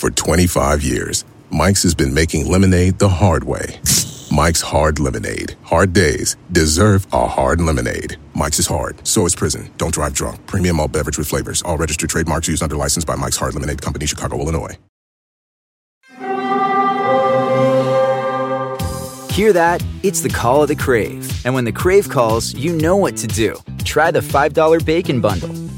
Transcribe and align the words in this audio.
For 0.00 0.10
25 0.10 0.82
years, 0.82 1.26
Mike's 1.50 1.82
has 1.82 1.94
been 1.94 2.14
making 2.14 2.50
lemonade 2.50 2.98
the 2.98 3.10
hard 3.10 3.44
way. 3.44 3.78
Mike's 4.32 4.62
Hard 4.62 4.98
Lemonade. 4.98 5.56
Hard 5.62 5.92
days 5.92 6.38
deserve 6.52 7.06
a 7.12 7.26
hard 7.26 7.60
lemonade. 7.60 8.16
Mike's 8.34 8.58
is 8.58 8.66
hard, 8.66 9.06
so 9.06 9.26
is 9.26 9.36
prison. 9.36 9.70
Don't 9.76 9.92
drive 9.92 10.14
drunk. 10.14 10.46
Premium 10.46 10.80
all 10.80 10.88
beverage 10.88 11.18
with 11.18 11.28
flavors. 11.28 11.60
All 11.60 11.76
registered 11.76 12.08
trademarks 12.08 12.48
used 12.48 12.62
under 12.62 12.76
license 12.76 13.04
by 13.04 13.14
Mike's 13.14 13.36
Hard 13.36 13.52
Lemonade 13.52 13.82
Company, 13.82 14.06
Chicago, 14.06 14.38
Illinois. 14.38 14.78
Hear 19.30 19.52
that? 19.52 19.84
It's 20.02 20.22
the 20.22 20.30
call 20.30 20.62
of 20.62 20.68
the 20.68 20.76
Crave. 20.76 21.44
And 21.44 21.54
when 21.54 21.64
the 21.64 21.72
Crave 21.72 22.08
calls, 22.08 22.54
you 22.54 22.74
know 22.74 22.96
what 22.96 23.18
to 23.18 23.26
do. 23.26 23.54
Try 23.84 24.10
the 24.10 24.20
$5 24.20 24.84
Bacon 24.86 25.20
Bundle, 25.20 25.54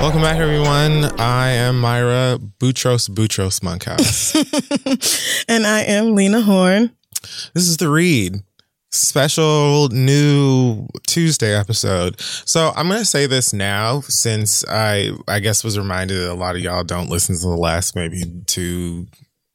Welcome 0.00 0.22
back, 0.22 0.38
everyone. 0.38 1.04
I 1.20 1.50
am 1.50 1.80
Myra 1.80 2.38
Boutros 2.60 3.10
Boutros 3.10 3.62
Monkhouse. 3.62 4.34
and 5.48 5.66
I 5.66 5.80
am 5.82 6.14
Lena 6.14 6.40
Horn. 6.40 6.92
This 7.52 7.68
is 7.68 7.78
the 7.78 7.88
read 7.88 8.36
special 8.90 9.88
new 9.88 10.86
Tuesday 11.06 11.54
episode. 11.54 12.20
So 12.20 12.72
I'm 12.76 12.86
going 12.88 13.00
to 13.00 13.04
say 13.04 13.26
this 13.26 13.52
now 13.52 14.00
since 14.02 14.64
I 14.68 15.10
I 15.26 15.40
guess 15.40 15.64
was 15.64 15.76
reminded 15.76 16.14
that 16.20 16.32
a 16.32 16.34
lot 16.34 16.54
of 16.54 16.62
y'all 16.62 16.84
don't 16.84 17.10
listen 17.10 17.34
to 17.34 17.42
the 17.42 17.48
last 17.56 17.96
maybe 17.96 18.22
two 18.46 19.08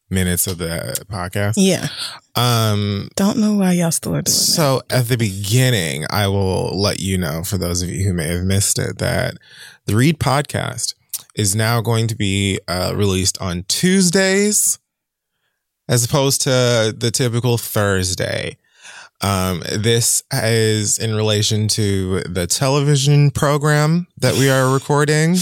minutes 0.10 0.46
of 0.46 0.58
the 0.58 1.04
podcast. 1.10 1.54
Yeah. 1.56 1.88
Um 2.36 3.10
Don't 3.16 3.38
know 3.38 3.54
why 3.56 3.72
y'all 3.74 3.92
still 3.92 4.12
are 4.16 4.22
doing 4.22 4.34
it. 4.34 4.38
so 4.38 4.82
at 4.90 5.08
the 5.08 5.18
beginning, 5.18 6.06
I 6.10 6.28
will 6.28 6.80
let 6.80 7.00
you 7.00 7.18
know 7.18 7.44
for 7.44 7.58
those 7.58 7.82
of 7.82 7.90
you 7.90 8.06
who 8.06 8.14
may 8.14 8.28
have 8.28 8.44
missed 8.44 8.78
it 8.78 8.98
that 9.00 9.36
the 9.86 9.96
Read 9.96 10.20
podcast 10.20 10.96
is 11.36 11.56
now 11.56 11.82
going 11.82 12.08
to 12.08 12.16
be 12.16 12.60
uh, 12.68 12.94
released 12.96 13.40
on 13.42 13.64
Tuesdays 13.68 14.80
as 15.90 16.06
opposed 16.06 16.42
to 16.44 16.96
the 16.98 17.12
typical 17.12 17.58
Thursday. 17.58 18.58
Um, 19.22 19.62
this 19.72 20.24
is 20.32 20.98
in 20.98 21.16
relation 21.16 21.68
to 21.70 22.22
the 22.22 22.48
television 22.48 23.32
program 23.32 24.08
that 24.18 24.36
we 24.36 24.50
are 24.50 24.74
recording. 24.74 25.36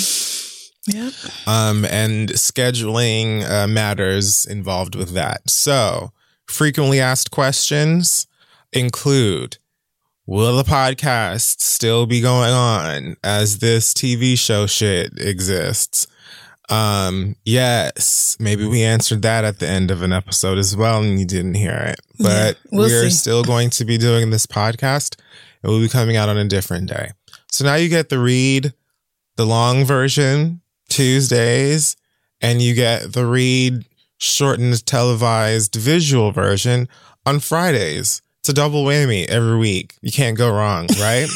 Yep. 0.88 1.14
Um, 1.48 1.86
and 1.86 2.30
scheduling 2.30 3.48
uh, 3.48 3.67
matters 3.67 4.45
involved 4.45 4.95
with 4.95 5.11
that. 5.11 5.50
So, 5.50 6.11
frequently 6.48 7.00
asked 7.00 7.31
questions 7.31 8.28
include 8.73 9.58
Will 10.31 10.55
the 10.55 10.63
podcast 10.63 11.59
still 11.59 12.05
be 12.05 12.21
going 12.21 12.53
on 12.53 13.17
as 13.21 13.59
this 13.59 13.93
TV 13.93 14.39
show 14.39 14.65
shit 14.65 15.19
exists? 15.19 16.08
Um, 16.69 17.36
yes, 17.43 18.37
maybe 18.39 18.65
we 18.65 18.81
answered 18.81 19.23
that 19.23 19.43
at 19.43 19.59
the 19.59 19.67
end 19.67 19.91
of 19.91 20.02
an 20.03 20.14
episode 20.14 20.58
as 20.58 20.73
well 20.73 21.03
and 21.03 21.20
you 21.20 21.25
didn't 21.25 21.55
hear 21.55 21.75
it. 21.75 21.99
But 22.17 22.55
Yeah, 22.55 22.77
we'll 22.77 22.87
we're 22.87 23.09
still 23.09 23.43
going 23.43 23.71
to 23.71 23.83
be 23.83 23.97
doing 23.97 24.30
this 24.30 24.45
podcast. 24.45 25.20
It 25.64 25.67
will 25.67 25.81
be 25.81 25.89
coming 25.89 26.15
out 26.15 26.30
on 26.30 26.37
a 26.37 26.47
different 26.47 26.87
day. 26.87 27.09
So 27.52 27.65
now 27.65 27.75
you 27.75 27.89
get 27.89 28.08
the 28.08 28.20
read, 28.20 28.73
the 29.36 29.45
long 29.45 29.83
version, 29.83 30.61
Tuesdays, 30.87 31.97
and 32.39 32.61
you 32.61 32.73
get 32.73 33.11
the 33.11 33.25
read 33.25 33.83
shortened 34.17 34.86
televised 34.86 35.75
visual 35.75 36.31
version 36.31 36.87
on 37.25 37.41
Fridays. 37.41 38.21
It's 38.41 38.49
a 38.49 38.53
double 38.53 38.83
whammy 38.83 39.27
every 39.27 39.55
week. 39.57 39.93
You 40.02 40.11
can't 40.11 40.35
go 40.35 40.49
wrong, 40.52 40.87
right? 40.99 41.27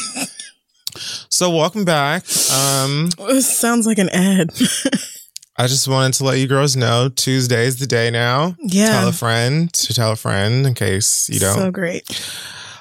so 1.30 1.50
welcome 1.50 1.84
back. 1.84 2.24
Um 2.52 3.10
This 3.28 3.56
sounds 3.56 3.86
like 3.86 3.98
an 3.98 4.08
ad. 4.08 4.50
I 5.56 5.68
just 5.68 5.86
wanted 5.86 6.14
to 6.14 6.24
let 6.24 6.38
you 6.38 6.48
girls 6.48 6.74
know 6.74 7.08
Tuesday's 7.08 7.76
the 7.78 7.86
day 7.86 8.10
now. 8.10 8.56
Yeah. 8.58 8.90
Tell 8.98 9.08
a 9.08 9.12
friend 9.12 9.72
to 9.72 9.94
tell 9.94 10.10
a 10.10 10.16
friend 10.16 10.66
in 10.66 10.74
case 10.74 11.28
you 11.28 11.38
don't. 11.38 11.54
So 11.56 11.70
great. 11.70 12.02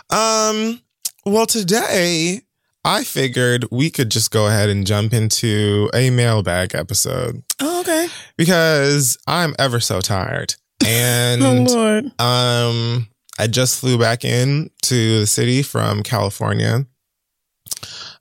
Um, 0.09 0.81
well, 1.23 1.45
today 1.45 2.41
I 2.83 3.03
figured 3.03 3.65
we 3.71 3.91
could 3.91 4.09
just 4.09 4.31
go 4.31 4.47
ahead 4.47 4.69
and 4.69 4.87
jump 4.87 5.13
into 5.13 5.87
a 5.93 6.09
mailbag 6.09 6.73
episode 6.73 7.43
Oh, 7.61 7.81
okay. 7.81 8.07
because 8.37 9.19
I'm 9.27 9.53
ever 9.59 9.79
so 9.79 10.01
tired. 10.01 10.55
And 10.83 11.43
oh, 11.43 11.51
And 11.51 11.69
Lord. 11.69 12.19
um 12.19 13.07
I 13.37 13.47
just 13.47 13.79
flew 13.79 13.97
back 13.97 14.23
in 14.23 14.69
to 14.83 15.19
the 15.21 15.27
city 15.27 15.61
from 15.61 16.03
California. 16.03 16.85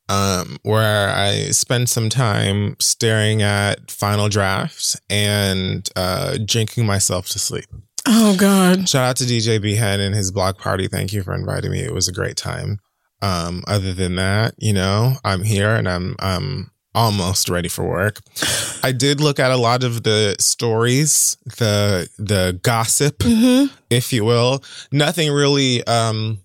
Um, 0.06 0.58
where 0.62 1.08
I 1.08 1.50
spent 1.50 1.88
some 1.88 2.10
time 2.10 2.76
staring 2.78 3.40
at 3.40 3.90
final 3.90 4.28
drafts 4.28 5.00
and 5.08 5.88
uh 5.96 6.36
drinking 6.44 6.84
myself 6.84 7.28
to 7.30 7.38
sleep. 7.38 7.64
Oh, 8.06 8.36
God. 8.36 8.86
Shout 8.86 9.08
out 9.08 9.16
to 9.16 9.24
DJ 9.24 9.60
Behead 9.60 10.00
and 10.00 10.14
his 10.14 10.30
block 10.30 10.58
party. 10.58 10.88
Thank 10.88 11.14
you 11.14 11.22
for 11.22 11.34
inviting 11.34 11.70
me. 11.70 11.80
It 11.80 11.94
was 11.94 12.06
a 12.06 12.12
great 12.12 12.36
time. 12.36 12.80
Um, 13.22 13.64
other 13.66 13.94
than 13.94 14.16
that, 14.16 14.54
you 14.58 14.74
know, 14.74 15.14
I'm 15.24 15.42
here 15.42 15.74
and 15.74 15.88
I'm 15.88 16.16
um 16.18 16.70
almost 16.94 17.48
ready 17.48 17.68
for 17.68 17.84
work. 17.84 18.20
I 18.82 18.92
did 18.92 19.20
look 19.20 19.38
at 19.40 19.50
a 19.50 19.56
lot 19.56 19.82
of 19.84 20.02
the 20.02 20.36
stories, 20.38 21.36
the 21.58 22.08
the 22.18 22.58
gossip, 22.62 23.22
hmm 23.22 23.66
if 23.90 24.12
you 24.12 24.24
will. 24.24 24.62
Nothing 24.92 25.30
really 25.32 25.84
um 25.86 26.40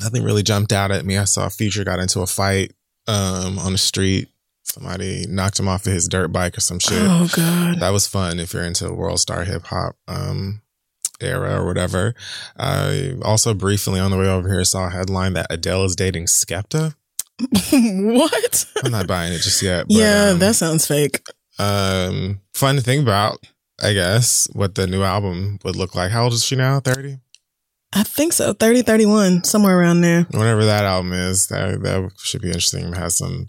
nothing 0.00 0.22
really 0.24 0.42
jumped 0.42 0.72
out 0.72 0.90
at 0.90 1.04
me. 1.04 1.18
I 1.18 1.24
saw 1.24 1.48
Future 1.48 1.84
got 1.84 1.98
into 2.00 2.20
a 2.20 2.26
fight 2.26 2.72
um 3.06 3.58
on 3.58 3.72
the 3.72 3.78
street. 3.78 4.28
Somebody 4.64 5.26
knocked 5.28 5.58
him 5.58 5.66
off 5.68 5.86
of 5.86 5.92
his 5.92 6.06
dirt 6.08 6.28
bike 6.28 6.56
or 6.56 6.60
some 6.60 6.78
shit 6.78 7.02
Oh, 7.02 7.28
God. 7.34 7.80
that 7.80 7.90
was 7.90 8.06
fun 8.06 8.38
if 8.38 8.52
you're 8.54 8.62
into 8.64 8.84
the 8.84 8.94
world 8.94 9.18
star 9.18 9.42
hip 9.44 9.64
hop 9.66 9.96
um 10.06 10.62
era 11.20 11.60
or 11.60 11.66
whatever. 11.66 12.14
I 12.56 13.14
also 13.22 13.52
briefly 13.52 13.98
on 14.00 14.10
the 14.10 14.16
way 14.16 14.26
over 14.28 14.48
here 14.48 14.64
saw 14.64 14.86
a 14.86 14.90
headline 14.90 15.32
that 15.34 15.48
Adele 15.50 15.84
is 15.84 15.96
dating 15.96 16.26
Skepta. 16.26 16.94
what? 17.72 18.66
I'm 18.84 18.92
not 18.92 19.06
buying 19.06 19.32
it 19.32 19.38
just 19.40 19.62
yet. 19.62 19.86
But, 19.88 19.96
yeah, 19.96 20.30
um, 20.32 20.38
that 20.38 20.54
sounds 20.54 20.86
fake. 20.86 21.20
um 21.58 22.40
fun 22.54 22.76
to 22.76 22.82
think 22.82 23.02
about. 23.02 23.38
I 23.82 23.94
guess 23.94 24.46
what 24.52 24.74
the 24.74 24.86
new 24.86 25.02
album 25.02 25.58
would 25.64 25.76
look 25.76 25.94
like. 25.94 26.10
How 26.10 26.24
old 26.24 26.34
is 26.34 26.44
she 26.44 26.56
now? 26.56 26.80
Thirty. 26.80 27.18
I 27.92 28.04
think 28.04 28.32
so. 28.32 28.52
30, 28.52 28.82
31, 28.82 29.42
somewhere 29.42 29.76
around 29.76 30.02
there. 30.02 30.22
Whatever 30.30 30.64
that 30.64 30.84
album 30.84 31.12
is, 31.12 31.48
that 31.48 31.82
that 31.82 32.10
should 32.18 32.40
be 32.40 32.48
interesting. 32.48 32.86
It 32.92 32.96
has 32.96 33.18
some 33.18 33.48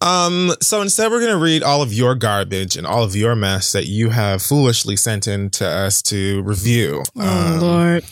Um, 0.00 0.52
so 0.60 0.82
instead, 0.82 1.10
we're 1.10 1.20
going 1.20 1.32
to 1.32 1.42
read 1.42 1.62
all 1.62 1.82
of 1.82 1.92
your 1.92 2.14
garbage 2.14 2.76
and 2.76 2.86
all 2.86 3.02
of 3.02 3.16
your 3.16 3.34
mess 3.34 3.72
that 3.72 3.86
you 3.86 4.10
have 4.10 4.42
foolishly 4.42 4.96
sent 4.96 5.26
in 5.26 5.48
to 5.50 5.66
us 5.66 6.02
to 6.02 6.42
review. 6.42 7.02
Oh, 7.16 7.54
Um, 7.54 7.60
Lord. 7.60 8.04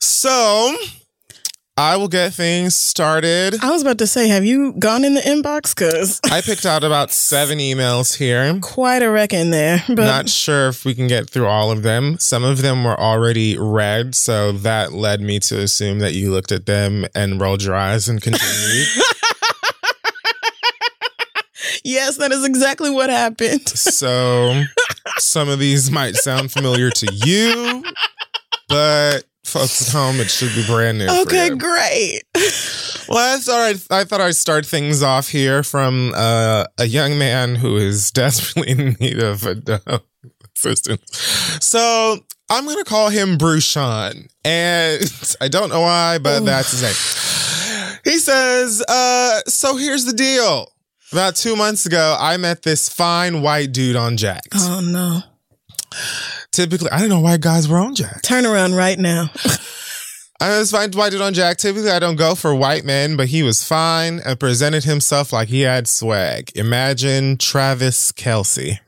So 0.00 0.76
I 1.78 1.96
will 1.96 2.08
get 2.08 2.34
things 2.34 2.74
started. 2.74 3.54
I 3.62 3.70
was 3.70 3.82
about 3.82 3.98
to 3.98 4.06
say, 4.06 4.28
have 4.28 4.44
you 4.44 4.72
gone 4.78 5.04
in 5.04 5.14
the 5.14 5.20
inbox? 5.20 5.74
Because 5.74 6.20
I 6.30 6.40
picked 6.40 6.66
out 6.66 6.82
about 6.84 7.10
seven 7.12 7.58
emails 7.58 8.16
here. 8.16 8.58
quite 8.60 9.02
a 9.02 9.10
wreck 9.10 9.32
in 9.32 9.50
there. 9.50 9.82
But 9.86 9.96
Not 10.04 10.28
sure 10.28 10.68
if 10.68 10.84
we 10.84 10.94
can 10.94 11.06
get 11.06 11.30
through 11.30 11.46
all 11.46 11.70
of 11.70 11.82
them. 11.84 12.18
Some 12.18 12.42
of 12.44 12.62
them 12.62 12.82
were 12.84 12.98
already 12.98 13.56
read, 13.56 14.14
so 14.14 14.52
that 14.52 14.92
led 14.92 15.20
me 15.20 15.38
to 15.40 15.58
assume 15.60 16.00
that 16.00 16.14
you 16.14 16.32
looked 16.32 16.50
at 16.52 16.66
them 16.66 17.06
and 17.14 17.40
rolled 17.40 17.62
your 17.62 17.76
eyes 17.76 18.08
and 18.08 18.20
continued. 18.20 18.88
yes, 21.88 22.18
that 22.18 22.32
is 22.32 22.44
exactly 22.44 22.90
what 22.90 23.10
happened. 23.10 23.68
so 23.68 24.62
some 25.18 25.48
of 25.48 25.58
these 25.58 25.90
might 25.90 26.14
sound 26.16 26.52
familiar 26.52 26.90
to 26.90 27.12
you, 27.12 27.82
but 28.68 29.24
folks 29.44 29.88
at 29.88 29.92
home, 29.92 30.20
it 30.20 30.30
should 30.30 30.54
be 30.54 30.64
brand 30.66 30.98
new. 30.98 31.06
for 31.06 31.22
Okay, 31.22 31.50
great. 31.50 32.22
Well, 33.08 33.36
I 33.36 33.38
thought 33.40 33.60
I'd, 33.60 33.80
I 33.90 34.04
thought 34.04 34.20
I'd 34.20 34.36
start 34.36 34.66
things 34.66 35.02
off 35.02 35.28
here 35.28 35.62
from 35.62 36.12
uh, 36.14 36.64
a 36.76 36.84
young 36.84 37.18
man 37.18 37.54
who 37.54 37.76
is 37.76 38.10
desperately 38.12 38.70
in 38.72 38.96
need 39.00 39.18
of 39.18 39.46
uh, 39.46 39.98
assistance. 40.54 41.02
So 41.64 42.18
I'm 42.50 42.64
going 42.66 42.76
to 42.78 42.84
call 42.84 43.08
him 43.08 43.38
Bruce 43.38 43.64
Sean. 43.64 44.28
And 44.44 45.12
I 45.40 45.48
don't 45.48 45.70
know 45.70 45.80
why, 45.80 46.18
but 46.18 46.42
Ooh. 46.42 46.44
that's 46.44 46.70
his 46.72 46.82
name. 46.82 48.00
He 48.04 48.18
says, 48.18 48.84
uh, 48.88 49.40
So 49.46 49.76
here's 49.76 50.04
the 50.04 50.12
deal. 50.12 50.70
About 51.12 51.36
two 51.36 51.56
months 51.56 51.86
ago, 51.86 52.16
I 52.18 52.36
met 52.36 52.62
this 52.62 52.88
fine 52.88 53.40
white 53.42 53.72
dude 53.72 53.96
on 53.96 54.16
Jack'd. 54.16 54.52
Oh, 54.54 54.80
no. 54.80 55.20
Typically, 56.52 56.90
I 56.90 57.00
don't 57.00 57.08
know 57.08 57.20
why 57.20 57.36
guys 57.38 57.66
were 57.68 57.78
on 57.78 57.94
Jack'd. 57.94 58.24
Turn 58.24 58.44
around 58.44 58.74
right 58.74 58.98
now. 58.98 59.30
I 60.40 60.56
was 60.58 60.70
fine 60.70 60.92
white 60.92 61.10
dude 61.10 61.20
on 61.20 61.34
Jack. 61.34 61.56
Typically, 61.56 61.90
I 61.90 61.98
don't 61.98 62.16
go 62.16 62.34
for 62.34 62.54
white 62.54 62.84
men, 62.84 63.16
but 63.16 63.28
he 63.28 63.42
was 63.42 63.64
fine 63.64 64.20
and 64.24 64.38
presented 64.38 64.84
himself 64.84 65.32
like 65.32 65.48
he 65.48 65.62
had 65.62 65.88
swag. 65.88 66.52
Imagine 66.54 67.38
Travis 67.38 68.12
Kelce. 68.12 68.78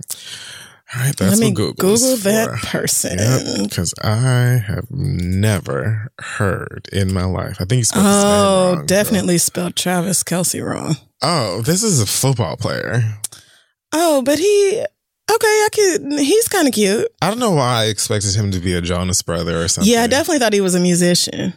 All 0.94 1.00
right, 1.02 1.16
that's 1.16 1.30
Let 1.32 1.38
me 1.40 1.46
what 1.48 1.54
Google's 1.76 2.02
Google 2.02 2.16
that 2.32 2.58
for. 2.58 2.66
person. 2.66 3.16
because 3.64 3.94
I 4.02 4.62
have 4.66 4.90
never 4.90 6.10
heard 6.20 6.88
in 6.92 7.12
my 7.12 7.24
life. 7.24 7.56
I 7.60 7.64
think 7.64 7.78
you 7.78 7.84
spelled 7.84 8.04
his 8.06 8.14
name 8.24 8.32
Oh, 8.32 8.82
definitely 8.86 9.38
spelled 9.38 9.74
Travis 9.76 10.22
Kelce 10.22 10.64
wrong. 10.64 10.96
Oh, 11.22 11.62
this 11.62 11.82
is 11.82 12.00
a 12.00 12.06
football 12.06 12.56
player. 12.56 13.02
Oh, 13.92 14.22
but 14.22 14.38
he 14.38 14.78
okay. 15.30 15.46
I 15.46 15.68
could. 15.72 16.02
He's 16.18 16.48
kind 16.48 16.66
of 16.68 16.74
cute. 16.74 17.08
I 17.20 17.28
don't 17.28 17.38
know 17.38 17.50
why 17.52 17.82
I 17.82 17.84
expected 17.86 18.34
him 18.34 18.50
to 18.52 18.58
be 18.60 18.74
a 18.74 18.80
Jonas 18.80 19.22
brother 19.22 19.62
or 19.62 19.68
something. 19.68 19.92
Yeah, 19.92 20.02
I 20.02 20.06
definitely 20.06 20.38
thought 20.38 20.52
he 20.52 20.60
was 20.60 20.74
a 20.74 20.80
musician. 20.80 21.52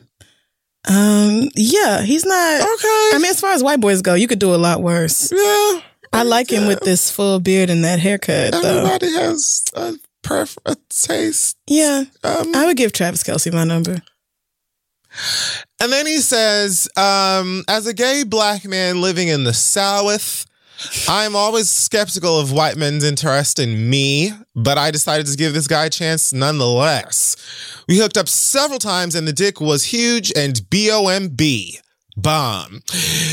Um, 0.89 1.49
yeah, 1.55 2.01
he's 2.01 2.25
not. 2.25 2.61
Okay. 2.61 3.09
I 3.13 3.19
mean, 3.21 3.29
as 3.31 3.39
far 3.39 3.51
as 3.53 3.63
white 3.63 3.79
boys 3.79 4.01
go, 4.01 4.15
you 4.15 4.27
could 4.27 4.39
do 4.39 4.53
a 4.53 4.57
lot 4.57 4.81
worse. 4.81 5.31
yeah. 5.31 5.81
I 6.11 6.23
like 6.23 6.51
him 6.51 6.67
with 6.67 6.81
this 6.81 7.09
full 7.09 7.39
beard 7.39 7.69
and 7.71 7.83
that 7.85 7.99
haircut, 7.99 8.51
though. 8.51 8.61
Everybody 8.85 9.11
has 9.13 9.63
a 9.73 9.93
prefer 10.21 10.59
a 10.65 10.75
taste. 10.89 11.57
Yeah, 11.67 12.03
Um, 12.23 12.53
I 12.55 12.65
would 12.67 12.77
give 12.77 12.91
Travis 12.91 13.23
Kelce 13.23 13.51
my 13.51 13.63
number. 13.63 14.01
And 15.83 15.91
then 15.91 16.07
he 16.07 16.19
says, 16.19 16.87
um, 16.95 17.65
as 17.67 17.87
a 17.87 17.93
gay 17.93 18.23
black 18.23 18.63
man 18.63 19.01
living 19.01 19.27
in 19.27 19.43
the 19.43 19.53
South, 19.53 20.45
I'm 21.09 21.35
always 21.35 21.69
skeptical 21.69 22.39
of 22.39 22.53
white 22.53 22.77
men's 22.77 23.03
interest 23.03 23.59
in 23.59 23.89
me, 23.89 24.31
but 24.55 24.77
I 24.77 24.91
decided 24.91 25.27
to 25.27 25.35
give 25.35 25.53
this 25.53 25.67
guy 25.67 25.87
a 25.87 25.89
chance 25.89 26.31
nonetheless. 26.31 27.35
We 27.89 27.97
hooked 27.97 28.15
up 28.15 28.29
several 28.29 28.79
times 28.79 29.13
and 29.13 29.27
the 29.27 29.33
dick 29.33 29.59
was 29.59 29.83
huge 29.83 30.31
and 30.37 30.61
B-O-M-B. 30.69 31.79
Bomb. 32.15 32.81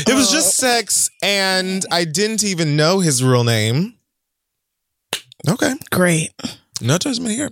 It 0.05 0.13
was 0.13 0.29
just 0.29 0.57
sex 0.57 1.09
and 1.23 1.85
I 1.89 2.03
didn't 2.03 2.43
even 2.43 2.75
know 2.75 2.99
his 2.99 3.23
real 3.23 3.45
name. 3.45 3.93
Okay. 5.47 5.75
Great. 5.89 6.31
No 6.81 6.97
judgment 6.97 7.33
here. 7.33 7.51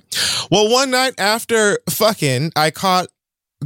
Well, 0.51 0.69
one 0.69 0.91
night 0.91 1.13
after 1.17 1.79
fucking, 1.89 2.51
I 2.57 2.71
caught 2.71 3.07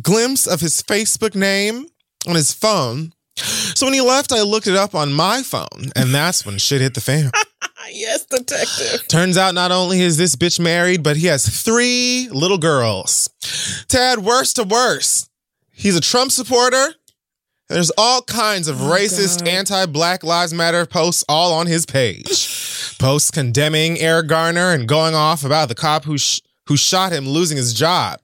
glimpse 0.02 0.48
of 0.48 0.62
his 0.62 0.82
Facebook 0.82 1.36
name 1.36 1.88
on 2.28 2.36
his 2.36 2.54
phone. 2.54 3.14
So 3.36 3.86
when 3.86 3.94
he 3.94 4.02
left, 4.02 4.32
I 4.32 4.42
looked 4.42 4.68
it 4.68 4.76
up 4.76 4.94
on 4.94 5.14
my 5.14 5.42
phone, 5.42 5.92
and 5.96 6.14
that's 6.14 6.46
when 6.46 6.58
shit 6.58 6.82
hit 6.82 6.94
the 6.94 7.02
fan. 7.02 7.32
yes, 7.92 8.26
detective. 8.26 9.08
Turns 9.08 9.38
out 9.38 9.56
not 9.56 9.72
only 9.72 10.02
is 10.02 10.18
this 10.18 10.36
bitch 10.36 10.60
married, 10.60 11.02
but 11.04 11.18
he 11.18 11.28
has 11.28 11.46
three 11.46 12.30
little 12.32 12.60
girls. 12.60 13.30
To 13.90 14.00
add 14.00 14.20
worse 14.20 14.54
to 14.54 14.64
worse, 14.64 15.28
he's 15.72 15.96
a 15.98 16.02
Trump 16.02 16.32
supporter. 16.32 16.94
There's 17.70 17.92
all 17.98 18.22
kinds 18.22 18.68
of 18.68 18.82
oh 18.82 18.86
racist, 18.92 19.40
God. 19.40 19.48
anti 19.48 19.86
Black 19.88 20.24
Lives 20.24 20.54
Matter 20.54 20.86
posts 20.86 21.24
all 21.28 21.54
on 21.54 21.66
his 21.66 21.86
page. 21.86 22.96
posts 23.00 23.32
condemning 23.32 23.98
Eric 24.00 24.28
Garner 24.28 24.72
and 24.72 24.88
going 24.88 25.16
off 25.16 25.44
about 25.44 25.70
the 25.70 25.76
cop 25.76 26.04
who, 26.04 26.18
sh- 26.18 26.42
who 26.68 26.78
shot 26.78 27.12
him 27.12 27.28
losing 27.28 27.58
his 27.58 27.74
job. 27.74 28.20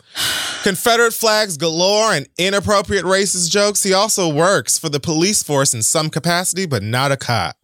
Confederate 0.64 1.14
flags 1.14 1.58
galore 1.58 2.14
and 2.14 2.28
inappropriate 2.38 3.06
racist 3.06 3.50
jokes. 3.50 3.84
He 3.84 3.94
also 3.94 4.32
works 4.34 4.78
for 4.78 4.90
the 4.90 5.00
police 5.00 5.44
force 5.44 5.74
in 5.74 5.84
some 5.84 6.10
capacity, 6.10 6.66
but 6.66 6.84
not 6.84 7.12
a 7.12 7.18
cop. 7.18 7.56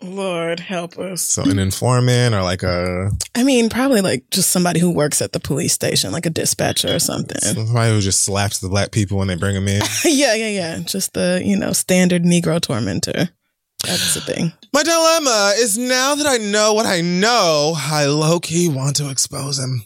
Lord 0.00 0.60
help 0.60 0.96
us. 0.98 1.22
So 1.22 1.42
an 1.42 1.58
informant 1.58 2.32
or 2.34 2.42
like 2.42 2.62
a 2.62 3.10
I 3.34 3.42
mean, 3.42 3.68
probably 3.68 4.00
like 4.00 4.30
just 4.30 4.50
somebody 4.50 4.78
who 4.78 4.90
works 4.90 5.20
at 5.20 5.32
the 5.32 5.40
police 5.40 5.72
station, 5.72 6.12
like 6.12 6.24
a 6.24 6.30
dispatcher 6.30 6.94
or 6.94 7.00
something. 7.00 7.40
somebody 7.40 7.92
who 7.92 8.00
just 8.00 8.22
slaps 8.22 8.60
the 8.60 8.68
black 8.68 8.92
people 8.92 9.18
when 9.18 9.26
they 9.26 9.34
bring 9.34 9.56
them 9.56 9.66
in. 9.66 9.82
yeah, 10.04 10.34
yeah, 10.34 10.48
yeah. 10.48 10.78
Just 10.78 11.14
the, 11.14 11.42
you 11.44 11.56
know, 11.56 11.72
standard 11.72 12.22
Negro 12.22 12.60
tormentor. 12.60 13.28
That's 13.84 14.14
the 14.14 14.20
thing. 14.20 14.52
My 14.72 14.82
dilemma 14.82 15.54
is 15.56 15.78
now 15.78 16.14
that 16.14 16.26
I 16.26 16.36
know 16.36 16.74
what 16.74 16.86
I 16.86 17.00
know, 17.00 17.74
I 17.76 18.06
low 18.06 18.38
key 18.40 18.68
want 18.68 18.96
to 18.96 19.10
expose 19.10 19.58
him. 19.58 19.82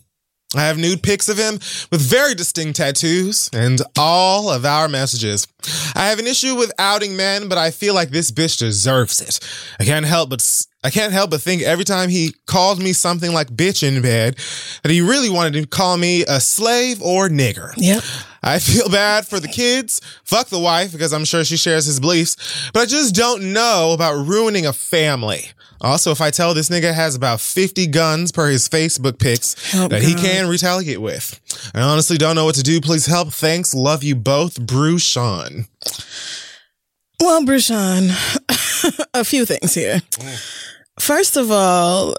I 0.55 0.63
have 0.63 0.79
nude 0.79 1.03
pics 1.03 1.29
of 1.29 1.39
him 1.39 1.55
with 1.91 2.01
very 2.01 2.35
distinct 2.35 2.77
tattoos 2.77 3.49
and 3.53 3.81
all 3.99 4.51
of 4.51 4.65
our 4.65 4.89
messages. 4.89 5.47
I 5.95 6.09
have 6.09 6.19
an 6.19 6.27
issue 6.27 6.55
with 6.57 6.73
outing 6.79 7.17
men, 7.17 7.49
but 7.49 7.59
I 7.59 7.71
feel 7.71 7.95
like 7.95 8.11
this 8.11 8.31
bitch 8.31 8.59
deserves 8.59 9.21
it. 9.21 9.41
I 9.81 9.85
can't 9.85 10.07
help 10.07 10.31
but 10.31 10.41
I 10.85 10.91
can't 10.91 11.13
help 11.13 11.31
but 11.31 11.41
think 11.41 11.63
every 11.63 11.85
time 11.85 12.09
he 12.09 12.35
called 12.47 12.83
me 12.83 12.93
something 12.93 13.33
like 13.33 13.49
bitch 13.49 13.87
in 13.87 14.03
bed 14.03 14.37
that 14.83 14.91
he 14.91 15.01
really 15.01 15.31
wanted 15.31 15.55
to 15.55 15.67
call 15.67 15.97
me 15.97 16.25
a 16.25 16.41
slave 16.41 17.01
or 17.01 17.29
nigger. 17.29 17.73
Yep. 17.77 18.03
I 18.43 18.59
feel 18.59 18.89
bad 18.89 19.27
for 19.27 19.39
the 19.39 19.47
kids. 19.49 20.01
Fuck 20.25 20.49
the 20.49 20.59
wife 20.59 20.91
because 20.91 21.13
I'm 21.13 21.25
sure 21.25 21.45
she 21.45 21.57
shares 21.57 21.87
his 21.87 22.01
beliefs, 22.01 22.71
but 22.73 22.81
I 22.81 22.87
just 22.87 23.15
don't 23.15 23.53
know 23.53 23.93
about 23.93 24.27
ruining 24.27 24.67
a 24.67 24.73
family. 24.73 25.51
Also, 25.81 26.11
if 26.13 26.21
I 26.21 26.31
tell 26.31 26.55
this 26.55 26.69
nigga 26.69 26.93
has 26.95 27.15
about 27.17 27.41
50 27.41 27.89
guns 27.89 28.31
per 28.33 28.49
his 28.49 28.69
Facebook 28.69 29.19
pics 29.19 29.75
Oh, 29.75 29.89
that 29.89 30.03
he 30.03 30.15
can 30.15 30.49
retaliate 30.49 31.01
with. 31.01 31.41
I 31.75 31.81
honestly 31.81 32.17
don't 32.19 32.37
know 32.37 32.45
what 32.45 32.55
to 32.55 32.63
do. 32.63 32.81
Please 32.81 33.07
help. 33.07 33.33
Thanks. 33.33 33.75
Love 33.75 34.03
you 34.05 34.15
both. 34.15 34.61
Bruce 34.65 35.03
Sean. 35.05 35.67
Well, 37.21 37.43
Brushan, 37.45 38.11
a 39.15 39.25
few 39.25 39.45
things 39.45 39.75
here. 39.75 40.01
Mm. 40.01 40.72
First 41.01 41.37
of 41.37 41.51
all, 41.51 42.15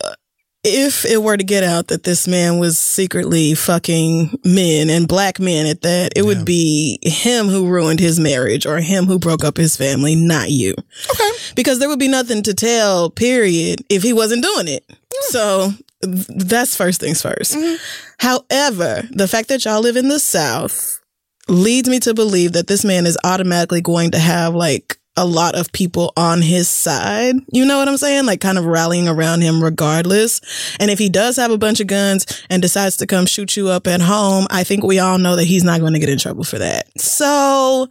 if 0.64 1.04
it 1.04 1.22
were 1.22 1.36
to 1.36 1.44
get 1.44 1.64
out 1.64 1.90
that 1.90 2.04
this 2.04 2.26
man 2.28 2.58
was 2.58 2.80
secretly 2.80 3.54
fucking 3.54 4.40
men 4.46 4.90
and 4.90 5.08
black 5.08 5.40
men 5.40 5.66
at 5.66 5.82
that, 5.82 6.14
it 6.16 6.22
Yeah. 6.22 6.24
would 6.24 6.46
be 6.46 7.00
him 7.04 7.50
who 7.50 7.68
ruined 7.68 8.00
his 8.00 8.20
marriage 8.20 8.66
or 8.66 8.78
him 8.80 9.06
who 9.06 9.20
broke 9.20 9.44
up 9.44 9.58
his 9.58 9.76
family, 9.76 10.16
not 10.16 10.52
you. 10.52 10.74
Okay. 11.12 11.30
Because 11.56 11.80
there 11.80 11.90
would 11.90 12.00
be 12.00 12.08
nothing 12.08 12.42
to 12.44 12.54
tell, 12.54 13.10
period, 13.10 13.84
if 13.90 14.04
he 14.04 14.14
wasn't 14.14 14.44
doing 14.44 14.70
it. 14.70 14.86
Hmm. 14.90 15.32
So 15.32 15.74
that's 16.02 16.76
first 16.76 17.00
things 17.00 17.22
1st 17.22 17.56
mm-hmm. 17.56 17.76
However, 18.20 19.08
the 19.12 19.28
fact 19.28 19.50
that 19.50 19.66
y'all 19.66 19.82
live 19.82 19.98
in 19.98 20.08
the 20.10 20.20
South 20.20 21.02
leads 21.50 21.90
me 21.90 22.00
to 22.02 22.14
believe 22.14 22.54
that 22.54 22.68
this 22.68 22.86
man 22.86 23.06
is 23.06 23.18
automatically 23.26 23.82
going 23.82 24.12
to 24.12 24.20
have 24.20 24.56
like 24.56 24.98
a 25.16 25.26
lot 25.26 25.56
of 25.56 25.72
people 25.72 26.12
on 26.18 26.42
his 26.42 26.68
side. 26.68 27.36
You 27.52 27.66
know 27.66 27.78
what 27.78 27.88
I'm 27.88 27.98
saying? 27.98 28.26
Like 28.26 28.42
kind 28.42 28.58
of 28.58 28.66
rallying 28.66 29.08
around 29.08 29.42
him 29.42 29.64
regardless. 29.64 30.42
And 30.80 30.90
if 30.90 31.00
he 31.00 31.10
does 31.10 31.36
have 31.38 31.52
a 31.52 31.58
bunch 31.58 31.80
of 31.80 31.88
guns 31.88 32.26
and 32.50 32.62
decides 32.62 32.98
to 32.98 33.08
come 33.08 33.26
shoot 33.26 33.56
you 33.56 33.70
up 33.70 33.88
at 33.88 34.02
home, 34.02 34.48
I 34.50 34.64
think 34.64 34.84
we 34.84 35.00
all 35.00 35.18
know 35.18 35.36
that 35.36 35.46
he's 35.46 35.64
not 35.64 35.80
going 35.82 35.94
to 35.94 36.00
get 36.00 36.10
in 36.10 36.18
trouble 36.18 36.44
for 36.44 36.58
that. 36.60 36.88
So 37.00 37.90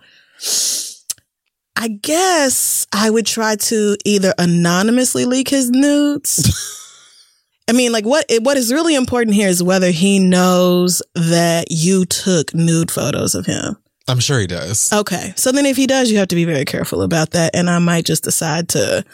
I 1.76 1.88
guess 1.88 2.86
I 2.92 3.10
would 3.10 3.26
try 3.26 3.56
to 3.56 3.96
either 4.04 4.34
anonymously 4.38 5.24
leak 5.24 5.48
his 5.48 5.70
nudes. 5.70 6.78
I 7.68 7.72
mean, 7.72 7.92
like 7.92 8.04
what 8.04 8.26
what 8.42 8.56
is 8.56 8.72
really 8.72 8.94
important 8.94 9.34
here 9.34 9.48
is 9.48 9.62
whether 9.62 9.90
he 9.90 10.18
knows 10.18 11.02
that 11.14 11.66
you 11.70 12.04
took 12.04 12.52
nude 12.54 12.90
photos 12.90 13.34
of 13.34 13.46
him. 13.46 13.76
I'm 14.08 14.20
sure 14.20 14.40
he 14.40 14.46
does. 14.46 14.92
Okay. 14.92 15.32
So 15.36 15.52
then 15.52 15.66
if 15.66 15.76
he 15.76 15.86
does, 15.86 16.10
you 16.10 16.18
have 16.18 16.28
to 16.28 16.34
be 16.34 16.44
very 16.44 16.64
careful 16.64 17.02
about 17.02 17.30
that. 17.30 17.54
And 17.54 17.70
I 17.70 17.78
might 17.78 18.04
just 18.04 18.24
decide 18.24 18.68
to, 18.70 19.04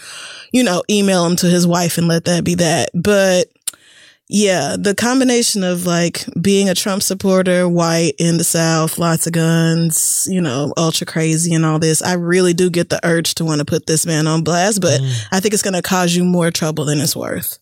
you 0.53 0.63
know, 0.63 0.83
email 0.91 1.27
him 1.27 1.37
to 1.37 1.47
his 1.47 1.67
wife 1.67 1.99
and 1.99 2.09
let 2.09 2.25
that 2.25 2.45
be 2.45 2.55
that. 2.57 2.91
But 2.95 3.49
yeah, 4.31 4.77
the 4.79 4.95
combination 4.95 5.65
of 5.65 5.87
like 5.87 6.25
being 6.41 6.69
a 6.69 6.75
Trump 6.75 7.03
supporter, 7.03 7.69
white 7.69 8.15
in 8.19 8.37
the 8.37 8.45
South, 8.45 8.99
lots 8.99 9.27
of 9.27 9.33
guns, 9.33 10.27
you 10.31 10.41
know, 10.41 10.73
ultra 10.77 11.07
crazy 11.07 11.55
and 11.55 11.65
all 11.65 11.79
this, 11.79 12.03
I 12.03 12.15
really 12.15 12.53
do 12.53 12.69
get 12.69 12.91
the 12.91 13.01
urge 13.05 13.35
to 13.37 13.45
want 13.45 13.61
to 13.61 13.65
put 13.65 13.87
this 13.87 14.05
man 14.05 14.27
on 14.27 14.45
blast, 14.45 14.81
but 14.81 15.01
mm. 15.01 15.27
I 15.33 15.41
think 15.41 15.55
it's 15.55 15.63
going 15.63 15.75
to 15.75 15.83
cause 15.83 16.15
you 16.15 16.25
more 16.25 16.51
trouble 16.51 16.85
than 16.85 17.01
it's 17.01 17.17
worth. 17.17 17.59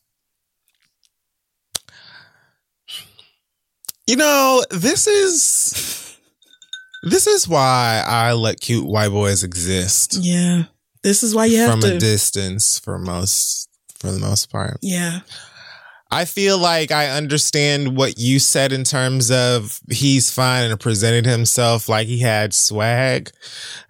You 4.08 4.16
know, 4.16 4.62
this 4.70 5.06
is 5.08 6.05
this 7.10 7.26
is 7.26 7.48
why 7.48 8.02
I 8.06 8.32
let 8.32 8.60
cute 8.60 8.86
white 8.86 9.10
boys 9.10 9.42
exist 9.44 10.18
Yeah. 10.20 10.64
This 11.02 11.22
is 11.22 11.34
why 11.34 11.46
you 11.46 11.58
have 11.58 11.70
from 11.70 11.80
to. 11.82 11.96
a 11.96 11.98
distance 11.98 12.78
for 12.78 12.98
most 12.98 13.68
for 13.98 14.10
the 14.10 14.18
most 14.18 14.50
part. 14.50 14.78
yeah. 14.82 15.20
I 16.08 16.24
feel 16.24 16.56
like 16.56 16.92
I 16.92 17.08
understand 17.10 17.96
what 17.96 18.16
you 18.16 18.38
said 18.38 18.70
in 18.72 18.84
terms 18.84 19.28
of 19.32 19.80
he's 19.90 20.30
fine 20.30 20.70
and 20.70 20.78
presented 20.78 21.26
himself 21.26 21.88
like 21.88 22.06
he 22.06 22.20
had 22.20 22.54
swag. 22.54 23.30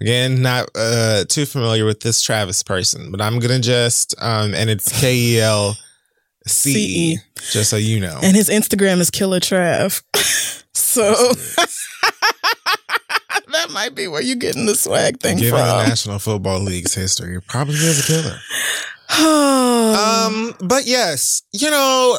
Again, 0.00 0.40
not 0.40 0.70
uh, 0.75 1.25
too 1.28 1.44
familiar 1.44 1.85
with 1.85 2.00
this 2.00 2.23
Travis 2.23 2.62
person, 2.62 3.11
but 3.11 3.20
I'm 3.20 3.38
gonna 3.38 3.61
just 3.61 4.14
um, 4.18 4.54
and 4.54 4.70
it's 4.70 4.88
K 4.99 5.14
E 5.14 5.40
L 5.40 5.76
C 6.46 7.12
E, 7.12 7.18
just 7.52 7.68
so 7.68 7.76
you 7.76 8.00
know. 8.00 8.18
And 8.23 8.35
his 8.35 8.49
Instagram 8.49 8.99
is 9.00 9.11
Killer 9.11 9.38
Trav. 9.40 10.02
so 10.75 11.32
might 13.76 13.95
be 13.95 14.09
where 14.09 14.23
you're 14.23 14.37
getting 14.37 14.64
the 14.64 14.75
swag 14.75 15.21
thing 15.21 15.37
Given 15.37 15.61
the. 15.61 15.87
National 15.87 16.18
Football 16.18 16.61
League's 16.61 16.95
history, 16.95 17.37
it 17.37 17.47
probably 17.47 17.75
is 17.75 18.09
a 18.09 18.11
killer. 18.11 18.38
um, 20.30 20.54
but 20.66 20.87
yes, 20.87 21.42
you 21.52 21.71
know, 21.71 22.18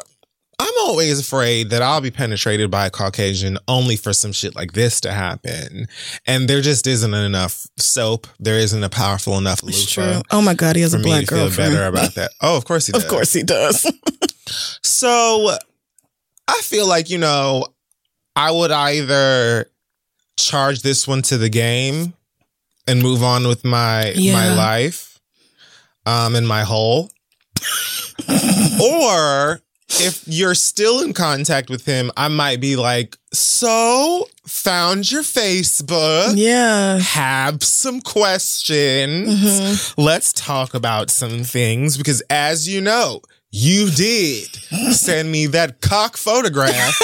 I'm 0.60 0.74
always 0.82 1.20
afraid 1.20 1.72
that 1.72 1.82
I'll 1.82 2.00
be 2.00 2.12
penetrated 2.12 2.70
by 2.70 2.86
a 2.86 2.90
Caucasian 2.92 3.58
only 3.68 3.96
for 3.96 4.14
some 4.14 4.34
shit 4.34 4.56
like 4.56 4.74
this 4.74 5.02
to 5.02 5.12
happen. 5.12 5.88
And 6.28 6.48
there 6.48 6.62
just 6.62 6.86
isn't 6.86 7.14
enough 7.16 7.66
soap. 7.76 8.28
There 8.40 8.60
isn't 8.60 8.84
a 8.84 8.90
powerful 8.90 9.36
enough 9.40 9.64
it's 9.64 9.92
true. 9.92 10.22
Oh 10.30 10.44
my 10.44 10.54
God, 10.54 10.76
he 10.76 10.84
has 10.84 10.94
a 10.94 11.00
me 11.00 11.06
black 11.06 11.26
to 11.26 11.50
feel 11.50 11.58
better 11.58 11.88
about 11.88 12.14
that. 12.14 12.30
Oh, 12.40 12.56
of 12.56 12.66
course 12.66 12.86
he 12.86 12.92
does. 12.94 13.04
of 13.04 13.10
course 13.10 13.34
he 13.34 13.42
does. 13.42 13.92
So 14.82 15.58
I 16.48 16.62
feel 16.62 16.88
like, 16.88 17.10
you 17.10 17.18
know, 17.18 17.66
I 18.38 18.52
would 18.52 18.72
either 18.72 19.70
charge 20.38 20.82
this 20.82 21.08
one 21.08 21.22
to 21.24 21.38
the 21.38 21.50
game 21.50 22.14
and 22.88 23.02
move 23.02 23.24
on 23.24 23.48
with 23.48 23.66
my 23.66 24.14
my 24.16 24.54
life 24.56 25.20
um 26.06 26.36
and 26.36 26.48
my 26.48 26.64
whole. 26.64 27.10
or 28.82 29.62
if 29.90 30.24
you're 30.28 30.54
still 30.56 31.02
in 31.02 31.14
contact 31.14 31.70
with 31.70 31.86
him, 31.86 32.12
I 32.18 32.28
might 32.28 32.60
be 32.60 32.76
like, 32.76 33.18
so 33.34 34.28
found 34.46 35.12
your 35.12 35.24
Facebook. 35.24 36.34
yeah. 36.36 37.00
Have 37.00 37.64
some 37.64 38.02
questions. 38.02 39.30
Mhm. 39.44 39.94
Let's 39.98 40.34
talk 40.34 40.74
about 40.74 41.10
some 41.10 41.44
things 41.44 41.98
because, 41.98 42.22
as 42.30 42.68
you 42.68 42.82
know, 42.82 43.22
you 43.52 43.90
did 43.90 44.48
send 44.92 45.32
me 45.32 45.48
that 45.48 45.82
cock 45.82 46.18
photograph 46.18 47.00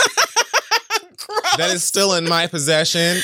that 1.58 1.72
is 1.74 1.84
still 1.84 2.14
in 2.14 2.26
my 2.26 2.48
possession, 2.48 3.18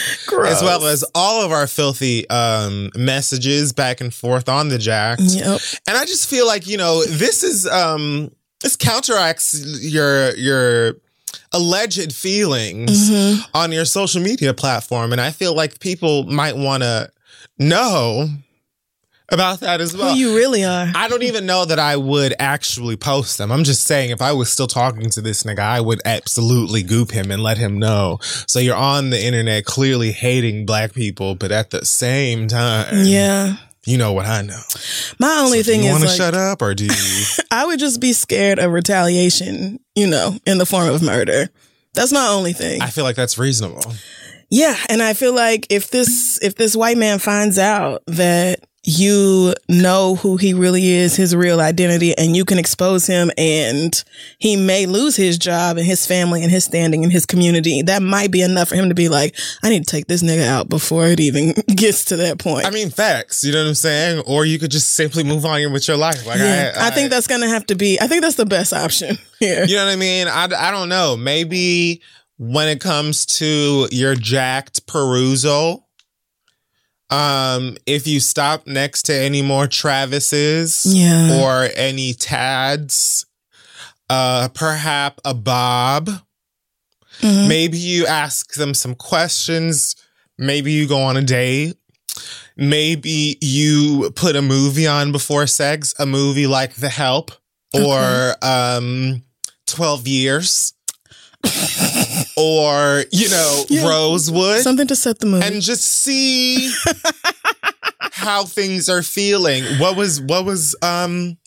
as 0.46 0.62
well 0.62 0.86
as 0.86 1.04
all 1.16 1.42
of 1.44 1.52
our 1.52 1.68
filthy 1.68 2.30
um, 2.30 2.90
messages 2.96 3.74
back 3.74 4.02
and 4.02 4.14
forth 4.14 4.48
on 4.50 4.70
the 4.70 4.78
jack. 4.78 5.20
Yep. 5.22 5.60
And 5.88 5.98
I 5.98 6.06
just 6.06 6.30
feel 6.30 6.46
like 6.48 6.68
you 6.68 6.78
know 6.78 7.04
this 7.06 7.44
is 7.44 7.68
um, 7.68 8.32
this 8.62 8.76
counteracts 8.76 9.82
your 9.82 10.36
your 10.36 10.96
alleged 11.52 12.14
feelings 12.14 13.10
Mhm. 13.10 13.46
on 13.54 13.72
your 13.72 13.86
social 13.86 14.22
media 14.22 14.54
platform, 14.54 15.12
and 15.12 15.20
I 15.22 15.32
feel 15.32 15.56
like 15.56 15.80
people 15.80 16.24
might 16.26 16.56
want 16.58 16.84
to 16.84 17.10
know 17.58 18.30
about 19.32 19.60
that 19.62 19.82
as 19.82 19.96
well. 19.96 20.14
Who 20.14 20.20
you 20.20 20.36
really 20.36 20.64
are. 20.64 20.92
I 20.96 21.08
don't 21.08 21.24
even 21.24 21.46
know 21.46 21.66
that 21.66 21.80
I 21.80 21.96
would 21.98 22.34
actually 22.40 22.96
post 22.96 23.38
them. 23.38 23.52
I'm 23.52 23.64
just 23.64 23.84
saying, 23.84 24.10
if 24.12 24.22
I 24.22 24.32
was 24.32 24.52
still 24.52 24.68
talking 24.68 25.10
to 25.12 25.22
this 25.22 25.44
nigga, 25.44 25.60
I 25.60 25.82
would 25.82 26.02
absolutely 26.06 26.84
goop 26.84 27.12
him 27.12 27.32
and 27.32 27.42
let 27.42 27.58
him 27.58 27.80
know. 27.80 28.20
So 28.22 28.60
you're 28.60 28.76
on 28.76 29.10
the 29.10 29.24
internet 29.24 29.66
clearly 29.66 30.12
hating 30.12 30.66
black 30.66 30.94
people, 30.94 31.36
but 31.36 31.52
at 31.52 31.70
the 31.70 31.86
same 31.86 32.48
time, 32.48 33.06
yeah. 33.06 33.58
you 33.86 33.98
know 33.98 34.14
what 34.14 34.26
I 34.26 34.42
know. 34.42 34.62
My 35.20 35.40
only 35.40 35.64
So 35.64 35.72
thing 35.72 35.82
you 35.82 35.88
is 35.88 35.92
want 35.92 36.04
to 36.04 36.10
like, 36.10 36.18
shut 36.18 36.34
up 36.36 36.62
or 36.62 36.74
do 36.74 36.86
you? 36.86 37.26
I 37.52 37.66
would 37.66 37.80
just 37.80 38.02
be 38.02 38.14
scared 38.14 38.60
of 38.60 38.72
retaliation, 38.72 39.80
you 39.96 40.08
know, 40.08 40.38
in 40.46 40.58
the 40.58 40.66
form 40.66 40.90
of 40.90 41.02
murder. 41.02 41.50
That's 41.94 42.14
my 42.14 42.28
only 42.28 42.54
thing. 42.54 42.82
I 42.82 42.88
feel 42.88 43.04
like 43.04 43.16
that's 43.16 43.38
reasonable. 43.38 43.82
Yeah, 44.52 44.76
and 44.90 45.02
I 45.02 45.14
feel 45.14 45.34
like 45.34 45.68
if 45.70 45.92
this 45.92 46.40
if 46.42 46.56
this 46.56 46.76
white 46.76 46.98
man 46.98 47.20
finds 47.20 47.60
out 47.60 48.02
that 48.08 48.66
you 48.90 49.54
know 49.68 50.16
who 50.16 50.38
he 50.38 50.56
really 50.56 50.88
is, 50.88 51.16
his 51.16 51.36
real 51.36 51.62
identity, 51.62 52.18
and 52.18 52.36
you 52.36 52.44
can 52.44 52.58
expose 52.58 53.06
him 53.06 53.30
and 53.38 54.04
he 54.40 54.56
may 54.56 54.88
lose 54.88 55.16
his 55.16 55.38
job 55.38 55.78
and 55.78 55.86
his 55.86 56.08
family 56.08 56.42
and 56.42 56.52
his 56.52 56.64
standing 56.64 57.04
in 57.04 57.12
his 57.12 57.28
community. 57.28 57.84
That 57.84 58.02
might 58.02 58.32
be 58.32 58.42
enough 58.42 58.70
for 58.70 58.76
him 58.76 58.90
to 58.90 58.96
be 58.96 59.08
like, 59.08 59.36
I 59.62 59.70
need 59.70 59.86
to 59.86 59.92
take 59.92 60.08
this 60.08 60.24
nigga 60.24 60.48
out 60.48 60.70
before 60.70 61.06
it 61.06 61.20
even 61.20 61.54
gets 61.68 62.06
to 62.06 62.18
that 62.18 62.40
point. 62.40 62.66
I 62.66 62.72
mean, 62.72 62.90
facts. 62.90 63.44
You 63.44 63.52
know 63.52 63.62
what 63.62 63.70
I'm 63.70 63.76
saying? 63.76 64.24
Or 64.26 64.44
you 64.44 64.58
could 64.58 64.72
just 64.72 64.94
simply 64.94 65.24
move 65.24 65.46
on 65.46 65.72
with 65.72 65.88
your 65.88 65.98
life. 65.98 66.26
Like 66.26 66.40
yeah, 66.40 66.74
I, 66.76 66.88
I, 66.88 66.90
think 66.92 67.12
that's 67.12 67.28
going 67.28 67.42
to 67.42 67.48
have 67.48 67.68
to 67.68 67.76
be, 67.76 68.00
I 68.02 68.08
think 68.08 68.24
that's 68.24 68.38
the 68.38 68.46
best 68.46 68.74
option 68.74 69.18
here. 69.40 69.66
You 69.66 69.76
know 69.76 69.86
what 69.86 69.92
I 69.92 69.98
mean? 69.98 70.28
I, 70.28 70.46
I 70.46 70.72
don't 70.72 70.90
know. 70.90 71.16
Maybe 71.16 72.02
when 72.38 72.70
it 72.70 72.80
comes 72.80 73.26
to 73.26 73.88
your 73.92 74.16
Jack'd 74.16 74.88
perusal, 74.88 75.89
um, 77.10 77.78
if 77.86 78.06
you 78.08 78.20
stop 78.20 78.68
next 78.68 79.04
to 79.04 79.16
any 79.16 79.42
more 79.42 79.68
Travises 79.68 80.84
Yeah. 80.86 81.42
or 81.42 81.70
any 81.76 82.14
Tads, 82.14 83.26
uh, 84.10 84.50
perhaps 84.50 85.20
a 85.26 85.34
Bob, 85.34 86.10
Mhm. 87.22 87.48
maybe 87.48 87.78
you 87.78 88.06
ask 88.08 88.54
them 88.54 88.74
some 88.74 88.96
questions. 88.96 89.96
Maybe 90.38 90.72
you 90.72 90.88
go 90.88 91.02
on 91.02 91.18
a 91.18 91.22
date. 91.22 91.76
Maybe 92.56 93.38
you 93.42 94.12
put 94.16 94.36
a 94.36 94.42
movie 94.42 94.88
on 94.88 95.12
before 95.12 95.48
sex, 95.48 95.94
a 96.00 96.06
movie 96.06 96.48
like 96.48 96.76
The 96.76 96.90
Help 96.90 97.32
or 97.74 98.36
um 98.42 99.24
12 99.68 100.08
Years 100.08 100.74
or, 102.40 103.04
you 103.12 103.30
know, 103.30 103.64
Yeah. 103.70 103.88
Rosewood 103.88 104.62
Something 104.62 104.88
to 104.88 104.96
set 104.96 105.20
the 105.20 105.26
mood. 105.26 105.44
and 105.44 105.62
just 105.62 105.84
see 105.84 106.72
how 108.12 108.44
things 108.46 108.90
are 108.90 109.04
feeling. 109.04 109.64
What 109.80 109.96
was 109.96 110.22
what 110.22 110.46
was 110.46 110.76
um 110.82 111.38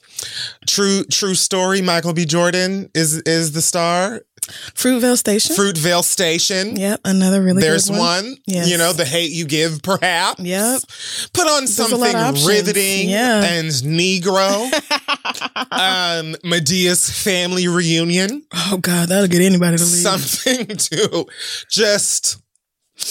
true 0.67 1.05
true 1.11 1.35
story 1.35 1.83
Michael 1.83 2.13
B 2.13 2.25
Jordan 2.25 2.91
is 2.95 3.15
is 3.23 3.53
the 3.53 3.63
star. 3.63 4.23
Fruitvale 4.43 5.17
Station. 5.17 5.55
Fruitvale 5.57 6.03
Station. 6.05 6.77
Yep, 6.77 7.01
another 7.05 7.43
really 7.43 7.63
There's 7.63 7.89
good 7.89 7.99
one. 7.99 8.25
one. 8.25 8.37
Yes. 8.47 8.69
You 8.71 8.77
know, 8.79 8.93
the 8.93 9.05
hate 9.05 9.31
you 9.31 9.45
give, 9.47 9.83
perhaps. 9.83 10.41
Yep. 10.41 10.81
Put 11.33 11.47
on 11.47 11.63
lot 11.63 11.69
something 11.69 12.01
riveting 12.47 13.09
Yeah. 13.09 13.45
and 13.45 13.69
Negro. 13.71 14.65
um, 15.71 16.35
Madea's 16.45 17.09
family 17.11 17.69
reunion. 17.69 18.43
Oh 18.55 18.79
God, 18.81 19.09
that'll 19.09 19.29
get 19.29 19.43
anybody 19.43 19.77
to 19.77 19.83
leave. 19.85 19.93
Something 19.93 20.67
to 20.77 21.27
just 21.71 22.39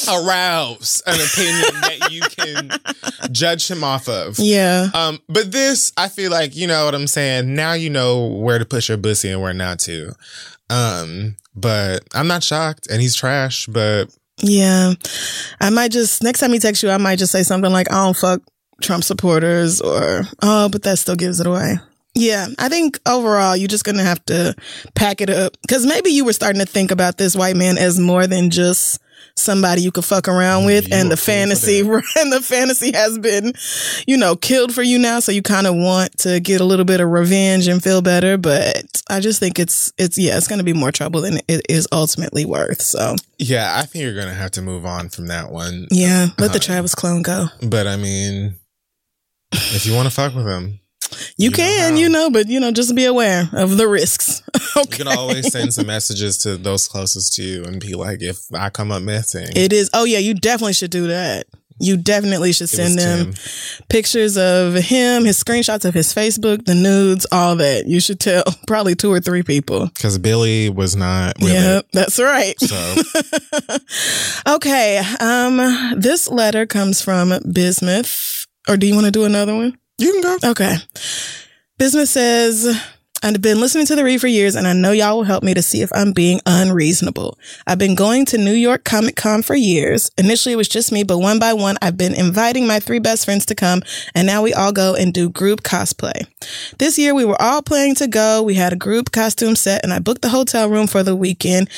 arouse 0.10 1.02
an 1.06 1.16
opinion 1.16 1.82
that 1.82 2.12
you 2.12 2.22
can 2.22 2.72
judge 3.34 3.70
him 3.70 3.84
off 3.84 4.08
of. 4.08 4.38
yeah. 4.40 4.88
Um, 4.94 5.20
but 5.28 5.52
this, 5.52 5.92
I 5.98 6.08
feel 6.08 6.32
like, 6.32 6.56
you 6.56 6.68
know 6.68 6.86
what 6.86 6.96
I'm 6.96 7.08
saying? 7.08 7.54
Now 7.56 7.74
you 7.74 7.90
know 7.90 8.26
where 8.28 8.60
to 8.60 8.66
push 8.66 8.90
your 8.90 8.98
pussy 8.98 9.30
and 9.30 9.42
where 9.42 9.54
not 9.54 9.80
to. 9.80 10.14
Um, 10.72 11.36
but 11.56 12.04
I'm 12.13 12.28
not 12.28 12.44
shocked 12.44 12.88
and 12.90 13.01
he's 13.01 13.16
trash, 13.16 13.68
but 13.68 14.06
Yeah. 14.42 14.94
I 15.60 15.70
might 15.70 15.92
just 15.92 16.24
next 16.24 16.40
time 16.40 16.54
he 16.54 16.60
texts 16.60 16.82
you, 16.84 16.90
I 16.90 16.98
might 16.98 17.20
just 17.20 17.32
say 17.32 17.44
something 17.44 17.72
like, 17.72 17.92
I 17.92 17.96
don't 18.06 18.16
fuck 18.18 18.42
Trump 18.82 19.04
supporters 19.04 19.82
or 19.82 20.24
oh, 20.42 20.70
but 20.70 20.84
that 20.84 20.98
still 20.98 21.16
gives 21.16 21.40
it 21.40 21.48
away. 21.48 21.75
Yeah, 22.13 22.48
I 22.60 22.68
think 22.68 23.00
overall 23.06 23.56
you're 23.56 23.68
just 23.68 23.84
gonna 23.86 24.04
have 24.04 24.24
to 24.25 24.56
pack 24.96 25.22
it 25.22 25.30
up. 25.30 25.56
Cause 25.70 25.86
maybe 25.86 26.10
you 26.10 26.25
were 26.25 26.34
starting 26.34 26.60
to 26.60 26.66
think 26.66 26.92
about 26.92 27.18
this 27.18 27.36
white 27.36 27.56
man 27.56 27.78
as 27.78 28.00
more 28.00 28.25
than 28.28 28.50
just 28.50 29.00
somebody 29.36 29.82
you 29.82 29.92
could 29.92 30.06
fuck 30.06 30.28
around 30.28 30.66
with 30.66 30.88
you 30.90 30.96
and 30.96 31.12
the 31.12 31.18
fantasy 31.18 31.80
and 32.16 32.32
the 32.32 32.42
fantasy 32.42 32.92
has 32.94 33.18
been, 33.20 33.54
you 34.08 34.18
know, 34.18 34.36
killed 34.36 34.74
for 34.74 34.84
you 34.84 35.00
now. 35.00 35.20
So 35.20 35.32
you 35.32 35.42
kind 35.42 35.68
of 35.68 35.76
want 35.76 36.18
to 36.20 36.40
get 36.40 36.62
a 36.62 36.66
little 36.66 36.86
bit 36.86 37.00
of 37.02 37.10
revenge 37.10 37.68
and 37.68 37.82
feel 37.82 38.02
better. 38.02 38.38
But 38.38 39.02
I 39.10 39.20
just 39.20 39.40
think 39.40 39.60
it's 39.60 39.92
it's 39.98 40.18
yeah, 40.18 40.38
it's 40.38 40.48
gonna 40.48 40.64
be 40.64 40.74
more 40.74 40.92
trouble 40.92 41.22
than 41.22 41.40
it 41.48 41.66
is 41.70 41.88
ultimately 41.92 42.46
worth. 42.46 42.82
So 42.82 43.16
yeah, 43.40 43.78
I 43.78 43.86
think 43.86 44.04
you're 44.04 44.16
gonna 44.16 44.34
have 44.34 44.52
to 44.52 44.62
move 44.62 44.86
on 44.86 45.10
from 45.10 45.28
that 45.28 45.52
one. 45.52 45.88
yeah, 45.92 46.28
let 46.38 46.50
Uh, 46.50 46.54
the 46.54 46.60
Travis 46.60 46.94
clone 46.96 47.22
go. 47.22 47.48
But 47.64 47.88
I 47.88 47.96
mean, 47.96 48.56
if 49.52 49.86
you 49.86 49.94
want 49.96 50.08
to 50.08 50.14
fuck 50.14 50.36
with 50.36 50.46
him, 50.46 50.80
You, 51.38 51.46
You 51.46 51.51
can, 51.51 51.98
you 51.98 52.10
know, 52.10 52.30
but 52.30 52.48
you 52.48 52.60
know, 52.60 52.72
just 52.72 52.96
be 52.96 53.06
aware 53.06 53.50
of 53.53 53.77
the 53.77 53.88
risks. 53.88 54.41
you 54.75 54.86
can 54.86 55.08
always 55.08 55.51
send 55.51 55.74
some 55.74 55.88
messages 55.88 56.38
to 56.39 56.58
those 56.58 56.88
closest 56.88 57.34
to 57.36 57.44
you 57.44 57.63
and 57.63 57.80
be 57.80 57.96
like, 57.96 58.22
if 58.22 58.39
I 58.53 58.70
come 58.70 58.91
up 58.91 59.01
missing, 59.03 59.48
It 59.56 59.74
is. 59.74 59.89
Oh 59.94 60.03
yeah, 60.03 60.20
you 60.20 60.34
definitely 60.34 60.74
should 60.74 60.91
do 60.91 61.08
that. 61.08 61.46
You 61.80 61.98
definitely 61.98 62.53
should 62.53 62.70
send 62.70 63.00
them 63.00 63.34
Tim. 63.34 63.84
pictures 63.89 64.38
of 64.38 64.75
him, 64.75 65.25
his 65.25 65.44
screenshots 65.44 65.84
of 65.84 65.96
his 65.96 66.13
Facebook, 66.13 66.65
the 66.65 66.75
nudes, 66.75 67.25
all 67.32 67.56
that. 67.56 67.88
You 67.88 68.00
should 68.00 68.20
tell 68.20 68.44
probably 68.68 68.94
two 68.94 69.12
or 69.12 69.20
three 69.20 69.41
people. 69.41 69.88
Because 69.88 70.20
Billy 70.20 70.70
was 70.70 70.96
not 70.96 71.39
with 71.39 71.51
yeah, 71.51 71.81
that's 71.92 72.20
right. 72.20 72.53
So 72.59 72.96
okay. 74.55 75.01
Um, 75.20 76.00
this 76.00 76.29
letter 76.29 76.66
comes 76.66 77.01
from 77.01 77.33
Bismuth. 77.51 78.46
Or 78.68 78.77
do 78.77 78.86
you 78.86 78.94
want 78.94 79.05
to 79.05 79.12
do 79.12 79.25
another 79.25 79.55
one? 79.55 79.75
You 80.01 80.11
can 80.14 80.22
go. 80.22 80.50
Okay. 80.51 80.75
Bismuth 81.77 82.09
says, 82.09 82.79
I've 83.24 83.40
been 83.40 83.59
listening 83.59 83.85
to 83.85 83.96
the 83.96 84.03
read 84.03 84.20
for 84.20 84.27
years 84.27 84.55
and 84.55 84.66
I 84.66 84.74
know 84.74 84.92
y'all 84.92 85.18
will 85.18 85.24
help 85.24 85.44
me 85.44 85.53
to 85.53 85.61
see 85.61 85.83
if 85.83 85.92
I'm 85.94 86.11
being 86.11 86.42
unreasonable. 86.48 87.37
I've 87.68 87.77
been 87.77 87.94
going 87.94 88.25
to 88.27 88.37
New 88.40 88.53
York 88.53 88.83
Comic 88.83 89.16
Con 89.16 89.44
for 89.44 89.55
years. 89.55 90.09
Initially 90.18 90.53
it 90.53 90.57
was 90.57 90.68
just 90.68 90.92
me, 90.92 91.03
but 91.03 91.20
one 91.20 91.37
by 91.37 91.53
one 91.53 91.77
I've 91.83 91.98
been 91.98 92.16
inviting 92.16 92.66
my 92.66 92.79
three 92.79 92.98
best 92.98 93.25
friends 93.25 93.46
to 93.48 93.55
come 93.55 93.83
and 94.16 94.25
now 94.25 94.42
we 94.42 94.55
all 94.55 94.72
go 94.72 94.96
and 94.96 95.14
do 95.14 95.29
group 95.29 95.61
cosplay. 95.61 96.25
This 96.79 96.98
year 96.98 97.14
we 97.14 97.24
were 97.24 97.40
all 97.40 97.61
planning 97.61 97.94
to 97.96 98.07
go. 98.07 98.42
We 98.42 98.55
had 98.55 98.74
a 98.74 98.77
group 98.77 99.11
costume 99.11 99.55
set 99.55 99.83
and 99.83 99.94
I 99.94 100.00
booked 100.00 100.24
the 100.24 100.29
hotel 100.29 100.68
room 100.68 100.87
for 100.87 101.03
the 101.03 101.16
weekend 101.16 101.70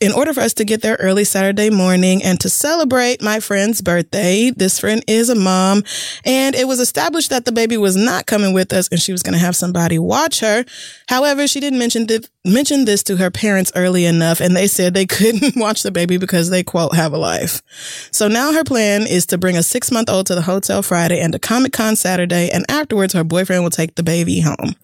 in 0.00 0.12
order 0.12 0.34
for 0.34 0.40
us 0.40 0.52
to 0.54 0.64
get 0.64 0.82
there 0.82 0.96
early 1.00 1.24
Saturday 1.24 1.70
morning 1.70 2.22
and 2.22 2.38
to 2.40 2.50
celebrate 2.50 3.22
my 3.22 3.40
friend's 3.40 3.80
birthday. 3.80 4.50
This 4.50 4.78
friend 4.78 5.02
is 5.06 5.30
a 5.30 5.34
mom 5.34 5.84
and 6.24 6.54
it 6.54 6.68
was 6.68 6.80
established 6.80 7.30
that 7.30 7.46
the 7.46 7.52
baby 7.52 7.78
was 7.78 7.96
not 7.96 8.26
coming 8.26 8.52
with 8.52 8.72
us 8.74 8.88
and 8.88 9.00
she 9.00 9.12
was 9.12 9.22
going 9.22 9.32
to 9.32 9.38
have 9.38 9.56
somebody 9.56 9.98
watch 9.98 10.40
her. 10.40 10.66
However, 11.08 11.46
she 11.46 11.60
didn't 11.60 11.78
mention 11.78 12.06
th- 12.06 12.28
mention 12.44 12.84
this 12.84 13.02
to 13.04 13.16
her 13.16 13.30
parents 13.30 13.72
early 13.74 14.04
enough 14.04 14.40
and 14.40 14.54
they 14.54 14.66
said 14.66 14.92
they 14.92 15.06
couldn't 15.06 15.56
watch 15.56 15.82
the 15.82 15.90
baby 15.90 16.18
because 16.18 16.50
they 16.50 16.62
quote 16.62 16.94
have 16.94 17.14
a 17.14 17.18
life. 17.18 17.62
So 18.10 18.28
now 18.28 18.52
her 18.52 18.64
plan 18.64 19.06
is 19.06 19.24
to 19.26 19.38
bring 19.38 19.56
a 19.56 19.60
6-month-old 19.60 20.26
to 20.26 20.34
the 20.34 20.42
hotel 20.42 20.82
Friday 20.82 21.20
and 21.20 21.32
to 21.32 21.38
Comic-Con 21.38 21.96
Saturday 21.96 22.50
and 22.50 22.66
afterwards 22.68 23.14
her 23.14 23.24
boyfriend 23.24 23.62
will 23.62 23.70
take 23.70 23.94
the 23.94 24.02
baby 24.02 24.40
home. 24.40 24.76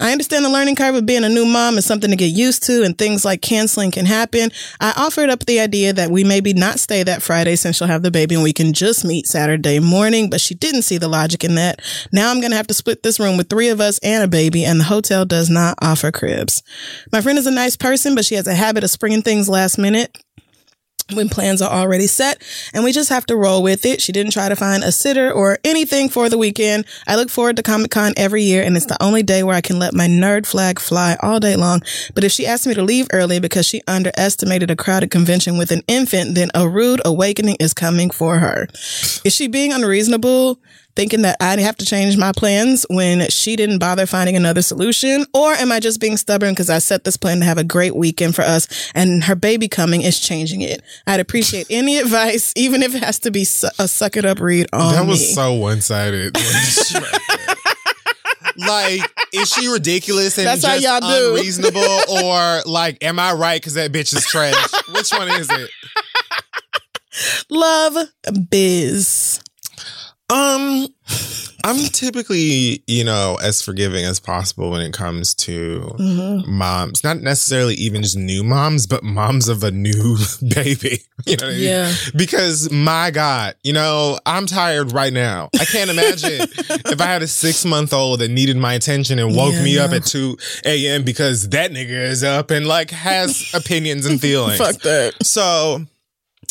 I 0.00 0.12
understand 0.12 0.46
the 0.46 0.50
learning 0.50 0.76
curve 0.76 0.94
of 0.94 1.04
being 1.04 1.24
a 1.24 1.28
new 1.28 1.44
mom 1.44 1.76
is 1.76 1.84
something 1.84 2.08
to 2.10 2.16
get 2.16 2.32
used 2.32 2.62
to 2.64 2.82
and 2.84 2.96
things 2.96 3.22
like 3.22 3.42
canceling 3.42 3.90
can 3.90 4.06
happen. 4.06 4.50
I 4.80 4.94
offered 4.96 5.28
up 5.28 5.44
the 5.44 5.60
idea 5.60 5.92
that 5.92 6.10
we 6.10 6.24
maybe 6.24 6.54
not 6.54 6.80
stay 6.80 7.02
that 7.02 7.20
Friday 7.22 7.54
since 7.56 7.76
she'll 7.76 7.86
have 7.86 8.02
the 8.02 8.10
baby 8.10 8.34
and 8.34 8.42
we 8.42 8.54
can 8.54 8.72
just 8.72 9.04
meet 9.04 9.26
Saturday 9.26 9.78
morning, 9.78 10.30
but 10.30 10.40
she 10.40 10.54
didn't 10.54 10.82
see 10.82 10.96
the 10.96 11.06
logic 11.06 11.44
in 11.44 11.54
that. 11.56 11.82
Now 12.12 12.30
I'm 12.30 12.40
going 12.40 12.50
to 12.50 12.56
have 12.56 12.66
to 12.68 12.74
split 12.74 13.02
this 13.02 13.20
room 13.20 13.36
with 13.36 13.50
three 13.50 13.68
of 13.68 13.78
us 13.78 13.98
and 14.02 14.24
a 14.24 14.28
baby 14.28 14.64
and 14.64 14.80
the 14.80 14.84
hotel 14.84 15.26
does 15.26 15.50
not 15.50 15.76
offer 15.82 16.10
cribs. 16.10 16.62
My 17.12 17.20
friend 17.20 17.38
is 17.38 17.46
a 17.46 17.50
nice 17.50 17.76
person, 17.76 18.14
but 18.14 18.24
she 18.24 18.36
has 18.36 18.46
a 18.46 18.54
habit 18.54 18.84
of 18.84 18.90
springing 18.90 19.20
things 19.20 19.50
last 19.50 19.76
minute 19.76 20.16
when 21.12 21.28
plans 21.28 21.62
are 21.62 21.70
already 21.70 22.06
set 22.06 22.42
and 22.72 22.84
we 22.84 22.92
just 22.92 23.08
have 23.08 23.26
to 23.26 23.36
roll 23.36 23.62
with 23.62 23.84
it. 23.84 24.00
She 24.00 24.12
didn't 24.12 24.32
try 24.32 24.48
to 24.48 24.56
find 24.56 24.82
a 24.82 24.92
sitter 24.92 25.30
or 25.30 25.58
anything 25.64 26.08
for 26.08 26.28
the 26.28 26.38
weekend. 26.38 26.84
I 27.06 27.16
look 27.16 27.30
forward 27.30 27.56
to 27.56 27.62
Comic 27.62 27.90
Con 27.90 28.12
every 28.16 28.42
year 28.42 28.62
and 28.62 28.76
it's 28.76 28.86
the 28.86 29.02
only 29.02 29.22
day 29.22 29.42
where 29.42 29.56
I 29.56 29.60
can 29.60 29.78
let 29.78 29.94
my 29.94 30.06
nerd 30.06 30.46
flag 30.46 30.78
fly 30.78 31.16
all 31.20 31.40
day 31.40 31.56
long. 31.56 31.82
But 32.14 32.24
if 32.24 32.32
she 32.32 32.46
asked 32.46 32.66
me 32.66 32.74
to 32.74 32.82
leave 32.82 33.08
early 33.12 33.40
because 33.40 33.66
she 33.66 33.82
underestimated 33.86 34.70
a 34.70 34.76
crowded 34.76 35.10
convention 35.10 35.58
with 35.58 35.70
an 35.70 35.82
infant, 35.88 36.34
then 36.34 36.50
a 36.54 36.68
rude 36.68 37.00
awakening 37.04 37.56
is 37.60 37.74
coming 37.74 38.10
for 38.10 38.38
her. 38.38 38.68
Is 39.24 39.34
she 39.34 39.48
being 39.48 39.72
unreasonable? 39.72 40.58
Thinking 40.96 41.22
that 41.22 41.36
I'd 41.40 41.60
have 41.60 41.76
to 41.76 41.86
change 41.86 42.16
my 42.16 42.32
plans 42.32 42.84
when 42.90 43.28
she 43.30 43.56
didn't 43.56 43.78
bother 43.78 44.06
finding 44.06 44.36
another 44.36 44.60
solution? 44.60 45.24
Or 45.32 45.52
am 45.52 45.70
I 45.72 45.80
just 45.80 46.00
being 46.00 46.16
stubborn 46.16 46.50
because 46.50 46.68
I 46.68 46.78
set 46.78 47.04
this 47.04 47.16
plan 47.16 47.38
to 47.38 47.44
have 47.44 47.58
a 47.58 47.64
great 47.64 47.94
weekend 47.96 48.34
for 48.34 48.42
us 48.42 48.90
and 48.94 49.24
her 49.24 49.36
baby 49.36 49.68
coming 49.68 50.02
is 50.02 50.18
changing 50.18 50.60
it? 50.62 50.82
I'd 51.06 51.20
appreciate 51.20 51.66
any 51.70 51.98
advice, 51.98 52.52
even 52.56 52.82
if 52.82 52.94
it 52.94 53.02
has 53.04 53.18
to 53.20 53.30
be 53.30 53.44
su- 53.44 53.68
a 53.78 53.86
suck 53.88 54.16
it 54.16 54.24
up 54.24 54.40
read 54.40 54.66
on 54.72 54.92
that 54.94 55.06
was 55.06 55.20
me. 55.20 55.26
so 55.26 55.54
one 55.54 55.80
sided. 55.80 56.36
like, 58.56 59.00
is 59.32 59.48
she 59.50 59.68
ridiculous 59.68 60.36
and 60.38 60.46
That's 60.46 60.64
how 60.64 60.74
just 60.78 60.84
y'all 60.84 61.00
do. 61.00 61.34
unreasonable, 61.36 61.80
or 62.24 62.60
like, 62.66 63.02
am 63.02 63.18
I 63.18 63.32
right 63.32 63.60
because 63.60 63.74
that 63.74 63.92
bitch 63.92 64.14
is 64.14 64.24
trash? 64.26 64.54
Which 64.92 65.10
one 65.12 65.28
is 65.30 65.48
it? 65.50 65.70
Love 67.48 67.96
biz. 68.50 69.40
Um, 70.30 70.86
I'm 71.62 71.76
typically, 71.92 72.82
you 72.86 73.04
know, 73.04 73.36
as 73.42 73.60
forgiving 73.60 74.04
as 74.04 74.18
possible 74.18 74.70
when 74.70 74.80
it 74.80 74.92
comes 74.92 75.34
to 75.34 75.94
Mm-hmm. 75.98 76.50
moms. 76.50 77.04
Not 77.04 77.18
necessarily 77.20 77.74
even 77.74 78.02
just 78.02 78.16
new 78.16 78.42
moms, 78.42 78.86
but 78.86 79.02
moms 79.02 79.48
of 79.48 79.62
a 79.62 79.70
new 79.70 80.16
baby. 80.54 81.02
You 81.26 81.36
know 81.36 81.46
what 81.46 81.52
I 81.52 81.56
mean? 81.56 81.60
Yeah. 81.64 81.92
Because 82.16 82.70
my 82.72 83.10
God, 83.10 83.56
you 83.62 83.72
know, 83.74 84.18
I'm 84.24 84.46
tired 84.46 84.92
right 84.92 85.12
now. 85.12 85.50
I 85.60 85.64
can't 85.66 85.90
imagine 85.90 86.30
if 86.58 87.00
I 87.00 87.04
had 87.04 87.22
a 87.22 87.26
six 87.26 87.64
month 87.66 87.92
old 87.92 88.20
that 88.20 88.30
needed 88.30 88.56
my 88.56 88.72
attention 88.74 89.18
and 89.18 89.36
woke 89.36 89.52
Yeah, 89.52 89.62
me 89.64 89.78
up 89.78 89.90
at 89.92 90.04
2 90.06 90.36
a.m. 90.64 91.04
because 91.04 91.50
that 91.50 91.72
nigga 91.72 91.90
is 91.90 92.24
up 92.24 92.50
and 92.50 92.66
like 92.66 92.90
has 92.90 93.50
opinions 93.54 94.06
and 94.06 94.18
feelings. 94.20 94.56
Fuck 94.58 94.76
that. 94.82 95.14
So, 95.26 95.84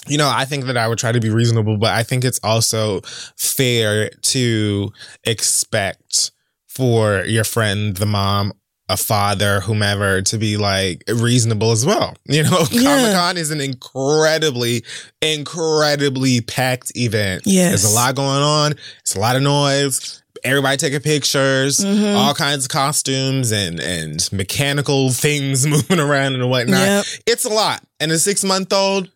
you 0.07 0.17
know, 0.17 0.31
I 0.33 0.45
think 0.45 0.65
that 0.65 0.77
I 0.77 0.87
would 0.87 0.97
try 0.97 1.11
to 1.11 1.19
be 1.19 1.29
reasonable, 1.29 1.77
but 1.77 1.91
I 1.93 2.03
think 2.03 2.23
it's 2.23 2.39
also 2.43 3.01
fair 3.37 4.09
to 4.09 4.91
expect 5.25 6.31
for 6.67 7.23
your 7.25 7.43
friend, 7.43 7.95
the 7.97 8.05
mom, 8.05 8.53
a 8.87 8.97
father, 8.97 9.59
whomever, 9.59 10.21
to 10.23 10.37
be 10.37 10.57
like 10.57 11.03
reasonable 11.07 11.71
as 11.71 11.85
well. 11.85 12.15
You 12.27 12.43
know, 12.43 12.63
Yeah. 12.71 12.83
Comic 12.83 13.13
Con 13.15 13.37
is 13.37 13.51
an 13.51 13.61
incredibly, 13.61 14.83
incredibly 15.21 16.41
packed 16.41 16.91
event. 16.95 17.43
Yes. 17.45 17.69
There's 17.81 17.91
a 17.91 17.95
lot 17.95 18.15
going 18.15 18.41
on, 18.41 18.73
it's 19.01 19.15
a 19.15 19.19
lot 19.19 19.35
of 19.35 19.41
noise. 19.41 20.21
Everybody 20.43 20.77
taking 20.77 21.01
pictures, 21.01 21.79
Mhm. 21.79 22.15
all 22.15 22.33
kinds 22.33 22.63
of 22.65 22.69
costumes 22.69 23.51
and 23.51 23.79
and 23.81 24.27
mechanical 24.31 25.11
things 25.11 25.67
moving 25.73 25.99
around 25.99 26.35
and 26.35 26.49
whatnot 26.49 26.79
Yep. 26.79 27.05
it's 27.25 27.45
a 27.45 27.49
lot. 27.49 27.83
And 27.99 28.09
a 28.11 28.17
six 28.19 28.43
month 28.45 28.71
old 28.71 29.09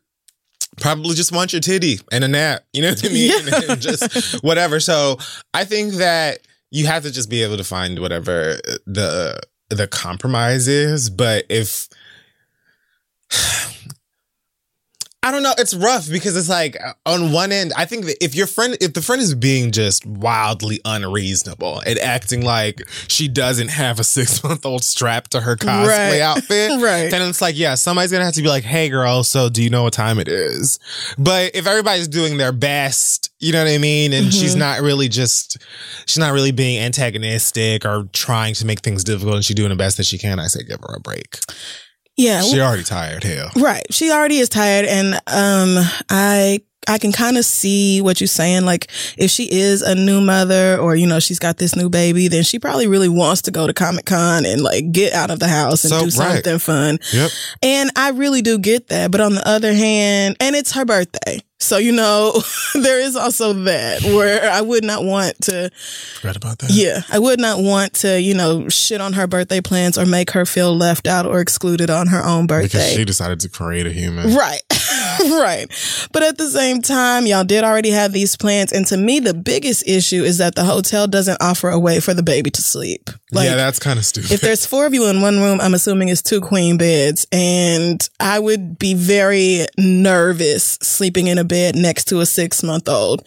probably 0.79 1.15
just 1.15 1.31
want 1.31 1.53
your 1.53 1.59
titty 1.59 1.99
and 2.11 2.23
a 2.23 2.27
nap. 2.27 2.63
You 2.73 2.81
know 2.83 2.89
what 2.89 3.05
I 3.05 3.09
mean? 3.09 3.31
Yeah. 3.47 3.75
Just 3.79 4.43
whatever. 4.43 4.79
So 4.79 5.17
I 5.53 5.65
think 5.65 5.93
that 5.93 6.39
you 6.71 6.87
have 6.87 7.03
to 7.03 7.11
just 7.11 7.29
be 7.29 7.43
able 7.43 7.57
to 7.57 7.63
find 7.63 7.99
whatever 7.99 8.59
the 8.85 9.39
the 9.69 9.87
compromise 9.87 10.67
is. 10.67 11.09
But 11.09 11.45
if 11.49 11.87
I 15.25 15.31
don't 15.31 15.41
know. 15.41 15.53
It's 15.57 15.73
rough 15.73 16.09
because 16.09 16.35
it's 16.35 16.49
like 16.49 16.75
on 17.05 17.31
one 17.31 17.53
end, 17.53 17.71
I 17.77 17.85
think 17.85 18.05
that 18.05 18.21
if 18.21 18.35
your 18.35 18.45
friend, 18.45 18.75
if 18.81 18.91
the 18.93 19.01
friend 19.01 19.21
is 19.21 19.33
being 19.33 19.71
just 19.71 20.05
wildly 20.05 20.81
unreasonable 20.83 21.79
and 21.85 21.97
acting 21.99 22.43
like 22.43 22.81
she 23.07 23.29
doesn't 23.29 23.69
have 23.69 23.99
a 24.01 24.03
six 24.17 24.43
month 24.43 24.65
old 24.65 24.83
strapped 24.83 25.31
to 25.31 25.39
her 25.41 25.55
cosplay 25.55 25.87
Right. 25.87 26.19
outfit, 26.21 26.71
Right. 26.81 27.09
then 27.09 27.21
it's 27.29 27.41
like, 27.41 27.57
yeah, 27.57 27.75
somebody's 27.75 28.11
gonna 28.11 28.25
have 28.25 28.33
to 28.33 28.41
be 28.41 28.49
like, 28.49 28.65
hey, 28.65 28.89
girl, 28.89 29.23
so 29.23 29.47
do 29.47 29.63
you 29.63 29.69
know 29.69 29.83
what 29.83 29.93
time 29.93 30.19
it 30.19 30.27
is? 30.27 30.77
But 31.17 31.55
if 31.55 31.67
everybody's 31.67 32.09
doing 32.09 32.37
their 32.37 32.51
best, 32.51 33.29
you 33.39 33.53
know 33.53 33.63
what 33.63 33.71
I 33.71 33.77
mean, 33.77 34.11
and 34.11 34.23
Mm-hmm. 34.27 34.31
she's 34.41 34.55
not 34.57 34.81
really 34.81 35.07
just, 35.07 35.57
she's 36.05 36.17
not 36.17 36.33
really 36.33 36.51
being 36.51 36.79
antagonistic 36.83 37.85
or 37.85 38.09
trying 38.13 38.53
to 38.55 38.65
make 38.65 38.81
things 38.81 39.03
difficult, 39.05 39.35
and 39.35 39.45
she's 39.45 39.55
doing 39.55 39.69
the 39.69 39.75
best 39.75 39.95
that 39.97 40.05
she 40.05 40.17
can, 40.17 40.39
I 40.39 40.47
say, 40.47 40.63
give 40.63 40.79
her 40.81 40.95
a 40.95 40.99
break. 40.99 41.39
Yeah. 42.17 42.41
She 42.41 42.59
already 42.59 42.83
tired, 42.83 43.23
hell. 43.23 43.49
Right. 43.55 43.83
She 43.91 44.11
already 44.11 44.37
is 44.37 44.49
tired 44.49 44.85
and 44.85 45.15
um 45.27 45.83
I 46.09 46.61
I 46.87 46.97
can 46.97 47.11
kind 47.13 47.37
of 47.37 47.45
see 47.45 48.01
what 48.01 48.19
you're 48.19 48.27
saying. 48.27 48.65
Like, 48.65 48.89
if 49.17 49.31
she 49.31 49.49
is 49.49 49.81
a 49.81 49.95
new 49.95 50.19
mother 50.19 50.77
or, 50.77 50.95
you 50.95 51.07
know, 51.07 51.19
she's 51.21 51.39
got 51.39 51.57
this 51.57 51.77
new 51.77 51.89
baby, 51.89 52.27
then 52.27 52.43
she 52.43 52.59
probably 52.59 52.87
really 52.87 53.07
wants 53.07 53.43
to 53.43 53.51
go 53.51 53.65
to 53.67 53.73
Comic 53.73 54.05
Con 54.05 54.45
and 54.45 54.61
like 54.61 54.91
get 54.91 55.13
out 55.13 55.31
of 55.31 55.39
the 55.39 55.47
house 55.47 55.85
and 55.85 55.91
So, 55.91 55.99
do 55.99 56.05
right. 56.19 56.43
something 56.43 56.59
fun. 56.59 56.99
Yep. 57.13 57.31
And 57.61 57.89
I 57.95 58.09
really 58.09 58.41
do 58.41 58.57
get 58.59 58.87
that. 58.89 59.11
But 59.11 59.21
on 59.21 59.33
the 59.33 59.47
other 59.47 59.73
hand, 59.73 60.35
and 60.41 60.57
it's 60.57 60.73
her 60.73 60.83
birthday. 60.83 61.39
So, 61.63 61.77
you 61.77 61.91
know, 61.91 62.41
there 62.73 62.99
is 62.99 63.15
also 63.15 63.53
that 63.53 64.03
where 64.03 64.51
I 64.51 64.61
would 64.61 64.83
not 64.83 65.03
want 65.03 65.39
to 65.43 65.71
Forgot 66.19 66.35
about 66.35 66.59
that. 66.59 66.71
yeah, 66.71 67.01
I 67.09 67.19
would 67.19 67.39
not 67.39 67.59
want 67.63 67.93
to, 67.95 68.19
you 68.19 68.33
know, 68.33 68.69
shit 68.69 69.01
on 69.01 69.13
her 69.13 69.27
birthday 69.27 69.61
plans 69.61 69.97
or 69.97 70.05
make 70.05 70.31
her 70.31 70.45
feel 70.45 70.75
left 70.75 71.07
out 71.07 71.25
or 71.25 71.39
excluded 71.39 71.89
on 71.89 72.07
her 72.07 72.23
own 72.23 72.47
birthday 72.47 72.67
Because 72.67 72.93
she 72.93 73.05
decided 73.05 73.39
to 73.41 73.49
create 73.49 73.85
a 73.85 73.91
human. 73.91 74.35
Right. 74.35 74.61
right. 75.19 75.67
But 76.11 76.23
at 76.23 76.37
the 76.37 76.49
same 76.49 76.81
time, 76.81 77.25
y'all 77.25 77.43
did 77.43 77.63
already 77.63 77.91
have 77.91 78.11
these 78.11 78.35
plans. 78.35 78.71
And 78.71 78.85
to 78.87 78.97
me, 78.97 79.19
the 79.19 79.33
biggest 79.33 79.87
issue 79.87 80.23
is 80.23 80.37
that 80.39 80.55
the 80.55 80.63
hotel 80.63 81.07
doesn't 81.07 81.37
offer 81.41 81.69
a 81.69 81.79
way 81.79 81.99
for 81.99 82.13
the 82.13 82.23
baby 82.23 82.49
to 82.51 82.61
sleep. 82.61 83.09
Like, 83.31 83.45
yeah, 83.49 83.55
that's 83.55 83.79
kind 83.79 83.97
of 83.97 84.05
stupid. 84.05 84.31
if 84.31 84.41
there's 84.41 84.65
four 84.65 84.85
of 84.85 84.93
you 84.93 85.07
in 85.07 85.21
one 85.21 85.39
room, 85.39 85.59
I'm 85.59 85.73
assuming 85.73 86.09
it's 86.09 86.21
two 86.21 86.41
queen 86.41 86.77
beds. 86.77 87.25
And 87.31 88.07
I 88.19 88.39
would 88.39 88.77
be 88.77 88.93
very 88.93 89.65
nervous 89.77 90.77
sleeping 90.81 91.27
in 91.27 91.37
a 91.37 91.43
bed 91.53 91.75
next 91.75 92.05
to 92.05 92.19
a 92.19 92.25
six 92.25 92.63
month 92.63 92.89
old. 92.89 93.21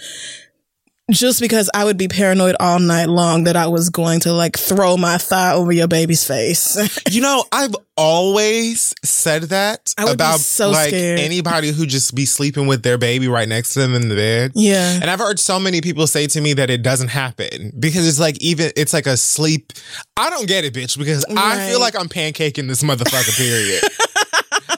Just 1.09 1.41
because 1.41 1.71
I 1.73 1.85
would 1.85 1.97
be 1.97 2.09
paranoid 2.09 2.57
all 2.59 2.81
night 2.81 3.09
long 3.09 3.45
that 3.45 3.55
I 3.55 3.69
was 3.69 3.91
going 3.91 4.19
to 4.21 4.33
like 4.33 4.59
throw 4.59 4.97
my 4.97 5.19
thigh 5.19 5.53
over 5.53 5.71
your 5.71 5.87
baby's 5.87 6.27
face. 6.27 6.77
You 7.09 7.21
know, 7.21 7.45
I've 7.53 7.75
always 7.97 8.93
said 9.05 9.45
that 9.45 9.95
I 9.97 10.03
would 10.05 10.11
be 10.19 10.25
about 10.25 10.41
so 10.41 10.71
like 10.71 10.89
scared. 10.89 11.21
anybody 11.21 11.71
who 11.71 11.87
just 11.87 12.15
be 12.17 12.27
sleeping 12.27 12.67
with 12.67 12.83
their 12.83 12.99
baby 12.99 13.29
right 13.29 13.49
next 13.49 13.73
to 13.75 13.79
them 13.79 13.95
in 13.95 14.09
the 14.09 14.17
bed. 14.17 14.51
yeah. 14.57 14.99
And 15.01 15.09
I've 15.09 15.21
heard 15.21 15.39
so 15.39 15.61
many 15.61 15.81
people 15.81 16.07
say 16.09 16.27
to 16.27 16.41
me 16.41 16.53
that 16.55 16.69
it 16.69 16.83
doesn't 16.83 17.09
happen 17.09 17.73
because 17.79 18.07
it's 18.07 18.19
like 18.19 18.37
even 18.43 18.73
it's 18.77 18.93
like 18.93 19.07
a 19.07 19.17
sleep. 19.17 19.73
I 20.17 20.29
don't 20.31 20.49
get 20.49 20.65
it, 20.65 20.75
bitch, 20.75 20.99
because 20.99 21.25
I 21.37 21.69
feel 21.71 21.81
like 21.81 21.95
I'm 21.99 22.09
pancaking 22.09 22.67
this 22.67 22.83
motherfucker. 22.83 23.37
Period. 23.39 23.83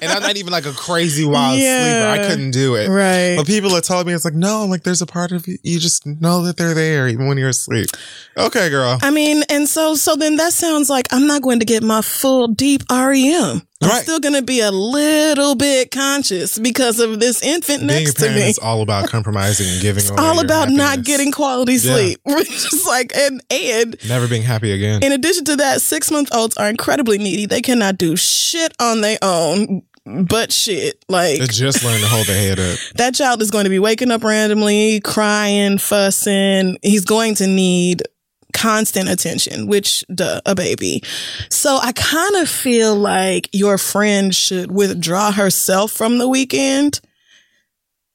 and 0.03 0.11
I'm 0.13 0.23
not 0.23 0.37
even 0.37 0.53
like 0.53 0.67
a 0.67 0.73
crazy 0.73 1.25
wild 1.25 1.59
Yeah. 1.59 1.81
sleeper. 2.15 2.23
I 2.25 2.29
couldn't 2.29 2.51
do 2.53 2.75
it. 2.77 2.89
Right. 2.89 3.37
But 3.37 3.47
people 3.47 3.75
are 3.75 3.81
telling 3.81 4.07
me 4.07 4.13
it's 4.15 4.25
like 4.25 4.35
no, 4.35 4.65
like 4.67 4.83
there's 4.83 5.03
a 5.03 5.07
part 5.07 5.33
of 5.33 5.47
you 5.47 5.59
you 5.63 5.79
just 5.79 6.07
know 6.07 6.43
that 6.45 6.57
they're 6.57 6.75
there 6.75 7.09
even 7.09 7.27
when 7.29 7.39
you're 7.39 7.49
asleep. 7.51 7.89
Okay, 8.37 8.69
girl. 8.71 8.99
I 9.03 9.11
mean, 9.11 9.43
and 9.49 9.69
so 9.69 9.95
so 9.95 10.17
then 10.17 10.37
that 10.37 10.53
sounds 10.53 10.89
like 10.91 11.09
I'm 11.13 11.27
not 11.27 11.43
going 11.43 11.59
to 11.61 11.67
get 11.67 11.83
my 11.83 12.03
full 12.03 12.49
deep 12.49 12.83
REM. 12.91 13.63
I'm 13.81 13.89
Right. 13.91 14.03
still 14.03 14.19
going 14.19 14.35
to 14.35 14.43
be 14.43 14.59
a 14.59 14.73
little 14.73 15.55
bit 15.55 15.93
conscious 15.93 16.59
because 16.59 16.99
of 16.99 17.21
this 17.21 17.41
infant 17.43 17.87
Being 17.87 18.03
next 18.05 18.15
to 18.15 18.29
me. 18.29 18.49
is 18.51 18.59
all 18.59 18.83
about 18.83 19.09
compromising 19.09 19.69
and 19.69 19.81
giving. 19.81 20.03
It's 20.03 20.11
all 20.11 20.41
about 20.41 20.69
not 20.71 21.05
getting 21.05 21.31
quality 21.31 21.75
Yeah. 21.75 21.95
sleep. 21.95 22.21
Just 22.27 22.89
like 22.89 23.13
and 23.17 23.41
and 23.51 23.97
never 24.09 24.27
being 24.27 24.43
happy 24.43 24.73
again. 24.73 25.03
in 25.05 25.13
addition 25.13 25.45
to 25.45 25.57
that, 25.57 25.81
six 25.81 26.11
month 26.11 26.29
olds 26.35 26.57
are 26.57 26.69
incredibly 26.69 27.19
needy. 27.19 27.47
They 27.47 27.61
cannot 27.63 27.99
do 27.99 28.17
shit 28.17 28.73
on 28.81 29.01
their 29.01 29.19
own. 29.23 29.83
But 30.09 30.53
shit, 30.53 31.05
like 31.09 31.39
They 31.39 31.47
just 31.47 31.85
learn 31.85 32.01
to 32.01 32.07
hold 32.07 32.27
their 32.27 32.41
head 32.41 32.59
up. 32.59 32.79
that 32.95 33.15
child 33.15 33.43
is 33.43 33.51
going 33.51 33.65
to 33.65 33.71
be 33.71 33.79
waking 33.79 34.11
up 34.11 34.25
randomly, 34.25 35.01
crying, 35.01 35.77
fussing. 35.79 36.79
He's 36.83 37.05
going 37.05 37.35
to 37.37 37.47
need 37.47 38.03
constant 38.55 39.09
attention, 39.09 39.67
which 39.67 40.05
duh, 40.13 40.41
a 40.47 40.55
baby. 40.55 41.03
So 41.51 41.79
I 41.83 41.93
kind 41.93 42.37
of 42.37 42.49
feel 42.49 42.97
like 42.97 43.51
your 43.53 43.77
friend 43.77 44.35
should 44.35 44.71
withdraw 44.71 45.31
herself 45.31 45.93
from 45.93 46.19
the 46.19 46.29
weekend. 46.29 47.01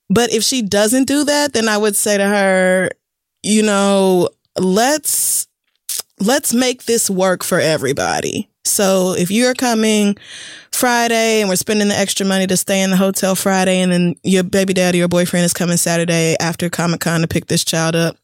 But 0.10 0.34
if 0.34 0.44
she 0.44 0.62
doesn't 0.62 1.08
do 1.08 1.24
that, 1.26 1.54
then 1.54 1.70
I 1.70 1.78
would 1.78 1.96
say 1.96 2.18
to 2.18 2.26
her, 2.26 2.90
you 3.44 3.62
know, 3.62 4.30
let's 4.58 5.48
let's 6.20 6.54
make 6.54 6.86
this 6.86 7.10
work 7.10 7.44
for 7.44 7.60
everybody. 7.60 8.50
So 8.66 9.14
if 9.14 9.30
you're 9.30 9.54
coming 9.54 10.18
Friday 10.72 11.42
and 11.42 11.50
we're 11.50 11.56
spending 11.56 11.90
the 11.90 11.98
extra 11.98 12.26
money 12.26 12.48
to 12.48 12.58
stay 12.58 12.82
in 12.82 12.92
the 12.92 12.98
hotel 12.98 13.36
Friday 13.36 13.82
and 13.82 13.92
then 13.92 14.16
your 14.24 14.44
baby 14.44 14.74
daddy 14.74 15.02
or 15.02 15.08
boyfriend 15.08 15.46
is 15.46 15.54
coming 15.54 15.78
Saturday 15.78 16.36
after 16.40 16.70
Comic 16.70 17.02
Con 17.02 17.22
to 17.22 17.28
pick 17.28 17.48
this 17.48 17.66
child 17.66 17.96
up, 17.96 18.18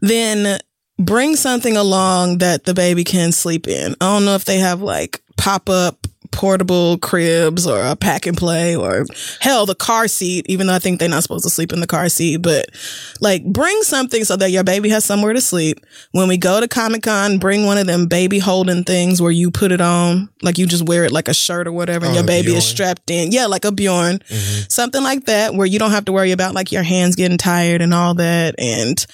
then 0.00 0.60
bring 0.98 1.36
something 1.36 1.76
along 1.76 2.38
that 2.38 2.64
the 2.64 2.74
baby 2.74 3.04
can 3.04 3.32
sleep 3.32 3.68
in. 3.68 3.94
I 4.00 4.12
don't 4.12 4.24
know 4.24 4.34
if 4.34 4.44
they 4.44 4.58
have 4.58 4.82
like 4.82 5.22
pop 5.36 5.68
up 5.68 6.06
portable 6.32 6.98
cribs 6.98 7.66
or 7.66 7.80
a 7.80 7.94
pack 7.94 8.26
and 8.26 8.36
play 8.36 8.74
or 8.74 9.04
hell 9.40 9.66
the 9.66 9.74
car 9.74 10.08
seat 10.08 10.44
even 10.48 10.66
though 10.66 10.74
I 10.74 10.78
think 10.78 10.98
they're 10.98 11.08
not 11.08 11.22
supposed 11.22 11.44
to 11.44 11.50
sleep 11.50 11.72
in 11.72 11.80
the 11.80 11.86
car 11.86 12.08
seat 12.08 12.38
but 12.38 12.66
like 13.20 13.44
bring 13.44 13.82
something 13.82 14.24
so 14.24 14.36
that 14.36 14.50
your 14.50 14.64
baby 14.64 14.88
has 14.88 15.04
somewhere 15.04 15.32
to 15.34 15.40
sleep. 15.40 15.78
When 16.12 16.28
we 16.28 16.38
go 16.38 16.60
to 16.60 16.66
Comic-Con 16.66 17.38
bring 17.38 17.66
one 17.66 17.78
of 17.78 17.86
them 17.86 18.06
baby 18.06 18.38
holding 18.38 18.82
things 18.84 19.20
where 19.22 19.30
you 19.30 19.50
put 19.50 19.72
it 19.72 19.80
on 19.80 20.28
like 20.42 20.58
you 20.58 20.66
just 20.66 20.86
wear 20.88 21.04
it 21.04 21.12
like 21.12 21.28
a 21.28 21.34
shirt 21.34 21.68
or 21.68 21.72
whatever 21.72 22.06
and 22.06 22.12
Oh, 22.14 22.18
your 22.18 22.26
baby 22.26 22.54
is 22.54 22.64
strapped 22.66 23.10
in. 23.10 23.30
Yeah 23.30 23.46
like 23.46 23.64
a 23.64 23.72
Bjorn. 23.72 24.18
Mm-hmm. 24.18 24.62
something 24.68 25.02
like 25.02 25.26
that 25.26 25.54
where 25.54 25.66
you 25.66 25.78
don't 25.78 25.90
have 25.92 26.06
to 26.06 26.12
worry 26.12 26.32
about 26.32 26.54
like 26.54 26.72
your 26.72 26.82
hands 26.82 27.14
getting 27.14 27.38
tired 27.38 27.82
and 27.82 27.92
all 27.94 28.14
that 28.14 28.54
and 28.58 29.04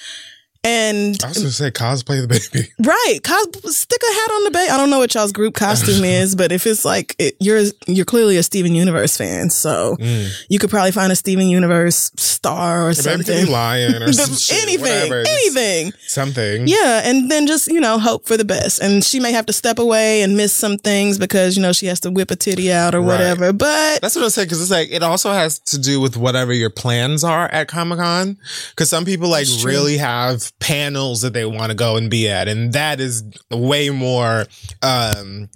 and 0.63 1.17
I 1.23 1.29
was 1.29 1.37
gonna 1.37 1.51
say 1.51 1.71
cosplay 1.71 2.21
the 2.21 2.27
baby. 2.27 2.67
right 2.85 3.19
cos- 3.23 3.75
stick 3.77 4.01
a 4.03 4.13
hat 4.13 4.31
on 4.31 4.43
the 4.43 4.51
baby 4.51 4.69
i 4.69 4.77
don't 4.77 4.89
know 4.89 4.99
what 4.99 5.13
y'all's 5.13 5.31
group 5.31 5.55
costume 5.55 6.03
is 6.03 6.35
but 6.35 6.51
if 6.51 6.67
it's 6.67 6.83
like 6.83 7.15
it, 7.17 7.35
you're 7.39 7.63
you're 7.87 8.05
clearly 8.05 8.35
a 8.37 8.43
steven 8.43 8.75
universe 8.75 9.15
fan 9.15 9.49
so 9.49 9.95
Mm. 9.99 10.29
you 10.49 10.59
could 10.59 10.69
probably 10.69 10.91
find 10.91 11.11
a 11.11 11.15
steven 11.15 11.47
universe 11.47 12.11
star 12.17 12.83
or 12.87 12.93
The 12.93 13.01
something 13.03 13.47
lion 13.49 14.03
or 14.03 14.11
some 14.13 14.35
shit, 14.35 14.61
anything 14.63 14.81
whatever. 15.09 15.23
Just 15.23 15.31
anything 15.57 15.93
Something. 16.07 16.67
yeah 16.67 17.01
and 17.05 17.31
then 17.31 17.47
just 17.47 17.67
you 17.67 17.79
know 17.79 17.97
hope 17.97 18.25
for 18.27 18.35
the 18.37 18.45
best 18.45 18.81
and 18.81 19.03
she 19.03 19.19
may 19.19 19.31
have 19.31 19.45
to 19.47 19.53
step 19.53 19.79
away 19.79 20.21
and 20.21 20.35
miss 20.37 20.53
some 20.53 20.77
things 20.77 21.17
because 21.17 21.55
you 21.55 21.61
know 21.61 21.71
she 21.73 21.85
has 21.87 21.99
to 22.01 22.11
whip 22.11 22.31
a 22.31 22.35
titty 22.35 22.71
out 22.71 22.93
or 22.95 22.99
Right. 22.99 23.07
whatever 23.07 23.53
but 23.53 24.01
That's 24.01 24.15
what 24.15 24.25
I 24.25 24.27
say 24.29 24.43
because 24.43 24.61
it's 24.61 24.71
like 24.71 24.89
it 24.91 25.03
also 25.03 25.31
has 25.31 25.59
to 25.59 25.77
do 25.79 25.99
with 26.01 26.17
whatever 26.17 26.51
your 26.53 26.69
plans 26.69 27.23
are 27.23 27.47
at 27.49 27.67
Comic 27.69 27.99
Con. 27.99 28.37
Because 28.71 28.89
some 28.89 29.05
people 29.05 29.29
like 29.29 29.47
really 29.63 29.97
have 29.97 30.48
panels 30.59 31.21
that 31.21 31.33
they 31.33 31.45
want 31.45 31.69
to 31.71 31.75
go 31.75 31.95
and 31.97 32.09
be 32.09 32.29
at, 32.29 32.47
and 32.47 32.73
that 32.73 32.99
is 32.99 33.23
way 33.51 33.89
more. 33.89 34.45
Um, 34.81 35.49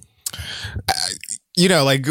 you 1.55 1.69
know, 1.69 1.83
like 1.83 2.03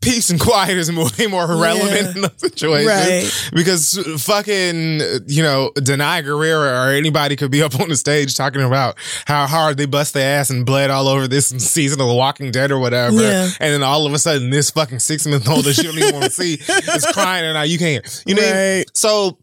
peace 0.00 0.28
and 0.30 0.40
quiet 0.40 0.76
is 0.76 0.90
way 1.18 1.28
more 1.28 1.46
relevant 1.46 1.92
Yeah. 2.02 2.10
in 2.16 2.20
those 2.22 2.32
situations 2.40 2.88
Right. 2.88 3.50
because 3.54 3.96
fucking, 4.24 5.00
you 5.28 5.40
know, 5.44 5.70
Danai 5.76 6.24
Gurira 6.24 6.88
or 6.88 6.90
anybody 6.92 7.36
could 7.36 7.52
be 7.52 7.62
up 7.62 7.78
on 7.78 7.88
the 7.88 7.94
stage 7.94 8.34
talking 8.34 8.60
about 8.60 8.96
how 9.26 9.46
hard 9.46 9.76
they 9.76 9.86
bust 9.86 10.14
their 10.14 10.40
ass 10.40 10.50
and 10.50 10.66
bled 10.66 10.90
all 10.90 11.06
over 11.06 11.28
this 11.28 11.46
season 11.46 12.00
of 12.00 12.08
The 12.08 12.14
Walking 12.14 12.50
Dead 12.50 12.72
or 12.72 12.80
whatever. 12.80 13.22
Yeah. 13.22 13.50
And 13.60 13.72
then 13.72 13.84
all 13.84 14.04
of 14.04 14.14
a 14.14 14.18
sudden, 14.18 14.50
this 14.50 14.72
fucking 14.72 14.98
six 14.98 15.28
month 15.28 15.48
old 15.48 15.64
that 15.66 15.76
you 15.76 15.84
don't 15.84 15.98
even 15.98 16.14
want 16.14 16.24
to 16.24 16.30
see 16.32 16.54
is 16.54 17.06
crying 17.12 17.44
and 17.44 17.54
now 17.54 17.62
you 17.62 17.78
can't. 17.78 18.22
You 18.26 18.34
know, 18.34 18.42
Right. 18.42 18.84
so 18.94 19.38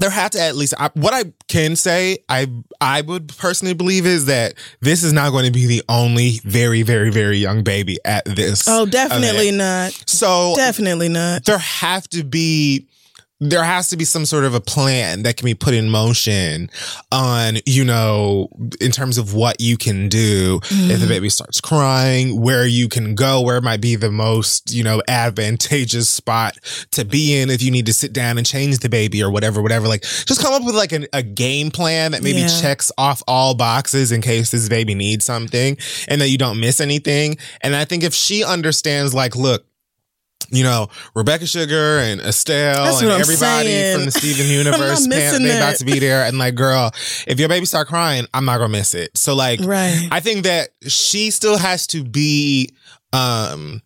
there 0.00 0.10
had 0.10 0.32
to 0.32 0.40
at 0.40 0.56
least 0.56 0.74
I, 0.78 0.90
what 0.94 1.14
I 1.14 1.32
can 1.48 1.76
say 1.76 2.18
I 2.28 2.48
I 2.80 3.00
would 3.02 3.28
personally 3.36 3.74
believe 3.74 4.06
is 4.06 4.26
that 4.26 4.54
this 4.80 5.04
is 5.04 5.12
not 5.12 5.30
going 5.30 5.44
to 5.46 5.52
be 5.52 5.66
the 5.66 5.82
only 5.88 6.40
very 6.44 6.82
very 6.82 7.10
very 7.10 7.38
young 7.38 7.62
baby 7.62 7.98
at 8.04 8.24
this. 8.24 8.66
Oh, 8.66 8.86
definitely 8.86 9.48
event. 9.50 9.58
not. 9.58 9.92
So 10.06 10.54
Definitely 10.56 11.08
not. 11.08 11.44
there 11.44 11.58
have 11.58 12.08
to 12.08 12.24
be 12.24 12.86
there 13.50 13.64
has 13.64 13.88
to 13.88 13.96
be 13.96 14.04
some 14.04 14.24
sort 14.24 14.44
of 14.44 14.54
a 14.54 14.60
plan 14.60 15.22
that 15.22 15.36
can 15.36 15.44
be 15.44 15.54
put 15.54 15.74
in 15.74 15.90
motion 15.90 16.70
on 17.12 17.58
you 17.66 17.84
know 17.84 18.48
in 18.80 18.90
terms 18.90 19.18
of 19.18 19.34
what 19.34 19.60
you 19.60 19.76
can 19.76 20.08
do. 20.08 20.60
If 20.62 20.68
the 20.70 20.94
mm-hmm. 20.94 21.08
baby 21.08 21.28
starts 21.28 21.60
crying 21.60 22.40
where 22.40 22.66
you 22.66 22.88
can 22.88 23.14
go 23.14 23.40
where 23.40 23.60
might 23.60 23.80
be 23.80 23.96
the 23.96 24.10
most 24.10 24.72
you 24.72 24.82
know 24.82 25.02
advantageous 25.08 26.08
spot 26.08 26.56
to 26.92 27.04
be 27.04 27.38
in 27.38 27.50
if 27.50 27.62
you 27.62 27.70
need 27.70 27.86
to 27.86 27.92
sit 27.92 28.12
down 28.12 28.38
and 28.38 28.46
change 28.46 28.78
the 28.78 28.88
baby 28.88 29.22
or 29.22 29.30
whatever 29.30 29.62
whatever. 29.62 29.88
Like 29.88 30.02
just 30.02 30.40
come 30.40 30.52
up 30.52 30.64
with 30.64 30.74
like 30.74 30.92
an, 30.92 31.06
a 31.12 31.22
game 31.22 31.70
plan 31.70 32.12
that 32.12 32.22
maybe 32.22 32.40
Yeah. 32.40 32.60
checks 32.60 32.90
off 32.98 33.22
all 33.28 33.54
boxes 33.54 34.12
in 34.12 34.20
case 34.20 34.50
this 34.50 34.68
baby 34.68 34.94
needs 34.94 35.24
something 35.24 35.76
and 36.08 36.20
that 36.20 36.28
you 36.28 36.38
don't 36.38 36.60
miss 36.60 36.80
anything. 36.80 37.36
And 37.60 37.74
i 37.74 37.84
think 37.84 38.02
if 38.02 38.14
she 38.14 38.44
understands 38.44 39.14
like 39.14 39.36
look 39.36 39.66
you 40.50 40.62
know, 40.64 40.88
Rebecca 41.14 41.46
Sugar 41.46 41.98
and 41.98 42.20
Estelle 42.20 42.96
and 42.98 43.06
I'm 43.10 43.20
everybody 43.20 43.68
saying. 43.68 43.96
from 43.96 44.04
the 44.06 44.10
Steven 44.12 44.46
Universe, 44.50 45.06
pan- 45.06 45.42
they 45.42 45.56
about 45.56 45.76
to 45.76 45.84
be 45.84 45.98
there. 45.98 46.24
And 46.24 46.38
like, 46.38 46.54
girl, 46.54 46.90
if 47.26 47.38
your 47.40 47.48
baby 47.48 47.66
start 47.66 47.88
crying, 47.88 48.26
I'm 48.34 48.44
not 48.44 48.58
gonna 48.58 48.68
miss 48.68 48.94
it. 48.94 49.16
So 49.16 49.34
like, 49.34 49.60
Right. 49.60 50.08
I 50.10 50.20
think 50.20 50.44
that 50.44 50.70
she 50.86 51.30
still 51.30 51.56
has 51.58 51.86
to 51.88 52.04
be, 52.04 52.70
um, 53.12 53.80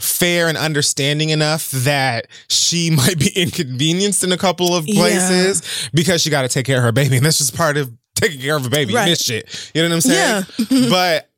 fair 0.00 0.46
and 0.46 0.56
understanding 0.56 1.30
enough 1.30 1.70
that 1.72 2.28
she 2.48 2.88
might 2.96 3.18
be 3.18 3.30
inconvenienced 3.34 4.22
in 4.22 4.30
a 4.30 4.36
couple 4.36 4.74
of 4.76 4.86
Yeah. 4.86 5.00
places 5.00 5.90
because 5.92 6.22
she 6.22 6.30
got 6.30 6.42
to 6.42 6.48
take 6.48 6.66
care 6.66 6.76
of 6.78 6.84
her 6.84 6.92
baby. 6.92 7.16
And 7.16 7.26
that's 7.26 7.38
just 7.38 7.56
part 7.56 7.76
of 7.76 7.90
taking 8.14 8.40
care 8.40 8.54
of 8.56 8.64
a 8.64 8.70
baby. 8.70 8.94
Right. 8.94 9.04
You 9.06 9.10
miss 9.10 9.22
shit. 9.24 9.70
You 9.74 9.82
know 9.82 9.88
what 9.88 9.94
I'm 9.96 10.00
saying? 10.02 10.46
Yeah. 10.70 10.88
but 10.90 11.30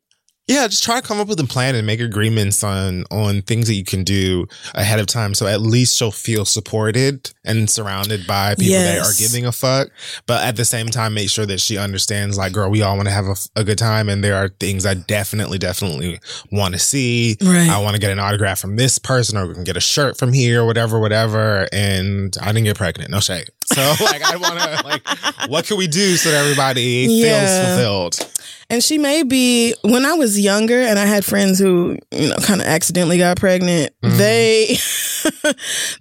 yeah, 0.50 0.66
just 0.66 0.82
try 0.84 1.00
to 1.00 1.06
come 1.06 1.20
up 1.20 1.28
with 1.28 1.38
a 1.40 1.44
plan 1.46 1.74
and 1.74 1.86
make 1.86 2.00
agreements 2.00 2.62
on 2.64 3.04
on 3.10 3.42
things 3.42 3.66
that 3.68 3.74
you 3.74 3.84
can 3.84 4.04
do 4.04 4.46
ahead 4.74 4.98
of 5.00 5.06
time, 5.06 5.34
so 5.34 5.46
at 5.46 5.60
least 5.60 5.96
she'll 5.96 6.10
feel 6.10 6.44
supported 6.44 7.30
and 7.44 7.70
surrounded 7.70 8.26
by 8.26 8.54
people 8.56 8.74
that 8.74 8.98
are 9.00 9.12
giving 9.18 9.46
a 9.46 9.52
fuck. 9.52 9.88
But 10.26 10.42
at 10.42 10.56
the 10.56 10.64
same 10.64 10.88
time, 10.88 11.14
make 11.14 11.30
sure 11.30 11.46
that 11.46 11.60
she 11.60 11.78
understands, 11.78 12.36
like, 12.36 12.52
girl, 12.52 12.70
we 12.70 12.82
all 12.82 12.96
want 12.96 13.08
to 13.08 13.12
have 13.14 13.26
a, 13.26 13.36
a 13.56 13.64
good 13.64 13.78
time, 13.78 14.08
and 14.08 14.22
there 14.22 14.36
are 14.36 14.48
things 14.48 14.84
I 14.84 14.94
definitely, 14.94 15.58
definitely 15.58 16.20
want 16.52 16.74
to 16.74 16.80
see. 16.80 17.36
Right. 17.40 17.68
I 17.70 17.78
want 17.80 17.94
to 17.94 18.00
get 18.00 18.10
an 18.10 18.18
autograph 18.18 18.58
from 18.58 18.76
this 18.76 18.98
person, 18.98 19.38
or 19.38 19.46
we 19.46 19.54
can 19.54 19.64
get 19.64 19.76
a 19.76 19.80
shirt 19.80 20.18
from 20.18 20.32
here, 20.32 20.62
or 20.62 20.66
whatever, 20.66 20.98
whatever. 21.00 21.66
And 21.72 22.36
I 22.42 22.46
didn't 22.46 22.64
get 22.64 22.76
pregnant, 22.76 23.10
no 23.10 23.20
shade. 23.20 23.48
So, 23.72 23.94
like, 24.04 24.22
I 24.22 24.36
want 24.36 24.58
to, 24.58 24.82
like, 24.84 25.48
what 25.50 25.64
can 25.66 25.76
we 25.76 25.86
do 25.86 26.16
so 26.16 26.30
that 26.30 26.38
everybody 26.42 26.82
Yeah. 27.08 27.46
feels 27.46 27.66
fulfilled? 27.68 28.39
And 28.70 28.82
she 28.82 28.98
may 28.98 29.24
be 29.24 29.74
when 29.82 30.06
I 30.06 30.14
was 30.14 30.38
younger 30.38 30.80
and 30.80 30.98
I 30.98 31.04
had 31.04 31.24
friends 31.24 31.58
who, 31.58 31.98
you 32.12 32.28
know, 32.28 32.36
kind 32.36 32.60
of 32.60 32.66
accidentally 32.66 33.18
got 33.18 33.36
pregnant, 33.36 33.92
Mm-hmm. 34.02 34.16
they 34.16 34.76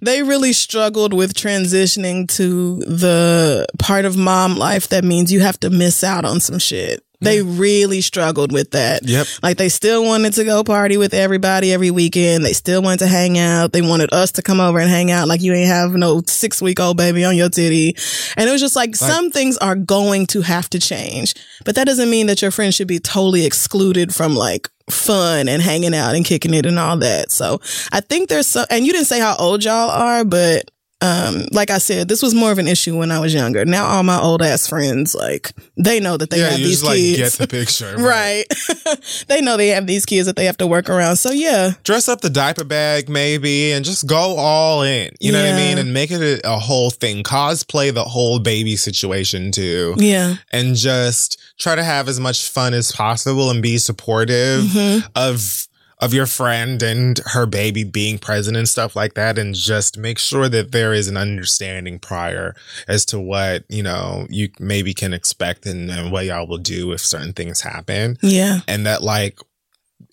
they 0.00 0.22
really 0.22 0.52
struggled 0.52 1.12
with 1.12 1.34
transitioning 1.34 2.28
to 2.36 2.76
the 2.76 3.66
part 3.78 4.04
of 4.04 4.16
mom 4.16 4.56
life 4.56 4.88
that 4.88 5.04
means 5.04 5.32
you 5.32 5.40
have 5.40 5.58
to 5.60 5.70
miss 5.70 6.02
out 6.04 6.24
on 6.24 6.40
some 6.40 6.58
shit. 6.58 7.04
They 7.20 7.42
really 7.42 8.00
struggled 8.00 8.50
with 8.50 8.70
that. 8.70 9.06
Yep. 9.06 9.26
Like 9.42 9.58
they 9.58 9.68
still 9.68 10.04
wanted 10.04 10.32
to 10.34 10.44
go 10.44 10.64
party 10.64 10.96
with 10.96 11.12
everybody 11.12 11.72
every 11.72 11.90
weekend. 11.90 12.44
They 12.44 12.54
still 12.54 12.80
wanted 12.80 13.00
to 13.00 13.08
hang 13.08 13.38
out. 13.38 13.72
They 13.72 13.82
wanted 13.82 14.12
us 14.14 14.32
to 14.32 14.42
come 14.42 14.58
over 14.58 14.78
and 14.78 14.88
hang 14.88 15.10
out 15.10 15.28
like 15.28 15.42
you 15.42 15.52
ain't 15.52 15.68
have 15.68 15.92
no 15.92 16.22
six 16.26 16.62
week 16.62 16.80
old 16.80 16.96
baby 16.96 17.24
on 17.24 17.36
your 17.36 17.50
titty. 17.50 17.94
And 18.36 18.48
it 18.48 18.52
was 18.52 18.60
just 18.60 18.76
like 18.76 18.96
some 18.96 19.30
things 19.30 19.58
are 19.58 19.76
going 19.76 20.26
to 20.28 20.40
have 20.40 20.70
to 20.70 20.78
change. 20.78 21.34
But 21.64 21.74
that 21.74 21.84
doesn't 21.84 22.10
mean 22.10 22.26
that 22.28 22.40
your 22.40 22.50
friends 22.50 22.74
should 22.74 22.88
be 22.88 22.98
totally 22.98 23.44
excluded 23.44 24.14
from 24.14 24.34
like 24.34 24.70
fun 24.88 25.48
and 25.48 25.62
hanging 25.62 25.94
out 25.94 26.14
and 26.14 26.24
kicking 26.24 26.54
it 26.54 26.64
and 26.64 26.78
all 26.78 26.96
that. 26.98 27.30
So 27.30 27.60
I 27.92 28.00
think 28.00 28.28
there's 28.28 28.46
so 28.46 28.64
and 28.70 28.86
you 28.86 28.92
didn't 28.92 29.06
say 29.08 29.20
how 29.20 29.36
old 29.36 29.62
y'all 29.62 29.90
are, 29.90 30.24
but 30.24 30.70
um, 31.02 31.44
like 31.52 31.70
I 31.70 31.78
said, 31.78 32.08
this 32.08 32.22
was 32.22 32.34
more 32.34 32.52
of 32.52 32.58
an 32.58 32.68
issue 32.68 32.96
when 32.98 33.10
I 33.10 33.18
was 33.20 33.32
younger. 33.32 33.64
Now 33.64 33.86
all 33.86 34.02
my 34.02 34.20
old 34.20 34.42
ass 34.42 34.66
friends, 34.68 35.14
like, 35.14 35.52
they 35.76 35.98
know 36.00 36.16
that 36.16 36.30
they 36.30 36.38
yeah, 36.40 36.50
have 36.50 36.58
you 36.58 36.66
these 36.66 36.80
just 36.80 36.84
like 36.84 36.96
kids. 36.98 37.18
get 37.18 37.32
the 37.32 37.46
picture. 37.48 37.94
Right. 37.98 38.44
they 39.28 39.40
know 39.40 39.56
they 39.56 39.68
have 39.68 39.86
these 39.86 40.04
kids 40.04 40.26
that 40.26 40.36
they 40.36 40.44
have 40.44 40.56
to 40.58 40.66
work 40.66 40.88
around. 40.90 41.16
So 41.16 41.30
yeah. 41.30 41.72
Dress 41.84 42.08
up 42.08 42.20
the 42.20 42.30
diaper 42.30 42.64
bag 42.64 43.08
maybe 43.08 43.72
and 43.72 43.84
just 43.84 44.06
go 44.06 44.36
all 44.36 44.82
in. 44.82 45.10
You 45.20 45.32
know 45.32 45.42
what 45.42 45.54
I 45.54 45.56
mean? 45.56 45.78
And 45.78 45.94
make 45.94 46.10
it 46.10 46.20
a, 46.44 46.50
a 46.54 46.58
whole 46.58 46.90
thing. 46.90 47.22
Cosplay 47.22 47.92
the 47.94 48.04
whole 48.04 48.38
baby 48.38 48.76
situation 48.76 49.52
too. 49.52 49.94
Yeah. 49.96 50.36
And 50.52 50.74
just 50.76 51.40
try 51.58 51.74
to 51.74 51.82
have 51.84 52.08
as 52.08 52.18
much 52.20 52.48
fun 52.48 52.74
as 52.74 52.92
possible 52.92 53.50
and 53.50 53.62
be 53.62 53.78
supportive 53.78 54.64
Mm-hmm. 54.64 55.06
of 55.14 55.66
of 56.00 56.14
your 56.14 56.26
friend 56.26 56.82
and 56.82 57.20
her 57.26 57.46
baby 57.46 57.84
being 57.84 58.18
present 58.18 58.56
and 58.56 58.68
stuff 58.68 58.96
like 58.96 59.14
that 59.14 59.38
and 59.38 59.54
just 59.54 59.98
make 59.98 60.18
sure 60.18 60.48
that 60.48 60.72
there 60.72 60.92
is 60.92 61.08
an 61.08 61.16
understanding 61.16 61.98
prior 61.98 62.54
as 62.88 63.04
to 63.04 63.20
what 63.20 63.64
you 63.68 63.82
know 63.82 64.26
you 64.30 64.48
maybe 64.58 64.94
can 64.94 65.12
expect 65.12 65.66
and, 65.66 65.90
and 65.90 66.10
what 66.10 66.24
y'all 66.24 66.46
will 66.46 66.58
do 66.58 66.92
if 66.92 67.00
certain 67.00 67.32
things 67.32 67.60
happen 67.60 68.16
Yeah. 68.22 68.60
and 68.66 68.86
that 68.86 69.02
like 69.02 69.38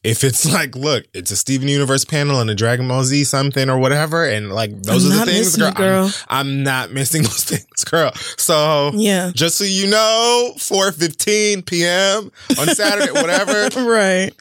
if 0.07 0.23
it's 0.23 0.51
like 0.57 0.75
look 0.75 1.05
it's 1.13 1.31
a 1.31 1.35
steven 1.35 1.67
universe 1.67 2.05
panel 2.05 2.39
and 2.39 2.49
a 2.49 2.55
dragon 2.55 2.87
ball 2.87 3.03
z 3.03 3.23
something 3.23 3.69
or 3.69 3.77
whatever 3.77 4.23
and 4.25 4.51
like 4.53 4.71
those 4.83 5.05
I'm 5.05 5.11
are 5.21 5.25
the 5.25 5.31
things 5.31 5.55
girl, 5.57 5.71
girl. 5.73 6.11
I'm, 6.29 6.47
I'm 6.47 6.63
not 6.63 6.91
missing 6.91 7.21
those 7.29 7.43
things 7.43 7.83
girl 7.83 8.11
so 8.37 8.91
Yeah. 8.95 9.31
just 9.35 9.57
so 9.57 9.63
you 9.65 9.87
know 9.87 10.53
4.15 10.57 11.65
p.m 11.65 12.31
on 12.59 12.67
saturday 12.75 13.11
whatever 13.11 13.67
right. 13.87 14.31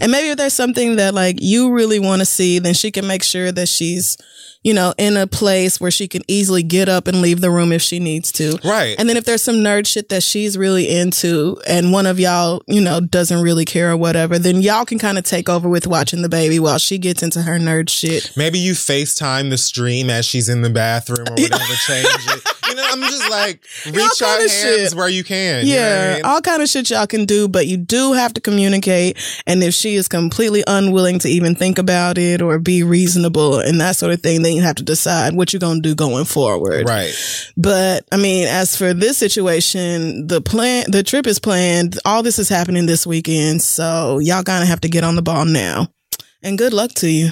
And 0.00 0.10
maybe 0.10 0.30
if 0.30 0.38
there's 0.38 0.54
something 0.54 0.96
that 0.96 1.14
like 1.14 1.36
you 1.40 1.72
really 1.72 1.98
want 2.00 2.20
to 2.20 2.26
see, 2.26 2.58
then 2.58 2.74
she 2.74 2.90
can 2.90 3.06
make 3.06 3.22
sure 3.22 3.52
that 3.52 3.68
she's, 3.68 4.16
you 4.62 4.72
know, 4.74 4.94
in 4.98 5.16
a 5.16 5.26
place 5.26 5.80
where 5.80 5.90
she 5.90 6.06
can 6.08 6.22
easily 6.28 6.62
get 6.62 6.88
up 6.88 7.06
and 7.08 7.20
leave 7.20 7.40
the 7.40 7.50
room 7.50 7.72
if 7.72 7.82
she 7.82 7.98
needs 7.98 8.30
to. 8.32 8.58
right 8.64 8.94
And 8.98 9.08
then 9.08 9.16
if 9.16 9.24
there's 9.24 9.42
some 9.42 9.56
nerd 9.56 9.86
shit 9.86 10.08
that 10.10 10.22
she's 10.22 10.56
really 10.56 10.88
into 10.88 11.60
and 11.66 11.92
one 11.92 12.06
of 12.06 12.20
y'all, 12.20 12.62
you 12.66 12.80
know, 12.80 13.00
doesn't 13.00 13.42
really 13.42 13.64
care 13.64 13.90
or 13.90 13.96
whatever, 13.96 14.38
then 14.38 14.62
y'all 14.62 14.84
can 14.84 14.98
kind 14.98 15.18
of 15.18 15.24
take 15.24 15.48
over 15.48 15.68
with 15.68 15.86
watching 15.86 16.22
the 16.22 16.28
baby 16.28 16.58
while 16.58 16.78
she 16.78 16.98
gets 16.98 17.22
into 17.22 17.42
her 17.42 17.58
nerd 17.58 17.88
shit. 17.90 18.30
maybe 18.36 18.58
you 18.58 18.72
facetime 18.72 19.50
the 19.50 19.58
stream 19.58 20.10
as 20.10 20.24
she's 20.26 20.48
in 20.48 20.62
the 20.62 20.70
bathroom 20.70 21.26
or 21.28 21.32
whatever 21.34 21.64
change 21.86 22.06
it 22.06 22.48
you 22.68 22.74
know 22.76 22.86
i'm 22.90 23.00
just 23.02 23.28
like 23.30 23.62
reach 23.92 24.22
out 24.22 24.38
hands 24.38 24.52
shit. 24.52 24.94
where 24.94 25.08
you 25.08 25.24
can 25.24 25.66
you 25.66 25.74
know 25.74 25.80
I 25.80 25.84
Yeah, 26.06 26.14
mean? 26.14 26.24
all 26.24 26.40
kind 26.40 26.62
of 26.62 26.68
shit 26.68 26.88
y'all 26.90 27.06
can 27.06 27.24
do, 27.24 27.48
but 27.48 27.66
you 27.66 27.76
do 27.76 28.12
have 28.12 28.32
to 28.34 28.40
communicate. 28.40 29.16
And 29.46 29.62
if 29.62 29.74
she 29.74 29.94
is 29.94 30.08
completely 30.08 30.62
unwilling 30.66 31.18
to 31.20 31.28
even 31.28 31.54
think 31.54 31.78
about 31.78 32.18
it 32.18 32.40
or 32.40 32.58
be 32.58 32.82
reasonable 32.82 33.58
and 33.58 33.80
that 33.80 33.96
sort 33.96 34.12
of 34.12 34.20
thing, 34.22 34.42
then 34.52 34.58
you 34.58 34.62
have 34.62 34.76
to 34.76 34.82
decide 34.82 35.34
what 35.34 35.52
you're 35.52 35.60
going 35.60 35.82
to 35.82 35.88
do 35.88 35.94
going 35.94 36.24
forward. 36.24 36.88
right 36.88 37.14
But 37.56 38.04
I 38.12 38.16
mean, 38.16 38.46
as 38.46 38.76
for 38.76 38.94
this 38.94 39.18
situation, 39.18 40.26
the 40.26 40.40
plan, 40.40 40.86
the 40.90 41.02
trip 41.02 41.26
is 41.26 41.38
planned. 41.38 41.98
All 42.04 42.22
this 42.22 42.38
is 42.38 42.48
happening 42.48 42.86
this 42.86 43.06
weekend. 43.06 43.62
So 43.62 44.18
y'all 44.18 44.42
kind 44.42 44.62
of 44.62 44.68
have 44.68 44.80
to 44.80 44.88
get 44.88 45.04
on 45.04 45.16
the 45.16 45.22
ball 45.22 45.44
now. 45.44 45.88
And 46.42 46.58
good 46.58 46.72
luck 46.72 46.92
to 46.94 47.08
you. 47.08 47.30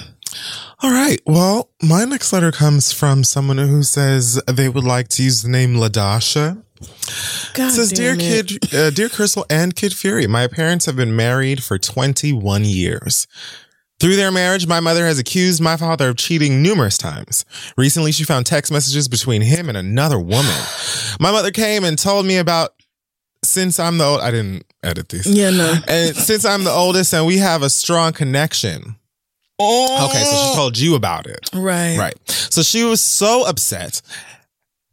All 0.81 0.91
right. 0.91 1.19
Well, 1.25 1.69
my 1.81 2.05
next 2.05 2.31
letter 2.31 2.51
comes 2.51 2.91
from 2.91 3.23
someone 3.23 3.57
who 3.57 3.83
says 3.83 4.41
they 4.47 4.69
would 4.69 4.85
like 4.85 5.09
to 5.09 5.23
use 5.23 5.41
the 5.43 5.49
name 5.49 5.75
Ladasha. 5.75 6.63
God 7.53 7.67
It 7.67 7.71
says, 7.73 7.91
"Dear 7.91 8.13
it. 8.13 8.19
Kid, 8.19 8.73
uh, 8.73 8.89
dear 8.89 9.09
Crissle 9.09 9.43
and 9.49 9.75
Kid 9.75 9.93
Fury, 9.93 10.25
my 10.25 10.47
parents 10.47 10.85
have 10.85 10.95
been 10.95 11.15
married 11.15 11.63
for 11.63 11.77
21 11.77 12.65
years." 12.65 13.27
Through 14.01 14.15
their 14.15 14.31
marriage, 14.31 14.65
my 14.65 14.79
mother 14.79 15.05
has 15.05 15.19
accused 15.19 15.61
my 15.61 15.77
father 15.77 16.09
of 16.09 16.17
cheating 16.17 16.63
numerous 16.63 16.97
times. 16.97 17.45
Recently, 17.77 18.11
she 18.11 18.23
found 18.23 18.47
text 18.47 18.71
messages 18.71 19.07
between 19.07 19.43
him 19.43 19.69
and 19.69 19.77
another 19.77 20.17
woman. 20.17 20.55
My 21.19 21.31
mother 21.31 21.51
came 21.51 21.83
and 21.83 21.99
told 21.99 22.25
me 22.25 22.37
about 22.37 22.73
since 23.45 23.79
I'm 23.79 23.99
the 23.99 24.05
old, 24.05 24.21
I 24.21 24.31
didn't 24.31 24.65
edit 24.81 25.09
these. 25.09 25.27
Yeah, 25.27 25.51
no. 25.51 25.75
And 25.87 26.15
since 26.15 26.45
I'm 26.45 26.63
the 26.63 26.71
oldest 26.71 27.13
and 27.13 27.27
we 27.27 27.37
have 27.37 27.61
a 27.61 27.69
strong 27.69 28.11
connection. 28.11 28.95
Oh. 29.59 30.07
Okay, 30.09 30.23
so 30.23 30.31
she 30.31 30.51
oh. 30.51 30.55
told 30.55 30.79
you 30.79 30.95
about 30.95 31.27
it. 31.27 31.51
Right. 31.53 31.95
Right. 31.95 32.17
So 32.27 32.63
she 32.63 32.83
was 32.83 33.01
so 33.01 33.47
upset 33.47 34.01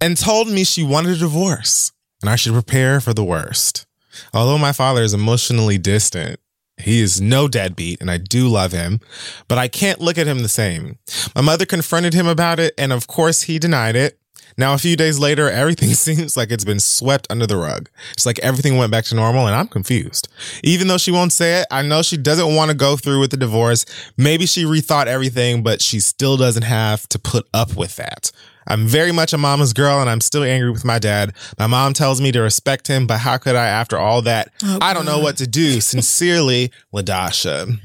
and 0.02 0.18
told 0.18 0.48
me 0.48 0.64
she 0.64 0.82
wanted 0.82 1.16
a 1.16 1.20
divorce. 1.20 1.92
and 2.20 2.28
I 2.28 2.36
should 2.36 2.52
prepare 2.52 3.00
for 3.00 3.14
the 3.14 3.24
worst. 3.24 3.86
Although 4.34 4.58
my 4.58 4.72
father 4.72 5.00
is 5.02 5.14
emotionally 5.14 5.78
distant, 5.78 6.40
he 6.78 7.00
is 7.00 7.20
no 7.20 7.48
deadbeat 7.48 8.00
and 8.00 8.10
I 8.10 8.18
do 8.18 8.48
love 8.48 8.72
him, 8.72 9.00
but 9.48 9.58
I 9.58 9.68
can't 9.68 10.00
look 10.00 10.18
at 10.18 10.26
him 10.26 10.42
the 10.42 10.48
same. 10.48 10.98
My 11.34 11.40
mother 11.40 11.66
confronted 11.66 12.14
him 12.14 12.26
about 12.26 12.58
it, 12.58 12.74
and 12.78 12.92
of 12.92 13.06
course, 13.06 13.42
he 13.42 13.58
denied 13.58 13.96
it. 13.96 14.18
Now, 14.56 14.74
a 14.74 14.78
few 14.78 14.96
days 14.96 15.18
later, 15.20 15.48
everything 15.50 15.90
seems 15.94 16.36
like 16.36 16.50
it's 16.50 16.64
been 16.64 16.80
swept 16.80 17.26
under 17.30 17.46
the 17.46 17.56
rug. 17.56 17.88
It's 18.12 18.26
like 18.26 18.40
everything 18.40 18.76
went 18.76 18.90
back 18.90 19.04
to 19.06 19.14
normal, 19.14 19.46
and 19.46 19.54
I'm 19.54 19.68
confused. 19.68 20.28
Even 20.64 20.88
though 20.88 20.98
she 20.98 21.12
won't 21.12 21.32
say 21.32 21.60
it, 21.60 21.66
I 21.70 21.82
know 21.82 22.02
she 22.02 22.16
doesn't 22.16 22.54
want 22.54 22.70
to 22.70 22.76
go 22.76 22.96
through 22.96 23.20
with 23.20 23.30
the 23.30 23.36
divorce. 23.36 23.86
Maybe 24.16 24.46
she 24.46 24.64
rethought 24.64 25.06
everything, 25.06 25.62
but 25.62 25.80
she 25.80 26.00
still 26.00 26.36
doesn't 26.36 26.64
have 26.64 27.08
to 27.10 27.18
put 27.18 27.46
up 27.54 27.76
with 27.76 27.96
that. 27.96 28.32
I'm 28.68 28.86
very 28.86 29.12
much 29.12 29.32
a 29.32 29.38
mama's 29.38 29.72
girl 29.72 30.00
and 30.00 30.08
I'm 30.08 30.20
still 30.20 30.44
angry 30.44 30.70
with 30.70 30.84
my 30.84 30.98
dad. 30.98 31.34
My 31.58 31.66
mom 31.66 31.94
tells 31.94 32.20
me 32.20 32.30
to 32.32 32.40
respect 32.40 32.86
him, 32.86 33.06
but 33.06 33.18
how 33.18 33.38
could 33.38 33.56
I 33.56 33.66
after 33.66 33.98
all 33.98 34.22
that? 34.22 34.52
Oh, 34.62 34.78
I 34.80 34.94
don't 34.94 35.06
know 35.06 35.18
what 35.18 35.38
to 35.38 35.46
do. 35.46 35.80
Sincerely, 35.80 36.70
Ladasha. 36.94 37.78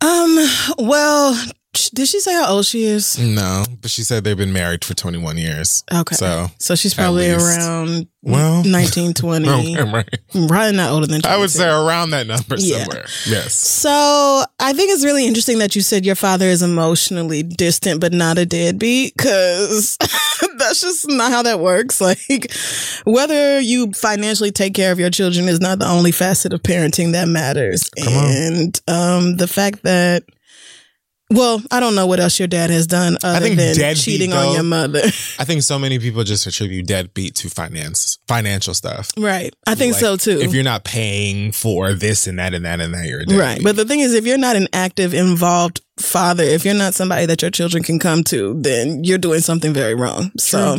Um, 0.00 0.48
well, 0.78 1.40
did 1.94 2.06
she 2.08 2.20
say 2.20 2.32
how 2.34 2.48
old 2.52 2.66
she 2.66 2.84
is? 2.84 3.18
No, 3.18 3.64
but 3.80 3.90
she 3.90 4.02
said 4.02 4.24
they've 4.24 4.36
been 4.36 4.52
married 4.52 4.84
for 4.84 4.94
21 4.94 5.38
years. 5.38 5.82
Okay. 5.92 6.14
So, 6.16 6.48
So 6.58 6.74
she's 6.74 6.92
probably 6.94 7.30
around 7.30 8.08
well, 8.22 8.62
19, 8.66 9.14
20. 9.14 9.48
okay, 9.48 9.82
right. 9.90 10.08
Probably 10.32 10.76
not 10.76 10.90
older 10.90 11.06
than 11.06 11.22
22. 11.22 11.28
I 11.28 11.38
would 11.38 11.50
say 11.50 11.66
around 11.68 12.10
that 12.10 12.26
number 12.26 12.56
Yeah. 12.58 12.84
somewhere. 12.84 13.06
Yes. 13.26 13.54
So 13.54 14.44
I 14.60 14.72
think 14.74 14.90
it's 14.92 15.04
really 15.04 15.26
interesting 15.26 15.58
that 15.60 15.74
you 15.74 15.80
said 15.82 16.04
your 16.04 16.14
father 16.14 16.46
is 16.46 16.62
emotionally 16.62 17.42
distant, 17.42 18.00
but 18.00 18.12
not 18.12 18.36
a 18.38 18.44
deadbeat, 18.46 19.16
because 19.16 19.96
that's 20.58 20.82
just 20.82 21.08
not 21.08 21.32
how 21.32 21.42
that 21.42 21.58
works. 21.60 22.00
Like, 22.12 22.52
whether 23.04 23.60
you 23.60 23.92
financially 23.92 24.50
take 24.50 24.74
care 24.74 24.92
of 24.92 24.98
your 25.00 25.10
children 25.10 25.48
is 25.48 25.60
not 25.60 25.78
the 25.78 25.86
only 25.88 26.12
facet 26.12 26.52
of 26.52 26.62
parenting 26.62 27.12
that 27.12 27.28
matters. 27.28 27.88
Come 28.02 28.12
on. 28.12 28.30
and 28.30 28.80
um, 28.88 29.36
the 29.38 29.46
fact 29.48 29.82
that, 29.84 30.24
well, 31.32 31.62
I 31.70 31.80
don't 31.80 31.94
know 31.94 32.06
what 32.06 32.20
else 32.20 32.38
your 32.38 32.48
dad 32.48 32.70
has 32.70 32.86
done 32.86 33.16
other 33.22 33.46
think 33.46 33.56
than 33.56 33.94
cheating 33.94 34.32
on 34.32 34.54
your 34.54 34.62
mother. 34.62 35.00
I 35.38 35.44
think 35.44 35.62
so 35.62 35.78
many 35.78 35.98
people 35.98 36.24
just 36.24 36.46
attribute 36.46 36.86
deadbeat 36.86 37.34
to 37.36 37.48
finance, 37.48 38.18
financial 38.28 38.74
stuff. 38.74 39.10
right. 39.16 39.54
I 39.66 39.74
think 39.74 39.94
Like, 39.94 40.00
so 40.00 40.16
too. 40.16 40.40
If 40.40 40.54
you're 40.54 40.64
not 40.64 40.84
paying 40.84 41.52
for 41.52 41.92
this 41.94 42.26
and 42.26 42.38
that 42.38 42.54
and 42.54 42.64
that 42.64 42.80
and 42.80 42.94
that, 42.94 43.06
you're. 43.06 43.24
Right. 43.38 43.60
But 43.62 43.76
the 43.76 43.84
thing 43.84 44.00
is, 44.00 44.14
if 44.14 44.26
you're 44.26 44.38
not 44.38 44.56
an 44.56 44.68
active, 44.72 45.14
involved 45.14 45.80
father, 45.98 46.42
if 46.42 46.64
you're 46.64 46.74
not 46.74 46.94
somebody 46.94 47.26
that 47.26 47.42
your 47.42 47.50
children 47.50 47.82
can 47.82 47.98
come 47.98 48.24
to, 48.24 48.54
then 48.60 49.04
you're 49.04 49.18
doing 49.18 49.40
something 49.40 49.72
very 49.72 49.94
wrong. 49.94 50.30
So, 50.38 50.78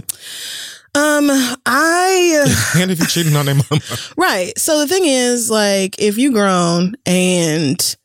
um, 0.96 1.30
I, 1.66 2.74
and 2.78 2.92
if 2.92 3.00
you're 3.00 3.08
cheating 3.08 3.36
on 3.36 3.46
their 3.46 3.56
mama, 3.56 3.82
right. 4.18 4.58
So 4.58 4.80
the 4.80 4.88
thing 4.88 5.06
is, 5.06 5.50
like, 5.50 6.00
if 6.00 6.18
you 6.18 6.32
grown 6.32 6.96
and 7.06 7.96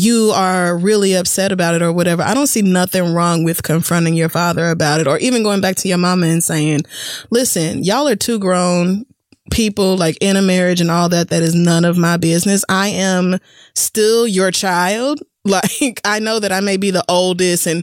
you 0.00 0.32
are 0.34 0.76
really 0.78 1.14
upset 1.14 1.52
about 1.52 1.74
it 1.74 1.82
or 1.82 1.92
whatever, 1.92 2.22
I 2.22 2.32
don't 2.32 2.46
see 2.46 2.62
nothing 2.62 3.12
wrong 3.12 3.44
with 3.44 3.62
confronting 3.62 4.14
your 4.14 4.30
father 4.30 4.70
about 4.70 5.00
it 5.00 5.06
or 5.06 5.18
even 5.18 5.42
going 5.42 5.60
back 5.60 5.76
to 5.76 5.88
your 5.88 5.98
mama 5.98 6.26
and 6.26 6.42
saying, 6.42 6.82
listen, 7.30 7.84
y'all 7.84 8.08
are 8.08 8.16
two 8.16 8.38
grown 8.38 9.04
people 9.50 9.98
like 9.98 10.16
in 10.20 10.36
a 10.36 10.42
marriage 10.42 10.80
and 10.80 10.90
all 10.90 11.08
that 11.10 11.28
that 11.28 11.42
is 11.42 11.54
none 11.54 11.84
of 11.84 11.98
my 11.98 12.16
business. 12.16 12.64
I 12.68 12.88
am 12.88 13.38
still 13.74 14.26
your 14.26 14.50
child. 14.50 15.20
Like 15.42 16.02
i 16.04 16.18
know 16.18 16.38
that 16.38 16.52
i 16.52 16.60
may 16.60 16.76
be 16.76 16.90
the 16.90 17.02
oldest 17.08 17.66
and 17.66 17.82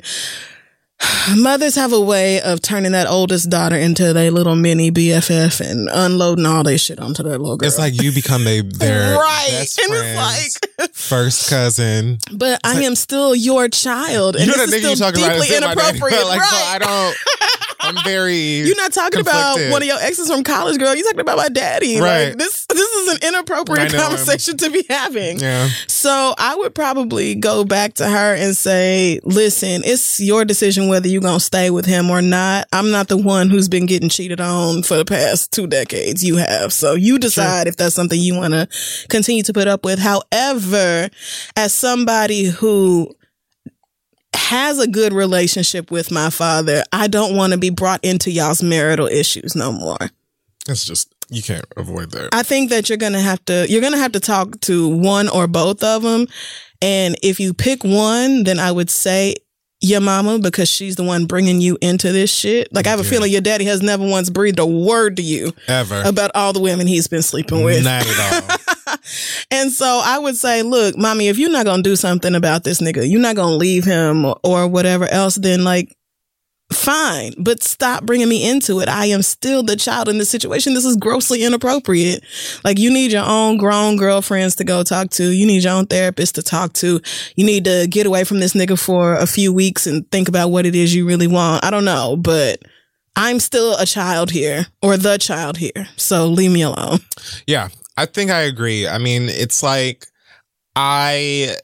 mothers 1.38 1.76
have 1.76 1.94
a 1.94 2.00
way 2.02 2.42
of 2.42 2.62
turning 2.62 2.94
that 2.94 3.08
oldest 3.08 3.50
daughter 3.50 3.76
into 3.76 4.14
their 4.14 4.32
little 4.32 4.56
mini 4.56 4.92
bff 4.92 5.60
and 5.62 5.90
unloading 5.92 6.46
all 6.46 6.64
their 6.64 6.78
shit 6.78 7.00
onto 7.00 7.22
their 7.22 7.38
little 7.38 7.58
girl 7.58 7.68
it's 7.68 7.78
like 7.78 8.02
you 8.02 8.12
become 8.12 8.44
they, 8.44 8.62
their 8.62 9.16
right 9.20 9.48
best 9.52 9.80
and 9.80 9.90
friends, 9.90 10.60
it's 10.66 10.80
like 10.80 10.92
first 10.94 11.50
cousin. 11.50 12.18
but 12.34 12.60
i 12.64 12.82
am 12.84 12.96
still 12.96 13.36
your 13.36 13.68
child 13.68 14.36
and 14.36 14.46
you 14.46 14.52
know 14.58 14.66
this 14.66 14.84
is 14.84 14.98
still 14.98 15.12
deeply 15.12 15.24
is 15.24 15.38
my 15.40 15.46
daddy. 15.48 15.56
inappropriate 15.66 16.26
Like, 16.28 16.40
right 16.40 16.50
so 16.50 16.58
I 16.66 16.80
don't. 16.80 17.18
I'm 17.80 18.04
very. 18.04 18.36
You're 18.36 18.76
not 18.76 18.92
talking 18.92 19.22
about 19.22 19.56
one 19.72 19.82
of 19.82 19.88
your 19.88 20.00
exes 20.02 20.30
from 20.30 20.44
college, 20.44 20.78
girl. 20.78 20.94
You're 20.96 21.06
talking 21.06 21.22
about 21.22 21.38
my 21.38 21.48
daddy. 21.48 22.00
Right. 22.02 22.30
Like 22.30 22.38
this 22.38 22.66
this 22.66 22.80
is 22.80 23.14
an 23.16 23.28
inappropriate 23.30 23.94
know, 23.94 24.00
I'm- 24.00 24.08
conversation 24.10 24.58
to 24.58 24.70
be 24.72 24.84
having. 24.90 25.40
Yeah. 25.40 25.70
So 25.88 26.34
I 26.38 26.56
would 26.56 26.74
probably 26.76 27.36
go 27.36 27.64
back 27.64 27.94
to 27.96 28.10
her 28.10 28.34
and 28.36 28.58
say, 28.58 29.20
listen, 29.24 29.84
it's 29.86 30.20
your 30.20 30.44
decision 30.44 30.87
whether 30.88 31.08
you're 31.08 31.22
going 31.22 31.40
to 31.40 31.44
stay 31.44 31.70
with 31.70 31.86
him 31.86 32.10
or 32.10 32.22
not. 32.22 32.68
I'm 32.72 32.92
not 32.92 33.08
the 33.08 33.18
one 33.18 33.50
who's 33.50 33.70
been 33.70 33.86
getting 33.86 34.10
cheated 34.10 34.40
on 34.40 34.84
for 34.84 34.98
the 34.98 35.06
past 35.06 35.52
two 35.52 35.68
decades. 35.68 36.24
You 36.24 36.38
have. 36.38 36.74
So 36.74 36.94
you 36.94 37.20
decide 37.20 37.68
if 37.68 37.78
that's 37.78 37.96
something 37.96 38.20
you 38.20 38.36
want 38.36 38.54
to 38.54 38.68
continue 39.10 39.44
to 39.44 39.54
put 39.54 39.68
up 39.68 39.86
with. 39.86 40.00
However, 40.00 41.10
as 41.56 41.74
somebody 41.74 42.46
who 42.46 43.14
has 44.36 44.80
a 44.80 44.88
good 44.88 45.14
relationship 45.14 45.92
with 45.92 46.12
my 46.12 46.30
father, 46.30 46.84
I 46.94 47.08
don't 47.08 47.36
want 47.36 47.54
to 47.54 47.60
be 47.60 47.70
brought 47.70 48.04
into 48.04 48.32
y'all's 48.32 48.64
marital 48.64 49.08
issues 49.08 49.56
no 49.56 49.72
more. 49.72 49.98
It's 50.68 50.86
just 50.86 51.14
you 51.30 51.42
can't 51.42 51.66
avoid 51.76 52.12
that. 52.12 52.30
I 52.34 52.44
think 52.44 52.70
that 52.70 52.90
you're 52.90 52.98
gonna 52.98 53.22
have 53.22 53.44
to 53.46 53.66
you're 53.70 53.82
gonna 53.82 53.98
have 53.98 54.14
to 54.14 54.20
talk 54.20 54.60
to 54.62 54.88
one 54.88 55.28
or 55.30 55.48
both 55.48 55.84
of 55.84 56.04
them, 56.04 56.28
and 56.82 57.18
if 57.24 57.40
you 57.40 57.54
pick 57.54 57.84
one, 57.84 58.44
then 58.44 58.60
I 58.60 58.72
would 58.72 58.90
say 58.90 59.36
your 59.82 60.02
mama 60.02 60.40
because 60.40 60.68
she's 60.70 60.96
the 60.96 61.04
one 61.04 61.26
bringing 61.26 61.62
you 61.62 61.78
into 61.82 62.12
this 62.12 62.32
shit. 62.34 62.74
Like 62.74 62.88
I 62.88 62.90
have 62.90 63.00
a 63.00 63.04
Yeah. 63.04 63.10
feeling 63.10 63.32
your 63.32 63.42
daddy 63.42 63.66
has 63.66 63.82
never 63.82 64.06
once 64.08 64.30
breathed 64.30 64.60
a 64.60 64.66
word 64.66 65.18
to 65.18 65.22
you 65.22 65.54
Ever. 65.68 66.02
about 66.06 66.32
all 66.34 66.52
the 66.54 66.60
women 66.60 66.88
he's 66.88 67.08
been 67.08 67.22
sleeping 67.22 67.64
with. 67.64 67.84
Not 67.84 68.06
at 68.08 68.50
all. 68.50 68.58
And 69.52 69.72
so 69.72 70.02
I 70.04 70.18
would 70.20 70.36
say, 70.36 70.64
look, 70.64 70.98
mommy, 70.98 71.28
if 71.30 71.38
you're 71.38 71.50
not 71.50 71.66
going 71.66 71.82
to 71.84 71.90
do 71.90 71.96
something 71.96 72.36
about 72.36 72.64
this 72.64 72.82
nigga, 72.82 73.10
you're 73.10 73.22
not 73.22 73.36
going 73.36 73.52
to 73.54 73.56
leave 73.58 73.86
him 73.86 74.26
or, 74.26 74.38
or 74.44 74.68
whatever 74.68 75.08
else, 75.08 75.36
then 75.36 75.64
like, 75.64 75.96
fine, 76.72 77.34
but 77.38 77.64
stop 77.64 78.04
bringing 78.04 78.28
me 78.28 78.50
into 78.50 78.80
it. 78.80 78.90
I 78.90 79.06
am 79.06 79.22
still 79.22 79.64
the 79.64 79.76
child 79.76 80.10
in 80.10 80.18
this 80.18 80.30
situation. 80.30 80.74
This 80.74 80.86
is 80.86 80.98
grossly 80.98 81.44
inappropriate. 81.44 82.24
Like, 82.64 82.78
you 82.78 82.92
need 82.92 83.12
your 83.12 83.24
own 83.26 83.58
grown 83.58 83.96
girlfriends 83.96 84.56
to 84.56 84.64
go 84.64 84.84
talk 84.84 85.10
to. 85.12 85.30
You 85.32 85.46
need 85.46 85.64
your 85.64 85.74
own 85.74 85.86
therapist 85.88 86.36
to 86.36 86.44
talk 86.44 86.74
to. 86.74 87.00
You 87.36 87.46
need 87.46 87.66
to 87.66 87.88
get 87.90 88.06
away 88.06 88.24
from 88.24 88.40
this 88.40 88.54
nigga 88.54 88.78
for 88.78 89.16
a 89.16 89.28
few 89.28 89.54
weeks 89.54 89.88
and 89.88 90.10
think 90.12 90.28
about 90.28 90.50
what 90.50 90.66
it 90.66 90.76
is 90.76 90.94
you 90.94 91.08
really 91.08 91.28
want. 91.28 91.64
I 91.64 91.70
don't 91.70 91.86
know, 91.86 92.18
but 92.18 92.62
I'm 93.16 93.40
still 93.40 93.76
a 93.78 93.86
child 93.86 94.30
here 94.30 94.68
or 94.82 94.98
the 94.98 95.18
child 95.18 95.58
here. 95.58 95.88
So 95.96 96.28
leave 96.28 96.52
me 96.52 96.62
alone. 96.62 97.00
Yeah, 97.48 97.70
I 97.98 98.06
think 98.06 98.30
I 98.30 98.42
agree. 98.42 98.88
I 98.88 98.98
mean, 98.98 99.24
it's 99.24 99.64
like 99.64 100.06
I 100.76 101.56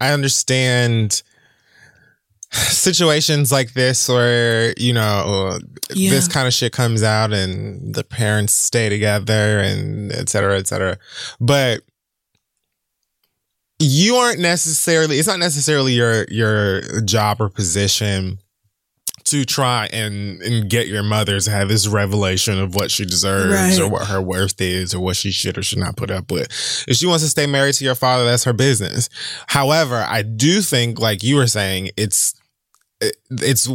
I 0.00 0.12
understand 0.12 1.22
situations 2.50 3.52
like 3.52 3.74
this 3.74 4.08
where 4.08 4.72
you 4.78 4.92
know 4.92 5.58
Yeah. 5.94 6.10
this 6.10 6.28
kind 6.28 6.46
of 6.46 6.54
shit 6.54 6.72
comes 6.72 7.02
out 7.02 7.32
and 7.32 7.94
the 7.94 8.04
parents 8.04 8.54
stay 8.54 8.88
together 8.88 9.58
and 9.60 10.10
et 10.12 10.28
cetera, 10.28 10.58
et 10.58 10.66
cetera. 10.66 10.98
But 11.40 11.82
you 13.80 14.16
aren't 14.16 14.40
necessarily 14.40 15.18
it's 15.18 15.28
not 15.28 15.38
necessarily 15.38 15.92
your 15.92 16.24
your 16.30 17.00
job 17.02 17.40
or 17.40 17.48
position 17.48 18.38
to 19.24 19.44
try 19.44 19.86
and 19.92 20.40
and 20.42 20.70
get 20.70 20.88
your 20.88 21.02
mother 21.02 21.38
to 21.38 21.50
have 21.50 21.68
this 21.68 21.86
revelation 21.86 22.58
of 22.58 22.74
what 22.74 22.90
she 22.90 23.04
deserves 23.04 23.52
Right. 23.52 23.78
or 23.80 23.88
what 23.88 24.08
her 24.08 24.22
worth 24.22 24.58
is 24.60 24.94
or 24.94 25.00
what 25.00 25.16
she 25.16 25.30
should 25.30 25.58
or 25.58 25.62
should 25.62 25.78
not 25.78 25.96
put 25.96 26.10
up 26.10 26.30
with. 26.32 26.48
If 26.88 26.96
she 26.96 27.06
wants 27.06 27.22
to 27.24 27.28
stay 27.30 27.46
married 27.46 27.74
to 27.74 27.84
your 27.84 27.94
father, 27.94 28.24
that's 28.24 28.44
her 28.44 28.54
business. 28.54 29.10
However, 29.48 29.96
I 30.08 30.22
do 30.22 30.62
think, 30.62 30.98
like 30.98 31.22
you 31.22 31.36
were 31.36 31.46
saying, 31.46 31.90
it's 31.96 32.32
it- 32.32 32.37
it's 33.30 33.68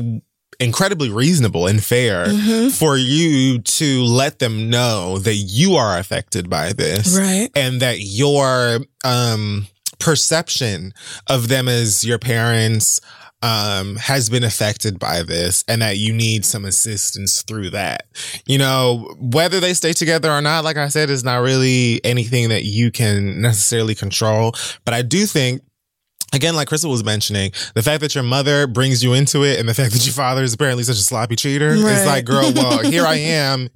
incredibly 0.60 1.10
reasonable 1.10 1.66
and 1.68 1.84
fair 1.84 2.28
Mhm. 2.28 2.72
for 2.72 2.96
you 2.98 3.60
to 3.60 4.04
let 4.04 4.40
them 4.40 4.70
know 4.70 5.18
that 5.20 5.36
you 5.36 5.76
are 5.76 5.98
affected 5.98 6.50
by 6.50 6.74
this 6.74 7.08
Right. 7.10 7.50
and 7.56 7.82
that 7.82 8.02
your 8.02 8.82
um 9.04 9.68
perception 10.00 10.94
of 11.28 11.48
them 11.48 11.68
as 11.68 12.04
your 12.04 12.20
parents 12.20 13.00
um 13.42 13.96
has 13.98 14.30
been 14.30 14.44
affected 14.44 14.98
by 15.00 15.22
this 15.24 15.66
and 15.68 15.82
that 15.82 15.98
you 15.98 16.14
need 16.14 16.46
some 16.46 16.64
assistance 16.66 17.42
through 17.42 17.70
that. 17.72 18.06
You 18.46 18.58
know, 18.58 19.14
whether 19.20 19.60
they 19.60 19.74
stay 19.74 19.92
together 19.92 20.32
or 20.32 20.42
not, 20.42 20.64
like 20.64 20.78
I 20.78 20.88
said, 20.88 21.10
is 21.10 21.24
not 21.26 21.38
really 21.42 22.00
anything 22.06 22.50
that 22.50 22.64
you 22.64 22.90
can 22.92 23.42
necessarily 23.42 23.96
control, 23.96 24.56
but 24.86 24.94
I 24.94 25.02
do 25.02 25.26
think 25.26 25.62
Again, 26.34 26.56
like 26.56 26.68
Crissle 26.68 26.90
was 26.90 27.04
mentioning, 27.04 27.52
the 27.76 27.84
fact 27.84 28.02
that 28.02 28.16
your 28.16 28.24
mother 28.24 28.66
brings 28.68 29.04
you 29.04 29.14
into 29.14 29.44
it 29.44 29.60
and 29.60 29.70
the 29.70 29.74
fact 29.74 29.94
that 29.94 30.06
your 30.06 30.14
father 30.14 30.44
is 30.44 30.54
apparently 30.54 30.84
such 30.84 30.98
a 30.98 31.02
sloppy 31.02 31.36
cheater, 31.36 31.70
Right. 31.78 31.94
it's 31.94 32.06
like, 32.06 32.26
girl, 32.26 32.52
well, 32.54 32.80
here 32.84 33.06
I 33.06 33.16
am 33.18 33.70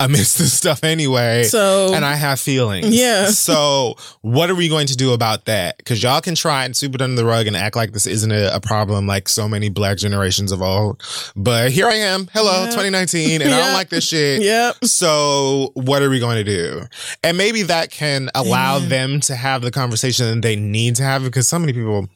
amidst 0.00 0.38
this 0.38 0.52
stuff 0.52 0.82
anyway. 0.82 1.44
So 1.44 1.92
and 1.94 2.04
I 2.04 2.14
have 2.14 2.40
feelings. 2.40 2.88
Yeah. 2.88 3.26
So 3.26 3.94
what 4.22 4.50
are 4.50 4.54
we 4.54 4.68
going 4.68 4.86
to 4.88 4.96
do 4.96 5.12
about 5.12 5.44
that? 5.44 5.76
Because 5.78 6.02
y'all 6.02 6.20
can 6.20 6.34
try 6.34 6.64
and 6.64 6.76
sweep 6.76 6.94
it 6.94 7.02
under 7.02 7.14
the 7.16 7.24
rug 7.24 7.46
and 7.46 7.56
act 7.56 7.76
like 7.76 7.92
this 7.92 8.06
isn't 8.06 8.32
a, 8.32 8.56
a 8.56 8.60
problem 8.60 9.06
like 9.06 9.28
so 9.28 9.46
many 9.48 9.68
black 9.68 9.98
generations 9.98 10.50
of 10.52 10.62
old. 10.62 11.02
But 11.36 11.70
here 11.70 11.86
I 11.86 11.94
am. 11.94 12.28
Hello, 12.32 12.64
Yeah. 12.64 12.70
2019, 12.70 13.42
and 13.42 13.52
I 13.54 13.58
don't 13.60 13.72
like 13.74 13.90
this 13.90 14.04
shit. 14.08 14.42
Yep. 14.42 14.84
So 14.86 15.70
what 15.74 16.02
are 16.02 16.10
we 16.10 16.18
going 16.18 16.36
to 16.36 16.44
do? 16.44 16.82
And 17.22 17.36
maybe 17.36 17.62
that 17.64 17.90
can 17.90 18.30
allow 18.34 18.76
Amen. 18.78 18.88
them 18.88 19.20
to 19.20 19.36
have 19.36 19.62
the 19.62 19.70
conversation 19.70 20.26
that 20.34 20.42
they 20.42 20.56
need 20.56 20.96
to 20.96 21.02
have 21.02 21.22
because 21.22 21.46
so 21.46 21.58
many 21.58 21.72
people 21.72 22.08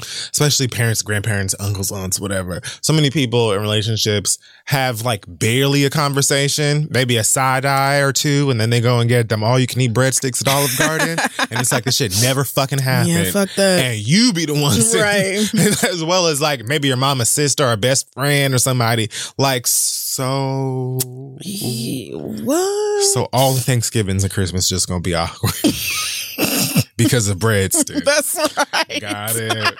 especially 0.00 0.68
parents, 0.68 1.02
grandparents, 1.02 1.54
uncles, 1.60 1.92
aunts, 1.92 2.18
whatever. 2.18 2.60
So 2.80 2.92
many 2.92 3.10
people 3.10 3.52
in 3.52 3.60
relationships 3.60 4.38
have 4.66 5.02
like 5.02 5.24
barely 5.28 5.84
a 5.84 5.90
conversation, 5.90 6.88
maybe 6.90 7.16
a 7.16 7.24
side 7.24 7.64
eye 7.64 7.98
or 8.00 8.12
two, 8.12 8.50
and 8.50 8.60
then 8.60 8.70
they 8.70 8.80
go 8.80 9.00
and 9.00 9.08
get 9.08 9.28
them 9.28 9.44
all 9.44 9.58
you 9.58 9.66
can 9.66 9.80
eat 9.80 9.92
breadsticks 9.92 10.40
at 10.46 10.52
Olive 10.52 10.76
Garden. 10.78 11.18
and 11.50 11.60
it's 11.60 11.72
like 11.72 11.84
this 11.84 11.96
shit 11.96 12.14
never 12.22 12.44
fucking 12.44 12.78
happened. 12.78 13.12
Yeah, 13.12 13.30
fuck 13.30 13.50
that. 13.56 13.84
And 13.84 13.98
you 13.98 14.32
be 14.32 14.46
the 14.46 14.54
one 14.54 14.72
sitting- 14.72 15.02
Right. 15.02 15.54
as 15.84 16.04
well 16.04 16.26
as 16.28 16.40
like 16.40 16.64
maybe 16.64 16.88
your 16.88 16.96
mama's 16.96 17.28
sister 17.28 17.64
or 17.66 17.76
best 17.76 18.12
friend 18.14 18.54
or 18.54 18.58
somebody. 18.58 19.10
Like 19.38 19.66
so 19.66 20.98
What? 21.02 23.04
so 23.12 23.28
all 23.32 23.52
the 23.54 23.60
Thanksgivings 23.60 24.22
and 24.24 24.32
Christmas 24.32 24.68
just 24.68 24.88
gonna 24.88 25.00
be 25.00 25.14
awkward. 25.14 25.52
because 26.96 27.28
of 27.28 27.38
breadsticks. 27.38 28.04
That's 28.04 28.36
right. 28.56 29.00
Got 29.00 29.36
it. 29.36 29.74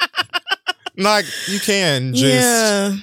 like 0.97 1.25
you 1.49 1.61
can 1.61 2.15
just 2.15 2.25
yeah. 2.25 2.95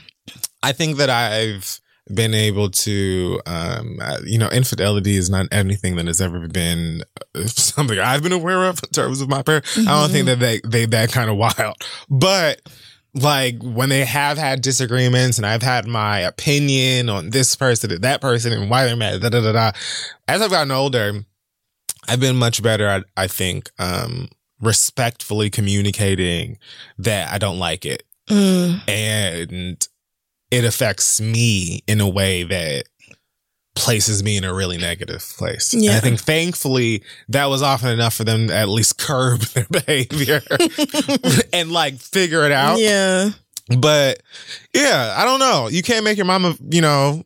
I 0.61 0.71
think 0.73 0.97
that 0.97 1.09
I've 1.09 1.79
been 2.13 2.33
able 2.33 2.71
to 2.71 3.39
um 3.45 3.99
uh, 4.01 4.17
you 4.23 4.39
know 4.39 4.49
infidelity 4.49 5.15
is 5.15 5.29
not 5.29 5.45
anything 5.51 5.95
that 5.95 6.07
has 6.07 6.19
ever 6.19 6.47
been 6.47 7.03
uh, 7.35 7.43
something 7.45 7.99
I've 7.99 8.23
been 8.23 8.31
aware 8.31 8.65
of 8.65 8.81
in 8.83 8.89
terms 8.89 9.21
of 9.21 9.29
my 9.29 9.41
parents. 9.41 9.77
I 9.77 9.83
don't 9.83 10.09
think 10.09 10.25
that 10.25 10.39
they 10.39 10.61
they 10.63 10.85
that 10.85 11.11
kind 11.11 11.29
of 11.29 11.37
wild. 11.37 11.75
But 12.09 12.61
like 13.15 13.55
when 13.61 13.89
they 13.89 14.05
have 14.05 14.37
had 14.37 14.61
disagreements 14.61 15.37
and 15.37 15.45
I've 15.45 15.63
had 15.63 15.87
my 15.87 16.19
opinion 16.19 17.09
on 17.09 17.31
this 17.31 17.55
person 17.55 17.91
and 17.91 18.03
that 18.03 18.21
person 18.21 18.53
and 18.53 18.69
why 18.69 18.85
they're 18.85 18.95
mad, 18.95 19.21
da 19.21 19.29
da 19.29 19.41
da 19.41 19.51
da. 19.51 19.71
As 20.27 20.41
I've 20.41 20.51
gotten 20.51 20.71
older, 20.71 21.25
I've 22.07 22.19
been 22.19 22.37
much 22.37 22.63
better 22.63 22.87
at, 22.87 23.05
I 23.17 23.27
think, 23.27 23.69
um, 23.79 24.29
respectfully 24.61 25.49
communicating 25.49 26.57
that 26.97 27.31
I 27.31 27.37
don't 27.37 27.59
like 27.59 27.85
it. 27.85 28.03
Mm. 28.29 28.89
And 28.89 29.87
it 30.51 30.65
affects 30.65 31.21
me 31.21 31.83
in 31.87 32.01
a 32.01 32.07
way 32.07 32.43
that 32.43 32.85
places 33.75 34.23
me 34.23 34.35
in 34.35 34.43
a 34.43 34.53
really 34.53 34.77
negative 34.77 35.25
place. 35.37 35.73
And 35.73 35.89
I 35.89 35.99
think 35.99 36.19
thankfully 36.19 37.03
that 37.29 37.45
was 37.45 37.61
often 37.61 37.89
enough 37.89 38.13
for 38.13 38.23
them 38.23 38.47
to 38.47 38.55
at 38.55 38.67
least 38.67 38.97
curb 38.97 39.41
their 39.41 39.67
behavior 39.69 40.41
and 41.53 41.71
like 41.71 41.95
figure 41.95 42.45
it 42.45 42.51
out. 42.51 42.79
Yeah. 42.79 43.29
But 43.77 44.21
yeah, 44.73 45.15
I 45.17 45.25
don't 45.25 45.39
know. 45.39 45.67
You 45.67 45.83
can't 45.83 46.03
make 46.03 46.17
your 46.17 46.25
mama, 46.25 46.57
you 46.69 46.81
know, 46.81 47.23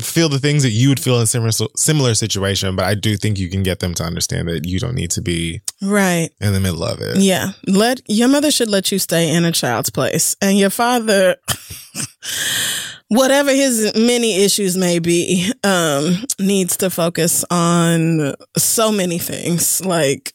feel 0.00 0.28
the 0.28 0.38
things 0.38 0.62
that 0.62 0.70
you 0.70 0.88
would 0.88 1.00
feel 1.00 1.20
in 1.20 1.26
similar 1.26 1.52
similar 1.76 2.14
situation. 2.14 2.76
But 2.76 2.86
I 2.86 2.94
do 2.94 3.16
think 3.16 3.38
you 3.38 3.50
can 3.50 3.62
get 3.62 3.80
them 3.80 3.94
to 3.94 4.02
understand 4.04 4.48
that 4.48 4.66
you 4.66 4.78
don't 4.78 4.94
need 4.94 5.10
to 5.12 5.20
be 5.22 5.60
Right. 5.82 6.30
in 6.40 6.52
the 6.54 6.60
middle 6.60 6.82
of 6.84 7.00
it. 7.00 7.18
Yeah. 7.18 7.52
Let 7.66 8.00
your 8.08 8.28
mother 8.28 8.50
should 8.50 8.70
let 8.70 8.90
you 8.90 8.98
stay 8.98 9.30
in 9.34 9.44
a 9.44 9.52
child's 9.52 9.90
place. 9.90 10.34
And 10.40 10.58
your 10.58 10.70
father 10.70 11.36
whatever 13.08 13.50
his 13.50 13.92
many 13.94 14.42
issues 14.42 14.76
may 14.76 14.98
be, 14.98 15.52
um, 15.64 16.16
needs 16.38 16.76
to 16.78 16.88
focus 16.90 17.44
on 17.50 18.34
so 18.56 18.90
many 18.90 19.18
things. 19.18 19.84
Like 19.84 20.32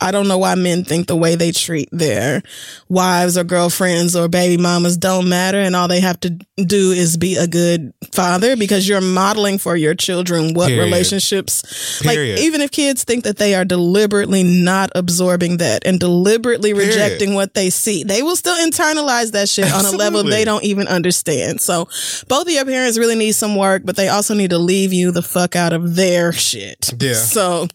I 0.00 0.10
don't 0.10 0.28
know 0.28 0.38
why 0.38 0.54
men 0.54 0.84
think 0.84 1.06
the 1.06 1.16
way 1.16 1.34
they 1.34 1.50
treat 1.52 1.88
their 1.92 2.42
wives 2.88 3.38
or 3.38 3.44
girlfriends 3.44 4.14
or 4.14 4.28
baby 4.28 4.60
mamas 4.62 4.96
don't 4.98 5.28
matter 5.28 5.58
and 5.58 5.74
all 5.74 5.88
they 5.88 6.00
have 6.00 6.20
to 6.20 6.30
do 6.56 6.90
is 6.92 7.16
be 7.16 7.36
a 7.36 7.46
good 7.46 7.94
father 8.12 8.56
because 8.56 8.86
you're 8.86 9.00
modeling 9.00 9.56
for 9.58 9.74
your 9.76 9.94
children 9.94 10.52
what 10.54 10.68
Period. 10.68 10.84
relationships 10.84 12.00
Period. 12.02 12.36
like 12.36 12.44
even 12.44 12.60
if 12.60 12.70
kids 12.70 13.04
think 13.04 13.24
that 13.24 13.38
they 13.38 13.54
are 13.54 13.64
deliberately 13.64 14.42
not 14.42 14.90
absorbing 14.94 15.56
that 15.58 15.86
and 15.86 15.98
deliberately 15.98 16.72
Period. 16.74 16.88
rejecting 16.88 17.34
what 17.34 17.54
they 17.54 17.70
see 17.70 18.04
they 18.04 18.22
will 18.22 18.36
still 18.36 18.56
internalize 18.66 19.32
that 19.32 19.48
shit 19.48 19.72
on 19.72 19.86
a 19.86 19.90
level 19.92 20.22
they 20.22 20.44
don't 20.44 20.64
even 20.64 20.86
understand 20.86 21.60
so 21.60 21.86
both 22.28 22.46
of 22.46 22.52
your 22.52 22.64
parents 22.66 22.98
really 22.98 23.16
need 23.16 23.32
some 23.32 23.56
work 23.56 23.82
but 23.84 23.96
they 23.96 24.08
also 24.08 24.34
need 24.34 24.50
to 24.50 24.58
leave 24.58 24.92
you 24.92 25.10
the 25.12 25.22
fuck 25.22 25.56
out 25.56 25.72
of 25.72 25.96
their 25.96 26.32
shit 26.32 26.92
Yeah. 27.00 27.14
so 27.14 27.68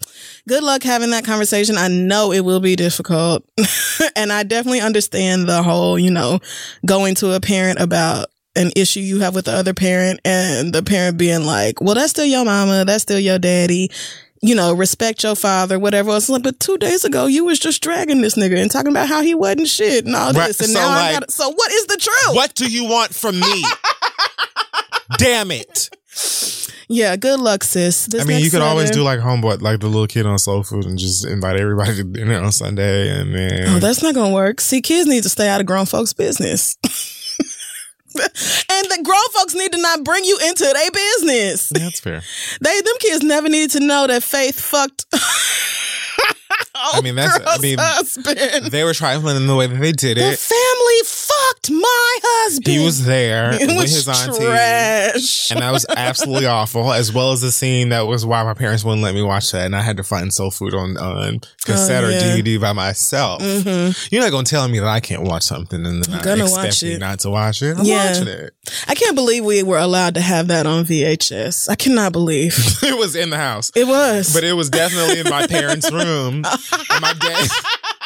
good 0.48 0.64
luck 0.64 0.84
having 0.84 1.10
that 1.12 1.26
conversation. 1.26 1.78
I 1.78 1.87
know 1.88 2.32
it 2.32 2.42
will 2.42 2.60
be 2.60 2.76
difficult. 2.76 3.44
and 4.16 4.32
I 4.32 4.44
definitely 4.44 4.82
understand 4.82 5.48
the 5.48 5.64
whole, 5.64 5.98
you 5.98 6.12
know, 6.12 6.40
going 6.86 7.16
to 7.16 7.34
a 7.34 7.40
parent 7.40 7.80
about 7.80 8.28
an 8.56 8.72
issue 8.76 9.00
you 9.00 9.20
have 9.20 9.36
with 9.36 9.46
the 9.46 9.54
other 9.54 9.74
parent 9.74 10.20
and 10.26 10.74
the 10.74 10.82
parent 10.84 11.18
being 11.18 11.46
like, 11.46 11.80
well, 11.80 11.96
that's 11.96 12.10
still 12.12 12.26
your 12.26 12.44
mama. 12.44 12.86
That's 12.86 13.04
still 13.04 13.20
your 13.20 13.40
daddy. 13.40 13.92
You 14.42 14.56
know, 14.56 14.74
respect 14.74 15.24
your 15.24 15.36
father, 15.36 15.80
whatever 15.80 16.12
else. 16.12 16.30
Like, 16.30 16.44
but 16.44 16.60
two 16.60 16.78
days 16.78 17.04
ago, 17.04 17.26
you 17.26 17.46
was 17.46 17.60
just 17.60 17.82
dragging 17.82 18.22
this 18.22 18.36
nigga 18.36 18.58
and 18.60 18.70
talking 18.70 18.92
about 18.92 19.08
how 19.08 19.22
he 19.22 19.34
wasn't 19.34 19.68
shit 19.68 20.06
and 20.06 20.16
all 20.16 20.32
Right, 20.32 20.48
this. 20.48 20.60
And 20.60 20.70
so, 20.70 20.80
now 20.80 20.90
I 20.90 21.14
got 21.14 21.32
So 21.32 21.50
what 21.50 21.72
is 21.72 21.86
the 21.88 21.98
truth? 21.98 22.36
What 22.36 22.54
do 22.54 22.68
you 22.68 22.86
want 22.86 23.16
from 23.16 23.40
me? 23.40 23.66
Damn 25.18 25.52
it. 25.52 25.90
Yeah, 26.90 27.18
good 27.18 27.40
luck, 27.42 27.64
sis. 27.64 28.06
This 28.06 28.22
I 28.22 28.26
mean, 28.26 28.42
you 28.42 28.50
could 28.50 28.62
always 28.62 28.92
do 28.92 29.04
like 29.04 29.20
homeboy, 29.20 29.62
like 29.62 29.82
the 29.82 29.88
little 29.88 30.08
kid 30.08 30.26
on 30.26 30.40
soul 30.40 30.64
food 30.64 30.86
and 30.86 30.98
just 30.98 31.26
invite 31.26 31.60
everybody 31.60 31.96
to 31.96 32.04
dinner 32.04 32.40
on 32.40 32.52
Sunday 32.52 33.10
and 33.10 33.36
then. 33.36 33.68
Oh, 33.68 33.80
that's 33.80 34.02
not 34.02 34.16
gonna 34.16 34.34
work. 34.34 34.62
See, 34.62 34.82
kids 34.82 35.08
need 35.08 35.24
to 35.24 35.30
stay 35.30 35.50
out 35.50 35.60
of 35.60 35.68
grown 35.68 35.86
folks' 35.86 36.14
business. 36.14 36.78
and 38.16 38.86
the 38.86 39.02
grown 39.04 39.30
folks 39.34 39.54
need 39.54 39.74
to 39.74 39.82
not 39.82 40.06
bring 40.06 40.24
you 40.24 40.40
into 40.48 40.64
their 40.64 40.92
business. 40.92 41.72
Yeah, 41.76 41.84
that's 41.84 42.00
fair. 42.00 42.22
They 42.62 42.82
them 42.82 42.96
kids 43.00 43.24
never 43.24 43.50
needed 43.50 43.72
to 43.72 43.80
know 43.82 44.08
that 44.08 44.24
Faith 44.24 44.60
fucked. 44.60 45.06
I 46.76 47.02
mean, 47.02 47.16
that's- 47.16 47.42
I 47.46 47.58
mean, 47.60 47.78
husband. 47.80 48.72
They 48.72 48.84
were 48.84 48.94
trifling 48.94 49.36
in 49.38 49.48
the 49.48 49.56
way 49.56 49.68
that 49.68 49.76
they 49.80 49.92
did 49.92 50.18
it. 50.18 50.32
The 50.32 50.38
family 50.38 51.00
fucked 51.06 51.72
my 51.72 52.20
husband. 52.24 52.68
He 52.68 52.84
was 52.84 53.06
there 53.06 53.54
It 53.54 53.68
with 53.68 53.78
was 53.78 53.92
his 53.92 54.08
auntie. 54.08 54.46
trash. 54.46 55.52
And 55.52 55.62
that 55.62 55.72
was 55.72 55.86
absolutely 55.90 56.46
awful, 56.60 56.92
as 56.94 57.12
well 57.14 57.32
as 57.32 57.42
the 57.42 57.52
scene 57.52 57.90
that 57.90 58.02
was 58.08 58.26
why 58.26 58.44
my 58.44 58.54
parents 58.54 58.84
wouldn't 58.84 59.04
let 59.04 59.14
me 59.16 59.22
watch 59.24 59.52
that, 59.52 59.66
and 59.66 59.76
I 59.76 59.82
had 59.82 59.98
to 59.98 60.04
find 60.04 60.34
soul 60.34 60.52
food 60.52 60.74
on 60.74 60.98
on 60.98 61.40
cassette 61.66 62.04
Oh, 62.04 62.08
or. 62.08 62.12
DVD 62.12 62.60
by 62.60 62.74
myself. 62.74 63.42
Mhm. 63.42 64.12
You're 64.12 64.22
not 64.22 64.32
gonna 64.32 64.44
tell 64.46 64.68
me 64.68 64.80
that 64.80 64.88
I 64.88 65.00
can't 65.00 65.24
watch 65.24 65.44
something 65.44 65.86
and 65.86 66.04
then 66.04 66.14
I'm 66.16 66.22
gonna 66.22 66.44
expect 66.46 66.66
watch 66.68 66.84
me 66.84 66.98
not 66.98 67.20
to 67.22 67.30
watch 67.30 67.62
it. 67.62 67.78
I'm 67.78 67.86
Yeah. 67.86 68.10
watching 68.12 68.28
it. 68.28 68.54
I 68.88 68.96
can't 68.96 69.16
believe 69.16 69.44
we 69.46 69.64
were 69.64 69.78
allowed 69.78 70.14
to 70.16 70.22
have 70.22 70.48
that 70.48 70.66
on 70.66 70.86
VHS. 70.86 71.70
I 71.70 71.76
cannot 71.76 72.12
believe 72.12 72.56
it 72.84 72.98
was 72.98 73.16
in 73.16 73.30
the 73.30 73.38
house. 73.38 73.72
it 73.76 73.88
was. 73.88 74.34
but 74.34 74.44
it 74.44 74.54
was 74.54 74.70
definitely 74.70 75.20
in 75.20 75.30
my 75.30 75.48
parents' 75.48 75.92
room. 75.92 76.37
And 76.46 77.02
my 77.02 77.14
dad, 77.14 77.50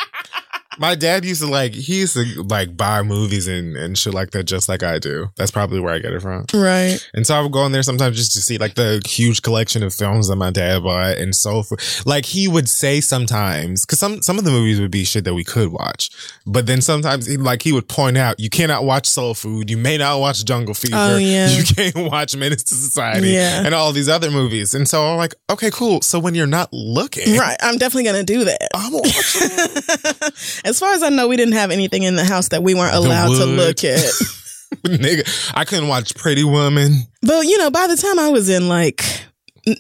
my 0.82 0.96
dad 0.96 1.24
used 1.24 1.42
to 1.42 1.48
like 1.48 1.74
he 1.74 2.00
used 2.00 2.16
to 2.16 2.26
like 2.44 2.76
buy 2.76 3.04
movies 3.04 3.48
and 3.48 3.78
and 3.78 3.98
shit 3.98 4.14
like 4.14 4.32
that, 4.32 4.44
just 4.44 4.68
like 4.68 4.84
I 4.84 5.00
do. 5.00 5.30
That's 5.38 5.52
probably 5.52 5.80
where 5.80 5.94
I 5.94 6.00
get 6.00 6.12
it 6.14 6.22
from. 6.22 6.46
right. 6.54 6.98
And 7.14 7.26
so 7.26 7.36
I 7.36 7.42
would 7.42 7.52
go 7.52 7.66
in 7.66 7.72
there 7.72 7.84
sometimes 7.84 8.18
just 8.18 8.34
to 8.34 8.42
see 8.42 8.58
like 8.58 8.76
the 8.76 9.02
huge 9.08 9.42
collection 9.44 9.84
of 9.84 9.94
films 9.94 10.28
that 10.28 10.36
my 10.36 10.50
dad 10.52 10.84
bought 10.84 11.18
and 11.18 11.36
so 11.36 11.64
forth. 11.64 12.06
Like 12.06 12.26
he 12.26 12.48
would 12.48 12.68
say 12.68 13.00
sometimes, 13.00 13.86
because 13.86 14.00
some 14.00 14.22
some 14.22 14.38
of 14.40 14.44
the 14.44 14.52
movies 14.52 14.82
would 14.82 14.92
be 14.92 15.04
shit 15.06 15.24
that 15.26 15.34
we 15.36 15.44
could 15.44 15.72
watch, 15.72 16.10
but 16.46 16.66
then 16.66 16.82
sometimes 16.82 17.28
he, 17.28 17.38
like 17.38 17.62
he 17.62 17.72
would 17.72 17.88
point 17.88 18.18
out, 18.18 18.40
you 18.40 18.50
cannot 18.50 18.84
watch 18.84 19.08
Soul 19.08 19.34
Food, 19.36 19.70
you 19.70 19.78
may 19.78 19.98
not 19.98 20.20
watch 20.20 20.44
Jungle 20.44 20.74
Fever, 20.74 20.96
Oh, 20.98 21.18
yeah. 21.18 21.50
you 21.50 21.64
can't 21.76 22.10
watch 22.12 22.36
Menace 22.36 22.64
to 22.64 22.76
Society, 22.76 23.30
Yeah. 23.30 23.64
and 23.66 23.76
all 23.76 23.92
these 23.92 24.10
other 24.10 24.32
movies. 24.32 24.74
And 24.74 24.88
so 24.88 25.06
I'm 25.06 25.18
like, 25.18 25.36
okay, 25.50 25.70
cool. 25.72 26.02
So 26.02 26.18
when 26.20 26.34
you're 26.36 26.48
not 26.48 26.70
looking, 26.74 27.38
Right. 27.38 27.58
I'm 27.62 27.78
definitely 27.78 28.06
gonna 28.06 28.24
do 28.24 28.46
that. 28.46 28.68
I'm 28.74 28.94
watching. 28.94 30.62
as 30.72 30.80
far 30.80 30.94
as 30.94 31.04
I 31.04 31.10
know, 31.10 31.28
we 31.28 31.36
didn't 31.38 31.54
have 31.54 31.70
anything 31.70 32.04
in 32.04 32.16
the 32.16 32.24
house 32.26 32.48
that 32.50 32.64
we 32.64 32.74
weren't 32.74 32.96
allowed 32.96 33.36
to 33.36 33.46
look 33.46 33.84
at. 33.84 34.00
Nigga, 34.86 35.52
I 35.54 35.66
couldn't 35.66 35.90
watch 35.90 36.16
Pretty 36.16 36.44
Woman. 36.46 36.94
but 37.22 37.42
you 37.46 37.58
know, 37.58 37.70
by 37.70 37.88
the 37.88 37.98
time 37.98 38.18
I 38.20 38.30
was 38.30 38.48
in 38.50 38.68
like 38.70 39.04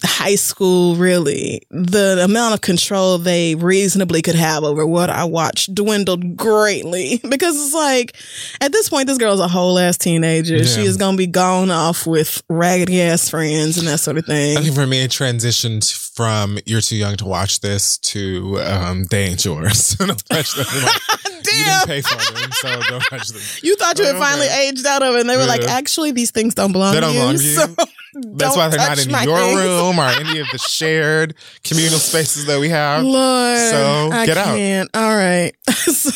high 0.04 0.36
school, 0.36 0.96
really, 0.96 1.62
the 1.72 2.20
amount 2.24 2.54
of 2.54 2.62
control 2.62 3.18
they 3.18 3.56
reasonably 3.56 4.22
could 4.22 4.36
have 4.36 4.64
over 4.64 4.86
what 4.86 5.10
I 5.10 5.24
watched 5.24 5.74
dwindled 5.74 6.36
greatly 6.38 7.20
because 7.30 7.56
it's 7.56 7.74
like 7.74 8.16
at 8.60 8.72
this 8.74 8.90
point, 8.90 9.08
this 9.08 9.18
girl's 9.18 9.40
a 9.40 9.48
whole 9.48 9.80
ass 9.80 9.98
teenager. 9.98 10.64
She 10.66 10.82
is 10.82 10.98
gonna 10.98 11.18
be 11.18 11.26
gone 11.28 11.72
off 11.72 12.06
with 12.06 12.44
raggedy 12.50 13.02
ass 13.02 13.30
friends 13.30 13.78
and 13.78 13.88
that 13.88 14.00
sort 14.00 14.18
of 14.18 14.26
thing. 14.26 14.58
I 14.58 14.62
think 14.62 14.76
for 14.76 14.86
me, 14.86 15.04
it 15.04 15.12
transitioned 15.12 15.84
from 16.16 16.60
"You're 16.66 16.82
too 16.82 16.96
young 16.96 17.16
to 17.18 17.26
watch 17.26 17.60
this" 17.62 17.98
to 18.00 18.60
um, 18.62 19.06
"They 19.10 19.24
ain't 19.26 19.44
yours." 19.46 19.96
them. 20.00 20.10
You 20.30 21.66
didn't 21.66 21.86
pay 21.88 22.02
for 22.02 22.16
them, 22.34 22.52
so 22.52 22.82
don't 22.90 23.02
touch 23.10 23.30
them. 23.30 23.42
You 23.64 23.76
thought 23.76 23.98
you 24.00 24.06
had 24.06 24.16
Okay. 24.16 24.24
finally 24.24 24.48
aged 24.48 24.86
out 24.86 25.04
of 25.04 25.16
it, 25.16 25.22
and 25.22 25.30
they 25.30 25.38
were 25.38 25.46
like, 25.46 25.64
"Actually, 25.64 26.12
these 26.12 26.32
things 26.32 26.54
don't 26.56 26.72
belong 26.72 26.94
They 26.94 27.02
don't 27.02 27.14
belong 27.14 27.38
to 27.38 27.44
you. 27.44 27.56
So 27.56 27.76
That's 28.14 28.58
why 28.58 28.68
they're 28.68 28.78
not 28.78 29.00
in 29.00 29.10
your 29.10 29.38
things. 29.38 29.60
room 29.62 29.98
or 30.00 30.04
any 30.04 30.40
of 30.40 30.48
the 30.52 30.58
shared 30.58 31.34
communal 31.64 31.98
spaces 31.98 32.46
that 32.48 32.60
we 32.60 32.68
have. 32.68 33.04
Lord, 33.06 33.58
So, 33.58 34.10
I 34.12 34.26
get 34.26 34.36
out. 34.38 34.48
can't. 34.58 34.90
All 34.94 35.16
right. 35.16 35.54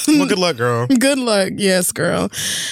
Well, 0.07 0.27
good 0.27 0.37
luck, 0.37 0.57
girl. 0.57 0.87
Good 0.87 1.17
luck. 1.17 1.53
Yes, 1.55 1.93
girl. 1.93 2.29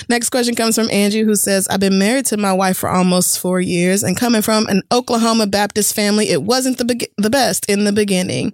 Next 0.09 0.29
question 0.29 0.55
comes 0.55 0.75
from 0.75 0.89
Angie, 0.91 1.21
who 1.21 1.35
says, 1.35 1.67
I've 1.69 1.79
been 1.79 1.97
married 1.97 2.25
to 2.27 2.37
my 2.37 2.51
wife 2.51 2.77
for 2.77 2.89
almost 2.89 3.39
four 3.39 3.61
years, 3.61 4.03
and 4.03 4.17
coming 4.17 4.41
from 4.41 4.67
an 4.67 4.81
Oklahoma 4.91 5.47
Baptist 5.47 5.95
family, 5.95 6.29
it 6.29 6.43
wasn't 6.43 6.77
the, 6.77 6.85
be- 6.85 7.07
the 7.17 7.29
best 7.29 7.69
in 7.69 7.83
the 7.83 7.91
beginning. 7.91 8.53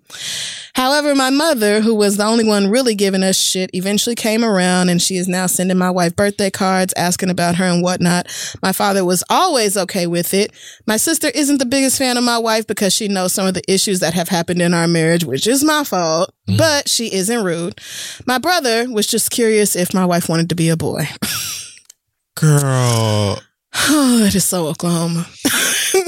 However, 0.75 1.15
my 1.15 1.29
mother, 1.29 1.81
who 1.81 1.95
was 1.95 2.17
the 2.17 2.25
only 2.25 2.45
one 2.45 2.69
really 2.69 2.95
giving 2.95 3.23
us 3.23 3.37
shit, 3.37 3.69
eventually 3.73 4.15
came 4.15 4.43
around, 4.43 4.89
and 4.89 5.01
she 5.01 5.17
is 5.17 5.27
now 5.27 5.45
sending 5.45 5.77
my 5.77 5.89
wife 5.89 6.15
birthday 6.15 6.49
cards, 6.49 6.93
asking 6.95 7.29
about 7.29 7.55
her 7.55 7.65
and 7.65 7.83
whatnot. 7.83 8.27
My 8.61 8.71
father 8.71 9.03
was 9.03 9.23
always 9.29 9.75
okay 9.75 10.07
with 10.07 10.33
it. 10.33 10.51
My 10.85 10.97
sister 10.97 11.29
isn't 11.33 11.57
the 11.57 11.65
biggest 11.65 11.97
fan 11.97 12.17
of 12.17 12.23
my 12.23 12.37
wife 12.37 12.67
because 12.67 12.93
she 12.93 13.07
knows 13.07 13.33
some 13.33 13.47
of 13.47 13.53
the 13.53 13.71
issues 13.71 13.99
that 13.99 14.13
have 14.13 14.29
happened 14.29 14.61
in 14.61 14.73
our 14.73 14.87
marriage, 14.87 15.25
which 15.25 15.47
is 15.47 15.63
my 15.63 15.83
fault, 15.83 16.33
mm. 16.47 16.57
but 16.57 16.87
she 16.87 17.13
isn't 17.13 17.43
rude. 17.43 17.79
My 18.25 18.37
brother 18.37 18.89
was 18.89 19.07
just 19.07 19.31
curious 19.31 19.75
if 19.75 19.93
my 19.93 20.05
wife 20.05 20.29
wanted 20.29 20.49
to 20.49 20.55
be 20.55 20.69
a 20.69 20.77
boy. 20.77 21.07
Girl. 22.35 23.41
Oh, 23.75 24.23
it 24.25 24.35
is 24.35 24.45
so 24.45 24.67
Oklahoma. 24.67 25.27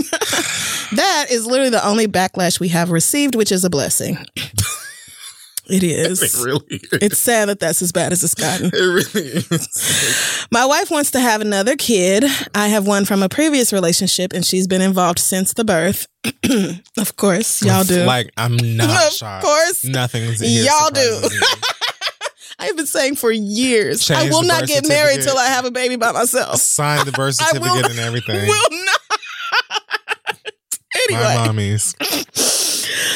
that 0.96 1.28
is 1.32 1.46
literally 1.46 1.70
the 1.72 1.86
only 1.86 2.08
backlash 2.08 2.60
we 2.60 2.68
have 2.70 2.92
received, 2.92 3.36
which 3.36 3.52
is 3.52 3.64
a 3.64 3.70
blessing. 3.70 4.18
It 5.68 5.84
is. 5.84 6.22
It 6.22 6.44
really 6.44 6.66
is. 6.70 6.90
It's 7.02 7.18
sad 7.20 7.48
that 7.48 7.60
that's 7.62 7.82
as 7.82 7.94
bad 7.94 8.12
as 8.12 8.22
it's 8.26 8.34
gotten. 8.36 8.72
It 8.74 8.74
really 8.74 9.28
is. 9.30 10.48
My 10.52 10.66
wife 10.66 10.92
wants 10.92 11.12
to 11.12 11.20
have 11.22 11.40
another 11.40 11.78
kid. 11.78 12.26
I 12.54 12.68
have 12.68 12.86
one 12.88 13.06
from 13.06 13.24
a 13.24 13.30
previous 13.30 13.72
relationship, 13.72 14.34
and 14.34 14.44
she's 14.46 14.68
been 14.68 14.82
involved 14.82 15.20
since 15.20 15.54
the 15.54 15.64
birth. 15.64 16.08
of 16.98 17.16
course, 17.16 17.64
y'all 17.64 17.86
do. 17.86 18.04
Like, 18.04 18.32
I'm 18.36 18.58
not 18.58 18.90
Of 19.08 19.14
shocked. 19.14 19.46
course. 19.46 19.86
Nothing's 19.86 20.42
Y'all 20.42 20.90
do. 20.90 21.22
I've 22.60 22.76
been 22.76 22.86
saying 22.88 23.16
for 23.16 23.32
years, 23.32 24.12
I 24.12 24.30
will 24.30 24.44
not 24.44 24.68
get 24.68 24.86
married 24.90 25.22
certificate. 25.22 25.30
till 25.30 25.38
I 25.38 25.46
have 25.46 25.64
a 25.64 25.72
baby 25.72 25.96
by 25.96 26.12
myself. 26.12 26.58
Sign 26.58 27.06
the 27.06 27.12
birth 27.14 27.40
I 27.42 27.58
will- 27.58 27.64
certificate 27.66 27.92
and 27.92 28.00
everything. 28.00 28.46
Will 28.48 28.70
not. 28.72 29.20
Anyway. 31.10 31.36
My 31.36 31.48
mommies. 31.48 31.96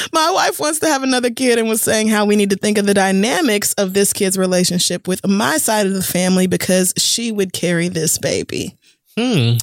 My 0.14 0.32
wife 0.32 0.60
wants 0.60 0.80
to 0.80 0.88
have 0.88 1.04
another 1.04 1.30
kid 1.30 1.60
and 1.60 1.68
was 1.68 1.82
saying 1.82 2.08
how 2.08 2.26
we 2.26 2.36
need 2.36 2.50
to 2.52 2.56
think 2.56 2.78
of 2.78 2.86
the 2.86 2.94
dynamics 2.94 3.74
of 3.74 3.94
this 3.94 4.14
kid's 4.14 4.38
relationship 4.38 5.08
with 5.08 5.26
my 5.28 5.58
side 5.58 5.88
of 5.88 5.94
the 5.94 6.04
family 6.04 6.48
because 6.48 6.94
she 6.98 7.32
would 7.32 7.52
carry 7.52 7.88
this 7.90 8.18
baby. 8.18 8.78
Hmm. 9.18 9.54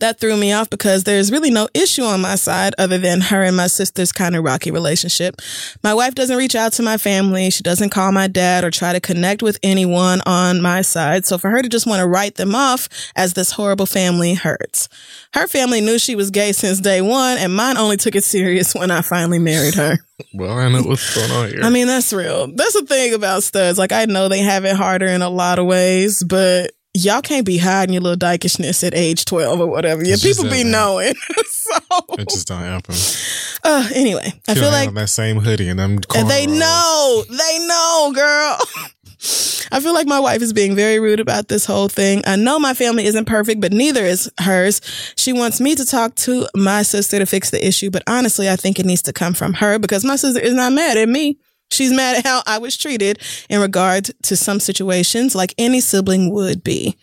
That 0.00 0.20
threw 0.20 0.36
me 0.36 0.52
off 0.52 0.68
because 0.68 1.04
there's 1.04 1.32
really 1.32 1.50
no 1.50 1.66
issue 1.72 2.02
on 2.02 2.20
my 2.20 2.34
side 2.34 2.74
other 2.76 2.98
than 2.98 3.22
her 3.22 3.42
and 3.42 3.56
my 3.56 3.66
sister's 3.66 4.12
kind 4.12 4.36
of 4.36 4.44
rocky 4.44 4.70
relationship. 4.70 5.36
My 5.82 5.94
wife 5.94 6.14
doesn't 6.14 6.36
reach 6.36 6.54
out 6.54 6.74
to 6.74 6.82
my 6.82 6.98
family. 6.98 7.48
She 7.48 7.62
doesn't 7.62 7.88
call 7.88 8.12
my 8.12 8.26
dad 8.26 8.64
or 8.64 8.70
try 8.70 8.92
to 8.92 9.00
connect 9.00 9.42
with 9.42 9.58
anyone 9.62 10.20
on 10.26 10.60
my 10.60 10.82
side. 10.82 11.24
So 11.24 11.38
for 11.38 11.48
her 11.48 11.62
to 11.62 11.70
just 11.70 11.86
want 11.86 12.00
to 12.00 12.06
write 12.06 12.34
them 12.34 12.54
off 12.54 12.86
as 13.16 13.32
this 13.32 13.52
horrible 13.52 13.86
family 13.86 14.34
hurts. 14.34 14.90
Her 15.32 15.46
family 15.46 15.80
knew 15.80 15.98
she 15.98 16.14
was 16.14 16.30
gay 16.30 16.52
since 16.52 16.78
day 16.78 17.00
one 17.00 17.38
and 17.38 17.56
mine 17.56 17.78
only 17.78 17.96
took 17.96 18.14
it 18.14 18.24
serious 18.24 18.74
when 18.74 18.90
I 18.90 19.00
finally 19.00 19.38
married 19.38 19.74
her. 19.74 19.98
Well, 20.34 20.58
I 20.58 20.68
know 20.68 20.82
what's 20.82 21.14
going 21.14 21.30
on 21.30 21.48
here. 21.48 21.62
I 21.62 21.70
mean, 21.70 21.86
that's 21.86 22.12
real. 22.12 22.48
That's 22.52 22.72
the 22.72 22.84
thing 22.84 23.14
about 23.14 23.44
studs. 23.44 23.78
Like, 23.78 23.92
I 23.92 24.06
know 24.06 24.28
they 24.28 24.40
have 24.40 24.64
it 24.64 24.74
harder 24.74 25.06
in 25.06 25.22
a 25.22 25.30
lot 25.30 25.60
of 25.60 25.66
ways, 25.66 26.24
but 26.24 26.72
y'all 26.94 27.22
can't 27.22 27.46
be 27.46 27.58
hiding 27.58 27.92
your 27.94 28.02
little 28.02 28.18
dykishness 28.18 28.86
at 28.86 28.94
age 28.94 29.24
12 29.24 29.60
or 29.60 29.66
whatever. 29.66 30.04
Yeah, 30.04 30.16
people 30.20 30.44
be 30.44 30.50
doesn't. 30.50 30.70
knowing. 30.70 31.14
so, 31.46 31.78
it 32.18 32.28
just 32.28 32.48
don't 32.48 32.62
happen. 32.62 32.94
uh, 33.64 33.88
anyway, 33.94 34.32
I 34.48 34.54
feel 34.54 34.70
like 34.70 34.92
that 34.94 35.08
same 35.08 35.38
hoodie 35.38 35.68
and 35.68 35.78
them. 35.78 35.98
and 36.14 36.30
they 36.30 36.46
cornrows. 36.46 36.58
know. 36.58 37.24
They 37.28 37.66
know, 37.66 38.12
girl. 38.14 38.58
I 39.70 39.80
feel 39.80 39.92
like 39.92 40.06
my 40.06 40.20
wife 40.20 40.42
is 40.42 40.52
being 40.52 40.74
very 40.76 41.00
rude 41.00 41.20
about 41.20 41.48
this 41.48 41.66
whole 41.66 41.88
thing. 41.88 42.22
I 42.24 42.36
know 42.36 42.58
my 42.58 42.72
family 42.72 43.04
isn't 43.04 43.24
perfect, 43.24 43.60
but 43.60 43.72
neither 43.72 44.04
is 44.04 44.30
hers. 44.38 44.80
She 45.16 45.32
wants 45.32 45.60
me 45.60 45.74
to 45.74 45.84
talk 45.84 46.14
to 46.16 46.46
my 46.54 46.82
sister 46.82 47.18
to 47.18 47.26
fix 47.26 47.50
the 47.50 47.66
issue, 47.66 47.90
but 47.90 48.02
honestly, 48.06 48.48
I 48.48 48.56
think 48.56 48.78
it 48.78 48.86
needs 48.86 49.02
to 49.02 49.12
come 49.12 49.34
from 49.34 49.54
her 49.54 49.78
because 49.78 50.04
my 50.04 50.16
sister 50.16 50.40
is 50.40 50.54
not 50.54 50.72
mad 50.72 50.96
at 50.96 51.08
me. 51.08 51.36
She's 51.70 51.92
mad 51.92 52.16
at 52.16 52.26
how 52.26 52.42
I 52.46 52.58
was 52.58 52.76
treated 52.76 53.20
in 53.48 53.60
regard 53.60 54.10
to 54.22 54.36
some 54.36 54.58
situations, 54.58 55.34
like 55.34 55.54
any 55.58 55.80
sibling 55.80 56.32
would 56.32 56.64
be. 56.64 56.96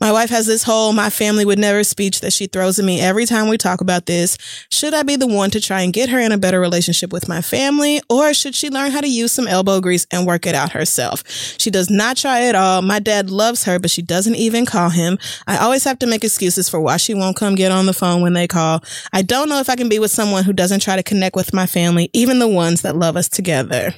My 0.00 0.12
wife 0.12 0.30
has 0.30 0.46
this 0.46 0.64
whole 0.64 0.92
my 0.92 1.10
family 1.10 1.44
would 1.44 1.58
never 1.58 1.84
speech 1.84 2.20
that 2.20 2.32
she 2.32 2.46
throws 2.46 2.78
at 2.78 2.84
me 2.84 3.00
every 3.00 3.24
time 3.24 3.48
we 3.48 3.56
talk 3.56 3.80
about 3.80 4.06
this. 4.06 4.36
Should 4.70 4.94
I 4.94 5.04
be 5.04 5.16
the 5.16 5.26
one 5.26 5.50
to 5.50 5.60
try 5.60 5.82
and 5.82 5.92
get 5.92 6.08
her 6.10 6.18
in 6.18 6.32
a 6.32 6.38
better 6.38 6.60
relationship 6.60 7.12
with 7.12 7.28
my 7.28 7.40
family, 7.40 8.00
or 8.10 8.34
should 8.34 8.54
she 8.54 8.68
learn 8.68 8.90
how 8.90 9.00
to 9.00 9.08
use 9.08 9.32
some 9.32 9.46
elbow 9.46 9.80
grease 9.80 10.06
and 10.10 10.26
work 10.26 10.46
it 10.46 10.54
out 10.54 10.72
herself? 10.72 11.22
She 11.58 11.70
does 11.70 11.88
not 11.88 12.16
try 12.16 12.42
at 12.42 12.54
all. 12.54 12.82
My 12.82 12.98
dad 12.98 13.30
loves 13.30 13.64
her, 13.64 13.78
but 13.78 13.90
she 13.90 14.02
doesn't 14.02 14.34
even 14.34 14.66
call 14.66 14.90
him. 14.90 15.18
I 15.46 15.58
always 15.58 15.84
have 15.84 15.98
to 16.00 16.06
make 16.06 16.24
excuses 16.24 16.68
for 16.68 16.80
why 16.80 16.96
she 16.96 17.14
won't 17.14 17.36
come 17.36 17.54
get 17.54 17.72
on 17.72 17.86
the 17.86 17.92
phone 17.92 18.22
when 18.22 18.32
they 18.32 18.48
call. 18.48 18.82
I 19.12 19.22
don't 19.22 19.48
know 19.48 19.60
if 19.60 19.70
I 19.70 19.76
can 19.76 19.88
be 19.88 19.98
with 19.98 20.10
someone 20.10 20.44
who 20.44 20.52
doesn't 20.52 20.80
try 20.80 20.96
to 20.96 21.02
connect 21.02 21.36
with 21.36 21.54
my 21.54 21.66
family, 21.66 22.10
even 22.12 22.38
the 22.38 22.48
ones 22.48 22.82
that 22.82 22.96
love 22.96 23.16
us 23.16 23.28
together. 23.28 23.94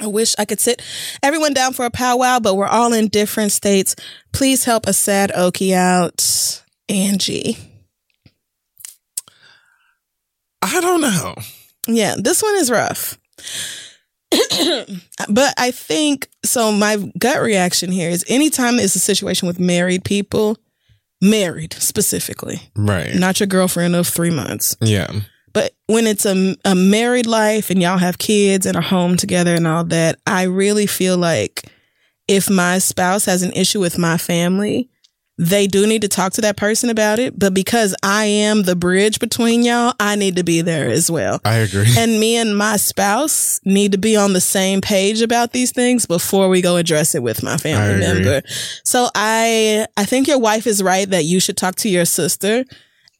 I 0.00 0.06
wish 0.08 0.34
I 0.38 0.44
could 0.44 0.60
sit 0.60 0.82
everyone 1.22 1.54
down 1.54 1.72
for 1.72 1.84
a 1.84 1.90
powwow, 1.90 2.40
but 2.40 2.56
we're 2.56 2.66
all 2.66 2.92
in 2.92 3.08
different 3.08 3.52
states. 3.52 3.94
Please 4.32 4.64
help 4.64 4.86
a 4.86 4.92
sad 4.92 5.30
Okie 5.36 5.72
out. 5.72 6.62
Angie. 6.88 7.56
I 10.62 10.80
don't 10.80 11.00
know. 11.00 11.34
Yeah, 11.86 12.14
this 12.18 12.42
one 12.42 12.54
is 12.56 12.70
rough. 12.70 13.18
but 15.28 15.54
I 15.58 15.70
think 15.70 16.28
so. 16.44 16.72
My 16.72 16.96
gut 17.18 17.40
reaction 17.42 17.92
here 17.92 18.10
is 18.10 18.24
anytime 18.28 18.78
it's 18.78 18.96
a 18.96 19.00
situation 19.00 19.46
with 19.46 19.60
married 19.60 20.04
people, 20.04 20.56
married 21.20 21.74
specifically, 21.74 22.62
Right. 22.74 23.14
not 23.14 23.38
your 23.40 23.46
girlfriend 23.46 23.94
of 23.94 24.08
three 24.08 24.30
months. 24.30 24.76
yeah. 24.80 25.10
But 25.54 25.72
when 25.86 26.06
it's 26.06 26.26
a, 26.26 26.56
a 26.66 26.74
married 26.74 27.26
life 27.26 27.70
and 27.70 27.80
y'all 27.80 27.96
have 27.96 28.18
kids 28.18 28.66
and 28.66 28.76
a 28.76 28.82
home 28.82 29.16
together 29.16 29.54
and 29.54 29.66
all 29.66 29.84
that, 29.84 30.18
I 30.26 30.42
really 30.42 30.86
feel 30.86 31.16
like 31.16 31.70
if 32.28 32.50
my 32.50 32.78
spouse 32.78 33.24
has 33.24 33.42
an 33.42 33.52
issue 33.52 33.80
with 33.80 33.96
my 33.96 34.18
family, 34.18 34.90
they 35.38 35.66
do 35.66 35.86
need 35.86 36.02
to 36.02 36.08
talk 36.08 36.32
to 36.34 36.40
that 36.42 36.56
person 36.56 36.90
about 36.90 37.18
it. 37.18 37.38
But 37.38 37.54
because 37.54 37.94
I 38.02 38.24
am 38.24 38.62
the 38.62 38.76
bridge 38.76 39.18
between 39.18 39.62
y'all, 39.62 39.94
I 39.98 40.16
need 40.16 40.36
to 40.36 40.44
be 40.44 40.60
there 40.60 40.88
as 40.88 41.10
well. 41.10 41.40
I 41.44 41.56
agree. 41.56 41.86
And 41.96 42.20
me 42.20 42.36
and 42.36 42.56
my 42.56 42.76
spouse 42.76 43.60
need 43.64 43.92
to 43.92 43.98
be 43.98 44.16
on 44.16 44.32
the 44.32 44.40
same 44.40 44.80
page 44.80 45.22
about 45.22 45.52
these 45.52 45.72
things 45.72 46.06
before 46.06 46.48
we 46.48 46.62
go 46.62 46.76
address 46.76 47.14
it 47.14 47.22
with 47.22 47.42
my 47.42 47.56
family 47.56 48.00
member. 48.00 48.42
So 48.84 49.08
I 49.14 49.86
I 49.96 50.04
think 50.04 50.28
your 50.28 50.38
wife 50.38 50.66
is 50.66 50.82
right 50.82 51.08
that 51.10 51.24
you 51.24 51.40
should 51.40 51.56
talk 51.56 51.76
to 51.76 51.88
your 51.88 52.04
sister 52.04 52.64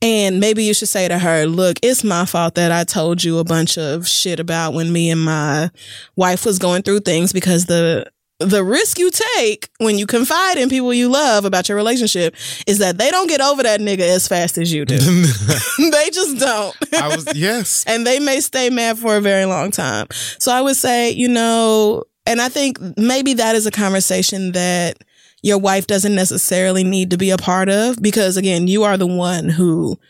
and 0.04 0.38
maybe 0.38 0.62
you 0.62 0.74
should 0.74 0.88
say 0.88 1.08
to 1.08 1.18
her, 1.18 1.46
look, 1.46 1.78
it's 1.82 2.04
my 2.04 2.26
fault 2.26 2.56
that 2.56 2.70
I 2.70 2.84
told 2.84 3.24
you 3.24 3.38
a 3.38 3.44
bunch 3.44 3.78
of 3.78 4.06
shit 4.06 4.38
about 4.38 4.74
when 4.74 4.92
me 4.92 5.08
and 5.08 5.24
my 5.24 5.70
wife 6.14 6.44
was 6.44 6.58
going 6.58 6.82
through 6.82 7.00
things 7.00 7.32
because 7.32 7.64
the 7.64 8.10
the 8.38 8.62
risk 8.62 8.98
you 8.98 9.10
take 9.38 9.70
when 9.78 9.96
you 9.96 10.06
confide 10.06 10.58
in 10.58 10.68
people 10.68 10.92
you 10.92 11.08
love 11.08 11.46
about 11.46 11.68
your 11.70 11.76
relationship 11.76 12.34
is 12.66 12.78
that 12.80 12.98
they 12.98 13.10
don't 13.10 13.28
get 13.28 13.40
over 13.40 13.62
that 13.62 13.80
nigga 13.80 14.00
as 14.00 14.28
fast 14.28 14.58
as 14.58 14.70
you 14.70 14.84
do. 14.84 14.98
they 15.78 16.10
just 16.10 16.38
don't. 16.38 16.76
I 16.92 17.08
was 17.08 17.34
yes. 17.34 17.84
and 17.86 18.06
they 18.06 18.20
may 18.20 18.40
stay 18.40 18.68
mad 18.68 18.98
for 18.98 19.16
a 19.16 19.22
very 19.22 19.46
long 19.46 19.70
time. 19.70 20.08
So 20.10 20.52
I 20.52 20.60
would 20.60 20.76
say, 20.76 21.12
you 21.12 21.28
know, 21.28 22.04
and 22.26 22.42
I 22.42 22.50
think 22.50 22.78
maybe 22.98 23.32
that 23.34 23.54
is 23.54 23.66
a 23.66 23.70
conversation 23.70 24.52
that 24.52 24.98
your 25.44 25.58
wife 25.58 25.86
doesn't 25.86 26.14
necessarily 26.14 26.82
need 26.82 27.10
to 27.10 27.18
be 27.18 27.28
a 27.28 27.36
part 27.36 27.68
of 27.68 28.00
because 28.00 28.38
again, 28.38 28.66
you 28.66 28.82
are 28.82 28.96
the 28.96 29.06
one 29.06 29.50
who 29.50 30.00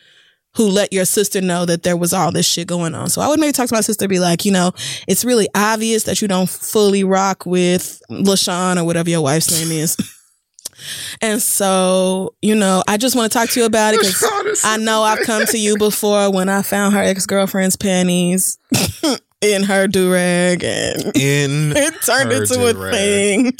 who 0.54 0.68
let 0.68 0.92
your 0.92 1.04
sister 1.04 1.40
know 1.40 1.66
that 1.66 1.82
there 1.82 1.96
was 1.96 2.12
all 2.12 2.30
this 2.30 2.46
shit 2.46 2.68
going 2.68 2.94
on. 2.94 3.10
So 3.10 3.20
I 3.20 3.26
would 3.26 3.40
maybe 3.40 3.50
talk 3.50 3.66
to 3.68 3.74
my 3.74 3.80
sister, 3.80 4.06
be 4.06 4.20
like, 4.20 4.44
you 4.44 4.52
know, 4.52 4.70
it's 5.08 5.24
really 5.24 5.48
obvious 5.52 6.04
that 6.04 6.22
you 6.22 6.28
don't 6.28 6.48
fully 6.48 7.02
rock 7.02 7.44
with 7.44 8.00
LaShawn 8.08 8.80
or 8.80 8.84
whatever 8.84 9.10
your 9.10 9.22
wife's 9.22 9.50
name 9.50 9.72
is. 9.72 9.96
And 11.22 11.40
so, 11.40 12.34
you 12.42 12.54
know, 12.54 12.82
I 12.86 12.98
just 12.98 13.16
want 13.16 13.32
to 13.32 13.38
talk 13.38 13.48
to 13.50 13.60
you 13.60 13.64
about 13.64 13.94
it 13.94 14.00
because 14.00 14.60
I 14.64 14.76
know 14.76 15.02
I've 15.02 15.24
come 15.24 15.46
to 15.46 15.56
you 15.56 15.78
before 15.78 16.30
when 16.30 16.48
I 16.50 16.60
found 16.62 16.94
her 16.94 17.00
ex 17.00 17.24
girlfriend's 17.26 17.76
panties 17.76 18.58
in 19.40 19.62
her 19.62 19.86
do 19.86 20.12
rag 20.12 20.64
and 20.64 21.16
In 21.16 21.72
it 21.76 21.94
turned 22.02 22.32
into 22.32 22.66
a 22.66 22.90
thing. 22.90 23.52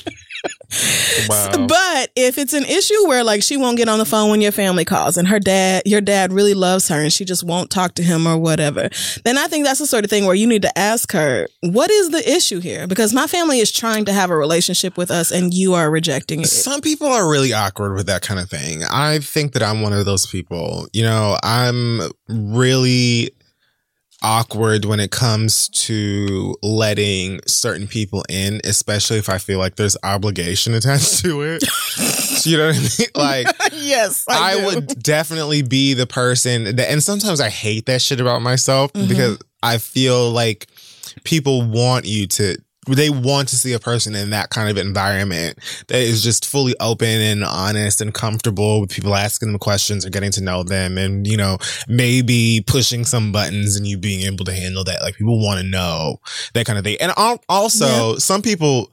Wow. 1.28 1.66
But 1.68 2.10
if 2.16 2.38
it's 2.38 2.52
an 2.52 2.64
issue 2.64 3.06
where 3.06 3.22
like 3.22 3.42
she 3.42 3.56
won't 3.56 3.76
get 3.76 3.88
on 3.88 3.98
the 3.98 4.04
phone 4.04 4.30
when 4.30 4.40
your 4.40 4.52
family 4.52 4.84
calls 4.84 5.16
and 5.16 5.28
her 5.28 5.38
dad, 5.38 5.82
your 5.86 6.00
dad 6.00 6.32
really 6.32 6.54
loves 6.54 6.88
her 6.88 7.00
and 7.00 7.12
she 7.12 7.24
just 7.24 7.44
won't 7.44 7.70
talk 7.70 7.94
to 7.94 8.02
him 8.02 8.26
or 8.26 8.36
whatever, 8.36 8.88
then 9.24 9.38
I 9.38 9.46
think 9.46 9.64
that's 9.64 9.78
the 9.78 9.86
sort 9.86 10.04
of 10.04 10.10
thing 10.10 10.26
where 10.26 10.34
you 10.34 10.46
need 10.46 10.62
to 10.62 10.78
ask 10.78 11.12
her, 11.12 11.48
what 11.60 11.90
is 11.90 12.10
the 12.10 12.28
issue 12.28 12.60
here? 12.60 12.86
Because 12.86 13.14
my 13.14 13.26
family 13.26 13.60
is 13.60 13.70
trying 13.70 14.04
to 14.06 14.12
have 14.12 14.30
a 14.30 14.36
relationship 14.36 14.96
with 14.96 15.10
us 15.10 15.30
and 15.30 15.54
you 15.54 15.74
are 15.74 15.90
rejecting 15.90 16.40
it. 16.40 16.48
Some 16.48 16.80
people 16.80 17.06
are 17.06 17.30
really 17.30 17.52
awkward 17.52 17.94
with 17.94 18.06
that 18.06 18.22
kind 18.22 18.40
of 18.40 18.50
thing. 18.50 18.82
I 18.90 19.20
think 19.20 19.52
that 19.52 19.62
I'm 19.62 19.82
one 19.82 19.92
of 19.92 20.04
those 20.04 20.26
people. 20.26 20.88
You 20.92 21.04
know, 21.04 21.38
I'm 21.42 22.00
really 22.28 23.30
awkward 24.24 24.86
when 24.86 24.98
it 25.00 25.10
comes 25.10 25.68
to 25.68 26.56
letting 26.62 27.38
certain 27.46 27.86
people 27.86 28.24
in, 28.28 28.60
especially 28.64 29.18
if 29.18 29.28
I 29.28 29.36
feel 29.38 29.58
like 29.58 29.76
there's 29.76 29.96
obligation 30.02 30.72
attached 30.74 31.18
to 31.20 31.42
it. 31.42 31.62
you 32.46 32.56
know 32.56 32.68
what 32.68 32.76
I 32.76 32.80
mean? 32.80 33.08
Like, 33.14 33.46
yes, 33.74 34.24
I, 34.28 34.56
do. 34.58 34.64
would 34.64 35.02
definitely 35.02 35.60
be 35.62 35.92
the 35.94 36.06
person 36.06 36.64
that, 36.76 36.90
and 36.90 37.02
sometimes 37.02 37.40
I 37.40 37.50
hate 37.50 37.86
that 37.86 38.00
shit 38.02 38.18
about 38.20 38.40
myself 38.42 38.92
Mhm. 38.94 39.08
because 39.08 39.38
I 39.62 39.78
feel 39.78 40.30
like 40.30 40.68
people 41.24 41.62
want 41.62 42.06
you 42.06 42.26
to, 42.26 42.56
they 42.86 43.10
want 43.10 43.48
to 43.48 43.56
see 43.56 43.72
a 43.72 43.78
person 43.78 44.14
in 44.14 44.30
that 44.30 44.50
kind 44.50 44.70
of 44.70 44.76
environment 44.76 45.58
that 45.88 45.98
is 45.98 46.22
just 46.22 46.46
fully 46.46 46.74
open 46.80 47.08
and 47.08 47.44
honest 47.44 48.00
and 48.00 48.12
comfortable 48.12 48.80
with 48.80 48.90
people 48.90 49.14
asking 49.14 49.50
them 49.50 49.58
questions 49.58 50.04
or 50.04 50.10
getting 50.10 50.30
to 50.32 50.42
know 50.42 50.62
them 50.62 50.98
and, 50.98 51.26
you 51.26 51.36
know, 51.36 51.58
maybe 51.88 52.62
pushing 52.66 53.04
some 53.04 53.32
buttons 53.32 53.76
and 53.76 53.86
you 53.86 53.96
being 53.98 54.26
able 54.26 54.44
to 54.44 54.52
handle 54.52 54.84
that. 54.84 55.02
Like 55.02 55.16
people 55.16 55.42
want 55.42 55.60
to 55.60 55.66
know 55.66 56.20
that 56.54 56.66
kind 56.66 56.78
of 56.78 56.84
thing. 56.84 56.96
And 57.00 57.12
al- 57.16 57.42
also, 57.48 58.16
some 58.18 58.42
people, 58.42 58.90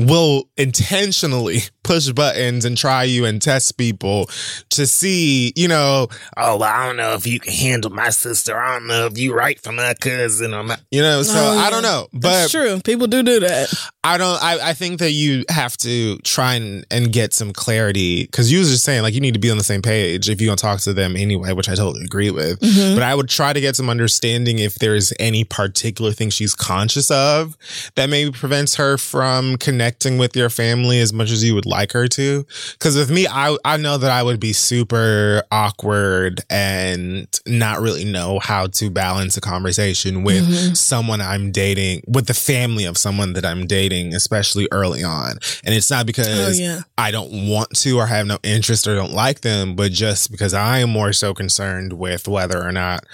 will 0.00 0.48
intentionally 0.56 1.60
push 1.82 2.08
buttons 2.10 2.64
and 2.64 2.76
try 2.76 3.02
you 3.04 3.24
and 3.24 3.40
test 3.42 3.76
people 3.76 4.28
to 4.70 4.86
see, 4.86 5.52
you 5.56 5.68
know, 5.68 6.08
oh, 6.36 6.56
well, 6.56 6.62
I 6.62 6.86
don't 6.86 6.96
know 6.96 7.14
if 7.14 7.26
you 7.26 7.40
can 7.40 7.52
handle 7.52 7.90
my 7.90 8.10
sister. 8.10 8.56
I 8.58 8.78
don't 8.78 8.86
know 8.86 9.06
if 9.06 9.18
you 9.18 9.34
right 9.34 9.60
for 9.60 9.72
my 9.72 9.94
cousin 9.94 10.54
or 10.54 10.62
my, 10.62 10.78
you 10.90 11.02
know, 11.02 11.22
so 11.22 11.34
Oh, 11.36 11.58
I 11.58 11.70
don't 11.70 11.82
know. 11.82 12.06
But 12.12 12.20
That's 12.20 12.50
true. 12.50 12.80
People 12.80 13.06
do 13.08 13.22
do 13.22 13.40
that. 13.40 13.72
I 14.04 14.16
don't, 14.18 14.42
I, 14.42 14.70
I 14.70 14.72
think 14.74 15.00
that 15.00 15.10
you 15.12 15.44
have 15.48 15.76
to 15.78 16.16
try 16.18 16.54
and, 16.54 16.86
and 16.90 17.12
get 17.12 17.32
some 17.34 17.52
clarity 17.52 18.24
because 18.24 18.50
you 18.52 18.60
was 18.60 18.70
just 18.70 18.84
saying 18.84 19.02
like 19.02 19.14
you 19.14 19.20
need 19.20 19.34
to 19.34 19.40
be 19.40 19.50
on 19.50 19.58
the 19.58 19.64
same 19.64 19.82
page 19.82 20.28
if 20.28 20.40
you're 20.40 20.48
going 20.48 20.56
to 20.56 20.62
talk 20.62 20.80
to 20.80 20.92
them 20.92 21.16
anyway, 21.16 21.52
which 21.52 21.68
I 21.68 21.74
totally 21.74 22.04
agree 22.04 22.30
with. 22.30 22.60
Mhm. 22.60 22.94
But 22.94 23.02
I 23.02 23.14
would 23.14 23.28
try 23.28 23.52
to 23.52 23.60
get 23.60 23.76
some 23.76 23.90
understanding 23.90 24.58
if 24.58 24.76
there's 24.76 25.12
any 25.18 25.44
particular 25.44 26.12
thing 26.12 26.30
she's 26.30 26.54
conscious 26.54 27.10
of 27.10 27.56
that 27.96 28.08
maybe 28.08 28.30
prevents 28.30 28.76
her 28.76 28.96
from 28.96 29.56
connecting 29.56 29.89
with 29.98 30.36
your 30.36 30.48
family 30.50 31.00
as 31.00 31.12
much 31.12 31.30
as 31.30 31.42
you 31.44 31.54
would 31.54 31.66
like 31.66 31.92
her 31.92 32.06
to. 32.08 32.46
Cause 32.78 32.96
with 32.96 33.10
me, 33.10 33.26
I, 33.26 33.56
I 33.64 33.76
know 33.76 33.98
that 33.98 34.10
I 34.10 34.22
would 34.22 34.38
be 34.40 34.52
super 34.52 35.42
awkward 35.50 36.40
and 36.48 37.26
not 37.46 37.80
really 37.80 38.04
know 38.04 38.38
how 38.38 38.66
to 38.68 38.90
balance 38.90 39.36
a 39.36 39.40
conversation 39.40 40.22
with 40.24 40.46
Mhm. 40.46 40.76
someone 40.76 41.20
I'm 41.20 41.50
dating, 41.52 42.02
with 42.06 42.26
the 42.26 42.34
family 42.34 42.84
of 42.84 42.96
someone 42.96 43.32
that 43.34 43.44
I'm 43.44 43.66
dating, 43.66 44.14
especially 44.14 44.68
early 44.72 45.02
on. 45.02 45.38
And 45.64 45.74
it's 45.74 45.90
not 45.90 46.02
Oh 46.02 46.04
because 46.04 46.58
yeah. 46.60 46.80
I 46.96 47.10
don't 47.10 47.48
want 47.48 47.70
to 47.78 47.98
or 47.98 48.06
have 48.06 48.26
no 48.26 48.38
interest 48.42 48.86
or 48.86 48.94
don't 48.94 49.12
like 49.12 49.40
them, 49.42 49.74
but 49.74 49.92
just 49.92 50.30
because 50.30 50.54
I 50.54 50.78
am 50.78 50.90
more 50.90 51.12
so 51.12 51.34
concerned 51.34 51.94
with 51.94 52.26
whether 52.28 52.62
or 52.62 52.72
not 52.72 53.04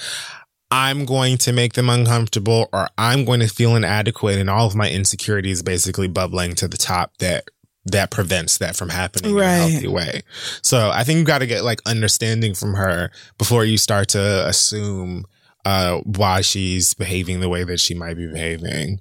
I'm 0.71 1.05
going 1.05 1.39
to 1.39 1.53
make 1.53 1.75
them 1.75 1.89
uncomfortable 1.89 2.69
or 2.73 2.89
I'm 2.99 3.25
going 3.25 3.41
to 3.41 3.49
feel 3.49 3.77
inadequate 3.77 4.39
and 4.39 4.51
all 4.51 4.67
of 4.67 4.75
my 4.75 4.91
insecurities 4.91 5.63
basically 5.63 6.09
bubbling 6.09 6.55
to 6.57 6.69
the 6.69 6.77
top 6.77 7.17
that 7.19 7.49
that 7.87 8.11
prevents 8.11 8.59
that 8.59 8.75
from 8.75 8.89
happening 8.89 9.31
in 9.31 9.39
a 9.39 9.45
healthy 9.45 9.87
way. 9.87 10.23
So 10.61 10.91
I 10.93 11.05
think 11.05 11.19
you 11.19 11.25
got 11.25 11.39
to 11.39 11.47
get 11.47 11.63
like 11.63 11.81
understanding 11.87 12.53
from 12.53 12.75
her 12.75 13.13
before 13.39 13.65
you 13.65 13.79
start 13.79 14.09
to 14.11 14.47
assume 14.47 15.25
uh 15.65 15.99
why 15.99 16.41
she's 16.41 16.95
behaving 16.95 17.41
the 17.41 17.49
way 17.49 17.63
that 17.63 17.79
she 17.79 17.95
might 17.95 18.15
be 18.15 18.27
behaving. 18.27 19.01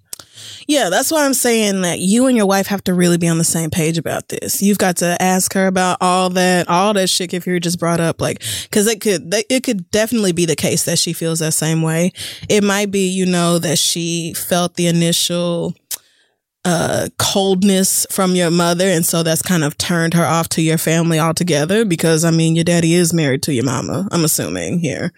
Yeah, 0.68 0.90
that's 0.90 1.12
why 1.12 1.26
I'm 1.26 1.34
saying 1.34 1.82
that 1.82 2.00
you 2.00 2.28
and 2.28 2.36
your 2.36 2.46
wife 2.46 2.68
have 2.68 2.84
to 2.86 2.94
really 2.94 3.18
be 3.18 3.28
on 3.28 3.38
the 3.38 3.44
same 3.44 3.70
page 3.70 3.98
about 3.98 4.30
this. 4.30 4.62
You've 4.62 4.78
got 4.78 4.98
to 4.98 5.22
ask 5.22 5.54
her 5.54 5.68
about 5.68 5.98
all 6.02 6.30
that, 6.32 6.68
all 6.68 6.94
that 6.94 7.10
shit 7.10 7.34
if 7.34 7.46
you're 7.48 7.60
just 7.60 7.80
brought 7.80 8.00
up, 8.00 8.22
like, 8.22 8.42
cause 8.72 8.88
it 8.88 9.02
could, 9.02 9.34
it 9.50 9.64
could 9.64 9.90
definitely 9.92 10.32
be 10.32 10.46
the 10.46 10.56
case 10.56 10.86
that 10.86 11.00
she 11.00 11.14
feels 11.14 11.40
that 11.40 11.54
same 11.54 11.82
way. 11.82 12.12
It 12.50 12.64
might 12.64 12.92
be, 12.92 13.08
you 13.08 13.26
know, 13.26 13.60
that 13.60 13.78
she 13.78 14.34
felt 14.34 14.76
the 14.76 14.88
initial, 14.88 15.74
uh, 16.66 17.10
coldness 17.20 18.08
from 18.10 18.36
your 18.36 18.50
mother. 18.50 18.88
And 18.88 19.06
so 19.06 19.24
that's 19.24 19.44
kind 19.44 19.64
of 19.64 19.78
turned 19.78 20.16
her 20.16 20.26
off 20.26 20.50
to 20.50 20.62
your 20.62 20.80
family 20.80 21.20
altogether 21.20 21.86
because 21.86 22.26
I 22.26 22.32
mean, 22.32 22.56
your 22.56 22.64
daddy 22.64 22.96
is 22.96 23.14
married 23.14 23.44
to 23.44 23.54
your 23.54 23.66
mama, 23.66 24.08
I'm 24.12 24.26
assuming 24.26 24.80
here. 24.80 25.14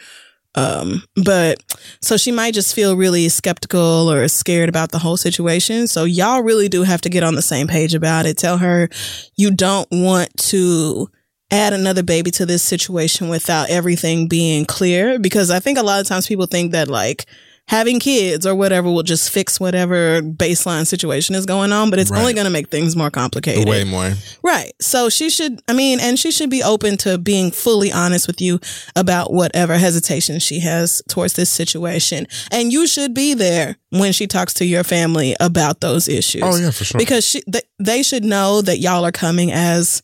Um, 0.56 1.04
but 1.24 1.62
so 2.02 2.18
she 2.18 2.32
might 2.32 2.54
just 2.54 2.74
feel 2.74 2.96
really 2.96 3.30
skeptical 3.30 4.12
or 4.12 4.28
scared 4.28 4.70
about 4.70 4.92
the 4.92 5.00
whole 5.00 5.18
situation. 5.18 5.88
So 5.88 6.04
y'all 6.04 6.42
really 6.42 6.68
do 6.68 6.84
have 6.84 7.02
to 7.02 7.10
get 7.10 7.24
on 7.24 7.36
the 7.36 7.42
same 7.42 7.68
page 7.68 7.94
about 7.94 8.26
it. 8.26 8.38
Tell 8.38 8.58
her 8.58 8.90
you 9.36 9.52
don't 9.52 9.88
want 9.92 10.36
to 10.38 11.10
add 11.52 11.74
another 11.74 12.04
baby 12.04 12.32
to 12.32 12.46
this 12.46 12.64
situation 12.64 13.30
without 13.30 13.70
everything 13.70 14.28
being 14.28 14.66
clear 14.66 15.18
because 15.20 15.50
I 15.50 15.60
think 15.60 15.78
a 15.78 15.84
lot 15.84 16.02
of 16.02 16.08
times 16.08 16.28
people 16.28 16.46
think 16.46 16.72
that 16.74 16.88
like 16.90 17.26
having 17.68 18.00
kids 18.00 18.46
or 18.46 18.56
whatever 18.56 18.90
will 18.90 19.04
just 19.04 19.30
fix 19.30 19.60
whatever 19.60 20.22
baseline 20.22 20.88
situation 20.88 21.36
is 21.36 21.46
going 21.46 21.74
on, 21.74 21.90
but 21.90 22.00
it's 22.00 22.10
Right. 22.10 22.22
only 22.22 22.34
going 22.34 22.46
to 22.46 22.50
make 22.52 22.70
things 22.70 22.96
more 22.96 23.12
complicated. 23.12 23.68
Way 23.68 23.84
more. 23.84 24.14
Right. 24.42 24.72
So 24.80 25.10
she 25.10 25.30
should, 25.30 25.62
I 25.68 25.74
mean, 25.74 26.00
and 26.00 26.18
she 26.18 26.32
should 26.32 26.50
be 26.50 26.64
open 26.64 26.96
to 26.98 27.18
being 27.18 27.52
fully 27.52 27.92
honest 27.92 28.26
with 28.26 28.40
you 28.40 28.60
about 28.96 29.34
whatever 29.34 29.78
hesitation 29.78 30.40
she 30.40 30.60
has 30.62 31.02
towards 31.10 31.34
this 31.34 31.50
situation. 31.50 32.26
And 32.52 32.72
you 32.72 32.88
should 32.88 33.14
be 33.14 33.34
there 33.34 33.76
when 33.90 34.14
she 34.14 34.28
talks 34.28 34.54
to 34.56 34.66
your 34.66 34.86
family 34.86 35.36
about 35.42 35.82
those 35.82 36.08
issues. 36.08 36.44
Oh 36.46 36.56
yeah, 36.56 36.72
for 36.72 36.86
sure. 36.86 36.98
Because 37.00 37.26
she, 37.28 37.42
th- 37.42 37.66
they 37.80 38.02
should 38.02 38.24
know 38.24 38.62
that 38.62 38.80
y'all 38.80 39.06
are 39.06 39.12
coming 39.12 39.52
as, 39.52 40.02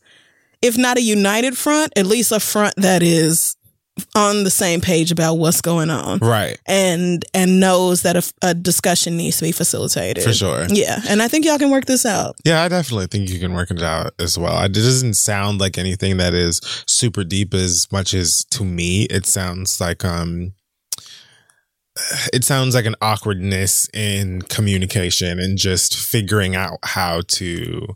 if 0.60 0.76
not 0.76 0.98
a 0.98 1.02
united 1.02 1.56
front, 1.56 1.94
at 1.96 2.04
least 2.04 2.30
a 2.30 2.40
front 2.40 2.74
that 2.76 3.02
is 3.02 3.56
on 4.16 4.42
the 4.42 4.50
same 4.50 4.80
page 4.80 5.12
about 5.12 5.34
what's 5.34 5.60
going 5.60 5.88
on 5.88 6.18
right. 6.18 6.58
and 6.66 7.24
and 7.32 7.60
knows 7.60 8.02
that 8.02 8.16
a, 8.16 8.32
a 8.42 8.52
discussion 8.54 9.16
needs 9.16 9.36
to 9.38 9.44
be 9.44 9.52
facilitated 9.52 10.24
For 10.24 10.32
sure. 10.32 10.66
yeah 10.68 11.00
and 11.08 11.22
i 11.22 11.28
think 11.28 11.44
y'all 11.44 11.58
can 11.58 11.70
work 11.70 11.84
this 11.84 12.04
out 12.04 12.34
Yeah, 12.44 12.62
I 12.62 12.68
definitely 12.68 13.06
think 13.06 13.30
you 13.30 13.38
can 13.38 13.54
work 13.54 13.70
it 13.70 13.82
out 13.82 14.12
as 14.18 14.36
well. 14.36 14.62
It 14.64 14.72
doesn't 14.72 15.14
sound 15.14 15.60
like 15.60 15.78
anything 15.78 16.16
that 16.16 16.34
is 16.34 16.60
super 16.86 17.22
deep 17.24 17.54
as 17.54 17.86
much 17.92 18.14
as 18.14 18.44
to 18.46 18.64
me 18.64 19.04
it 19.04 19.26
sounds 19.26 19.80
like 19.80 20.04
um 20.04 20.54
it 22.32 22.42
sounds 22.44 22.74
like 22.74 22.86
an 22.86 22.96
awkwardness 23.00 23.88
in 23.94 24.42
communication 24.42 25.38
and 25.38 25.56
just 25.56 25.96
figuring 25.96 26.56
out 26.56 26.78
how 26.82 27.20
to 27.28 27.86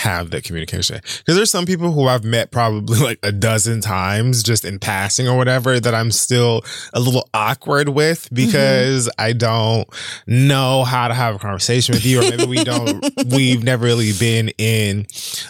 have 0.00 0.30
that 0.30 0.44
communication. 0.44 1.00
Because 1.02 1.36
there's 1.36 1.50
some 1.50 1.66
people 1.66 1.92
who 1.92 2.06
I've 2.06 2.24
met 2.24 2.50
probably 2.50 2.98
like 3.00 3.18
a 3.22 3.32
dozen 3.32 3.80
times 3.80 4.42
just 4.42 4.64
in 4.64 4.78
passing 4.78 5.28
or 5.28 5.36
whatever 5.36 5.78
that 5.78 5.94
I'm 5.94 6.10
still 6.10 6.62
a 6.92 7.00
little 7.00 7.28
awkward 7.34 7.90
with 7.90 8.24
mm-hmm. 8.24 8.34
because 8.34 9.10
I 9.18 9.32
don't 9.32 9.88
know 10.26 10.84
how 10.84 11.08
to 11.08 11.14
have 11.14 11.36
a 11.36 11.38
conversation 11.38 11.94
with 11.94 12.04
you 12.04 12.20
or 12.20 12.22
maybe 12.22 12.46
we 12.46 12.64
don't 12.64 13.04
we've 13.26 13.62
never 13.62 13.84
really 13.84 14.12
been 14.18 14.50
in 14.58 15.06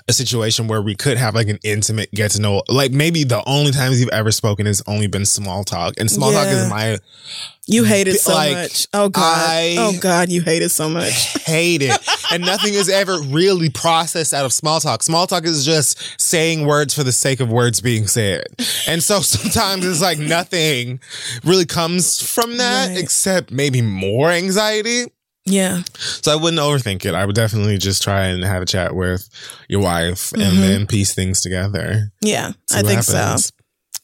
a 0.08 0.12
situation 0.12 0.68
where 0.68 0.82
we 0.82 0.94
could 0.94 1.16
have 1.16 1.34
like 1.34 1.48
an 1.48 1.58
intimate 1.62 2.10
get 2.12 2.32
to 2.32 2.40
know 2.40 2.62
like 2.68 2.92
maybe 2.92 3.24
the 3.24 3.42
only 3.48 3.72
times 3.72 4.00
you've 4.00 4.10
ever 4.10 4.30
spoken 4.30 4.66
has 4.66 4.82
only 4.86 5.06
been 5.06 5.24
small 5.24 5.64
talk 5.64 5.94
and 5.98 6.10
small 6.10 6.32
talk 6.32 6.46
is 6.46 6.68
my 6.68 6.98
You 7.72 7.84
hate 7.84 8.08
it 8.08 8.18
so 8.18 8.32
like, 8.34 8.52
much. 8.52 8.86
Oh 8.92 9.08
God. 9.08 9.22
I- 9.48 9.76
oh 9.78 9.92
God, 10.00 10.28
you 10.28 10.42
hate 10.42 10.62
it 10.62 10.70
so 10.70 10.88
much. 10.88 11.12
hate 11.44 11.82
it. 11.82 11.96
and 12.32 12.44
nothing 12.44 12.74
is 12.74 12.88
ever 12.88 13.20
really 13.20 13.70
processed 13.70 14.34
out 14.34 14.44
of 14.44 14.52
small 14.52 14.80
talk. 14.80 15.02
Small 15.04 15.26
talk 15.28 15.44
is 15.44 15.64
just 15.64 16.20
saying 16.20 16.66
words 16.66 16.94
for 16.94 17.04
the 17.04 17.12
sake 17.12 17.38
of 17.38 17.48
words 17.50 17.80
being 17.80 18.08
said. 18.08 18.44
And 18.88 19.02
so 19.02 19.20
sometimes 19.20 19.86
it's 19.86 20.00
like 20.02 20.18
nothing 20.18 20.98
really 21.44 21.64
comes 21.66 22.20
from 22.20 22.56
that 22.56 22.88
Right. 22.88 22.98
except 22.98 23.52
maybe 23.52 23.82
more 23.82 24.30
anxiety. 24.30 25.04
Yeah. 25.46 25.82
So 25.96 26.32
I 26.32 26.36
wouldn't 26.36 26.60
overthink 26.60 27.04
it. 27.04 27.14
I 27.14 27.24
would 27.24 27.34
definitely 27.36 27.78
just 27.78 28.02
try 28.02 28.24
and 28.26 28.42
have 28.44 28.62
a 28.62 28.66
chat 28.66 28.94
with 28.96 29.28
your 29.68 29.80
wife 29.80 30.32
and 30.32 30.42
Mhm. 30.42 30.60
then 30.60 30.86
piece 30.86 31.14
things 31.14 31.40
together. 31.40 32.10
Yeah. 32.20 32.52
I 32.72 32.82
think 32.82 33.04
happens. 33.06 33.46
so. 33.46 33.50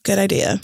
Good 0.04 0.18
idea. 0.20 0.60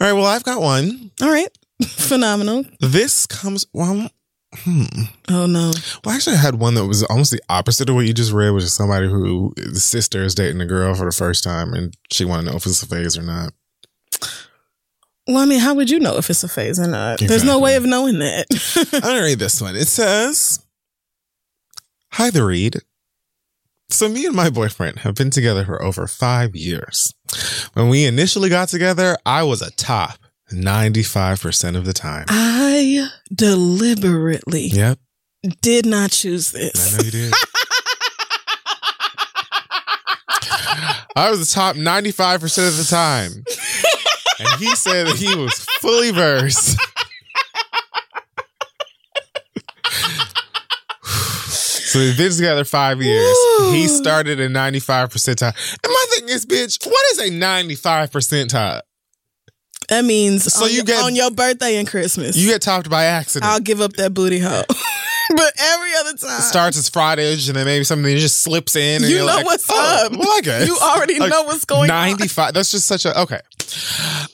All 0.00 0.06
right. 0.06 0.12
Well, 0.14 0.24
I've 0.26 0.42
got 0.42 0.60
one. 0.62 1.10
All 1.22 1.28
right. 1.30 1.48
Phenomenal. 1.86 2.64
This 2.80 3.26
comes, 3.26 3.66
well, 3.72 4.08
hmm. 4.54 4.84
Oh 5.28 5.46
no. 5.46 5.72
Well, 6.04 6.14
actually, 6.14 6.36
I 6.36 6.40
had 6.40 6.56
one 6.56 6.74
that 6.74 6.86
was 6.86 7.02
almost 7.04 7.30
the 7.30 7.42
opposite 7.48 7.88
of 7.90 7.94
what 7.94 8.06
you 8.06 8.14
just 8.14 8.32
read, 8.32 8.50
which 8.50 8.64
is 8.64 8.72
somebody 8.72 9.08
who 9.08 9.52
the 9.56 9.80
sister 9.80 10.22
is 10.22 10.34
dating 10.34 10.60
a 10.60 10.66
girl 10.66 10.94
for 10.94 11.04
the 11.04 11.12
first 11.12 11.44
time, 11.44 11.74
and 11.74 11.94
she 12.10 12.24
want 12.24 12.44
to 12.44 12.50
know 12.50 12.56
if 12.56 12.66
it's 12.66 12.82
a 12.82 12.86
phase 12.86 13.18
or 13.18 13.22
not. 13.22 13.52
Well, 15.26 15.38
I 15.38 15.44
mean, 15.44 15.58
how 15.60 15.74
would 15.74 15.90
you 15.90 15.98
know 15.98 16.16
if 16.16 16.30
it's 16.30 16.44
a 16.44 16.48
phase 16.48 16.78
or 16.78 16.86
not? 16.86 17.18
There's 17.18 17.42
no 17.44 17.58
way 17.58 17.74
of 17.74 17.84
knowing 17.84 18.20
that. 18.20 18.46
I'm 18.92 19.00
gonna 19.00 19.22
read 19.22 19.40
this 19.40 19.60
one. 19.60 19.74
It 19.74 19.88
says, 19.88 20.64
"Hi, 22.12 22.30
the 22.30 22.44
read. 22.44 22.76
So 23.88 24.08
me 24.08 24.26
and 24.26 24.34
my 24.34 24.50
boyfriend 24.50 25.00
have 25.00 25.14
been 25.14 25.30
together 25.30 25.64
for 25.64 25.82
over 25.82 26.06
five 26.06 26.56
years. 26.56 27.14
When 27.74 27.88
we 27.88 28.04
initially 28.04 28.48
got 28.48 28.68
together, 28.68 29.16
I 29.24 29.42
was 29.44 29.62
a 29.62 29.70
top 29.72 30.18
95% 30.52 31.76
of 31.76 31.84
the 31.84 31.92
time. 31.92 32.26
I 32.28 33.08
deliberately 33.34 34.68
Yep. 34.68 34.98
did 35.60 35.86
not 35.86 36.12
choose 36.12 36.52
this. 36.52 36.94
I 36.94 36.98
know 36.98 37.04
you 37.04 37.10
did. 37.10 37.32
I 41.16 41.30
was 41.30 41.40
the 41.48 41.54
top 41.54 41.76
95% 41.76 42.68
of 42.68 42.76
the 42.76 42.84
time. 42.84 43.42
And 44.38 44.60
he 44.60 44.74
said 44.76 45.06
that 45.06 45.16
he 45.16 45.34
was 45.34 45.54
fully 45.80 46.10
versed. 46.10 46.78
so 51.06 51.98
we've 52.00 52.16
been 52.18 52.32
together 52.32 52.64
five 52.64 53.00
years. 53.00 53.36
He 53.72 53.86
started 53.88 54.40
at 54.40 54.50
95 54.50 55.10
percentile. 55.10 55.54
And 55.82 55.92
my 55.92 56.06
thing 56.10 56.28
is, 56.28 56.44
bitch, 56.44 56.84
what 56.86 57.04
is 57.12 57.18
a 57.20 57.30
95 57.30 58.10
percentile? 58.10 58.80
That 59.88 60.04
means 60.04 60.52
So 60.52 60.64
on, 60.64 60.70
you 60.70 60.76
your, 60.76 60.84
get- 60.84 61.04
on 61.04 61.14
your 61.14 61.30
birthday 61.30 61.76
and 61.76 61.88
Christmas, 61.88 62.36
You 62.36 62.48
get 62.48 62.62
topped 62.62 62.90
by 62.90 63.04
accident. 63.04 63.50
I'll 63.50 63.60
give 63.60 63.80
up 63.80 63.92
that 63.94 64.12
booty 64.14 64.38
hole. 64.40 64.64
but 65.36 65.52
every 65.58 65.90
other 66.00 66.14
time, 66.14 66.40
starts 66.40 66.76
as 66.76 66.88
fridage 66.90 67.48
and 67.48 67.56
then 67.56 67.66
maybe 67.66 67.84
something 67.84 68.16
just 68.16 68.40
slips 68.42 68.76
in. 68.76 69.02
And 69.02 69.10
You 69.10 69.18
you're 69.18 69.26
know 69.26 69.36
like, 69.36 69.46
what's 69.46 69.66
oh, 69.70 70.06
up. 70.06 70.12
Well, 70.12 70.30
I 70.30 70.40
guess. 70.42 70.66
You 70.66 70.76
already 70.78 71.18
know 71.18 71.42
what's 71.44 71.64
going 71.64 71.90
on. 71.90 72.10
95. 72.10 72.54
That's 72.54 72.70
just 72.70 72.86
such 72.86 73.04
a, 73.04 73.20
okay. 73.22 73.40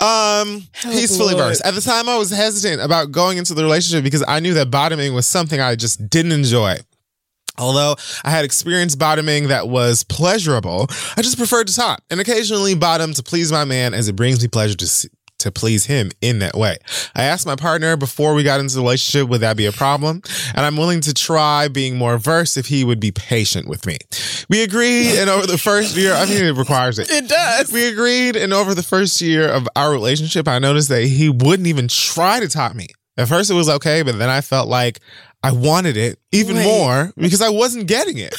Um, 0.00 0.66
Help, 0.72 0.94
he's 0.94 1.16
fully 1.16 1.34
Lord. 1.34 1.48
versed. 1.48 1.64
At 1.64 1.74
the 1.74 1.80
time, 1.80 2.08
I 2.08 2.16
was 2.16 2.30
hesitant 2.30 2.82
about 2.82 3.12
going 3.12 3.38
into 3.38 3.54
the 3.54 3.62
relationship 3.62 4.04
because 4.04 4.24
I 4.26 4.40
knew 4.40 4.54
that 4.54 4.70
bottoming 4.70 5.14
was 5.14 5.26
something 5.26 5.60
I 5.60 5.74
just 5.76 6.08
didn't 6.10 6.32
enjoy. 6.32 6.76
Although 7.58 7.96
I 8.24 8.30
had 8.30 8.44
experienced 8.46 8.98
bottoming 8.98 9.48
that 9.48 9.68
was 9.68 10.04
pleasurable, 10.04 10.86
I 11.16 11.22
just 11.22 11.36
preferred 11.36 11.68
to 11.68 11.74
top 11.74 12.02
and 12.10 12.18
occasionally 12.18 12.74
bottom 12.74 13.12
to 13.14 13.22
please 13.22 13.52
my 13.52 13.64
man 13.64 13.92
as 13.92 14.08
it 14.08 14.16
brings 14.16 14.40
me 14.42 14.48
pleasure 14.48 14.74
to 14.76 14.86
see, 14.86 15.08
to 15.42 15.52
please 15.52 15.86
him 15.86 16.10
in 16.20 16.40
that 16.40 16.54
way. 16.54 16.78
I 17.14 17.22
asked 17.22 17.46
my 17.46 17.56
partner 17.56 17.96
before 17.96 18.34
we 18.34 18.42
got 18.42 18.60
into 18.60 18.74
the 18.74 18.80
relationship, 18.80 19.28
would 19.28 19.42
that 19.42 19.56
be 19.56 19.66
a 19.66 19.72
problem? 19.72 20.22
And 20.54 20.64
I'm 20.64 20.76
willing 20.76 21.00
to 21.02 21.14
try 21.14 21.68
being 21.68 21.96
more 21.96 22.18
versed 22.18 22.56
if 22.56 22.66
he 22.66 22.84
would 22.84 23.00
be 23.00 23.12
patient 23.12 23.68
with 23.68 23.86
me. 23.86 23.98
We 24.48 24.62
agreed, 24.62 25.18
and 25.18 25.28
over 25.30 25.46
the 25.46 25.58
first 25.58 25.96
year, 25.96 26.14
I 26.14 26.26
mean, 26.26 26.44
it 26.44 26.56
requires 26.56 26.98
it. 26.98 27.10
it 27.10 27.28
does. 27.28 27.72
We 27.72 27.86
agreed, 27.88 28.36
and 28.36 28.52
over 28.52 28.74
the 28.74 28.82
first 28.82 29.20
year 29.20 29.48
of 29.48 29.68
our 29.76 29.92
relationship, 29.92 30.48
I 30.48 30.58
noticed 30.58 30.88
that 30.88 31.04
he 31.04 31.28
wouldn't 31.28 31.66
even 31.66 31.88
try 31.88 32.40
to 32.40 32.48
top 32.48 32.74
me. 32.74 32.88
At 33.16 33.28
first, 33.28 33.50
it 33.50 33.54
was 33.54 33.68
okay, 33.68 34.02
but 34.02 34.18
then 34.18 34.30
I 34.30 34.40
felt 34.40 34.68
like 34.68 35.00
I 35.42 35.52
wanted 35.52 35.96
it 35.96 36.18
even 36.30 36.56
Wait. 36.56 36.64
more 36.64 37.12
because 37.16 37.42
I 37.42 37.50
wasn't 37.50 37.86
getting 37.86 38.18
it. 38.18 38.34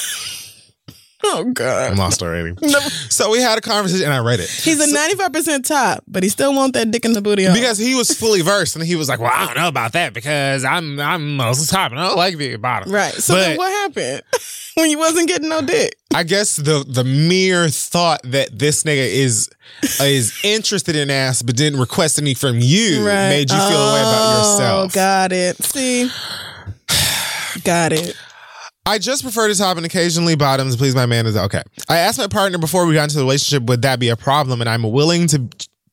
Oh 1.26 1.46
God. 1.54 1.92
I'm 1.92 1.98
lost 1.98 2.22
already. 2.22 2.56
So 3.10 3.30
we 3.30 3.40
had 3.40 3.58
a 3.58 3.62
conversation, 3.62 4.06
and 4.06 4.14
I 4.14 4.20
read 4.20 4.40
it. 4.40 4.50
He's 4.50 4.80
a 4.80 4.92
ninety-five 4.92 5.32
percent 5.32 5.66
top, 5.66 6.04
but 6.08 6.24
he 6.24 6.30
still 6.30 6.54
want 6.56 6.74
that 6.74 6.90
dick 6.90 7.06
in 7.06 7.14
the 7.14 7.22
booty 7.22 7.44
hole. 7.46 7.54
because 7.54 7.78
he 7.78 7.94
was 7.94 8.12
fully 8.12 8.42
versed, 8.42 8.76
and 8.76 8.84
he 8.84 8.96
was 8.96 9.08
like, 9.08 9.20
"Well, 9.20 9.32
I 9.32 9.46
don't 9.46 9.56
know 9.56 9.68
about 9.68 9.94
that 9.94 10.14
because 10.14 10.64
I'm 10.66 11.00
I'm 11.00 11.36
mostly 11.38 11.68
top, 11.68 11.92
and 11.92 12.00
I 12.00 12.08
don't 12.08 12.18
like 12.18 12.38
being 12.38 12.60
bottom." 12.60 12.92
right. 12.92 13.14
So 13.14 13.36
But- 13.36 13.40
then 13.42 13.58
what 13.58 13.72
happened 13.72 14.24
when 14.76 14.90
you 14.90 14.98
wasn't 14.98 15.28
getting 15.28 15.50
no 15.50 15.62
dick? 15.62 15.96
I 16.14 16.24
guess 16.24 16.56
the 16.56 16.84
the 16.88 17.04
mere 17.04 17.70
thought 17.70 18.22
that 18.24 18.58
this 18.58 18.84
nigga 18.84 19.06
is 19.08 19.48
is 20.02 20.34
interested 20.44 20.96
in 20.96 21.12
ass 21.12 21.42
but 21.44 21.56
didn't 21.56 21.80
request 21.80 22.18
any 22.20 22.34
from 22.34 22.58
you 22.62 23.04
made 23.06 23.52
you 23.52 23.58
feel 23.58 23.66
a 23.68 23.94
way 23.94 24.00
about 24.02 24.36
Oh, 24.36 24.52
yourself. 24.54 24.94
Got 24.94 25.32
it. 25.32 25.58
See, 25.64 26.10
got 27.64 27.94
it. 27.94 28.16
I 28.86 28.98
just 28.98 29.24
prefer 29.24 29.48
to 29.48 29.56
top 29.56 29.78
and 29.78 29.86
occasionally 29.86 30.36
bottoms. 30.36 30.76
please 30.76 30.94
my 30.94 31.06
man. 31.06 31.26
Is 31.26 31.38
okay. 31.38 31.62
I 31.88 32.00
asked 32.00 32.20
my 32.20 32.28
partner 32.28 32.58
before 32.58 32.86
we 32.86 32.94
got 32.94 33.04
into 33.04 33.16
the 33.16 33.24
relationship, 33.24 33.64
would 33.68 33.82
that 33.84 34.00
be 34.00 34.10
a 34.10 34.18
problem? 34.18 34.60
And 34.60 34.70
I'm 34.70 34.84
willing 34.84 35.28
to 35.28 35.48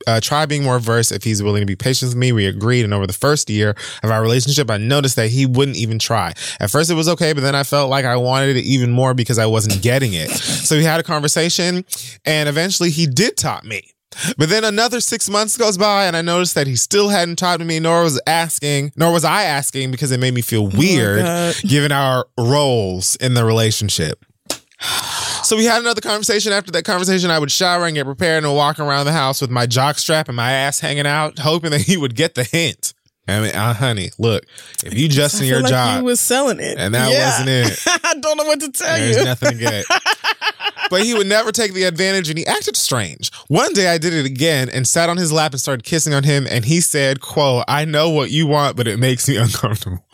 uh, 0.07 0.21
try 0.21 0.47
being 0.47 0.65
more 0.65 0.79
versed 0.79 1.13
if 1.13 1.23
he's 1.23 1.43
willing 1.43 1.61
to 1.61 1.67
be 1.67 1.77
patient 1.77 2.11
with 2.11 2.17
me. 2.17 2.33
We 2.33 2.47
agreed. 2.47 2.85
And 2.85 2.93
over 2.93 3.07
the 3.07 3.13
first 3.13 3.49
year 3.49 3.77
of 4.03 4.11
our 4.11 4.21
relationship, 4.23 4.71
I 4.71 4.79
noticed 4.79 5.17
that 5.17 5.29
he 5.29 5.47
wouldn't 5.47 5.77
even 5.77 5.99
try. 5.99 6.33
At 6.59 6.71
first, 6.71 6.91
it 6.91 6.95
was 6.95 7.09
okay, 7.09 7.33
but 7.33 7.43
then 7.43 7.55
I 7.55 7.63
felt 7.63 7.91
like 7.91 8.05
I 8.05 8.17
wanted 8.17 8.57
it 8.57 8.65
even 8.65 8.91
more 8.91 9.15
because 9.15 9.39
I 9.39 9.47
wasn't 9.47 9.83
getting 9.83 10.15
it. 10.15 10.31
So 10.31 10.77
we 10.77 10.85
had 10.85 11.01
a 11.01 11.05
conversation, 11.05 11.85
and 12.25 12.49
eventually 12.49 12.91
he 12.91 13.07
did 13.07 13.37
top 13.37 13.65
me. 13.65 13.93
But 14.37 14.49
then 14.49 14.65
another 14.65 15.01
six 15.01 15.31
months 15.31 15.57
goes 15.57 15.79
by, 15.79 16.07
and 16.07 16.17
I 16.17 16.23
noticed 16.23 16.55
that 16.57 16.67
he 16.67 16.75
still 16.77 17.09
hadn't 17.11 17.37
talked 17.37 17.61
to 17.61 17.65
me, 17.65 17.79
nor 17.79 18.03
was 18.03 18.21
asking, 18.27 18.93
nor 18.97 19.13
was 19.13 19.25
I 19.25 19.45
asking 19.45 19.91
because 19.93 20.11
it 20.11 20.19
made 20.21 20.35
me 20.35 20.43
feel 20.43 20.67
weird 20.67 21.23
God. 21.23 21.55
given 21.63 21.93
our 21.93 22.27
roles 22.39 23.17
in 23.17 23.35
the 23.35 23.45
relationship. 23.45 24.25
So 25.43 25.57
we 25.57 25.65
had 25.65 25.81
another 25.81 26.03
conversation. 26.03 26.53
After 26.53 26.71
that 26.73 26.85
conversation, 26.85 27.31
I 27.31 27.39
would 27.39 27.51
shower 27.51 27.87
and 27.87 27.95
get 27.95 28.05
prepared 28.05 28.45
and 28.45 28.55
walk 28.55 28.79
around 28.79 29.07
the 29.07 29.13
house 29.13 29.41
with 29.41 29.51
my 29.51 29.67
jock 29.67 29.99
strap 29.99 30.29
and 30.29 30.37
my 30.37 30.53
ass 30.53 30.79
hanging 30.81 31.07
out, 31.07 31.39
hoping 31.41 31.71
that 31.71 31.81
he 31.81 31.97
would 31.97 32.15
get 32.15 32.35
the 32.35 32.45
hint. 32.45 32.93
I 33.27 33.41
mean, 33.41 33.55
uh, 33.55 33.73
honey, 33.75 34.11
look, 34.19 34.45
if 34.85 34.95
you 34.95 35.09
just 35.09 35.41
in 35.41 35.47
your 35.49 35.63
like 35.63 35.71
job 35.71 35.99
you 36.01 36.05
was 36.05 36.21
selling 36.21 36.61
it, 36.61 36.79
and 36.79 36.95
that 36.95 37.11
Yeah. 37.11 37.31
wasn't 37.31 37.49
it, 37.49 37.83
I 38.05 38.15
don't 38.21 38.37
know 38.37 38.45
what 38.45 38.61
to 38.61 38.71
tell 38.71 38.97
there's 38.97 39.09
you. 39.09 39.25
There's 39.25 39.27
nothing 39.27 39.59
to 39.59 39.65
get. 39.65 39.85
But 40.91 41.05
he 41.05 41.15
would 41.15 41.27
never 41.27 41.53
take 41.53 41.73
the 41.73 41.85
advantage 41.85 42.29
and 42.29 42.39
he 42.39 42.47
acted 42.47 42.77
strange. 42.77 43.31
One 43.49 43.73
day 43.73 43.89
I 43.89 43.97
did 43.97 44.13
it 44.13 44.27
again 44.27 44.69
and 44.69 44.87
sat 44.87 45.09
on 45.09 45.17
his 45.17 45.33
lap 45.33 45.53
and 45.53 45.61
started 45.61 45.85
kissing 45.85 46.13
on 46.13 46.25
him 46.25 46.47
and 46.51 46.65
he 46.65 46.81
said, 46.83 47.21
quote, 47.21 47.65
I 47.69 47.85
know 47.87 48.11
what 48.11 48.31
you 48.31 48.47
want, 48.47 48.77
but 48.77 48.87
it 48.89 48.99
makes 48.99 49.29
me 49.29 49.37
uncomfortable. 49.39 50.05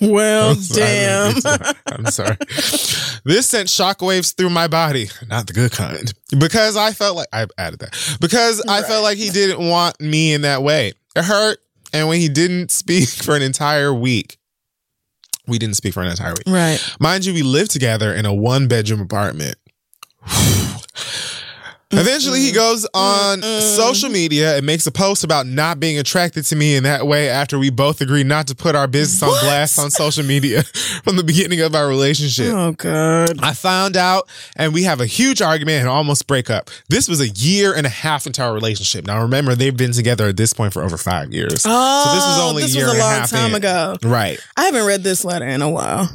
well, 0.00 0.50
I'm 0.52 0.56
sorry. 0.56 0.80
damn. 0.80 1.74
I'm 1.86 2.06
sorry. 2.06 2.36
This 3.24 3.46
sent 3.46 3.68
shockwaves 3.68 4.34
through 4.34 4.50
my 4.50 4.66
body, 4.68 5.08
not 5.28 5.46
the 5.46 5.52
good 5.52 5.70
kind, 5.72 6.12
because 6.38 6.76
I 6.76 6.92
felt 6.92 7.16
like 7.16 7.28
I 7.32 7.46
added 7.58 7.80
that 7.80 8.16
because 8.20 8.60
I 8.68 8.82
felt 8.82 9.02
like 9.02 9.18
he 9.18 9.30
didn't 9.30 9.66
want 9.68 10.00
me 10.00 10.32
in 10.32 10.42
that 10.42 10.62
way. 10.62 10.92
It 11.14 11.24
hurt, 11.24 11.58
and 11.92 12.08
when 12.08 12.20
he 12.20 12.28
didn't 12.28 12.70
speak 12.70 13.08
for 13.08 13.36
an 13.36 13.42
entire 13.42 13.92
week, 13.92 14.38
we 15.46 15.58
didn't 15.58 15.76
speak 15.76 15.94
for 15.94 16.02
an 16.02 16.08
entire 16.08 16.32
week. 16.32 16.44
right. 16.46 16.78
Mind 17.00 17.24
you, 17.24 17.34
we 17.34 17.42
lived 17.42 17.70
together 17.70 18.14
in 18.14 18.26
a 18.26 18.34
one 18.34 18.68
bedroom 18.68 19.00
apartment. 19.00 19.56
Eventually, 21.96 22.40
he 22.40 22.52
goes 22.52 22.86
on 22.94 23.42
social 23.42 24.10
media 24.10 24.56
and 24.56 24.66
makes 24.66 24.86
a 24.86 24.92
post 24.92 25.24
about 25.24 25.46
not 25.46 25.80
being 25.80 25.98
attracted 25.98 26.44
to 26.46 26.56
me 26.56 26.76
in 26.76 26.84
that 26.84 27.06
way 27.06 27.28
after 27.28 27.58
we 27.58 27.70
both 27.70 28.00
agreed 28.00 28.26
not 28.26 28.46
to 28.48 28.54
put 28.54 28.74
our 28.74 28.86
business 28.86 29.22
on 29.22 29.28
blast 29.40 29.78
on 29.78 29.90
social 29.90 30.24
media 30.24 30.62
from 31.04 31.16
the 31.16 31.24
beginning 31.24 31.60
of 31.60 31.74
our 31.74 31.88
relationship. 31.88 32.52
Oh 32.52 32.72
God. 32.72 33.42
I 33.42 33.52
found 33.52 33.96
out 33.96 34.28
and 34.56 34.72
we 34.74 34.84
have 34.84 35.00
a 35.00 35.06
huge 35.06 35.42
argument 35.42 35.80
and 35.80 35.88
almost 35.88 36.26
break 36.26 36.50
up. 36.50 36.70
This 36.88 37.08
was 37.08 37.20
a 37.20 37.28
year 37.28 37.74
and 37.74 37.86
a 37.86 37.90
half 37.90 38.26
into 38.26 38.42
our 38.42 38.52
relationship. 38.52 39.06
Now 39.06 39.22
remember, 39.22 39.54
they've 39.54 39.76
been 39.76 39.92
together 39.92 40.26
at 40.28 40.36
this 40.36 40.52
point 40.52 40.72
for 40.72 40.82
over 40.82 40.96
five 40.96 41.32
years. 41.32 41.64
Oh, 41.66 42.04
so 42.04 42.14
this 42.14 42.24
was 42.24 42.40
oh, 42.40 42.48
only 42.48 42.62
this 42.62 42.74
a 42.74 42.78
year 42.78 42.86
was 42.86 42.94
a 42.94 42.96
and 42.96 43.02
long 43.02 43.14
half 43.14 43.30
time 43.30 43.50
in. 43.50 43.56
ago. 43.56 43.96
Right. 44.02 44.38
I 44.56 44.64
haven't 44.64 44.86
read 44.86 45.02
this 45.02 45.24
letter 45.24 45.46
in 45.46 45.62
a 45.62 45.70
while. 45.70 46.08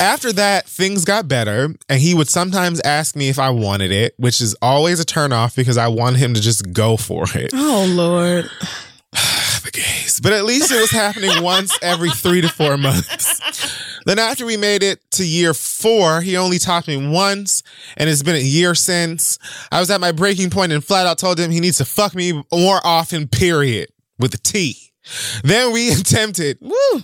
After 0.00 0.32
that, 0.34 0.66
things 0.66 1.04
got 1.04 1.28
better, 1.28 1.74
and 1.88 2.00
he 2.00 2.14
would 2.14 2.28
sometimes 2.28 2.80
ask 2.80 3.16
me 3.16 3.28
if 3.28 3.38
I 3.38 3.50
wanted 3.50 3.90
it, 3.90 4.14
which 4.18 4.40
is 4.40 4.56
always 4.62 5.00
a 5.00 5.04
turnoff 5.26 5.56
because 5.56 5.76
I 5.76 5.88
want 5.88 6.16
him 6.16 6.34
to 6.34 6.40
just 6.40 6.72
go 6.72 6.96
for 6.96 7.24
it. 7.34 7.50
Oh 7.54 7.86
Lord. 7.88 8.44
the 9.12 9.70
gays. 9.72 10.20
But 10.20 10.32
at 10.32 10.44
least 10.44 10.70
it 10.70 10.80
was 10.80 10.90
happening 10.90 11.30
once 11.42 11.78
every 11.82 12.10
three 12.10 12.40
to 12.40 12.48
four 12.48 12.76
months. 12.76 14.02
Then 14.04 14.18
after 14.18 14.46
we 14.46 14.56
made 14.56 14.82
it 14.82 15.00
to 15.12 15.26
year 15.26 15.52
four, 15.52 16.20
he 16.20 16.36
only 16.36 16.58
talked 16.58 16.86
to 16.86 16.96
me 16.96 17.08
once, 17.08 17.62
and 17.96 18.08
it's 18.08 18.22
been 18.22 18.36
a 18.36 18.38
year 18.38 18.74
since. 18.74 19.38
I 19.72 19.80
was 19.80 19.90
at 19.90 20.00
my 20.00 20.12
breaking 20.12 20.50
point 20.50 20.72
and 20.72 20.84
flat 20.84 21.06
out 21.06 21.18
told 21.18 21.40
him 21.40 21.50
he 21.50 21.60
needs 21.60 21.78
to 21.78 21.84
fuck 21.84 22.14
me 22.14 22.44
more 22.52 22.80
often, 22.84 23.26
period, 23.26 23.88
with 24.18 24.32
a 24.34 24.38
T. 24.38 24.92
Then 25.42 25.72
we 25.72 25.92
attempted. 25.92 26.58
Woo. 26.60 27.02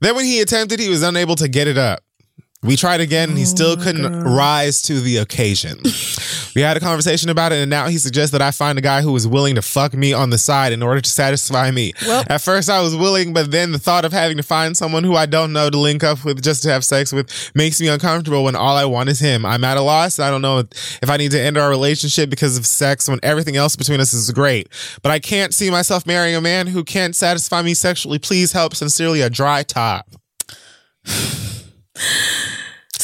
Then 0.00 0.16
when 0.16 0.24
he 0.24 0.40
attempted, 0.40 0.80
he 0.80 0.88
was 0.88 1.02
unable 1.02 1.36
to 1.36 1.48
get 1.48 1.68
it 1.68 1.78
up. 1.78 2.00
We 2.64 2.76
tried 2.76 3.00
again 3.00 3.30
and 3.30 3.36
he 3.38 3.44
still 3.44 3.76
couldn't 3.76 4.20
rise 4.22 4.82
to 4.82 5.00
the 5.00 5.16
occasion. 5.16 5.80
we 6.54 6.62
had 6.62 6.76
a 6.76 6.80
conversation 6.80 7.28
about 7.28 7.50
it 7.50 7.56
and 7.56 7.68
now 7.68 7.88
he 7.88 7.98
suggests 7.98 8.30
that 8.30 8.40
I 8.40 8.52
find 8.52 8.78
a 8.78 8.80
guy 8.80 9.02
who 9.02 9.16
is 9.16 9.26
willing 9.26 9.56
to 9.56 9.62
fuck 9.62 9.94
me 9.94 10.12
on 10.12 10.30
the 10.30 10.38
side 10.38 10.72
in 10.72 10.80
order 10.80 11.00
to 11.00 11.10
satisfy 11.10 11.72
me. 11.72 11.92
Well- 12.06 12.22
At 12.28 12.40
first 12.40 12.70
I 12.70 12.80
was 12.80 12.94
willing, 12.94 13.32
but 13.32 13.50
then 13.50 13.72
the 13.72 13.80
thought 13.80 14.04
of 14.04 14.12
having 14.12 14.36
to 14.36 14.44
find 14.44 14.76
someone 14.76 15.02
who 15.02 15.16
I 15.16 15.26
don't 15.26 15.52
know 15.52 15.70
to 15.70 15.76
link 15.76 16.04
up 16.04 16.24
with 16.24 16.40
just 16.40 16.62
to 16.62 16.70
have 16.70 16.84
sex 16.84 17.12
with 17.12 17.28
makes 17.56 17.80
me 17.80 17.88
uncomfortable 17.88 18.44
when 18.44 18.54
all 18.54 18.76
I 18.76 18.84
want 18.84 19.08
is 19.08 19.18
him. 19.18 19.44
I'm 19.44 19.64
at 19.64 19.76
a 19.76 19.82
loss. 19.82 20.20
I 20.20 20.30
don't 20.30 20.42
know 20.42 20.58
if 20.60 21.10
I 21.10 21.16
need 21.16 21.32
to 21.32 21.40
end 21.40 21.58
our 21.58 21.68
relationship 21.68 22.30
because 22.30 22.56
of 22.56 22.64
sex 22.64 23.08
when 23.08 23.18
everything 23.24 23.56
else 23.56 23.74
between 23.74 23.98
us 23.98 24.14
is 24.14 24.30
great. 24.30 24.68
But 25.02 25.10
I 25.10 25.18
can't 25.18 25.52
see 25.52 25.68
myself 25.68 26.06
marrying 26.06 26.36
a 26.36 26.40
man 26.40 26.68
who 26.68 26.84
can't 26.84 27.16
satisfy 27.16 27.62
me 27.62 27.74
sexually. 27.74 28.20
Please 28.20 28.52
help. 28.52 28.76
Sincerely, 28.76 29.20
a 29.20 29.28
dry 29.30 29.64
top. 29.64 30.06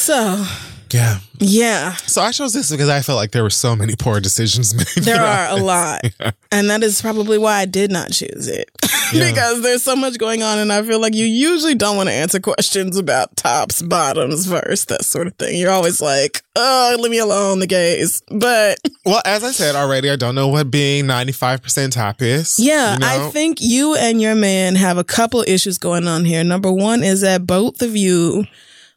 So 0.09 0.43
Yeah. 0.91 1.19
Yeah, 1.41 1.95
So 2.07 2.23
I 2.23 2.33
chose 2.33 2.53
this 2.55 2.71
because 2.71 2.89
I 2.89 3.03
felt 3.03 3.17
like 3.19 3.31
there 3.33 3.43
were 3.43 3.51
so 3.51 3.77
many 3.77 3.95
poor 3.95 4.21
decisions 4.21 4.75
made. 4.97 5.05
there 5.05 5.21
are 5.21 5.47
a 5.57 5.57
lot. 5.63 6.01
And 6.51 6.71
that 6.71 6.83
is 6.83 7.03
probably 7.03 7.37
why 7.37 7.59
I 7.59 7.67
did 7.67 7.93
not 7.93 8.11
choose 8.11 8.49
it. 8.49 8.71
Yeah. 9.13 9.31
because 9.31 9.63
there's 9.63 9.83
so 9.83 9.97
much 9.97 10.19
going 10.19 10.43
on 10.43 10.59
and 10.59 10.71
I 10.71 10.83
feel 10.83 11.01
like 11.01 11.15
you 11.15 11.25
usually 11.27 11.75
don't 11.75 11.97
want 11.97 12.09
to 12.11 12.15
answer 12.15 12.41
questions 12.41 12.97
about 12.99 13.37
tops, 13.37 13.81
bottoms, 13.81 14.45
verse, 14.47 14.85
that 14.87 15.03
sort 15.05 15.27
of 15.27 15.35
thing. 15.37 15.59
You're 15.59 15.71
always 15.71 16.01
like, 16.03 16.43
oh, 16.57 16.97
leave 17.01 17.11
me 17.11 17.19
alone, 17.19 17.59
the 17.61 17.67
gays. 17.67 18.23
But 18.31 18.79
Well, 19.07 19.23
as 19.27 19.45
I 19.45 19.53
said 19.53 19.77
already, 19.77 20.11
I 20.11 20.17
don't 20.17 20.35
know 20.35 20.49
what 20.49 20.71
being 20.71 21.05
95% 21.07 21.93
top 21.93 22.21
is. 22.23 22.59
yeah, 22.59 22.95
you 22.95 22.99
know? 22.99 23.29
I 23.29 23.31
think 23.31 23.59
you 23.61 23.95
and 23.95 24.21
your 24.23 24.35
man 24.35 24.75
have 24.75 24.97
a 24.99 25.05
couple 25.05 25.43
issues 25.47 25.77
going 25.79 26.07
on 26.09 26.25
here. 26.25 26.45
Number 26.45 26.71
one 26.73 27.03
is 27.03 27.21
that 27.23 27.47
both 27.47 27.81
of 27.83 27.95
you 27.97 28.47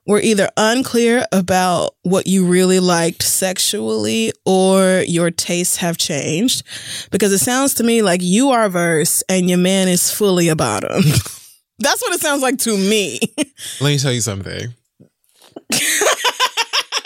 were 0.08 0.20
either 0.20 0.50
unclear 0.58 1.26
about 1.32 1.96
what 2.02 2.26
you 2.28 2.46
really 2.46 2.80
liked 2.80 3.22
sexually 3.22 4.34
or 4.46 5.04
your 5.08 5.30
tastes 5.32 5.78
have 5.78 5.98
changed. 5.98 6.64
Because 7.12 7.32
it 7.32 7.38
sounds 7.40 7.76
to 7.76 7.84
me 7.84 8.02
like 8.02 8.22
you 8.24 8.50
are 8.50 8.68
verse 8.70 9.24
and 9.30 9.48
your 9.50 9.60
man 9.60 9.88
is 9.88 10.12
fully 10.12 10.50
a 10.50 10.56
bottom. 10.56 11.02
That's 11.80 12.02
what 12.02 12.14
it 12.14 12.22
sounds 12.22 12.42
like 12.42 12.58
to 12.60 12.76
me. 12.78 13.20
Let 13.80 13.88
me 13.90 13.98
tell 13.98 14.12
you 14.12 14.22
something. 14.22 14.74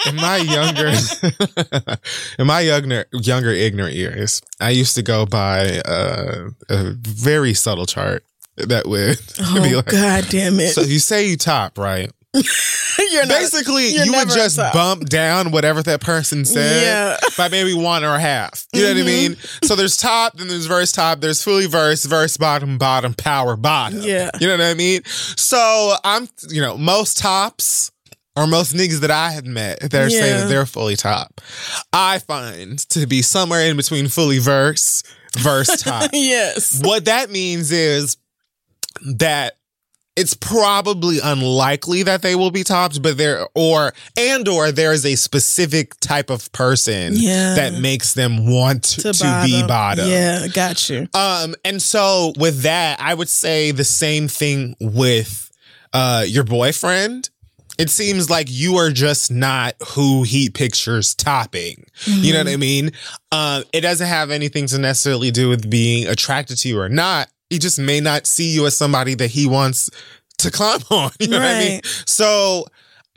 in 0.07 0.15
my 0.15 0.37
younger, 0.37 0.87
in 2.39 2.47
my 2.47 2.59
younger, 2.61 3.05
younger 3.13 3.49
ignorant 3.49 3.95
years, 3.95 4.41
I 4.59 4.69
used 4.71 4.95
to 4.95 5.01
go 5.01 5.25
by 5.25 5.79
uh, 5.79 6.49
a 6.69 6.91
very 7.01 7.53
subtle 7.53 7.85
chart 7.85 8.23
that 8.57 8.85
would 8.87 9.17
be 9.63 9.73
Oh, 9.73 9.77
like. 9.77 9.85
God 9.87 10.25
damn 10.29 10.59
it. 10.59 10.73
So 10.73 10.81
you 10.81 10.99
say 10.99 11.27
you 11.27 11.37
top, 11.37 11.77
right? 11.77 12.11
you're 13.11 13.25
not, 13.25 13.39
Basically, 13.39 13.89
you're 13.93 14.05
you 14.05 14.11
would 14.13 14.29
just 14.29 14.55
top. 14.57 14.73
bump 14.73 15.07
down 15.09 15.51
whatever 15.51 15.81
that 15.83 16.01
person 16.01 16.45
said 16.45 16.83
Yeah. 16.83 17.17
by 17.37 17.47
maybe 17.49 17.73
one 17.73 18.03
or 18.03 18.15
a 18.15 18.19
half. 18.19 18.65
You 18.73 18.81
know 18.83 18.87
what 18.89 18.97
I 18.97 19.01
Mhm. 19.01 19.05
mean? 19.05 19.37
So 19.63 19.75
there's 19.75 19.97
top, 19.97 20.37
then 20.37 20.47
there's 20.47 20.65
verse 20.65 20.91
top, 20.91 21.21
there's 21.21 21.43
fully 21.43 21.65
verse, 21.67 22.05
verse 22.05 22.37
bottom, 22.37 22.77
bottom, 22.77 23.13
power, 23.13 23.55
bottom. 23.55 24.01
Yeah. 24.01 24.29
You 24.39 24.47
know 24.47 24.53
what 24.53 24.61
I 24.61 24.73
mean? 24.73 25.03
So 25.05 25.95
I'm, 26.03 26.27
you 26.49 26.61
know, 26.61 26.77
most 26.77 27.17
tops 27.17 27.91
or 28.35 28.47
most 28.47 28.75
niggas 28.75 28.99
that 28.99 29.11
I 29.11 29.31
had 29.31 29.45
met, 29.45 29.79
they're 29.79 30.09
saying 30.09 30.41
that 30.41 30.49
they're 30.49 30.65
fully 30.65 30.95
top. 30.97 31.39
I 31.93 32.19
find 32.19 32.77
to 32.89 33.07
be 33.07 33.21
somewhere 33.21 33.61
in 33.65 33.77
between 33.77 34.09
fully 34.09 34.39
verse, 34.39 35.03
verse 35.37 35.67
top. 35.81 36.09
yes. 36.11 36.81
what 36.83 37.05
that 37.05 37.29
means 37.29 37.71
is 37.71 38.17
that 39.05 39.57
it's 40.15 40.33
probably 40.33 41.19
unlikely 41.21 42.03
that 42.03 42.21
they 42.21 42.35
will 42.35 42.51
be 42.51 42.63
topped, 42.63 43.01
but 43.01 43.17
there 43.17 43.47
or 43.53 43.93
and 44.17 44.47
or 44.47 44.71
there 44.71 44.93
is 44.93 45.05
a 45.05 45.15
specific 45.15 45.99
type 45.99 46.29
of 46.29 46.51
person 46.53 47.13
Yeah. 47.15 47.55
that 47.55 47.73
makes 47.81 48.13
them 48.13 48.49
want 48.49 48.83
to, 48.83 49.11
to 49.13 49.41
be 49.45 49.61
bottom. 49.67 50.07
Yeah, 50.09 50.47
got 50.47 50.89
you. 50.89 51.07
Um, 51.13 51.55
and 51.65 51.81
so 51.81 52.33
with 52.37 52.61
that, 52.61 52.99
I 53.01 53.13
would 53.13 53.29
say 53.29 53.71
the 53.71 53.83
same 53.83 54.27
thing 54.27 54.75
with 54.79 55.51
uh 55.93 56.23
your 56.27 56.43
boyfriend. 56.43 57.29
It 57.77 57.89
seems 57.89 58.29
like 58.29 58.47
you 58.49 58.77
are 58.77 58.89
just 58.89 59.29
not 59.31 59.75
who 59.89 60.23
he 60.23 60.49
pictures 60.49 61.13
topping. 61.13 61.85
You 62.05 62.31
know 62.31 62.39
what 62.39 62.47
I 62.47 62.55
mean? 62.55 62.91
Um, 63.33 63.65
it 63.73 63.81
doesn't 63.81 64.07
have 64.07 64.31
anything 64.31 64.67
to 64.67 64.77
necessarily 64.77 65.29
do 65.29 65.49
with 65.49 65.69
being 65.69 66.07
attracted 66.07 66.57
to 66.59 66.69
you 66.69 66.79
or 66.79 66.87
not. 66.87 67.27
He 67.49 67.59
just 67.59 67.79
may 67.79 67.99
not 67.99 68.25
see 68.25 68.53
you 68.53 68.65
as 68.65 68.75
somebody 68.75 69.13
that 69.15 69.29
he 69.29 69.47
wants 69.47 69.89
to 70.39 70.51
climb 70.51 70.79
on. 70.91 71.11
You 71.19 71.27
know 71.27 71.39
what 71.39 71.47
I 71.47 71.59
mean? 71.59 71.81
So 72.05 72.65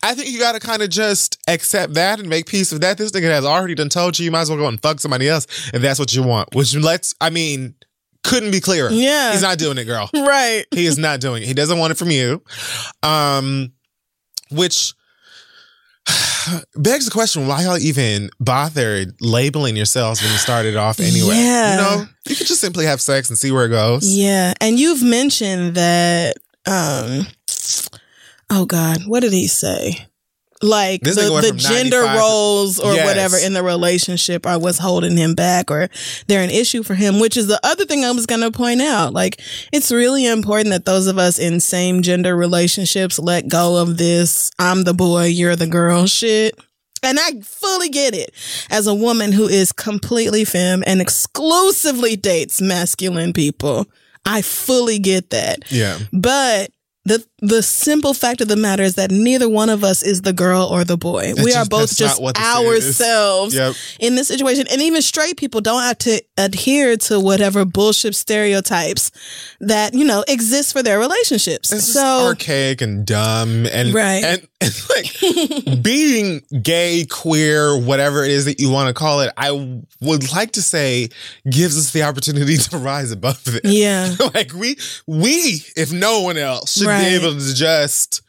I 0.03 0.15
think 0.15 0.31
you 0.31 0.39
got 0.39 0.53
to 0.53 0.61
kind 0.61 0.83
of 0.83 0.91
just 0.91 1.39
accept 1.49 1.95
that 1.95 2.21
and 2.21 2.29
make 2.29 2.47
peace 2.47 2.71
with 2.73 2.83
that. 2.83 2.99
This 2.99 3.11
nigga 3.13 3.31
has 3.31 3.45
already 3.45 3.75
done 3.75 3.89
told 3.89 4.19
you 4.19 4.25
you 4.27 4.31
might 4.31 4.43
as 4.43 4.51
well 4.51 4.59
go 4.59 4.69
and 4.69 4.81
fuck 4.81 5.01
somebody 5.01 5.29
else 5.29 5.47
if 5.73 5.83
that's 5.83 5.99
what 5.99 6.15
you 6.15 6.23
want. 6.23 6.55
Which 6.55 6.75
lets, 6.77 7.15
I 7.21 7.31
mean, 7.31 7.75
couldn't 8.23 8.51
be 8.51 8.61
clearer. 8.61 8.91
Yeah. 8.91 9.33
He's 9.33 9.43
not 9.43 9.59
doing 9.59 9.79
it, 9.79 9.85
girl. 9.85 10.11
Right. 10.15 10.65
He 10.71 10.87
is 10.87 10.99
not 10.99 11.21
doing 11.21 11.43
it. 11.43 11.47
He 11.47 11.55
doesn't 11.55 11.79
want 11.79 11.93
it 11.93 11.97
from 11.97 12.11
you. 12.11 12.43
Um, 13.03 13.73
which 14.51 14.95
begs 16.77 17.05
the 17.05 17.11
question 17.11 17.47
why 17.47 17.63
y'all 17.63 17.79
even 17.79 18.31
bothered 18.41 19.15
labeling 19.21 19.77
yourselves 19.77 20.23
when 20.23 20.31
you 20.31 20.39
started 20.39 20.77
off 20.77 21.01
anyway. 21.01 21.35
Yeah. 21.35 21.71
You 21.73 21.77
know, 21.77 22.09
you 22.27 22.37
could 22.37 22.47
just 22.47 22.61
simply 22.61 22.87
have 22.87 23.01
sex 23.01 23.29
and 23.29 23.39
see 23.39 23.53
where 23.53 23.67
it 23.67 23.71
goes. 23.71 24.07
Yeah. 24.07 24.55
And 24.61 24.79
you've 24.79 25.03
mentioned 25.03 25.75
that 25.75 26.37
um 26.67 27.27
oh 28.51 28.67
God, 28.67 28.99
what 29.07 29.21
did 29.21 29.33
he 29.33 29.47
say? 29.47 30.08
Like 30.61 31.03
This 31.03 31.15
the, 31.15 31.29
the 31.41 31.57
gender 31.57 32.03
roles 32.03 32.81
or 32.81 32.93
Yes. 32.95 33.07
whatever 33.07 33.37
in 33.37 33.53
the 33.53 33.63
relationship 33.63 34.45
are 34.45 34.59
what's 34.59 34.79
holding 34.79 35.17
him 35.17 35.35
back 35.35 35.71
or 35.71 35.89
they're 36.27 36.43
an 36.43 36.51
issue 36.51 36.83
for 36.83 36.95
him, 36.97 37.21
which 37.21 37.37
is 37.37 37.47
the 37.47 37.61
other 37.63 37.85
thing 37.85 38.05
I 38.05 38.11
was 38.11 38.27
gonna 38.27 38.51
point 38.51 38.81
out. 38.83 39.13
Like 39.13 39.41
it's 39.73 39.93
really 39.93 40.27
important 40.27 40.71
that 40.71 40.85
those 40.85 41.07
of 41.07 41.17
us 41.17 41.39
in 41.39 41.61
same 41.61 42.03
gender 42.03 42.37
relationships 42.37 43.19
let 43.21 43.47
go 43.49 43.77
of 43.81 43.99
this 43.99 44.51
I'm 44.59 44.83
the 44.83 44.95
boy, 44.95 45.27
you're 45.27 45.55
the 45.57 45.69
girl 45.69 46.07
shit. 46.07 46.59
And 47.05 47.17
I 47.21 47.41
fully 47.45 47.91
get 47.91 48.13
it 48.15 48.33
as 48.71 48.89
a 48.89 48.95
woman 48.95 49.31
who 49.31 49.47
is 49.47 49.71
completely 49.71 50.45
femme 50.45 50.83
and 50.85 51.01
exclusively 51.01 52.17
dates 52.17 52.61
masculine 52.61 53.33
people. 53.33 53.87
I 54.27 54.43
fully 54.43 54.99
get 54.99 55.31
that. 55.31 55.71
Yeah. 55.71 55.99
But 56.13 56.73
the 57.09 57.25
the 57.41 57.63
simple 57.63 58.15
fact 58.15 58.41
of 58.41 58.49
the 58.49 58.57
matter 58.57 58.83
is 58.83 58.95
that 58.95 59.11
neither 59.11 59.49
one 59.49 59.69
of 59.71 59.85
us 59.85 60.03
is 60.03 60.23
the 60.23 60.33
girl 60.33 60.65
or 60.67 60.83
the 60.85 60.97
boy. 60.97 61.33
we 61.37 61.53
are 61.53 61.61
just- 61.61 61.71
both 61.71 61.97
just 61.97 62.17
not 62.17 62.23
what 62.23 62.35
this 62.35 62.45
ourselves 62.45 63.55
Yep. 63.55 63.75
in 64.01 64.15
this 64.17 64.27
situation. 64.29 64.67
And 64.71 64.83
even 64.83 65.03
straight 65.03 65.37
people 65.37 65.61
don't 65.61 65.83
have 65.83 65.99
to 65.99 66.21
adhere 66.37 66.97
to 66.97 67.21
whatever 67.21 67.65
bullshit 67.65 68.15
stereotypes 68.17 69.11
that, 69.61 69.95
you 69.95 70.05
know, 70.05 70.25
exist 70.29 70.73
for 70.73 70.83
their 70.83 70.99
relationships. 70.99 71.73
It's 71.73 71.93
so 71.93 72.27
archaic 72.27 72.81
and 72.81 73.07
dumb 73.07 73.67
and 73.67 73.95
Right. 73.95 74.25
and 74.25 74.49
like 74.97 75.83
being 75.83 76.43
gay, 76.63 77.07
queer, 77.09 77.79
whatever 77.79 78.25
it 78.25 78.31
is 78.31 78.45
that 78.47 78.59
you 78.61 78.71
want 78.71 78.89
to 78.89 78.95
call 78.95 79.21
it, 79.21 79.33
I 79.37 79.53
would 80.01 80.33
like 80.33 80.53
to 80.53 80.63
say 80.63 81.09
gives 81.49 81.79
us 81.79 81.93
the 81.93 82.03
opportunity 82.03 82.57
to 82.71 82.79
rise 82.79 83.13
above 83.13 83.43
it. 83.47 83.61
yeah. 83.65 84.15
like 84.35 84.53
we 84.53 84.77
we, 85.07 85.63
if 85.77 85.93
no 85.93 86.23
one 86.23 86.37
else, 86.39 86.73
should 86.79 86.87
Right. 86.89 87.09
be 87.09 87.15
able 87.15 87.39
to 87.39 87.55
just 87.55 88.23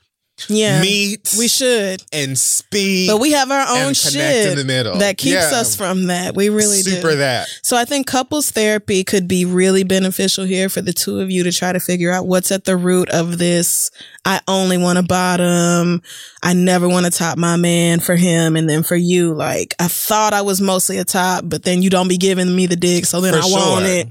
Yeah. 0.48 0.82
meet 0.82 1.36
We 1.38 1.48
should. 1.48 2.02
and 2.14 2.38
speak. 2.38 3.10
But 3.10 3.18
we 3.18 3.32
have 3.32 3.52
our 3.52 3.66
own 3.84 3.94
shit 3.94 4.48
in 4.52 4.58
the 4.58 4.64
middle. 4.64 4.98
that 5.00 5.18
keeps 5.18 5.52
Yeah. 5.52 5.60
us 5.60 5.76
from 5.76 6.06
that. 6.08 6.36
We 6.36 6.50
really 6.50 6.82
super 6.82 7.12
do. 7.12 7.18
that. 7.18 7.48
So 7.64 7.76
I 7.76 7.86
think 7.86 8.08
couples 8.08 8.52
therapy 8.52 9.04
could 9.04 9.28
be 9.28 9.46
really 9.46 9.84
beneficial 9.84 10.46
here 10.46 10.70
for 10.70 10.82
the 10.82 10.94
two 10.94 11.20
of 11.20 11.30
you 11.30 11.44
to 11.44 11.52
try 11.52 11.74
to 11.74 11.80
figure 11.80 12.12
out 12.12 12.28
what's 12.28 12.52
at 12.52 12.66
the 12.66 12.78
root 12.78 13.10
of 13.10 13.38
this. 13.38 13.92
I 14.26 14.42
only 14.48 14.78
want 14.78 14.98
to 14.98 15.04
bottom. 15.04 16.02
I 16.44 16.54
never 16.54 16.88
want 16.88 17.06
to 17.06 17.12
top 17.12 17.38
my 17.38 17.56
man 17.56 18.00
for 18.00 18.16
him. 18.16 18.56
And 18.56 18.70
then 18.70 18.84
for 18.84 18.96
you, 18.96 19.34
like, 19.34 19.76
I 19.80 19.88
thought 19.88 20.34
I 20.34 20.42
was 20.42 20.62
mostly 20.62 20.98
a 21.00 21.06
top, 21.06 21.44
but 21.48 21.64
then 21.64 21.82
you 21.82 21.90
don't 21.90 22.08
be 22.08 22.18
giving 22.18 22.56
me 22.56 22.66
the 22.68 22.76
dick. 22.76 23.06
So 23.06 23.22
then 23.22 23.34
For 23.34 23.40
I 23.40 23.46
want 23.50 23.86
it. 23.86 24.08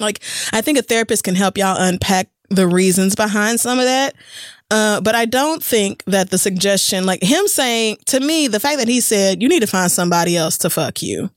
Like, 0.00 0.20
I 0.52 0.60
think 0.60 0.78
a 0.78 0.82
therapist 0.82 1.22
can 1.24 1.34
help 1.36 1.56
y'all 1.56 1.76
unpack 1.78 2.28
the 2.50 2.66
reasons 2.66 3.14
behind 3.14 3.60
some 3.60 3.78
of 3.78 3.84
that. 3.84 4.14
Uh, 4.74 5.00
but 5.00 5.14
I 5.14 5.24
don't 5.24 5.62
think 5.62 6.02
that 6.06 6.30
the 6.30 6.38
suggestion, 6.38 7.06
like 7.06 7.22
him 7.22 7.46
saying 7.46 7.98
to 8.06 8.18
me, 8.18 8.48
the 8.48 8.58
fact 8.58 8.78
that 8.78 8.88
he 8.88 9.00
said, 9.00 9.40
you 9.40 9.48
need 9.48 9.60
to 9.60 9.68
find 9.68 9.88
somebody 9.88 10.36
else 10.36 10.58
to 10.58 10.70
fuck 10.70 11.00
you 11.00 11.30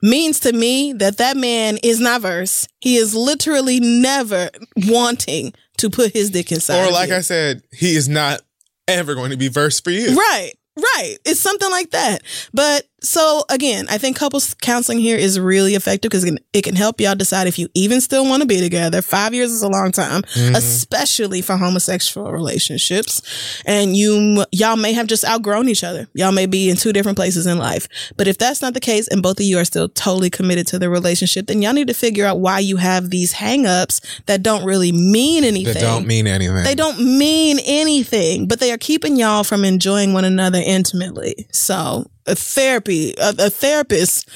means 0.00 0.40
to 0.40 0.54
me 0.54 0.94
that 0.94 1.18
that 1.18 1.36
man 1.36 1.76
is 1.82 2.00
not 2.00 2.22
verse. 2.22 2.66
He 2.80 2.96
is 2.96 3.14
literally 3.14 3.78
never 3.78 4.48
wanting 4.86 5.52
to 5.76 5.90
put 5.90 6.14
his 6.14 6.30
dick 6.30 6.50
inside. 6.50 6.88
Or 6.88 6.90
like. 6.90 7.10
I 7.10 7.20
said, 7.20 7.62
he 7.74 7.94
is 7.94 8.08
not 8.08 8.40
ever 8.88 9.14
going 9.14 9.32
to 9.32 9.36
be 9.36 9.48
verse 9.48 9.78
for 9.78 9.90
you. 9.90 10.16
Right. 10.16 10.52
Right. 10.78 11.18
It's 11.26 11.40
something 11.40 11.70
like 11.70 11.90
that. 11.90 12.22
But 12.54 12.88
so 13.02 13.44
again, 13.48 13.86
I 13.88 13.98
think 13.98 14.16
couples 14.16 14.54
counseling 14.54 14.98
here 14.98 15.16
is 15.16 15.38
really 15.40 15.74
effective 15.74 16.10
because 16.10 16.24
it, 16.24 16.28
can- 16.28 16.38
it 16.52 16.62
can 16.62 16.76
help 16.76 17.00
y'all 17.00 17.14
decide 17.14 17.46
if 17.46 17.58
you 17.58 17.68
even 17.74 18.00
still 18.00 18.24
want 18.28 18.42
to 18.42 18.46
be 18.46 18.60
together. 18.60 19.02
Five 19.02 19.34
years 19.34 19.50
is 19.52 19.62
a 19.62 19.68
long 19.68 19.92
time, 19.92 20.22
Mm-hmm. 20.22 20.54
especially 20.54 21.42
for 21.42 21.56
homosexual 21.56 22.30
relationships. 22.32 23.62
And 23.66 23.96
you, 23.96 24.44
y'all 24.52 24.76
may 24.76 24.92
have 24.92 25.06
just 25.06 25.24
outgrown 25.24 25.68
each 25.68 25.84
other. 25.84 26.08
Y'all 26.14 26.32
may 26.32 26.46
be 26.46 26.70
in 26.70 26.76
two 26.76 26.92
different 26.92 27.16
places 27.16 27.46
in 27.46 27.58
life. 27.58 27.88
But 28.16 28.28
if 28.28 28.38
that's 28.38 28.62
not 28.62 28.74
the 28.74 28.80
case 28.80 29.08
and 29.08 29.22
both 29.22 29.38
of 29.40 29.46
you 29.46 29.58
are 29.58 29.64
still 29.64 29.88
totally 29.88 30.30
committed 30.30 30.66
to 30.68 30.78
the 30.78 30.88
relationship, 30.90 31.46
then 31.46 31.62
y'all 31.62 31.72
need 31.72 31.88
to 31.88 31.94
figure 31.94 32.26
out 32.26 32.40
why 32.40 32.58
you 32.58 32.76
have 32.76 33.10
these 33.10 33.34
hangups 33.34 34.00
that 34.26 34.42
don't 34.42 34.64
really 34.64 34.92
mean 34.92 35.44
anything. 35.44 35.74
That 35.74 35.80
don't 35.80 36.06
mean 36.06 36.26
anything. 36.26 36.64
They 36.64 36.74
don't 36.74 36.98
mean 37.18 37.58
anything, 37.64 38.46
but 38.48 38.60
they 38.60 38.72
are 38.72 38.78
keeping 38.78 39.16
y'all 39.16 39.44
from 39.44 39.64
enjoying 39.64 40.12
one 40.12 40.24
another 40.24 40.60
intimately. 40.64 41.46
So, 41.52 42.10
a 42.26 42.34
therapy, 42.34 43.14
a, 43.18 43.34
a 43.38 43.50
therapist 43.50 44.28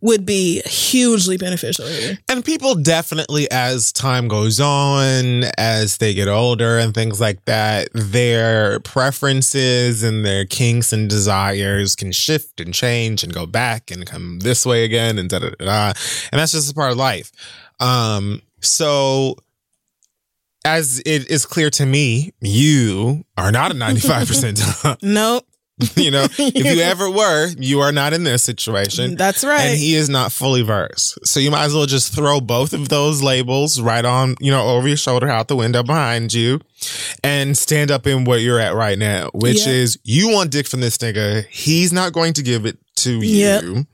would 0.00 0.26
be 0.26 0.60
hugely 0.66 1.36
beneficial 1.36 1.86
here. 1.86 2.18
And 2.28 2.44
people 2.44 2.74
definitely, 2.74 3.50
as 3.50 3.92
time 3.92 4.28
goes 4.28 4.60
on, 4.60 5.44
as 5.58 5.98
they 5.98 6.12
get 6.14 6.28
older 6.28 6.78
and 6.78 6.94
things 6.94 7.20
like 7.20 7.44
that, 7.46 7.88
their 7.94 8.78
preferences 8.80 10.02
and 10.02 10.24
their 10.24 10.44
kinks 10.44 10.92
and 10.92 11.08
desires 11.08 11.96
can 11.96 12.12
shift 12.12 12.60
and 12.60 12.74
change 12.74 13.24
and 13.24 13.32
go 13.32 13.46
back 13.46 13.90
and 13.90 14.06
come 14.06 14.40
this 14.40 14.66
way 14.66 14.84
again 14.84 15.18
and 15.18 15.30
da 15.30 15.38
da 15.38 15.50
da. 15.58 15.64
da. 15.64 15.92
And 16.30 16.38
that's 16.38 16.52
just 16.52 16.70
a 16.70 16.74
part 16.74 16.92
of 16.92 16.98
life. 16.98 17.32
Um, 17.80 18.42
so 18.60 19.36
as 20.64 21.00
it 21.06 21.30
is 21.30 21.46
clear 21.46 21.70
to 21.70 21.86
me, 21.86 22.32
you 22.40 23.24
are 23.38 23.50
not 23.52 23.70
a 23.70 23.74
95%. 23.74 24.98
Nope. 25.02 25.46
you 25.96 26.10
know, 26.10 26.24
if 26.38 26.38
you 26.38 26.80
ever 26.82 27.10
were, 27.10 27.48
you 27.58 27.80
are 27.80 27.92
not 27.92 28.12
in 28.14 28.24
this 28.24 28.42
situation. 28.42 29.14
That's 29.16 29.44
right. 29.44 29.60
And 29.60 29.78
he 29.78 29.94
is 29.94 30.08
not 30.08 30.32
fully 30.32 30.62
versed. 30.62 31.18
So 31.26 31.38
you 31.38 31.50
might 31.50 31.64
as 31.64 31.74
well 31.74 31.84
just 31.86 32.14
throw 32.14 32.40
both 32.40 32.72
of 32.72 32.88
those 32.88 33.22
labels 33.22 33.78
right 33.80 34.04
on, 34.04 34.36
you 34.40 34.50
know, 34.50 34.66
over 34.68 34.88
your 34.88 34.96
shoulder, 34.96 35.28
out 35.28 35.48
the 35.48 35.56
window 35.56 35.82
behind 35.82 36.32
you, 36.32 36.60
and 37.22 37.58
stand 37.58 37.90
up 37.90 38.06
in 38.06 38.24
what 38.24 38.40
you're 38.40 38.58
at 38.60 38.74
right 38.74 38.98
now, 38.98 39.28
which 39.34 39.66
Yeah. 39.66 39.72
is 39.72 39.98
you 40.02 40.30
want 40.30 40.50
dick 40.50 40.66
from 40.66 40.80
this 40.80 40.96
nigga. 40.98 41.44
He's 41.50 41.92
not 41.92 42.12
going 42.14 42.32
to 42.34 42.42
give 42.42 42.64
it 42.64 42.78
to 42.96 43.20
you. 43.20 43.76
Yep. 43.76 43.86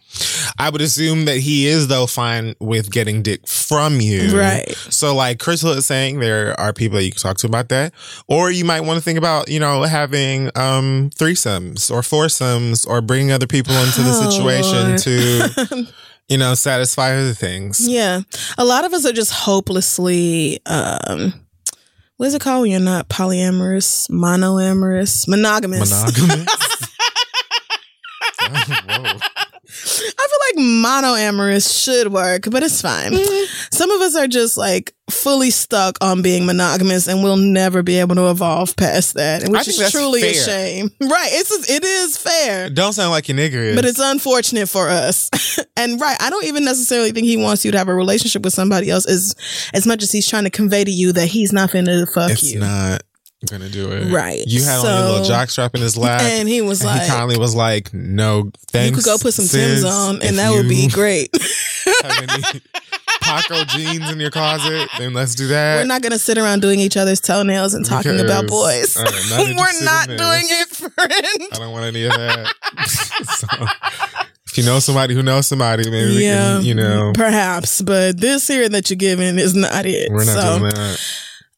I 0.58 0.68
would 0.70 0.80
assume 0.80 1.24
that 1.24 1.38
he 1.38 1.66
is 1.66 1.88
though 1.88 2.06
fine 2.06 2.54
with 2.60 2.90
getting 2.90 3.22
dick 3.22 3.46
from 3.46 4.00
you. 4.00 4.38
Right. 4.38 4.70
So 4.90 5.14
like 5.14 5.38
Crissle 5.38 5.76
is 5.76 5.86
saying, 5.86 6.20
there 6.20 6.58
are 6.60 6.72
people 6.72 6.98
that 6.98 7.04
you 7.04 7.12
can 7.12 7.20
talk 7.20 7.38
to 7.38 7.46
about 7.46 7.68
that. 7.70 7.92
Or 8.28 8.50
you 8.50 8.64
might 8.64 8.82
want 8.82 8.98
to 8.98 9.02
think 9.02 9.18
about, 9.18 9.48
you 9.48 9.60
know, 9.60 9.82
having 9.84 10.46
um 10.56 11.10
threesomes 11.14 11.90
or 11.90 12.02
foursomes 12.02 12.84
or 12.84 13.00
bringing 13.00 13.32
other 13.32 13.46
people 13.46 13.74
into 13.74 14.02
the 14.02 14.12
Oh, 14.14 14.30
situation 14.30 14.96
to, 14.98 15.92
you 16.28 16.36
know, 16.38 16.54
satisfy 16.54 17.12
other 17.16 17.32
things. 17.34 17.86
Yeah. 17.88 18.20
A 18.58 18.64
lot 18.64 18.84
of 18.84 18.92
us 18.92 19.06
are 19.06 19.12
just 19.12 19.32
hopelessly 19.32 20.60
um 20.66 21.32
what 22.18 22.26
is 22.26 22.34
it 22.34 22.40
called 22.42 22.62
when 22.62 22.70
you're 22.70 22.78
not 22.80 23.08
polyamorous, 23.08 24.08
monoamorous, 24.10 25.26
monogamous? 25.26 25.90
Monogamous. 25.90 26.88
I 29.74 30.26
feel 30.28 30.62
like 30.62 30.66
monoamorous 30.84 31.82
should 31.84 32.12
work, 32.12 32.48
but 32.50 32.62
it's 32.62 32.82
fine. 32.82 33.12
Mm. 33.12 33.72
Some 33.72 33.90
of 33.90 34.00
us 34.02 34.14
are 34.16 34.26
just 34.26 34.56
like 34.58 34.94
fully 35.10 35.50
stuck 35.50 35.96
on 36.00 36.20
being 36.22 36.44
monogamous 36.46 37.06
and 37.08 37.22
we'll 37.22 37.36
never 37.36 37.82
be 37.82 37.98
able 37.98 38.14
to 38.16 38.28
evolve 38.30 38.76
past 38.76 39.14
that, 39.14 39.48
which 39.48 39.68
is 39.68 39.90
truly 39.90 40.22
a 40.22 40.34
shame. 40.34 40.90
Right. 41.00 41.30
It's 41.32 41.70
it 41.70 41.84
is 41.84 42.18
fair. 42.18 42.68
Don't 42.70 42.92
sound 42.92 43.10
like 43.10 43.28
your 43.28 43.38
nigga 43.38 43.54
is. 43.54 43.76
But 43.76 43.84
it's 43.84 44.00
unfortunate 44.00 44.68
for 44.68 44.88
us. 44.88 45.30
and 45.76 46.00
right, 46.00 46.16
I 46.20 46.28
don't 46.30 46.44
even 46.44 46.64
necessarily 46.64 47.12
think 47.12 47.26
he 47.26 47.36
wants 47.36 47.64
you 47.64 47.72
to 47.72 47.78
have 47.78 47.88
a 47.88 47.94
relationship 47.94 48.42
with 48.42 48.52
somebody 48.52 48.90
else 48.90 49.06
as 49.06 49.34
as 49.72 49.86
much 49.86 50.02
as 50.02 50.12
he's 50.12 50.28
trying 50.28 50.44
to 50.44 50.50
convey 50.50 50.84
to 50.84 50.90
you 50.90 51.12
that 51.12 51.26
he's 51.28 51.52
not 51.52 51.70
finna 51.70 52.06
fuck 52.12 52.30
It's 52.30 52.52
you. 52.52 52.60
not 52.60 53.02
gonna 53.50 53.68
do 53.68 53.90
it. 53.92 54.12
Right. 54.12 54.42
You 54.46 54.62
had 54.64 54.78
on 54.80 54.84
your 54.84 55.08
little 55.10 55.24
So- 55.24 55.32
jockstrap 55.32 55.74
in 55.74 55.80
his 55.80 55.96
lap. 55.96 56.20
and 56.24 56.48
he 56.48 56.60
was 56.62 56.80
and 56.80 56.90
like, 56.90 57.02
he 57.02 57.08
kindly 57.08 57.38
was 57.38 57.54
like, 57.54 57.92
"No, 57.92 58.50
thanks." 58.68 58.90
"You 58.90 58.96
could 58.96 59.04
go 59.04 59.18
put 59.18 59.34
some. 59.34 59.46
Tim's 59.46 59.84
on, 59.84 60.22
and 60.22 60.38
that 60.38 60.50
would 60.52 60.68
be 60.68 60.88
great." 60.88 61.30
have 62.02 62.28
any 62.30 62.60
Paco 63.20 63.64
jeans 63.64 64.10
in 64.10 64.18
your 64.20 64.30
closet, 64.30 64.88
then 64.98 65.12
let's 65.14 65.34
do 65.34 65.46
that. 65.48 65.78
We're 65.80 65.86
not 65.86 66.02
gonna 66.02 66.18
sit 66.18 66.38
around 66.38 66.60
doing 66.60 66.80
each 66.80 66.96
other's 66.96 67.20
toenails 67.20 67.74
and 67.74 67.84
talking 67.84 68.18
about 68.20 68.46
boys. 68.48 68.96
Not 68.96 69.12
We're 69.56 69.84
not 69.84 70.06
doing 70.08 70.46
it, 70.48 70.68
friend. 70.68 70.90
I 71.52 71.56
don't 71.58 71.72
want 71.72 71.84
any 71.84 72.04
of 72.04 72.12
that. 72.12 72.52
so, 73.26 73.46
if 74.46 74.58
you 74.58 74.64
know 74.64 74.78
somebody 74.80 75.14
who 75.14 75.22
knows 75.22 75.46
somebody, 75.46 75.88
maybe 75.90 76.16
we 76.16 76.24
Yeah, 76.26 76.56
can, 76.56 76.64
you 76.64 76.74
know, 76.74 77.12
perhaps, 77.14 77.80
but 77.82 78.18
this 78.20 78.48
here 78.48 78.68
that 78.68 78.90
you're 78.90 78.96
giving 78.96 79.38
is 79.38 79.54
not 79.54 79.86
it. 79.86 80.10
we're 80.10 80.24
not 80.24 80.34
so, 80.42 80.58
doing 80.58 80.74
that. 80.74 81.00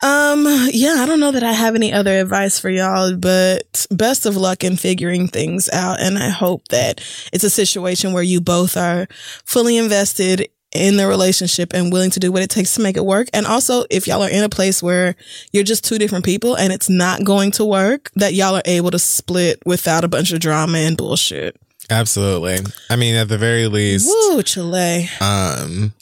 Um, 0.05 0.46
yeah, 0.70 0.96
I 0.98 1.07
don't 1.07 1.18
know 1.18 1.32
that 1.32 1.42
I 1.42 1.52
have 1.52 1.74
any 1.74 1.90
other 1.90 2.20
advice 2.20 2.59
for 2.59 2.68
y'all, 2.68 3.16
but 3.16 3.86
best 3.90 4.26
of 4.26 4.36
luck 4.36 4.62
in 4.62 4.76
figuring 4.76 5.28
things 5.28 5.70
out. 5.72 5.98
And 5.98 6.18
I 6.18 6.28
hope 6.28 6.68
that 6.68 7.00
it's 7.32 7.42
a 7.42 7.48
situation 7.48 8.12
where 8.12 8.22
you 8.22 8.42
both 8.42 8.76
are 8.76 9.07
fully 9.46 9.78
invested 9.78 10.46
in 10.72 10.98
the 10.98 11.07
relationship 11.07 11.72
and 11.72 11.90
willing 11.90 12.11
to 12.11 12.20
do 12.20 12.30
what 12.30 12.42
it 12.42 12.50
takes 12.50 12.74
to 12.74 12.82
make 12.82 12.98
it 12.98 13.05
work. 13.07 13.28
And 13.32 13.46
also, 13.46 13.84
if 13.90 14.07
y'all 14.07 14.22
are 14.22 14.28
in 14.28 14.44
a 14.44 14.48
place 14.50 14.82
where 14.82 15.16
you're 15.52 15.64
just 15.64 15.84
two 15.84 15.96
different 15.96 16.26
people 16.26 16.55
and 16.55 16.70
it's 16.70 16.90
not 16.90 17.24
going 17.24 17.52
to 17.52 17.64
work, 17.64 18.11
that 18.16 18.34
y'all 18.34 18.57
are 18.57 18.62
able 18.66 18.90
to 18.90 18.98
split 18.98 19.62
without 19.64 20.05
a 20.05 20.09
bunch 20.09 20.32
of 20.32 20.40
drama 20.40 20.78
and 20.78 20.98
bullshit. 20.98 21.57
Absolutely. 21.88 22.59
I 22.90 22.96
mean, 22.96 23.14
at 23.14 23.28
the 23.28 23.38
very 23.38 23.68
least, 23.68 24.07
Woo, 24.07 24.42
Chile. 24.42 25.09
um, 25.22 25.94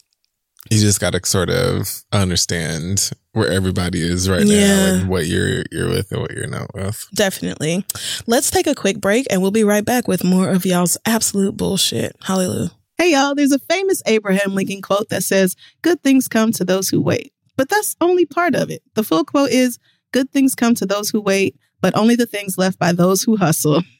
you 0.72 0.80
just 0.80 1.00
got 1.00 1.12
to 1.12 1.20
sort 1.24 1.50
of 1.50 2.02
understand 2.12 3.10
where 3.32 3.50
everybody 3.50 4.00
is 4.00 4.28
right 4.28 4.44
Yeah. 4.46 4.66
now 4.66 4.94
and 4.94 5.08
what 5.08 5.26
you're 5.26 5.64
you're 5.70 5.88
with 5.88 6.10
and 6.12 6.20
what 6.22 6.32
you're 6.32 6.46
not 6.46 6.74
with. 6.74 7.06
Definitely. 7.14 7.84
Let's 8.26 8.50
take 8.50 8.66
a 8.66 8.74
quick 8.74 9.00
break 9.00 9.26
and 9.30 9.42
we'll 9.42 9.50
be 9.50 9.64
right 9.64 9.84
back 9.84 10.08
with 10.08 10.24
more 10.24 10.48
of 10.48 10.64
y'all's 10.66 10.96
absolute 11.06 11.56
bullshit. 11.56 12.16
Hallelujah. 12.22 12.70
Hey, 12.98 13.12
y'all, 13.12 13.34
there's 13.34 13.52
a 13.52 13.58
famous 13.58 14.02
Abraham 14.06 14.54
Lincoln 14.54 14.82
quote 14.82 15.08
that 15.08 15.22
says, 15.24 15.56
Good 15.82 16.02
things 16.02 16.28
come 16.28 16.52
to 16.52 16.64
those 16.64 16.88
who 16.88 17.00
wait. 17.00 17.32
But 17.56 17.68
that's 17.68 17.96
only 18.00 18.26
part 18.26 18.54
of 18.54 18.70
it. 18.70 18.82
The 18.94 19.04
full 19.04 19.24
quote 19.24 19.50
is, 19.50 19.78
Good 20.12 20.30
things 20.30 20.54
come 20.54 20.74
to 20.76 20.86
those 20.86 21.10
who 21.10 21.20
wait, 21.20 21.56
but 21.80 21.96
only 21.96 22.16
the 22.16 22.26
things 22.26 22.58
left 22.58 22.78
by 22.78 22.92
those 22.92 23.22
who 23.22 23.36
hustle. 23.36 23.82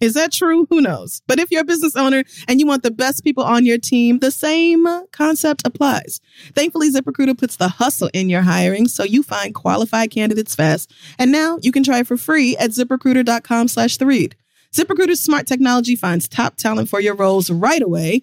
Is 0.00 0.14
that 0.14 0.32
true? 0.32 0.66
Who 0.70 0.80
knows? 0.80 1.22
But 1.26 1.40
if 1.40 1.50
you're 1.50 1.62
a 1.62 1.64
business 1.64 1.96
owner 1.96 2.24
and 2.46 2.60
you 2.60 2.66
want 2.66 2.82
the 2.82 2.90
best 2.90 3.24
people 3.24 3.44
on 3.44 3.66
your 3.66 3.78
team, 3.78 4.20
the 4.20 4.30
same 4.30 4.86
concept 5.12 5.62
applies. 5.64 6.20
Thankfully, 6.54 6.90
ZipRecruiter 6.90 7.36
puts 7.36 7.56
the 7.56 7.68
hustle 7.68 8.10
in 8.12 8.28
your 8.28 8.42
hiring 8.42 8.86
so 8.86 9.02
you 9.02 9.22
find 9.22 9.54
qualified 9.54 10.10
candidates 10.10 10.54
fast. 10.54 10.92
And 11.18 11.32
now 11.32 11.58
you 11.62 11.72
can 11.72 11.82
try 11.82 12.00
it 12.00 12.06
for 12.06 12.16
free 12.16 12.56
at 12.58 12.70
ziprecruiter.com 12.70 13.68
slash 13.68 13.96
the 13.96 14.06
read. 14.06 14.36
ZipRecruiter's 14.72 15.20
smart 15.20 15.46
technology 15.46 15.96
finds 15.96 16.28
top 16.28 16.56
talent 16.56 16.88
for 16.88 17.00
your 17.00 17.14
roles 17.14 17.50
right 17.50 17.82
away. 17.82 18.22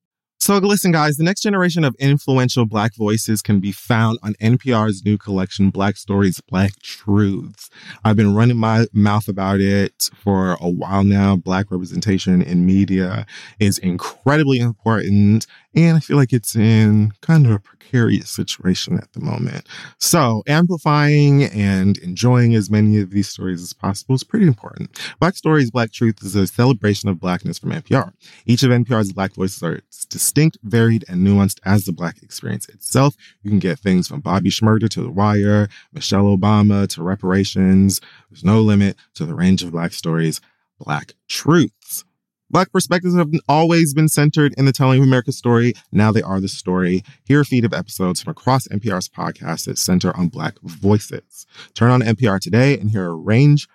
So, 0.41 0.57
listen, 0.57 0.91
guys, 0.91 1.17
the 1.17 1.23
next 1.23 1.41
generation 1.41 1.83
of 1.83 1.95
influential 1.99 2.65
Black 2.65 2.95
voices 2.95 3.43
can 3.43 3.59
be 3.59 3.71
found 3.71 4.17
on 4.23 4.33
NPR's 4.41 5.05
new 5.05 5.15
collection, 5.15 5.69
Black 5.69 5.97
Stories, 5.97 6.41
Black 6.49 6.71
Truths. 6.81 7.69
I've 8.03 8.15
been 8.15 8.33
running 8.33 8.57
my 8.57 8.87
mouth 8.91 9.27
about 9.27 9.59
it 9.59 10.09
for 10.15 10.57
a 10.59 10.67
while 10.67 11.03
now. 11.03 11.35
Black 11.35 11.69
representation 11.69 12.41
in 12.41 12.65
media 12.65 13.27
is 13.59 13.77
incredibly 13.77 14.57
important, 14.57 15.45
and 15.75 15.95
I 15.95 15.99
feel 15.99 16.17
like 16.17 16.33
it's 16.33 16.55
in 16.55 17.11
kind 17.21 17.45
of 17.45 17.51
a 17.51 17.59
precarious 17.59 18.31
situation 18.31 18.97
at 18.97 19.13
the 19.13 19.19
moment. 19.19 19.67
So, 19.99 20.41
amplifying 20.47 21.43
and 21.43 21.99
enjoying 21.99 22.55
as 22.55 22.71
many 22.71 22.99
of 22.99 23.11
these 23.11 23.29
stories 23.29 23.61
as 23.61 23.73
possible 23.73 24.15
is 24.15 24.23
pretty 24.23 24.47
important. 24.47 24.99
Black 25.19 25.35
Stories, 25.35 25.69
Black 25.69 25.91
Truth 25.91 26.23
is 26.23 26.35
a 26.35 26.47
celebration 26.47 27.09
of 27.09 27.19
Blackness 27.19 27.59
from 27.59 27.73
NPR. 27.73 28.11
Each 28.47 28.63
of 28.63 28.71
NPR's 28.71 29.13
Black 29.13 29.35
voices 29.35 29.61
are 29.61 29.81
distinct, 30.09 30.30
varied, 30.63 31.05
and 31.07 31.25
nuanced 31.25 31.59
as 31.65 31.85
the 31.85 31.91
Black 31.91 32.21
experience 32.23 32.67
itself. 32.69 33.15
You 33.43 33.49
can 33.49 33.59
get 33.59 33.79
things 33.79 34.07
from 34.07 34.21
Bobby 34.21 34.49
Shmurda 34.49 34.89
to 34.89 35.01
The 35.01 35.11
Wire, 35.11 35.69
Michelle 35.93 36.35
Obama 36.35 36.87
to 36.89 37.03
reparations. 37.03 38.01
There's 38.29 38.43
no 38.43 38.61
limit 38.61 38.95
to 39.15 39.25
the 39.25 39.35
range 39.35 39.63
of 39.63 39.71
Black 39.71 39.93
stories, 39.93 40.41
Black 40.79 41.13
truths. 41.27 42.03
Black 42.49 42.69
perspectives 42.73 43.15
have 43.15 43.31
always 43.47 43.93
been 43.93 44.09
centered 44.09 44.53
in 44.57 44.65
the 44.65 44.73
telling 44.73 44.99
of 44.99 45.07
America's 45.07 45.37
story. 45.37 45.73
Now 45.93 46.11
they 46.11 46.21
are 46.21 46.41
the 46.41 46.49
story. 46.49 47.01
Here 47.23 47.37
are 47.37 47.41
a 47.41 47.45
feed 47.45 47.63
of 47.63 47.73
episodes 47.73 48.21
from 48.21 48.31
across 48.31 48.67
NPR's 48.67 49.07
podcasts 49.07 49.65
that 49.67 49.77
center 49.77 50.15
on 50.17 50.27
Black 50.27 50.59
voices. 50.61 51.45
Turn 51.73 51.91
on 51.91 52.01
NPR 52.01 52.41
today 52.41 52.77
and 52.77 52.91
hear 52.91 53.05
a 53.05 53.13
range 53.13 53.69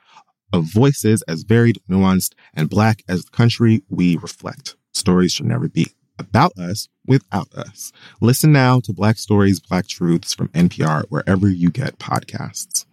of 0.53 0.65
voices 0.65 1.23
as 1.23 1.45
varied, 1.45 1.81
nuanced, 1.91 2.35
and 2.53 2.69
Black 2.69 3.03
as 3.09 3.25
the 3.25 3.31
country 3.31 3.83
we 3.89 4.19
reflect. 4.19 4.77
Stories 4.93 5.33
should 5.33 5.47
never 5.47 5.69
be 5.69 5.93
about 6.19 6.57
us 6.59 6.89
without 7.07 7.53
us. 7.55 7.93
Listen 8.21 8.53
now 8.53 8.81
to 8.81 8.93
Black 8.93 9.19
Stories, 9.19 9.61
Black 9.61 9.87
Truths 9.87 10.35
from 10.35 10.49
NPR 10.49 11.05
wherever 11.09 11.49
you 11.49 11.71
get 11.71 11.99
podcasts. 11.99 12.85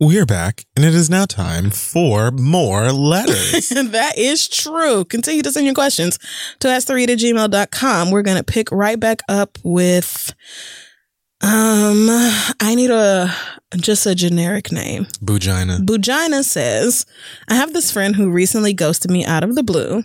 We're 0.00 0.26
back, 0.26 0.64
and 0.74 0.84
it 0.84 0.94
is 0.94 1.08
now 1.08 1.26
time 1.26 1.70
for 1.70 2.32
more 2.32 2.90
letters. 2.90 3.68
that 3.68 4.18
is 4.18 4.48
true. 4.48 5.04
Continue 5.04 5.42
to 5.42 5.52
send 5.52 5.64
your 5.64 5.76
questions 5.76 6.18
to 6.58 6.66
ask3 6.66 7.04
at 7.04 7.18
gmail.com. 7.18 8.10
We're 8.10 8.22
going 8.22 8.36
to 8.36 8.42
pick 8.42 8.72
right 8.72 8.98
back 8.98 9.22
up 9.28 9.58
with 9.62 10.34
Um, 11.40 12.06
I 12.60 12.74
need 12.74 12.90
a 12.90 13.32
just 13.76 14.04
a 14.06 14.14
generic 14.16 14.72
name. 14.72 15.06
Bugina. 15.20 15.78
Bugina 15.84 16.42
says, 16.42 17.06
I 17.48 17.54
have 17.54 17.72
this 17.72 17.92
friend 17.92 18.16
who 18.16 18.30
recently 18.30 18.72
ghosted 18.72 19.10
me 19.10 19.24
out 19.24 19.44
of 19.44 19.54
the 19.54 19.62
blue. 19.62 20.02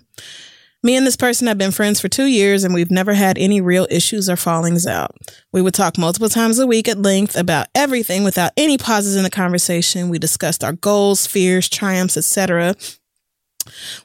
Me 0.87 0.95
and 0.95 1.05
this 1.05 1.17
person 1.17 1.47
have 1.47 1.57
been 1.57 1.71
friends 1.71 1.99
for 1.99 2.07
two 2.07 2.27
years 2.27 2.63
and 2.63 2.73
we've 2.73 2.89
never 2.89 3.13
had 3.13 3.37
any 3.37 3.59
real 3.59 3.85
issues 3.91 4.29
or 4.29 4.37
fallings 4.37 4.87
out. 4.87 5.17
We 5.51 5.61
would 5.61 5.73
talk 5.73 5.97
multiple 5.97 6.29
times 6.29 6.59
a 6.59 6.65
week 6.65 6.87
at 6.87 6.97
length 6.97 7.35
about 7.35 7.67
everything 7.75 8.23
without 8.23 8.53
any 8.55 8.77
pauses 8.77 9.17
in 9.17 9.23
the 9.23 9.29
conversation. 9.29 10.07
We 10.07 10.17
discussed 10.17 10.63
our 10.63 10.71
goals, 10.71 11.27
fears, 11.27 11.67
triumphs, 11.67 12.15
etc. 12.15 12.73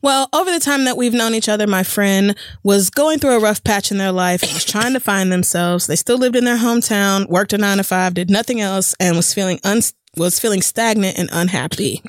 Well, 0.02 0.28
over 0.32 0.50
the 0.50 0.58
time 0.58 0.82
that 0.86 0.96
we've 0.96 1.12
known 1.12 1.34
each 1.34 1.48
other, 1.48 1.68
my 1.68 1.84
friend 1.84 2.36
was 2.64 2.90
going 2.90 3.20
through 3.20 3.36
a 3.36 3.40
rough 3.40 3.62
patch 3.62 3.92
in 3.92 3.98
their 3.98 4.10
life 4.10 4.42
and 4.42 4.52
was 4.52 4.64
trying 4.64 4.94
to 4.94 4.98
find 4.98 5.30
themselves. 5.30 5.86
They 5.86 5.94
still 5.94 6.18
lived 6.18 6.34
in 6.34 6.46
their 6.46 6.58
hometown, 6.58 7.28
worked 7.28 7.52
a 7.52 7.58
nine 7.58 7.76
to 7.76 7.84
five, 7.84 8.14
did 8.14 8.28
nothing 8.28 8.60
else, 8.60 8.92
and 8.98 9.14
was 9.16 9.32
feeling 9.32 9.60
un- 9.62 9.82
was 10.16 10.40
feeling 10.40 10.62
stagnant 10.62 11.16
and 11.16 11.28
unhappy. 11.32 12.02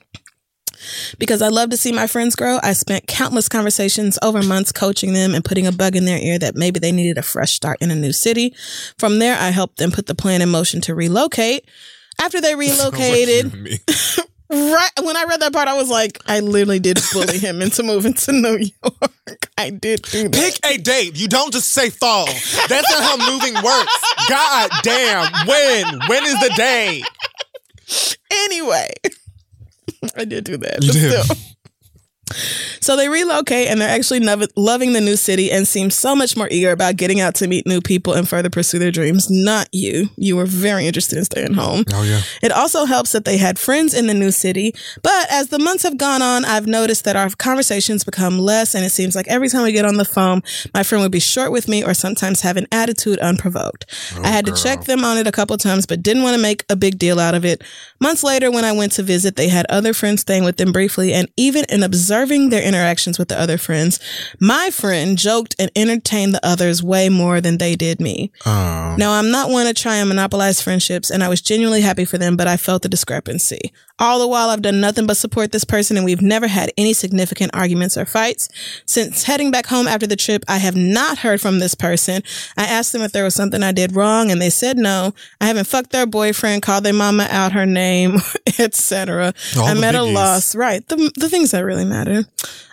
Because 1.17 1.41
I 1.41 1.47
love 1.49 1.69
to 1.69 1.77
see 1.77 1.91
my 1.91 2.07
friends 2.07 2.36
grow, 2.36 2.59
I 2.63 2.73
spent 2.73 3.07
countless 3.07 3.49
conversations 3.49 4.17
over 4.21 4.41
months 4.43 4.71
coaching 4.71 5.13
them 5.13 5.34
and 5.34 5.43
putting 5.43 5.67
a 5.67 5.71
bug 5.71 5.95
in 5.95 6.05
their 6.05 6.19
ear 6.19 6.39
that 6.39 6.55
maybe 6.55 6.79
they 6.79 6.91
needed 6.91 7.17
a 7.17 7.23
fresh 7.23 7.53
start 7.53 7.81
in 7.81 7.91
a 7.91 7.95
new 7.95 8.11
city. 8.13 8.55
From 8.97 9.19
there, 9.19 9.38
I 9.39 9.49
helped 9.49 9.77
them 9.77 9.91
put 9.91 10.07
the 10.07 10.15
plan 10.15 10.41
in 10.41 10.49
motion 10.49 10.81
to 10.81 10.95
relocate. 10.95 11.67
After 12.21 12.39
they 12.39 12.55
relocated, 12.55 13.79
Right. 14.53 14.91
When 15.01 15.17
I 15.17 15.23
read 15.23 15.39
that 15.39 15.51
part, 15.51 15.67
I 15.67 15.73
was 15.73 15.89
like, 15.89 16.19
I 16.27 16.39
literally 16.39 16.77
did 16.77 16.99
bully 17.11 17.39
him 17.39 17.61
into 17.61 17.81
moving 17.81 18.13
to 18.13 18.31
New 18.31 18.57
York. 18.84 19.49
I 19.57 19.71
did 19.71 20.03
do 20.03 20.29
that. 20.29 20.34
Pick 20.34 20.59
a 20.63 20.77
date. 20.77 21.17
You 21.17 21.27
don't 21.27 21.51
just 21.51 21.69
say 21.69 21.89
fall. 21.89 22.25
That's 22.25 22.89
not 22.91 23.03
how 23.03 23.17
moving 23.31 23.55
works. 23.55 24.15
God 24.29 24.69
damn. 24.84 25.47
When? 25.47 25.99
When 26.07 26.23
is 26.25 26.39
the 26.39 26.53
day? 26.55 27.01
Anyway, 28.31 28.89
I 30.16 30.26
did 30.26 30.43
do 30.45 30.58
that. 30.58 30.84
You 30.84 30.91
did. 30.91 31.26
So 32.79 32.95
they 32.95 33.09
relocate 33.09 33.67
and 33.69 33.79
they're 33.79 33.89
actually 33.89 34.19
loving 34.55 34.93
the 34.93 35.01
new 35.01 35.15
city 35.15 35.51
and 35.51 35.67
seem 35.67 35.89
so 35.89 36.15
much 36.15 36.36
more 36.36 36.47
eager 36.51 36.71
about 36.71 36.95
getting 36.95 37.19
out 37.19 37.36
to 37.36 37.47
meet 37.47 37.65
new 37.65 37.81
people 37.81 38.13
and 38.13 38.27
further 38.27 38.49
pursue 38.49 38.79
their 38.79 38.91
dreams. 38.91 39.29
Not 39.29 39.69
you. 39.71 40.09
You 40.17 40.36
were 40.36 40.45
very 40.45 40.86
interested 40.86 41.17
in 41.17 41.25
staying 41.25 41.53
home. 41.53 41.84
Oh, 41.93 42.03
yeah. 42.03 42.21
It 42.41 42.51
also 42.51 42.86
helps 42.86 43.11
that 43.11 43.25
they 43.25 43.38
had 43.38 43.57
friends 43.57 43.93
in 43.93 44.07
the 44.07 44.13
new 44.13 44.31
city. 44.31 44.73
But 45.01 45.27
as 45.31 45.47
the 45.49 45.59
months 45.59 45.84
have 45.84 45.97
gone 45.97 46.21
on, 46.21 46.45
I've 46.45 46.67
noticed 46.67 47.05
that 47.05 47.15
our 47.15 47.29
conversations 47.29 48.03
become 48.03 48.39
less. 48.39 48.75
And 48.75 48.86
it 48.86 48.91
seems 48.91 49.15
like 49.15 49.27
every 49.27 49.49
time 49.49 49.63
we 49.63 49.71
get 49.71 49.86
on 49.86 49.95
the 49.95 50.05
phone, 50.05 50.41
my 50.73 50.84
friend 50.84 51.01
would 51.01 51.11
be 51.11 51.19
short 51.19 51.51
with 51.51 51.67
me 51.67 51.84
or 51.84 51.93
sometimes 51.93 52.41
have 52.41 52.57
an 52.57 52.67
attitude 52.71 53.19
unprovoked. 53.19 53.86
Oh, 54.15 54.23
I 54.23 54.27
had 54.27 54.45
to 54.45 54.53
check 54.53 54.86
them 54.86 55.03
on 55.03 55.17
it 55.17 55.27
a 55.27 55.31
couple 55.31 55.57
times, 55.57 55.86
but 55.86 56.03
didn't 56.03 56.23
want 56.23 56.36
to 56.36 56.41
make 56.41 56.63
a 56.69 56.75
big 56.75 56.99
deal 56.99 57.19
out 57.19 57.36
of 57.36 57.45
it. 57.45 57.63
Months 57.99 58.23
later, 58.23 58.51
when 58.51 58.65
I 58.65 58.71
went 58.71 58.91
to 58.93 59.03
visit, 59.03 59.36
they 59.36 59.47
had 59.47 59.65
other 59.69 59.93
friends 59.93 60.21
staying 60.21 60.43
with 60.43 60.57
them 60.57 60.71
briefly. 60.71 61.13
And 61.13 61.29
even 61.38 61.65
in 61.69 61.84
observing 62.24 62.49
their 62.49 62.63
interactions 62.63 63.19
with 63.19 63.28
the 63.28 63.39
other 63.39 63.57
friends, 63.57 63.99
my 64.39 64.69
friend 64.71 65.17
joked 65.17 65.55
and 65.59 65.69
entertained 65.76 66.34
the 66.34 66.45
others 66.45 66.82
way 66.82 67.09
more 67.09 67.41
than 67.41 67.57
they 67.57 67.76
did 67.76 67.99
me. 67.99 68.32
Oh. 68.45 68.95
Now, 68.97 69.11
I'm 69.13 69.30
not 69.30 69.49
one 69.49 69.65
to 69.65 69.74
try 69.74 69.97
and 69.97 70.07
monopolize 70.07 70.61
friendships, 70.61 71.11
and 71.11 71.24
I 71.24 71.28
was 71.28 71.41
genuinely 71.41 71.82
happy 71.82 72.05
for 72.05 72.17
them, 72.17 72.38
but 72.38 72.47
I 72.47 72.55
felt 72.57 72.82
the 72.82 72.89
discrepancy. 72.89 73.74
All 73.99 74.19
the 74.19 74.28
while, 74.28 74.49
I've 74.49 74.61
done 74.61 74.82
nothing 74.82 75.05
but 75.05 75.17
support 75.17 75.51
this 75.51 75.63
person, 75.63 75.97
and 75.97 76.05
we've 76.05 76.21
never 76.21 76.47
had 76.47 76.71
any 76.78 76.93
significant 76.93 77.51
arguments 77.53 77.95
or 77.95 78.05
fights. 78.05 78.49
Since 78.86 79.24
heading 79.24 79.51
back 79.51 79.67
home 79.67 79.88
after 79.88 80.07
the 80.07 80.15
trip, 80.15 80.43
I 80.47 80.57
have 80.57 80.76
not 80.76 81.19
heard 81.19 81.39
from 81.39 81.59
this 81.59 81.76
person. 81.76 82.24
I 82.57 82.63
asked 82.63 82.91
them 82.91 83.03
if 83.03 83.11
there 83.11 83.24
was 83.24 83.36
something 83.36 83.61
I 83.61 83.71
did 83.71 83.95
wrong, 83.95 84.32
and 84.32 84.41
they 84.41 84.49
said 84.49 84.78
no. 84.78 85.13
I 85.39 85.45
haven't 85.45 85.67
fucked 85.67 85.91
their 85.91 86.07
boyfriend, 86.07 86.63
called 86.63 86.84
their 86.86 86.93
mama 86.93 87.28
out 87.30 87.51
her 87.51 87.65
name, 87.65 88.17
etc. 88.59 89.34
I'm 89.57 89.84
at 89.84 89.95
a 89.95 90.03
loss. 90.03 90.55
Right. 90.55 90.86
The, 90.88 91.11
the 91.15 91.30
things 91.30 91.51
that 91.51 91.61
really 91.61 91.86
matter. 91.86 92.03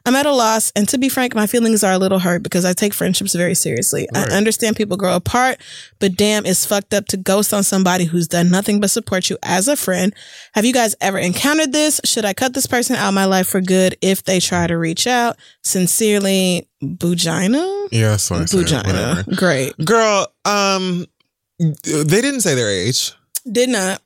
I'm 0.06 0.16
at 0.16 0.26
a 0.26 0.32
loss. 0.32 0.72
And 0.74 0.88
to 0.88 0.98
be 0.98 1.08
frank, 1.08 1.34
my 1.34 1.46
feelings 1.46 1.84
are 1.84 1.92
a 1.92 1.98
little 1.98 2.18
hurt 2.18 2.42
because 2.42 2.64
I 2.64 2.72
take 2.72 2.94
friendships 2.94 3.34
very 3.34 3.54
seriously. 3.54 4.08
I 4.14 4.22
understand 4.24 4.76
people 4.76 4.96
grow 4.96 5.14
apart, 5.14 5.58
but 5.98 6.16
damn, 6.16 6.46
it's 6.46 6.64
fucked 6.64 6.94
up 6.94 7.06
to 7.08 7.16
ghost 7.16 7.52
on 7.52 7.62
somebody 7.62 8.04
who's 8.04 8.26
done 8.28 8.50
nothing 8.50 8.80
but 8.80 8.90
support 8.90 9.28
you 9.30 9.36
as 9.42 9.68
a 9.68 9.76
friend. 9.76 10.14
Have 10.54 10.64
you 10.64 10.72
guys 10.72 10.94
ever 11.00 11.18
encountered 11.18 11.72
this? 11.72 12.00
Should 12.04 12.24
I 12.24 12.32
cut 12.32 12.54
this 12.54 12.66
person 12.66 12.96
out 12.96 13.08
of 13.08 13.14
my 13.14 13.26
life 13.26 13.48
for 13.48 13.60
good 13.60 13.96
if 14.00 14.24
they 14.24 14.40
try 14.40 14.66
to 14.66 14.76
reach 14.78 15.06
out? 15.06 15.36
Sincerely, 15.62 16.68
Bugina? 16.82 17.88
Yeah, 17.92 18.10
that's 18.10 18.30
what 18.30 18.40
I. 18.40 18.44
Bugina. 18.44 18.86
Whatever. 18.86 19.36
Great. 19.36 19.76
Girl, 19.84 20.26
um, 20.44 21.06
they 21.58 22.20
didn't 22.20 22.40
say 22.40 22.54
their 22.54 22.70
age. 22.70 23.12
Did 23.50 23.68
not, 23.70 24.02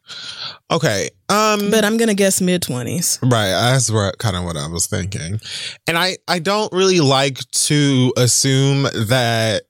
Okay. 0.70 1.11
Um, 1.28 1.70
but 1.70 1.85
I'm 1.85 1.97
to 2.09 2.14
guess 2.14 2.41
mid 2.41 2.62
20s. 2.62 3.18
Right, 3.22 3.49
that's 3.49 3.91
what 3.91 4.18
kind 4.18 4.37
of 4.37 4.45
what 4.45 4.57
I 4.57 4.66
was 4.68 4.87
thinking, 4.87 5.41
and 5.87 5.99
I 5.99 6.16
I 6.28 6.39
don't 6.39 6.72
really 6.72 7.01
like 7.01 7.39
to 7.66 8.12
assume 8.16 8.85
that 8.85 9.62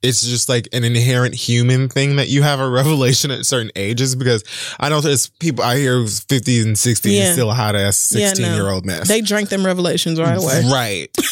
it's 0.00 0.22
just 0.22 0.48
like 0.48 0.68
an 0.72 0.84
inherent 0.84 1.34
human 1.34 1.88
thing 1.88 2.16
that 2.16 2.28
you 2.28 2.42
have 2.42 2.60
a 2.60 2.68
revelation 2.80 3.32
at 3.32 3.44
certain 3.46 3.72
ages 3.74 4.14
because 4.14 4.44
I 4.78 4.88
know 4.90 5.00
there's 5.00 5.28
people 5.40 5.64
I 5.64 5.76
hear 5.76 5.96
who's 5.96 6.20
50s 6.24 6.64
and 6.64 6.76
60s 6.76 7.10
Yeah. 7.12 7.32
still 7.32 7.50
hot 7.50 7.74
ass 7.74 8.12
Yeah, 8.14 8.28
16 8.28 8.46
no. 8.46 8.54
year 8.54 8.70
old 8.70 8.86
mess. 8.86 9.08
They 9.08 9.20
drank 9.22 9.48
them 9.48 9.66
revelations 9.66 10.20
right 10.20 10.36
away. 10.38 10.62
Right. 10.70 11.08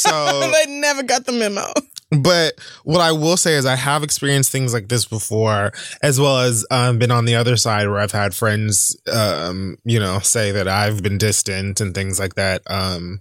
So 0.00 0.50
they 0.52 0.70
never 0.72 1.02
got 1.02 1.24
the 1.24 1.32
memo. 1.32 1.72
But 2.10 2.58
what 2.82 3.00
I 3.00 3.12
will 3.12 3.36
say 3.36 3.54
is 3.54 3.66
I 3.66 3.76
have 3.76 4.02
experienced 4.02 4.50
things 4.50 4.74
like 4.74 4.88
this 4.88 5.04
before, 5.04 5.72
as 6.02 6.20
well 6.20 6.40
as 6.40 6.66
um, 6.70 6.98
been 6.98 7.12
on 7.12 7.24
the 7.24 7.36
other 7.36 7.56
side 7.56 7.88
where 7.88 7.98
I've 7.98 8.10
had 8.10 8.34
friends, 8.34 8.96
um, 9.12 9.76
you 9.84 10.00
know, 10.00 10.18
say 10.18 10.50
that 10.50 10.66
I've 10.66 11.02
been 11.02 11.18
distant 11.18 11.80
and 11.80 11.94
things 11.94 12.18
like 12.18 12.34
that. 12.34 12.62
Um, 12.66 13.20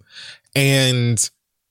and 0.55 1.29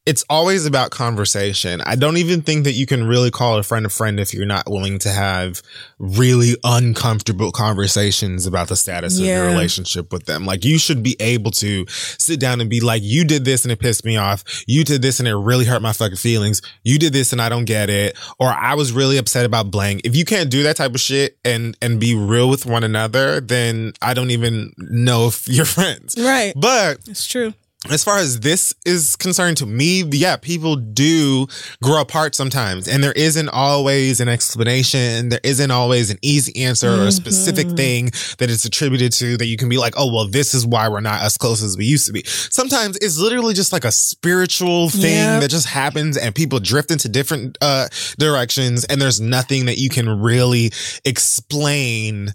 it's 0.09 0.25
always 0.31 0.65
about 0.65 0.91
conversation. 0.91 1.83
I 1.83 1.95
don't 1.95 2.17
even 2.17 2.41
think 2.41 2.65
that 2.65 2.73
you 2.73 2.87
can 2.87 3.07
really 3.07 3.31
call 3.31 3.59
a 3.59 3.63
friend 3.63 3.85
a 3.85 3.91
friend 3.91 4.19
if 4.19 4.33
you're 4.33 4.47
not 4.47 4.71
willing 4.71 4.99
to 5.01 5.11
have 5.11 5.61
really 5.99 6.57
uncomfortable 6.65 7.53
conversations 7.53 8.47
about 8.47 8.69
the 8.69 8.77
status 8.77 9.19
of 9.19 9.27
your 9.27 9.45
relationship 9.45 10.11
with 10.11 10.25
them. 10.25 10.47
Like 10.47 10.65
you 10.65 10.79
should 10.79 11.03
be 11.03 11.15
able 11.21 11.51
to 11.51 11.85
sit 11.89 12.41
down 12.41 12.63
and 12.63 12.71
be 12.71 12.81
like, 12.81 13.03
you 13.05 13.23
did 13.23 13.45
this 13.45 13.67
and 13.67 13.73
it 13.73 13.81
pissed 13.81 14.07
me 14.07 14.17
off. 14.17 14.65
You 14.67 14.83
did 14.83 15.03
this 15.03 15.19
and 15.21 15.29
it 15.29 15.37
really 15.37 15.67
hurt 15.67 15.83
my 15.83 15.93
fucking 15.93 16.17
feelings. 16.17 16.63
You 16.85 16.99
did 16.99 17.13
this 17.13 17.35
and 17.35 17.43
I 17.43 17.51
don't 17.51 17.67
get 17.67 17.91
it. 17.91 18.17
Or 18.39 18.49
I 18.49 18.77
was 18.77 18.93
really 18.93 19.19
upset 19.19 19.45
about 19.45 19.71
blank. 19.71 20.01
If 20.05 20.17
you 20.17 20.25
can't 20.25 20.51
do 20.51 20.63
that 20.63 20.77
type 20.77 20.95
of 20.95 21.01
shit 21.01 21.37
and, 21.45 21.77
and 21.83 22.01
be 22.01 22.15
real 22.15 22.49
with 22.49 22.65
one 22.65 22.83
another, 22.83 23.43
then 23.43 23.93
I 24.01 24.15
don't 24.15 24.31
even 24.31 24.73
know 24.79 25.27
if 25.27 25.47
you're 25.51 25.67
friends. 25.67 26.15
Right. 26.19 26.55
But 26.57 27.01
It's 27.07 27.27
true. 27.27 27.53
As 27.91 28.05
far 28.05 28.19
as 28.19 28.41
this 28.41 28.75
is 28.85 29.17
concerned 29.17 29.57
to 29.59 29.67
me, 29.67 30.03
yeah, 30.05 30.37
people 30.37 30.77
do 30.77 31.47
grow 31.83 32.01
apart 32.01 32.35
sometimes. 32.35 32.87
And 32.89 33.03
there 33.03 33.13
isn't 33.13 33.49
always 33.49 34.21
an 34.21 34.29
explanation. 34.29 35.29
There 35.31 35.41
isn't 35.43 35.71
always 35.71 36.11
an 36.11 36.19
easy 36.23 36.65
answer 36.65 36.91
or 36.91 37.07
a 37.07 37.13
specific 37.13 37.69
thing 37.71 38.07
that 38.39 38.51
it's 38.51 38.65
attributed 38.65 39.13
to 39.15 39.37
that 39.39 39.47
you 39.47 39.57
can 39.57 39.69
be 39.69 39.79
like, 39.79 39.95
oh, 39.97 40.13
well, 40.13 40.27
this 40.29 40.55
is 40.55 40.67
why 40.67 40.89
we're 40.89 41.01
not 41.01 41.23
as 41.23 41.37
close 41.37 41.63
as 41.63 41.77
we 41.77 41.85
used 41.85 42.07
to 42.07 42.13
be. 42.13 42.23
Sometimes 42.25 42.97
it's 42.99 43.19
literally 43.19 43.55
just 43.55 43.73
like 43.73 43.85
a 43.85 43.93
spiritual 43.93 44.89
thing 44.91 45.09
Yep. 45.19 45.41
that 45.43 45.51
just 45.51 45.67
happens 45.69 46.17
and 46.17 46.35
people 46.35 46.61
drift 46.61 46.91
into 46.91 47.09
different 47.09 47.57
uh, 47.61 47.89
directions 48.19 48.85
and 48.85 49.01
there's 49.01 49.21
nothing 49.21 49.67
that 49.67 49.79
you 49.79 49.89
can 49.89 50.09
really 50.21 50.71
explain 51.05 52.33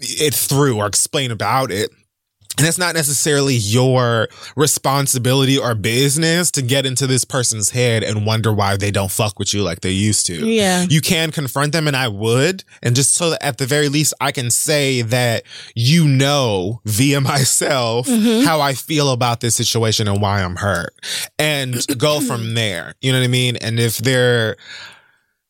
it 0.00 0.34
through 0.34 0.76
or 0.78 0.86
explain 0.86 1.30
about 1.30 1.70
it. 1.70 1.90
And 2.60 2.68
it's 2.68 2.76
not 2.76 2.94
necessarily 2.94 3.54
your 3.54 4.28
responsibility 4.54 5.56
or 5.56 5.74
business 5.74 6.50
to 6.50 6.60
get 6.60 6.84
into 6.84 7.06
this 7.06 7.24
person's 7.24 7.70
head 7.70 8.02
and 8.02 8.26
wonder 8.26 8.52
why 8.52 8.76
they 8.76 8.90
don't 8.90 9.10
fuck 9.10 9.38
with 9.38 9.54
you 9.54 9.62
like 9.62 9.80
they 9.80 9.92
used 9.92 10.26
to. 10.26 10.46
Yeah. 10.46 10.84
You 10.86 11.00
can 11.00 11.30
confront 11.30 11.72
them, 11.72 11.86
and 11.86 11.96
I 11.96 12.08
would. 12.08 12.64
And 12.82 12.94
just 12.94 13.14
so 13.14 13.30
that 13.30 13.42
at 13.42 13.56
the 13.56 13.64
very 13.64 13.88
least, 13.88 14.12
I 14.20 14.30
can 14.30 14.50
say 14.50 15.00
that 15.00 15.44
you 15.74 16.06
know 16.06 16.82
via 16.84 17.18
myself 17.22 18.06
mm-hmm. 18.06 18.44
how 18.44 18.60
I 18.60 18.74
feel 18.74 19.10
about 19.10 19.40
this 19.40 19.54
situation 19.54 20.06
and 20.06 20.20
why 20.20 20.42
I'm 20.42 20.56
hurt 20.56 20.94
and 21.38 21.82
go 21.96 22.20
from 22.26 22.52
there. 22.52 22.92
You 23.00 23.12
know 23.12 23.20
what 23.20 23.24
I 23.24 23.28
mean? 23.28 23.56
And 23.56 23.80
if 23.80 23.96
they're, 23.96 24.58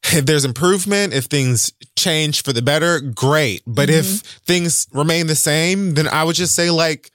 if 0.05 0.27
there's 0.27 0.45
improvement, 0.45 1.13
if 1.13 1.27
things 1.27 1.73
change 1.97 2.43
for 2.43 2.53
the 2.53 2.63
better, 2.63 3.01
great. 3.01 3.63
But 3.67 3.91
if 3.91 4.07
mm-hmm. 4.07 4.39
things 4.47 4.87
remain 4.93 5.27
the 5.27 5.37
same, 5.37 5.95
then 5.95 6.09
I 6.09 6.25
would 6.25 6.37
just 6.37 6.55
say 6.55 6.71
like, 6.71 7.11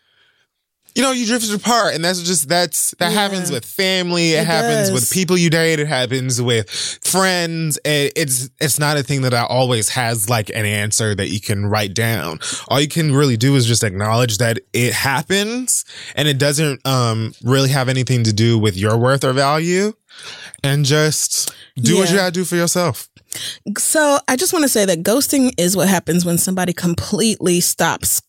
you 0.95 1.01
know, 1.03 1.11
you 1.11 1.25
drifted 1.25 1.53
apart, 1.53 1.93
and 1.93 2.03
that's 2.05 2.21
just 2.21 2.47
that's 2.47 2.91
that 2.99 3.11
Yeah. 3.11 3.19
happens 3.19 3.51
with 3.51 3.65
family. 3.65 4.33
It, 4.33 4.39
It 4.41 4.45
happens 4.47 4.89
does. 4.89 4.91
with 4.93 5.11
people 5.11 5.37
you 5.37 5.49
date. 5.49 5.79
It 5.79 5.87
happens 5.87 6.41
with 6.41 6.69
friends. 7.03 7.77
It, 7.83 8.13
it's 8.15 8.49
it's 8.61 8.79
not 8.79 8.95
a 8.97 9.03
thing 9.03 9.21
that 9.23 9.33
I 9.33 9.43
always 9.43 9.89
has 9.89 10.29
like 10.29 10.49
an 10.49 10.65
answer 10.65 11.13
that 11.15 11.29
you 11.29 11.41
can 11.41 11.65
write 11.65 11.93
down. 11.93 12.39
All 12.69 12.79
you 12.79 12.87
can 12.87 13.13
really 13.13 13.37
do 13.37 13.55
is 13.55 13.65
just 13.65 13.83
acknowledge 13.83 14.37
that 14.37 14.59
it 14.73 14.93
happens, 14.93 15.83
and 16.15 16.27
it 16.27 16.37
doesn't 16.37 16.85
um 16.87 17.33
really 17.43 17.69
have 17.69 17.89
anything 17.89 18.23
to 18.23 18.33
do 18.33 18.57
with 18.57 18.77
your 18.77 18.97
worth 18.97 19.23
or 19.23 19.33
value, 19.33 19.93
and 20.63 20.85
just 20.85 21.53
do 21.75 21.97
what 21.97 22.09
you 22.09 22.15
gotta 22.15 22.31
do 22.31 22.45
for 22.45 22.55
yourself. 22.55 23.09
So 23.77 24.17
I 24.29 24.37
just 24.37 24.53
want 24.53 24.63
to 24.63 24.69
say 24.69 24.85
that 24.85 25.03
ghosting 25.03 25.51
is 25.57 25.75
what 25.75 25.89
happens 25.89 26.23
when 26.23 26.37
somebody 26.37 26.71
completely 26.71 27.59
stops 27.59 28.21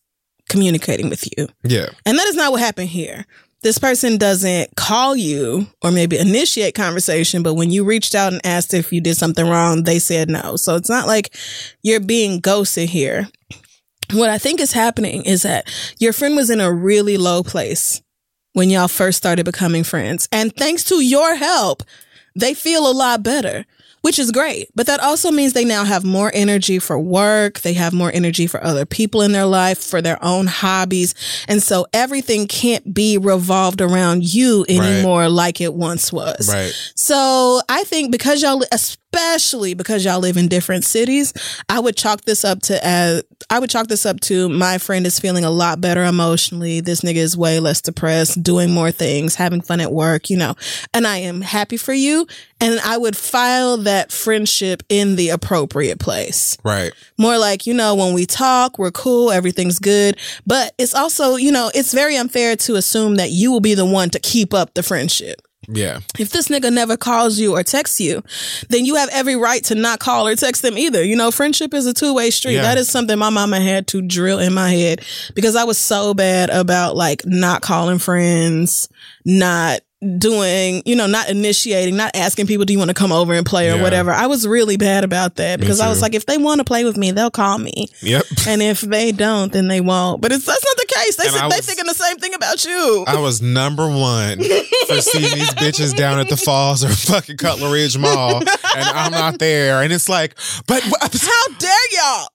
communicating 0.48 1.08
with 1.08 1.26
you. 1.36 1.48
Yeah, 1.64 1.88
And 2.04 2.18
that 2.18 2.26
is 2.26 2.36
not 2.36 2.52
what 2.52 2.60
happened 2.60 2.88
here. 2.88 3.26
This 3.62 3.78
person 3.78 4.16
doesn't 4.16 4.76
call 4.76 5.16
you 5.16 5.66
or 5.82 5.90
maybe 5.90 6.18
initiate 6.18 6.74
conversation, 6.74 7.42
but 7.42 7.54
when 7.54 7.70
you 7.70 7.84
reached 7.84 8.14
out 8.14 8.32
and 8.32 8.44
asked 8.44 8.74
if 8.74 8.92
you 8.92 9.00
did 9.00 9.16
something 9.16 9.48
wrong, 9.48 9.82
they 9.82 9.98
said 9.98 10.28
no. 10.28 10.56
So 10.56 10.76
it's 10.76 10.90
not 10.90 11.06
like 11.06 11.34
you're 11.82 12.00
being 12.00 12.38
ghosted 12.38 12.90
here. 12.90 13.28
What 14.12 14.30
I 14.30 14.38
think 14.38 14.60
is 14.60 14.72
happening 14.72 15.24
is 15.24 15.42
that 15.42 15.68
your 15.98 16.12
friend 16.12 16.36
was 16.36 16.50
in 16.50 16.60
a 16.60 16.72
really 16.72 17.16
low 17.16 17.42
place 17.42 18.02
when 18.52 18.70
y'all 18.70 18.88
first 18.88 19.18
started 19.18 19.44
becoming 19.44 19.82
friends. 19.82 20.28
And 20.30 20.54
thanks 20.54 20.84
to 20.84 21.02
your 21.02 21.34
help, 21.34 21.82
they 22.36 22.54
feel 22.54 22.88
a 22.88 22.92
lot 22.92 23.22
better, 23.22 23.64
which 24.06 24.20
is 24.20 24.30
great. 24.30 24.68
But 24.76 24.86
that 24.86 25.00
also 25.00 25.32
means 25.32 25.52
they 25.52 25.64
now 25.64 25.82
have 25.82 26.04
more 26.04 26.30
energy 26.32 26.78
for 26.78 26.96
work. 26.96 27.62
They 27.62 27.72
have 27.72 27.92
more 27.92 28.12
energy 28.14 28.46
for 28.46 28.62
other 28.62 28.86
people 28.86 29.20
in 29.20 29.32
their 29.32 29.46
life, 29.46 29.78
for 29.78 30.00
their 30.00 30.24
own 30.24 30.46
hobbies. 30.46 31.12
And 31.48 31.60
so 31.60 31.88
everything 31.92 32.46
can't 32.46 32.94
be 32.94 33.18
revolved 33.18 33.80
around 33.80 34.22
you 34.22 34.64
anymore 34.68 35.28
like 35.28 35.60
it 35.60 35.74
once 35.74 36.12
was. 36.12 36.48
right. 36.54 36.72
So 36.94 37.60
I 37.68 37.82
think 37.82 38.12
because 38.12 38.42
y'all, 38.42 38.62
especially 38.70 39.74
because 39.74 40.04
y'all 40.04 40.20
live 40.20 40.36
in 40.36 40.46
different 40.46 40.84
cities, 40.84 41.32
I 41.68 41.80
would 41.80 41.96
chalk 41.96 42.22
this 42.22 42.44
up 42.44 42.62
to 42.62 42.86
as 42.86 43.24
I 43.50 43.58
would 43.58 43.70
chalk 43.70 43.88
this 43.88 44.06
up 44.06 44.20
to 44.22 44.48
my 44.48 44.78
friend 44.78 45.06
is 45.06 45.18
feeling 45.18 45.44
a 45.44 45.50
lot 45.50 45.80
better 45.80 46.04
emotionally. 46.04 46.80
This 46.80 47.00
nigga 47.00 47.16
is 47.16 47.36
way 47.36 47.60
less 47.60 47.80
depressed, 47.80 48.42
doing 48.42 48.70
more 48.70 48.90
things, 48.90 49.34
having 49.34 49.62
fun 49.62 49.80
at 49.80 49.92
work, 49.92 50.30
you 50.30 50.36
know. 50.36 50.54
And 50.94 51.06
I 51.06 51.18
am 51.18 51.40
happy 51.40 51.76
for 51.76 51.92
you. 51.92 52.26
And 52.60 52.80
I 52.80 52.96
would 52.96 53.16
file 53.16 53.76
that 53.78 54.10
friendship 54.10 54.82
in 54.88 55.16
the 55.16 55.28
appropriate 55.28 55.98
place. 55.98 56.56
Right. 56.64 56.92
More 57.18 57.36
like, 57.36 57.66
you 57.66 57.74
know, 57.74 57.94
when 57.94 58.14
we 58.14 58.24
talk, 58.24 58.78
we're 58.78 58.90
cool, 58.90 59.30
everything's 59.30 59.78
good. 59.78 60.18
But 60.46 60.74
it's 60.78 60.94
also, 60.94 61.36
you 61.36 61.52
know, 61.52 61.70
it's 61.74 61.92
very 61.92 62.16
unfair 62.16 62.56
to 62.56 62.76
assume 62.76 63.16
that 63.16 63.30
you 63.30 63.52
will 63.52 63.60
be 63.60 63.74
the 63.74 63.84
one 63.84 64.08
to 64.10 64.18
keep 64.18 64.54
up 64.54 64.72
the 64.74 64.82
friendship. 64.82 65.42
Yeah. 65.68 66.00
If 66.18 66.30
this 66.30 66.48
nigga 66.48 66.72
never 66.72 66.96
calls 66.96 67.38
you 67.38 67.56
or 67.56 67.62
texts 67.62 68.00
you, 68.00 68.22
then 68.68 68.84
you 68.84 68.96
have 68.96 69.08
every 69.12 69.36
right 69.36 69.62
to 69.64 69.74
not 69.74 69.98
call 69.98 70.26
or 70.26 70.36
text 70.36 70.62
them 70.62 70.78
either. 70.78 71.02
You 71.02 71.16
know, 71.16 71.30
friendship 71.30 71.74
is 71.74 71.86
a 71.86 71.92
two 71.92 72.14
way 72.14 72.30
street. 72.30 72.54
Yeah. 72.54 72.62
That 72.62 72.78
is 72.78 72.88
something 72.88 73.18
my 73.18 73.30
mama 73.30 73.60
had 73.60 73.86
to 73.88 74.02
drill 74.02 74.38
in 74.38 74.54
my 74.54 74.70
head 74.70 75.04
because 75.34 75.56
I 75.56 75.64
was 75.64 75.78
so 75.78 76.14
bad 76.14 76.50
about 76.50 76.96
like 76.96 77.22
not 77.26 77.62
calling 77.62 77.98
friends, 77.98 78.88
not 79.24 79.80
doing, 80.18 80.82
you 80.86 80.96
know, 80.96 81.06
not 81.06 81.28
initiating, 81.28 81.96
not 81.96 82.10
asking 82.14 82.46
people, 82.46 82.64
do 82.64 82.72
you 82.72 82.78
want 82.78 82.88
to 82.90 82.94
come 82.94 83.12
over 83.12 83.32
and 83.34 83.44
play 83.44 83.70
or 83.70 83.76
Yeah. 83.76 83.82
whatever. 83.82 84.12
I 84.12 84.26
was 84.26 84.46
really 84.46 84.76
bad 84.76 85.04
about 85.04 85.36
that 85.36 85.60
because 85.60 85.80
I 85.80 85.88
was 85.88 86.00
like, 86.02 86.14
if 86.14 86.26
they 86.26 86.38
want 86.38 86.58
to 86.60 86.64
play 86.64 86.84
with 86.84 86.96
me, 86.96 87.10
they'll 87.10 87.30
call 87.30 87.58
me. 87.58 87.88
Yep. 88.02 88.24
And 88.48 88.62
if 88.62 88.80
they 88.80 89.10
don't, 89.12 89.52
then 89.52 89.66
they 89.68 89.80
won't. 89.80 90.20
But 90.20 90.30
it's 90.32 90.46
that's 90.46 90.64
not 90.64 90.76
the 90.76 90.94
case. 90.94 91.16
They 91.16 91.26
And 91.26 91.34
they 91.50 91.56
was- 91.56 91.66
thinking 91.66 91.86
the 91.86 91.94
same 91.94 92.16
thing 92.18 92.32
about 92.34 92.64
you. 92.64 93.04
I 93.06 93.18
was 93.18 93.42
number 93.42 93.88
one 93.88 94.38
for 94.86 95.00
seeing 95.00 95.34
these 95.34 95.50
bitches 95.54 95.94
down 95.96 96.20
at 96.20 96.28
the 96.28 96.36
Falls 96.46 96.84
or 96.84 96.88
fucking 96.88 97.36
Cutler 97.38 97.72
Ridge 97.72 97.98
Mall, 97.98 98.36
and 98.38 98.48
I'm 98.76 99.10
not 99.10 99.38
there. 99.40 99.82
And 99.82 99.92
it's 99.92 100.08
like, 100.08 100.36
but 100.66 100.82
How 100.82 101.48
dare 101.58 101.70
y'all? 101.92 102.28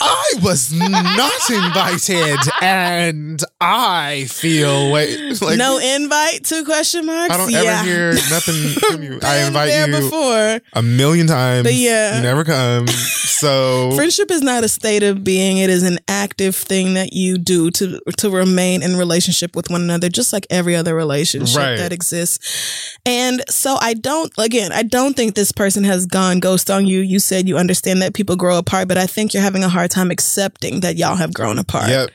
I 0.00 0.32
was 0.42 0.72
not 0.72 1.50
invited, 1.50 2.38
and 2.60 3.42
I 3.60 4.26
feel 4.28 4.90
wait 4.90 5.40
like 5.40 5.56
no 5.58 5.78
invite? 5.78 6.44
Two 6.44 6.64
question 6.64 7.03
marks. 7.04 7.34
I 7.34 7.36
don't 7.36 7.50
yeah. 7.50 7.58
ever 7.58 7.84
hear 7.84 8.12
nothing 8.30 8.54
from 8.80 9.02
you. 9.02 9.18
I 9.22 9.46
invite 9.46 9.72
you 9.88 10.00
before. 10.00 10.60
a 10.72 10.82
million 10.82 11.26
times. 11.26 11.64
But 11.64 11.74
yeah. 11.74 12.16
you 12.16 12.22
never 12.22 12.44
come. 12.44 12.86
So 13.34 13.90
Friendship 13.96 14.30
is 14.30 14.40
not 14.42 14.64
a 14.64 14.68
state 14.68 15.02
of 15.02 15.22
being. 15.24 15.58
It 15.58 15.68
is 15.68 15.82
an 15.82 15.98
active 16.08 16.54
thing 16.54 16.94
that 16.94 17.12
you 17.12 17.36
do 17.36 17.70
to 17.72 18.00
to 18.18 18.30
remain 18.30 18.82
in 18.82 18.96
relationship 18.96 19.54
with 19.56 19.68
one 19.70 19.82
another, 19.82 20.08
just 20.08 20.32
like 20.32 20.46
every 20.50 20.74
other 20.76 20.94
relationship 20.94 21.56
Right. 21.58 21.76
that 21.76 21.92
exists. 21.92 22.96
And 23.04 23.42
so 23.50 23.76
I 23.80 23.94
don't 23.94 24.32
again, 24.38 24.72
I 24.72 24.82
don't 24.82 25.14
think 25.14 25.34
this 25.34 25.52
person 25.52 25.84
has 25.84 26.06
gone 26.06 26.38
ghost 26.40 26.70
on 26.70 26.86
you. 26.86 27.00
You 27.00 27.18
said 27.18 27.46
you 27.48 27.58
understand 27.58 28.00
that 28.02 28.14
people 28.14 28.36
grow 28.36 28.56
apart, 28.56 28.88
but 28.88 28.96
I 28.96 29.06
think 29.06 29.34
you're 29.34 29.42
having 29.42 29.64
a 29.64 29.68
hard 29.68 29.90
time 29.90 30.10
accepting 30.10 30.80
that 30.80 30.96
y'all 30.96 31.16
have 31.16 31.34
grown 31.34 31.58
apart. 31.58 31.88
yep, 31.88 32.10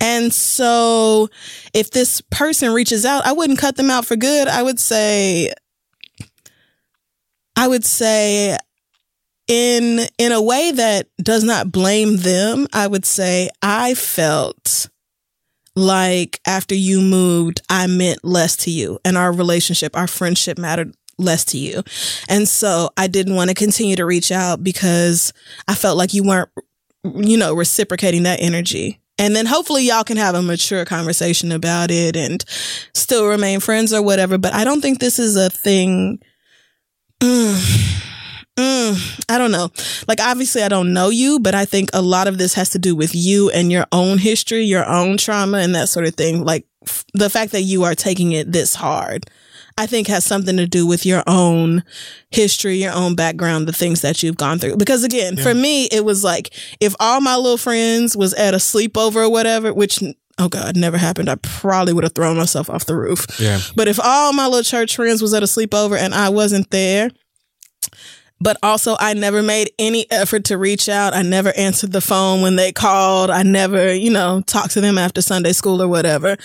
And 0.00 0.32
so 0.32 1.28
if 1.74 1.90
this 1.90 2.20
person 2.20 2.72
reaches 2.72 3.04
out, 3.04 3.26
I 3.26 3.32
wouldn't 3.32 3.58
cut 3.58 3.76
them 3.76 3.90
out 3.90 4.06
for 4.06 4.16
good. 4.16 4.48
I 4.48 4.62
would 4.62 4.78
say 4.78 5.52
I 7.56 7.66
would 7.66 7.84
say 7.84 8.56
in 9.48 10.00
in 10.18 10.32
a 10.32 10.42
way 10.42 10.70
that 10.72 11.08
does 11.22 11.42
not 11.42 11.72
blame 11.72 12.18
them, 12.18 12.68
I 12.72 12.86
would 12.86 13.04
say 13.04 13.48
I 13.62 13.94
felt 13.94 14.88
like 15.74 16.40
after 16.46 16.74
you 16.74 17.00
moved, 17.00 17.60
I 17.68 17.86
meant 17.86 18.24
less 18.24 18.56
to 18.58 18.70
you 18.70 18.98
and 19.04 19.16
our 19.16 19.32
relationship, 19.32 19.96
our 19.96 20.06
friendship 20.06 20.58
mattered 20.58 20.94
less 21.18 21.44
to 21.46 21.58
you. 21.58 21.82
And 22.28 22.48
so 22.48 22.90
I 22.96 23.08
didn't 23.08 23.34
want 23.34 23.50
to 23.50 23.54
continue 23.54 23.96
to 23.96 24.04
reach 24.04 24.30
out 24.30 24.62
because 24.62 25.32
I 25.66 25.74
felt 25.74 25.96
like 25.96 26.14
you 26.14 26.22
weren't 26.22 26.50
you 27.04 27.36
know, 27.36 27.54
reciprocating 27.54 28.24
that 28.24 28.40
energy. 28.40 29.00
And 29.18 29.34
then 29.34 29.46
hopefully 29.46 29.84
y'all 29.84 30.04
can 30.04 30.16
have 30.16 30.34
a 30.34 30.42
mature 30.42 30.84
conversation 30.84 31.50
about 31.50 31.90
it 31.90 32.16
and 32.16 32.44
still 32.94 33.26
remain 33.26 33.60
friends 33.60 33.92
or 33.92 34.00
whatever. 34.00 34.38
But 34.38 34.54
I 34.54 34.64
don't 34.64 34.80
think 34.80 35.00
this 35.00 35.18
is 35.18 35.36
a 35.36 35.50
thing. 35.50 36.20
Mm, 37.20 38.92
mm, 38.92 39.24
I 39.28 39.38
don't 39.38 39.52
know. 39.52 39.70
Like, 40.06 40.20
obviously, 40.20 40.62
I 40.62 40.68
don't 40.68 40.92
know 40.92 41.08
you, 41.10 41.38
but 41.40 41.54
I 41.54 41.64
think 41.64 41.90
a 41.92 42.02
lot 42.02 42.26
of 42.28 42.38
this 42.38 42.54
has 42.54 42.70
to 42.70 42.78
do 42.78 42.94
with 42.96 43.14
you 43.14 43.50
and 43.50 43.70
your 43.72 43.86
own 43.92 44.18
history, 44.18 44.64
your 44.64 44.84
own 44.84 45.16
trauma, 45.16 45.58
and 45.58 45.74
that 45.74 45.88
sort 45.88 46.06
of 46.06 46.14
thing. 46.14 46.44
Like, 46.44 46.66
f- 46.86 47.04
the 47.14 47.30
fact 47.30 47.52
that 47.52 47.62
you 47.62 47.84
are 47.84 47.94
taking 47.94 48.32
it 48.32 48.52
this 48.52 48.74
hard. 48.74 49.26
I 49.78 49.86
think 49.86 50.08
has 50.08 50.24
something 50.24 50.56
to 50.56 50.66
do 50.66 50.86
with 50.86 51.06
your 51.06 51.22
own 51.26 51.84
history, 52.30 52.82
your 52.82 52.92
own 52.92 53.14
background, 53.14 53.68
the 53.68 53.72
things 53.72 54.00
that 54.00 54.22
you've 54.22 54.36
gone 54.36 54.58
through. 54.58 54.76
Because 54.76 55.04
again, 55.04 55.36
for 55.36 55.54
me, 55.54 55.86
it 55.86 56.04
was 56.04 56.24
like 56.24 56.50
if 56.80 56.94
all 56.98 57.20
my 57.20 57.36
little 57.36 57.56
friends 57.56 58.16
was 58.16 58.34
at 58.34 58.54
a 58.54 58.58
sleepover 58.58 59.16
or 59.26 59.30
whatever, 59.30 59.72
which 59.72 60.02
oh 60.38 60.48
god, 60.48 60.76
never 60.76 60.98
happened. 60.98 61.28
I 61.28 61.36
probably 61.36 61.92
would 61.92 62.04
have 62.04 62.14
thrown 62.14 62.36
myself 62.36 62.68
off 62.68 62.86
the 62.86 62.96
roof. 62.96 63.26
yeah, 63.38 63.60
But 63.76 63.88
if 63.88 64.00
all 64.02 64.32
my 64.32 64.46
little 64.46 64.62
church 64.62 64.96
friends 64.96 65.22
was 65.22 65.32
at 65.32 65.42
a 65.42 65.46
sleepover 65.46 65.96
and 65.96 66.14
I 66.14 66.28
wasn't 66.28 66.70
there, 66.70 67.10
but 68.40 68.56
also 68.62 68.96
I 68.98 69.14
never 69.14 69.42
made 69.42 69.70
any 69.78 70.10
effort 70.10 70.44
to 70.44 70.58
reach 70.58 70.88
out. 70.88 71.14
I 71.14 71.22
never 71.22 71.52
answered 71.56 71.92
the 71.92 72.00
phone 72.00 72.40
when 72.42 72.56
they 72.56 72.72
called. 72.72 73.30
I 73.30 73.42
never, 73.42 73.92
you 73.92 74.10
know, 74.10 74.42
talked 74.46 74.72
to 74.72 74.80
them 74.80 74.98
after 74.98 75.20
Sunday 75.22 75.52
school 75.52 75.82
or 75.82 75.88
whatever. 75.88 76.36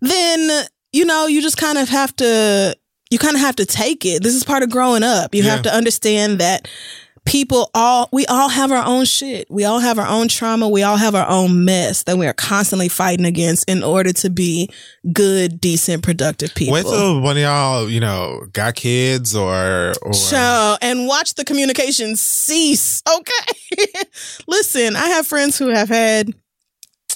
Then, 0.00 0.66
you 0.96 1.04
know, 1.04 1.26
you 1.26 1.42
just 1.42 1.58
kind 1.58 1.78
of 1.78 1.88
have 1.90 2.16
to 2.16 2.74
you 3.10 3.18
kind 3.18 3.36
of 3.36 3.40
have 3.40 3.56
to 3.56 3.66
take 3.66 4.04
it. 4.04 4.22
This 4.22 4.34
is 4.34 4.42
part 4.42 4.62
of 4.62 4.70
growing 4.70 5.02
up. 5.04 5.34
You 5.34 5.44
have 5.44 5.62
to 5.62 5.72
understand 5.72 6.40
that 6.40 6.68
people 7.24 7.70
all 7.74 8.08
we 8.12 8.24
all 8.26 8.48
have 8.48 8.72
our 8.72 8.84
own 8.84 9.04
shit. 9.04 9.46
We 9.50 9.64
all 9.64 9.78
have 9.78 9.98
our 9.98 10.06
own 10.06 10.28
trauma. 10.28 10.68
We 10.68 10.82
all 10.82 10.96
have 10.96 11.14
our 11.14 11.28
own 11.28 11.64
mess 11.64 12.04
that 12.04 12.16
we 12.16 12.26
are 12.26 12.32
constantly 12.32 12.88
fighting 12.88 13.26
against 13.26 13.68
in 13.68 13.82
order 13.82 14.12
to 14.14 14.30
be 14.30 14.70
good, 15.12 15.60
decent, 15.60 16.02
productive 16.02 16.54
people. 16.54 16.74
wait 16.74 16.84
till 16.86 17.20
one 17.20 17.36
of 17.36 17.42
y'all, 17.42 17.88
you 17.90 18.00
know, 18.00 18.46
got 18.52 18.74
kids 18.74 19.36
or 19.36 19.92
or 20.02 20.12
Child, 20.12 20.78
and 20.82 21.06
watch 21.06 21.34
the 21.34 21.44
communication 21.44 22.16
cease. 22.16 23.02
Okay. 23.08 23.84
Listen, 24.46 24.96
I 24.96 25.08
have 25.08 25.26
friends 25.26 25.58
who 25.58 25.68
have 25.68 25.88
had 25.88 26.32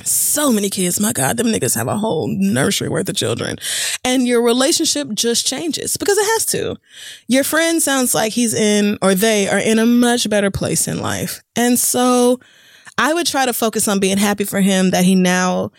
so 0.04 0.52
many 0.52 0.70
kids. 0.70 1.00
My 1.00 1.12
God, 1.12 1.36
them 1.36 1.48
niggas 1.48 1.74
have 1.76 1.88
a 1.88 1.96
whole 1.96 2.28
nursery 2.28 2.88
worth 2.88 3.08
of 3.08 3.16
children. 3.16 3.56
And 4.04 4.26
your 4.26 4.42
relationship 4.42 5.08
just 5.14 5.46
changes 5.46 5.96
because 5.96 6.18
it 6.18 6.24
has 6.32 6.46
to. 6.46 6.76
Your 7.28 7.44
friend 7.44 7.82
sounds 7.82 8.14
like 8.14 8.32
he's 8.32 8.54
in, 8.54 8.98
or 9.02 9.14
they 9.14 9.48
are 9.48 9.58
in 9.58 9.78
a 9.78 9.86
much 9.86 10.28
better 10.28 10.50
place 10.50 10.88
in 10.88 11.00
life. 11.00 11.40
And 11.56 11.78
so 11.78 12.40
I 12.98 13.14
would 13.14 13.26
try 13.26 13.46
to 13.46 13.52
focus 13.52 13.88
on 13.88 14.00
being 14.00 14.18
happy 14.18 14.44
for 14.44 14.60
him 14.60 14.90
that 14.90 15.04
he 15.04 15.14
now 15.14 15.72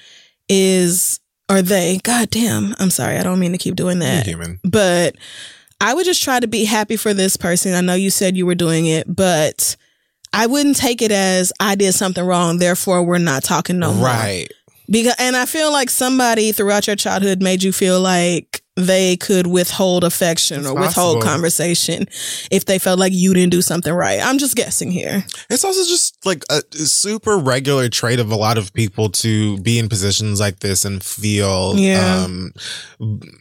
is, 0.50 1.20
or 1.50 1.62
they, 1.62 2.00
God 2.04 2.30
damn, 2.30 2.76
I'm 2.80 2.90
sorry. 2.90 3.18
I 3.18 3.24
don't 3.24 3.40
mean 3.40 3.52
to 3.52 3.58
keep 3.58 3.76
doing 3.76 3.98
You're 3.98 4.08
that 4.08 4.26
human. 4.26 4.60
but 4.64 5.16
I 5.80 5.94
would 5.94 6.06
just 6.06 6.22
try 6.22 6.40
to 6.40 6.48
be 6.48 6.66
happy 6.66 6.96
for 6.96 7.14
this 7.14 7.38
person. 7.38 7.74
I 7.74 7.82
know 7.82 7.96
you 7.96 8.10
said 8.12 8.38
you 8.38 8.46
were 8.46 8.56
doing 8.56 8.86
it, 8.86 9.14
but 9.14 9.76
I 10.34 10.48
wouldn't 10.48 10.78
take 10.78 11.02
it 11.02 11.12
as 11.12 11.52
I 11.60 11.76
did 11.76 11.94
something 11.94 12.24
wrong, 12.24 12.58
therefore 12.58 13.04
we're 13.04 13.18
not 13.18 13.44
talking 13.44 13.80
no 13.80 13.94
more. 13.94 14.06
Right. 14.06 14.48
Because 14.90 15.16
and 15.20 15.36
I 15.36 15.46
feel 15.46 15.72
like 15.72 15.90
somebody 15.90 16.52
throughout 16.52 16.88
your 16.88 16.96
childhood 16.96 17.42
made 17.42 17.64
you 17.64 17.72
feel 17.72 18.02
like 18.02 18.62
they 18.88 19.18
could 19.18 19.48
withhold 19.48 20.04
affection 20.04 20.60
It's 20.60 20.68
or 20.68 20.74
withhold 20.76 21.18
possible. 21.18 21.22
conversation 21.34 22.06
if 22.52 22.66
they 22.66 22.80
felt 22.80 23.00
like 23.00 23.14
you 23.14 23.34
didn't 23.34 23.52
do 23.52 23.62
something 23.62 23.94
right. 23.94 24.20
I'm 24.22 24.38
just 24.38 24.56
guessing 24.56 24.92
here. 24.92 25.24
It's 25.50 25.64
also 25.66 25.84
just 25.90 26.26
like 26.26 26.44
a 26.50 26.62
super 26.74 27.38
regular 27.38 27.90
trait 27.90 28.20
of 28.20 28.32
a 28.32 28.36
lot 28.36 28.58
of 28.58 28.74
people 28.74 29.10
to 29.10 29.58
be 29.60 29.80
in 29.80 29.90
positions 29.90 30.40
like 30.40 30.60
this 30.60 30.86
and 30.86 31.04
feel, 31.04 31.74
Yeah. 31.76 32.26
um, 32.26 32.54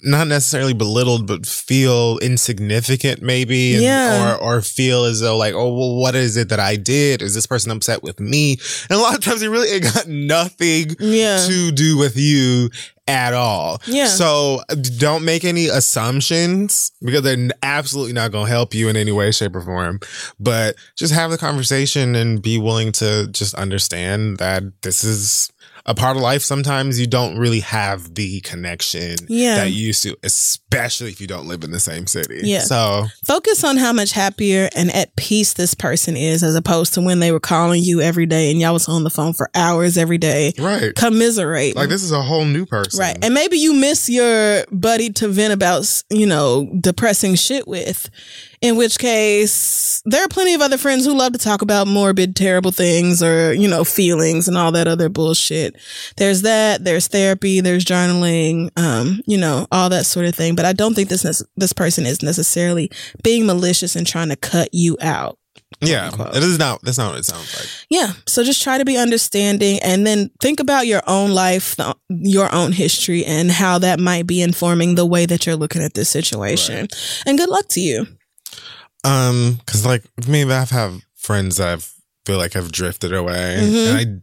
not 0.02 0.26
necessarily 0.26 0.74
belittled, 0.74 1.26
but 1.26 1.46
feel 1.46 2.18
insignificant 2.18 3.22
maybe. 3.22 3.74
And, 3.74 3.82
Yeah. 3.82 4.36
Or, 4.36 4.56
or 4.56 4.62
feel 4.62 5.04
as 5.04 5.20
though 5.20 5.36
like, 5.36 5.54
oh, 5.54 5.72
well, 5.74 5.96
what 5.96 6.14
is 6.14 6.36
it 6.36 6.48
that 6.48 6.60
I 6.60 6.76
did? 6.76 7.22
Is 7.22 7.34
this 7.34 7.46
person 7.46 7.70
upset 7.72 8.02
with 8.02 8.20
me? 8.20 8.58
And 8.88 8.98
a 8.98 9.02
lot 9.02 9.16
of 9.16 9.24
times 9.24 9.42
it 9.42 9.48
really, 9.48 9.68
it 9.68 9.80
got 9.94 10.06
nothing 10.08 10.96
Yeah. 10.98 11.44
to 11.46 11.70
do 11.72 11.96
with 11.98 12.16
you 12.16 12.70
at 13.10 13.34
all. 13.34 13.80
Yeah. 13.86 14.06
So 14.06 14.60
don't 14.98 15.24
make 15.24 15.44
any 15.44 15.66
assumptions 15.66 16.92
because 17.02 17.22
they're 17.22 17.48
absolutely 17.62 18.12
not 18.12 18.32
going 18.32 18.46
to 18.46 18.50
help 18.50 18.74
you 18.74 18.88
in 18.88 18.96
any 18.96 19.12
way, 19.12 19.30
shape, 19.32 19.54
or 19.56 19.62
form. 19.62 20.00
But 20.38 20.76
just 20.96 21.12
have 21.12 21.30
the 21.30 21.38
conversation 21.38 22.14
and 22.14 22.40
be 22.40 22.58
willing 22.58 22.92
to 22.92 23.28
just 23.28 23.54
understand 23.54 24.38
that 24.38 24.62
this 24.82 25.04
is 25.04 25.52
a 25.86 25.94
part 25.94 26.16
of 26.16 26.22
life. 26.22 26.42
Sometimes 26.42 27.00
you 27.00 27.06
don't 27.06 27.36
really 27.38 27.60
have 27.60 28.14
the 28.14 28.40
connection 28.42 29.16
Yeah. 29.28 29.56
that 29.56 29.70
you 29.70 29.86
used 29.88 30.02
to, 30.04 30.16
especially 30.22 31.08
if 31.10 31.20
you 31.20 31.26
don't 31.26 31.46
live 31.48 31.64
in 31.64 31.70
the 31.70 31.80
same 31.80 32.06
city. 32.06 32.40
Yeah. 32.44 32.60
So 32.60 33.06
Focus 33.24 33.64
on 33.64 33.76
how 33.76 33.92
much 33.92 34.12
happier 34.12 34.68
and 34.76 34.90
at 34.94 35.14
peace 35.16 35.54
this 35.54 35.74
person 35.74 36.16
is 36.16 36.42
as 36.42 36.54
opposed 36.54 36.94
to 36.94 37.00
when 37.00 37.20
they 37.20 37.32
were 37.32 37.40
calling 37.40 37.82
you 37.82 38.00
every 38.00 38.26
day 38.26 38.50
and 38.50 38.60
y'all 38.60 38.72
was 38.74 38.88
on 38.88 39.04
the 39.04 39.10
phone 39.10 39.32
for 39.32 39.50
hours 39.54 39.96
every 39.96 40.18
day. 40.18 40.52
right. 40.58 40.94
Commiserate. 40.94 41.76
Like 41.76 41.88
this 41.88 42.02
is 42.02 42.12
a 42.12 42.22
whole 42.22 42.44
new 42.44 42.66
person. 42.66 43.00
Right. 43.00 43.16
And 43.22 43.34
maybe 43.34 43.56
you 43.56 43.72
miss 43.74 44.08
your 44.08 44.64
buddy 44.70 45.10
to 45.14 45.28
vent 45.28 45.52
about, 45.52 46.02
you 46.10 46.26
know, 46.26 46.70
depressing 46.80 47.34
shit 47.36 47.66
with. 47.66 48.10
In 48.60 48.76
which 48.76 48.98
case, 48.98 50.02
there 50.04 50.22
are 50.22 50.28
plenty 50.28 50.52
of 50.52 50.60
other 50.60 50.76
friends 50.76 51.06
who 51.06 51.14
love 51.16 51.32
to 51.32 51.38
talk 51.38 51.62
about 51.62 51.86
morbid, 51.86 52.36
terrible 52.36 52.70
things 52.72 53.22
or, 53.22 53.54
you 53.54 53.66
know, 53.66 53.84
feelings 53.84 54.48
and 54.48 54.56
all 54.58 54.70
that 54.72 54.86
other 54.86 55.08
bullshit. 55.08 55.76
There's 56.18 56.42
that, 56.42 56.84
there's 56.84 57.08
therapy, 57.08 57.60
there's 57.60 57.86
journaling, 57.86 58.68
um, 58.78 59.22
you 59.26 59.38
know, 59.38 59.66
all 59.72 59.88
that 59.88 60.04
sort 60.04 60.26
of 60.26 60.34
thing. 60.34 60.56
But 60.56 60.66
I 60.66 60.74
don't 60.74 60.92
think 60.94 61.08
this, 61.08 61.24
nec- 61.24 61.48
this 61.56 61.72
person 61.72 62.04
is 62.04 62.22
necessarily 62.22 62.90
being 63.22 63.46
malicious 63.46 63.96
and 63.96 64.06
trying 64.06 64.28
to 64.28 64.36
cut 64.36 64.68
you 64.72 64.98
out. 65.00 65.38
yeah. 65.80 66.10
It 66.34 66.42
is 66.42 66.58
not, 66.58 66.82
that's 66.82 66.98
not 66.98 67.12
what 67.12 67.20
it 67.20 67.24
sounds 67.24 67.56
like. 67.58 67.66
Yeah. 67.88 68.12
So 68.26 68.44
just 68.44 68.62
try 68.62 68.76
to 68.76 68.84
be 68.84 68.98
understanding 68.98 69.78
and 69.82 70.06
then 70.06 70.30
think 70.38 70.60
about 70.60 70.86
your 70.86 71.00
own 71.06 71.30
life, 71.30 71.76
your 72.10 72.54
own 72.54 72.72
history, 72.72 73.24
and 73.24 73.50
how 73.50 73.78
that 73.78 73.98
might 74.00 74.26
be 74.26 74.42
informing 74.42 74.96
the 74.96 75.06
way 75.06 75.24
that 75.24 75.46
you're 75.46 75.56
looking 75.56 75.82
at 75.82 75.94
this 75.94 76.10
situation. 76.10 76.88
And 77.24 77.38
good 77.38 77.48
luck 77.48 77.68
to 77.68 77.80
you. 77.80 78.06
Um, 79.04 79.58
because 79.64 79.86
like 79.86 80.04
me, 80.28 80.44
I 80.44 80.64
have 80.70 81.02
friends 81.16 81.56
that 81.56 81.78
I 81.78 81.80
feel 82.26 82.38
like 82.38 82.54
I've 82.56 82.70
drifted 82.72 83.12
away, 83.14 83.58
Mhm. 83.60 83.88
and 83.88 83.98
I, 83.98 84.20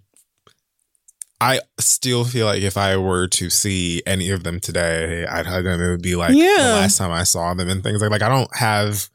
I 1.40 1.60
still 1.80 2.26
feel 2.26 2.48
like 2.48 2.64
if 2.64 2.78
I 2.78 2.98
were 2.98 3.28
to 3.28 3.50
see 3.52 4.02
any 4.08 4.32
of 4.32 4.44
them 4.44 4.60
today, 4.60 5.26
I'd 5.28 5.46
hug 5.46 5.66
them. 5.66 5.80
It 5.80 5.90
would 5.92 6.02
be 6.02 6.16
like 6.16 6.34
Yeah. 6.36 6.56
the 6.58 6.64
last 6.82 6.98
time 6.98 7.12
I 7.12 7.24
saw 7.24 7.54
them, 7.54 7.70
and 7.70 7.84
things 7.84 8.02
like 8.02 8.10
like 8.10 8.24
I 8.24 8.30
don't 8.30 8.50
have 8.58 9.10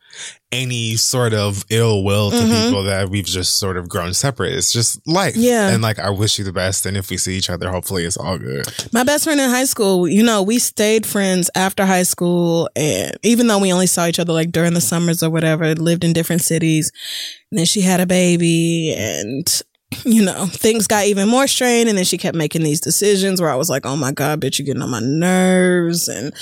any 0.52 0.94
sort 0.94 1.32
of 1.32 1.64
ill 1.70 2.04
will 2.04 2.30
to 2.30 2.36
Mhm. 2.36 2.66
people 2.66 2.82
that 2.84 3.08
we've 3.08 3.24
just 3.24 3.56
sort 3.58 3.76
of 3.78 3.88
grown 3.88 4.12
separate. 4.12 4.52
It's 4.52 4.70
just 4.72 5.00
life, 5.06 5.34
Yeah. 5.34 5.70
And 5.70 5.82
like 5.82 5.98
I 5.98 6.10
wish 6.10 6.38
you 6.38 6.44
the 6.44 6.52
best, 6.52 6.84
and 6.86 6.96
if 6.96 7.08
we 7.10 7.16
see 7.16 7.34
each 7.36 7.48
other, 7.50 7.70
hopefully 7.70 8.04
it's 8.04 8.18
all 8.18 8.36
good. 8.38 8.66
My 8.92 9.02
best 9.02 9.24
friend 9.24 9.40
in 9.40 9.48
high 9.50 9.64
school, 9.64 10.06
you 10.06 10.22
know, 10.22 10.42
we 10.42 10.58
stayed 10.58 11.06
friends 11.06 11.48
after 11.56 11.86
high 11.86 12.02
school. 12.02 12.68
And 12.76 13.16
even 13.22 13.46
though 13.48 13.58
we 13.58 13.72
only 13.72 13.86
saw 13.86 14.06
each 14.06 14.18
other 14.20 14.32
like 14.34 14.52
during 14.52 14.74
the 14.74 14.80
summers 14.82 15.22
or 15.22 15.30
whatever, 15.30 15.74
lived 15.74 16.04
in 16.04 16.12
different 16.12 16.42
cities. 16.42 16.92
And 17.50 17.58
then 17.58 17.66
she 17.66 17.80
had 17.80 17.98
a 18.00 18.06
baby 18.06 18.94
and, 18.96 19.48
you 20.04 20.24
know, 20.24 20.46
things 20.46 20.86
got 20.86 21.06
even 21.06 21.28
more 21.28 21.46
strained. 21.46 21.88
And 21.88 21.96
then 21.98 22.04
she 22.04 22.18
kept 22.18 22.36
making 22.36 22.62
these 22.62 22.80
decisions 22.80 23.40
where 23.40 23.50
I 23.50 23.54
was 23.56 23.70
like, 23.70 23.86
oh 23.86 23.96
my 23.96 24.12
God, 24.12 24.40
bitch, 24.40 24.58
you're 24.58 24.66
getting 24.66 24.82
on 24.82 24.90
my 24.90 25.00
nerves 25.00 26.08
and 26.08 26.32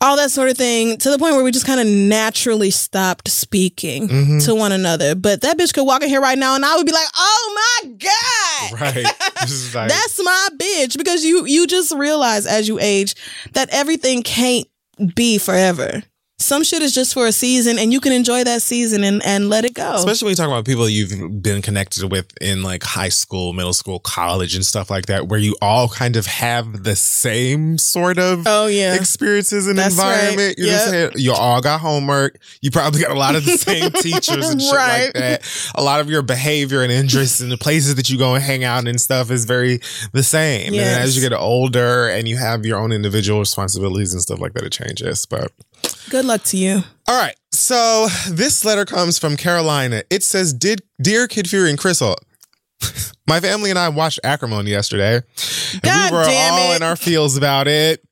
all 0.00 0.16
that 0.16 0.30
sort 0.30 0.48
of 0.48 0.56
thing 0.56 0.96
to 0.96 1.10
the 1.10 1.18
point 1.18 1.34
where 1.34 1.42
we 1.42 1.50
just 1.50 1.66
kind 1.66 1.80
of 1.80 1.86
naturally 1.86 2.70
stopped 2.70 3.28
speaking 3.28 4.08
Mhm. 4.08 4.44
to 4.44 4.54
one 4.54 4.70
another. 4.70 5.16
But 5.16 5.40
that 5.40 5.58
bitch 5.58 5.74
could 5.74 5.84
walk 5.84 6.02
in 6.04 6.08
here 6.08 6.20
right 6.20 6.38
now 6.38 6.54
and 6.54 6.64
I 6.64 6.76
would 6.76 6.86
be 6.86 6.92
like, 6.92 7.08
oh 7.16 7.80
my 7.82 7.88
God. 8.70 8.80
Right? 8.80 9.06
Like- 9.74 9.88
That's 9.88 10.22
my 10.22 10.48
bitch 10.56 10.96
because 10.98 11.24
you 11.24 11.46
you 11.46 11.66
just 11.66 11.92
realize 11.94 12.44
as 12.46 12.68
you 12.68 12.78
age 12.80 13.14
that 13.54 13.68
everything 13.70 14.22
can't 14.22 14.66
be 15.14 15.38
forever. 15.38 16.02
Some 16.40 16.62
shit 16.62 16.82
is 16.82 16.94
just 16.94 17.14
for 17.14 17.26
a 17.26 17.32
season 17.32 17.80
and 17.80 17.92
you 17.92 17.98
can 18.00 18.12
enjoy 18.12 18.44
that 18.44 18.62
season 18.62 19.02
and, 19.02 19.20
and 19.26 19.48
let 19.48 19.64
it 19.64 19.74
go. 19.74 19.94
Especially 19.94 20.26
when 20.26 20.30
you 20.32 20.36
talk 20.36 20.46
about 20.46 20.64
people 20.64 20.88
you've 20.88 21.42
been 21.42 21.60
connected 21.62 22.12
with 22.12 22.26
in 22.40 22.62
like 22.62 22.84
high 22.84 23.08
school, 23.08 23.52
middle 23.52 23.72
school, 23.72 23.98
college, 23.98 24.54
and 24.54 24.64
stuff 24.64 24.88
like 24.88 25.06
that, 25.06 25.26
where 25.26 25.40
you 25.40 25.56
all 25.60 25.88
kind 25.88 26.14
of 26.14 26.26
have 26.26 26.84
the 26.84 26.94
same 26.94 27.76
sort 27.76 28.20
of 28.20 28.44
oh 28.46 28.66
yeah. 28.68 28.94
experiences 28.94 29.66
and 29.66 29.76
That's 29.76 29.96
right. 29.96 30.14
environment. 30.30 30.58
You 30.58 30.66
know 30.68 30.72
what 30.74 30.86
I'm 30.88 30.94
Yep. 30.94 31.12
saying? 31.14 31.24
You 31.24 31.32
all 31.32 31.60
got 31.60 31.80
homework. 31.80 32.38
You 32.60 32.70
probably 32.70 33.00
got 33.02 33.10
a 33.10 33.18
lot 33.18 33.34
of 33.34 33.44
the 33.44 33.56
same 33.58 33.90
teachers 34.00 34.48
and 34.48 34.62
shit 34.62 34.72
Right. 34.72 35.04
like 35.06 35.14
that. 35.14 35.70
A 35.74 35.82
lot 35.82 35.98
of 35.98 36.08
your 36.08 36.22
behavior 36.22 36.82
and 36.82 36.92
interests 36.92 37.40
and 37.40 37.50
the 37.50 37.58
places 37.58 37.96
that 37.96 38.08
you 38.10 38.16
go 38.16 38.36
and 38.36 38.44
hang 38.44 38.62
out 38.62 38.86
and 38.86 39.00
stuff 39.00 39.32
is 39.32 39.44
very 39.44 39.80
the 40.12 40.22
same. 40.22 40.68
And 40.72 40.76
as 41.02 41.16
you 41.16 41.28
get 41.28 41.36
older 41.36 42.08
and 42.08 42.28
you 42.28 42.36
have 42.36 42.64
your 42.64 42.78
own 42.78 42.92
individual 42.92 43.40
responsibilities 43.40 44.12
and 44.12 44.22
stuff 44.22 44.38
like 44.38 44.52
that, 44.52 44.62
it 44.62 44.70
changes. 44.70 45.26
But 45.26 45.50
Good 46.10 46.24
luck 46.24 46.42
to 46.44 46.56
you. 46.56 46.82
all 47.08 47.20
right. 47.20 47.34
So 47.52 48.06
this 48.30 48.64
letter 48.64 48.84
comes 48.84 49.18
from 49.18 49.36
Carolina. 49.36 50.02
It 50.10 50.22
says, 50.22 50.52
Did 50.52 50.80
Dear 51.00 51.26
Kid 51.28 51.48
Fury 51.48 51.70
and 51.70 51.78
Crissle, 51.78 52.14
my 53.26 53.40
family 53.40 53.70
and 53.70 53.78
I 53.78 53.88
watched 53.88 54.20
Acrimony 54.24 54.70
yesterday. 54.70 55.16
And 55.72 55.82
God 55.82 56.10
we 56.10 56.16
were 56.16 56.24
all 56.24 56.72
it. 56.72 56.76
in 56.76 56.82
our 56.82 56.96
feels 56.96 57.36
about 57.36 57.66
it. 57.68 58.02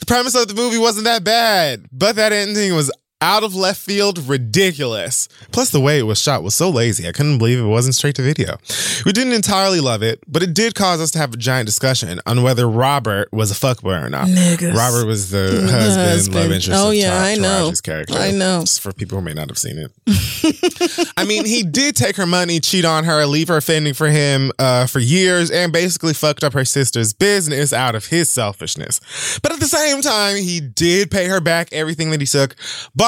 The 0.00 0.06
premise 0.06 0.34
of 0.34 0.48
the 0.48 0.54
movie 0.54 0.78
wasn't 0.78 1.04
that 1.04 1.22
bad, 1.24 1.86
but 1.92 2.16
that 2.16 2.32
ending 2.32 2.74
was 2.74 2.90
out 3.20 3.42
of 3.44 3.54
left 3.54 3.80
field 3.80 4.18
ridiculous. 4.18 5.28
Plus, 5.52 5.70
the 5.70 5.80
way 5.80 5.98
it 5.98 6.02
was 6.04 6.20
shot 6.20 6.42
was 6.42 6.54
so 6.54 6.70
lazy, 6.70 7.06
I 7.08 7.12
couldn't 7.12 7.38
believe 7.38 7.58
it 7.58 7.62
wasn't 7.64 7.94
straight 7.94 8.14
to 8.16 8.22
video. 8.22 8.56
We 9.04 9.12
didn't 9.12 9.32
entirely 9.34 9.80
love 9.80 10.02
it, 10.02 10.20
but 10.26 10.42
it 10.42 10.54
did 10.54 10.74
cause 10.74 11.00
us 11.00 11.10
to 11.12 11.18
have 11.18 11.34
a 11.34 11.36
giant 11.36 11.66
discussion 11.66 12.20
on 12.26 12.42
whether 12.42 12.68
Robert 12.68 13.32
was 13.32 13.50
a 13.50 13.54
fuckboy 13.54 14.06
or 14.06 14.08
not. 14.08 14.28
Niggas. 14.28 14.74
Robert 14.74 15.06
was 15.06 15.30
the 15.30 15.38
The 15.38 15.60
husband, 15.70 16.08
husband. 16.08 16.34
love 16.36 16.52
interest. 16.52 16.80
Oh, 16.82 16.88
of 16.90 16.94
yeah, 16.96 17.22
I 17.22 17.34
know. 17.36 17.70
Taraji's 17.70 17.80
character. 17.80 18.14
I 18.14 18.30
know. 18.30 18.60
Just 18.60 18.80
for 18.80 18.92
people 18.92 19.18
who 19.18 19.24
may 19.24 19.34
not 19.34 19.48
have 19.48 19.58
seen 19.58 19.78
it. 19.78 19.92
I 21.16 21.24
mean, 21.24 21.44
he 21.44 21.62
did 21.62 21.96
take 21.96 22.16
her 22.16 22.26
money, 22.26 22.60
cheat 22.60 22.84
on 22.84 23.04
her, 23.04 23.26
leave 23.26 23.48
her 23.48 23.60
fending 23.60 23.94
for 23.94 24.08
him 24.08 24.52
uh, 24.58 24.86
for 24.86 24.98
years, 24.98 25.50
and 25.50 25.72
basically 25.72 26.14
fucked 26.14 26.44
up 26.44 26.52
her 26.54 26.64
sister's 26.64 27.12
business 27.12 27.72
out 27.72 27.94
of 27.94 28.06
his 28.06 28.28
selfishness. 28.28 29.00
But 29.42 29.52
at 29.52 29.60
the 29.60 29.66
same 29.66 30.00
time, 30.02 30.36
he 30.36 30.60
did 30.60 31.10
pay 31.10 31.26
her 31.26 31.40
back 31.40 31.68
everything 31.72 32.10
that 32.10 32.20
he 32.20 32.26
took, 32.26 32.56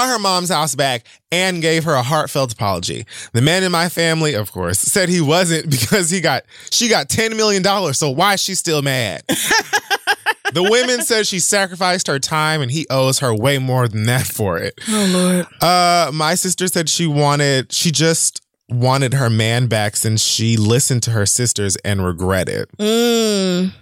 bought 0.03 0.12
her 0.12 0.19
mom's 0.19 0.51
house 0.51 0.74
back, 0.74 1.05
and 1.31 1.62
gave 1.62 1.85
her 1.85 1.95
a 1.95 2.03
heartfelt 2.03 2.53
apology. 2.53 3.07
The 3.33 3.41
man 3.41 3.62
in 3.62 3.73
my 3.73 3.89
family, 3.89 4.35
of 4.35 4.51
course, 4.53 4.79
said 4.81 5.09
he 5.09 5.20
wasn't 5.20 5.70
because 5.70 6.11
he 6.11 6.20
got 6.20 6.43
she 6.70 6.89
got 6.89 7.09
ten 7.09 7.37
million 7.37 7.62
dollars. 7.62 7.99
So 7.99 8.11
why 8.11 8.35
is 8.35 8.41
she 8.41 8.55
still 8.55 8.83
mad? 8.83 9.23
The 10.53 10.62
women 10.62 11.01
said 11.01 11.27
she 11.27 11.39
sacrificed 11.39 12.09
her 12.09 12.19
time 12.19 12.61
and 12.61 12.70
he 12.70 12.87
owes 12.91 13.20
her 13.20 13.35
way 13.35 13.57
more 13.57 13.89
than 13.89 14.05
that 14.05 14.27
for 14.27 14.59
it. 14.59 14.79
Oh 14.87 15.11
Lord. 15.11 15.47
Uh, 15.62 16.11
my 16.12 16.35
sister 16.35 16.69
said 16.69 16.91
she 16.91 17.07
wanted, 17.07 17.73
she 17.73 17.91
just 17.91 18.43
wanted 18.73 19.15
her 19.15 19.28
man 19.31 19.66
back 19.66 19.97
since 19.97 20.23
she 20.23 20.57
listened 20.57 21.03
to 21.05 21.11
her 21.12 21.27
sisters 21.27 21.77
and 21.85 22.05
regretted. 22.05 22.69
Mm. 22.78 23.73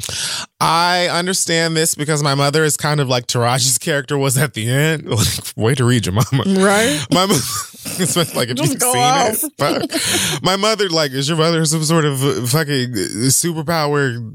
I 0.61 1.09
understand 1.09 1.77
this 1.77 1.95
because 1.95 2.23
my 2.23 2.35
mother 2.35 2.65
is 2.65 2.77
kind 2.77 3.01
of 3.01 3.09
like 3.09 3.27
Taraji's 3.27 3.79
character 3.79 4.19
was 4.19 4.37
at 4.37 4.55
the 4.55 4.69
end. 4.69 5.05
Like, 5.21 5.27
way 5.57 5.75
to 5.75 5.85
read 5.85 6.07
your 6.07 6.15
mama. 6.15 6.45
Right. 6.47 7.05
My 7.12 7.27
mother, 7.27 7.35
like 8.35 8.49
if 8.49 8.57
Just 8.57 8.73
you've 8.73 8.83
seen 8.83 8.97
off. 8.97 9.43
it. 9.43 9.53
Fuck. 9.59 10.43
My 10.43 10.57
mother, 10.57 10.89
like, 10.89 11.12
is 11.12 11.29
your 11.29 11.37
mother 11.39 11.65
some 11.67 11.83
sort 11.85 12.05
of 12.05 12.19
fucking 12.51 12.93
superpower 13.29 14.33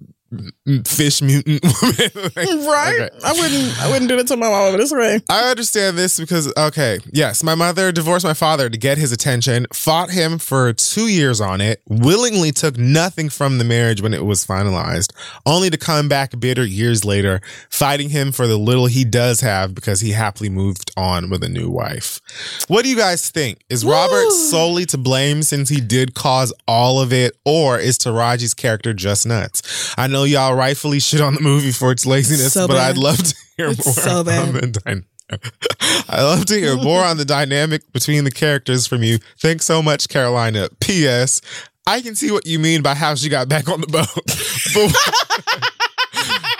fish 0.86 1.22
mutant 1.22 1.64
woman? 1.82 2.32
Like, 2.36 2.36
Right. 2.68 3.02
okay. 3.02 3.10
I 3.24 3.34
wouldn't 3.34 3.82
I 3.84 3.90
wouldn't 3.92 4.10
do 4.10 4.18
that 4.18 4.28
to 4.28 4.38
my 4.38 4.50
mama 4.50 4.78
this 4.78 4.92
way. 4.92 5.20
I 5.30 5.50
understand 5.50 5.98
this 5.98 6.20
because, 6.20 6.52
okay, 6.58 7.00
yes, 7.12 7.44
my 7.44 7.56
mother 7.56 7.92
divorced 7.92 8.26
my 8.26 8.34
father 8.34 8.70
to 8.70 8.78
get 8.78 8.98
his 8.98 9.12
attention, 9.12 9.68
fought 9.74 10.10
him 10.12 10.38
for 10.40 10.74
two 10.74 11.08
years 11.08 11.40
on 11.42 11.62
it, 11.62 11.82
willingly 11.88 12.52
took 12.52 12.78
nothing 12.78 13.30
from 13.30 13.58
the 13.58 13.64
marriage 13.64 14.02
when 14.02 14.14
it 14.14 14.26
was 14.26 14.46
finalized, 14.46 15.14
only 15.46 15.70
to 15.70 15.78
come 15.78 16.08
back 16.10 16.40
bitter 16.40 16.66
years 16.66 17.06
later, 17.06 17.42
fighting 17.70 18.10
him 18.10 18.32
for 18.32 18.48
the 18.48 18.58
little 18.58 18.88
he 18.88 19.04
does 19.06 19.42
have 19.42 19.74
because 19.76 20.02
he 20.02 20.12
happily 20.12 20.50
moved 20.50 20.92
on 20.98 21.30
with 21.30 21.44
a 21.44 21.50
new 21.50 21.70
wife. 21.70 22.20
What 22.68 22.84
do 22.84 22.90
you 22.90 22.96
guys 22.98 23.30
think? 23.30 23.64
Is 23.70 23.86
Robert 23.86 24.26
Woo. 24.26 24.32
solely 24.32 24.86
to 24.88 24.98
blame 24.98 25.44
since 25.44 25.70
he 25.70 25.80
did 25.82 26.14
cause 26.16 26.54
all 26.68 27.00
of 27.00 27.14
it, 27.14 27.36
or 27.46 27.80
is 27.80 27.98
Taraji's 27.98 28.54
character 28.54 28.94
just 28.94 29.26
nuts? 29.26 29.94
I 29.98 30.08
know 30.08 30.24
y'all 30.26 30.56
rightfully 30.56 31.00
shit 31.00 31.22
on 31.22 31.34
the 31.36 31.42
movie 31.42 31.72
for 31.72 31.92
its 31.92 32.06
laziness, 32.06 32.54
So 32.54 32.68
but 32.68 32.76
bad. 32.76 32.92
I'd 32.92 32.98
love 32.98 33.18
to 33.18 33.36
hear 33.58 33.68
It's 33.70 33.86
more 33.86 33.94
so 33.94 34.20
on 34.20 34.26
the 34.26 34.80
dynamic. 34.84 35.06
I 36.10 36.22
love 36.22 36.46
to 36.46 36.54
hear 36.54 36.76
more 36.78 37.04
on 37.04 37.18
the 37.18 37.26
dynamic 37.26 37.82
between 37.94 38.24
the 38.26 38.32
characters 38.32 38.86
from 38.86 39.02
you. 39.04 39.18
Thanks 39.40 39.66
so 39.66 39.82
much, 39.82 40.08
Carolina. 40.08 40.70
P.S. 40.80 41.42
I 41.88 42.02
can 42.02 42.16
see 42.16 42.32
what 42.32 42.46
you 42.46 42.60
mean 42.60 42.82
by 42.82 42.94
how 42.96 43.16
she 43.16 43.30
got 43.30 43.48
back 43.50 43.68
on 43.70 43.82
the 43.82 43.88
boat. 43.88 44.06
but, 44.76 45.72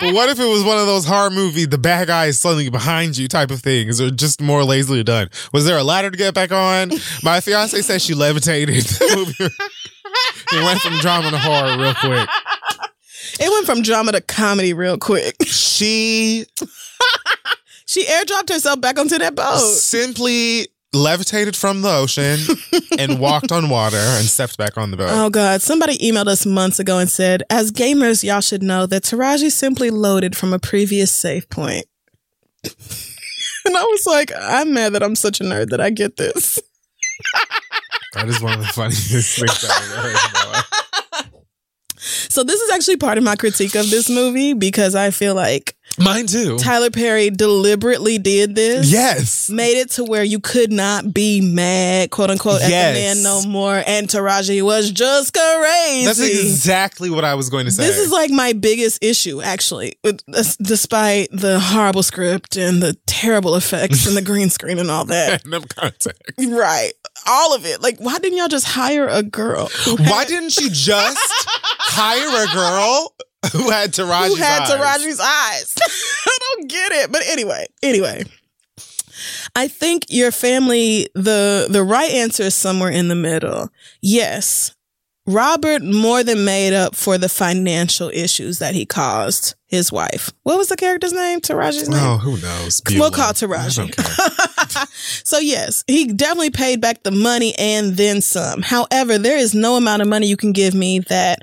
but 0.00 0.14
what 0.14 0.28
if 0.28 0.38
it 0.40 0.44
was 0.48 0.64
one 0.64 0.78
of 0.78 0.86
those 0.86 1.04
horror 1.06 1.30
movie, 1.30 1.64
the 1.64 1.78
bad 1.78 2.08
guy 2.08 2.26
is 2.26 2.40
suddenly 2.40 2.68
behind 2.68 3.16
you 3.16 3.28
type 3.28 3.50
of 3.50 3.60
things, 3.60 4.00
or 4.00 4.10
just 4.10 4.40
more 4.40 4.64
lazily 4.64 5.02
done? 5.04 5.28
Was 5.52 5.64
there 5.64 5.78
a 5.78 5.84
ladder 5.84 6.10
to 6.10 6.16
get 6.16 6.34
back 6.34 6.50
on? 6.52 6.90
My 7.22 7.40
fiance 7.40 7.80
said 7.82 8.02
she 8.02 8.14
levitated. 8.14 8.84
it 8.88 9.52
went 10.64 10.80
from 10.80 10.98
drama 10.98 11.30
to 11.30 11.38
horror 11.38 11.78
real 11.80 11.94
quick. 11.94 12.28
It 13.40 13.50
went 13.50 13.66
from 13.66 13.82
drama 13.82 14.12
to 14.12 14.20
comedy 14.20 14.72
real 14.72 14.98
quick. 14.98 15.36
She 15.46 16.44
She 17.86 18.04
airdropped 18.04 18.48
herself 18.52 18.80
back 18.80 18.98
onto 18.98 19.16
that 19.18 19.34
boat. 19.34 19.58
simply 19.58 20.68
levitated 20.92 21.54
from 21.54 21.82
the 21.82 21.90
ocean 21.90 22.38
and 22.98 23.20
walked 23.20 23.52
on 23.52 23.68
water 23.68 23.96
and 23.96 24.24
stepped 24.26 24.56
back 24.58 24.76
on 24.78 24.90
the 24.90 24.96
boat. 24.96 25.10
Oh 25.10 25.30
God! 25.30 25.62
Somebody 25.62 25.96
emailed 25.98 26.26
us 26.26 26.44
months 26.46 26.78
ago 26.80 26.98
and 26.98 27.08
said, 27.10 27.42
"As 27.50 27.70
gamers, 27.70 28.24
y'all 28.24 28.40
should 28.40 28.62
know 28.62 28.86
that 28.86 29.04
Taraji 29.04 29.50
simply 29.52 29.90
loaded 29.90 30.36
from 30.36 30.52
a 30.52 30.58
previous 30.58 31.12
save 31.12 31.48
point." 31.48 31.86
and 32.64 33.76
I 33.76 33.82
was 33.84 34.04
like, 34.06 34.32
"I'm 34.36 34.72
mad 34.74 34.94
that 34.94 35.02
I'm 35.02 35.14
such 35.16 35.40
a 35.40 35.44
nerd 35.44 35.68
that 35.70 35.80
I 35.80 35.90
get 35.90 36.16
this." 36.16 36.58
That 38.14 38.28
is 38.28 38.40
one 38.40 38.54
of 38.54 38.60
the 38.60 38.66
funniest 38.66 39.38
things 39.38 39.64
I've 39.64 39.92
ever 39.92 40.00
heard 40.00 40.16
in 40.16 40.32
my 40.32 40.52
life. 40.52 40.70
So 42.36 42.44
this 42.44 42.60
is 42.60 42.70
actually 42.70 42.98
part 42.98 43.16
of 43.16 43.24
my 43.24 43.34
critique 43.34 43.74
of 43.76 43.88
this 43.88 44.10
movie 44.10 44.52
because 44.52 44.94
I 44.94 45.10
feel 45.10 45.34
like 45.34 45.74
Mine 45.98 46.26
too. 46.26 46.58
Tyler 46.58 46.90
Perry 46.90 47.30
deliberately 47.30 48.18
did 48.18 48.54
this. 48.54 48.90
Yes. 48.92 49.48
Made 49.48 49.78
it 49.78 49.92
to 49.92 50.04
where 50.04 50.22
you 50.22 50.40
could 50.40 50.70
not 50.70 51.14
be 51.14 51.40
mad, 51.40 52.10
quote 52.10 52.30
unquote, 52.30 52.60
at 52.60 52.68
Yes. 52.68 52.94
the 52.94 53.00
man 53.00 53.22
no 53.22 53.48
more. 53.48 53.82
And 53.86 54.06
Taraji 54.06 54.62
was 54.62 54.90
just 54.90 55.32
crazy. 55.32 56.04
That's 56.04 56.20
exactly 56.20 57.08
what 57.08 57.24
I 57.24 57.34
was 57.34 57.48
going 57.48 57.64
to 57.64 57.70
say. 57.70 57.86
This 57.86 57.96
is 57.96 58.10
like 58.12 58.30
my 58.30 58.52
biggest 58.52 59.02
issue, 59.02 59.40
actually, 59.40 59.96
uh, 60.04 60.12
despite 60.60 61.28
the 61.32 61.58
horrible 61.58 62.02
script 62.02 62.56
and 62.56 62.82
the 62.82 62.94
terrible 63.06 63.54
effects 63.54 64.06
and 64.06 64.14
the 64.16 64.22
green 64.22 64.50
screen 64.50 64.78
and 64.78 64.90
all 64.90 65.06
that. 65.06 65.44
context. 65.74 66.10
Right. 66.38 66.92
All 67.26 67.54
of 67.54 67.64
it. 67.64 67.80
Like, 67.80 67.98
why 67.98 68.18
didn't 68.18 68.38
y'all 68.38 68.48
just 68.48 68.66
hire 68.66 69.08
a 69.08 69.22
girl? 69.22 69.70
Why 69.86 70.24
didn't 70.24 70.56
you 70.58 70.70
just 70.70 71.18
hire 71.78 72.44
a 72.44 72.52
girl 72.54 73.14
who 73.52 73.70
had 73.70 73.92
Taraji's 73.92 74.36
who 74.36 74.42
had 74.42 74.62
eyes? 74.62 74.70
Taraji's 74.70 75.20
eyes. 75.20 75.74
I 76.26 76.38
don't 76.40 76.68
get 76.68 76.92
it. 76.92 77.12
But 77.12 77.22
anyway, 77.26 77.66
anyway. 77.82 78.24
I 79.54 79.68
think 79.68 80.04
your 80.10 80.30
family, 80.30 81.08
the 81.14 81.66
the 81.70 81.82
right 81.82 82.10
answer 82.10 82.44
is 82.44 82.54
somewhere 82.54 82.90
in 82.90 83.08
the 83.08 83.14
middle. 83.14 83.70
Yes. 84.02 84.75
Robert 85.26 85.82
more 85.82 86.22
than 86.22 86.44
made 86.44 86.72
up 86.72 86.94
for 86.94 87.18
the 87.18 87.28
financial 87.28 88.08
issues 88.10 88.58
that 88.60 88.74
he 88.74 88.86
caused 88.86 89.54
his 89.66 89.90
wife. 89.90 90.30
What 90.44 90.56
was 90.56 90.68
the 90.68 90.76
character's 90.76 91.12
name? 91.12 91.40
Taraji's 91.40 91.88
name? 91.88 92.00
Oh, 92.00 92.18
who 92.18 92.38
knows? 92.40 92.80
We'll 92.88 93.10
call 93.10 93.32
Taraji. 93.32 93.92
so 95.24 95.38
yes, 95.38 95.82
he 95.86 96.06
definitely 96.06 96.50
paid 96.50 96.80
back 96.80 97.02
the 97.02 97.10
money 97.10 97.54
and 97.58 97.96
then 97.96 98.20
some. 98.20 98.62
However, 98.62 99.18
there 99.18 99.36
is 99.36 99.54
no 99.54 99.76
amount 99.76 100.02
of 100.02 100.08
money 100.08 100.28
you 100.28 100.36
can 100.36 100.52
give 100.52 100.74
me 100.74 101.00
that 101.00 101.40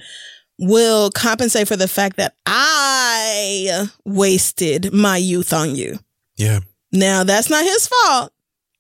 will 0.60 1.10
compensate 1.12 1.68
for 1.68 1.76
the 1.76 1.88
fact 1.88 2.18
that 2.18 2.36
I 2.46 3.88
wasted 4.06 4.94
my 4.94 5.18
youth 5.18 5.52
on 5.52 5.76
you. 5.76 6.00
Yeah, 6.38 6.60
Now, 6.92 7.24
that's 7.24 7.50
not 7.50 7.64
his 7.64 7.88
fault 7.88 8.32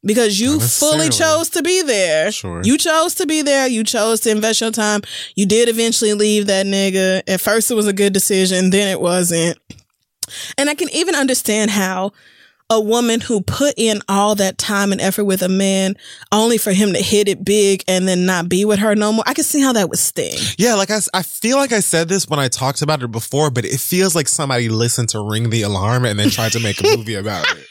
because 0.05 0.39
you 0.39 0.59
fully 0.59 1.09
chose 1.09 1.49
to 1.51 1.63
be 1.63 1.81
there. 1.81 2.31
Sure. 2.31 2.61
You 2.63 2.77
chose 2.77 3.15
to 3.15 3.25
be 3.25 3.41
there. 3.41 3.67
You 3.67 3.83
chose 3.83 4.19
to 4.21 4.31
invest 4.31 4.61
your 4.61 4.71
time. 4.71 5.01
You 5.35 5.45
did 5.45 5.69
eventually 5.69 6.13
leave 6.13 6.47
that 6.47 6.65
nigga. 6.65 7.21
At 7.27 7.41
first, 7.41 7.71
it 7.71 7.75
was 7.75 7.87
a 7.87 7.93
good 7.93 8.13
decision, 8.13 8.69
then 8.69 8.87
it 8.87 8.99
wasn't. 8.99 9.57
And 10.57 10.69
I 10.69 10.75
can 10.75 10.89
even 10.89 11.15
understand 11.15 11.71
how 11.71 12.11
a 12.69 12.79
woman 12.79 13.21
who 13.21 13.41
put 13.41 13.73
in 13.77 14.01
all 14.07 14.35
that 14.35 14.57
time 14.57 14.91
and 14.91 15.01
effort 15.01 15.25
with 15.25 15.41
a 15.41 15.49
man 15.49 15.95
only 16.31 16.57
for 16.57 16.71
him 16.71 16.93
to 16.93 17.01
hit 17.01 17.27
it 17.27 17.43
big 17.43 17.83
and 17.87 18.07
then 18.07 18.25
not 18.25 18.49
be 18.49 18.65
with 18.65 18.79
her 18.79 18.95
no 18.95 19.11
more. 19.11 19.23
I 19.27 19.33
can 19.33 19.43
see 19.43 19.61
how 19.61 19.73
that 19.73 19.89
would 19.89 19.99
sting. 19.99 20.37
Yeah, 20.57 20.73
like 20.75 20.89
I, 20.89 20.99
I 21.13 21.21
feel 21.23 21.57
like 21.57 21.71
I 21.71 21.81
said 21.81 22.09
this 22.09 22.27
when 22.27 22.39
I 22.39 22.47
talked 22.47 22.81
about 22.81 23.03
it 23.03 23.11
before, 23.11 23.51
but 23.51 23.65
it 23.65 23.79
feels 23.79 24.15
like 24.15 24.27
somebody 24.27 24.69
listened 24.69 25.09
to 25.09 25.19
Ring 25.19 25.49
the 25.49 25.61
Alarm 25.63 26.05
and 26.05 26.17
then 26.17 26.29
tried 26.29 26.53
to 26.53 26.59
make 26.59 26.79
a 26.79 26.83
movie 26.97 27.15
about 27.15 27.45
it. 27.51 27.67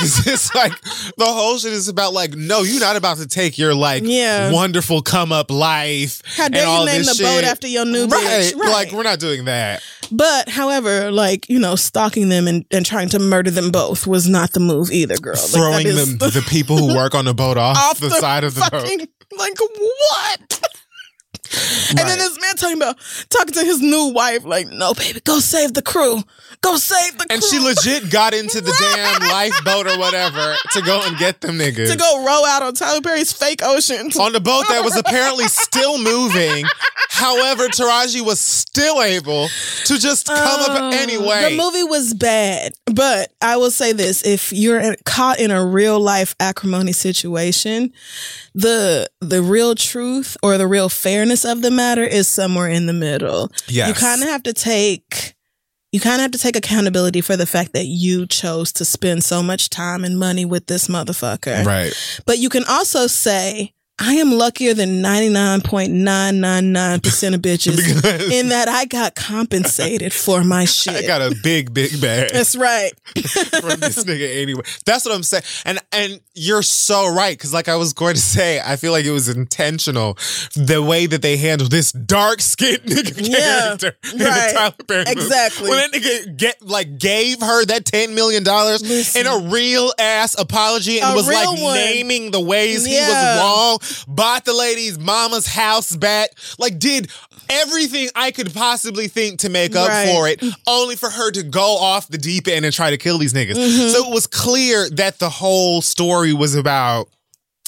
'Cause 0.00 0.26
it's 0.26 0.54
like 0.54 0.72
the 1.16 1.26
whole 1.26 1.58
shit 1.58 1.72
is 1.72 1.88
about 1.88 2.12
like, 2.12 2.34
no, 2.34 2.62
you're 2.62 2.80
not 2.80 2.96
about 2.96 3.18
to 3.18 3.26
take 3.28 3.58
your 3.58 3.74
like 3.74 4.02
Yeah. 4.04 4.50
wonderful 4.50 5.02
come 5.02 5.32
up 5.32 5.50
life. 5.50 6.22
How 6.36 6.48
dare 6.48 6.62
and 6.62 6.70
all 6.70 6.80
you 6.80 6.86
name 6.92 7.00
the 7.02 7.06
this 7.06 7.20
boat 7.20 7.44
after 7.44 7.68
your 7.68 7.84
new 7.84 8.06
right. 8.06 8.24
bitch? 8.52 8.56
Right. 8.58 8.72
Like 8.72 8.92
we're 8.92 9.02
not 9.02 9.18
doing 9.20 9.44
that. 9.44 9.82
But 10.12 10.48
however, 10.48 11.10
like, 11.12 11.48
you 11.48 11.58
know, 11.58 11.76
stalking 11.76 12.28
them 12.30 12.48
and, 12.48 12.64
and 12.70 12.84
trying 12.84 13.08
to 13.10 13.18
murder 13.18 13.50
them 13.50 13.70
both 13.70 14.06
was 14.06 14.28
not 14.28 14.52
the 14.52 14.60
move 14.60 14.90
either, 14.90 15.16
girl. 15.16 15.34
Like, 15.36 15.50
Throwing 15.50 15.86
them 15.86 16.18
the 16.18 16.44
people 16.48 16.76
who 16.78 16.94
work 16.96 17.14
on 17.14 17.26
the 17.26 17.34
boat 17.34 17.56
off, 17.56 18.00
the, 18.00 18.10
side 18.10 18.42
of 18.44 18.54
the 18.54 18.68
boat. 18.70 19.38
Like 19.38 19.56
what? 19.60 20.60
And 21.90 21.98
then 21.98 22.18
this 22.18 22.38
man 22.40 22.54
talking 22.54 22.76
about 22.76 22.96
talking 23.28 23.52
to 23.54 23.64
his 23.64 23.80
new 23.80 24.12
wife, 24.14 24.44
like, 24.44 24.68
no, 24.68 24.94
baby, 24.94 25.20
go 25.24 25.40
save 25.40 25.74
the 25.74 25.82
crew. 25.82 26.22
Go 26.62 26.76
save 26.76 27.12
the 27.16 27.24
girl. 27.26 27.34
And 27.36 27.42
she 27.42 27.58
legit 27.58 28.10
got 28.10 28.34
into 28.34 28.60
the 28.60 28.70
damn 28.94 29.28
lifeboat 29.30 29.86
or 29.86 29.98
whatever 29.98 30.54
to 30.72 30.82
go 30.82 31.00
and 31.04 31.16
get 31.16 31.40
them 31.40 31.56
niggas. 31.58 31.90
to 31.90 31.96
go 31.96 32.24
row 32.24 32.44
out 32.46 32.62
on 32.62 32.74
Tyler 32.74 33.00
Perry's 33.00 33.32
fake 33.32 33.60
ocean. 33.62 34.10
on 34.20 34.32
the 34.34 34.40
boat 34.40 34.66
that 34.68 34.84
was 34.84 34.94
apparently 35.04 35.46
still 35.48 35.98
moving. 35.98 36.66
However, 37.08 37.66
Taraji 37.68 38.20
was 38.24 38.40
still 38.40 39.02
able 39.02 39.48
to 39.86 39.98
just 39.98 40.26
come 40.26 40.60
up 40.70 40.94
anyway. 40.94 41.44
Uh, 41.44 41.48
The 41.50 41.56
movie 41.56 41.82
was 41.84 42.14
bad, 42.14 42.72
but 42.86 43.32
I 43.42 43.56
will 43.56 43.70
say 43.70 43.92
this: 43.92 44.22
if 44.24 44.52
you're 44.52 44.96
caught 45.04 45.38
in 45.40 45.50
a 45.50 45.64
real 45.64 45.98
life 46.00 46.34
acrimony 46.40 46.92
situation, 46.92 47.92
the 48.54 49.08
the 49.20 49.42
real 49.42 49.74
truth 49.74 50.36
or 50.42 50.56
the 50.58 50.66
real 50.66 50.88
fairness 50.88 51.44
of 51.44 51.62
the 51.62 51.70
matter 51.70 52.04
is 52.04 52.28
somewhere 52.28 52.68
in 52.68 52.86
the 52.86 52.92
middle. 52.94 53.50
Yes. 53.66 53.88
You 53.88 53.94
kind 53.94 54.22
of 54.22 54.28
have 54.28 54.42
to 54.44 54.52
take. 54.52 55.34
You 55.92 55.98
kind 55.98 56.16
of 56.16 56.20
have 56.20 56.30
to 56.32 56.38
take 56.38 56.56
accountability 56.56 57.20
for 57.20 57.36
the 57.36 57.46
fact 57.46 57.72
that 57.72 57.86
you 57.86 58.26
chose 58.26 58.72
to 58.74 58.84
spend 58.84 59.24
so 59.24 59.42
much 59.42 59.70
time 59.70 60.04
and 60.04 60.18
money 60.18 60.44
with 60.44 60.66
this 60.66 60.86
motherfucker. 60.86 61.64
right. 61.64 61.92
But 62.26 62.38
you 62.38 62.48
can 62.48 62.64
also 62.68 63.08
say, 63.08 63.74
I 64.02 64.14
am 64.14 64.32
luckier 64.32 64.72
than 64.74 65.02
99.999% 65.02 67.34
of 67.34 67.42
bitches 67.42 68.30
in 68.32 68.48
that 68.48 68.66
I 68.68 68.86
got 68.86 69.14
compensated 69.14 70.10
for 70.12 70.42
my 70.42 70.64
shit. 70.76 70.96
I 70.96 71.02
got 71.06 71.20
a 71.20 71.34
big, 71.42 71.72
big 71.74 72.00
bag 72.00 72.30
That's 72.32 72.56
right. 72.56 72.90
from 73.14 73.78
this 73.80 74.02
nigga 74.04 74.40
anyway. 74.40 74.62
That's 74.86 75.04
what 75.04 75.14
I'm 75.14 75.22
saying. 75.22 75.42
And 75.64 75.78
and 75.92 76.20
you're 76.34 76.62
so 76.62 77.12
right. 77.14 77.38
Cause 77.38 77.52
like 77.52 77.68
I 77.68 77.76
was 77.76 77.92
going 77.92 78.14
to 78.14 78.20
say, 78.20 78.60
I 78.64 78.76
feel 78.76 78.92
like 78.92 79.04
it 79.04 79.10
was 79.10 79.28
intentional 79.28 80.16
the 80.56 80.82
way 80.82 81.04
that 81.06 81.20
they 81.22 81.36
handled 81.36 81.70
this 81.70 81.92
dark 81.92 82.40
skinned 82.40 82.82
nigga 82.84 83.28
Yeah, 83.28 83.76
character 83.76 83.96
in 84.14 84.18
right. 84.20 84.48
the 84.48 84.54
Tyler 84.54 84.74
Perry 84.88 85.04
movie. 85.06 85.12
Exactly. 85.20 85.68
When 85.70 85.78
that 85.78 85.92
nigga 85.92 86.36
get 86.36 86.62
like 86.62 86.98
gave 86.98 87.40
her 87.40 87.64
that 87.66 87.84
$10 87.84 88.14
million 88.14 88.44
Listen. 88.44 89.20
in 89.20 89.26
a 89.26 89.38
real 89.50 89.92
ass 89.98 90.34
apology 90.38 91.00
and 91.00 91.14
was 91.14 91.26
like 91.28 91.48
one. 91.60 91.74
naming 91.74 92.30
the 92.30 92.40
ways 92.40 92.84
he 92.86 92.94
was 92.96 93.38
wrong, 93.38 93.78
bought 94.06 94.44
the 94.44 94.52
lady's 94.54 94.98
mama's 94.98 95.46
house 95.46 95.94
back, 95.96 96.30
like 96.58 96.78
did 96.78 97.10
everything 97.48 98.08
I 98.14 98.30
could 98.30 98.52
possibly 98.54 99.08
think 99.08 99.40
to 99.40 99.48
make 99.48 99.74
up 99.74 99.88
Right. 99.88 100.08
for 100.08 100.28
it, 100.28 100.42
only 100.66 100.96
for 100.96 101.10
her 101.10 101.30
to 101.32 101.42
go 101.42 101.76
off 101.78 102.06
the 102.08 102.18
deep 102.18 102.46
end 102.48 102.64
and 102.64 102.72
try 102.74 102.90
to 102.90 102.96
kill 102.96 103.18
these 103.18 103.32
niggas. 103.32 103.54
Mm-hmm. 103.56 103.88
So 103.88 104.08
it 104.10 104.14
was 104.14 104.26
clear 104.26 104.88
that 104.90 105.18
the 105.18 105.30
whole 105.30 105.82
story 105.82 106.32
was 106.32 106.54
about 106.54 107.08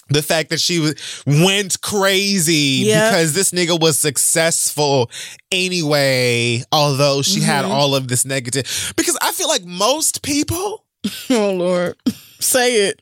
the 0.09 0.23
fact 0.23 0.51
that 0.51 0.61
she 0.61 0.79
was, 0.79 1.23
went 1.27 1.81
crazy 1.81 2.85
Yeah. 2.85 3.11
because 3.11 3.33
this 3.33 3.51
nigga 3.51 3.81
was 3.81 3.99
successful 3.99 5.11
anyway, 5.51 6.63
although 6.71 7.23
she 7.23 7.41
had 7.41 7.63
Mm-hmm. 7.65 7.73
all 7.73 7.95
of 7.95 8.09
this 8.09 8.25
negative. 8.25 8.93
Because 8.97 9.17
I 9.23 9.33
feel 9.33 9.49
like 9.49 9.65
most 9.65 10.23
people, 10.23 10.85
Oh, 11.31 11.53
Lord. 11.55 11.97
Say 12.41 12.89
it. 12.89 13.01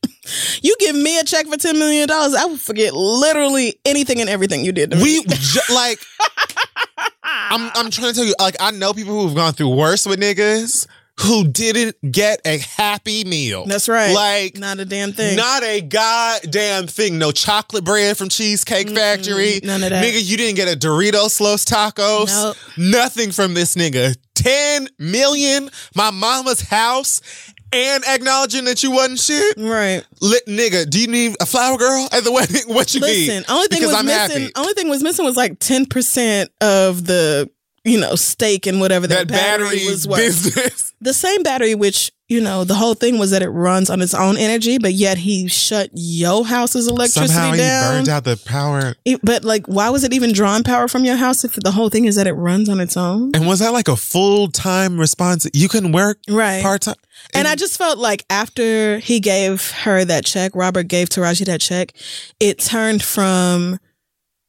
You 0.62 0.77
give 0.78 0.94
me 0.94 1.18
a 1.18 1.24
check 1.24 1.47
for 1.47 1.56
$10 1.56 1.74
million, 1.78 2.10
I 2.10 2.47
would 2.47 2.60
forget 2.60 2.93
literally 2.93 3.78
anything 3.85 4.20
and 4.20 4.28
everything 4.28 4.64
you 4.64 4.72
did 4.72 4.90
to 4.93 4.97
me. 4.97 5.02
we 5.02 5.24
ju- 5.27 5.60
like. 5.74 5.98
I'm 7.24 7.70
I'm 7.74 7.90
trying 7.90 8.09
to 8.12 8.14
tell 8.14 8.24
you, 8.24 8.35
like 8.40 8.56
I 8.60 8.70
know 8.70 8.93
people 8.93 9.20
who've 9.20 9.35
gone 9.35 9.52
through 9.55 9.74
worse 9.74 10.06
with 10.06 10.20
niggas 10.20 10.86
who 11.20 11.47
didn't 11.47 11.97
get 12.12 12.40
a 12.44 12.59
happy 12.59 13.24
meal. 13.24 13.66
That's 13.66 13.89
right. 13.89 14.14
Like 14.14 14.56
Not 14.59 14.78
a 14.78 14.85
damn 14.85 15.12
thing. 15.12 15.36
Not 15.36 15.62
a 15.62 15.81
goddamn 15.81 16.86
thing. 16.86 17.18
No 17.18 17.31
chocolate 17.31 17.85
bread 17.85 18.16
from 18.16 18.28
Cheesecake 18.31 18.89
Factory. 18.90 19.60
none 19.62 19.82
of 19.82 19.90
that. 19.90 20.05
Nigga, 20.05 20.24
you 20.24 20.36
didn't 20.36 20.56
get 20.56 20.68
a 20.72 20.78
Doritos 20.78 21.40
Locos 21.40 21.64
Tacos. 21.64 22.27
Nope. 22.28 22.56
Nothing 22.78 23.32
from 23.32 23.55
this 23.55 23.74
nigga. 23.74 24.16
10 24.35 24.89
million, 24.98 25.68
my 25.94 26.10
mama's 26.10 26.62
house, 26.62 27.20
and 27.72 28.05
acknowledging 28.06 28.64
that 28.64 28.82
you 28.82 28.90
wasn't 28.90 29.18
shit. 29.18 29.56
right. 29.59 30.05
Lit 30.20 30.47
nigga, 30.47 30.88
do 30.88 31.01
you 31.01 31.06
need 31.06 31.36
a 31.40 31.47
flower 31.47 31.78
girl 31.78 32.09
at 32.12 32.24
the 32.24 32.32
wedding? 32.32 32.62
What 32.74 32.94
you 32.94 33.01
need? 33.01 33.28
Listen, 33.28 33.44
only 33.48 33.68
thing 33.68 33.78
because 33.80 33.92
was 33.92 33.98
I'm 34.01 34.06
missing. 34.06 34.42
happy. 34.42 34.52
Only 34.56 34.72
thing 34.74 34.88
was 34.88 35.02
missing 35.02 35.24
was 35.24 35.36
like 35.36 35.59
ten 35.59 35.86
percent 35.86 36.51
of 36.60 37.06
the 37.06 37.51
you 37.84 37.98
know 38.01 38.14
stake 38.16 38.66
and 38.66 38.80
whatever 38.80 39.06
that, 39.06 39.28
that 39.28 39.59
battery, 39.59 39.86
was 39.86 40.06
worth. 40.06 40.18
business. 40.18 40.94
The 41.01 41.14
same 41.14 41.42
battery, 41.42 41.74
which 41.74 42.12
you 42.31 42.40
know, 42.40 42.65
the 42.65 42.74
whole 42.74 42.94
thing 42.94 43.19
was 43.19 43.32
that 43.32 43.43
it 43.43 43.48
runs 43.51 43.90
on 43.90 44.01
its 44.01 44.15
own 44.15 44.36
energy, 44.39 44.78
but 44.78 44.93
yet 44.94 45.19
he 45.19 45.48
shut 45.48 45.90
yo 45.93 46.43
house's 46.44 46.86
electricity 46.89 47.27
Somehow 47.27 47.52
he 47.52 47.59
down. 47.59 47.94
burned 47.97 48.09
out 48.09 48.24
the 48.24 48.36
power. 48.44 48.94
It- 49.05 49.20
but 49.24 49.44
like, 49.44 49.66
why 49.66 49.90
was 49.90 50.05
it 50.05 50.15
even 50.15 50.32
drawing 50.32 50.62
power 50.62 50.86
from 50.89 51.05
your 51.05 51.16
house 51.16 51.44
if 51.44 51.55
the 51.57 51.73
whole 51.73 51.89
thing 51.90 52.05
is 52.05 52.15
that 52.15 52.27
it 52.28 52.32
runs 52.35 52.69
on 52.69 52.81
its 52.81 52.97
own? 52.97 53.32
And 53.35 53.47
was 53.47 53.59
that 53.59 53.73
like 53.73 53.89
a 53.89 53.97
full 53.97 54.48
time 54.48 54.98
response? 54.98 55.47
You 55.52 55.69
couldn't 55.69 55.93
work 55.93 56.19
Right. 56.28 56.62
part 56.62 56.82
time. 56.82 56.94
And 57.35 57.47
I 57.48 57.55
just 57.57 57.77
felt 57.77 57.98
like 57.98 58.24
after 58.31 58.98
he 59.01 59.20
gave 59.20 59.70
her 59.82 60.05
that 60.05 60.24
check, 60.24 60.52
Robert 60.55 60.85
gave 60.89 61.09
Taraji 61.11 61.44
that 61.47 61.61
check, 61.61 61.93
it 62.39 62.59
turned 62.61 63.02
from 63.02 63.78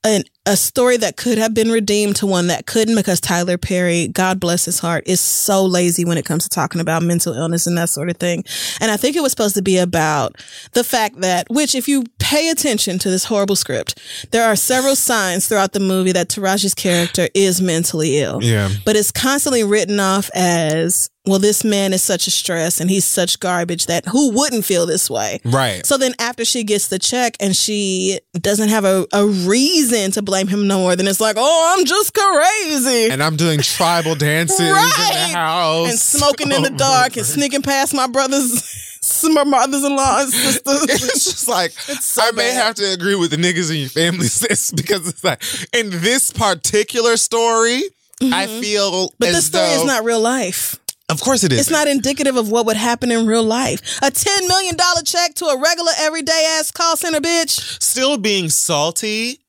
an, 0.03 0.23
a 0.47 0.57
story 0.57 0.97
that 0.97 1.17
could 1.17 1.37
have 1.37 1.53
been 1.53 1.69
redeemed 1.71 2.15
to 2.15 2.25
one 2.25 2.47
that 2.47 2.65
couldn't 2.65 2.95
because 2.95 3.21
Tyler 3.21 3.59
Perry, 3.59 4.07
God 4.07 4.39
bless 4.39 4.65
his 4.65 4.79
heart, 4.79 5.03
is 5.05 5.19
so 5.21 5.63
lazy 5.63 6.03
when 6.03 6.17
it 6.17 6.25
comes 6.25 6.43
to 6.43 6.49
talking 6.49 6.81
about 6.81 7.03
mental 7.03 7.33
illness 7.33 7.67
and 7.67 7.77
that 7.77 7.89
sort 7.89 8.09
of 8.09 8.17
thing. 8.17 8.43
And 8.79 8.89
I 8.89 8.97
think 8.97 9.15
it 9.15 9.21
was 9.21 9.31
supposed 9.31 9.53
to 9.55 9.61
be 9.61 9.77
about 9.77 10.35
the 10.73 10.83
fact 10.83 11.21
that, 11.21 11.45
which 11.51 11.75
if 11.75 11.87
you 11.87 12.03
pay 12.17 12.49
attention 12.49 12.97
to 12.99 13.09
this 13.11 13.25
horrible 13.25 13.55
script, 13.55 13.99
there 14.31 14.43
are 14.43 14.55
several 14.55 14.95
signs 14.95 15.47
throughout 15.47 15.73
the 15.73 15.79
movie 15.79 16.11
that 16.13 16.29
Taraji's 16.29 16.73
character 16.73 17.27
is 17.35 17.61
mentally 17.61 18.19
ill 18.19 18.39
Yeah. 18.41 18.69
but 18.83 18.95
it's 18.95 19.11
constantly 19.11 19.63
written 19.63 19.99
off 19.99 20.31
as 20.33 21.09
well 21.27 21.37
this 21.37 21.63
man 21.63 21.93
is 21.93 22.01
such 22.01 22.25
a 22.25 22.31
stress 22.31 22.79
and 22.81 22.89
he's 22.89 23.05
such 23.05 23.39
garbage 23.39 23.85
that 23.85 24.07
who 24.07 24.31
wouldn't 24.31 24.65
feel 24.65 24.87
this 24.87 25.07
way 25.07 25.39
Right. 25.45 25.85
so 25.85 25.95
then 25.97 26.13
after 26.17 26.43
she 26.43 26.63
gets 26.63 26.87
the 26.87 26.97
check 26.97 27.37
and 27.39 27.55
she 27.55 28.19
doesn't 28.33 28.69
have 28.69 28.85
a, 28.85 29.05
a 29.13 29.27
reason 29.27 30.09
to 30.13 30.23
blame 30.31 30.47
him 30.47 30.65
no 30.65 30.77
more 30.79 30.95
than 30.95 31.07
it's 31.09 31.19
like 31.19 31.35
oh 31.37 31.75
i'm 31.77 31.83
just 31.85 32.13
crazy 32.13 33.11
and 33.11 33.21
I'm 33.21 33.35
doing 33.35 33.59
tribal 33.59 34.15
dances 34.15 34.59
in 34.61 34.65
the 34.67 35.29
house 35.37 35.89
and 35.89 35.99
smoking 35.99 36.51
in 36.53 36.61
the 36.63 36.69
dark 36.89 37.17
and 37.17 37.25
sneaking 37.25 37.63
past 37.63 37.93
my 37.93 38.07
brothers 38.07 38.87
my 39.23 39.43
mothers-in-law 39.43 40.21
and 40.21 40.31
sisters 40.45 40.83
it's 40.83 41.25
just 41.25 41.47
like 41.49 41.71
so 41.71 42.21
I 42.23 42.31
may 42.31 42.51
bad. 42.55 42.63
have 42.63 42.75
to 42.75 42.93
agree 42.93 43.15
with 43.15 43.31
the 43.31 43.37
niggas 43.37 43.69
in 43.71 43.77
your 43.77 43.89
family, 43.89 44.27
sis, 44.27 44.71
because 44.71 45.05
it's 45.07 45.23
like 45.23 45.43
in 45.73 45.89
this 45.89 46.31
particular 46.31 47.17
story, 47.17 47.81
I 48.21 48.47
feel 48.47 48.91
Mm-hmm. 49.09 49.15
but 49.19 49.25
this 49.33 49.47
story 49.47 49.65
though, 49.67 49.81
is 49.81 49.85
not 49.85 50.03
real 50.05 50.21
life 50.21 50.77
Of 51.09 51.19
course, 51.19 51.43
it 51.43 51.51
is. 51.51 51.59
It's 51.59 51.69
not 51.69 51.87
indicative 51.87 52.37
of 52.37 52.49
what 52.49 52.65
would 52.67 52.77
happen 52.77 53.11
in 53.11 53.25
real 53.27 53.43
life. 53.43 53.81
A 54.01 54.11
$10 54.11 54.47
million 54.47 54.77
check 55.03 55.33
to 55.35 55.45
a 55.45 55.59
regular 55.61 55.91
everyday 55.99 56.55
ass 56.57 56.71
call 56.71 56.95
center 56.95 57.19
bitch. 57.19 57.81
still 57.83 58.17
being 58.17 58.47
salty. 58.49 59.40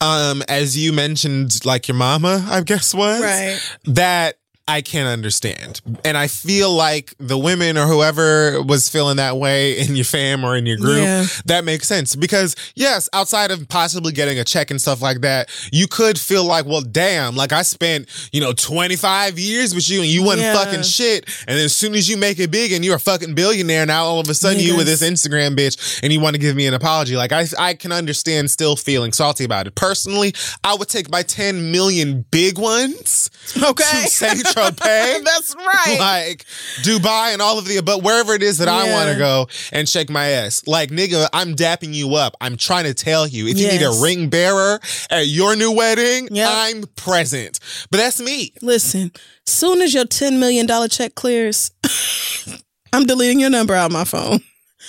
Um, 0.00 0.42
as 0.48 0.78
you 0.78 0.92
mentioned, 0.92 1.64
like 1.64 1.86
your 1.86 1.96
mama, 1.96 2.46
I 2.48 2.62
guess 2.62 2.94
was 2.94 3.20
right. 3.20 3.60
that 3.84 4.39
I 4.68 4.82
can't 4.82 5.08
understand, 5.08 5.80
and 6.04 6.16
I 6.16 6.28
feel 6.28 6.72
like 6.72 7.12
the 7.18 7.36
women 7.36 7.76
or 7.76 7.86
whoever 7.86 8.62
was 8.62 8.88
feeling 8.88 9.16
that 9.16 9.36
way 9.36 9.78
in 9.80 9.96
your 9.96 10.04
fam 10.04 10.44
or 10.44 10.56
in 10.56 10.64
your 10.64 10.76
group, 10.76 10.98
Yeah. 11.02 11.26
that 11.46 11.64
makes 11.64 11.88
sense 11.88 12.14
because 12.14 12.54
yes, 12.76 13.08
outside 13.12 13.50
of 13.50 13.68
possibly 13.68 14.12
getting 14.12 14.38
a 14.38 14.44
check 14.44 14.70
and 14.70 14.80
stuff 14.80 15.02
like 15.02 15.22
that, 15.22 15.48
you 15.72 15.88
could 15.88 16.20
feel 16.20 16.44
like, 16.44 16.66
well, 16.66 16.82
damn, 16.82 17.34
like 17.34 17.52
I 17.52 17.62
spent 17.62 18.06
you 18.32 18.40
know 18.40 18.52
twenty 18.52 18.94
five 18.94 19.40
years 19.40 19.74
with 19.74 19.90
you 19.90 20.02
and 20.02 20.08
you 20.08 20.22
wasn't 20.22 20.42
Yeah. 20.42 20.54
fucking 20.54 20.82
shit, 20.84 21.24
and 21.48 21.58
then 21.58 21.64
as 21.64 21.74
soon 21.74 21.94
as 21.96 22.08
you 22.08 22.16
make 22.16 22.38
it 22.38 22.52
big 22.52 22.70
and 22.70 22.84
you're 22.84 22.96
a 22.96 23.00
fucking 23.00 23.34
billionaire, 23.34 23.86
now 23.86 24.04
all 24.04 24.20
of 24.20 24.28
a 24.28 24.34
sudden 24.34 24.60
you 24.60 24.76
with 24.76 24.86
this 24.86 25.02
Instagram 25.02 25.56
bitch 25.56 26.00
and 26.04 26.12
you 26.12 26.20
want 26.20 26.34
to 26.34 26.40
give 26.40 26.54
me 26.54 26.66
an 26.68 26.74
apology. 26.74 27.16
Like 27.16 27.32
I 27.32 27.46
I 27.58 27.74
can 27.74 27.90
understand 27.90 28.50
still 28.52 28.76
feeling 28.76 29.12
salty 29.12 29.42
about 29.42 29.66
it. 29.66 29.74
Personally, 29.74 30.32
I 30.62 30.74
would 30.74 30.88
take 30.88 31.10
my 31.10 31.22
10 31.24 31.72
million 31.72 32.24
big 32.30 32.56
ones 32.56 33.30
Okay. 33.60 34.04
That's 35.24 35.54
right. 35.56 35.96
Like 35.98 36.44
Dubai 36.82 37.32
and 37.32 37.42
all 37.42 37.58
of 37.58 37.66
the 37.66 37.80
but 37.82 38.02
wherever 38.02 38.34
it 38.34 38.42
is 38.42 38.58
that 38.58 38.68
I 38.68 38.92
want 38.92 39.10
to 39.10 39.16
go 39.18 39.48
and 39.72 39.88
shake 39.88 40.10
my 40.10 40.26
ass. 40.28 40.66
Like 40.66 40.90
nigga, 40.90 41.28
I'm 41.32 41.54
dapping 41.54 41.94
you 41.94 42.14
up. 42.14 42.36
I'm 42.40 42.56
trying 42.56 42.84
to 42.84 42.94
tell 42.94 43.26
you. 43.26 43.46
If 43.46 43.58
you 43.58 43.68
need 43.68 43.82
a 43.82 43.98
ring 44.02 44.28
bearer 44.28 44.80
at 45.10 45.26
your 45.26 45.56
new 45.56 45.72
wedding, 45.72 46.28
Yep. 46.30 46.48
I'm 46.50 46.82
present. 46.96 47.58
But 47.90 47.98
that's 47.98 48.20
me. 48.20 48.52
Listen, 48.62 49.12
soon 49.46 49.80
as 49.82 49.94
your 49.94 50.04
$10 50.04 50.38
million 50.38 50.66
check 50.88 51.14
clears, 51.14 51.70
I'm 52.92 53.04
deleting 53.04 53.40
your 53.40 53.50
number 53.50 53.74
out 53.74 53.90
my 53.90 54.04
phone. 54.04 54.40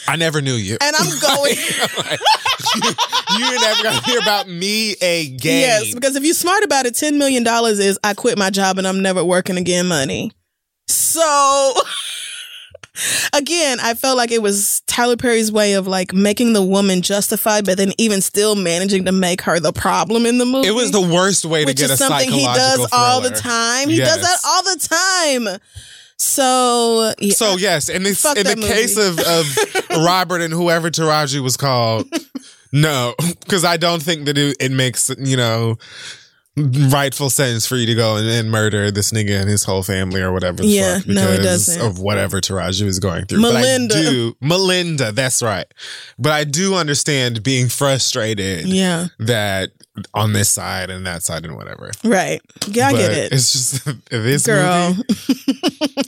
I 0.08 0.16
never 0.16 0.42
knew 0.42 0.56
you. 0.56 0.78
And 0.82 0.96
I'm 0.96 1.20
going. 1.20 1.56
Like, 1.98 2.20
you, 2.76 2.92
you're 3.40 3.60
never 3.60 3.84
gonna 3.84 4.02
hear 4.02 4.20
about 4.20 4.48
me 4.48 4.94
again. 4.94 5.40
Yes, 5.84 5.94
because 5.94 6.16
if 6.16 6.24
you're 6.24 6.34
smart 6.34 6.64
about 6.64 6.86
it, 6.86 6.94
$10 6.94 7.18
million 7.18 7.46
is 7.48 8.00
I 8.04 8.14
quit 8.14 8.38
my 8.38 8.50
job 8.50 8.78
and 8.78 8.88
I'm 8.88 9.02
never 9.02 9.24
working 9.24 9.58
again 9.58 9.88
money. 9.88 10.32
So 10.88 11.74
again, 13.34 13.80
I 13.80 13.94
felt 13.94 14.18
like 14.18 14.32
it 14.32 14.42
was 14.42 14.82
Tyler 14.88 15.18
Perry's 15.18 15.52
way 15.52 15.74
of 15.74 15.88
like 15.88 16.14
making 16.14 16.54
the 16.54 16.64
woman 16.64 17.02
justified, 17.02 17.66
but 17.66 17.78
then 17.78 17.92
even 17.98 18.22
still 18.22 18.56
managing 18.56 19.06
to 19.06 19.12
make 19.12 19.42
her 19.42 19.60
the 19.60 19.74
problem 19.74 20.26
in 20.26 20.38
the 20.38 20.46
movie. 20.46 20.68
It 20.68 20.72
was 20.72 20.92
the 20.92 21.02
worst 21.02 21.46
way 21.46 21.62
to 21.62 21.68
which 21.68 21.78
get 21.78 21.86
is 21.86 21.92
a 21.92 21.98
something 21.98 22.30
he 22.30 22.46
does 22.46 22.88
all 22.92 23.22
the 23.22 23.30
time. 23.30 23.90
He 23.90 23.98
does 23.98 24.22
that 24.22 24.38
all 24.46 24.64
the 24.64 25.46
time. 25.48 25.60
So, 26.22 27.14
yeah. 27.20 27.34
So 27.34 27.58
yes, 27.58 27.90
Fuck 27.90 28.38
in 28.38 28.46
the 28.46 28.56
movie. 28.56 28.68
case 28.68 28.98
of 28.98 29.20
of 29.20 29.98
Robert 30.06 30.42
and 30.42 30.54
whoever 30.54 30.90
Taraji 30.90 31.42
was 31.42 31.58
called, 31.58 32.08
no, 32.72 33.16
because 33.40 33.66
I 33.66 33.78
don't 33.78 34.02
think 34.02 34.26
that 34.26 34.38
it, 34.38 34.56
it 34.60 34.72
makes 34.72 35.10
you 35.18 35.36
know 35.38 35.78
rightful 36.58 37.30
sense 37.30 37.66
for 37.66 37.78
you 37.78 37.86
to 37.88 37.96
go 37.96 38.18
and, 38.18 38.28
and 38.28 38.52
murder 38.52 38.92
this 38.92 39.12
nigga 39.12 39.40
and 39.40 39.50
his 39.50 39.64
whole 39.64 39.84
family 39.84 40.22
or 40.22 40.32
whatever. 40.34 40.58
The 40.58 40.68
Yeah, 40.68 40.98
fuck 40.98 41.08
no, 41.08 41.32
it 41.32 41.42
doesn't. 41.42 41.82
Of 41.82 42.00
whatever 42.00 42.42
Taraji 42.42 42.86
was 42.86 43.00
going 43.00 43.26
through. 43.26 43.42
Melinda. 43.42 43.94
Do, 43.96 44.36
Melinda, 44.42 45.12
that's 45.14 45.42
right. 45.42 45.66
But 46.20 46.34
I 46.34 46.44
do 46.44 46.76
understand 46.76 47.42
being 47.42 47.70
frustrated 47.70 48.66
yeah, 48.66 49.08
that 49.20 49.72
on 50.14 50.34
this 50.34 50.50
side 50.50 50.90
and 50.90 51.06
that 51.06 51.22
side 51.24 51.46
and 51.46 51.56
whatever. 51.56 51.92
right. 52.04 52.42
Yeah, 52.68 52.88
I 52.88 52.94
get 52.94 53.12
it. 53.12 53.32
It's 53.34 53.52
just 53.52 53.86
this 54.10 54.46
Girl. 54.46 54.94
movie. 54.96 55.04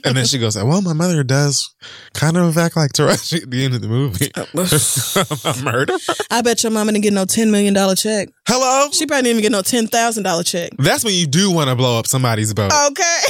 And 0.06 0.14
then 0.16 0.26
she 0.26 0.38
goes, 0.38 0.54
"Well, 0.54 0.82
my 0.82 0.92
mother 0.92 1.24
does 1.24 1.74
kind 2.12 2.36
of 2.36 2.58
act 2.58 2.76
like 2.76 2.92
Taraji 2.92 3.42
at 3.44 3.50
the 3.50 3.64
end 3.64 3.74
of 3.74 3.80
the 3.80 3.88
movie. 3.88 4.30
a 4.36 5.62
murder? 5.64 5.94
I 6.30 6.42
bet 6.42 6.62
your 6.62 6.72
mama 6.72 6.92
didn't 6.92 7.04
get 7.04 7.14
no 7.14 7.24
$10 7.24 7.50
million 7.50 7.74
check. 7.96 8.28
Hello? 8.46 8.90
She 8.92 9.06
probably 9.06 9.30
didn't 9.32 9.38
even 9.38 9.50
get 9.50 9.52
no 9.52 9.62
$10,000 9.62 10.46
check. 10.46 10.72
That's 10.78 11.04
when 11.04 11.14
you 11.14 11.26
do 11.26 11.50
want 11.50 11.70
to 11.70 11.74
blow 11.76 11.98
up 11.98 12.06
somebody's 12.06 12.52
boat. 12.52 12.70
Okay. 12.88 13.20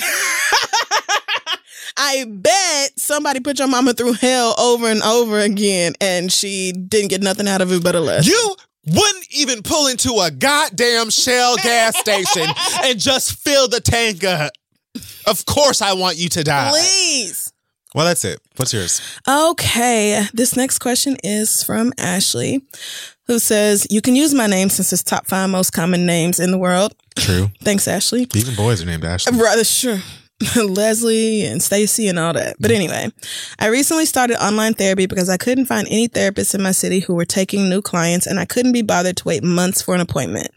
I 1.97 2.25
bet 2.29 2.99
somebody 2.99 3.39
put 3.41 3.59
your 3.61 3.69
mama 3.69 3.93
through 3.95 4.15
hell 4.15 4.55
over 4.59 4.89
and 4.89 5.03
over 5.03 5.39
again 5.39 5.95
and 6.01 6.33
she 6.33 6.73
didn't 6.73 7.09
get 7.11 7.23
nothing 7.23 7.47
out 7.47 7.61
of 7.61 7.71
it 7.73 7.83
but 7.85 7.95
a 7.95 8.01
lesson. 8.01 8.33
You 8.33 8.57
wouldn't 8.87 9.27
even 9.31 9.63
pull 9.63 9.87
into 9.87 10.13
a 10.21 10.31
goddamn 10.31 11.11
Shell 11.11 11.57
gas 11.57 11.97
station 11.99 12.47
and 12.85 12.99
just 12.99 13.39
fill 13.43 13.69
the 13.69 13.81
tank 13.81 14.25
up. 14.25 14.53
Of 15.27 15.45
course, 15.47 15.83
I 15.83 15.95
want 15.95 16.17
you 16.17 16.29
to 16.31 16.45
die. 16.45 16.71
Please. 16.71 17.53
Well, 17.95 18.05
that's 18.07 18.25
it. 18.25 18.41
What's 18.57 18.73
yours? 18.73 19.01
Okay. 19.29 20.25
This 20.33 20.57
next 20.57 20.81
question 20.81 21.17
is 21.23 21.63
from 21.63 21.93
Ashley, 21.97 22.61
who 23.27 23.39
says, 23.39 23.87
You 23.89 24.01
can 24.01 24.17
use 24.17 24.35
my 24.35 24.47
name 24.49 24.69
since 24.69 24.93
it's 24.93 25.03
top 25.03 25.27
five 25.27 25.49
most 25.49 25.71
common 25.71 26.05
names 26.05 26.41
in 26.41 26.51
the 26.51 26.59
world. 26.59 26.95
True. 27.17 27.51
Thanks, 27.63 27.87
Ashley. 27.87 28.27
Even 28.35 28.57
boys 28.57 28.83
are 28.83 28.87
named 28.87 29.05
Ashley. 29.05 29.39
Rather 29.39 29.65
sure. 29.65 30.01
Leslie 30.57 31.45
and 31.47 31.63
Stacy 31.63 32.09
and 32.09 32.19
all 32.19 32.33
that. 32.33 32.57
But 32.59 32.73
anyway, 32.73 33.09
I 33.61 33.69
recently 33.69 34.05
started 34.05 34.45
online 34.45 34.75
therapy 34.75 35.07
because 35.07 35.29
I 35.29 35.37
couldn't 35.37 35.67
find 35.67 35.87
any 35.87 36.09
therapists 36.09 36.57
in 36.57 36.63
my 36.63 36.73
city 36.73 37.01
who 37.01 37.15
were 37.15 37.25
taking 37.25 37.69
new 37.69 37.81
clients 37.81 38.27
and 38.27 38.41
I 38.41 38.45
couldn't 38.45 38.73
be 38.73 38.83
bothered 38.83 39.17
to 39.19 39.29
wait 39.29 39.45
months 39.45 39.81
for 39.81 39.95
an 39.95 40.01
appointment. 40.01 40.49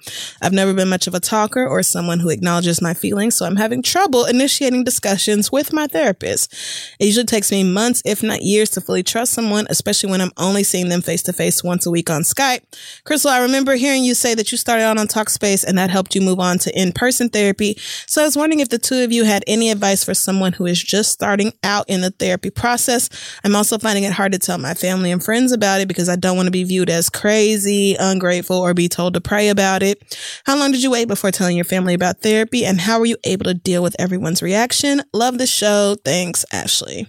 I've 0.41 0.53
never 0.53 0.73
been 0.73 0.89
much 0.89 1.05
of 1.05 1.13
a 1.13 1.19
talker 1.19 1.65
or 1.65 1.83
someone 1.83 2.19
who 2.19 2.29
acknowledges 2.29 2.81
my 2.81 2.95
feelings, 2.95 3.35
so 3.35 3.45
I'm 3.45 3.55
having 3.55 3.83
trouble 3.83 4.25
initiating 4.25 4.83
discussions 4.83 5.51
with 5.51 5.71
my 5.71 5.85
therapist. 5.85 6.53
It 6.99 7.05
usually 7.05 7.25
takes 7.25 7.51
me 7.51 7.63
months, 7.63 8.01
if 8.03 8.23
not 8.23 8.41
years, 8.41 8.71
to 8.71 8.81
fully 8.81 9.03
trust 9.03 9.33
someone, 9.33 9.67
especially 9.69 10.09
when 10.09 10.21
I'm 10.21 10.31
only 10.37 10.63
seeing 10.63 10.89
them 10.89 11.01
face 11.01 11.21
to 11.23 11.33
face 11.33 11.63
once 11.63 11.85
a 11.85 11.91
week 11.91 12.09
on 12.09 12.23
Skype. 12.23 12.61
Crissle, 13.05 13.29
I 13.29 13.41
remember 13.43 13.75
hearing 13.75 14.03
you 14.03 14.15
say 14.15 14.33
that 14.33 14.51
you 14.51 14.57
started 14.57 14.83
out 14.83 14.97
on 14.97 15.07
Talkspace 15.07 15.63
and 15.63 15.77
that 15.77 15.91
helped 15.91 16.15
you 16.15 16.21
move 16.21 16.39
on 16.39 16.57
to 16.59 16.79
in 16.79 16.93
person 16.93 17.29
therapy. 17.29 17.77
So 18.07 18.21
I 18.21 18.25
was 18.25 18.35
wondering 18.35 18.59
if 18.59 18.69
the 18.69 18.79
two 18.79 19.03
of 19.03 19.11
you 19.11 19.23
had 19.23 19.43
any 19.45 19.66
advice 19.69 20.03
for 20.03 20.13
someone 20.13 20.53
who 20.53 20.65
is 20.65 20.81
just 20.81 21.11
starting 21.11 21.53
out 21.63 21.85
in 21.87 22.01
the 22.01 22.11
therapy 22.11 22.49
process? 22.49 23.09
I'm 23.43 23.55
also 23.55 23.77
finding 23.77 24.03
it 24.03 24.13
hard 24.13 24.31
to 24.31 24.39
tell 24.39 24.57
my 24.57 24.73
family 24.73 25.11
and 25.11 25.23
friends 25.23 25.51
about 25.51 25.81
it 25.81 25.87
because 25.87 26.09
I 26.09 26.15
don't 26.15 26.35
want 26.35 26.47
to 26.47 26.51
be 26.51 26.63
viewed 26.63 26.89
as 26.89 27.09
crazy, 27.09 27.95
ungrateful, 27.99 28.57
or 28.57 28.73
be 28.73 28.87
told 28.87 29.13
to 29.13 29.21
pray 29.21 29.49
about 29.49 29.83
it. 29.83 30.17
How 30.45 30.57
long 30.57 30.71
did 30.71 30.83
you 30.83 30.91
wait 30.91 31.07
before 31.07 31.31
telling 31.31 31.55
your 31.55 31.65
family 31.65 31.93
about 31.93 32.21
therapy? 32.21 32.65
And 32.65 32.79
how 32.79 32.99
were 32.99 33.05
you 33.05 33.17
able 33.23 33.45
to 33.45 33.53
deal 33.53 33.83
with 33.83 33.95
everyone's 33.99 34.41
reaction? 34.41 35.01
Love 35.13 35.37
the 35.37 35.47
show. 35.47 35.95
Thanks, 36.03 36.45
Ashley. 36.51 37.07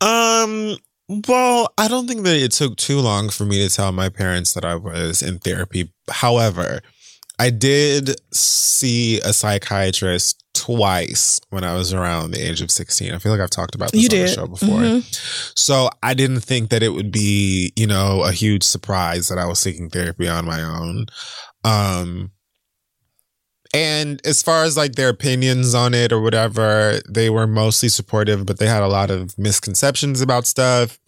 Um, 0.00 0.76
well, 1.26 1.72
I 1.78 1.88
don't 1.88 2.06
think 2.06 2.24
that 2.24 2.36
it 2.36 2.52
took 2.52 2.76
too 2.76 3.00
long 3.00 3.30
for 3.30 3.44
me 3.44 3.66
to 3.66 3.74
tell 3.74 3.92
my 3.92 4.08
parents 4.08 4.52
that 4.52 4.64
I 4.64 4.74
was 4.74 5.22
in 5.22 5.38
therapy. 5.38 5.92
However, 6.10 6.80
I 7.38 7.50
did 7.50 8.20
see 8.32 9.20
a 9.20 9.32
psychiatrist 9.32 10.44
twice 10.68 11.40
when 11.48 11.64
I 11.64 11.74
was 11.74 11.94
around 11.94 12.32
the 12.32 12.46
age 12.46 12.60
of 12.60 12.70
16. 12.70 13.14
I 13.14 13.18
feel 13.18 13.32
like 13.32 13.40
I've 13.40 13.48
talked 13.48 13.74
about 13.74 13.92
this 13.92 14.02
You 14.02 14.18
on 14.18 14.26
the 14.26 14.32
show 14.32 14.46
before. 14.46 14.80
Mhm. 14.80 15.52
So 15.58 15.88
I 16.02 16.12
didn't 16.12 16.40
think 16.40 16.68
that 16.68 16.82
it 16.82 16.90
would 16.90 17.10
be, 17.10 17.72
you 17.74 17.86
know, 17.86 18.22
a 18.22 18.32
huge 18.32 18.62
surprise 18.62 19.28
that 19.28 19.38
I 19.38 19.46
was 19.46 19.58
seeking 19.58 19.88
therapy 19.88 20.28
on 20.28 20.44
my 20.44 20.62
own. 20.62 21.06
Um, 21.64 22.32
and 23.72 24.20
as 24.26 24.42
far 24.42 24.64
as 24.64 24.76
like 24.76 24.94
their 24.94 25.08
opinions 25.08 25.74
on 25.74 25.94
it 25.94 26.12
or 26.12 26.20
whatever, 26.20 27.00
they 27.08 27.30
were 27.30 27.46
mostly 27.46 27.88
supportive, 27.88 28.44
but 28.44 28.58
they 28.58 28.66
had 28.66 28.82
a 28.82 28.88
lot 28.88 29.10
of 29.10 29.38
misconceptions 29.38 30.20
about 30.20 30.46
stuff. 30.46 30.98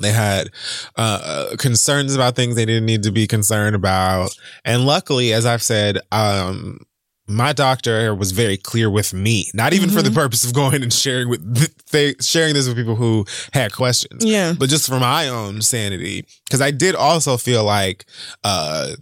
They 0.00 0.12
had 0.12 0.48
uh, 0.96 1.54
concerns 1.58 2.14
about 2.14 2.34
things 2.34 2.56
they 2.56 2.64
didn't 2.64 2.86
need 2.86 3.04
to 3.04 3.12
be 3.12 3.28
concerned 3.28 3.76
about. 3.76 4.36
And 4.64 4.84
luckily, 4.84 5.32
as 5.32 5.46
I've 5.46 5.62
said, 5.62 5.98
um, 6.10 6.80
my 7.26 7.52
doctor 7.54 8.14
was 8.14 8.32
very 8.32 8.56
clear 8.58 8.90
with 8.90 9.14
me, 9.14 9.50
not 9.54 9.72
even 9.72 9.88
for 9.88 10.02
the 10.02 10.10
purpose 10.10 10.44
of 10.44 10.52
going 10.52 10.82
and 10.82 10.92
sharing 10.92 11.28
with 11.30 11.42
they, 11.90 12.14
sharing 12.20 12.52
this 12.54 12.66
with 12.68 12.76
people 12.76 12.96
who 12.96 13.24
had 13.52 13.72
questions 13.72 14.24
Yeah. 14.24 14.52
but 14.58 14.68
just 14.68 14.86
for 14.88 14.98
my 15.00 15.28
own 15.28 15.62
sanity 15.62 16.24
because 16.44 16.60
i 16.60 16.70
did 16.72 16.94
also 16.96 17.36
feel 17.36 17.62
like 17.64 18.04
uh 18.42 18.94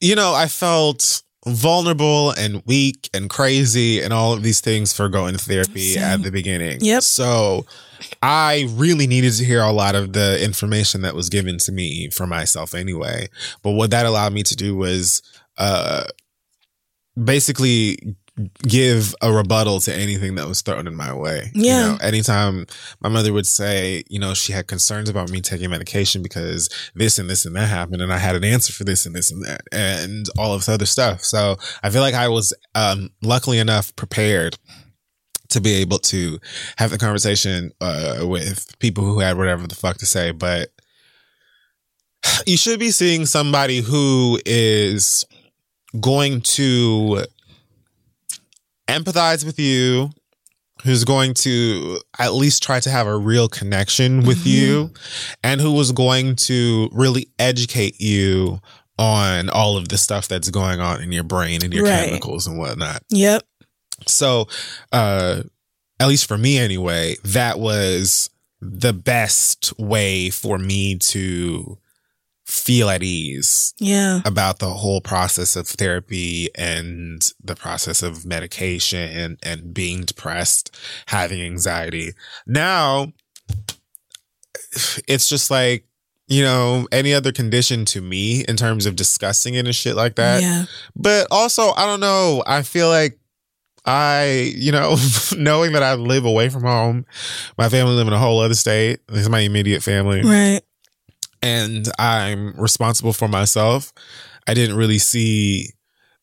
you 0.00 0.14
know 0.14 0.32
i 0.34 0.46
felt 0.48 1.22
vulnerable 1.46 2.30
and 2.30 2.62
weak 2.66 3.10
and 3.12 3.28
crazy 3.28 4.00
and 4.00 4.12
all 4.12 4.32
of 4.32 4.42
these 4.42 4.60
things 4.60 4.92
for 4.92 5.08
going 5.08 5.32
to 5.36 5.38
therapy 5.44 5.94
Same. 5.94 6.02
at 6.02 6.22
the 6.22 6.30
beginning 6.30 6.78
Yep. 6.80 7.02
so 7.02 7.66
i 8.22 8.66
really 8.70 9.06
needed 9.06 9.32
to 9.34 9.44
hear 9.44 9.60
a 9.60 9.72
lot 9.72 9.94
of 9.94 10.12
the 10.12 10.42
information 10.42 11.02
that 11.02 11.14
was 11.14 11.28
given 11.28 11.58
to 11.58 11.72
me 11.72 12.08
for 12.10 12.26
myself 12.26 12.74
anyway 12.74 13.28
but 13.62 13.72
what 13.72 13.90
that 13.90 14.06
allowed 14.06 14.32
me 14.32 14.42
to 14.44 14.56
do 14.56 14.76
was 14.76 15.20
uh 15.58 16.04
basically 17.22 18.16
give 18.62 19.14
a 19.20 19.30
rebuttal 19.30 19.78
to 19.80 19.94
anything 19.94 20.36
that 20.36 20.48
was 20.48 20.62
thrown 20.62 20.86
in 20.86 20.94
my 20.96 21.12
way. 21.12 21.50
Yeah. 21.54 21.86
You 21.86 21.92
know, 21.92 21.98
anytime 22.02 22.66
my 23.00 23.10
mother 23.10 23.32
would 23.32 23.46
say, 23.46 24.04
you 24.08 24.18
know, 24.18 24.32
she 24.32 24.52
had 24.52 24.66
concerns 24.66 25.10
about 25.10 25.30
me 25.30 25.40
taking 25.42 25.68
medication 25.68 26.22
because 26.22 26.70
this 26.94 27.18
and 27.18 27.28
this 27.28 27.44
and 27.44 27.54
that 27.56 27.68
happened 27.68 28.00
and 28.00 28.12
I 28.12 28.18
had 28.18 28.34
an 28.34 28.44
answer 28.44 28.72
for 28.72 28.84
this 28.84 29.04
and 29.04 29.14
this 29.14 29.30
and 29.30 29.44
that 29.44 29.62
and 29.70 30.26
all 30.38 30.54
of 30.54 30.60
this 30.60 30.68
other 30.68 30.86
stuff. 30.86 31.22
So 31.22 31.56
I 31.82 31.90
feel 31.90 32.00
like 32.00 32.14
I 32.14 32.28
was 32.28 32.54
um 32.74 33.10
luckily 33.22 33.58
enough 33.58 33.94
prepared 33.96 34.58
to 35.50 35.60
be 35.60 35.74
able 35.74 35.98
to 35.98 36.38
have 36.78 36.90
the 36.90 36.98
conversation 36.98 37.72
uh 37.82 38.20
with 38.22 38.78
people 38.78 39.04
who 39.04 39.20
had 39.20 39.36
whatever 39.36 39.66
the 39.66 39.74
fuck 39.74 39.98
to 39.98 40.06
say, 40.06 40.30
but 40.30 40.70
you 42.46 42.56
should 42.56 42.80
be 42.80 42.90
seeing 42.90 43.26
somebody 43.26 43.80
who 43.82 44.40
is 44.46 45.26
going 46.00 46.40
to 46.42 47.24
empathize 48.88 49.44
with 49.44 49.58
you, 49.58 50.10
who's 50.84 51.04
going 51.04 51.34
to 51.34 51.98
at 52.18 52.32
least 52.34 52.62
try 52.62 52.80
to 52.80 52.90
have 52.90 53.06
a 53.06 53.16
real 53.16 53.48
connection 53.48 54.24
with 54.24 54.46
you, 54.46 54.90
and 55.44 55.60
who 55.60 55.72
was 55.72 55.92
going 55.92 56.34
to 56.36 56.88
really 56.92 57.28
educate 57.38 58.00
you 58.00 58.60
on 58.98 59.48
all 59.50 59.76
of 59.76 59.88
the 59.88 59.98
stuff 59.98 60.28
that's 60.28 60.50
going 60.50 60.80
on 60.80 61.02
in 61.02 61.12
your 61.12 61.24
brain 61.24 61.64
and 61.64 61.72
your 61.72 61.84
Right. 61.84 62.06
chemicals 62.06 62.46
and 62.46 62.58
whatnot. 62.58 63.02
Yep. 63.10 63.42
So, 64.06 64.48
uh, 64.92 65.42
at 66.00 66.08
least 66.08 66.26
for 66.26 66.36
me 66.36 66.58
anyway, 66.58 67.16
that 67.24 67.58
was 67.58 68.28
the 68.60 68.92
best 68.92 69.72
way 69.78 70.30
for 70.30 70.58
me 70.58 70.96
to 70.96 71.78
feel 72.52 72.90
at 72.90 73.02
ease 73.02 73.72
Yeah. 73.80 74.20
about 74.26 74.58
the 74.58 74.68
whole 74.74 75.00
process 75.00 75.56
of 75.56 75.66
therapy 75.66 76.50
and 76.54 77.26
the 77.42 77.54
process 77.56 78.02
of 78.02 78.26
medication 78.26 79.00
and, 79.10 79.38
and 79.42 79.72
being 79.72 80.02
depressed, 80.04 80.76
having 81.06 81.40
anxiety. 81.40 82.12
Now, 82.46 83.12
it's 85.08 85.28
just 85.30 85.50
like, 85.50 85.86
you 86.28 86.42
know, 86.42 86.86
any 86.92 87.14
other 87.14 87.32
condition 87.32 87.84
to 87.86 88.00
me 88.02 88.44
in 88.46 88.56
terms 88.56 88.84
of 88.86 88.96
discussing 88.96 89.54
it 89.54 89.64
and 89.66 89.74
shit 89.74 89.96
like 89.96 90.16
that. 90.16 90.42
yeah. 90.42 90.64
But 90.94 91.28
also, 91.30 91.72
I 91.72 91.86
don't 91.86 92.00
know. 92.00 92.42
I 92.46 92.62
feel 92.62 92.88
like 92.88 93.18
I, 93.84 94.52
you 94.56 94.72
know, 94.72 94.96
knowing 95.36 95.72
that 95.72 95.82
I 95.82 95.94
live 95.94 96.24
away 96.26 96.48
from 96.50 96.62
home, 96.62 97.06
my 97.58 97.68
family 97.70 97.94
live 97.94 98.06
in 98.08 98.12
a 98.12 98.18
whole 98.18 98.40
other 98.40 98.54
state. 98.54 99.00
This 99.08 99.22
is 99.22 99.28
my 99.30 99.40
immediate 99.40 99.82
family 99.82 100.22
Right. 100.22 100.60
And 101.42 101.88
I'm 101.98 102.54
responsible 102.60 103.12
for 103.12 103.28
myself, 103.28 103.92
I 104.46 104.54
didn't 104.54 104.76
really 104.76 104.98
see 104.98 105.70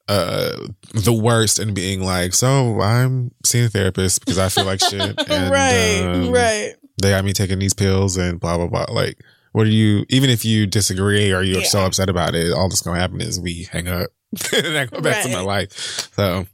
uh 0.08 0.58
the 0.94 1.14
worst 1.14 1.60
in 1.60 1.74
being 1.74 2.02
like, 2.02 2.34
so 2.34 2.82
I'm 2.82 3.32
seeing 3.46 3.66
a 3.66 3.70
therapist 3.70 4.22
because 4.22 4.40
I 4.40 4.50
feel 4.50 4.66
like 4.66 4.80
shit. 4.80 5.20
And, 5.30 5.52
right. 5.52 6.02
um, 6.02 6.32
right. 6.32 6.74
They 7.02 7.12
got 7.12 7.24
me 7.24 7.34
taking 7.34 7.60
these 7.60 7.74
pills 7.74 8.18
and 8.18 8.40
blah 8.40 8.58
blah 8.58 8.68
blah. 8.68 8.86
Like, 8.94 9.20
what 9.52 9.68
are 9.68 9.72
you? 9.72 10.06
Even 10.10 10.30
if 10.30 10.44
you 10.44 10.66
disagree 10.68 11.32
or 11.32 11.42
you're 11.44 11.64
so 11.64 11.86
upset 11.86 12.10
about 12.10 12.36
it, 12.36 12.52
all 12.52 12.70
that's 12.70 12.82
gonna 12.82 13.00
happen 13.00 13.22
is 13.22 13.40
we 13.40 13.68
hang 13.72 13.88
up 13.88 14.10
and 14.56 14.78
I 14.78 14.86
go 14.86 15.02
back 15.02 15.24
to 15.24 15.32
my 15.32 15.42
life. 15.42 15.72
So 16.16 16.46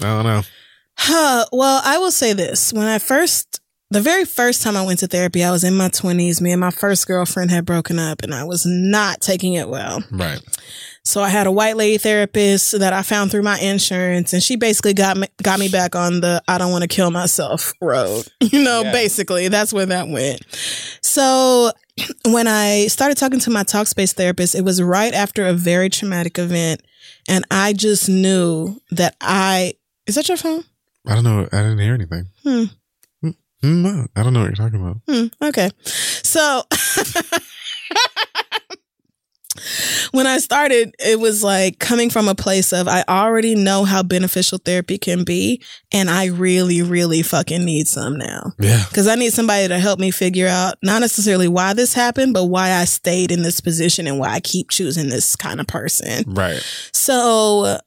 I 0.00 0.04
don't 0.04 0.24
know. 0.24 0.42
Huh. 0.98 1.46
Well, 1.52 1.82
I 1.84 1.98
will 1.98 2.10
say 2.10 2.32
this. 2.32 2.72
When 2.72 2.86
I 2.86 2.98
first, 2.98 3.60
the 3.90 4.00
very 4.00 4.24
first 4.24 4.62
time 4.62 4.76
I 4.76 4.84
went 4.84 4.98
to 5.00 5.06
therapy, 5.06 5.44
I 5.44 5.50
was 5.52 5.62
in 5.64 5.76
my 5.76 5.88
20s. 5.88 6.40
Me 6.40 6.50
and 6.52 6.60
my 6.60 6.70
first 6.70 7.06
girlfriend 7.06 7.50
had 7.50 7.64
broken 7.64 7.98
up 7.98 8.22
and 8.22 8.34
I 8.34 8.44
was 8.44 8.64
not 8.66 9.20
taking 9.20 9.54
it 9.54 9.68
well. 9.68 10.02
Right. 10.10 10.40
So 11.04 11.22
I 11.22 11.28
had 11.28 11.46
a 11.46 11.52
white 11.52 11.76
lady 11.76 11.98
therapist 11.98 12.76
that 12.80 12.92
I 12.92 13.02
found 13.02 13.30
through 13.30 13.44
my 13.44 13.60
insurance 13.60 14.32
and 14.32 14.42
she 14.42 14.56
basically 14.56 14.92
got 14.92 15.16
me, 15.16 15.28
got 15.40 15.60
me 15.60 15.68
back 15.68 15.94
on 15.94 16.20
the 16.20 16.42
I 16.48 16.58
don't 16.58 16.72
want 16.72 16.82
to 16.82 16.88
kill 16.88 17.12
myself 17.12 17.72
road. 17.80 18.24
You 18.40 18.64
know, 18.64 18.82
Yeah. 18.82 18.90
basically 18.92 19.46
that's 19.48 19.72
where 19.72 19.86
that 19.86 20.08
went. 20.08 20.42
So 21.02 21.70
when 22.24 22.48
I 22.48 22.88
started 22.88 23.16
talking 23.18 23.38
to 23.40 23.50
my 23.50 23.62
Talkspace 23.62 24.14
therapist, 24.14 24.56
it 24.56 24.62
was 24.64 24.82
right 24.82 25.14
after 25.14 25.46
a 25.46 25.52
very 25.52 25.90
traumatic 25.90 26.38
event 26.40 26.82
and 27.28 27.44
I 27.52 27.72
just 27.72 28.08
knew 28.08 28.80
that 28.90 29.14
I 29.20 29.74
is 30.08 30.16
that 30.16 30.28
your 30.28 30.36
phone? 30.38 30.64
I 31.06 31.14
don't 31.14 31.22
know. 31.24 31.48
I 31.52 31.58
didn't 31.62 31.78
hear 31.78 31.94
anything. 31.94 32.26
Hmm. 32.42 32.64
Hmm, 33.62 33.82
no, 33.82 34.06
I 34.14 34.22
don't 34.22 34.32
know 34.32 34.40
what 34.40 34.56
you're 34.56 34.68
talking 34.68 34.80
about. 34.80 34.98
Hmm, 35.08 35.26
okay. 35.42 35.70
So 36.22 36.62
when 40.12 40.26
I 40.26 40.38
started, 40.38 40.94
it 40.98 41.18
was 41.20 41.42
like 41.42 41.78
coming 41.78 42.10
from 42.10 42.28
a 42.28 42.34
place 42.34 42.72
of 42.72 42.88
I 42.88 43.04
already 43.08 43.54
know 43.54 43.84
how 43.84 44.02
beneficial 44.02 44.58
therapy 44.58 44.98
can 44.98 45.24
be, 45.24 45.62
and 45.92 46.10
I 46.10 46.26
really, 46.26 46.82
really 46.82 47.22
fucking 47.22 47.64
need 47.64 47.88
some 47.88 48.16
now. 48.16 48.52
Yeah. 48.58 48.84
Because 48.88 49.08
I 49.08 49.14
need 49.14 49.32
somebody 49.32 49.68
to 49.68 49.78
help 49.78 49.98
me 49.98 50.10
figure 50.10 50.48
out 50.48 50.76
not 50.82 51.00
necessarily 51.00 51.48
why 51.48 51.72
this 51.72 51.94
happened, 51.94 52.34
but 52.34 52.46
why 52.46 52.72
I 52.72 52.84
stayed 52.84 53.30
in 53.30 53.42
this 53.42 53.60
position 53.60 54.06
and 54.06 54.18
why 54.18 54.28
I 54.28 54.40
keep 54.40 54.70
choosing 54.70 55.08
this 55.08 55.36
kind 55.36 55.60
of 55.60 55.66
person. 55.66 56.24
Right. 56.26 56.62
So 56.92 57.78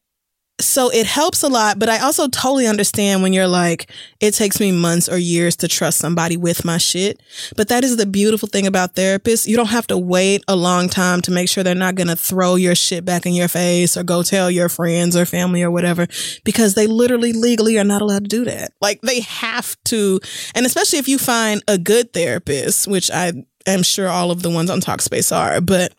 so 0.60 0.90
it 0.90 1.06
helps 1.06 1.44
a 1.44 1.48
lot, 1.48 1.80
but 1.80 1.90
I 1.90 2.00
also 2.00 2.28
totally 2.28 2.68
understand 2.68 3.24
when 3.24 3.34
you're 3.34 3.48
like, 3.48 3.90
it 4.20 4.34
takes 4.34 4.60
me 4.60 4.72
months 4.72 5.08
or 5.08 5.18
years 5.18 5.56
to 5.58 5.68
trust 5.68 5.98
somebody 5.98 6.38
with 6.38 6.66
my 6.66 6.78
shit. 6.78 7.22
But 7.56 7.70
that 7.70 7.84
is 7.84 7.98
the 7.98 8.06
beautiful 8.06 8.48
thing 8.48 8.68
about 8.68 8.96
therapists. 8.96 9.48
You 9.48 9.56
don't 9.56 9.68
have 9.68 9.88
to 9.88 9.98
wait 9.98 10.44
a 10.48 10.56
long 10.56 10.90
time 10.90 11.22
to 11.22 11.32
make 11.32 11.50
sure 11.50 11.64
they're 11.64 11.76
not 11.76 11.96
going 11.96 12.08
to 12.08 12.16
throw 12.16 12.56
your 12.56 12.76
shit 12.76 13.06
back 13.06 13.26
in 13.26 13.34
your 13.34 13.48
face 13.48 13.96
or 13.96 14.04
go 14.04 14.22
tell 14.22 14.52
your 14.52 14.70
friends 14.70 15.16
or 15.16 15.26
family 15.26 15.64
or 15.64 15.72
whatever, 15.72 16.08
because 16.44 16.74
they 16.74 16.88
literally 16.88 17.34
legally 17.34 17.78
are 17.78 17.84
not 17.84 18.02
allowed 18.02 18.24
to 18.24 18.30
do 18.30 18.46
that. 18.46 18.72
Like 18.82 19.02
they 19.02 19.22
have 19.22 19.78
to, 19.86 20.20
and 20.56 20.66
especially 20.66 21.00
if 21.00 21.08
you 21.08 21.18
find 21.18 21.64
a 21.68 21.78
good 21.78 22.14
therapist, 22.14 22.88
which 22.88 23.10
I 23.12 23.34
am 23.66 23.84
sure 23.84 24.10
all 24.10 24.32
of 24.32 24.42
the 24.42 24.50
ones 24.50 24.70
on 24.70 24.82
Talkspace 24.82 25.36
are, 25.36 25.62
but 25.62 25.94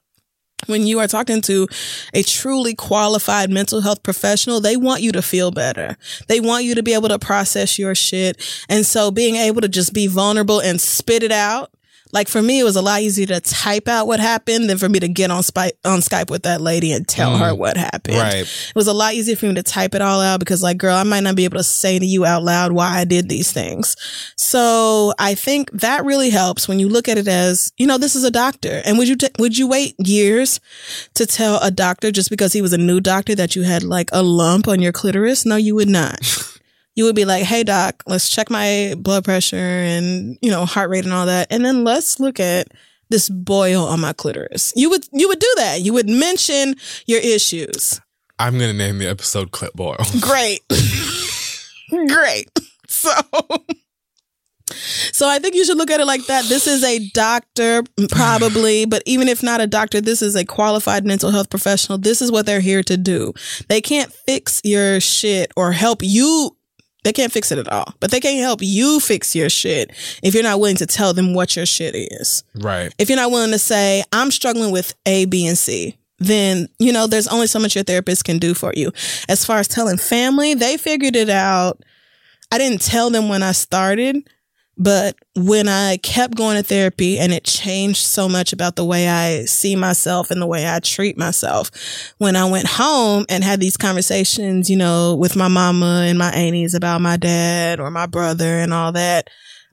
when 0.66 0.86
you 0.86 0.98
are 1.00 1.08
talking 1.08 1.40
to 1.42 1.66
a 2.14 2.22
truly 2.22 2.74
qualified 2.74 3.50
mental 3.50 3.80
health 3.80 4.02
professional, 4.02 4.60
they 4.60 4.76
want 4.76 5.02
you 5.02 5.12
to 5.12 5.22
feel 5.22 5.50
better. 5.50 5.96
They 6.28 6.40
want 6.40 6.64
you 6.64 6.74
to 6.74 6.82
be 6.82 6.94
able 6.94 7.08
to 7.08 7.18
process 7.18 7.78
your 7.78 7.94
shit. 7.94 8.64
And 8.68 8.84
so 8.86 9.10
being 9.10 9.36
able 9.36 9.60
to 9.60 9.68
just 9.68 9.92
be 9.92 10.06
vulnerable 10.06 10.60
and 10.60 10.80
spit 10.80 11.22
it 11.22 11.32
out, 11.32 11.70
Like 12.12 12.28
for 12.28 12.42
me, 12.42 12.60
it 12.60 12.64
was 12.64 12.76
a 12.76 12.82
lot 12.82 13.02
easier 13.02 13.26
to 13.26 13.40
type 13.40 13.88
out 13.88 14.06
what 14.06 14.20
happened 14.20 14.68
than 14.68 14.78
for 14.78 14.88
me 14.88 14.98
to 15.00 15.08
get 15.08 15.30
on 15.30 15.42
Skype 15.42 15.72
on 15.84 16.00
Skype 16.00 16.30
with 16.30 16.42
that 16.42 16.60
lady 16.60 16.92
and 16.92 17.06
tell 17.06 17.36
her 17.36 17.54
what 17.54 17.76
happened. 17.76 18.16
Mm. 18.16 18.22
Right. 18.22 18.40
It 18.42 18.74
was 18.74 18.86
a 18.86 18.92
lot 18.92 19.14
easier 19.14 19.36
for 19.36 19.46
me 19.46 19.54
to 19.54 19.62
type 19.62 19.94
it 19.94 20.02
all 20.02 20.20
out 20.20 20.40
because, 20.40 20.62
like, 20.62 20.78
girl, 20.78 20.96
I 20.96 21.02
might 21.04 21.20
not 21.20 21.36
be 21.36 21.44
able 21.44 21.58
to 21.58 21.64
say 21.64 21.98
to 21.98 22.04
you 22.04 22.24
out 22.24 22.42
loud 22.42 22.72
why 22.72 22.98
I 22.98 23.04
did 23.04 23.28
these 23.28 23.52
things. 23.52 23.96
So 24.36 25.12
I 25.18 25.34
think 25.34 25.70
that 25.72 26.04
really 26.04 26.30
helps 26.30 26.68
when 26.68 26.78
you 26.80 26.88
look 26.88 27.08
at 27.08 27.18
it 27.18 27.28
as, 27.28 27.72
you 27.76 27.86
know, 27.86 27.98
this 27.98 28.16
is 28.16 28.24
a 28.24 28.30
doctor. 28.30 28.82
And 28.84 28.98
would 28.98 29.08
you, 29.08 29.16
t- 29.16 29.28
would 29.38 29.56
you 29.56 29.68
wait 29.68 29.94
years 29.98 30.60
to 31.14 31.26
tell 31.26 31.58
a 31.60 31.70
doctor 31.70 32.10
just 32.10 32.30
because 32.30 32.52
he 32.52 32.62
was 32.62 32.72
a 32.72 32.78
new 32.78 33.00
doctor 33.00 33.34
that 33.34 33.54
you 33.54 33.62
had 33.62 33.82
like 33.82 34.10
a 34.12 34.22
lump 34.22 34.68
on 34.68 34.80
your 34.80 34.92
clitoris? 34.92 35.46
No, 35.46 35.56
you 35.56 35.74
would 35.74 35.88
not. 35.88 36.20
You 36.96 37.04
would 37.04 37.16
be 37.16 37.24
like, 37.24 37.44
"Hey 37.44 37.62
doc, 37.62 38.02
let's 38.06 38.28
check 38.28 38.50
my 38.50 38.94
blood 38.98 39.24
pressure 39.24 39.56
and, 39.56 40.38
you 40.42 40.50
know, 40.50 40.64
heart 40.66 40.90
rate 40.90 41.04
and 41.04 41.14
all 41.14 41.26
that. 41.26 41.46
And 41.50 41.64
then 41.64 41.84
let's 41.84 42.20
look 42.20 42.40
at 42.40 42.68
this 43.10 43.28
boil 43.28 43.84
on 43.84 44.00
my 44.00 44.12
clitoris." 44.12 44.72
You 44.76 44.90
would 44.90 45.06
you 45.12 45.28
would 45.28 45.38
do 45.38 45.52
that. 45.56 45.82
You 45.82 45.92
would 45.92 46.08
mention 46.08 46.74
your 47.06 47.20
issues. 47.20 48.00
I'm 48.38 48.54
gonna 48.54 48.72
name 48.72 48.98
the 48.98 49.08
episode 49.08 49.50
Clit 49.50 49.72
Boil. 49.74 49.96
Great. 50.20 50.62
Great. 52.08 52.50
So 52.88 53.12
so 55.12 55.28
I 55.28 55.38
think 55.38 55.54
you 55.54 55.64
should 55.64 55.76
look 55.76 55.90
at 55.90 56.00
it 56.00 56.06
like 56.06 56.26
that. 56.26 56.44
This 56.44 56.66
is 56.66 56.84
a 56.84 56.98
doctor, 57.10 57.82
probably, 58.10 58.84
but 58.84 59.02
even 59.06 59.28
if 59.28 59.42
not 59.42 59.60
a 59.60 59.66
doctor, 59.66 60.00
this 60.00 60.22
is 60.22 60.36
a 60.36 60.44
qualified 60.44 61.04
mental 61.04 61.30
health 61.30 61.50
professional. 61.50 61.98
This 61.98 62.22
is 62.22 62.30
what 62.30 62.46
they're 62.46 62.60
here 62.60 62.82
to 62.84 62.96
do. 62.96 63.32
They 63.68 63.80
can't 63.80 64.12
fix 64.26 64.60
your 64.64 65.00
shit 65.00 65.52
or 65.56 65.72
help 65.72 66.00
you. 66.02 66.56
They 67.10 67.22
can't 67.22 67.32
fix 67.32 67.50
it 67.50 67.58
at 67.58 67.66
all, 67.72 67.92
but 67.98 68.12
they 68.12 68.20
can't 68.20 68.38
help 68.38 68.60
you 68.62 69.00
fix 69.00 69.34
your 69.34 69.50
shit 69.50 69.90
if 70.22 70.32
you're 70.32 70.44
not 70.44 70.60
willing 70.60 70.76
to 70.76 70.86
tell 70.86 71.12
them 71.12 71.34
what 71.34 71.56
your 71.56 71.66
shit 71.66 71.96
is. 71.96 72.44
Right. 72.54 72.94
If 72.98 73.08
you're 73.08 73.16
not 73.16 73.32
willing 73.32 73.50
to 73.50 73.58
say, 73.58 74.04
I'm 74.12 74.30
struggling 74.30 74.70
with 74.70 74.94
A, 75.06 75.24
B, 75.24 75.44
and 75.44 75.58
C, 75.58 75.98
then, 76.20 76.68
you 76.78 76.92
know, 76.92 77.08
there's 77.08 77.26
only 77.26 77.48
so 77.48 77.58
much 77.58 77.74
your 77.74 77.82
therapist 77.82 78.24
can 78.24 78.38
do 78.38 78.54
for 78.54 78.72
you. 78.76 78.92
As 79.28 79.44
far 79.44 79.58
as 79.58 79.66
telling 79.66 79.96
family, 79.96 80.54
they 80.54 80.76
figured 80.76 81.16
it 81.16 81.28
out. 81.28 81.82
I 82.52 82.58
didn't 82.58 82.80
tell 82.80 83.10
them 83.10 83.28
when 83.28 83.42
I 83.42 83.50
started, 83.50 84.30
but 84.76 85.16
when 85.36 85.68
I 85.68 85.98
kept 85.98 86.36
going 86.36 86.56
to 86.56 86.62
therapy 86.62 87.18
and 87.18 87.32
it 87.32 87.44
changed 87.44 87.98
so 88.00 88.28
much 88.28 88.52
about 88.52 88.76
the 88.76 88.84
way 88.84 89.08
I 89.08 89.44
see 89.44 89.76
myself 89.76 90.30
and 90.30 90.40
the 90.40 90.46
way 90.46 90.66
I 90.66 90.80
treat 90.80 91.18
myself, 91.18 91.70
when 92.18 92.34
I 92.34 92.48
went 92.48 92.66
home 92.66 93.26
and 93.28 93.44
had 93.44 93.60
these 93.60 93.76
conversations, 93.76 94.70
you 94.70 94.76
know, 94.76 95.14
with 95.16 95.36
my 95.36 95.48
mama 95.48 96.04
and 96.06 96.18
my 96.18 96.30
aunties 96.30 96.74
about 96.74 97.02
my 97.02 97.16
dad 97.16 97.78
or 97.78 97.90
my 97.90 98.06
brother 98.06 98.58
and 98.58 98.72
all 98.72 98.92
that, 98.92 99.28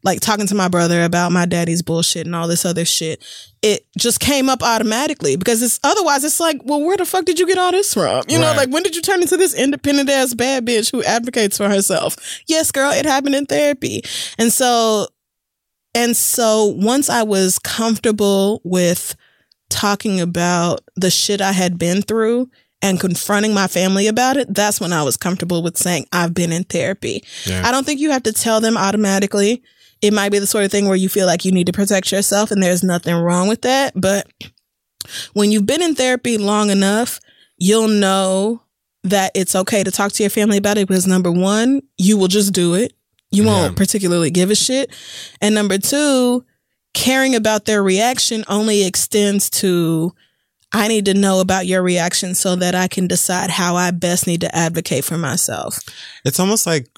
like 0.07 0.21
talking 0.21 0.47
to 0.47 0.55
my 0.55 0.69
brother 0.69 1.03
about 1.03 1.33
my 1.33 1.45
daddy's 1.45 1.81
bullshit 1.81 2.25
and 2.25 2.33
all 2.33 2.47
this 2.47 2.63
other 2.63 2.85
shit, 2.85 3.21
it 3.61 3.85
just 3.97 4.21
came 4.21 4.47
up 4.47 4.63
automatically 4.63 5.35
because 5.35 5.61
it's 5.61 5.81
otherwise 5.83 6.23
it's 6.23 6.39
like, 6.39 6.61
well, 6.63 6.81
where 6.81 6.95
the 6.95 7.03
fuck 7.03 7.25
did 7.25 7.37
you 7.37 7.45
get 7.45 7.57
all 7.57 7.73
this 7.73 7.93
from? 7.93 8.23
You 8.29 8.39
know, 8.39 8.53
like 8.55 8.69
when 8.69 8.83
did 8.83 8.95
you 8.95 9.01
turn 9.01 9.21
into 9.21 9.35
this 9.35 9.53
independent 9.53 10.09
ass 10.09 10.33
bad 10.33 10.65
bitch 10.65 10.93
who 10.93 11.03
advocates 11.03 11.57
for 11.57 11.67
herself? 11.67 12.15
Yes, 12.47 12.71
girl, 12.71 12.89
it 12.89 13.05
happened 13.05 13.35
in 13.35 13.47
therapy. 13.47 14.01
And 14.37 14.49
so, 14.53 15.07
and 15.93 16.15
so 16.15 16.73
once 16.77 17.09
I 17.09 17.23
was 17.23 17.59
comfortable 17.59 18.61
with 18.63 19.13
talking 19.69 20.21
about 20.21 20.79
the 20.95 21.11
shit 21.11 21.41
I 21.41 21.51
had 21.51 21.77
been 21.77 22.01
through 22.01 22.49
and 22.81 22.97
confronting 22.97 23.53
my 23.53 23.67
family 23.67 24.07
about 24.07 24.37
it, 24.37 24.53
that's 24.53 24.79
when 24.79 24.93
I 24.93 25.03
was 25.03 25.17
comfortable 25.17 25.61
with 25.63 25.75
saying 25.77 26.05
I've 26.13 26.33
been 26.33 26.53
in 26.53 26.63
therapy. 26.63 27.25
Yeah. 27.45 27.63
I 27.65 27.73
don't 27.73 27.85
think 27.85 27.99
you 27.99 28.11
have 28.11 28.23
to 28.23 28.31
tell 28.31 28.61
them 28.61 28.77
automatically. 28.77 29.63
It 30.01 30.13
might 30.13 30.31
be 30.31 30.39
the 30.39 30.47
sort 30.47 30.63
of 30.63 30.71
thing 30.71 30.87
where 30.87 30.95
you 30.95 31.09
feel 31.09 31.25
like 31.25 31.45
you 31.45 31.51
need 31.51 31.67
to 31.67 31.73
protect 31.73 32.11
yourself 32.11 32.51
and 32.51 32.61
there's 32.61 32.83
nothing 32.83 33.15
wrong 33.15 33.47
with 33.47 33.61
that. 33.63 33.93
But 33.95 34.27
when 35.33 35.51
you've 35.51 35.65
been 35.65 35.81
in 35.81 35.95
therapy 35.95 36.37
long 36.37 36.69
enough, 36.69 37.19
you'll 37.57 37.87
know 37.87 38.61
that 39.03 39.31
it's 39.35 39.55
okay 39.55 39.83
to 39.83 39.91
talk 39.91 40.11
to 40.13 40.23
your 40.23 40.29
family 40.29 40.57
about 40.57 40.77
it 40.77 40.87
because 40.87 41.07
number 41.07 41.31
one, 41.31 41.81
you 41.97 42.17
will 42.17 42.27
just 42.27 42.53
do 42.53 42.75
it. 42.75 42.93
You 43.31 43.43
won't 43.43 43.75
particularly 43.75 44.31
give 44.31 44.51
a 44.51 44.55
shit. 44.55 44.89
And 45.41 45.53
number 45.53 45.77
two, 45.77 46.45
caring 46.93 47.35
about 47.35 47.65
their 47.65 47.83
reaction 47.83 48.43
only 48.47 48.85
extends 48.85 49.49
to 49.49 50.13
I 50.73 50.87
need 50.89 51.05
to 51.05 51.13
know 51.13 51.39
about 51.39 51.65
your 51.65 51.81
reaction 51.81 52.35
so 52.35 52.55
that 52.57 52.75
I 52.75 52.87
can 52.87 53.07
decide 53.07 53.49
how 53.49 53.75
I 53.75 53.91
best 53.91 54.27
need 54.27 54.41
to 54.41 54.53
advocate 54.55 55.05
for 55.05 55.17
myself. 55.17 55.79
It's 56.25 56.39
almost 56.39 56.67
like 56.67 56.89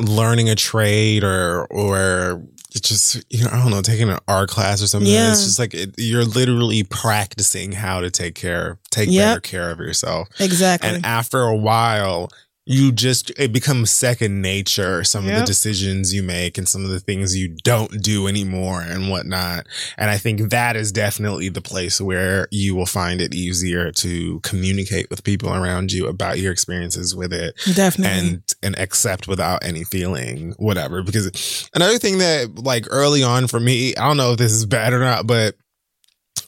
learning 0.00 0.48
a 0.48 0.54
trade 0.54 1.22
or 1.24 1.66
or 1.66 2.42
it's 2.72 2.88
just 2.88 3.24
you 3.30 3.44
know 3.44 3.50
I 3.52 3.60
don't 3.62 3.70
know 3.70 3.82
taking 3.82 4.08
an 4.08 4.18
art 4.28 4.48
class 4.48 4.82
or 4.82 4.86
something. 4.86 5.12
Yeah. 5.12 5.30
It's 5.30 5.44
just 5.44 5.58
like 5.58 5.74
it, 5.74 5.94
you're 5.98 6.24
literally 6.24 6.82
practicing 6.84 7.72
how 7.72 8.00
to 8.00 8.10
take 8.10 8.34
care 8.34 8.78
take 8.90 9.08
Yep. 9.10 9.28
better 9.28 9.40
care 9.40 9.70
of 9.70 9.78
yourself. 9.78 10.28
Exactly. 10.38 10.88
And 10.88 11.04
after 11.04 11.42
a 11.42 11.56
while, 11.56 12.30
you 12.70 12.92
just 12.92 13.32
it 13.36 13.52
becomes 13.52 13.90
second 13.90 14.40
nature. 14.40 15.02
Some 15.02 15.28
of 15.28 15.34
the 15.34 15.44
decisions 15.44 16.14
you 16.14 16.22
make 16.22 16.56
and 16.56 16.68
some 16.68 16.84
of 16.84 16.90
the 16.90 17.00
things 17.00 17.36
you 17.36 17.48
don't 17.64 18.00
do 18.00 18.28
anymore 18.28 18.80
and 18.80 19.10
whatnot. 19.10 19.66
And 19.98 20.08
I 20.08 20.18
think 20.18 20.50
that 20.50 20.76
is 20.76 20.92
definitely 20.92 21.48
the 21.48 21.60
place 21.60 22.00
where 22.00 22.46
you 22.52 22.76
will 22.76 22.86
find 22.86 23.20
it 23.20 23.34
easier 23.34 23.90
to 23.90 24.38
communicate 24.40 25.10
with 25.10 25.24
people 25.24 25.52
around 25.52 25.90
you 25.90 26.06
about 26.06 26.38
your 26.38 26.52
experiences 26.52 27.12
with 27.16 27.32
it 27.32 27.56
Definitely. 27.74 28.18
and 28.28 28.54
and 28.62 28.78
accept 28.78 29.26
without 29.26 29.64
any 29.64 29.82
feeling 29.82 30.54
whatever 30.58 31.02
because 31.02 31.68
another 31.74 31.98
thing 31.98 32.18
that 32.18 32.54
like 32.54 32.86
early 32.90 33.24
on 33.24 33.48
for 33.48 33.58
me 33.58 33.96
i 33.96 34.06
don't 34.06 34.16
know 34.16 34.32
if 34.32 34.38
this 34.38 34.52
is 34.52 34.64
bad 34.66 34.92
or 34.92 35.00
not 35.00 35.26
but 35.26 35.56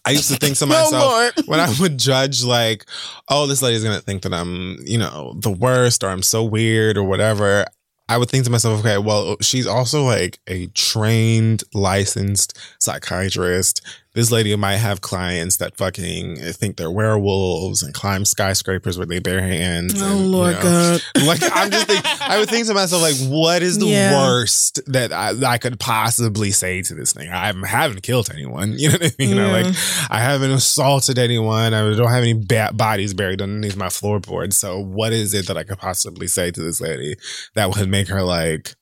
i 0.04 0.10
used 0.10 0.30
to 0.30 0.36
think 0.36 0.56
to 0.56 0.66
myself 0.66 0.92
Lord. 0.92 1.32
when 1.46 1.60
i 1.60 1.72
would 1.80 1.98
judge 1.98 2.44
like 2.44 2.86
oh 3.28 3.46
this 3.46 3.62
lady's 3.62 3.84
gonna 3.84 4.00
think 4.00 4.22
that 4.22 4.34
i'm 4.34 4.78
you 4.84 4.98
know 4.98 5.34
the 5.36 5.50
worst 5.50 6.04
or 6.04 6.08
i'm 6.08 6.22
so 6.22 6.42
weird 6.44 6.96
or 6.96 7.04
whatever 7.04 7.64
i 8.08 8.16
would 8.16 8.28
think 8.28 8.44
to 8.44 8.50
myself 8.50 8.80
okay 8.80 8.98
well 8.98 9.36
she's 9.40 9.66
also 9.66 10.04
like 10.04 10.38
a 10.46 10.66
trained 10.68 11.62
licensed 11.74 12.58
psychiatrist 12.78 13.80
this 14.14 14.30
lady 14.30 14.54
might 14.56 14.76
have 14.76 15.00
clients 15.00 15.56
that 15.56 15.76
fucking 15.76 16.36
think 16.36 16.76
they're 16.76 16.90
werewolves 16.90 17.82
and 17.82 17.94
climb 17.94 18.24
skyscrapers 18.26 18.98
with 18.98 19.08
their 19.08 19.20
bare 19.20 19.40
hands 19.40 20.00
Oh 20.02 20.06
and, 20.06 20.20
you 20.20 20.26
Lord 20.26 20.54
know, 20.56 20.60
God. 20.62 21.00
like 21.26 21.40
I'm 21.42 21.70
just 21.70 21.86
think, 21.86 22.04
I 22.20 22.38
would 22.38 22.48
think 22.50 22.66
to 22.66 22.74
myself 22.74 23.00
like 23.00 23.16
what 23.30 23.62
is 23.62 23.78
the 23.78 23.86
Yeah. 23.86 24.14
worst 24.14 24.80
that 24.86 25.12
I, 25.12 25.32
I 25.46 25.58
could 25.58 25.80
possibly 25.80 26.50
say 26.50 26.82
to 26.82 26.94
this 26.94 27.12
thing 27.14 27.30
I 27.30 27.46
haven't, 27.64 28.02
killed 28.02 28.30
anyone 28.30 28.72
you 28.78 28.88
know 28.88 28.94
what 28.94 29.04
I 29.04 29.10
mean? 29.18 29.28
You 29.30 29.34
know 29.34 29.50
like 29.50 29.74
I 30.10 30.20
haven't 30.20 30.50
assaulted 30.50 31.18
anyone. 31.18 31.72
I 31.72 31.80
don't 31.94 32.10
have 32.10 32.22
any 32.22 32.34
ba- 32.34 32.72
bodies 32.74 33.14
buried 33.14 33.40
underneath 33.40 33.76
my 33.76 33.86
floorboard. 33.86 34.52
So 34.52 34.78
what 34.78 35.12
is 35.12 35.32
it 35.34 35.46
that 35.46 35.56
I 35.56 35.62
could 35.62 35.78
possibly 35.78 36.26
say 36.26 36.50
to 36.50 36.60
this 36.62 36.80
lady 36.80 37.16
that 37.54 37.74
would 37.74 37.88
make 37.88 38.08
her 38.08 38.22
like 38.22 38.74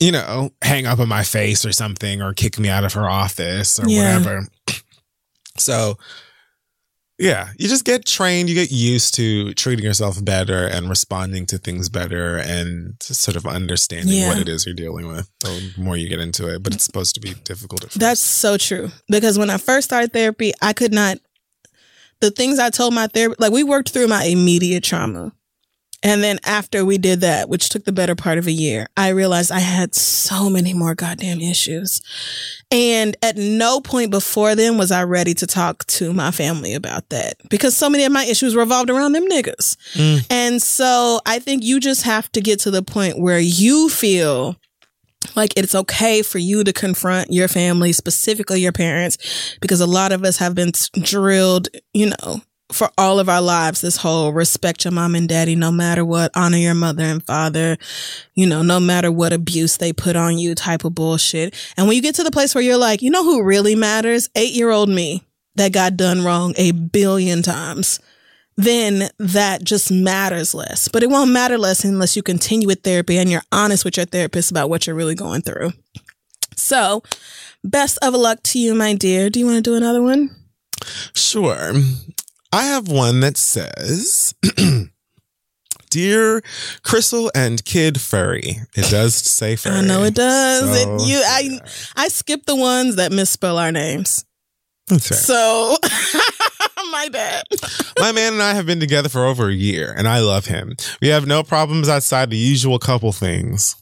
you 0.00 0.10
know 0.12 0.50
hang 0.62 0.86
up 0.86 0.98
on 0.98 1.08
my 1.08 1.22
face 1.22 1.64
or 1.64 1.72
something 1.72 2.20
or 2.22 2.32
kick 2.34 2.58
me 2.58 2.68
out 2.68 2.84
of 2.84 2.92
her 2.94 3.08
office 3.08 3.78
or 3.78 3.88
Yeah. 3.88 4.18
whatever 4.18 4.46
so 5.56 5.96
yeah, 7.16 7.50
you 7.56 7.68
just 7.68 7.84
get 7.84 8.04
trained, 8.04 8.48
you 8.48 8.56
get 8.56 8.72
used 8.72 9.14
to 9.14 9.54
treating 9.54 9.84
yourself 9.84 10.22
better 10.24 10.66
and 10.66 10.88
responding 10.90 11.46
to 11.46 11.58
things 11.58 11.88
better 11.88 12.38
and 12.38 12.96
sort 13.00 13.36
of 13.36 13.46
understanding 13.46 14.16
Yeah. 14.16 14.28
what 14.30 14.38
it 14.38 14.48
is 14.48 14.66
you're 14.66 14.74
dealing 14.74 15.06
with 15.06 15.30
the 15.38 15.72
more 15.78 15.96
you 15.96 16.08
get 16.08 16.18
into 16.18 16.52
it. 16.52 16.64
But 16.64 16.74
it's 16.74 16.82
supposed 16.84 17.14
to 17.14 17.20
be 17.20 17.34
difficult. 17.44 17.88
That's 17.92 18.20
so 18.20 18.56
true. 18.58 18.90
Because 19.08 19.38
when 19.38 19.48
I 19.48 19.58
first 19.58 19.84
started 19.84 20.12
therapy, 20.12 20.54
I 20.60 20.72
could 20.72 20.92
not, 20.92 21.18
the 22.20 22.32
things 22.32 22.58
I 22.58 22.70
told 22.70 22.94
my 22.94 23.06
therapist, 23.06 23.40
like 23.40 23.52
we 23.52 23.62
worked 23.62 23.90
through 23.90 24.08
my 24.08 24.24
immediate 24.24 24.82
trauma. 24.82 25.30
And 26.04 26.22
then 26.22 26.38
after 26.44 26.84
we 26.84 26.98
did 26.98 27.22
that, 27.22 27.48
which 27.48 27.70
took 27.70 27.84
the 27.84 27.92
better 27.92 28.14
part 28.14 28.36
of 28.36 28.46
a 28.46 28.52
year, 28.52 28.86
I 28.96 29.08
realized 29.08 29.50
I 29.50 29.60
had 29.60 29.94
so 29.94 30.50
many 30.50 30.74
more 30.74 30.94
goddamn 30.94 31.40
issues. 31.40 32.02
And 32.70 33.16
at 33.22 33.36
no 33.36 33.80
point 33.80 34.10
before 34.10 34.54
then 34.54 34.76
was 34.76 34.92
I 34.92 35.04
ready 35.04 35.32
to 35.34 35.46
talk 35.46 35.86
to 35.86 36.12
my 36.12 36.30
family 36.30 36.74
about 36.74 37.08
that 37.08 37.36
because 37.48 37.74
so 37.74 37.88
many 37.88 38.04
of 38.04 38.12
my 38.12 38.24
issues 38.24 38.54
revolved 38.54 38.90
around 38.90 39.12
them 39.12 39.26
niggas. 39.28 39.76
Mm. 39.94 40.26
And 40.30 40.62
so 40.62 41.20
I 41.24 41.38
think 41.38 41.64
you 41.64 41.80
just 41.80 42.02
have 42.02 42.30
to 42.32 42.42
get 42.42 42.60
to 42.60 42.70
the 42.70 42.82
point 42.82 43.18
where 43.18 43.38
you 43.38 43.88
feel 43.88 44.56
like 45.36 45.54
it's 45.56 45.74
okay 45.74 46.20
for 46.20 46.38
you 46.38 46.64
to 46.64 46.72
confront 46.72 47.32
your 47.32 47.48
family, 47.48 47.92
specifically 47.92 48.60
your 48.60 48.72
parents, 48.72 49.56
because 49.60 49.80
a 49.80 49.86
lot 49.86 50.12
of 50.12 50.22
us 50.22 50.36
have 50.36 50.54
been 50.54 50.72
drilled, 51.00 51.68
you 51.94 52.10
know, 52.10 52.42
for 52.74 52.90
all 52.98 53.20
of 53.20 53.28
our 53.28 53.40
lives, 53.40 53.80
this 53.80 53.96
whole 53.96 54.32
respect 54.32 54.84
your 54.84 54.92
mom 54.92 55.14
and 55.14 55.28
daddy 55.28 55.54
no 55.54 55.70
matter 55.70 56.04
what, 56.04 56.32
honor 56.34 56.56
your 56.56 56.74
mother 56.74 57.04
and 57.04 57.24
father, 57.24 57.76
you 58.34 58.46
know, 58.46 58.62
no 58.62 58.80
matter 58.80 59.12
what 59.12 59.32
abuse 59.32 59.76
they 59.76 59.92
put 59.92 60.16
on 60.16 60.38
you 60.38 60.54
type 60.54 60.84
of 60.84 60.94
bullshit. 60.94 61.54
And 61.76 61.86
when 61.86 61.96
you 61.96 62.02
get 62.02 62.16
to 62.16 62.24
the 62.24 62.30
place 62.30 62.54
where 62.54 62.64
you're 62.64 62.76
like, 62.76 63.00
you 63.00 63.10
know 63.10 63.24
who 63.24 63.44
really 63.44 63.76
matters? 63.76 64.28
Eight 64.34 64.54
year 64.54 64.70
old 64.70 64.88
me 64.88 65.22
that 65.54 65.72
got 65.72 65.96
done 65.96 66.24
wrong 66.24 66.52
a 66.56 66.72
billion 66.72 67.42
times 67.42 68.00
then 68.56 69.10
that 69.18 69.64
just 69.64 69.90
matters 69.90 70.54
less. 70.54 70.86
But 70.86 71.02
it 71.02 71.10
won't 71.10 71.32
matter 71.32 71.58
less 71.58 71.84
unless 71.84 72.14
you 72.14 72.22
continue 72.22 72.68
with 72.68 72.82
therapy 72.82 73.18
and 73.18 73.28
you're 73.28 73.42
honest 73.50 73.84
with 73.84 73.96
your 73.96 74.06
therapist 74.06 74.52
about 74.52 74.70
what 74.70 74.86
you're 74.86 74.94
really 74.94 75.16
going 75.16 75.42
through. 75.42 75.72
So, 76.54 77.02
best 77.64 77.98
of 78.00 78.14
luck 78.14 78.44
to 78.44 78.60
you, 78.60 78.74
my 78.74 78.94
dear. 78.94 79.28
Do 79.28 79.40
you 79.40 79.46
want 79.46 79.56
to 79.56 79.62
do 79.62 79.74
another 79.74 80.02
one? 80.02 80.30
Sure. 81.14 81.72
I 82.54 82.66
have 82.66 82.86
one 82.86 83.18
that 83.18 83.36
says, 83.36 84.32
"Dear 85.90 86.40
Crystal 86.84 87.28
and 87.34 87.64
Kid 87.64 88.00
Furry." 88.00 88.58
It 88.76 88.90
does 88.90 89.16
say 89.16 89.56
furry. 89.56 89.78
I 89.78 89.80
know 89.80 90.04
it 90.04 90.14
does. 90.14 90.82
So, 90.82 90.94
it, 90.94 91.08
you, 91.08 91.16
I, 91.16 91.58
I 91.96 92.06
skip 92.06 92.46
the 92.46 92.54
ones 92.54 92.94
that 92.94 93.10
misspell 93.10 93.58
our 93.58 93.72
names. 93.72 94.24
That's 94.86 95.08
fair. 95.08 95.18
So, 95.18 95.76
my 96.92 97.08
bad. 97.08 97.42
My 97.98 98.12
man 98.12 98.34
and 98.34 98.42
I 98.42 98.54
have 98.54 98.66
been 98.66 98.78
together 98.78 99.08
for 99.08 99.24
over 99.24 99.48
a 99.48 99.52
year, 99.52 99.92
and 99.96 100.06
I 100.06 100.20
love 100.20 100.46
him. 100.46 100.76
We 101.02 101.08
have 101.08 101.26
no 101.26 101.42
problems 101.42 101.88
outside 101.88 102.30
the 102.30 102.36
usual 102.36 102.78
couple 102.78 103.10
things. 103.10 103.74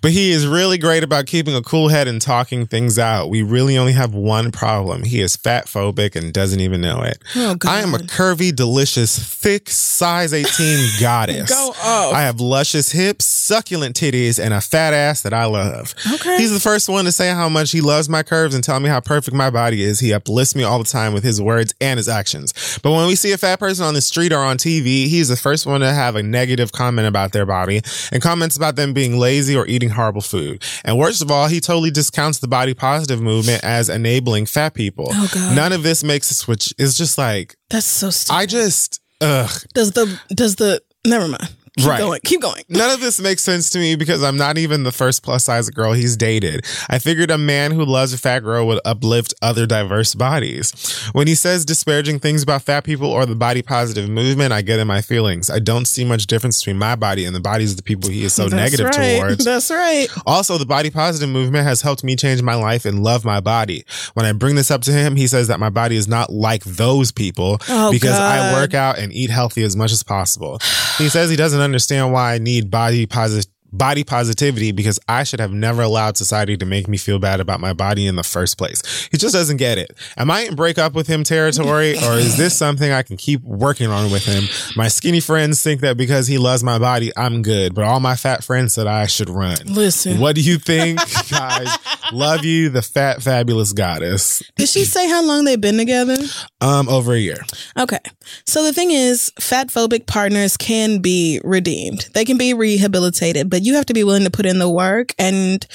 But 0.00 0.12
he 0.12 0.30
is 0.30 0.46
really 0.46 0.78
great 0.78 1.02
about 1.02 1.26
keeping 1.26 1.54
a 1.54 1.62
cool 1.62 1.88
head 1.88 2.06
and 2.06 2.20
talking 2.20 2.66
things 2.66 2.98
out. 2.98 3.28
We 3.28 3.42
really 3.42 3.76
only 3.76 3.92
have 3.92 4.14
one 4.14 4.52
problem. 4.52 5.04
He 5.04 5.20
is 5.20 5.36
fat 5.36 5.66
phobic 5.66 6.14
and 6.14 6.32
doesn't 6.32 6.60
even 6.60 6.80
know 6.80 7.02
it. 7.02 7.18
Oh, 7.34 7.56
I 7.66 7.80
am 7.80 7.94
a 7.94 7.98
curvy, 7.98 8.54
delicious, 8.54 9.18
thick, 9.18 9.68
size 9.68 10.32
18 10.32 10.88
goddess. 11.00 11.50
Go 11.50 11.70
off. 11.82 12.14
I 12.14 12.22
have 12.22 12.40
luscious 12.40 12.92
hips, 12.92 13.24
succulent 13.24 13.96
titties, 13.96 14.42
and 14.42 14.54
a 14.54 14.60
fat 14.60 14.94
ass 14.94 15.22
that 15.22 15.32
I 15.32 15.46
love. 15.46 15.94
Okay. 16.14 16.38
He's 16.38 16.52
the 16.52 16.60
first 16.60 16.88
one 16.88 17.04
to 17.06 17.12
say 17.12 17.30
how 17.30 17.48
much 17.48 17.72
he 17.72 17.80
loves 17.80 18.08
my 18.08 18.22
curves 18.22 18.54
and 18.54 18.62
tell 18.62 18.78
me 18.78 18.88
how 18.88 19.00
perfect 19.00 19.36
my 19.36 19.50
body 19.50 19.82
is. 19.82 19.98
He 20.00 20.12
uplifts 20.12 20.54
me 20.54 20.62
all 20.62 20.78
the 20.78 20.84
time 20.84 21.12
with 21.12 21.24
his 21.24 21.40
words 21.40 21.74
and 21.80 21.98
his 21.98 22.08
actions. 22.08 22.78
But 22.82 22.92
when 22.92 23.06
we 23.06 23.16
see 23.16 23.32
a 23.32 23.38
fat 23.38 23.58
person 23.58 23.84
on 23.84 23.94
the 23.94 24.00
street 24.00 24.32
or 24.32 24.38
on 24.42 24.56
TV, 24.58 25.08
he's 25.08 25.28
the 25.28 25.36
first 25.36 25.66
one 25.66 25.80
to 25.80 25.92
have 25.92 26.14
a 26.16 26.22
negative 26.22 26.70
comment 26.72 27.08
about 27.08 27.32
their 27.32 27.46
body 27.46 27.80
and 28.12 28.22
comments 28.22 28.56
about 28.56 28.76
them 28.76 28.92
being 28.92 29.18
lazy 29.18 29.37
or 29.56 29.66
eating 29.66 29.90
horrible 29.90 30.20
food. 30.20 30.62
And 30.84 30.98
worst 30.98 31.22
of 31.22 31.30
all, 31.30 31.48
he 31.48 31.60
totally 31.60 31.90
discounts 31.90 32.38
the 32.38 32.48
body 32.48 32.74
positive 32.74 33.20
movement 33.20 33.62
as 33.64 33.88
enabling 33.88 34.46
fat 34.46 34.74
people. 34.74 35.08
Oh, 35.10 35.28
God. 35.32 35.54
None 35.56 35.72
of 35.72 35.82
this 35.82 36.02
makes 36.02 36.30
a 36.30 36.34
switch. 36.34 36.74
It's 36.78 36.94
just 36.94 37.18
like, 37.18 37.56
That's 37.70 37.86
so 37.86 38.10
stupid. 38.10 38.36
I 38.38 38.46
just, 38.46 39.00
ugh. 39.20 39.50
does 39.74 39.92
the 39.92 40.20
does 40.28 40.56
the 40.56 40.82
never 41.06 41.28
mind. 41.28 41.48
Keep 41.78 41.86
Right. 41.88 41.98
going. 41.98 42.20
Keep 42.24 42.40
going. 42.42 42.62
None 42.68 42.90
of 42.90 43.00
this 43.00 43.20
makes 43.20 43.42
sense 43.42 43.70
to 43.70 43.78
me 43.78 43.96
because 43.96 44.22
I'm 44.22 44.36
not 44.36 44.58
even 44.58 44.82
the 44.82 44.92
first 44.92 45.22
plus 45.22 45.44
size 45.44 45.70
girl 45.70 45.92
he's 45.92 46.16
dated. 46.16 46.64
I 46.88 46.98
figured 46.98 47.30
a 47.30 47.38
man 47.38 47.70
who 47.72 47.84
loves 47.84 48.12
a 48.12 48.18
fat 48.18 48.40
girl 48.40 48.66
would 48.66 48.80
uplift 48.84 49.32
other 49.42 49.66
diverse 49.66 50.14
bodies. 50.14 50.72
When 51.12 51.26
he 51.26 51.34
says 51.34 51.64
disparaging 51.64 52.20
things 52.20 52.42
about 52.42 52.62
fat 52.62 52.84
people 52.84 53.10
or 53.10 53.24
the 53.26 53.34
body 53.34 53.62
positive 53.62 54.08
movement, 54.08 54.52
I 54.52 54.62
get 54.62 54.78
in 54.78 54.86
my 54.86 55.00
feelings. 55.00 55.48
I 55.50 55.58
don't 55.60 55.86
see 55.86 56.04
much 56.04 56.26
difference 56.26 56.60
between 56.60 56.78
my 56.78 56.96
body 56.96 57.24
and 57.24 57.34
the 57.34 57.40
bodies 57.40 57.70
of 57.72 57.76
the 57.76 57.82
people 57.82 58.10
he 58.10 58.24
is 58.24 58.32
so 58.34 58.44
That's 58.48 58.54
negative 58.54 58.86
right. 58.86 59.20
towards. 59.20 59.44
That's 59.44 59.70
right. 59.70 60.08
Also, 60.26 60.58
the 60.58 60.66
body 60.66 60.90
positive 60.90 61.28
movement 61.28 61.64
has 61.64 61.80
helped 61.82 62.02
me 62.04 62.16
change 62.16 62.42
my 62.42 62.54
life 62.54 62.84
and 62.84 63.02
love 63.02 63.24
my 63.24 63.40
body. 63.40 63.84
When 64.14 64.26
I 64.26 64.32
bring 64.32 64.54
this 64.56 64.70
up 64.70 64.82
to 64.82 64.92
him, 64.92 65.16
he 65.16 65.26
says 65.26 65.48
that 65.48 65.60
my 65.60 65.70
body 65.70 65.96
is 65.96 66.08
not 66.08 66.32
like 66.32 66.64
those 66.64 67.12
people 67.12 67.58
Oh, 67.68 67.90
because 67.90 68.18
I 68.18 68.52
work 68.52 68.74
out 68.74 68.98
and 68.98 69.12
eat 69.12 69.30
healthy 69.30 69.62
as 69.62 69.76
much 69.76 69.92
as 69.92 70.02
possible. 70.02 70.58
He 70.98 71.08
says 71.08 71.30
he 71.30 71.36
doesn't 71.36 71.60
understand 71.68 72.12
why 72.12 72.34
I 72.34 72.38
need 72.38 72.70
body 72.70 73.06
positive 73.06 73.50
body 73.72 74.04
positivity 74.04 74.72
because 74.72 74.98
I 75.08 75.24
should 75.24 75.40
have 75.40 75.52
never 75.52 75.82
allowed 75.82 76.16
society 76.16 76.56
to 76.56 76.66
make 76.66 76.88
me 76.88 76.96
feel 76.96 77.18
bad 77.18 77.40
about 77.40 77.60
my 77.60 77.72
body 77.72 78.06
in 78.06 78.16
the 78.16 78.22
first 78.22 78.58
place. 78.58 79.08
He 79.10 79.16
just 79.16 79.34
doesn't 79.34 79.58
get 79.58 79.78
it. 79.78 79.96
Am 80.16 80.30
I 80.30 80.42
in 80.42 80.54
break 80.54 80.78
up 80.78 80.94
with 80.94 81.06
him 81.06 81.24
territory 81.24 81.96
or 81.96 82.14
is 82.14 82.36
this 82.36 82.56
something 82.58 82.90
I 82.90 83.02
can 83.02 83.16
keep 83.16 83.42
working 83.42 83.88
on 83.88 84.10
with 84.10 84.24
him? 84.24 84.44
My 84.76 84.88
skinny 84.88 85.20
friends 85.20 85.62
think 85.62 85.80
that 85.82 85.96
because 85.96 86.26
he 86.26 86.38
loves 86.38 86.64
my 86.64 86.78
body, 86.78 87.12
I'm 87.16 87.42
good, 87.42 87.74
but 87.74 87.84
all 87.84 88.00
my 88.00 88.16
fat 88.16 88.42
friends 88.44 88.74
said 88.74 88.86
I 88.86 89.06
should 89.06 89.28
run. 89.28 89.56
Listen. 89.66 90.18
What 90.18 90.34
do 90.34 90.40
you 90.40 90.58
think, 90.58 90.98
guys? 91.30 91.68
Love 92.12 92.44
you, 92.44 92.70
the 92.70 92.82
fat, 92.82 93.22
fabulous 93.22 93.72
goddess. 93.72 94.42
Did 94.56 94.68
she 94.68 94.84
say 94.84 95.08
how 95.08 95.24
long 95.24 95.44
they've 95.44 95.60
been 95.60 95.76
together? 95.76 96.16
Um, 96.60 96.88
over 96.88 97.12
a 97.12 97.18
year. 97.18 97.44
Okay. 97.78 97.98
So 98.46 98.62
the 98.64 98.72
thing 98.72 98.90
is, 98.90 99.30
fat 99.38 99.68
phobic 99.68 100.06
partners 100.06 100.56
can 100.56 101.00
be 101.00 101.40
redeemed. 101.44 102.08
They 102.14 102.24
can 102.24 102.38
be 102.38 102.54
rehabilitated, 102.54 103.50
but 103.50 103.57
you 103.64 103.74
have 103.74 103.86
to 103.86 103.94
be 103.94 104.04
willing 104.04 104.24
to 104.24 104.30
put 104.30 104.46
in 104.46 104.58
the 104.58 104.70
work 104.70 105.14
and 105.18 105.66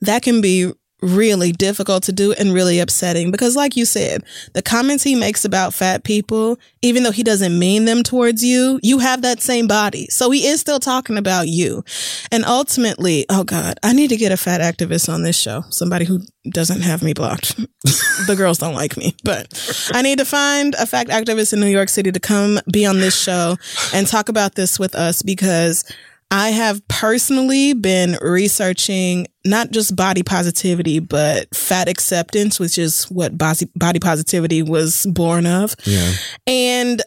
that 0.00 0.22
can 0.22 0.40
be 0.40 0.72
really 1.02 1.50
difficult 1.50 2.04
to 2.04 2.12
do 2.12 2.32
and 2.32 2.54
really 2.54 2.78
upsetting 2.78 3.30
because 3.30 3.56
like 3.56 3.76
you 3.76 3.84
said, 3.84 4.22
the 4.54 4.62
comments 4.62 5.02
he 5.02 5.14
makes 5.14 5.44
about 5.44 5.74
fat 5.74 6.04
people, 6.04 6.58
even 6.80 7.02
though 7.02 7.10
he 7.10 7.24
doesn't 7.24 7.58
mean 7.58 7.84
them 7.84 8.02
towards 8.02 8.42
you, 8.42 8.78
you 8.82 9.00
have 9.00 9.22
that 9.22 9.42
same 9.42 9.66
body. 9.66 10.06
So 10.06 10.30
he 10.30 10.46
is 10.46 10.60
still 10.60 10.78
talking 10.78 11.18
about 11.18 11.48
you. 11.48 11.84
And 12.30 12.44
ultimately, 12.44 13.26
oh 13.28 13.44
God, 13.44 13.78
I 13.82 13.92
need 13.92 14.08
to 14.08 14.16
get 14.16 14.32
a 14.32 14.36
fat 14.36 14.60
activist 14.60 15.12
on 15.12 15.22
this 15.22 15.38
show. 15.38 15.64
Somebody 15.70 16.04
who 16.04 16.20
doesn't 16.50 16.82
have 16.82 17.02
me 17.02 17.12
blocked. 17.12 17.56
the 18.26 18.34
girls 18.36 18.58
don't 18.58 18.74
like 18.74 18.96
me, 18.96 19.16
but 19.24 19.52
I 19.92 20.02
need 20.02 20.18
to 20.18 20.24
find 20.24 20.74
a 20.76 20.86
fat 20.86 21.08
activist 21.08 21.52
in 21.52 21.60
New 21.60 21.66
York 21.66 21.88
City 21.88 22.12
to 22.12 22.20
come 22.20 22.60
be 22.72 22.86
on 22.86 23.00
this 23.00 23.20
show 23.20 23.56
and 23.92 24.06
talk 24.06 24.28
about 24.28 24.54
this 24.54 24.78
with 24.78 24.94
us 24.94 25.22
because 25.22 25.84
I 26.32 26.48
have 26.48 26.86
personally 26.88 27.74
been 27.74 28.16
researching 28.22 29.26
not 29.44 29.70
just 29.70 29.94
body 29.94 30.22
positivity, 30.22 30.98
but 30.98 31.54
fat 31.54 31.88
acceptance, 31.88 32.58
which 32.58 32.78
is 32.78 33.04
what 33.10 33.36
body, 33.36 33.68
positivity 34.00 34.62
was 34.62 35.04
born 35.10 35.44
of. 35.44 35.76
Yeah. 35.84 36.10
And 36.46 37.02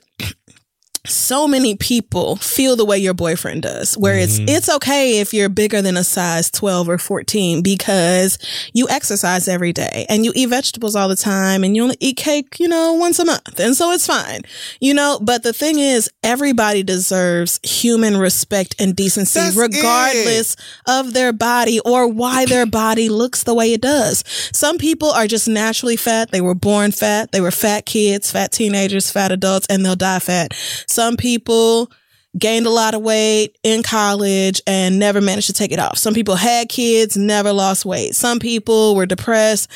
so 1.06 1.48
many 1.48 1.76
people 1.76 2.36
feel 2.38 2.76
the 2.76 2.86
way 2.86 2.98
your 2.98 3.14
boyfriend 3.14 3.64
does, 3.64 3.98
where 3.98 4.18
it's 4.18 4.40
mm-hmm. 4.40 4.50
it's 4.50 4.70
okay 4.70 5.20
if 5.20 5.34
you're 5.34 5.50
bigger 5.50 5.82
than 5.82 5.98
a 5.98 6.04
size 6.04 6.50
12 6.52 6.90
or 6.90 6.98
14 6.98 7.62
because 7.62 8.38
you 8.74 8.88
exercise 8.90 9.48
every 9.48 9.74
day 9.74 10.06
and 10.10 10.26
you 10.26 10.32
eat 10.36 10.50
vegetables 10.50 10.96
all 10.96 11.08
the 11.08 11.16
time 11.16 11.64
and 11.64 11.76
you 11.76 11.84
only 11.84 11.98
eat 12.00 12.18
cake, 12.18 12.60
you 12.60 12.68
know, 12.68 12.94
once 12.94 13.20
a 13.20 13.26
month. 13.26 13.60
And 13.60 13.76
so 13.76 13.92
it's 13.92 14.08
fine. 14.08 14.42
You 14.80 14.94
know, 14.94 15.20
but 15.22 15.44
the 15.44 15.54
thing 15.54 15.80
is 15.80 16.10
everybody 16.24 16.84
deserves 16.84 17.60
human 17.64 18.18
respect 18.18 18.76
and 18.80 18.96
decency 18.96 19.40
That's 19.40 19.56
regardless 19.56 20.56
of 20.88 21.14
their 21.14 21.34
body 21.34 21.80
or 21.82 22.08
why 22.08 22.46
their 22.46 22.66
body 22.66 23.10
looks 23.10 23.44
the 23.44 23.54
way 23.54 23.74
it 23.74 23.82
does. 23.82 24.24
Some 24.54 24.78
people 24.78 25.12
are 25.12 25.28
just 25.28 25.48
naturally 25.48 25.96
fat. 25.96 26.32
They 26.32 26.42
were 26.42 26.56
born 26.56 26.92
fat. 26.92 27.32
They 27.32 27.42
were 27.42 27.52
fat 27.52 27.86
kids, 27.86 28.32
fat 28.32 28.52
teenagers, 28.52 29.12
fat 29.12 29.32
adults, 29.32 29.68
and 29.70 29.86
they'll 29.86 29.96
die 29.96 30.20
fat. 30.20 30.54
Some 30.96 31.18
people 31.18 31.92
gained 32.40 32.66
a 32.66 32.70
lot 32.70 32.96
of 32.96 33.02
weight 33.02 33.58
in 33.64 33.84
college 33.84 34.62
and 34.66 34.98
never 34.98 35.20
managed 35.20 35.48
to 35.48 35.54
take 35.54 35.74
it 35.74 35.80
off. 35.80 35.98
Some 35.98 36.14
people 36.14 36.36
had 36.36 36.70
kids, 36.70 37.18
never 37.18 37.52
lost 37.52 37.84
weight. 37.84 38.16
Some 38.16 38.40
people 38.40 38.96
were 38.96 39.06
depressed, 39.06 39.70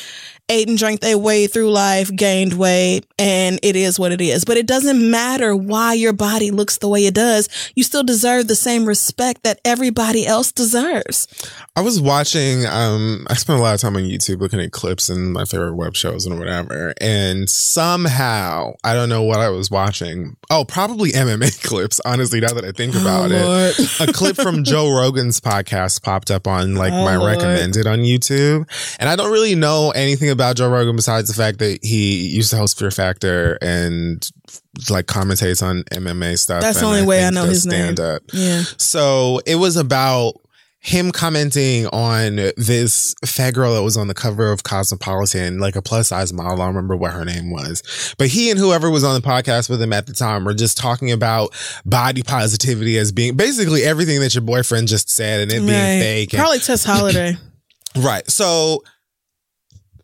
ate 0.48 0.68
and 0.68 0.78
drank 0.78 1.00
their 1.00 1.18
way 1.18 1.46
through 1.46 1.70
life, 1.70 2.14
gained 2.14 2.54
weight, 2.54 3.06
and 3.18 3.58
it 3.62 3.76
is 3.76 3.98
what 3.98 4.12
it 4.12 4.20
is. 4.20 4.44
But 4.44 4.56
it 4.56 4.66
doesn't 4.66 5.10
matter 5.10 5.54
why 5.54 5.94
your 5.94 6.12
body 6.12 6.50
looks 6.50 6.78
the 6.78 6.88
way 6.88 7.06
it 7.06 7.14
does. 7.14 7.48
You 7.74 7.82
still 7.84 8.02
deserve 8.02 8.48
the 8.48 8.56
same 8.56 8.84
respect 8.86 9.42
that 9.44 9.60
everybody 9.64 10.26
else 10.26 10.52
deserves. 10.52 11.28
I 11.76 11.82
was 11.82 12.00
watching, 12.00 12.66
um, 12.66 13.26
I 13.30 13.34
spent 13.34 13.58
a 13.58 13.62
lot 13.62 13.74
of 13.74 13.80
time 13.80 13.96
on 13.96 14.02
YouTube 14.02 14.40
looking 14.40 14.60
at 14.60 14.72
clips 14.72 15.08
and 15.08 15.32
my 15.32 15.44
favorite 15.44 15.74
web 15.76 15.94
shows 15.94 16.26
and 16.26 16.38
whatever. 16.38 16.94
And 17.00 17.48
somehow, 17.48 18.72
I 18.84 18.94
don't 18.94 19.08
know 19.08 19.22
what 19.22 19.40
I 19.40 19.48
was 19.50 19.70
watching. 19.70 20.36
Oh, 20.50 20.64
probably 20.64 21.10
MMA 21.12 21.62
clips, 21.62 22.00
honestly, 22.04 22.40
now 22.40 22.52
that 22.54 22.64
I 22.64 22.72
think 22.72 22.94
about 22.94 23.30
Oh, 23.32 23.72
it. 23.76 24.00
A 24.08 24.12
clip 24.12 24.36
from 24.36 24.64
Joe 24.70 24.90
Rogan's 24.90 25.40
podcast 25.40 26.02
popped 26.02 26.30
up 26.30 26.46
on 26.46 26.74
like 26.74 26.92
Oh, 26.92 27.04
my 27.04 27.16
Lord. 27.16 27.36
recommended 27.36 27.86
on 27.86 28.00
YouTube. 28.00 28.68
And 28.98 29.08
I 29.08 29.16
don't 29.16 29.30
really 29.32 29.54
know 29.54 29.90
anything 29.90 30.30
about 30.30 30.39
Joe 30.56 30.68
Rogan 30.70 30.96
besides 30.96 31.28
the 31.28 31.34
fact 31.34 31.58
that 31.58 31.78
he 31.82 32.28
used 32.28 32.50
to 32.50 32.56
host 32.56 32.78
Fear 32.78 32.90
Factor 32.90 33.58
and 33.60 34.28
like 34.90 35.06
commentates 35.06 35.62
on 35.62 35.82
MMA 35.84 36.38
stuff. 36.38 36.60
That's 36.62 36.80
the 36.80 36.86
and 36.86 36.94
only 36.96 37.06
way 37.06 37.24
I 37.24 37.30
know 37.30 37.44
his 37.44 37.66
name. 37.66 37.94
stand-up. 37.94 38.22
Yeah. 38.32 38.62
So 38.78 39.40
it 39.46 39.56
was 39.56 39.76
about 39.76 40.34
him 40.82 41.12
commenting 41.12 41.86
on 41.88 42.36
this 42.56 43.14
fat 43.26 43.52
girl 43.52 43.74
that 43.74 43.82
was 43.82 43.98
on 43.98 44.08
the 44.08 44.14
cover 44.14 44.50
of 44.50 44.62
Cosmopolitan, 44.62 45.58
like 45.58 45.76
a 45.76 45.82
plus 45.82 46.08
size 46.08 46.32
model. 46.32 46.52
I 46.52 46.64
don't 46.66 46.74
remember 46.74 46.96
what 46.96 47.12
her 47.12 47.24
name 47.26 47.50
was. 47.50 48.14
But 48.16 48.28
he 48.28 48.48
and 48.50 48.58
whoever 48.58 48.88
was 48.88 49.04
on 49.04 49.12
the 49.14 49.26
podcast 49.26 49.68
with 49.68 49.82
him 49.82 49.92
at 49.92 50.06
the 50.06 50.14
time 50.14 50.42
were 50.46 50.54
just 50.54 50.78
talking 50.78 51.12
about 51.12 51.50
body 51.84 52.22
positivity 52.22 52.96
as 52.96 53.12
being 53.12 53.36
basically 53.36 53.82
everything 53.82 54.20
that 54.20 54.34
your 54.34 54.40
boyfriend 54.40 54.88
just 54.88 55.10
said 55.10 55.40
and 55.42 55.52
it 55.52 55.56
being 55.56 55.68
Right. 55.68 56.00
fake. 56.00 56.32
and- 56.32 56.40
Probably 56.40 56.58
Tess 56.60 56.82
Holliday. 56.84 57.36
Right. 57.96 58.30
So 58.30 58.82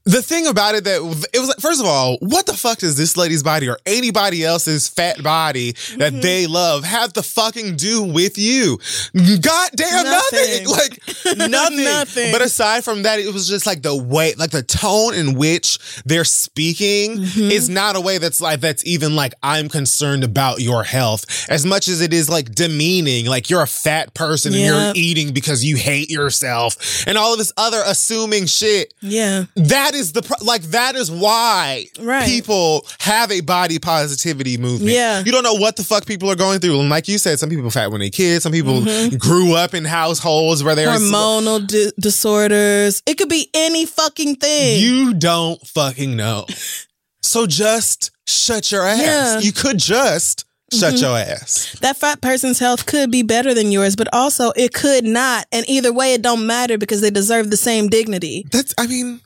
the 0.06 0.22
thing 0.22 0.46
about 0.46 0.74
it 0.74 0.84
that 0.84 0.96
it 1.34 1.38
was 1.38 1.48
like, 1.48 1.58
first 1.58 1.80
of 1.80 1.86
all, 1.86 2.16
what 2.20 2.46
the 2.46 2.54
fuck 2.54 2.78
does 2.78 2.96
this 2.96 3.16
lady's 3.16 3.42
body 3.42 3.68
or 3.68 3.78
anybody 3.84 4.44
else's 4.44 4.88
fat 4.88 5.22
body 5.22 5.72
that 5.98 6.12
Mm-hmm. 6.12 6.20
they 6.20 6.46
love 6.46 6.84
have 6.84 7.12
to 7.14 7.22
fucking 7.22 7.76
do 7.76 8.02
with 8.02 8.38
you? 8.38 8.78
Goddamn 9.14 10.04
nothing. 10.04 10.64
Nothing. 10.64 10.66
Like 10.76 11.00
nothing. 11.50 11.84
Nothing. 11.84 12.32
But 12.32 12.42
aside 12.42 12.84
from 12.84 13.02
that, 13.02 13.18
it 13.18 13.32
was 13.32 13.48
just 13.48 13.66
like 13.66 13.82
the 13.82 13.94
way, 13.96 14.34
like 14.34 14.50
the 14.50 14.62
tone 14.62 15.14
in 15.14 15.34
which 15.36 15.78
they're 16.04 16.24
speaking 16.24 17.16
Mm-hmm. 17.16 17.50
is 17.50 17.68
not 17.68 17.96
a 17.96 18.00
way 18.00 18.18
that's 18.18 18.40
like 18.40 18.60
that's 18.60 18.84
even 18.86 19.16
like 19.16 19.34
I'm 19.42 19.68
concerned 19.68 20.22
about 20.24 20.60
your 20.60 20.82
health 20.84 21.48
as 21.48 21.64
much 21.66 21.88
as 21.88 22.00
it 22.00 22.12
is 22.12 22.28
like 22.28 22.54
demeaning. 22.54 23.26
Like 23.26 23.50
you're 23.50 23.62
a 23.62 23.66
fat 23.66 24.14
person 24.14 24.52
and 24.54 24.62
you're 24.62 24.92
eating 24.94 25.32
because 25.32 25.64
you 25.64 25.76
hate 25.76 26.10
yourself 26.10 27.06
and 27.06 27.16
all 27.18 27.32
of 27.32 27.38
this 27.38 27.52
other 27.56 27.82
assuming 27.86 28.46
shit 28.46 28.92
Yeah. 29.00 29.44
that 29.56 29.94
is 29.96 30.12
the 30.12 30.22
pro- 30.22 30.44
like 30.44 30.62
that 30.70 30.94
is 30.94 31.10
why 31.10 31.86
Right. 32.00 32.24
people 32.26 32.86
have 33.00 33.30
a 33.32 33.40
body 33.40 33.78
positivity 33.78 34.56
movement. 34.58 34.92
Yeah. 34.92 35.22
you 35.24 35.32
don't 35.32 35.42
know 35.42 35.54
what 35.54 35.76
the 35.76 35.82
fuck 35.84 36.06
people 36.06 36.30
are 36.30 36.36
going 36.36 36.60
through. 36.60 36.78
And 36.80 36.88
like 36.88 37.08
you 37.08 37.18
said, 37.18 37.38
some 37.38 37.50
people 37.50 37.70
fat 37.70 37.90
when 37.90 38.00
they 38.00 38.10
kids. 38.10 38.42
Some 38.44 38.52
people 38.52 38.80
Mm-hmm. 38.82 39.16
grew 39.16 39.54
up 39.54 39.74
in 39.74 39.84
households 39.84 40.62
where 40.62 40.74
they're 40.74 40.88
Hormonal 40.88 41.66
di- 41.66 41.92
disorders. 41.98 43.02
It 43.06 43.14
could 43.18 43.28
be 43.28 43.48
any 43.54 43.86
fucking 43.86 44.36
thing. 44.36 44.80
You 44.80 45.14
don't 45.14 45.60
fucking 45.66 46.16
know. 46.16 46.46
So 47.22 47.44
just 47.44 48.12
shut 48.28 48.70
your 48.70 48.86
ass. 48.86 49.00
Yeah. 49.00 49.08
Mm-hmm. 49.36 49.46
You 49.46 49.52
could 49.52 49.78
just 49.78 50.44
shut 50.72 50.94
your 51.00 51.18
ass. 51.18 51.76
that 51.80 51.96
fat 51.96 52.20
person's 52.20 52.60
health 52.60 52.86
could 52.86 53.10
be 53.10 53.24
better 53.24 53.52
than 53.52 53.72
yours, 53.72 53.96
but 53.96 54.06
also 54.12 54.52
it 54.54 54.72
could 54.72 55.02
not. 55.04 55.44
And 55.50 55.68
either 55.68 55.92
way, 55.92 56.14
it 56.14 56.22
don't 56.22 56.46
matter 56.46 56.78
because 56.78 57.00
they 57.00 57.10
deserve 57.10 57.50
the 57.50 57.56
same 57.56 57.88
dignity. 57.88 58.46
That's. 58.52 58.74
I 58.78 58.86
mean, 58.86 59.20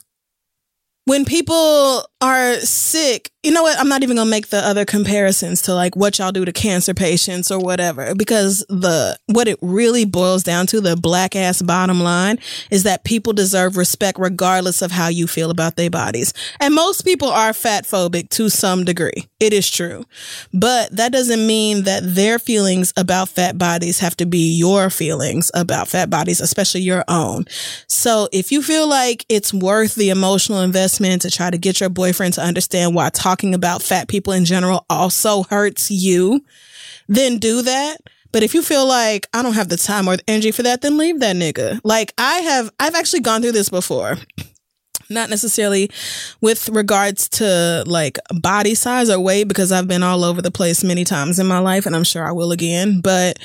When 1.11 1.25
people 1.25 2.05
are 2.21 2.55
sick, 2.61 3.31
you 3.43 3.51
know 3.51 3.63
what? 3.63 3.79
I'm 3.79 3.89
not 3.89 4.03
even 4.03 4.17
gonna 4.17 4.29
make 4.29 4.49
the 4.49 4.59
other 4.59 4.85
comparisons 4.85 5.63
to 5.63 5.73
like 5.73 5.95
what 5.95 6.19
y'all 6.19 6.31
do 6.31 6.45
to 6.45 6.51
cancer 6.51 6.93
patients 6.93 7.49
or 7.49 7.57
whatever, 7.57 8.13
because 8.13 8.63
the 8.69 9.17
what 9.25 9.47
it 9.47 9.57
really 9.63 10.05
boils 10.05 10.43
down 10.43 10.67
to, 10.67 10.79
the 10.79 10.95
black 10.95 11.35
ass 11.35 11.59
bottom 11.59 12.01
line, 12.01 12.37
is 12.69 12.83
that 12.83 13.03
people 13.03 13.33
deserve 13.33 13.77
respect 13.77 14.19
regardless 14.19 14.83
of 14.83 14.91
how 14.91 15.07
you 15.07 15.25
feel 15.25 15.49
about 15.49 15.75
their 15.75 15.89
bodies. 15.89 16.33
And 16.59 16.75
most 16.75 17.03
people 17.03 17.29
are 17.29 17.51
fat 17.51 17.85
phobic 17.85 18.29
to 18.29 18.49
some 18.49 18.85
degree. 18.85 19.27
It 19.39 19.53
is 19.53 19.67
true. 19.67 20.05
But 20.53 20.95
that 20.95 21.11
doesn't 21.11 21.47
mean 21.47 21.83
that 21.83 22.03
their 22.03 22.37
feelings 22.37 22.93
about 22.95 23.29
fat 23.29 23.57
bodies 23.57 23.97
have 23.99 24.15
to 24.17 24.27
be 24.27 24.55
your 24.55 24.91
feelings 24.91 25.49
about 25.55 25.87
fat 25.87 26.11
bodies, 26.11 26.41
especially 26.41 26.81
your 26.81 27.03
own. 27.07 27.45
So 27.87 28.29
if 28.31 28.51
you 28.51 28.61
feel 28.61 28.87
like 28.87 29.25
it's 29.29 29.51
worth 29.51 29.95
the 29.95 30.11
emotional 30.11 30.61
investment 30.61 31.23
to 31.23 31.31
try 31.31 31.49
to 31.49 31.57
get 31.57 31.79
your 31.79 31.89
boyfriend 31.89 32.35
to 32.35 32.43
understand 32.43 32.93
why 32.93 33.09
talking 33.09 33.30
about 33.53 33.81
fat 33.81 34.07
people 34.07 34.33
in 34.33 34.45
general 34.45 34.85
also 34.89 35.43
hurts 35.43 35.89
you, 35.89 36.43
then 37.07 37.37
do 37.37 37.61
that. 37.61 37.97
But 38.31 38.43
if 38.43 38.53
you 38.53 38.61
feel 38.61 38.87
like 38.87 39.27
I 39.33 39.41
don't 39.43 39.53
have 39.53 39.69
the 39.69 39.77
time 39.77 40.07
or 40.07 40.17
the 40.17 40.23
energy 40.27 40.51
for 40.51 40.63
that, 40.63 40.81
then 40.81 40.97
leave 40.97 41.19
that 41.19 41.35
nigga. 41.35 41.81
Like 41.83 42.13
I 42.17 42.35
have, 42.39 42.71
I've 42.79 42.95
actually 42.95 43.19
gone 43.21 43.41
through 43.41 43.51
this 43.51 43.69
before. 43.69 44.17
Not 45.09 45.29
necessarily 45.29 45.91
with 46.39 46.69
regards 46.69 47.27
to 47.29 47.83
like 47.85 48.17
body 48.33 48.75
size 48.75 49.09
or 49.09 49.19
weight, 49.19 49.49
because 49.49 49.73
I've 49.73 49.87
been 49.87 50.03
all 50.03 50.23
over 50.23 50.41
the 50.41 50.51
place 50.51 50.85
many 50.85 51.03
times 51.03 51.37
in 51.37 51.47
my 51.47 51.59
life 51.59 51.85
and 51.85 51.93
I'm 51.93 52.05
sure 52.05 52.25
I 52.25 52.31
will 52.31 52.53
again. 52.53 53.01
But 53.01 53.37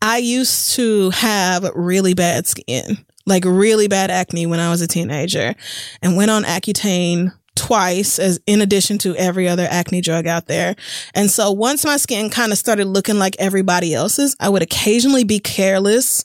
I 0.00 0.18
used 0.18 0.74
to 0.74 1.10
have 1.10 1.70
really 1.76 2.14
bad 2.14 2.48
skin, 2.48 2.98
like 3.24 3.44
really 3.44 3.86
bad 3.86 4.10
acne 4.10 4.46
when 4.46 4.58
I 4.58 4.70
was 4.70 4.80
a 4.80 4.88
teenager 4.88 5.54
and 6.02 6.16
went 6.16 6.32
on 6.32 6.42
Accutane 6.42 7.32
twice 7.54 8.18
as 8.18 8.40
in 8.46 8.60
addition 8.60 8.98
to 8.98 9.14
every 9.16 9.48
other 9.48 9.66
acne 9.70 10.00
drug 10.00 10.26
out 10.26 10.46
there. 10.46 10.74
And 11.14 11.30
so 11.30 11.50
once 11.50 11.84
my 11.84 11.96
skin 11.96 12.30
kind 12.30 12.52
of 12.52 12.58
started 12.58 12.86
looking 12.86 13.18
like 13.18 13.36
everybody 13.38 13.94
else's, 13.94 14.36
I 14.40 14.48
would 14.48 14.62
occasionally 14.62 15.24
be 15.24 15.38
careless 15.38 16.24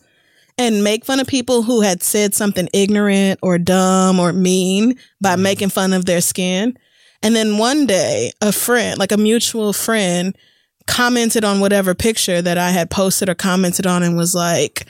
and 0.58 0.84
make 0.84 1.06
fun 1.06 1.20
of 1.20 1.28
people 1.28 1.62
who 1.62 1.82
had 1.82 2.02
said 2.02 2.34
something 2.34 2.68
ignorant 2.74 3.40
or 3.44 3.58
dumb 3.58 4.20
or 4.20 4.34
mean 4.34 4.98
by 5.22 5.34
mm-hmm. 5.34 5.44
making 5.44 5.70
fun 5.70 5.94
of 5.94 6.06
their 6.06 6.22
skin. 6.22 6.78
And 7.22 7.36
then 7.36 7.58
one 7.58 7.86
day, 7.86 8.32
a 8.42 8.52
friend, 8.52 8.98
like 8.98 9.12
a 9.12 9.18
mutual 9.18 9.74
friend, 9.74 10.36
commented 10.88 11.44
on 11.44 11.60
whatever 11.60 11.94
picture 11.94 12.42
that 12.42 12.58
I 12.58 12.70
had 12.70 12.90
posted 12.90 13.30
or 13.30 13.36
commented 13.36 13.86
on 13.86 14.04
and 14.04 14.16
was 14.18 14.34
like, 14.34 14.88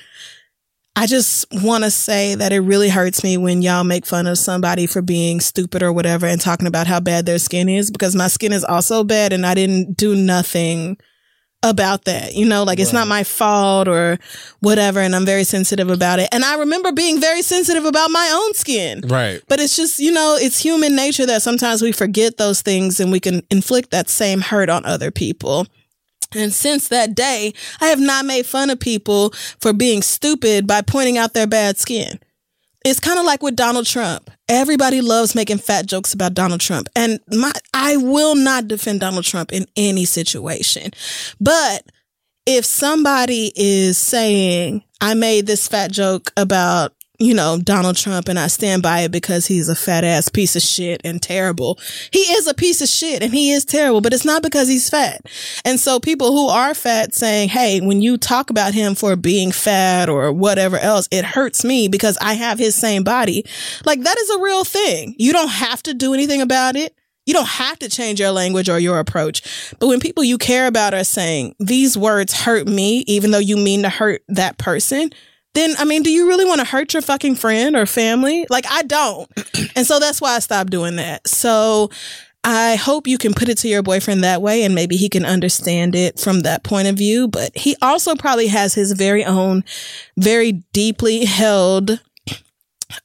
I 0.97 1.05
just 1.05 1.45
want 1.51 1.83
to 1.83 1.91
say 1.91 2.33
that 2.33 2.51
it 2.51 2.61
really 2.61 2.89
hurts 2.89 3.23
me 3.23 3.37
when 3.37 3.61
y'all 3.61 3.83
make 3.83 4.03
fun 4.03 4.25
of 4.25 4.39
somebody 4.39 4.87
for 4.87 5.03
being 5.03 5.39
stupid 5.41 5.83
or 5.83 5.93
whatever 5.93 6.25
and 6.25 6.41
talking 6.41 6.65
about 6.65 6.87
how 6.87 6.99
bad 6.99 7.27
their 7.27 7.37
skin 7.37 7.69
is 7.69 7.91
because 7.91 8.15
my 8.15 8.27
skin 8.27 8.51
is 8.51 8.63
also 8.63 9.03
bad 9.03 9.31
and 9.31 9.45
I 9.45 9.53
didn't 9.53 9.95
do 9.95 10.15
nothing 10.15 10.97
about 11.61 12.05
that. 12.05 12.33
You 12.33 12.47
know, 12.47 12.63
like 12.63 12.79
it's 12.79 12.93
not 12.93 13.07
my 13.07 13.23
fault 13.23 13.87
or 13.87 14.17
whatever. 14.61 14.99
And 14.99 15.15
I'm 15.15 15.23
very 15.23 15.43
sensitive 15.43 15.91
about 15.91 16.17
it. 16.17 16.29
And 16.31 16.43
I 16.43 16.57
remember 16.57 16.91
being 16.91 17.21
very 17.21 17.43
sensitive 17.43 17.85
about 17.85 18.09
my 18.09 18.31
own 18.33 18.55
skin. 18.55 19.01
right. 19.07 19.39
But 19.47 19.59
it's 19.59 19.75
just, 19.75 19.99
you 19.99 20.11
know, 20.11 20.35
it's 20.39 20.59
human 20.59 20.95
nature 20.95 21.27
that 21.27 21.43
sometimes 21.43 21.83
we 21.83 21.91
forget 21.91 22.37
those 22.37 22.63
things 22.63 22.99
and 22.99 23.11
we 23.11 23.19
can 23.19 23.43
inflict 23.51 23.91
that 23.91 24.09
same 24.09 24.41
hurt 24.41 24.69
on 24.69 24.83
other 24.83 25.11
people. 25.11 25.67
And 26.35 26.53
since 26.53 26.89
that 26.89 27.15
day, 27.15 27.53
I 27.81 27.87
have 27.87 27.99
not 27.99 28.25
made 28.25 28.45
fun 28.45 28.69
of 28.69 28.79
people 28.79 29.31
for 29.59 29.73
being 29.73 30.01
stupid 30.01 30.67
by 30.67 30.81
pointing 30.81 31.17
out 31.17 31.33
their 31.33 31.47
bad 31.47 31.77
skin. 31.77 32.19
It's 32.85 32.99
kind 32.99 33.19
of 33.19 33.25
like 33.25 33.43
with 33.43 33.55
Donald 33.55 33.85
Trump. 33.85 34.31
Everybody 34.47 35.01
loves 35.01 35.35
making 35.35 35.57
fat 35.57 35.87
jokes 35.87 36.13
about 36.13 36.33
Donald 36.33 36.61
Trump. 36.61 36.87
And 36.95 37.19
my 37.27 37.51
I 37.73 37.97
will 37.97 38.35
not 38.35 38.67
defend 38.67 39.01
Donald 39.01 39.25
Trump 39.25 39.51
in 39.51 39.65
any 39.75 40.05
situation. 40.05 40.91
But 41.41 41.83
if 42.45 42.63
somebody 42.63 43.51
is 43.55 43.97
saying, 43.97 44.83
I 45.01 45.15
made 45.15 45.47
this 45.47 45.67
fat 45.67 45.91
joke 45.91 46.31
about, 46.37 46.93
you 47.19 47.33
know, 47.33 47.59
Donald 47.61 47.97
Trump 47.97 48.27
and 48.27 48.37
I 48.37 48.47
stand 48.47 48.83
by 48.83 49.01
it 49.01 49.11
because 49.11 49.47
he's 49.47 49.69
a 49.69 49.75
fat 49.75 50.03
ass 50.03 50.29
piece 50.29 50.55
of 50.55 50.61
shit 50.61 51.01
and 51.03 51.21
terrible. 51.21 51.79
He 52.11 52.19
is 52.19 52.45
a 52.47 52.53
piece 52.53 52.81
of 52.81 52.87
shit 52.87 53.23
and 53.23 53.33
he 53.33 53.51
is 53.51 53.65
terrible, 53.65 54.01
but 54.01 54.13
it's 54.13 54.25
not 54.25 54.43
because 54.43 54.67
he's 54.67 54.89
fat. 54.89 55.21
And 55.65 55.79
so 55.79 55.99
people 55.99 56.31
who 56.31 56.47
are 56.47 56.75
fat 56.75 57.15
saying, 57.15 57.49
Hey, 57.49 57.81
when 57.81 58.01
you 58.01 58.17
talk 58.17 58.51
about 58.51 58.75
him 58.75 58.93
for 58.93 59.15
being 59.15 59.51
fat 59.51 60.09
or 60.09 60.31
whatever 60.31 60.77
else, 60.77 61.07
it 61.09 61.25
hurts 61.25 61.63
me 61.63 61.87
because 61.87 62.17
I 62.21 62.33
have 62.33 62.59
his 62.59 62.75
same 62.75 63.03
body. 63.03 63.45
Like 63.83 64.01
that 64.03 64.17
is 64.19 64.29
a 64.29 64.39
real 64.39 64.63
thing. 64.63 65.15
You 65.17 65.33
don't 65.33 65.49
have 65.49 65.81
to 65.83 65.95
do 65.95 66.13
anything 66.13 66.41
about 66.41 66.75
it. 66.75 66.93
You 67.25 67.33
don't 67.33 67.47
have 67.47 67.77
to 67.79 67.89
change 67.89 68.21
your 68.21 68.31
language 68.31 68.69
or 68.69 68.79
your 68.79 68.99
approach. 68.99 69.73
But 69.79 69.87
when 69.87 69.99
people 69.99 70.23
you 70.23 70.37
care 70.37 70.65
about 70.65 70.93
are 70.93 71.03
saying 71.03 71.55
these 71.59 71.97
words 71.97 72.31
hurt 72.31 72.67
me, 72.67 72.99
even 72.99 73.31
though 73.31 73.37
you 73.37 73.57
mean 73.57 73.81
to 73.81 73.89
hurt 73.89 74.21
that 74.29 74.57
person, 74.57 75.11
then 75.57 75.75
I 75.77 75.85
mean, 75.85 76.03
do 76.03 76.11
you 76.11 76.27
really 76.27 76.45
want 76.45 76.59
to 76.59 76.65
hurt 76.65 76.93
your 76.93 77.01
fucking 77.01 77.35
friend 77.35 77.75
or 77.75 77.85
family? 77.85 78.45
Like 78.49 78.65
I 78.69 78.83
don't. 78.83 79.29
and 79.75 79.85
so 79.85 79.99
that's 79.99 80.21
why 80.21 80.35
I 80.35 80.39
stopped 80.39 80.69
doing 80.69 80.97
that. 80.97 81.27
So 81.27 81.89
I 82.43 82.75
hope 82.75 83.07
you 83.07 83.17
can 83.17 83.33
put 83.33 83.49
it 83.49 83.57
to 83.59 83.67
your 83.67 83.83
boyfriend 83.83 84.23
that 84.23 84.41
way 84.41 84.63
and 84.63 84.73
maybe 84.73 84.95
he 84.95 85.09
can 85.09 85.25
understand 85.25 85.95
it 85.95 86.19
from 86.19 86.41
that 86.41 86.63
point 86.63 86.87
of 86.87 86.95
view. 86.95 87.27
But 87.27 87.57
he 87.57 87.75
also 87.81 88.15
probably 88.15 88.47
has 88.47 88.73
his 88.73 88.93
very 88.93 89.25
own, 89.25 89.63
very 90.15 90.63
deeply 90.71 91.25
held 91.25 91.99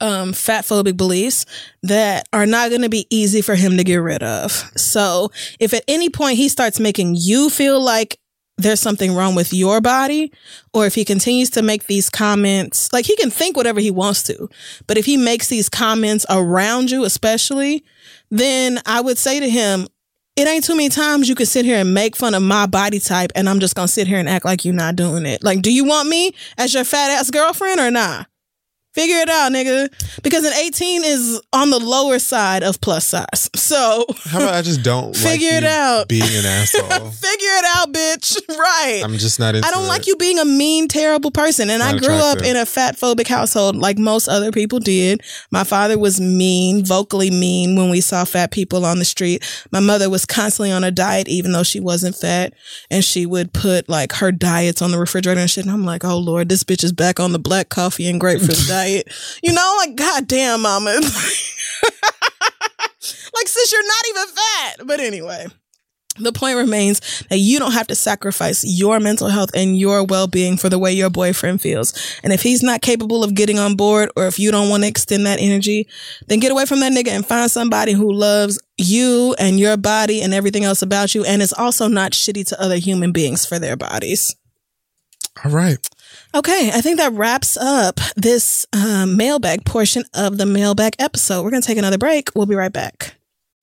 um, 0.00 0.32
fat 0.32 0.64
phobic 0.64 0.96
beliefs 0.96 1.44
that 1.82 2.28
are 2.32 2.46
not 2.46 2.70
going 2.70 2.82
to 2.82 2.88
be 2.88 3.06
easy 3.10 3.40
for 3.40 3.54
him 3.54 3.76
to 3.76 3.84
get 3.84 3.96
rid 3.96 4.22
of. 4.22 4.52
So 4.76 5.30
if 5.58 5.74
at 5.74 5.84
any 5.88 6.08
point 6.08 6.36
he 6.36 6.48
starts 6.48 6.78
making 6.78 7.16
you 7.18 7.50
feel 7.50 7.82
like 7.82 8.18
there's 8.62 8.80
something 8.80 9.14
wrong 9.14 9.34
with 9.34 9.52
your 9.52 9.80
body, 9.80 10.32
or 10.72 10.86
if 10.86 10.94
he 10.94 11.04
continues 11.04 11.50
to 11.50 11.62
make 11.62 11.86
these 11.86 12.08
comments, 12.08 12.92
like 12.92 13.04
he 13.04 13.16
can 13.16 13.30
think 13.30 13.56
whatever 13.56 13.80
he 13.80 13.90
wants 13.90 14.22
to, 14.24 14.48
but 14.86 14.96
if 14.96 15.04
he 15.04 15.16
makes 15.16 15.48
these 15.48 15.68
comments 15.68 16.24
around 16.30 16.90
you, 16.90 17.04
especially, 17.04 17.84
then 18.30 18.80
I 18.86 19.00
would 19.00 19.18
say 19.18 19.40
to 19.40 19.48
him, 19.48 19.86
it 20.34 20.48
ain't 20.48 20.64
too 20.64 20.74
many 20.74 20.88
times 20.88 21.28
you 21.28 21.34
can 21.34 21.44
sit 21.44 21.66
here 21.66 21.78
and 21.78 21.92
make 21.92 22.16
fun 22.16 22.34
of 22.34 22.42
my 22.42 22.66
body 22.66 22.98
type 22.98 23.32
and 23.34 23.48
I'm 23.48 23.60
just 23.60 23.74
gonna 23.74 23.88
sit 23.88 24.06
here 24.06 24.18
and 24.18 24.28
act 24.28 24.46
like 24.46 24.64
you're 24.64 24.72
not 24.72 24.96
doing 24.96 25.26
it. 25.26 25.44
Like, 25.44 25.60
do 25.60 25.72
you 25.72 25.84
want 25.84 26.08
me 26.08 26.34
as 26.56 26.72
your 26.72 26.84
fat 26.84 27.10
ass 27.10 27.30
girlfriend 27.30 27.80
or 27.80 27.90
not? 27.90 28.26
Figure 28.94 29.16
it 29.16 29.30
out, 29.30 29.52
nigga. 29.52 29.88
Because 30.22 30.44
an 30.44 30.52
18 30.52 31.02
is 31.04 31.40
on 31.54 31.70
the 31.70 31.78
lower 31.78 32.18
side 32.18 32.62
of 32.62 32.78
plus 32.82 33.06
size. 33.06 33.48
So 33.56 34.04
How 34.24 34.38
about 34.38 34.54
I 34.54 34.60
just 34.60 34.82
don't 34.82 35.16
Figure 35.16 35.48
like 35.48 35.62
it 35.62 35.64
out. 35.64 36.08
being 36.08 36.22
an 36.24 36.44
asshole? 36.44 36.88
figure 37.10 37.48
it 37.48 37.64
out, 37.76 37.92
bitch. 37.92 38.38
Right. 38.62 39.00
I'm 39.02 39.14
just 39.16 39.40
not 39.40 39.54
into 39.54 39.66
I 39.66 39.70
don't 39.70 39.84
it. 39.84 39.88
like 39.88 40.06
you 40.06 40.14
being 40.16 40.38
a 40.38 40.44
mean, 40.44 40.86
terrible 40.88 41.30
person. 41.30 41.70
And 41.70 41.82
I 41.82 41.92
Not 41.92 42.02
grew 42.02 42.14
up 42.14 42.42
in 42.42 42.54
a 42.56 42.66
fat 42.66 42.96
phobic 42.96 43.26
household 43.26 43.76
like 43.76 43.98
most 43.98 44.28
other 44.28 44.52
people 44.52 44.78
did. 44.78 45.22
My 45.50 45.64
father 45.64 45.98
was 45.98 46.20
mean, 46.20 46.84
vocally 46.84 47.30
mean 47.30 47.76
when 47.76 47.88
we 47.90 48.00
saw 48.02 48.24
fat 48.24 48.50
people 48.52 48.84
on 48.84 48.98
the 48.98 49.04
street. 49.06 49.42
My 49.72 49.80
mother 49.80 50.10
was 50.10 50.26
constantly 50.26 50.70
on 50.70 50.84
a 50.84 50.90
diet, 50.90 51.28
even 51.28 51.52
though 51.52 51.62
she 51.62 51.80
wasn't 51.80 52.14
fat. 52.14 52.52
And 52.90 53.02
she 53.04 53.24
would 53.26 53.52
put 53.54 53.88
like 53.88 54.12
her 54.12 54.30
diets 54.32 54.82
on 54.82 54.90
the 54.90 54.98
refrigerator 54.98 55.40
and 55.40 55.50
shit. 55.50 55.64
And 55.64 55.72
I'm 55.72 55.84
like, 55.84 56.04
oh 56.04 56.18
Lord, 56.18 56.48
this 56.50 56.62
bitch 56.62 56.84
is 56.84 56.92
back 56.92 57.18
on 57.18 57.32
the 57.32 57.38
black 57.38 57.68
coffee 57.70 58.06
and 58.06 58.20
grapefruit 58.20 58.58
diet. 58.68 58.81
You 59.42 59.52
know, 59.52 59.74
like, 59.78 59.96
God 59.96 60.26
damn, 60.26 60.62
mama. 60.62 61.00
that 63.62 63.72
you're 63.72 63.86
not 63.86 64.04
even 64.08 64.34
fat. 64.34 64.86
But 64.86 65.00
anyway. 65.00 65.46
The 66.18 66.32
point 66.32 66.58
remains 66.58 67.24
that 67.30 67.38
you 67.38 67.58
don't 67.58 67.72
have 67.72 67.86
to 67.86 67.94
sacrifice 67.94 68.64
your 68.66 69.00
mental 69.00 69.28
health 69.28 69.48
and 69.54 69.78
your 69.78 70.04
well 70.04 70.26
being 70.26 70.58
for 70.58 70.68
the 70.68 70.78
way 70.78 70.92
your 70.92 71.08
boyfriend 71.08 71.62
feels. 71.62 71.94
And 72.22 72.34
if 72.34 72.42
he's 72.42 72.62
not 72.62 72.82
capable 72.82 73.24
of 73.24 73.34
getting 73.34 73.58
on 73.58 73.76
board, 73.76 74.10
or 74.14 74.26
if 74.26 74.38
you 74.38 74.50
don't 74.50 74.68
want 74.68 74.82
to 74.82 74.88
extend 74.90 75.24
that 75.24 75.40
energy, 75.40 75.88
then 76.26 76.38
get 76.38 76.52
away 76.52 76.66
from 76.66 76.80
that 76.80 76.92
nigga 76.92 77.08
and 77.08 77.24
find 77.24 77.50
somebody 77.50 77.92
who 77.92 78.12
loves 78.12 78.60
you 78.76 79.34
and 79.38 79.58
your 79.58 79.78
body 79.78 80.20
and 80.20 80.34
everything 80.34 80.64
else 80.64 80.82
about 80.82 81.14
you 81.14 81.24
and 81.24 81.40
is 81.40 81.54
also 81.54 81.88
not 81.88 82.12
shitty 82.12 82.46
to 82.48 82.60
other 82.60 82.76
human 82.76 83.10
beings 83.10 83.46
for 83.46 83.58
their 83.58 83.76
bodies. 83.76 84.36
All 85.42 85.50
right. 85.50 85.88
Okay, 86.34 86.70
I 86.72 86.80
think 86.80 86.96
that 86.96 87.12
wraps 87.12 87.58
up 87.58 88.00
this 88.16 88.66
um, 88.72 89.18
mailbag 89.18 89.66
portion 89.66 90.04
of 90.14 90.38
the 90.38 90.46
mailbag 90.46 90.94
episode. 90.98 91.42
We're 91.42 91.50
going 91.50 91.60
to 91.60 91.66
take 91.66 91.76
another 91.76 91.98
break. 91.98 92.30
We'll 92.34 92.46
be 92.46 92.54
right 92.54 92.72
back. 92.72 93.16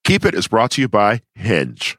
Keep 0.03 0.23
It 0.25 0.35
is 0.35 0.47
brought 0.47 0.71
to 0.71 0.81
you 0.81 0.87
by 0.87 1.21
Hinge. 1.33 1.97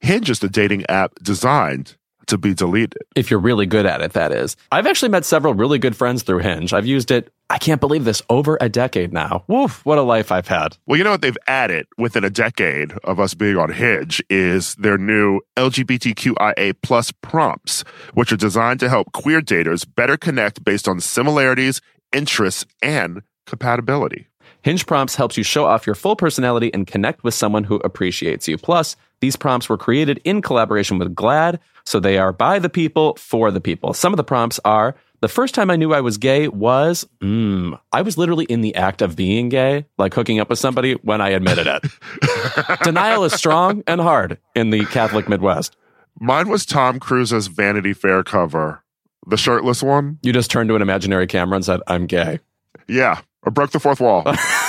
Hinge 0.00 0.30
is 0.30 0.38
the 0.38 0.48
dating 0.48 0.84
app 0.88 1.14
designed 1.20 1.96
to 2.28 2.38
be 2.38 2.54
deleted. 2.54 2.98
If 3.14 3.30
you're 3.30 3.40
really 3.40 3.66
good 3.66 3.86
at 3.86 4.00
it, 4.00 4.12
that 4.12 4.32
is. 4.32 4.56
I've 4.72 4.86
actually 4.86 5.10
met 5.10 5.24
several 5.24 5.54
really 5.54 5.78
good 5.78 5.96
friends 5.96 6.22
through 6.22 6.38
Hinge. 6.38 6.72
I've 6.72 6.86
used 6.86 7.10
it, 7.10 7.32
I 7.50 7.58
can't 7.58 7.80
believe 7.80 8.04
this, 8.04 8.22
over 8.30 8.58
a 8.60 8.68
decade 8.68 9.12
now. 9.12 9.44
Woof, 9.46 9.84
what 9.84 9.98
a 9.98 10.02
life 10.02 10.32
I've 10.32 10.48
had. 10.48 10.76
Well, 10.86 10.96
you 10.96 11.04
know 11.04 11.10
what 11.10 11.22
they've 11.22 11.36
added 11.46 11.86
within 11.98 12.24
a 12.24 12.30
decade 12.30 12.92
of 13.04 13.20
us 13.20 13.34
being 13.34 13.56
on 13.56 13.72
Hinge 13.72 14.22
is 14.30 14.74
their 14.76 14.98
new 14.98 15.40
LGBTQIA 15.56 16.74
plus 16.82 17.12
prompts, 17.12 17.84
which 18.14 18.32
are 18.32 18.36
designed 18.36 18.80
to 18.80 18.88
help 18.88 19.12
queer 19.12 19.40
daters 19.40 19.86
better 19.94 20.16
connect 20.16 20.64
based 20.64 20.88
on 20.88 21.00
similarities, 21.00 21.80
interests, 22.12 22.64
and 22.82 23.22
compatibility. 23.46 24.28
Hinge 24.64 24.86
Prompts 24.86 25.16
helps 25.16 25.36
you 25.36 25.42
show 25.44 25.66
off 25.66 25.86
your 25.86 25.94
full 25.94 26.16
personality 26.16 26.72
and 26.72 26.86
connect 26.86 27.22
with 27.22 27.34
someone 27.34 27.64
who 27.64 27.76
appreciates 27.84 28.48
you. 28.48 28.56
Plus, 28.56 28.96
these 29.20 29.36
prompts 29.36 29.68
were 29.68 29.76
created 29.76 30.22
in 30.24 30.40
collaboration 30.40 30.98
with 30.98 31.14
GLAAD, 31.14 31.58
so 31.86 32.00
they 32.00 32.18
are 32.18 32.32
by 32.32 32.58
the 32.58 32.68
people 32.68 33.14
for 33.16 33.50
the 33.50 33.60
people. 33.60 33.94
Some 33.94 34.12
of 34.12 34.16
the 34.16 34.24
prompts 34.24 34.60
are 34.64 34.94
the 35.20 35.28
first 35.28 35.54
time 35.54 35.70
I 35.70 35.76
knew 35.76 35.94
I 35.94 36.02
was 36.02 36.18
gay 36.18 36.48
was, 36.48 37.06
mm, 37.20 37.80
I 37.92 38.02
was 38.02 38.18
literally 38.18 38.44
in 38.44 38.60
the 38.60 38.74
act 38.74 39.00
of 39.00 39.16
being 39.16 39.48
gay, 39.48 39.86
like 39.96 40.12
hooking 40.12 40.38
up 40.38 40.50
with 40.50 40.58
somebody 40.58 40.94
when 40.96 41.22
I 41.22 41.30
admitted 41.30 41.66
it. 41.66 42.78
Denial 42.82 43.24
is 43.24 43.32
strong 43.32 43.82
and 43.86 44.02
hard 44.02 44.38
in 44.54 44.68
the 44.68 44.84
Catholic 44.86 45.26
Midwest. 45.26 45.76
Mine 46.20 46.48
was 46.48 46.66
Tom 46.66 47.00
Cruise's 47.00 47.46
Vanity 47.46 47.92
Fair 47.92 48.22
cover, 48.22 48.82
the 49.26 49.38
shirtless 49.38 49.82
one. 49.82 50.18
You 50.22 50.32
just 50.34 50.50
turned 50.50 50.68
to 50.68 50.76
an 50.76 50.82
imaginary 50.82 51.26
camera 51.26 51.56
and 51.56 51.64
said, 51.64 51.80
I'm 51.86 52.06
gay. 52.06 52.40
Yeah, 52.86 53.20
I 53.44 53.50
broke 53.50 53.70
the 53.70 53.80
fourth 53.80 54.00
wall. 54.00 54.24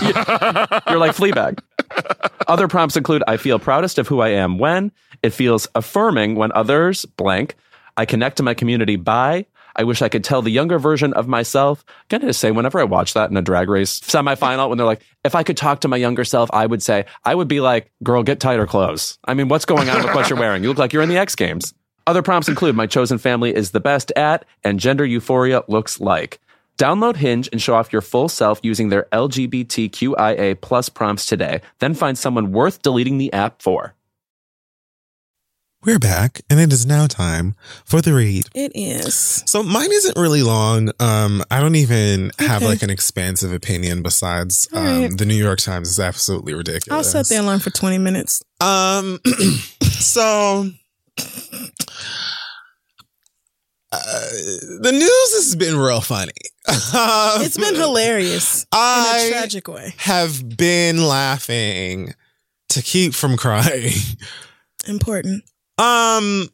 You're 0.00 0.98
like 0.98 1.14
Fleabag. 1.16 1.60
Other 2.48 2.68
prompts 2.68 2.96
include 2.96 3.22
I 3.26 3.36
feel 3.36 3.58
proudest 3.58 3.98
of 3.98 4.08
who 4.08 4.20
I 4.20 4.30
am 4.30 4.58
when, 4.58 4.92
it 5.22 5.30
feels 5.30 5.68
affirming 5.74 6.36
when 6.36 6.52
others 6.52 7.04
blank, 7.04 7.56
I 7.96 8.06
connect 8.06 8.38
to 8.38 8.42
my 8.42 8.54
community 8.54 8.96
by, 8.96 9.46
I 9.74 9.84
wish 9.84 10.02
I 10.02 10.08
could 10.08 10.24
tell 10.24 10.42
the 10.42 10.50
younger 10.50 10.78
version 10.78 11.12
of 11.14 11.28
myself. 11.28 11.84
I'm 12.10 12.20
gonna 12.20 12.32
say 12.32 12.50
whenever 12.50 12.78
I 12.78 12.84
watch 12.84 13.14
that 13.14 13.30
in 13.30 13.36
a 13.36 13.42
drag 13.42 13.68
race 13.68 14.00
semifinal, 14.00 14.68
when 14.68 14.78
they're 14.78 14.86
like, 14.86 15.02
if 15.24 15.34
I 15.34 15.42
could 15.42 15.56
talk 15.56 15.80
to 15.80 15.88
my 15.88 15.96
younger 15.96 16.24
self, 16.24 16.50
I 16.52 16.66
would 16.66 16.82
say, 16.82 17.06
I 17.24 17.34
would 17.34 17.48
be 17.48 17.60
like, 17.60 17.90
girl, 18.02 18.22
get 18.22 18.40
tighter 18.40 18.66
clothes. 18.66 19.18
I 19.24 19.34
mean, 19.34 19.48
what's 19.48 19.64
going 19.64 19.88
on 19.88 20.02
with 20.02 20.14
what 20.14 20.28
you're 20.28 20.38
wearing? 20.38 20.62
You 20.62 20.68
look 20.68 20.78
like 20.78 20.92
you're 20.92 21.02
in 21.02 21.08
the 21.08 21.18
X 21.18 21.34
Games. 21.34 21.74
Other 22.06 22.22
prompts 22.22 22.48
include 22.48 22.74
my 22.74 22.86
chosen 22.86 23.18
family 23.18 23.54
is 23.54 23.70
the 23.70 23.80
best 23.80 24.12
at, 24.16 24.44
and 24.64 24.80
gender 24.80 25.04
euphoria 25.04 25.62
looks 25.68 26.00
like. 26.00 26.40
Download 26.78 27.16
Hinge 27.16 27.48
and 27.52 27.60
show 27.60 27.74
off 27.74 27.92
your 27.92 28.02
full 28.02 28.28
self 28.28 28.60
using 28.62 28.88
their 28.88 29.06
LGBTQIA 29.12 30.60
plus 30.60 30.88
prompts 30.88 31.26
today. 31.26 31.60
Then 31.78 31.94
find 31.94 32.18
someone 32.18 32.52
worth 32.52 32.82
deleting 32.82 33.18
the 33.18 33.32
app 33.32 33.62
for. 33.62 33.94
We're 35.84 35.98
back, 35.98 36.42
and 36.48 36.60
it 36.60 36.72
is 36.72 36.86
now 36.86 37.08
time 37.08 37.56
for 37.84 38.00
the 38.00 38.14
read. 38.14 38.46
It 38.54 38.70
is. 38.72 39.42
So 39.46 39.64
mine 39.64 39.90
isn't 39.90 40.16
really 40.16 40.44
long. 40.44 40.92
Um, 41.00 41.42
I 41.50 41.58
don't 41.60 41.74
even 41.74 42.30
have 42.38 42.62
like 42.62 42.82
an 42.82 42.90
expansive 42.90 43.52
opinion 43.52 44.00
besides 44.00 44.68
All 44.72 44.78
um, 44.78 45.16
the 45.16 45.26
New 45.26 45.34
York 45.34 45.58
Times 45.58 45.88
is 45.88 45.98
absolutely 45.98 46.54
ridiculous. 46.54 47.12
I'll 47.12 47.24
set 47.24 47.34
the 47.34 47.42
alarm 47.42 47.58
for 47.58 47.70
20 47.70 47.98
minutes. 47.98 48.44
Um, 48.60 49.18
so 49.82 50.70
uh, 53.90 54.30
the 54.80 54.92
news 54.92 55.34
has 55.34 55.56
been 55.56 55.76
real 55.76 56.00
funny. 56.00 56.32
It's 57.44 57.56
been 57.56 57.74
hilarious 57.74 58.62
in 58.62 58.68
I 58.72 59.24
a 59.26 59.30
tragic 59.30 59.68
way. 59.68 59.94
have 59.98 60.56
been 60.56 61.02
laughing 61.06 62.14
to 62.70 62.82
keep 62.82 63.14
from 63.14 63.36
crying. 63.36 63.92
Important. 64.86 65.44
Um, 65.78 66.48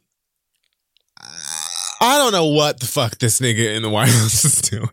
I 2.01 2.17
don't 2.17 2.31
know 2.31 2.45
what 2.47 2.79
the 2.79 2.85
fuck 2.87 3.17
this 3.19 3.39
nigga 3.39 3.75
in 3.75 3.81
the 3.83 3.89
White 3.89 4.09
House 4.09 4.45
is 4.45 4.61
doing. 4.61 4.89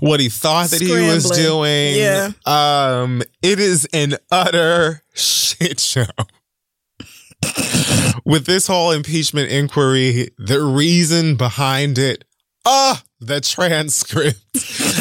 What 0.00 0.20
he 0.20 0.28
thought 0.28 0.68
that 0.70 0.80
he 0.82 0.90
was 0.92 1.30
doing. 1.30 1.94
Yeah. 1.96 2.32
Um, 2.44 3.22
it 3.42 3.58
is 3.58 3.88
an 3.94 4.16
utter 4.30 5.02
shit 5.14 5.80
show. 5.80 6.04
With 8.26 8.46
this 8.46 8.66
whole 8.66 8.90
impeachment 8.90 9.50
inquiry, 9.50 10.30
the 10.38 10.60
reason 10.62 11.36
behind 11.36 11.98
it, 11.98 12.24
ah, 12.66 13.02
the 13.26 13.40
transcript. 13.40 14.40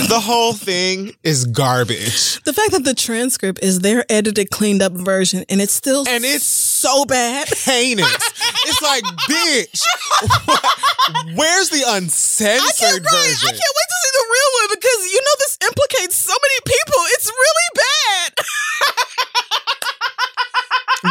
the 0.09 0.19
whole 0.21 0.53
thing 0.53 1.13
is 1.23 1.45
garbage. 1.45 2.41
The 2.43 2.53
fact 2.53 2.71
that 2.71 2.83
the 2.83 2.93
transcript 2.93 3.61
is 3.63 3.79
their 3.79 4.05
edited, 4.09 4.49
cleaned 4.49 4.81
up 4.81 4.91
version 4.93 5.43
and 5.49 5.61
it's 5.61 5.73
still 5.73 6.07
And 6.07 6.23
it's 6.25 6.45
so 6.45 7.05
bad. 7.05 7.47
heinous. 7.49 8.05
it's 8.65 8.81
like, 8.81 9.03
bitch, 9.29 9.81
where's 11.35 11.69
the 11.69 11.83
uncensored 11.87 12.63
I 12.63 12.71
can't, 12.77 13.03
right, 13.05 13.37
I 13.43 13.51
can't 13.51 13.75
wait 13.77 13.89
to 13.93 13.97
see 14.03 14.11
the 14.13 14.25
real 14.31 14.49
one 14.59 14.67
because 14.71 14.99
you 15.13 15.21
know 15.21 15.35
this 15.39 15.57
implicates 15.67 16.15
so 16.15 16.33
many 16.33 16.59
people. 16.65 17.01
It's 17.15 17.27
really 17.27 17.62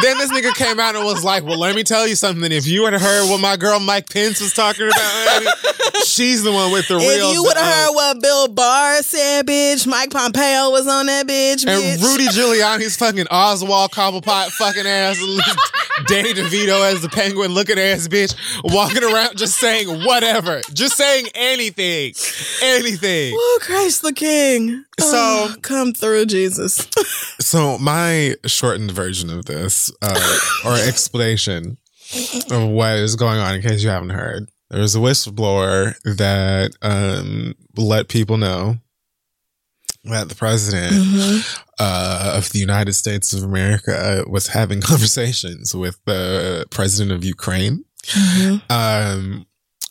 then 0.03 0.17
this 0.17 0.31
nigga 0.31 0.53
came 0.53 0.79
out 0.79 0.95
and 0.95 1.05
was 1.05 1.23
like, 1.23 1.43
"Well, 1.43 1.57
let 1.57 1.75
me 1.75 1.83
tell 1.83 2.07
you 2.07 2.15
something. 2.15 2.51
If 2.51 2.67
you 2.67 2.85
had 2.85 2.93
heard 2.93 3.29
what 3.29 3.39
my 3.39 3.55
girl 3.55 3.79
Mike 3.79 4.09
Pence 4.09 4.41
was 4.41 4.53
talking 4.53 4.85
about, 4.87 5.43
she's 6.05 6.43
the 6.43 6.51
one 6.51 6.71
with 6.71 6.87
the 6.87 6.95
real." 6.95 7.29
if 7.29 7.33
you 7.33 7.43
would 7.43 7.57
have 7.57 7.65
uh, 7.65 7.87
heard 7.87 7.95
what 7.95 8.21
Bill 8.21 8.47
Barr 8.49 9.01
said, 9.01 9.47
bitch, 9.47 9.87
Mike 9.87 10.11
Pompeo 10.11 10.69
was 10.71 10.87
on 10.87 11.05
that 11.07 11.25
bitch, 11.25 11.65
and 11.65 11.81
bitch. 11.81 12.03
Rudy 12.03 12.27
Giuliani's 12.27 12.97
fucking 12.97 13.27
Oswald 13.31 13.91
Cobblepot 13.91 14.49
fucking 14.51 14.85
ass, 14.85 15.17
Danny 16.07 16.33
DeVito 16.33 16.91
as 16.91 17.01
the 17.01 17.09
penguin 17.09 17.51
looking 17.51 17.79
ass 17.79 18.07
bitch, 18.07 18.35
walking 18.63 19.03
around 19.03 19.37
just 19.37 19.57
saying 19.57 19.87
whatever, 20.03 20.61
just 20.73 20.97
saying 20.97 21.27
anything, 21.33 22.13
anything. 22.61 23.33
Oh, 23.35 23.59
Christ 23.61 24.01
the 24.01 24.13
King. 24.13 24.85
So- 24.99 25.09
Oh, 25.15 25.55
come 25.61 25.93
through, 25.93 26.25
Jesus. 26.27 26.87
So 27.39 27.77
my 27.77 28.35
shortened 28.45 28.91
version 28.91 29.29
of 29.29 29.45
this, 29.45 29.91
uh, 30.01 30.37
or 30.65 30.73
explanation 30.75 31.77
of 32.51 32.69
what 32.69 32.95
is 32.97 33.15
going 33.15 33.39
on, 33.39 33.55
in 33.55 33.61
case 33.61 33.83
you 33.83 33.89
haven't 33.89 34.11
heard, 34.11 34.49
there 34.69 34.81
was 34.81 34.95
a 34.95 34.99
whistleblower 34.99 35.95
that 36.17 36.71
um, 36.81 37.53
let 37.75 38.07
people 38.07 38.37
know 38.37 38.77
that 40.05 40.29
the 40.29 40.35
president 40.35 41.43
uh, 41.79 42.33
of 42.37 42.49
the 42.51 42.59
United 42.59 42.93
States 42.93 43.33
of 43.33 43.43
America 43.43 44.23
was 44.27 44.47
having 44.47 44.79
conversations 44.91 45.75
with 45.75 45.99
the 46.05 46.65
president 46.71 47.11
of 47.11 47.23
Ukraine, 47.25 47.83
um, 48.69 49.45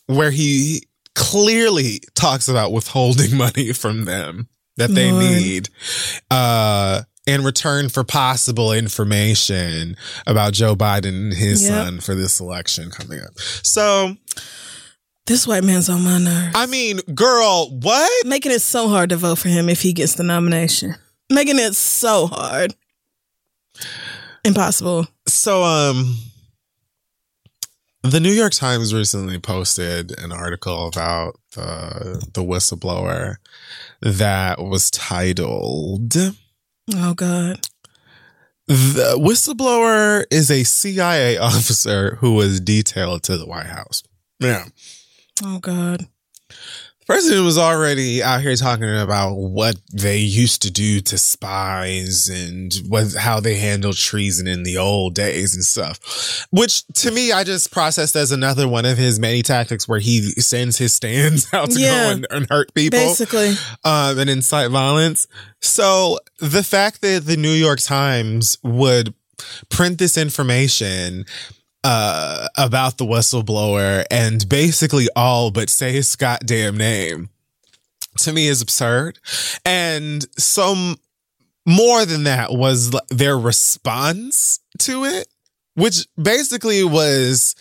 where 0.07 0.31
he 0.31 0.87
clearly 1.15 2.01
talks 2.15 2.47
about 2.47 2.71
withholding 2.71 3.37
money 3.45 3.71
from 3.73 4.05
them 4.05 4.47
that 4.77 4.89
they 4.89 5.11
Lord. 5.11 5.23
need 5.25 5.69
uh, 6.31 7.01
in 7.25 7.43
return 7.43 7.89
for 7.89 8.03
possible 8.03 8.71
information 8.73 9.95
about 10.27 10.53
Joe 10.53 10.75
Biden 10.75 11.09
and 11.09 11.33
his 11.33 11.63
Yep. 11.63 11.71
son 11.85 11.99
for 12.01 12.15
this 12.15 12.39
election 12.39 12.89
coming 12.91 13.19
up. 13.21 13.37
So, 13.63 14.17
This 15.25 15.47
white 15.47 15.63
man's 15.63 15.87
on 15.89 16.03
my 16.03 16.17
nerves. 16.17 16.53
I 16.55 16.65
mean, 16.65 16.97
girl, 17.15 17.69
what? 17.81 18.25
Making 18.25 18.51
it 18.51 18.59
so 18.61 18.89
hard 18.89 19.09
to 19.11 19.15
vote 19.15 19.37
for 19.39 19.47
him 19.47 19.69
if 19.69 19.81
he 19.81 19.93
gets 19.93 20.15
the 20.15 20.23
nomination. 20.23 20.95
Making 21.29 21.59
it 21.59 21.75
so 21.75 22.27
hard. 22.27 22.75
Impossible. 24.43 25.07
So, 25.27 25.63
um, 25.63 26.17
the 28.01 28.19
New 28.19 28.31
York 28.33 28.51
Times 28.51 28.93
recently 28.93 29.39
posted 29.39 30.11
an 30.19 30.33
article 30.33 30.87
about 30.87 31.39
the 31.53 32.21
the 32.33 32.43
whistleblower 32.43 33.35
that 34.03 34.59
was 34.61 34.91
titled 34.91 36.13
Oh, 36.93 37.13
God. 37.13 37.65
The 38.67 39.15
whistleblower 39.17 40.25
is 40.29 40.51
a 40.51 40.63
CIA 40.63 41.37
officer 41.39 42.15
who 42.15 42.33
was 42.33 42.59
detailed 42.59 43.23
to 43.23 43.37
the 43.37 43.45
White 43.45 43.67
House. 43.67 44.03
Yeah. 44.39 44.65
Oh, 45.43 45.59
God. 45.59 46.07
President 47.05 47.43
was 47.43 47.57
already 47.57 48.21
out 48.23 48.41
here 48.41 48.55
talking 48.55 48.89
about 48.99 49.35
what 49.35 49.75
they 49.93 50.17
used 50.17 50.61
to 50.63 50.71
do 50.71 50.99
to 51.01 51.17
spies 51.17 52.29
and 52.29 52.73
what 52.87 53.13
how 53.17 53.39
they 53.39 53.55
handled 53.55 53.97
treason 53.97 54.47
in 54.47 54.63
the 54.63 54.77
old 54.77 55.13
days 55.15 55.55
and 55.55 55.63
stuff. 55.63 56.45
Which 56.51 56.85
to 56.95 57.11
me, 57.11 57.31
I 57.31 57.43
just 57.43 57.71
processed 57.71 58.15
as 58.15 58.31
another 58.31 58.67
one 58.67 58.85
of 58.85 58.97
his 58.97 59.19
many 59.19 59.41
tactics 59.43 59.87
where 59.87 59.99
he 59.99 60.21
sends 60.31 60.77
his 60.77 60.93
stands 60.93 61.47
out 61.53 61.71
to 61.71 61.79
Yeah. 61.79 61.89
go 62.05 62.11
and, 62.11 62.27
and 62.29 62.49
hurt 62.49 62.73
people 62.73 62.99
Basically. 62.99 63.53
um, 63.83 64.17
and 64.19 64.29
incite 64.29 64.71
violence. 64.71 65.27
So 65.61 66.19
the 66.39 66.63
fact 66.63 67.01
that 67.01 67.25
the 67.25 67.37
New 67.37 67.51
York 67.51 67.79
Times 67.79 68.57
would 68.63 69.13
print 69.69 69.97
this 69.97 70.17
information 70.17 71.25
uh, 71.83 72.47
about 72.57 72.97
the 72.97 73.05
whistleblower 73.05 74.05
and 74.09 74.47
basically 74.47 75.07
all 75.15 75.51
but 75.51 75.69
say 75.69 75.91
his 75.91 76.15
goddamn 76.15 76.77
name 76.77 77.29
to 78.17 78.33
me 78.33 78.47
is 78.47 78.61
absurd. 78.61 79.19
And 79.65 80.25
some 80.37 80.97
more 81.65 82.05
than 82.05 82.23
that 82.23 82.51
was 82.51 82.91
their 83.09 83.37
response 83.37 84.59
to 84.79 85.05
it, 85.05 85.27
which 85.75 86.07
basically 86.21 86.83
was 86.83 87.55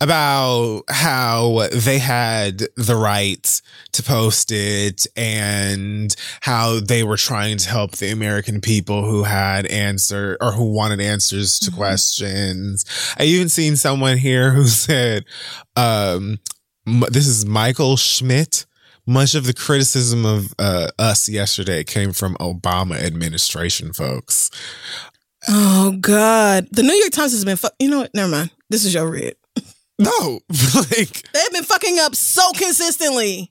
about 0.00 0.82
how 0.88 1.68
they 1.72 1.98
had 1.98 2.58
the 2.76 2.96
right 2.96 3.60
to 3.92 4.02
post 4.02 4.52
it 4.52 5.06
and 5.16 6.14
how 6.42 6.78
they 6.78 7.02
were 7.02 7.16
trying 7.16 7.56
to 7.58 7.68
help 7.68 7.92
the 7.92 8.10
American 8.10 8.60
people 8.60 9.04
who 9.04 9.24
had 9.24 9.66
answer 9.66 10.36
or 10.40 10.52
who 10.52 10.72
wanted 10.72 11.00
answers 11.00 11.58
to 11.58 11.70
questions. 11.72 12.84
I 13.18 13.24
even 13.24 13.48
seen 13.48 13.76
someone 13.76 14.18
here 14.18 14.52
who 14.52 14.64
said, 14.66 15.24
um, 15.74 16.38
this 16.84 17.26
is 17.26 17.44
Michael 17.44 17.96
Schmidt. 17.96 18.66
Much 19.08 19.36
of 19.36 19.46
the 19.46 19.54
criticism 19.54 20.26
of 20.26 20.52
uh, 20.58 20.88
us 20.98 21.28
yesterday 21.28 21.84
came 21.84 22.12
from 22.12 22.34
Obama 22.36 22.96
administration 22.96 23.92
folks. 23.92 24.50
Oh 25.48 25.96
God. 26.00 26.68
The 26.72 26.82
New 26.82 26.92
York 26.94 27.12
Times 27.12 27.32
has 27.32 27.44
been. 27.44 27.56
Fu- 27.56 27.68
you 27.78 27.88
know 27.88 27.98
what? 27.98 28.14
Never 28.14 28.30
mind. 28.30 28.50
This 28.70 28.84
is 28.84 28.92
your 28.94 29.08
read. 29.08 29.34
No, 29.98 30.40
like 30.74 31.22
They've 31.32 31.52
been 31.52 31.64
fucking 31.64 31.98
up 32.00 32.14
so 32.14 32.42
consistently. 32.52 33.50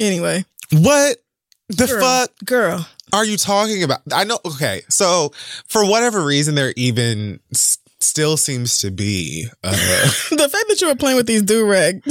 Anyway, 0.00 0.44
what 0.72 1.18
the 1.68 1.86
girl, 1.86 2.00
fuck 2.00 2.30
girl. 2.46 2.88
are 3.12 3.24
you 3.26 3.36
talking 3.36 3.82
about? 3.82 4.00
I 4.12 4.24
know. 4.24 4.38
Okay, 4.46 4.82
so 4.88 5.32
for 5.66 5.84
whatever 5.84 6.24
reason, 6.24 6.54
there 6.54 6.72
even 6.76 7.40
s- 7.52 7.76
still 8.00 8.36
seems 8.38 8.78
to 8.78 8.90
be, 8.90 9.48
uh, 9.64 9.70
The 10.30 10.48
fact 10.50 10.64
that 10.68 10.78
you 10.80 10.86
were 10.88 10.94
playing 10.94 11.16
with 11.16 11.26
these 11.26 11.42
do 11.42 11.66
rag 11.68 12.02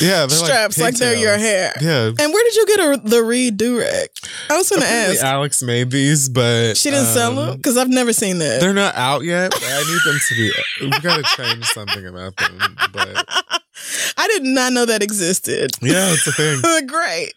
yeah, 0.00 0.26
they're 0.26 0.28
straps 0.30 0.78
like, 0.78 0.96
they're 0.96 1.16
your 1.16 1.36
hair. 1.38 1.72
Yeah, 1.80 2.06
And 2.06 2.32
where 2.32 2.44
did 2.44 2.56
you 2.56 2.66
get 2.66 2.80
a, 2.80 3.08
the 3.08 3.22
Read 3.22 3.56
do 3.56 3.78
rag? 3.78 4.08
I 4.50 4.56
was 4.56 4.68
gonna 4.70 4.82
Apparently 4.82 5.16
ask. 5.16 5.24
Alex 5.24 5.62
made 5.62 5.90
these, 5.90 6.28
but 6.28 6.76
She 6.76 6.90
didn't 6.90 7.06
sell 7.06 7.38
um, 7.38 7.46
them 7.46 7.56
because 7.56 7.76
I've 7.76 7.88
never 7.88 8.12
seen 8.12 8.38
that. 8.38 8.60
They're 8.60 8.74
not 8.74 8.94
out 8.96 9.22
yet. 9.24 9.52
But 9.52 9.62
I 9.64 9.78
need 9.78 10.00
them 10.04 10.18
to 10.28 10.34
be. 10.34 10.52
We 10.80 11.00
gotta 11.00 11.22
change 11.36 11.64
something 11.66 12.06
about 12.06 12.36
them. 12.36 12.58
But 12.92 13.24
I 14.16 14.28
did 14.28 14.42
not 14.42 14.72
know 14.72 14.84
that 14.86 15.02
existed. 15.02 15.70
yeah, 15.80 16.12
it's 16.12 16.26
a 16.26 16.32
thing. 16.32 16.86
Great. 16.86 17.34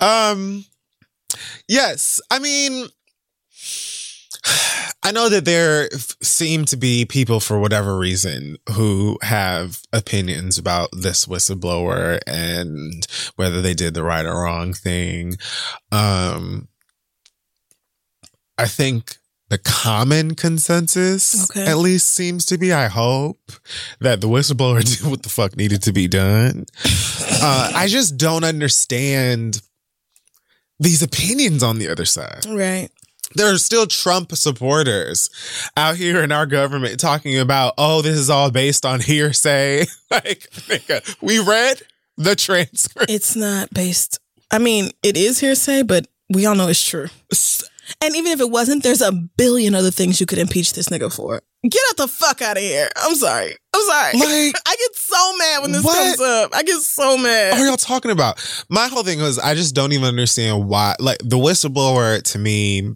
Um, 0.00 0.64
yes, 1.68 2.20
I 2.30 2.38
mean, 2.38 2.88
I 5.04 5.10
know 5.10 5.28
that 5.28 5.44
there 5.44 5.88
seem 6.22 6.64
to 6.66 6.76
be 6.76 7.04
people 7.04 7.40
for 7.40 7.58
whatever 7.58 7.98
reason 7.98 8.56
who 8.74 9.18
have 9.22 9.82
opinions 9.92 10.58
about 10.58 10.90
this 10.92 11.26
whistleblower 11.26 12.20
and 12.26 13.04
whether 13.36 13.60
they 13.60 13.74
did 13.74 13.94
the 13.94 14.04
right 14.04 14.24
or 14.24 14.42
wrong 14.42 14.72
thing. 14.74 15.38
Um, 15.90 16.68
I 18.56 18.66
think 18.66 19.16
the 19.48 19.58
common 19.58 20.34
consensus, 20.34 21.50
Okay. 21.50 21.66
at 21.66 21.78
least, 21.78 22.08
seems 22.10 22.46
to 22.46 22.56
be. 22.56 22.72
I 22.72 22.86
hope 22.86 23.40
that 24.00 24.20
the 24.20 24.28
whistleblower 24.28 24.82
did 24.98 25.04
what 25.10 25.24
the 25.24 25.28
fuck 25.28 25.56
needed 25.56 25.82
to 25.82 25.92
be 25.92 26.08
done. 26.08 26.66
Uh, 27.44 27.72
I 27.74 27.88
just 27.88 28.16
don't 28.18 28.44
understand 28.44 29.62
these 30.78 31.02
opinions 31.02 31.62
on 31.64 31.78
the 31.78 31.88
other 31.88 32.04
side. 32.04 32.46
Right. 32.48 32.88
There 33.34 33.52
are 33.52 33.58
still 33.58 33.86
Trump 33.86 34.32
supporters 34.32 35.28
out 35.76 35.96
here 35.96 36.22
in 36.22 36.32
our 36.32 36.46
government 36.46 37.00
talking 37.00 37.38
about, 37.38 37.74
oh, 37.78 38.02
this 38.02 38.16
is 38.16 38.30
all 38.30 38.50
based 38.50 38.84
on 38.86 39.00
hearsay. 39.00 39.80
like, 40.10 40.48
nigga, 40.68 41.16
we 41.20 41.38
read 41.38 41.82
the 42.16 42.36
transcript. 42.36 43.10
It's 43.10 43.34
not 43.36 43.70
based. 43.72 44.18
I 44.50 44.58
mean, 44.58 44.90
it 45.02 45.16
is 45.16 45.38
hearsay, 45.40 45.82
but 45.82 46.06
we 46.30 46.46
all 46.46 46.54
know 46.54 46.68
it's 46.68 46.86
true. 46.86 47.08
And 48.00 48.14
even 48.16 48.32
if 48.32 48.40
it 48.40 48.50
wasn't, 48.50 48.82
there's 48.82 49.02
a 49.02 49.12
billion 49.12 49.74
other 49.74 49.90
things 49.90 50.20
you 50.20 50.26
could 50.26 50.38
impeach 50.38 50.72
this 50.72 50.88
nigga 50.88 51.14
for. 51.14 51.42
Get 51.68 51.80
out 51.90 51.96
the 51.96 52.08
fuck 52.08 52.42
out 52.42 52.56
of 52.56 52.62
here. 52.62 52.88
I'm 52.96 53.14
sorry. 53.14 53.54
I'm 53.74 53.82
sorry. 53.86 54.12
Like, 54.14 54.54
I 54.66 54.76
get 54.76 54.94
so 54.96 55.36
mad 55.36 55.62
when 55.62 55.72
this 55.72 55.84
What? 55.84 55.96
comes 55.96 56.20
up. 56.20 56.50
I 56.54 56.62
get 56.64 56.80
so 56.80 57.16
mad. 57.16 57.52
what 57.52 57.60
are 57.60 57.66
y'all 57.66 57.76
talking 57.76 58.10
about? 58.10 58.64
My 58.68 58.88
whole 58.88 59.02
thing 59.04 59.20
was, 59.20 59.38
I 59.38 59.54
just 59.54 59.74
don't 59.74 59.92
even 59.92 60.06
understand 60.06 60.68
why. 60.68 60.96
Like, 60.98 61.18
the 61.18 61.36
whistleblower 61.36 62.22
to 62.22 62.38
me 62.38 62.94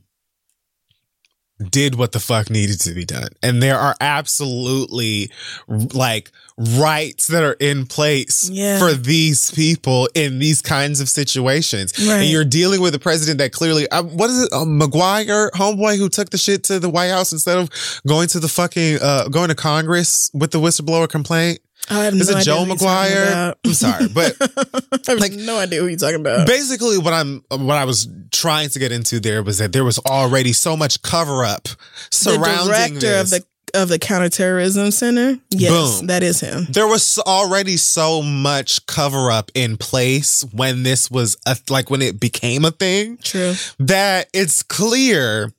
did 1.70 1.94
what 1.94 2.12
the 2.12 2.20
fuck 2.20 2.50
needed 2.50 2.80
to 2.80 2.92
be 2.92 3.04
done. 3.04 3.28
And 3.42 3.62
there 3.62 3.78
are 3.78 3.96
absolutely 4.00 5.30
like 5.68 6.30
rights 6.58 7.26
that 7.28 7.42
are 7.42 7.54
in 7.54 7.86
place 7.86 8.48
Yeah. 8.50 8.78
for 8.78 8.92
these 8.94 9.50
people 9.50 10.08
in 10.14 10.38
these 10.38 10.60
kinds 10.62 11.00
of 11.00 11.08
situations. 11.08 11.92
Right. 11.98 12.22
And 12.22 12.30
you're 12.30 12.44
dealing 12.44 12.80
with 12.80 12.94
a 12.94 12.98
president 12.98 13.38
that 13.38 13.52
clearly, 13.52 13.88
uh, 13.90 14.02
what 14.02 14.30
is 14.30 14.44
it, 14.44 14.52
uh, 14.52 14.64
Maguire, 14.64 15.50
homeboy 15.54 15.98
who 15.98 16.08
took 16.08 16.30
the 16.30 16.38
shit 16.38 16.62
to 16.64 16.78
the 16.78 16.88
White 16.90 17.08
House 17.10 17.32
instead 17.32 17.58
of 17.58 17.70
going 18.06 18.28
to 18.28 18.40
the 18.40 18.48
fucking, 18.48 18.98
uh, 19.00 19.28
going 19.28 19.48
to 19.48 19.54
Congress 19.54 20.30
with 20.34 20.50
the 20.50 20.58
whistleblower 20.60 21.08
complaint? 21.08 21.60
I 21.90 22.04
have 22.04 22.14
Is 22.14 22.30
no 22.30 22.38
it 22.38 22.44
Joe 22.44 22.64
Maguire? 22.64 23.54
I'm 23.64 23.72
sorry, 23.72 24.08
but 24.14 24.34
I 24.40 24.98
have 25.12 25.18
like- 25.20 25.32
no 25.32 25.58
idea 25.58 25.80
who 25.80 25.86
you're 25.86 25.96
talking 25.98 26.20
about. 26.20 26.46
basically 26.46 26.98
what 26.98 27.12
i'm 27.12 27.44
what 27.50 27.76
i 27.76 27.84
was 27.84 28.08
trying 28.32 28.68
to 28.70 28.78
get 28.78 28.92
into 28.92 29.20
there 29.20 29.42
was 29.42 29.58
that 29.58 29.72
there 29.72 29.84
was 29.84 29.98
already 30.00 30.52
so 30.52 30.76
much 30.76 31.00
cover 31.02 31.44
up 31.44 31.68
surrounding 32.10 32.94
the 32.94 33.00
director 33.00 33.00
this. 33.00 33.32
of 33.32 33.40
the 33.40 33.46
of 33.74 33.88
the 33.88 33.98
counterterrorism 33.98 34.90
center. 34.90 35.38
Yes, 35.50 35.98
Boom. 35.98 36.06
that 36.06 36.22
is 36.22 36.40
him. 36.40 36.66
there 36.70 36.86
was 36.86 37.18
already 37.26 37.76
so 37.76 38.22
much 38.22 38.86
cover 38.86 39.30
up 39.30 39.50
in 39.54 39.76
place 39.76 40.44
when 40.52 40.82
this 40.82 41.10
was 41.10 41.36
a, 41.46 41.56
like 41.68 41.90
when 41.90 42.00
it 42.00 42.18
became 42.18 42.64
a 42.64 42.70
thing 42.70 43.18
True. 43.18 43.52
that 43.80 44.28
it's 44.32 44.62
clear 44.62 45.52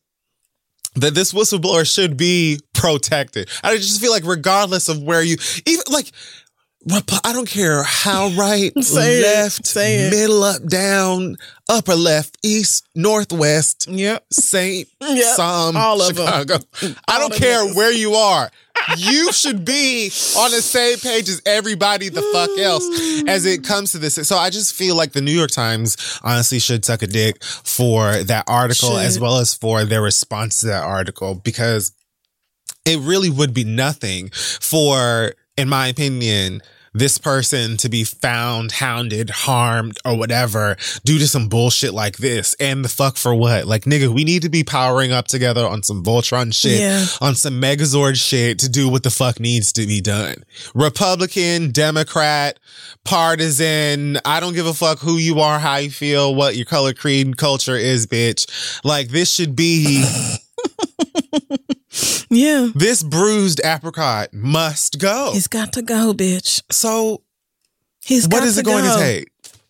that 0.98 1.14
this 1.14 1.34
whistleblower 1.34 1.92
should 1.92 2.18
be 2.18 2.60
protected. 2.74 3.50
I 3.64 3.76
just 3.78 4.02
feel 4.02 4.12
like 4.12 4.26
regardless 4.26 4.90
of 4.90 5.02
where 5.02 5.22
you 5.22 5.38
even 5.66 5.84
like 5.92 6.12
I 6.90 7.34
don't 7.34 7.50
care 7.50 7.84
how 7.84 8.30
right, 8.30 8.72
Say 8.84 9.22
left, 9.22 9.76
it. 9.76 10.12
middle 10.12 10.44
up, 10.44 10.66
down, 10.68 11.36
upper 11.70 11.96
left, 11.96 12.38
east, 12.44 12.88
northwest, 12.96 13.88
Yep. 13.90 14.26
Saint, 14.32 14.88
Yep. 15.02 15.36
some, 15.36 15.76
All 15.76 16.02
of 16.02 16.16
Chicago. 16.16 16.60
I 17.08 17.20
don't 17.20 17.32
them 17.32 17.40
care 17.40 17.68
where 17.74 17.92
you 17.92 18.14
are. 18.14 18.50
You 18.98 19.32
should 19.34 19.66
be 19.66 20.06
on 20.38 20.52
the 20.52 20.62
same 20.62 20.98
page 21.00 21.28
as 21.30 21.42
everybody 21.46 22.10
the 22.10 22.22
fuck 22.32 22.58
else 22.60 22.86
as 23.28 23.46
it 23.46 23.62
mm. 23.62 23.68
comes 23.68 23.92
to 23.94 23.98
this. 23.98 24.16
So 24.16 24.38
I 24.38 24.50
just 24.50 24.74
feel 24.74 24.96
like 24.96 25.14
the 25.14 25.22
New 25.22 25.32
York 25.32 25.52
Times 25.52 26.20
honestly 26.24 26.60
should 26.60 26.86
suck 26.86 27.02
a 27.02 27.08
dick 27.08 27.44
for 27.44 28.24
that 28.24 28.46
article 28.48 28.92
Should. 28.92 29.06
as 29.06 29.20
well 29.20 29.40
as 29.40 29.56
for 29.56 29.84
their 29.84 30.02
response 30.02 30.62
to 30.62 30.68
that 30.68 30.84
article 30.84 31.36
because 31.36 31.92
it 32.86 33.00
really 33.00 33.32
would 33.32 33.54
be 33.54 33.64
nothing 33.64 34.30
for, 34.30 35.34
in 35.58 35.68
my 35.68 35.88
opinion, 35.88 36.62
this 36.98 37.18
person 37.18 37.78
to 37.78 37.90
be 37.90 38.04
found, 38.04 38.74
hounded, 38.74 39.30
harmed, 39.30 39.98
or 40.04 40.18
whatever 40.18 40.76
due 41.06 41.20
to 41.20 41.28
some 41.28 41.48
bullshit 41.48 41.94
like 41.94 42.18
this. 42.18 42.56
And 42.60 42.84
the 42.84 42.90
fuck 42.90 43.18
for 43.18 43.34
what? 43.36 43.66
Like, 43.66 43.84
nigga, 43.84 44.08
we 44.10 44.24
need 44.24 44.42
to 44.42 44.50
be 44.50 44.64
powering 44.64 45.12
up 45.12 45.28
together 45.28 45.66
on 45.66 45.84
some 45.84 46.04
Voltron 46.04 46.54
shit, 46.54 46.80
Yeah. 46.80 47.06
on 47.22 47.36
some 47.36 47.62
Megazord 47.62 48.16
shit 48.16 48.60
to 48.60 48.70
do 48.70 48.90
what 48.90 49.04
the 49.04 49.10
fuck 49.12 49.40
needs 49.40 49.72
to 49.74 49.86
be 49.86 50.02
done. 50.02 50.44
Republican, 50.74 51.72
Democrat, 51.72 52.60
partisan, 53.04 54.18
I 54.26 54.40
don't 54.40 54.54
give 54.54 54.66
a 54.68 54.74
fuck 54.74 55.00
who 55.00 55.18
you 55.18 55.40
are, 55.40 55.60
how 55.60 55.78
you 55.78 55.92
feel, 55.92 56.34
what 56.36 56.56
your 56.56 56.66
color, 56.66 56.94
creed, 56.94 57.38
culture 57.38 57.76
is, 57.76 58.08
bitch. 58.08 58.48
Like, 58.84 59.10
this 59.10 59.32
should 59.32 59.56
be. 59.56 60.04
Yeah. 62.30 62.70
This 62.76 63.04
bruised 63.04 63.62
apricot 63.64 64.34
must 64.34 65.00
go. 65.00 65.32
He's 65.34 65.48
got 65.48 65.74
to 65.74 65.82
go, 65.82 66.14
bitch. 66.14 66.62
so, 66.72 67.24
He's 68.04 68.24
what 68.26 68.40
got 68.40 68.44
is 68.48 68.56
to 68.56 68.62
it 68.62 68.66
going 68.66 68.84
to 68.84 68.96
take? 68.98 69.30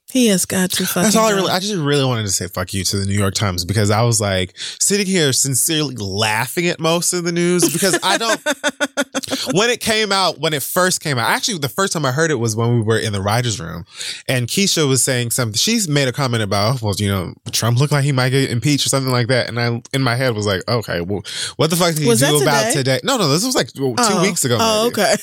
He 0.10 0.28
has 0.28 0.46
got 0.46 0.72
to 0.72 0.86
fucking. 0.86 1.04
That's 1.04 1.16
all 1.18 1.28
I 1.28 1.32
really. 1.32 1.52
I 1.52 1.60
just 1.60 1.76
really 1.76 2.06
wanted 2.06 2.24
to 2.24 2.32
say 2.32 2.48
fuck 2.48 2.74
you 2.74 2.86
to 2.86 2.98
the 2.98 3.06
New 3.06 3.14
York 3.14 3.34
Times 3.34 3.66
because 3.66 3.92
I 3.92 4.04
was 4.04 4.22
like 4.22 4.54
sitting 4.58 5.06
here 5.06 5.34
sincerely 5.34 5.98
laughing 5.98 6.68
at 6.68 6.80
most 6.80 7.12
of 7.12 7.26
the 7.26 7.34
news 7.34 7.70
because 7.74 8.00
I 8.02 8.18
don't. 8.18 8.40
when 9.54 9.70
it 9.70 9.82
came 9.82 10.14
out, 10.14 10.40
when 10.40 10.54
it 10.54 10.64
first 10.64 11.02
came 11.02 11.18
out, 11.18 11.30
actually 11.30 11.58
the 11.58 11.68
first 11.68 11.92
time 11.92 12.06
I 12.06 12.14
heard 12.14 12.32
it 12.32 12.36
was 12.36 12.56
when 12.56 12.74
we 12.76 12.82
were 12.82 12.98
in 12.98 13.12
the 13.12 13.22
writers' 13.22 13.60
room, 13.60 13.86
and 14.30 14.48
Keisha 14.48 14.88
was 14.88 15.04
saying 15.04 15.32
something. 15.32 15.58
She's 15.58 15.90
made 15.90 16.08
a 16.08 16.14
comment 16.14 16.42
about, 16.42 16.82
well, 16.82 16.94
you 16.98 17.10
know, 17.10 17.34
Trump 17.52 17.78
looked 17.78 17.92
like 17.92 18.06
he 18.06 18.14
might 18.14 18.30
get 18.30 18.50
impeached 18.50 18.86
or 18.86 18.90
something 18.90 19.12
like 19.12 19.28
that, 19.28 19.50
and 19.50 19.60
I 19.60 19.82
in 19.92 20.02
my 20.02 20.16
head 20.16 20.36
was 20.36 20.46
like, 20.48 20.62
okay, 20.70 21.02
well, 21.02 21.22
what 21.58 21.70
the 21.70 21.76
fuck 21.76 21.94
did 21.96 22.04
he 22.04 22.08
Was 22.08 22.22
do 22.22 22.42
about 22.42 22.72
today? 22.72 23.02
No, 23.04 23.18
no, 23.18 23.28
this 23.28 23.46
was 23.46 23.56
like 23.56 23.72
well, 23.78 23.94
two 23.96 24.04
Oh. 24.16 24.22
weeks 24.22 24.46
ago. 24.46 24.58
Oh, 24.58 24.84
maybe. 24.86 25.02
okay. 25.02 25.16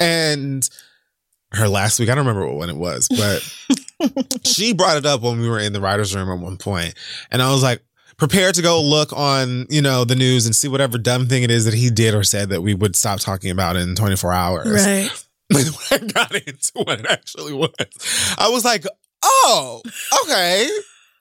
and 0.00 0.66
her 1.52 1.68
last 1.68 1.98
week. 2.00 2.08
I 2.08 2.14
don't 2.14 2.26
remember 2.26 2.50
when 2.54 2.70
it 2.70 2.76
was, 2.76 3.08
but 3.08 3.42
she 4.44 4.72
brought 4.72 4.96
it 4.96 5.06
up 5.06 5.22
when 5.22 5.40
we 5.40 5.48
were 5.48 5.58
in 5.58 5.72
the 5.72 5.80
writers' 5.80 6.14
room 6.14 6.28
at 6.30 6.38
one 6.38 6.56
point, 6.56 6.94
and 7.30 7.42
I 7.42 7.50
was 7.52 7.62
like. 7.62 7.82
Prepared 8.16 8.54
to 8.56 8.60
go 8.60 8.82
look 8.82 9.14
on, 9.14 9.66
you 9.70 9.80
know, 9.80 10.04
the 10.04 10.14
news 10.14 10.44
and 10.44 10.54
see 10.54 10.68
whatever 10.68 10.98
dumb 10.98 11.26
thing 11.26 11.42
it 11.42 11.50
is 11.50 11.64
that 11.64 11.72
he 11.72 11.88
did 11.88 12.14
or 12.14 12.22
said 12.22 12.50
that 12.50 12.60
we 12.60 12.74
would 12.74 12.94
stop 12.94 13.18
talking 13.18 13.50
about 13.50 13.76
in 13.76 13.94
24 13.94 14.30
hours. 14.34 14.68
Right. 14.86 15.10
when 15.50 15.64
I 15.90 15.98
got 16.06 16.34
into 16.34 16.70
what 16.74 17.00
it 17.00 17.06
actually 17.08 17.54
was, 17.54 17.70
I 18.36 18.50
was 18.50 18.62
like, 18.62 18.84
oh, 19.22 19.80
okay. 20.24 20.68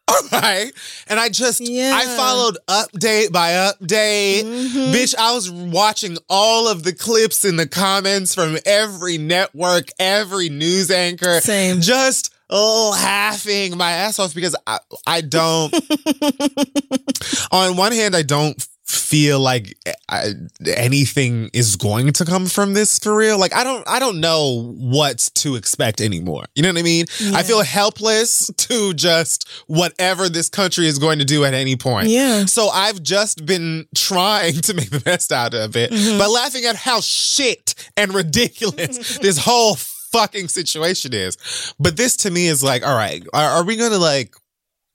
All 0.10 0.22
right. 0.34 0.74
And 1.08 1.22
I 1.22 1.30
just, 1.30 1.62
Yeah. 1.62 1.94
I 1.96 2.06
followed 2.18 2.58
update 2.68 3.32
by 3.32 3.52
update. 3.52 4.44
Mhm. 4.44 4.94
Bitch, 4.94 5.16
I 5.16 5.34
was 5.34 5.50
watching 5.50 6.18
all 6.30 6.68
of 6.68 6.84
the 6.84 6.92
clips 6.92 7.46
in 7.46 7.56
the 7.56 7.68
comments 7.68 8.36
from 8.36 8.58
every 8.66 9.18
network, 9.18 9.88
every 10.00 10.50
news 10.50 10.92
anchor. 10.92 11.40
Same. 11.40 11.80
Just 11.80 12.34
laughing 12.50 13.78
my 13.78 13.92
ass 13.92 14.20
off 14.20 14.34
because 14.34 14.56
I, 14.68 14.80
I 15.06 15.22
don't, 15.22 15.74
on 17.52 17.78
one 17.78 17.92
hand, 17.92 18.16
I 18.16 18.22
don't 18.24 18.66
feel 18.86 19.40
like 19.40 19.78
I, 20.10 20.32
anything 20.66 21.52
is 21.54 21.76
going 21.76 22.12
to 22.14 22.26
come 22.26 22.48
from 22.48 22.74
this 22.74 22.98
for 22.98 23.16
real. 23.16 23.38
Like 23.40 23.54
I 23.56 23.64
don't, 23.64 23.88
I 23.88 24.00
don't 24.00 24.20
know 24.20 24.74
what 24.80 25.30
to 25.36 25.56
expect 25.56 26.02
anymore. 26.02 26.46
You 26.56 26.64
know 26.64 26.70
what 26.70 26.80
I 26.80 26.82
mean? 26.82 27.06
I 27.36 27.44
feel 27.44 27.62
helpless 27.62 28.48
to 28.48 28.94
just 28.96 29.48
whatever 29.68 30.28
this 30.28 30.50
country 30.50 30.88
is 30.88 30.98
going 30.98 31.20
to 31.20 31.26
do 31.26 31.46
at 31.46 31.54
any 31.54 31.76
point. 31.76 32.08
Yeah. 32.08 32.46
So 32.46 32.70
I've 32.70 33.04
just 33.04 33.46
been 33.46 33.86
trying 33.96 34.56
to 34.62 34.74
make 34.74 34.90
the 34.90 35.00
best 35.02 35.32
out 35.32 35.54
of 35.54 35.76
it 35.76 35.92
Mm-hmm. 35.92 36.18
by 36.18 36.26
laughing 36.26 36.66
at 36.66 36.76
how 36.76 37.00
shit 37.02 37.76
and 37.96 38.12
ridiculous 38.14 39.18
this 39.22 39.38
whole 39.38 39.76
fucking 40.12 40.48
situation 40.48 41.14
is. 41.14 41.74
But 41.80 41.98
this 41.98 42.16
to 42.18 42.32
me 42.32 42.48
is 42.48 42.64
like, 42.64 42.86
all 42.86 42.96
right, 42.96 43.24
are, 43.34 43.50
are 43.50 43.64
we 43.64 43.76
going 43.76 43.92
to 43.92 43.98
like, 43.98 44.34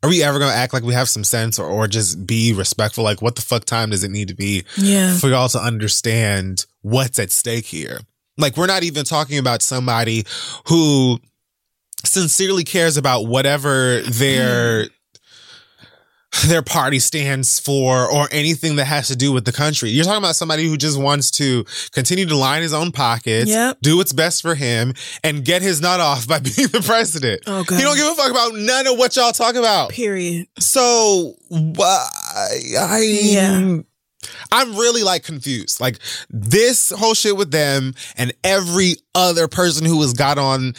are 0.02 0.08
we 0.10 0.22
ever 0.22 0.38
going 0.38 0.50
to 0.50 0.56
act 0.56 0.72
like 0.74 0.82
we 0.82 0.92
have 0.94 1.08
some 1.08 1.24
sense 1.24 1.58
or, 1.58 1.66
or 1.66 1.86
just 1.88 2.26
be 2.26 2.52
respectful? 2.52 3.04
Like, 3.04 3.22
what 3.22 3.36
the 3.36 3.42
fuck 3.42 3.64
time 3.64 3.90
does 3.90 4.04
it 4.04 4.10
need 4.10 4.28
to 4.28 4.34
be 4.34 4.64
Yeah. 4.76 5.16
for 5.16 5.28
y'all 5.28 5.48
to 5.48 5.58
understand 5.58 6.66
what's 6.82 7.18
at 7.18 7.30
stake 7.32 7.64
here? 7.66 8.00
Like, 8.36 8.56
we're 8.56 8.66
not 8.66 8.82
even 8.82 9.04
talking 9.04 9.38
about 9.38 9.62
somebody 9.62 10.24
who 10.68 11.20
sincerely 12.04 12.64
cares 12.64 12.96
about 12.96 13.26
whatever 13.26 14.00
their 14.08 14.86
their 16.46 16.62
party 16.62 16.98
stands 16.98 17.58
for 17.60 18.10
or 18.10 18.28
anything 18.30 18.76
that 18.76 18.86
has 18.86 19.08
to 19.08 19.16
do 19.16 19.32
with 19.32 19.44
the 19.44 19.52
country. 19.52 19.90
You're 19.90 20.04
talking 20.04 20.18
about 20.22 20.36
somebody 20.36 20.66
who 20.68 20.76
just 20.76 20.98
wants 21.00 21.30
to 21.32 21.64
continue 21.92 22.26
to 22.26 22.36
line 22.36 22.62
his 22.62 22.72
own 22.72 22.92
pockets, 22.92 23.50
Yep. 23.50 23.78
do 23.82 23.96
what's 23.96 24.12
best 24.12 24.42
for 24.42 24.54
him, 24.54 24.94
and 25.22 25.44
get 25.44 25.62
his 25.62 25.80
nut 25.80 26.00
off 26.00 26.26
by 26.26 26.38
being 26.56 26.68
the 26.68 26.82
president. 26.84 27.42
Oh, 27.46 27.62
God. 27.64 27.76
He 27.76 27.82
don't 27.82 27.96
give 27.96 28.06
a 28.06 28.14
fuck 28.14 28.30
about 28.30 28.54
none 28.54 28.86
of 28.86 28.98
what 28.98 29.16
y'all 29.16 29.32
talk 29.32 29.54
about. 29.54 29.90
Period. 29.90 30.46
So 30.58 31.34
why 31.48 32.06
I 32.80 33.00
Yeah. 33.02 33.78
I'm 34.50 34.76
really 34.76 35.02
like 35.02 35.22
confused. 35.22 35.80
Like 35.80 35.98
this 36.30 36.90
whole 36.90 37.14
shit 37.14 37.36
with 37.36 37.50
them 37.50 37.94
and 38.16 38.32
every 38.42 38.96
other 39.14 39.48
person 39.48 39.84
who 39.84 40.00
has 40.00 40.14
got 40.14 40.38
on 40.38 40.74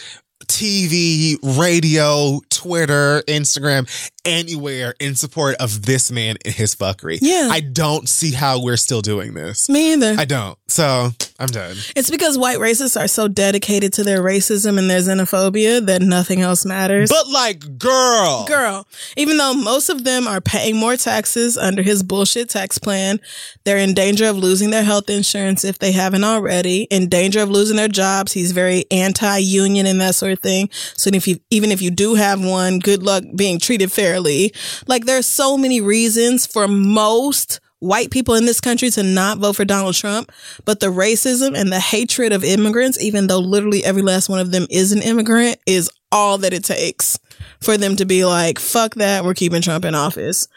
TV, 0.48 1.38
radio, 1.44 2.40
Twitter, 2.50 3.22
Instagram, 3.28 3.88
anywhere 4.26 4.96
in 5.00 5.16
support 5.16 5.56
of 5.58 5.86
this 5.86 6.12
man 6.12 6.38
and 6.44 6.54
his 6.54 6.76
fuckery. 6.76 7.20
Yeah. 7.22 7.50
I 7.52 7.60
don't 7.62 8.10
see 8.10 8.32
how 8.32 8.62
we're 8.62 8.78
still 8.78 9.02
doing 9.02 9.34
this. 9.34 9.70
Me 9.70 9.94
either. 9.94 10.16
I 10.18 10.26
don't. 10.26 10.58
So 10.68 11.12
I'm 11.40 11.48
done. 11.48 11.76
It's 11.96 12.10
because 12.10 12.38
white 12.38 12.60
racists 12.60 13.00
are 13.00 13.08
so 13.08 13.28
dedicated 13.28 13.94
to 13.94 14.04
their 14.04 14.22
racism 14.22 14.78
and 14.78 14.90
their 14.90 15.00
xenophobia 15.00 15.86
that 15.86 16.02
nothing 16.02 16.42
else 16.42 16.66
matters. 16.66 17.10
But 17.10 17.28
like, 17.30 17.78
girl. 17.78 18.46
Girl, 18.48 18.88
even 19.16 19.38
though 19.38 19.54
most 19.54 19.90
of 19.90 20.04
them 20.04 20.28
are 20.28 20.42
paying 20.42 20.78
more 20.78 20.98
taxes 20.98 21.58
under 21.58 21.82
his 21.82 22.04
bullshit 22.04 22.50
tax 22.50 22.78
plan, 22.78 23.20
they're 23.64 23.78
in 23.78 23.94
danger 23.94 24.26
of 24.26 24.38
losing 24.38 24.70
their 24.70 24.84
health 24.84 25.10
insurance 25.10 25.64
if 25.64 25.80
they 25.80 25.92
haven't 25.92 26.24
already, 26.24 26.84
in 26.84 27.10
danger 27.10 27.42
of 27.42 27.50
losing 27.50 27.78
their 27.78 27.88
jobs. 27.88 28.32
He's 28.32 28.52
very 28.52 28.86
anti-union 28.92 29.86
and 29.86 30.02
that 30.02 30.16
sort 30.16 30.32
of 30.32 30.40
thing. 30.40 30.70
So 30.72 31.10
if 31.14 31.28
you, 31.28 31.40
even 31.50 31.72
if 31.72 31.82
you 31.82 31.92
do 31.92 32.16
have 32.16 32.44
one, 32.44 32.80
good 32.80 33.04
luck 33.04 33.24
being 33.36 33.60
treated 33.60 33.92
fairly. 34.16 34.54
Like 34.88 35.06
there's 35.06 35.26
so 35.26 35.58
many 35.58 35.82
reasons 35.82 36.46
for 36.46 36.68
most 36.68 37.60
white 37.80 38.10
people 38.10 38.36
in 38.36 38.46
this 38.46 38.62
country 38.62 38.90
to 38.90 39.04
not 39.04 39.38
vote 39.38 39.56
for 39.56 39.66
Donald 39.66 39.96
Trump, 39.96 40.32
but 40.64 40.80
the 40.80 40.88
racism 40.88 41.56
and 41.56 41.72
the 41.72 41.80
hatred 41.80 42.32
of 42.32 42.44
immigrants, 42.44 43.02
even 43.02 43.28
though 43.28 43.40
literally 43.40 43.84
every 43.84 44.02
last 44.02 44.30
one 44.30 44.40
of 44.40 44.52
them 44.52 44.66
is 44.70 44.92
an 44.92 45.02
immigrant, 45.02 45.58
is 45.68 45.90
all 46.12 46.38
that 46.38 46.54
it 46.54 46.64
takes 46.64 47.20
for 47.62 47.78
them 47.78 47.96
to 47.98 48.06
be 48.06 48.26
like, 48.26 48.60
fuck 48.60 48.96
that, 48.96 49.24
we're 49.24 49.34
keeping 49.34 49.62
Trump 49.62 49.86
in 49.86 49.96
office. 49.96 50.48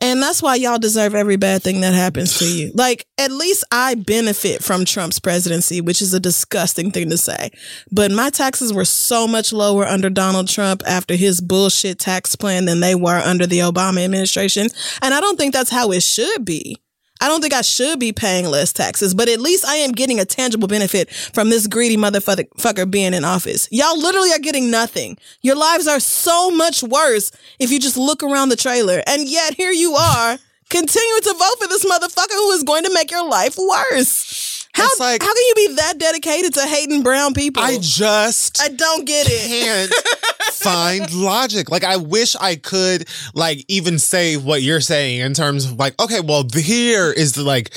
And 0.00 0.22
that's 0.22 0.42
why 0.42 0.54
y'all 0.54 0.78
deserve 0.78 1.14
every 1.14 1.36
bad 1.36 1.62
thing 1.62 1.80
that 1.80 1.92
happens 1.92 2.38
to 2.38 2.44
you. 2.44 2.70
Like, 2.74 3.06
at 3.18 3.32
least 3.32 3.64
I 3.72 3.96
benefit 3.96 4.62
from 4.62 4.84
Trump's 4.84 5.18
presidency, 5.18 5.80
which 5.80 6.00
is 6.00 6.14
a 6.14 6.20
disgusting 6.20 6.92
thing 6.92 7.10
to 7.10 7.18
say. 7.18 7.50
But 7.90 8.12
my 8.12 8.30
taxes 8.30 8.72
were 8.72 8.84
so 8.84 9.26
much 9.26 9.52
lower 9.52 9.84
under 9.84 10.08
Donald 10.08 10.48
Trump 10.48 10.82
after 10.86 11.14
his 11.14 11.40
bullshit 11.40 11.98
tax 11.98 12.36
plan 12.36 12.66
than 12.66 12.80
they 12.80 12.94
were 12.94 13.18
under 13.18 13.46
the 13.46 13.58
Obama 13.60 14.04
administration. 14.04 14.68
And 15.02 15.14
I 15.14 15.20
don't 15.20 15.36
think 15.36 15.52
that's 15.52 15.70
how 15.70 15.90
it 15.90 16.02
should 16.02 16.44
be. 16.44 16.76
I 17.20 17.28
don't 17.28 17.40
think 17.40 17.54
I 17.54 17.62
should 17.62 17.98
be 17.98 18.12
paying 18.12 18.46
less 18.46 18.72
taxes, 18.72 19.14
but 19.14 19.28
at 19.28 19.40
least 19.40 19.66
I 19.66 19.76
am 19.76 19.92
getting 19.92 20.20
a 20.20 20.24
tangible 20.24 20.68
benefit 20.68 21.10
from 21.10 21.50
this 21.50 21.66
greedy 21.66 21.96
motherfucker 21.96 22.90
being 22.90 23.14
in 23.14 23.24
office. 23.24 23.68
Y'all 23.70 23.98
literally 23.98 24.30
are 24.32 24.38
getting 24.38 24.70
nothing. 24.70 25.18
Your 25.42 25.56
lives 25.56 25.86
are 25.86 26.00
so 26.00 26.50
much 26.50 26.82
worse 26.82 27.30
if 27.58 27.70
you 27.70 27.80
just 27.80 27.96
look 27.96 28.22
around 28.22 28.50
the 28.50 28.56
trailer. 28.56 29.02
And 29.06 29.28
yet 29.28 29.54
here 29.54 29.72
you 29.72 29.94
are 29.94 30.38
continuing 30.70 31.22
to 31.22 31.34
vote 31.34 31.56
for 31.60 31.68
this 31.68 31.84
motherfucker 31.84 32.34
who 32.34 32.52
is 32.52 32.62
going 32.62 32.84
to 32.84 32.94
make 32.94 33.10
your 33.10 33.28
life 33.28 33.56
worse. 33.58 34.47
How, 34.78 34.88
like- 35.00 35.22
how 35.22 35.32
can 35.34 35.42
you 35.48 35.54
be 35.56 35.74
that 35.76 35.98
dedicated 35.98 36.54
to 36.54 36.60
hating 36.66 37.02
brown 37.02 37.34
people? 37.34 37.62
I 37.62 37.78
just 37.80 38.60
I 38.62 38.68
don't 38.68 39.04
get 39.06 39.26
it. 39.28 39.48
can't 39.90 39.94
find 40.54 41.12
logic. 41.14 41.70
Like 41.70 41.84
I 41.84 41.96
wish 41.96 42.34
I 42.36 42.56
could 42.56 43.08
like 43.34 43.64
even 43.68 43.98
say 43.98 44.36
what 44.36 44.62
you're 44.62 44.80
saying 44.80 45.20
in 45.20 45.34
terms 45.34 45.64
of 45.66 45.78
like, 45.78 46.00
okay, 46.00 46.20
well 46.20 46.44
here 46.54 47.10
is 47.12 47.32
the 47.32 47.42
like 47.42 47.70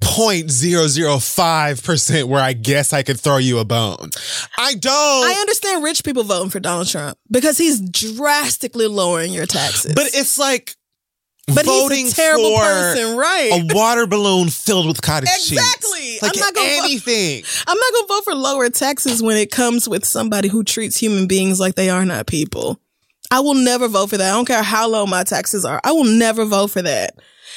0.005 0.00 1.84
percent 1.84 2.28
where 2.28 2.40
I 2.40 2.52
guess 2.52 2.92
I 2.92 3.02
could 3.02 3.18
throw 3.18 3.38
you 3.38 3.58
a 3.58 3.64
bone. 3.64 4.10
I 4.56 4.74
don't. 4.74 4.92
I 4.92 5.36
understand 5.40 5.82
rich 5.82 6.04
people 6.04 6.22
voting 6.24 6.50
for 6.50 6.60
Donald 6.60 6.88
Trump 6.88 7.18
because 7.30 7.58
he's 7.58 7.80
drastically 7.80 8.86
lowering 8.86 9.32
your 9.32 9.46
taxes. 9.46 9.94
but 9.94 10.06
it's 10.14 10.38
like 10.38 10.76
But 11.54 11.64
voting 11.64 12.06
he's 12.06 12.12
a 12.12 12.16
terrible 12.16 12.56
for 12.56 12.62
person, 12.62 13.16
right? 13.16 13.50
a 13.52 13.74
water 13.74 14.06
balloon 14.06 14.48
filled 14.48 14.86
with 14.86 15.00
cottage 15.00 15.30
cheese. 15.36 15.52
Exactly. 15.52 16.18
Like 16.20 16.32
I'm 16.34 16.40
not 16.40 16.54
gonna 16.54 16.68
vote- 16.68 16.84
anything. 16.84 17.44
I'm 17.66 17.78
not 17.78 17.92
gonna 17.94 18.06
vote 18.08 18.24
for 18.24 18.34
lower 18.34 18.68
taxes 18.70 19.22
when 19.22 19.36
it 19.36 19.50
comes 19.50 19.88
with 19.88 20.04
somebody 20.04 20.48
who 20.48 20.62
treats 20.64 20.96
human 20.96 21.26
beings 21.26 21.58
like 21.58 21.74
they 21.74 21.90
are 21.90 22.04
not 22.04 22.26
people. 22.26 22.80
I 23.30 23.40
will 23.40 23.54
never 23.54 23.88
vote 23.88 24.10
for 24.10 24.16
that. 24.16 24.32
I 24.32 24.34
don't 24.34 24.46
care 24.46 24.62
how 24.62 24.88
low 24.88 25.06
my 25.06 25.22
taxes 25.24 25.64
are. 25.64 25.80
I 25.84 25.92
will 25.92 26.04
never 26.04 26.44
vote 26.44 26.70
for 26.70 26.82
that. 26.82 27.14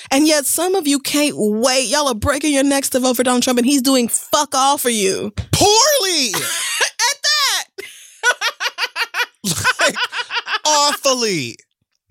And 0.09 0.27
yet 0.27 0.45
some 0.45 0.75
of 0.75 0.87
you 0.87 0.99
can't 0.99 1.35
wait. 1.37 1.87
Y'all 1.87 2.07
are 2.07 2.15
breaking 2.15 2.53
your 2.53 2.63
necks 2.63 2.89
to 2.89 2.99
vote 2.99 3.15
for 3.17 3.23
Donald 3.23 3.43
Trump 3.43 3.59
and 3.59 3.65
he's 3.65 3.81
doing 3.81 4.07
fuck 4.07 4.55
all 4.55 4.77
for 4.77 4.89
you. 4.89 5.31
Poorly. 5.51 6.31
At 6.33 7.17
that. 7.23 7.65
like 9.79 9.95
awfully. 10.65 11.57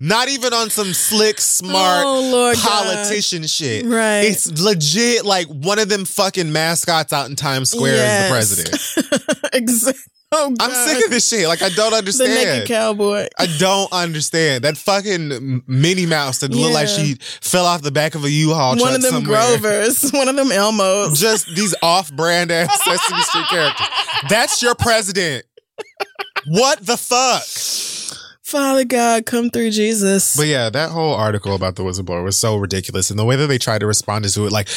Not 0.03 0.29
even 0.29 0.51
on 0.51 0.71
some 0.71 0.93
slick, 0.93 1.39
smart 1.39 2.03
Oh, 2.07 2.29
Lord 2.31 2.55
God. 2.55 2.65
politician 2.85 3.45
shit. 3.45 3.85
Right. 3.85 4.21
It's 4.21 4.49
legit 4.59 5.25
like 5.25 5.45
one 5.47 5.77
of 5.77 5.89
them 5.89 6.05
fucking 6.05 6.51
mascots 6.51 7.13
out 7.13 7.29
in 7.29 7.35
Times 7.35 7.69
Square 7.69 7.95
Yes. 7.97 8.49
is 8.51 8.55
the 8.95 9.03
president. 9.03 9.49
exactly. 9.53 10.01
Oh, 10.33 10.55
I'm 10.61 10.71
sick 10.71 11.03
of 11.05 11.11
this 11.11 11.27
shit. 11.27 11.45
Like 11.47 11.61
I 11.61 11.67
don't 11.69 11.93
understand. 11.93 12.31
the 12.31 12.35
naked 12.35 12.67
cowboy. 12.69 13.27
I 13.37 13.47
don't 13.59 13.91
understand 13.91 14.63
that 14.63 14.77
fucking 14.77 15.63
Minnie 15.67 16.05
Mouse 16.05 16.39
that 16.39 16.51
looked 16.51 16.73
like 16.73 16.87
she 16.87 17.15
fell 17.19 17.65
off 17.65 17.81
the 17.81 17.91
back 17.91 18.15
of 18.15 18.23
a 18.23 18.29
U-Haul. 18.31 18.77
One 18.77 18.95
of 18.95 19.01
them 19.01 19.11
somewhere. 19.11 19.59
Grovers. 19.59 20.09
One 20.13 20.29
of 20.29 20.35
them 20.37 20.47
Elmos. 20.47 21.19
Just 21.19 21.53
these 21.53 21.75
off-brand 21.83 22.49
ass 22.49 22.73
Sesame 22.83 23.21
Street 23.23 23.45
characters. 23.49 23.87
That's 24.29 24.61
your 24.63 24.73
president. 24.73 25.45
What 26.47 26.83
the 26.85 26.95
fuck? 26.97 27.43
Father 28.51 28.83
God, 28.83 29.25
come 29.25 29.49
through 29.49 29.71
Jesus. 29.71 30.35
But 30.35 30.47
yeah, 30.47 30.69
that 30.69 30.91
whole 30.91 31.13
article 31.13 31.55
about 31.55 31.77
the 31.77 31.83
whistleblower 31.83 32.23
was 32.23 32.37
so 32.37 32.57
ridiculous. 32.57 33.09
And 33.09 33.17
the 33.17 33.23
way 33.25 33.37
that 33.37 33.47
they 33.47 33.57
tried 33.57 33.79
to 33.79 33.87
respond 33.87 34.25
to 34.27 34.45
it, 34.45 34.51
like 34.51 34.67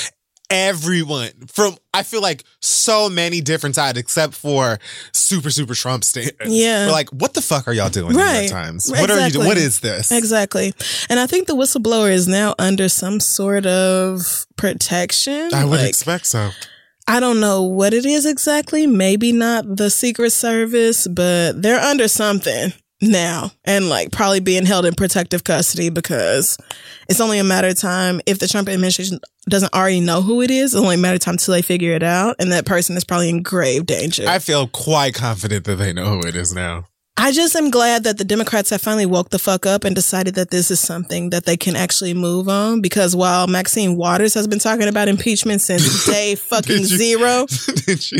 everyone 0.50 1.30
from, 1.48 1.76
I 1.92 2.02
feel 2.04 2.22
like 2.22 2.44
so 2.60 3.08
many 3.10 3.40
different 3.40 3.74
sides, 3.74 3.98
except 3.98 4.34
for 4.34 4.78
super, 5.12 5.50
super 5.50 5.74
Trump 5.74 6.04
stands. 6.04 6.32
Yeah. 6.46 6.86
We're 6.86 6.92
like, 6.92 7.10
what 7.10 7.34
the 7.34 7.42
fuck 7.42 7.66
are 7.66 7.72
y'all 7.72 7.88
doing 7.90 8.14
Right. 8.14 8.48
Times? 8.48 8.88
What 8.88 9.10
are 9.10 9.14
you 9.14 9.26
Exactly. 9.26 9.32
doing? 9.32 9.46
What 9.48 9.56
is 9.58 9.80
this? 9.80 10.12
Exactly. 10.12 10.72
And 11.08 11.18
I 11.18 11.26
think 11.26 11.46
the 11.48 11.56
whistleblower 11.56 12.12
is 12.12 12.28
now 12.28 12.54
under 12.58 12.88
some 12.88 13.18
sort 13.20 13.66
of 13.66 14.46
protection. 14.56 15.52
I 15.52 15.64
would 15.64 15.80
Like, 15.80 15.88
expect 15.88 16.26
so. 16.26 16.50
I 17.08 17.20
don't 17.20 17.40
know 17.40 17.62
what 17.64 17.92
it 17.92 18.06
is 18.06 18.24
exactly. 18.24 18.86
Maybe 18.86 19.32
not 19.32 19.76
the 19.76 19.90
Secret 19.90 20.30
Service, 20.30 21.06
but 21.06 21.60
they're 21.60 21.80
under 21.80 22.08
something 22.08 22.72
now 23.10 23.50
and 23.64 23.88
like 23.88 24.10
probably 24.12 24.40
being 24.40 24.66
held 24.66 24.84
in 24.86 24.94
protective 24.94 25.44
custody 25.44 25.90
because 25.90 26.56
it's 27.08 27.20
only 27.20 27.38
a 27.38 27.44
matter 27.44 27.68
of 27.68 27.78
time 27.78 28.20
if 28.26 28.38
the 28.38 28.48
Trump 28.48 28.68
administration 28.68 29.20
doesn't 29.48 29.72
already 29.74 30.00
know 30.00 30.22
who 30.22 30.40
it 30.42 30.50
is. 30.50 30.74
It's 30.74 30.82
only 30.82 30.94
a 30.96 30.98
matter 30.98 31.16
of 31.16 31.20
time 31.20 31.36
till 31.36 31.52
they 31.52 31.62
figure 31.62 31.92
it 31.94 32.02
out, 32.02 32.36
and 32.38 32.50
that 32.52 32.64
person 32.66 32.96
is 32.96 33.04
probably 33.04 33.28
in 33.28 33.42
grave 33.42 33.84
danger. 33.86 34.24
I 34.26 34.38
feel 34.38 34.66
quite 34.68 35.14
confident 35.14 35.64
that 35.66 35.76
they 35.76 35.92
know 35.92 36.06
who 36.06 36.26
it 36.26 36.34
is 36.34 36.54
now. 36.54 36.86
I 37.16 37.30
just 37.30 37.54
am 37.54 37.70
glad 37.70 38.02
that 38.04 38.18
the 38.18 38.24
Democrats 38.24 38.70
have 38.70 38.80
finally 38.82 39.06
woke 39.06 39.30
the 39.30 39.38
fuck 39.38 39.66
up 39.66 39.84
and 39.84 39.94
decided 39.94 40.34
that 40.34 40.50
this 40.50 40.70
is 40.72 40.80
something 40.80 41.30
that 41.30 41.44
they 41.44 41.56
can 41.56 41.76
actually 41.76 42.12
move 42.12 42.48
on. 42.48 42.80
Because 42.80 43.14
while 43.14 43.46
Maxine 43.46 43.96
Waters 43.96 44.34
has 44.34 44.48
been 44.48 44.58
talking 44.58 44.88
about 44.88 45.06
impeachment 45.06 45.60
since 45.60 46.06
day 46.10 46.34
fucking 46.34 46.76
Did 46.82 46.90
you- 46.90 46.96
zero, 46.98 47.46
did 47.86 48.10
you? 48.12 48.18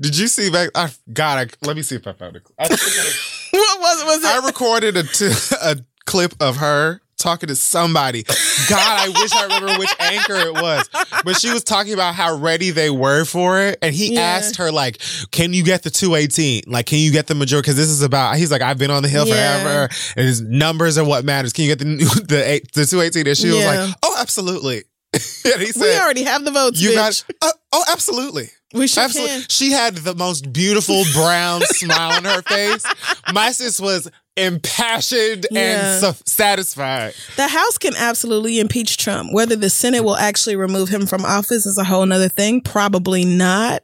Did 0.00 0.16
you 0.16 0.26
see 0.28 0.50
back? 0.50 0.70
I 0.74 0.90
God, 1.12 1.48
I, 1.48 1.66
let 1.66 1.76
me 1.76 1.82
see 1.82 1.96
if 1.96 2.06
I 2.06 2.12
found 2.12 2.36
it. 2.36 2.42
I, 2.58 2.68
what 3.50 3.80
was 3.80 4.04
was 4.04 4.24
it? 4.24 4.42
I 4.42 4.46
recorded 4.46 4.96
a, 4.96 5.02
t- 5.04 5.32
a 5.62 5.76
clip 6.06 6.34
of 6.40 6.56
her 6.56 7.00
talking 7.18 7.48
to 7.48 7.54
somebody. 7.54 8.22
God, 8.22 8.78
I 8.80 9.08
wish 9.08 9.30
I 9.34 9.42
remember 9.44 9.78
which 9.78 9.94
anchor 10.00 10.36
it 10.36 10.54
was. 10.54 10.88
But 11.22 11.38
she 11.38 11.50
was 11.52 11.62
talking 11.62 11.92
about 11.92 12.14
how 12.14 12.34
ready 12.34 12.70
they 12.70 12.88
were 12.88 13.26
for 13.26 13.60
it. 13.60 13.78
And 13.82 13.94
he 13.94 14.14
Yeah. 14.14 14.22
asked 14.22 14.56
her, 14.56 14.72
like, 14.72 15.02
can 15.30 15.52
you 15.52 15.62
get 15.62 15.82
the 15.82 15.90
218? 15.90 16.62
Like, 16.66 16.86
can 16.86 16.98
you 16.98 17.12
get 17.12 17.26
the 17.26 17.34
majority? 17.34 17.64
Because 17.66 17.76
this 17.76 17.88
is 17.90 18.00
about, 18.00 18.36
he's 18.36 18.50
like, 18.50 18.62
I've 18.62 18.78
been 18.78 18.90
on 18.90 19.02
the 19.02 19.10
Hill 19.10 19.26
Yeah. 19.28 19.34
forever. 19.62 19.88
And 20.16 20.26
his 20.26 20.40
numbers 20.40 20.96
are 20.96 21.04
what 21.04 21.26
matters. 21.26 21.52
Can 21.52 21.66
you 21.66 21.76
get 21.76 21.78
the, 21.80 21.84
the, 21.84 22.60
the 22.72 22.86
218? 22.86 23.26
And 23.26 23.36
she 23.36 23.48
was 23.48 23.66
like, 23.66 23.94
oh, 24.02 24.16
absolutely. 24.18 24.84
and 25.12 25.60
he 25.60 25.72
we 25.78 25.98
already 25.98 26.22
have 26.22 26.42
the 26.46 26.52
votes. 26.52 26.80
you 26.80 26.90
bitch. 26.92 26.94
got, 26.94 27.48
uh, 27.50 27.52
oh, 27.72 27.84
absolutely. 27.92 28.48
We 28.74 28.86
sure 28.86 29.04
Absolutely. 29.04 29.36
can. 29.40 29.46
She 29.48 29.70
had 29.72 29.96
the 29.96 30.14
most 30.14 30.52
beautiful 30.52 31.02
brown 31.12 31.60
smile 31.64 32.12
on 32.12 32.24
her 32.24 32.42
face. 32.42 32.84
My 33.32 33.50
sis 33.52 33.80
was 33.80 34.10
impassioned 34.36 35.46
Yeah. 35.50 35.94
and 35.94 36.00
so 36.00 36.14
satisfied. 36.24 37.14
The 37.36 37.48
House 37.48 37.78
can 37.78 37.94
absolutely 37.96 38.58
impeach 38.60 38.96
Trump. 38.96 39.32
Whether 39.32 39.56
the 39.56 39.68
Senate 39.70 40.02
will 40.04 40.16
actually 40.16 40.56
remove 40.56 40.88
him 40.88 41.06
from 41.06 41.24
office 41.24 41.66
is 41.66 41.76
a 41.78 41.84
whole 41.84 42.06
nother 42.06 42.28
thing. 42.28 42.60
Probably 42.60 43.24
not. 43.24 43.82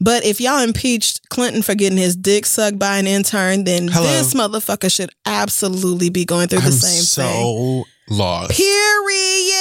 But 0.00 0.24
if 0.24 0.40
y'all 0.40 0.62
impeached 0.62 1.28
Clinton 1.30 1.62
for 1.62 1.74
getting 1.74 1.96
his 1.98 2.16
dick 2.16 2.44
sucked 2.46 2.78
by 2.78 2.98
an 2.98 3.06
intern, 3.06 3.64
then 3.64 3.88
Hello. 3.88 4.04
this 4.06 4.34
motherfucker 4.34 4.92
should 4.94 5.10
absolutely 5.26 6.10
be 6.10 6.24
going 6.24 6.48
through 6.48 6.60
the 6.60 6.66
I'm 6.66 6.72
same 6.72 7.24
thing. 7.24 7.84
Lost. 8.08 8.52
Period. 8.56 9.54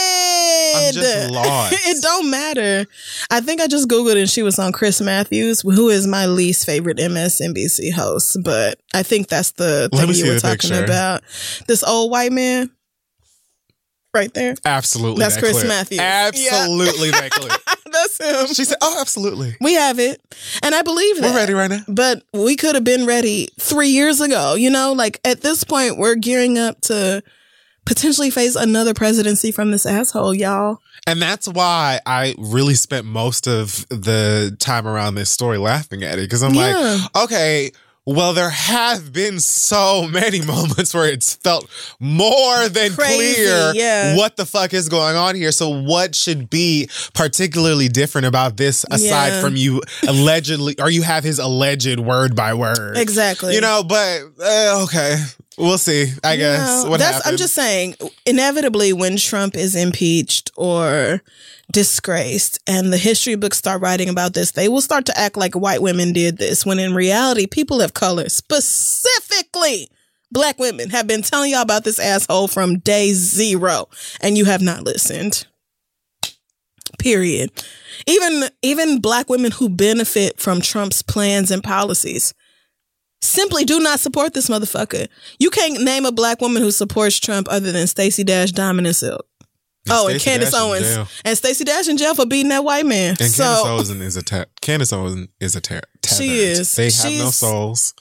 I'm 0.76 0.94
just 0.94 1.32
lost. 1.32 1.74
it 1.88 2.02
don't 2.02 2.30
matter. 2.30 2.86
I 3.32 3.42
think 3.42 3.62
I 3.62 3.68
just 3.68 3.88
Googled 3.88 4.18
and 4.18 4.30
she 4.30 4.44
was 4.44 4.60
on 4.60 4.72
Chris 4.72 5.02
Matthews, 5.02 5.62
who 5.62 5.90
is 5.90 6.08
my 6.08 6.26
least 6.26 6.66
favorite 6.66 6.98
MSNBC 6.98 7.94
host. 7.94 8.38
But 8.44 8.80
I 8.94 9.04
think 9.04 9.28
that's 9.28 9.52
the 9.52 9.90
Let 9.92 10.08
thing 10.08 10.16
you 10.16 10.34
were 10.34 10.40
talking 10.40 10.70
picture. 10.70 10.84
about. 10.84 11.22
This 11.68 11.84
old 11.84 12.12
white 12.12 12.32
man. 12.32 12.70
Right 14.14 14.32
there. 14.36 14.54
Absolutely. 14.64 15.22
That's 15.24 15.36
that 15.36 15.40
Chris 15.42 15.58
clip. 15.58 15.68
Matthews. 15.70 16.00
Absolutely 16.00 17.10
that 17.12 17.32
clip. 17.32 17.52
That's 17.92 18.18
him. 18.20 18.48
She 18.54 18.64
said, 18.64 18.78
Oh, 18.82 18.98
absolutely. 19.02 19.56
we 19.60 19.74
have 19.74 19.98
it. 20.00 20.22
And 20.62 20.76
I 20.76 20.84
believe 20.84 21.18
that. 21.18 21.32
We're 21.32 21.36
ready 21.40 21.54
right 21.54 21.70
now. 21.70 21.80
But 21.88 22.24
we 22.32 22.56
could 22.56 22.76
have 22.76 22.84
been 22.84 23.08
ready 23.08 23.50
three 23.60 23.90
years 23.90 24.22
ago. 24.22 24.54
You 24.54 24.70
know, 24.70 24.94
like 24.94 25.20
at 25.26 25.42
this 25.42 25.64
point, 25.64 25.98
we're 25.98 26.14
gearing 26.16 26.60
up 26.60 26.80
to 26.82 27.24
potentially 27.86 28.30
face 28.30 28.56
another 28.56 28.94
presidency 28.94 29.52
from 29.52 29.72
this 29.72 29.86
asshole, 29.86 30.34
y'all. 30.34 30.80
And 31.06 31.22
that's 31.22 31.48
why 31.48 32.00
I 32.06 32.34
really 32.38 32.76
spent 32.76 33.06
most 33.06 33.48
of 33.48 33.88
the 33.90 34.56
time 34.60 34.88
around 34.88 35.16
this 35.16 35.30
story 35.30 35.58
laughing 35.58 36.04
at 36.04 36.18
it. 36.20 36.30
Cause 36.30 36.44
I'm 36.44 36.54
Yeah. 36.54 36.98
like, 37.14 37.24
okay, 37.26 37.72
well, 38.06 38.34
there 38.34 38.50
have 38.50 39.14
been 39.14 39.40
so 39.40 40.06
many 40.08 40.42
moments 40.46 40.94
where 40.94 41.08
it's 41.10 41.36
felt 41.36 41.70
more 42.02 42.68
than 42.68 42.94
Crazy, 42.94 43.36
clear 43.36 43.72
yeah. 43.76 44.18
what 44.18 44.36
the 44.36 44.46
fuck 44.46 44.74
is 44.74 44.90
going 44.90 45.16
on 45.16 45.36
here. 45.36 45.54
So, 45.54 45.70
what 45.70 46.14
should 46.14 46.50
be 46.50 46.90
particularly 47.14 47.88
different 47.88 48.28
about 48.28 48.58
this 48.58 48.86
aside 48.92 49.28
Yeah. 49.30 49.42
from 49.42 49.56
you 49.56 49.82
allegedly, 50.06 50.76
or 50.82 50.90
you 50.90 51.04
have 51.04 51.24
his 51.24 51.40
alleged 51.40 51.98
word 52.00 52.36
by 52.36 52.54
word? 52.54 52.98
Exactly. 52.98 53.56
You 53.56 53.62
know, 53.62 53.84
but 53.88 54.22
uh, 54.44 54.84
okay, 54.84 55.16
we'll 55.58 55.78
see. 55.78 56.12
I 56.24 56.36
guess 56.36 56.84
No, 56.84 56.90
what 56.90 57.00
that's, 57.00 57.26
I'm 57.26 57.38
just 57.38 57.54
saying, 57.54 57.96
inevitably, 58.26 58.94
when 58.94 59.18
Trump 59.18 59.56
is 59.56 59.76
impeached 59.76 60.52
or 60.56 61.22
disgraced 61.72 62.60
and 62.68 62.92
the 62.92 62.98
history 62.98 63.36
books 63.36 63.58
start 63.58 63.82
writing 63.82 64.10
about 64.10 64.34
this, 64.34 64.52
they 64.52 64.68
will 64.68 64.82
start 64.82 65.06
to 65.08 65.18
act 65.18 65.38
like 65.38 65.56
white 65.56 65.82
women 65.82 66.14
did 66.14 66.38
this, 66.38 66.66
when 66.66 66.80
in 66.80 66.94
reality, 66.94 67.48
people 67.48 67.82
of 67.82 67.94
color, 67.94 68.30
specifically 68.30 69.90
black 70.32 70.58
women, 70.60 70.90
have 70.90 71.08
been 71.08 71.22
telling 71.22 71.52
y'all 71.52 71.62
about 71.62 71.84
this 71.84 72.00
asshole 72.00 72.48
from 72.48 72.80
day 72.80 73.14
zero, 73.14 73.88
and 74.22 74.38
you 74.38 74.46
have 74.46 74.62
not 74.62 74.84
listened. 74.84 75.46
Period. 77.00 77.52
Even 78.08 78.50
even 78.62 79.00
black 79.00 79.30
women 79.30 79.52
who 79.52 79.70
benefit 79.70 80.40
from 80.40 80.62
Trump's 80.62 81.02
plans 81.02 81.52
and 81.52 81.64
policies 81.64 82.34
simply 83.24 83.64
do 83.66 83.80
not 83.80 84.00
support 84.00 84.34
this 84.34 84.50
motherfucker. 84.50 85.08
You 85.40 85.50
can't 85.50 85.82
name 85.84 86.06
a 86.06 86.12
black 86.12 86.42
woman 86.42 86.62
who 86.62 86.72
supports 86.72 87.20
Trump 87.20 87.48
other 87.50 87.72
than 87.72 87.88
Stacey 87.88 88.24
Dash, 88.24 88.52
Diamond, 88.52 88.88
and 88.88 88.96
Silk. 88.96 89.26
Oh, 89.90 90.08
and 90.08 90.20
Candace 90.20 90.52
Dash 90.52 90.62
Owens. 90.62 91.10
And 91.26 91.38
Stacey 91.38 91.64
Dash 91.66 91.90
in 91.90 91.98
jail 91.98 92.16
for 92.16 92.26
beating 92.26 92.50
that 92.50 92.64
white 92.64 92.86
man. 92.86 93.16
And 93.20 93.30
so 93.30 93.44
Candace 93.44 93.90
Owens 93.90 94.02
is 94.02 94.18
a 94.18 94.24
ter- 94.24 94.46
Candace 94.62 94.94
Owens 94.94 95.28
is 95.40 95.56
a 95.56 95.62
tethered. 95.62 95.86
She 96.06 96.40
is. 96.40 96.76
They 96.76 96.86
have 96.86 97.12
no 97.26 97.30
souls. 97.30 97.94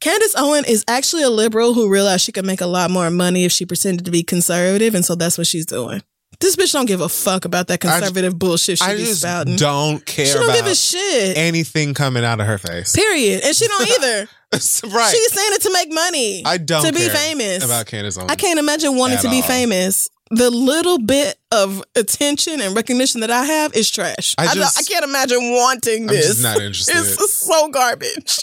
Candace 0.00 0.34
Owen 0.36 0.64
is 0.64 0.84
actually 0.86 1.24
a 1.24 1.30
liberal 1.30 1.74
who 1.74 1.90
realized 1.90 2.24
she 2.24 2.30
could 2.30 2.46
make 2.46 2.60
a 2.60 2.66
lot 2.66 2.90
more 2.90 3.10
money 3.10 3.44
if 3.44 3.50
she 3.50 3.66
pretended 3.66 4.04
to 4.04 4.12
be 4.12 4.22
conservative, 4.22 4.94
and 4.94 5.04
so 5.04 5.16
that's 5.16 5.36
what 5.36 5.46
she's 5.48 5.66
doing. 5.66 6.02
This 6.40 6.54
bitch 6.54 6.72
don't 6.72 6.86
give 6.86 7.00
a 7.00 7.08
fuck 7.08 7.44
about 7.44 7.66
that 7.66 7.84
I- 7.84 7.98
conservative 7.98 8.38
bullshit 8.38 8.78
she 8.78 8.84
I 8.84 8.94
be 8.96 9.04
just 9.04 9.20
spouting. 9.22 9.56
don't 9.56 10.04
care 10.06 10.26
she 10.26 10.34
don't 10.34 10.44
about 10.44 10.54
give 10.56 10.66
a 10.66 10.74
shit. 10.74 11.36
anything 11.36 11.94
coming 11.94 12.24
out 12.24 12.40
of 12.40 12.46
her 12.46 12.58
face. 12.58 12.94
Period. 12.94 13.42
And 13.44 13.56
she 13.56 13.66
don't 13.66 13.88
either. 13.90 14.28
right. 14.52 14.60
She's 14.60 15.32
saying 15.32 15.52
it 15.52 15.62
to 15.62 15.72
make 15.72 15.92
money. 15.92 16.42
I 16.46 16.58
don't 16.58 16.84
to 16.86 16.92
be 16.92 17.08
famous. 17.08 17.64
about 17.64 17.86
Candace 17.86 18.16
Owens. 18.18 18.30
I 18.30 18.36
can't 18.36 18.58
imagine 18.58 18.96
wanting 18.96 19.18
to 19.18 19.28
be 19.30 19.36
all. 19.36 19.42
famous. 19.48 20.08
The 20.30 20.50
little 20.50 20.98
bit 20.98 21.36
of 21.50 21.82
attention 21.96 22.60
and 22.60 22.76
recognition 22.76 23.22
that 23.22 23.30
I 23.30 23.44
have 23.44 23.74
is 23.74 23.90
trash. 23.90 24.34
I 24.38 24.46
I, 24.48 24.54
just- 24.54 24.78
I 24.78 24.82
can't 24.82 25.04
imagine 25.04 25.38
wanting 25.52 26.02
I'm 26.02 26.06
this. 26.08 26.26
just 26.28 26.42
not 26.42 26.60
interested. 26.60 26.94
It's 26.98 27.32
so 27.32 27.68
garbage. 27.68 28.38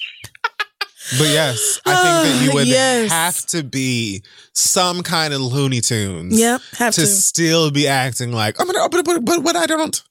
But 1.19 1.27
yes, 1.27 1.79
I 1.85 1.93
think 1.95 2.33
that 2.39 2.45
you 2.45 2.53
would 2.55 2.67
Yes. 2.67 3.11
have 3.11 3.45
to 3.47 3.63
be 3.63 4.23
some 4.53 5.03
kind 5.03 5.33
of 5.33 5.41
Looney 5.41 5.81
Tunes. 5.81 6.37
Yep, 6.39 6.61
have 6.77 6.93
to, 6.95 7.01
to. 7.01 7.07
still 7.07 7.69
be 7.71 7.87
acting 7.87 8.31
like, 8.31 8.55
oh, 8.59 8.65
but, 8.65 8.91
but, 8.91 9.05
but, 9.05 9.23
but 9.25 9.43
what 9.43 9.55
I 9.55 9.65
don't. 9.65 10.01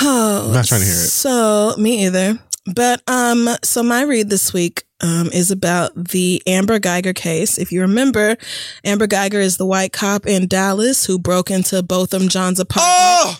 Oh, 0.00 0.44
I'm 0.48 0.52
not 0.54 0.64
trying 0.66 0.80
to 0.80 0.86
hear 0.86 0.94
it. 0.94 1.08
So 1.08 1.74
me 1.78 2.06
either. 2.06 2.38
But 2.74 3.00
um, 3.06 3.48
so 3.62 3.82
my 3.82 4.02
read 4.02 4.28
this 4.28 4.52
week 4.52 4.84
um 5.00 5.28
is 5.32 5.50
about 5.50 5.92
the 5.94 6.42
Amber 6.46 6.78
Geiger 6.78 7.12
case. 7.14 7.56
If 7.56 7.72
you 7.72 7.80
remember, 7.82 8.36
Amber 8.84 9.06
Geiger 9.06 9.40
is 9.40 9.56
the 9.56 9.64
white 9.64 9.92
cop 9.92 10.26
in 10.26 10.48
Dallas 10.48 11.06
who 11.06 11.18
broke 11.18 11.50
into 11.50 11.82
Botham 11.82 12.28
Jean's 12.28 12.60
apartment 12.60 12.92
Oh, 12.98 13.36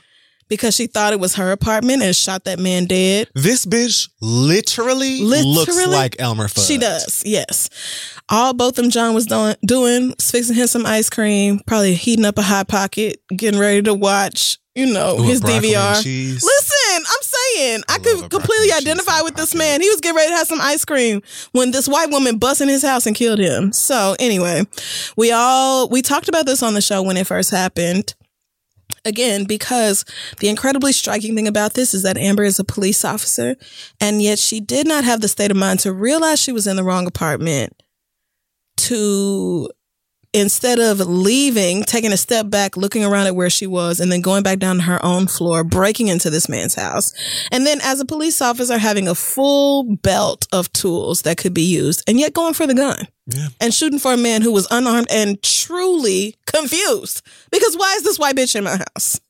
because 0.48 0.74
she 0.74 0.86
thought 0.86 1.12
it 1.12 1.20
was 1.20 1.34
her 1.36 1.52
apartment 1.52 2.02
and 2.02 2.14
shot 2.14 2.44
that 2.44 2.58
man 2.58 2.86
dead. 2.86 3.28
this 3.34 3.66
bitch 3.66 4.08
literally, 4.20 5.22
looks 5.22 5.86
like 5.86 6.16
Elmer 6.18 6.48
Fudd. 6.48 6.66
She 6.66 6.78
does, 6.78 7.22
yes. 7.24 7.68
All 8.28 8.52
Botham 8.52 8.90
Jean 8.90 9.14
was 9.14 9.26
doing, 9.26 9.56
doing 9.64 10.14
was 10.16 10.30
fixing 10.30 10.54
him 10.54 10.66
some 10.66 10.84
ice 10.86 11.08
cream, 11.08 11.60
probably 11.66 11.94
heating 11.94 12.24
up 12.24 12.38
a 12.38 12.42
hot 12.42 12.68
pocket, 12.68 13.22
getting 13.34 13.58
ready 13.58 13.82
to 13.82 13.94
watch, 13.94 14.58
you 14.74 14.86
know, 14.92 15.18
Ooh, 15.18 15.22
his 15.22 15.40
DVR. 15.40 15.94
Listen, 15.94 16.42
I'm 16.96 17.22
saying 17.22 17.82
I, 17.88 17.94
I 17.94 17.98
could 17.98 18.30
completely 18.30 18.72
identify 18.72 19.22
with 19.22 19.34
this 19.34 19.52
pocket. 19.52 19.58
man. 19.58 19.80
He 19.80 19.88
was 19.88 20.00
getting 20.00 20.16
ready 20.16 20.30
to 20.30 20.36
have 20.36 20.46
some 20.46 20.60
ice 20.60 20.84
cream 20.84 21.22
when 21.52 21.70
this 21.70 21.88
white 21.88 22.10
woman 22.10 22.38
bust 22.38 22.60
in 22.60 22.68
his 22.68 22.82
house 22.82 23.06
and 23.06 23.16
killed 23.16 23.38
him. 23.38 23.72
So 23.72 24.14
anyway, 24.18 24.66
we 25.16 25.32
all 25.32 25.88
we 25.88 26.02
talked 26.02 26.28
about 26.28 26.46
this 26.46 26.62
on 26.62 26.74
the 26.74 26.80
show 26.80 27.02
when 27.02 27.16
it 27.16 27.26
first 27.26 27.50
happened. 27.50 28.14
Again, 29.04 29.44
because 29.44 30.04
the 30.38 30.48
incredibly 30.48 30.92
striking 30.92 31.34
thing 31.34 31.48
about 31.48 31.74
this 31.74 31.94
is 31.94 32.02
that 32.02 32.18
Amber 32.18 32.44
is 32.44 32.58
a 32.58 32.64
police 32.64 33.04
officer, 33.04 33.56
and 34.00 34.20
yet 34.20 34.38
she 34.38 34.60
did 34.60 34.86
not 34.86 35.04
have 35.04 35.20
the 35.20 35.28
state 35.28 35.50
of 35.50 35.56
mind 35.56 35.80
to 35.80 35.92
realize 35.92 36.40
she 36.40 36.52
was 36.52 36.66
in 36.66 36.76
the 36.76 36.84
wrong 36.84 37.06
apartment 37.06 37.74
to 38.76 39.70
instead 40.32 40.78
of 40.78 41.00
leaving, 41.00 41.82
taking 41.84 42.12
a 42.12 42.16
step 42.16 42.50
back, 42.50 42.76
looking 42.76 43.04
around 43.04 43.26
at 43.26 43.36
where 43.36 43.50
she 43.50 43.66
was, 43.66 44.00
and 44.00 44.10
then 44.10 44.20
going 44.20 44.42
back 44.42 44.58
down 44.58 44.76
to 44.76 44.82
her 44.82 45.04
own 45.04 45.26
floor, 45.26 45.64
breaking 45.64 46.08
into 46.08 46.30
this 46.30 46.48
man's 46.48 46.74
house. 46.74 47.12
And 47.50 47.66
then 47.66 47.80
as 47.82 48.00
a 48.00 48.04
police 48.04 48.40
officer, 48.40 48.78
having 48.78 49.08
a 49.08 49.14
full 49.14 49.96
belt 49.96 50.46
of 50.52 50.72
tools 50.72 51.22
that 51.22 51.38
could 51.38 51.54
be 51.54 51.62
used, 51.62 52.02
and 52.08 52.18
yet 52.18 52.34
going 52.34 52.54
for 52.54 52.66
the 52.66 52.74
gun. 52.74 53.06
Yeah. 53.26 53.48
And 53.60 53.74
shooting 53.74 53.98
for 53.98 54.12
a 54.12 54.16
man 54.16 54.40
who 54.40 54.52
was 54.52 54.66
unarmed 54.70 55.08
and 55.10 55.42
truly 55.42 56.34
confused. 56.46 57.22
Because 57.50 57.76
why 57.76 57.94
is 57.94 58.02
this 58.02 58.18
white 58.18 58.36
bitch 58.36 58.56
in 58.56 58.64
my 58.64 58.78
house? 58.78 59.20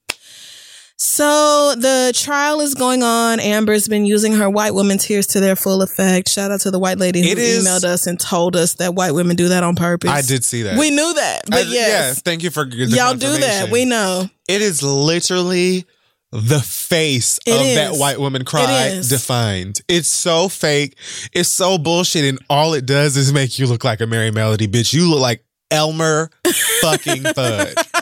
So 1.00 1.74
the 1.76 2.12
trial 2.14 2.60
is 2.60 2.74
going 2.74 3.04
on. 3.04 3.38
Amber's 3.38 3.86
been 3.86 4.04
using 4.04 4.32
her 4.34 4.50
white 4.50 4.74
woman 4.74 4.98
tears 4.98 5.28
to 5.28 5.40
their 5.40 5.54
full 5.54 5.80
effect. 5.80 6.28
Shout 6.28 6.50
out 6.50 6.60
to 6.62 6.72
the 6.72 6.78
white 6.80 6.98
lady 6.98 7.22
who 7.22 7.28
It 7.28 7.38
is- 7.38 7.64
emailed 7.64 7.84
us 7.84 8.08
and 8.08 8.18
told 8.18 8.56
us 8.56 8.74
that 8.74 8.96
white 8.96 9.12
women 9.12 9.36
do 9.36 9.48
that 9.50 9.62
on 9.62 9.76
purpose. 9.76 10.10
I 10.10 10.22
did 10.22 10.44
see 10.44 10.62
that. 10.62 10.76
We 10.76 10.90
knew 10.90 11.14
that, 11.14 11.42
I- 11.46 11.50
but 11.50 11.66
yes, 11.68 11.88
yeah, 12.16 12.20
thank 12.24 12.42
you 12.42 12.50
for 12.50 12.64
the 12.64 12.76
y'all 12.86 13.14
do 13.14 13.38
that. 13.38 13.70
We 13.70 13.84
know. 13.84 14.28
It 14.48 14.60
is 14.60 14.82
literally 14.82 15.84
the 16.32 16.60
face 16.60 17.38
It 17.46 17.54
of 17.54 17.60
is. 17.62 17.76
that 17.76 17.94
white 17.94 18.18
woman 18.18 18.44
cry 18.44 18.88
It 18.88 18.94
is. 18.98 19.08
defined. 19.08 19.80
It's 19.88 20.08
so 20.08 20.48
fake. 20.48 20.96
It's 21.32 21.48
so 21.48 21.78
bullshit. 21.78 22.24
And 22.24 22.38
all 22.50 22.74
it 22.74 22.86
does 22.86 23.16
is 23.16 23.32
make 23.32 23.56
you 23.58 23.66
look 23.66 23.84
like 23.84 24.00
a 24.00 24.04
Merrie 24.04 24.34
Melody 24.34 24.66
bitch. 24.66 24.92
You 24.92 25.08
look 25.08 25.20
like 25.20 25.44
Elmer 25.70 26.28
fucking 26.82 27.22
Fudd. 27.22 27.97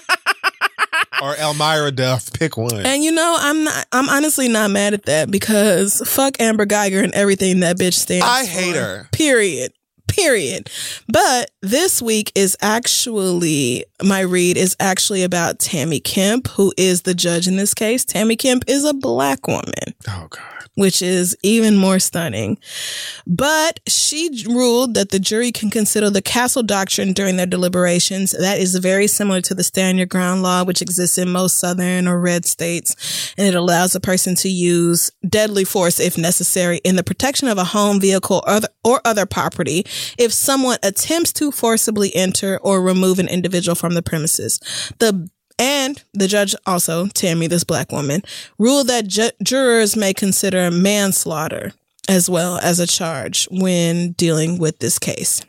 Or 1.22 1.34
Elmyra 1.34 1.94
Duff. 1.94 2.32
Pick 2.32 2.56
one. 2.56 2.84
And 2.84 3.02
you 3.02 3.12
know, 3.12 3.36
I'm 3.38 3.64
not. 3.64 3.86
I'm 3.92 4.08
honestly 4.08 4.48
not 4.48 4.70
mad 4.70 4.94
at 4.94 5.04
that 5.06 5.30
because 5.30 6.02
fuck 6.06 6.40
Amber 6.40 6.66
Geiger 6.66 7.00
and 7.00 7.12
everything 7.14 7.60
that 7.60 7.78
bitch 7.78 7.94
stands. 7.94 8.24
For. 8.24 8.30
I 8.30 8.44
hate 8.44 8.74
for. 8.74 8.80
her. 8.80 9.08
Period. 9.12 9.72
Period. 10.08 10.70
But 11.08 11.50
this 11.62 12.00
week 12.00 12.32
is 12.34 12.56
actually 12.62 13.84
my 14.02 14.20
read 14.20 14.56
is 14.56 14.76
actually 14.78 15.22
about 15.24 15.58
Tammy 15.58 16.00
Kemp, 16.00 16.48
who 16.48 16.72
is 16.76 17.02
the 17.02 17.14
judge 17.14 17.48
in 17.48 17.56
this 17.56 17.74
case. 17.74 18.04
Tammy 18.04 18.36
Kemp 18.36 18.64
is 18.68 18.84
a 18.84 18.94
black 18.94 19.46
woman. 19.46 19.94
Oh 20.08 20.28
God. 20.30 20.55
Which 20.76 21.02
is 21.02 21.36
even 21.42 21.76
more 21.76 21.98
stunning. 21.98 22.58
But 23.26 23.80
she 23.88 24.44
ruled 24.46 24.94
that 24.94 25.08
the 25.08 25.18
jury 25.18 25.50
can 25.50 25.70
consider 25.70 26.10
the 26.10 26.22
castle 26.22 26.62
doctrine 26.62 27.12
during 27.12 27.36
their 27.36 27.46
deliberations. 27.46 28.32
That 28.32 28.58
is 28.58 28.76
very 28.76 29.06
similar 29.06 29.40
to 29.42 29.54
the 29.54 29.64
stand 29.64 29.98
your 29.98 30.06
ground 30.06 30.42
law, 30.42 30.64
which 30.64 30.82
exists 30.82 31.18
in 31.18 31.30
most 31.30 31.58
southern 31.58 32.06
or 32.06 32.20
red 32.20 32.44
states. 32.44 33.34
And 33.38 33.46
it 33.46 33.54
allows 33.54 33.94
a 33.94 34.00
person 34.00 34.34
to 34.36 34.48
use 34.48 35.10
deadly 35.26 35.64
force 35.64 35.98
if 35.98 36.18
necessary 36.18 36.78
in 36.84 36.96
the 36.96 37.04
protection 37.04 37.48
of 37.48 37.58
a 37.58 37.64
home, 37.64 37.98
vehicle, 37.98 38.42
or 38.46 38.50
other, 38.50 38.68
or 38.84 39.00
other 39.04 39.26
property 39.26 39.84
if 40.18 40.32
someone 40.32 40.78
attempts 40.82 41.32
to 41.34 41.50
forcibly 41.50 42.14
enter 42.14 42.58
or 42.58 42.82
remove 42.82 43.18
an 43.18 43.28
individual 43.28 43.74
from 43.74 43.94
the 43.94 44.02
premises. 44.02 44.60
The 44.98 45.28
and 45.58 46.02
the 46.12 46.28
judge 46.28 46.54
also, 46.66 47.06
Tammy, 47.08 47.46
this 47.46 47.64
black 47.64 47.92
woman, 47.92 48.22
ruled 48.58 48.88
that 48.88 49.06
ju- 49.06 49.30
jurors 49.42 49.96
may 49.96 50.12
consider 50.12 50.70
manslaughter 50.70 51.72
as 52.08 52.30
well 52.30 52.58
as 52.58 52.78
a 52.78 52.86
charge 52.86 53.48
when 53.50 54.12
dealing 54.12 54.58
with 54.58 54.78
this 54.78 54.98
case. 54.98 55.42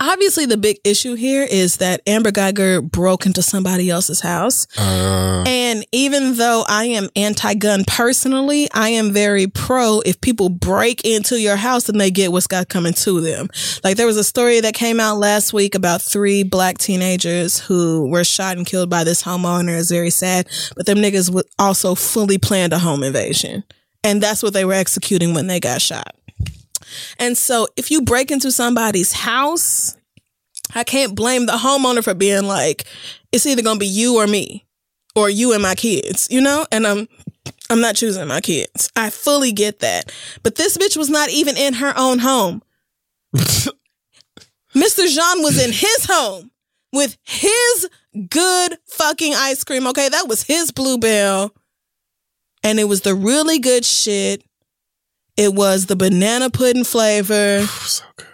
Obviously, 0.00 0.46
the 0.46 0.56
big 0.56 0.78
issue 0.84 1.14
here 1.14 1.46
is 1.48 1.76
that 1.76 2.00
Amber 2.06 2.30
Geiger 2.30 2.80
broke 2.80 3.26
into 3.26 3.42
somebody 3.42 3.90
else's 3.90 4.20
house. 4.20 4.66
Uh, 4.78 5.44
And 5.46 5.84
even 5.92 6.34
though 6.36 6.64
I 6.68 6.84
am 6.86 7.08
anti 7.16 7.54
gun 7.54 7.84
personally, 7.86 8.68
I 8.72 8.90
am 8.90 9.12
very 9.12 9.46
pro 9.46 10.00
if 10.00 10.20
people 10.20 10.48
break 10.48 11.04
into 11.04 11.40
your 11.40 11.56
house 11.56 11.88
and 11.88 12.00
they 12.00 12.10
get 12.10 12.32
what's 12.32 12.46
got 12.46 12.68
coming 12.68 12.92
to 12.94 13.20
them. 13.20 13.48
Like 13.84 13.96
there 13.96 14.06
was 14.06 14.16
a 14.16 14.24
story 14.24 14.60
that 14.60 14.74
came 14.74 15.00
out 15.00 15.18
last 15.18 15.52
week 15.52 15.74
about 15.74 16.02
three 16.02 16.42
black 16.42 16.78
teenagers 16.78 17.58
who 17.58 18.08
were 18.08 18.24
shot 18.24 18.56
and 18.56 18.66
killed 18.66 18.90
by 18.90 19.04
this 19.04 19.22
homeowner. 19.22 19.78
It's 19.78 19.90
very 19.90 20.10
sad. 20.10 20.48
But 20.76 20.86
them 20.86 20.98
niggas 20.98 21.42
also 21.58 21.94
fully 21.94 22.38
planned 22.38 22.72
a 22.72 22.78
home 22.78 23.02
invasion. 23.02 23.64
And 24.02 24.22
that's 24.22 24.42
what 24.42 24.52
they 24.54 24.64
were 24.64 24.72
executing 24.72 25.34
when 25.34 25.46
they 25.46 25.60
got 25.60 25.82
shot. 25.82 26.14
And 27.18 27.36
so 27.36 27.68
if 27.76 27.90
you 27.90 28.02
break 28.02 28.30
into 28.30 28.52
somebody's 28.52 29.12
house, 29.12 29.96
I 30.74 30.84
can't 30.84 31.14
blame 31.14 31.46
the 31.46 31.52
homeowner 31.52 32.02
for 32.02 32.14
being 32.14 32.44
like, 32.44 32.84
it's 33.32 33.46
either 33.46 33.62
gonna 33.62 33.78
be 33.78 33.86
you 33.86 34.16
or 34.16 34.26
me. 34.26 34.66
Or 35.16 35.28
you 35.28 35.52
and 35.52 35.62
my 35.62 35.74
kids, 35.74 36.28
you 36.30 36.40
know? 36.40 36.66
And 36.70 36.86
I'm 36.86 37.08
I'm 37.68 37.80
not 37.80 37.96
choosing 37.96 38.26
my 38.28 38.40
kids. 38.40 38.90
I 38.96 39.10
fully 39.10 39.52
get 39.52 39.80
that. 39.80 40.12
But 40.42 40.56
this 40.56 40.76
bitch 40.76 40.96
was 40.96 41.10
not 41.10 41.30
even 41.30 41.56
in 41.56 41.74
her 41.74 41.92
own 41.96 42.20
home. 42.20 42.62
Mr. 43.34 45.08
Jean 45.08 45.42
was 45.42 45.62
in 45.62 45.72
his 45.72 46.06
home 46.08 46.50
with 46.92 47.16
his 47.24 47.88
good 48.28 48.76
fucking 48.86 49.34
ice 49.34 49.62
cream. 49.64 49.86
Okay, 49.86 50.08
that 50.08 50.28
was 50.28 50.42
his 50.42 50.72
Blue 50.72 50.98
Bell. 50.98 51.54
And 52.62 52.78
it 52.78 52.84
was 52.84 53.02
the 53.02 53.14
really 53.14 53.58
good 53.58 53.84
shit. 53.84 54.44
It 55.40 55.54
was 55.54 55.86
the 55.86 55.96
banana 55.96 56.50
pudding 56.50 56.84
flavor. 56.84 57.64
so 57.66 58.04
good. 58.16 58.26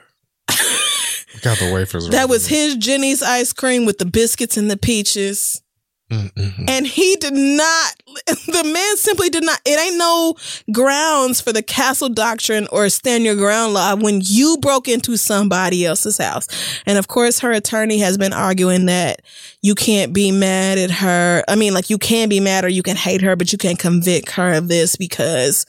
Got 1.42 1.58
the 1.58 1.72
wafers. 1.72 2.08
That 2.08 2.28
was 2.28 2.48
his 2.48 2.76
Jeni's 2.76 3.22
ice 3.22 3.52
cream 3.52 3.86
with 3.86 3.98
the 3.98 4.06
biscuits 4.06 4.56
and 4.56 4.68
the 4.68 4.76
peaches. 4.76 5.62
Mm, 6.10 6.32
mm, 6.32 6.54
mm. 6.54 6.70
And 6.70 6.86
he 6.86 7.16
did 7.16 7.32
not, 7.32 7.94
the 8.26 8.62
man 8.64 8.96
simply 8.96 9.28
did 9.28 9.44
not, 9.44 9.60
it 9.64 9.80
ain't 9.80 9.98
no 9.98 10.36
grounds 10.72 11.40
for 11.40 11.52
the 11.52 11.64
castle 11.64 12.08
doctrine 12.08 12.68
or 12.70 12.88
stand 12.90 13.24
your 13.24 13.34
ground 13.34 13.74
law 13.74 13.96
when 13.96 14.20
you 14.22 14.56
broke 14.58 14.86
into 14.86 15.16
somebody 15.16 15.84
else's 15.84 16.18
house. 16.18 16.46
And 16.86 16.96
of 16.96 17.08
course, 17.08 17.40
her 17.40 17.50
attorney 17.50 17.98
has 17.98 18.16
been 18.16 18.32
arguing 18.32 18.86
that 18.86 19.22
you 19.62 19.74
can't 19.74 20.12
be 20.12 20.30
mad 20.30 20.78
at 20.78 20.92
her. 20.92 21.42
I 21.48 21.56
mean, 21.56 21.74
like 21.74 21.90
you 21.90 21.98
can 21.98 22.28
be 22.28 22.38
mad 22.38 22.64
or 22.64 22.68
you 22.68 22.84
can 22.84 22.96
hate 22.96 23.22
her, 23.22 23.34
but 23.34 23.50
you 23.50 23.58
can't 23.58 23.78
convict 23.78 24.30
her 24.32 24.52
of 24.52 24.68
this 24.68 24.94
because, 24.94 25.66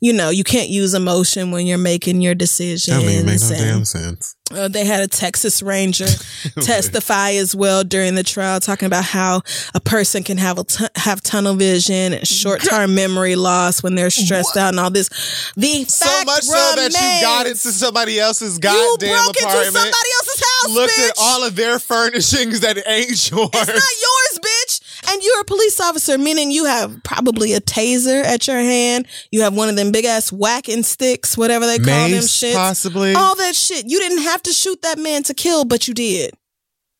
you 0.00 0.14
know, 0.14 0.30
you 0.30 0.44
can't 0.44 0.70
use 0.70 0.94
emotion 0.94 1.50
when 1.50 1.66
you're 1.66 1.76
making 1.76 2.22
your 2.22 2.34
decisions. 2.34 2.86
That 2.86 3.04
don't 3.04 3.26
make 3.26 3.40
no 3.40 3.48
and- 3.48 3.58
damn 3.58 3.84
sense. 3.84 4.33
Uh, 4.54 4.68
they 4.68 4.84
had 4.84 5.02
a 5.02 5.08
Texas 5.08 5.62
Ranger 5.62 6.06
testify 6.60 7.32
as 7.32 7.54
well 7.54 7.84
during 7.84 8.14
the 8.14 8.22
trial, 8.22 8.60
talking 8.60 8.86
about 8.86 9.04
how 9.04 9.42
a 9.74 9.80
person 9.80 10.22
can 10.22 10.38
have 10.38 10.58
a 10.58 10.64
have 10.98 11.20
tunnel 11.22 11.54
vision 11.54 12.12
and 12.12 12.26
short 12.26 12.62
term 12.62 12.94
memory 13.04 13.36
loss 13.36 13.82
when 13.82 13.94
they're 13.94 14.10
stressed 14.10 14.56
out 14.56 14.68
and 14.70 14.80
all 14.80 14.90
this. 14.90 15.08
The 15.56 15.84
So 15.84 16.24
much 16.24 16.44
so 16.44 16.52
that 16.76 16.92
you 16.92 17.22
got 17.22 17.46
into 17.46 17.72
somebody 17.72 18.18
else's 18.18 18.58
goddamn 18.58 19.08
you 19.08 19.14
broke 19.14 19.36
into 19.36 19.64
somebody 19.64 20.10
else's 20.16 20.42
house. 20.42 20.74
looked 20.74 20.94
bitch. 20.94 21.10
at 21.10 21.14
all 21.18 21.44
of 21.44 21.56
their 21.56 21.78
furnishings 21.78 22.60
that 22.60 22.76
ain't 22.86 23.30
yours. 23.30 23.50
It's 23.52 23.68
not 23.68 23.76
yours, 23.76 24.38
bitch. 24.38 24.63
And 25.08 25.22
you're 25.22 25.40
a 25.40 25.44
police 25.44 25.80
officer, 25.80 26.16
meaning 26.18 26.50
you 26.50 26.64
have 26.64 27.02
probably 27.04 27.52
a 27.52 27.60
taser 27.60 28.24
at 28.24 28.46
your 28.46 28.58
hand. 28.58 29.06
You 29.30 29.42
have 29.42 29.54
one 29.54 29.68
of 29.68 29.76
them 29.76 29.92
big 29.92 30.04
ass 30.04 30.32
whacking 30.32 30.82
sticks, 30.82 31.36
whatever 31.36 31.66
they 31.66 31.78
call 31.78 31.86
them 31.86 32.10
Mace, 32.12 32.30
shits. 32.30 32.54
possibly. 32.54 33.14
All 33.14 33.34
that 33.36 33.54
shit. 33.54 33.84
You 33.86 33.98
didn't 33.98 34.22
have 34.22 34.42
to 34.42 34.52
shoot 34.52 34.82
that 34.82 34.98
man 34.98 35.22
to 35.24 35.34
kill, 35.34 35.64
but 35.64 35.86
you 35.86 35.94
did. 35.94 36.32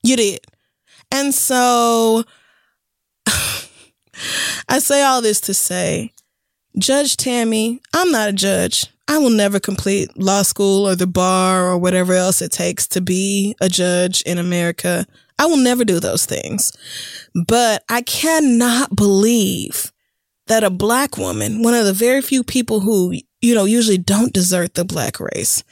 You 0.03 0.17
did. 0.17 0.41
And 1.11 1.35
so 1.35 2.25
I 4.69 4.79
say 4.79 5.03
all 5.03 5.23
this 5.23 5.41
to 5.43 5.55
say, 5.55 6.13
Judge 6.79 7.17
Tammy, 7.17 7.81
I'm 7.95 8.11
not 8.11 8.29
a 8.29 8.33
judge. 8.33 8.87
I 9.07 9.19
will 9.19 9.31
never 9.31 9.61
complete 9.61 10.17
law 10.17 10.43
school 10.43 10.89
or 10.89 10.97
the 10.97 11.07
bar 11.07 11.67
or 11.67 11.79
whatever 11.79 12.15
else 12.15 12.41
it 12.41 12.53
takes 12.53 12.87
to 12.89 13.01
be 13.01 13.55
a 13.61 13.69
judge 13.69 14.23
in 14.23 14.39
America. 14.39 15.07
I 15.39 15.47
will 15.47 15.57
never 15.57 15.85
do 15.85 16.01
those 16.01 16.27
things. 16.27 16.73
But 17.47 17.85
I 17.89 18.03
cannot 18.03 18.95
believe 18.95 19.93
that 20.47 20.65
a 20.65 20.71
black 20.71 21.17
woman, 21.17 21.63
one 21.63 21.75
of 21.75 21.87
the 21.87 21.93
very 21.93 22.21
few 22.21 22.45
people 22.45 22.81
who, 22.81 23.15
you 23.45 23.55
know, 23.55 23.67
usually 23.67 23.99
don't 23.99 24.33
desert 24.33 24.75
the 24.75 24.85
black 24.85 25.21
race, 25.21 25.63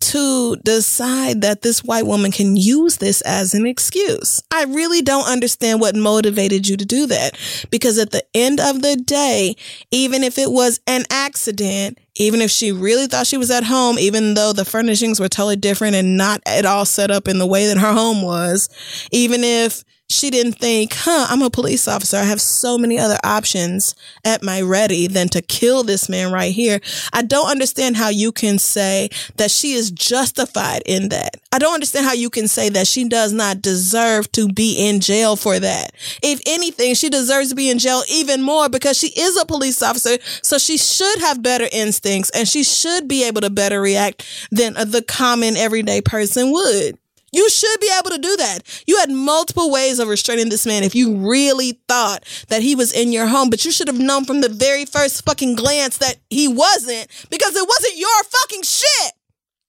to 0.00 0.56
decide 0.56 1.40
that 1.40 1.62
this 1.62 1.82
white 1.82 2.06
woman 2.06 2.30
can 2.30 2.56
use 2.56 2.98
this 2.98 3.22
as 3.22 3.54
an 3.54 3.66
excuse. 3.66 4.42
I 4.52 4.64
really 4.64 5.00
don't 5.00 5.26
understand 5.26 5.80
what 5.80 5.96
motivated 5.96 6.68
you 6.68 6.76
to 6.76 6.84
do 6.84 7.06
that. 7.06 7.38
Because 7.70 7.98
at 7.98 8.10
the 8.10 8.22
end 8.34 8.60
of 8.60 8.82
the 8.82 8.96
day, 8.96 9.56
even 9.90 10.22
if 10.22 10.36
it 10.36 10.50
was 10.50 10.80
an 10.86 11.04
accident, 11.08 11.98
even 12.16 12.42
if 12.42 12.50
she 12.50 12.70
really 12.70 13.06
thought 13.06 13.26
she 13.26 13.38
was 13.38 13.50
at 13.50 13.64
home, 13.64 13.98
even 13.98 14.34
though 14.34 14.52
the 14.52 14.66
furnishings 14.66 15.18
were 15.18 15.28
totally 15.28 15.56
different 15.56 15.96
and 15.96 16.18
not 16.18 16.42
at 16.44 16.66
all 16.66 16.84
set 16.84 17.10
up 17.10 17.26
in 17.26 17.38
the 17.38 17.46
way 17.46 17.66
that 17.66 17.78
her 17.78 17.92
home 17.92 18.20
was, 18.20 18.68
even 19.10 19.42
if 19.42 19.82
she 20.08 20.30
didn't 20.30 20.54
think, 20.54 20.92
huh, 20.94 21.26
I'm 21.28 21.42
a 21.42 21.50
police 21.50 21.88
officer. 21.88 22.18
I 22.18 22.24
have 22.24 22.40
so 22.40 22.76
many 22.76 22.98
other 22.98 23.18
options 23.24 23.94
at 24.24 24.42
my 24.42 24.60
ready 24.60 25.06
than 25.06 25.28
to 25.28 25.40
kill 25.40 25.82
this 25.82 26.08
man 26.08 26.30
right 26.30 26.52
here. 26.52 26.80
I 27.12 27.22
don't 27.22 27.50
understand 27.50 27.96
how 27.96 28.10
you 28.10 28.30
can 28.30 28.58
say 28.58 29.08
that 29.36 29.50
she 29.50 29.72
is 29.72 29.90
justified 29.90 30.82
in 30.84 31.08
that. 31.08 31.36
I 31.52 31.58
don't 31.58 31.74
understand 31.74 32.06
how 32.06 32.12
you 32.12 32.28
can 32.28 32.48
say 32.48 32.68
that 32.70 32.86
she 32.86 33.08
does 33.08 33.32
not 33.32 33.62
deserve 33.62 34.30
to 34.32 34.48
be 34.48 34.88
in 34.88 35.00
jail 35.00 35.36
for 35.36 35.58
that. 35.58 35.92
If 36.22 36.40
anything, 36.46 36.94
she 36.94 37.08
deserves 37.08 37.48
to 37.48 37.54
be 37.54 37.70
in 37.70 37.78
jail 37.78 38.02
even 38.08 38.42
more 38.42 38.68
because 38.68 38.98
she 38.98 39.08
is 39.08 39.40
a 39.40 39.46
police 39.46 39.82
officer. 39.82 40.18
So 40.42 40.58
she 40.58 40.76
should 40.76 41.20
have 41.20 41.42
better 41.42 41.68
instincts 41.72 42.30
and 42.30 42.46
she 42.46 42.62
should 42.62 43.08
be 43.08 43.24
able 43.24 43.40
to 43.40 43.50
better 43.50 43.80
react 43.80 44.26
than 44.50 44.74
the 44.74 45.04
common 45.06 45.56
everyday 45.56 46.02
person 46.02 46.52
would. 46.52 46.98
You 47.34 47.50
should 47.50 47.80
be 47.80 47.90
able 47.98 48.10
to 48.10 48.18
do 48.18 48.36
that. 48.36 48.60
You 48.86 48.98
had 48.98 49.10
multiple 49.10 49.70
ways 49.70 49.98
of 49.98 50.08
restraining 50.08 50.48
this 50.48 50.66
man 50.66 50.82
if 50.84 50.94
you 50.94 51.16
really 51.16 51.80
thought 51.88 52.24
that 52.48 52.62
he 52.62 52.74
was 52.74 52.92
in 52.92 53.12
your 53.12 53.26
home, 53.26 53.50
but 53.50 53.64
you 53.64 53.70
should 53.72 53.88
have 53.88 53.98
known 53.98 54.24
from 54.24 54.40
the 54.40 54.48
very 54.48 54.84
first 54.84 55.24
fucking 55.24 55.56
glance 55.56 55.98
that 55.98 56.16
he 56.30 56.46
wasn't 56.48 57.08
because 57.30 57.56
it 57.56 57.66
wasn't 57.68 57.96
your 57.96 58.24
fucking 58.24 58.62
shit. 58.62 59.12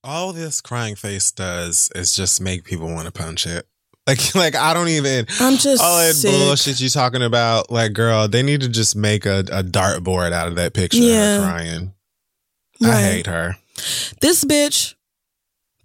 All 0.04 0.32
this 0.34 0.62
crying 0.62 0.96
face 0.96 1.32
does 1.32 1.90
is 1.96 2.16
just 2.16 2.40
make 2.40 2.64
people 2.64 2.88
want 2.88 3.08
to 3.08 3.12
punch 3.12 3.48
it. 3.48 3.66
Like, 4.06 4.36
like 4.36 4.56
I 4.56 4.74
don't 4.76 4.90
even. 4.90 5.26
I'm 5.40 5.58
just 5.58 5.84
all 5.84 5.98
that 5.98 6.14
sick. 6.14 6.30
bullshit 6.32 6.80
you 6.80 6.90
talking 6.90 7.24
about. 7.24 7.72
Like, 7.72 7.94
girl, 7.94 8.28
they 8.28 8.44
need 8.44 8.62
to 8.62 8.70
just 8.70 8.96
make 8.96 9.26
a, 9.26 9.40
a 9.52 9.64
dartboard 9.64 10.32
out 10.32 10.48
of 10.48 10.56
that 10.58 10.74
picture 10.76 11.00
Yeah. 11.00 11.38
of 11.38 11.44
her 11.44 11.50
crying. 11.50 11.94
I 12.84 13.02
hate 13.02 13.26
her. 13.26 13.56
This 14.22 14.44
bitch 14.46 14.94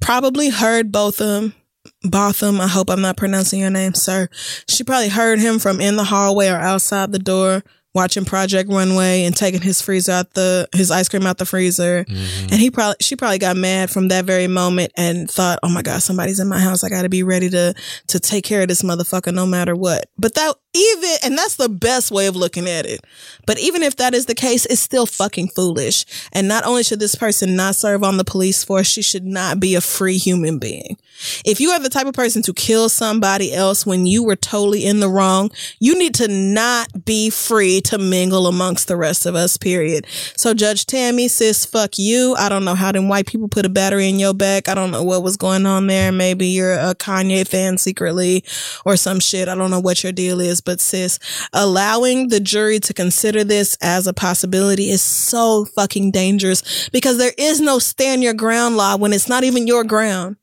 probably 0.01 0.51
heard 0.51 0.93
Botham. 0.93 1.55
Botham, 2.02 2.60
I 2.60 2.66
hope 2.66 2.89
I'm 2.89 3.02
not 3.02 3.16
pronouncing 3.16 3.60
your 3.60 3.70
name, 3.70 3.94
sir. 3.94 4.28
She 4.68 4.85
probably 4.85 5.09
heard 5.09 5.39
him 5.39 5.59
from 5.59 5.81
in 5.81 5.97
the 5.97 6.05
hallway 6.05 6.48
or 6.48 6.56
outside 6.56 7.12
the 7.12 7.18
door, 7.18 7.62
watching 7.94 8.24
Project 8.24 8.70
Runway 8.70 9.24
and 9.24 9.36
taking 9.36 9.60
his 9.60 9.82
freezer 9.82 10.12
out 10.12 10.35
the 10.35 10.68
his 10.72 10.90
ice 10.90 11.09
cream 11.09 11.27
out 11.27 11.39
the 11.39 11.44
freezer. 11.44 12.05
Mm-hmm. 12.05 12.47
And 12.51 12.60
he 12.60 12.70
probably 12.70 12.97
she 13.01 13.16
probably 13.16 13.39
got 13.39 13.56
mad 13.56 13.90
from 13.90 14.09
that 14.09 14.24
very 14.24 14.47
moment 14.47 14.93
and 14.97 15.31
thought, 15.31 15.59
"Oh 15.62 15.68
my 15.68 15.82
god, 15.82 16.02
somebody's 16.02 16.40
in 16.40 16.48
my 16.48 16.59
house. 16.59 16.85
I 16.85 16.89
got 16.89 17.02
to 17.02 17.09
be 17.09 17.22
ready 17.22 17.51
to 17.51 17.74
to 18.09 18.20
take 18.20 18.44
care 18.44 18.62
of 18.62 18.68
this 18.68 18.82
motherfucker 18.82 19.35
no 19.35 19.44
matter 19.47 19.74
what." 19.74 20.06
But 20.18 20.35
that 20.35 20.55
even 20.74 21.16
and 21.24 21.36
that's 21.36 21.56
the 21.56 21.68
best 21.68 22.10
way 22.10 22.26
of 22.26 22.36
looking 22.36 22.68
at 22.68 22.86
it. 22.86 23.01
But 23.47 23.59
even 23.59 23.82
if 23.82 23.97
that 23.97 24.14
is 24.14 24.26
the 24.26 24.34
case, 24.34 24.66
it's 24.66 24.80
still 24.80 25.06
fucking 25.06 25.48
foolish. 25.48 26.05
And 26.32 26.47
not 26.47 26.64
only 26.64 26.82
should 26.82 27.01
this 27.01 27.14
person 27.14 27.56
not 27.56 27.74
serve 27.74 28.05
on 28.05 28.16
the 28.16 28.24
police 28.24 28.62
force, 28.62 28.86
she 28.86 29.02
should 29.02 29.24
not 29.24 29.59
be 29.59 29.74
a 29.74 29.80
free 29.80 30.18
human 30.18 30.59
being. 30.59 30.97
If 31.44 31.60
you 31.60 31.70
are 31.70 31.80
the 31.80 31.88
type 31.88 32.06
of 32.06 32.14
person 32.14 32.42
to 32.42 32.52
kill 32.52 32.88
somebody 32.88 33.52
else 33.52 33.84
when 33.84 34.06
you 34.06 34.22
were 34.22 34.36
totally 34.36 34.84
in 34.84 35.01
the 35.01 35.09
wrong, 35.09 35.51
you 35.78 35.98
need 35.98 36.14
to 36.16 36.28
not 36.28 37.05
be 37.05 37.30
free 37.30 37.80
to 37.82 37.98
mingle 37.98 38.47
amongst 38.47 38.88
the 38.88 38.97
rest 38.97 39.26
of 39.26 39.34
us, 39.34 39.56
period. 39.56 40.06
So 40.36 40.55
Judge 40.55 40.86
Tammy, 40.86 41.28
sis, 41.28 41.66
fuck 41.66 41.98
you. 41.98 42.34
I 42.38 42.48
don't 42.48 42.64
know 42.64 42.74
how 42.74 42.92
them 42.92 43.09
white 43.09 43.26
people 43.26 43.48
put 43.48 43.66
a 43.66 43.68
battery 43.68 44.09
in 44.09 44.18
your 44.18 44.34
back. 44.34 44.68
I 44.68 44.74
don't 44.74 44.90
know 44.90 45.02
what 45.02 45.22
was 45.22 45.36
going 45.36 45.66
on 45.66 45.88
there. 45.88 46.12
Maybe 46.12 46.47
you're 46.47 46.74
a 46.74 46.94
Kanye 46.94 47.47
fan 47.47 47.78
secretly 47.78 48.44
or 48.84 48.97
some 48.97 49.20
shit. 49.20 49.48
I 49.48 49.55
don't 49.55 49.70
know 49.70 49.80
what 49.80 50.02
your 50.02 50.12
deal 50.12 50.40
is, 50.40 50.59
but 50.60 50.80
sis, 50.80 51.18
allowing 51.52 52.28
the 52.28 52.40
jury 52.40 52.80
to 52.80 52.94
consider 52.94 53.44
this 53.44 53.76
as 53.80 54.06
a 54.06 54.12
possibility 54.12 54.90
is 54.90 55.02
so 55.02 55.64
fucking 55.64 56.10
dangerous 56.10 56.88
because 56.90 57.18
there 57.18 57.32
is 57.38 57.60
no 57.60 57.78
stand 57.78 58.22
your 58.22 58.34
ground 58.34 58.76
law 58.76 58.96
when 58.96 59.12
it's 59.12 59.28
not 59.28 59.44
even 59.44 59.66
your 59.66 59.84
ground. 59.84 60.36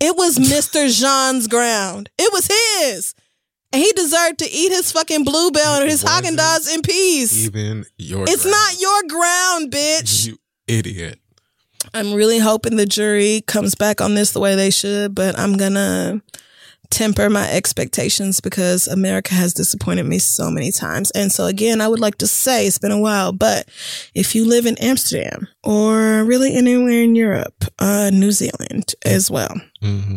It 0.00 0.16
was 0.16 0.38
Mr. 0.38 0.88
Jean's 0.90 1.46
ground. 1.46 2.10
It 2.18 2.32
was 2.32 2.46
his. 2.48 3.14
And 3.72 3.80
he 3.80 3.92
deserved 3.92 4.38
to 4.40 4.50
eat 4.50 4.72
his 4.72 4.90
fucking 4.90 5.22
Blue 5.24 5.52
Bell 5.52 5.80
and 5.80 5.88
his 5.88 6.02
Haagen 6.02 6.36
Dazs 6.36 6.74
in 6.74 6.82
peace. 6.82 7.46
Even 7.46 7.84
your. 7.98 8.24
It's 8.24 8.42
ground. 8.42 8.52
not 8.52 8.80
your 8.80 9.02
ground, 9.08 9.72
bitch. 9.72 10.26
You 10.26 10.38
idiot. 10.66 11.20
I'm 11.94 12.12
really 12.12 12.38
hoping 12.38 12.76
the 12.76 12.86
jury 12.86 13.42
comes 13.46 13.74
back 13.74 14.00
on 14.00 14.14
this 14.14 14.32
the 14.32 14.40
way 14.40 14.54
they 14.54 14.70
should, 14.70 15.14
but 15.14 15.38
I'm 15.38 15.56
gonna 15.56 16.20
temper 16.90 17.30
my 17.30 17.50
expectations 17.50 18.40
because 18.40 18.86
America 18.86 19.34
has 19.34 19.54
disappointed 19.54 20.06
me 20.06 20.18
so 20.18 20.50
many 20.50 20.72
times. 20.72 21.10
And 21.12 21.32
so 21.32 21.46
again, 21.46 21.80
I 21.80 21.88
would 21.88 22.00
like 22.00 22.18
to 22.18 22.26
say 22.26 22.66
it's 22.66 22.78
been 22.78 22.90
a 22.90 23.00
while, 23.00 23.32
but 23.32 23.68
if 24.14 24.34
you 24.34 24.44
live 24.44 24.66
in 24.66 24.76
Amsterdam 24.78 25.48
or 25.62 26.24
really 26.24 26.54
anywhere 26.54 27.02
in 27.02 27.14
Europe, 27.14 27.64
uh, 27.78 28.10
New 28.12 28.32
Zealand 28.32 28.94
as 29.04 29.30
well, 29.30 29.54
hmm 29.80 30.16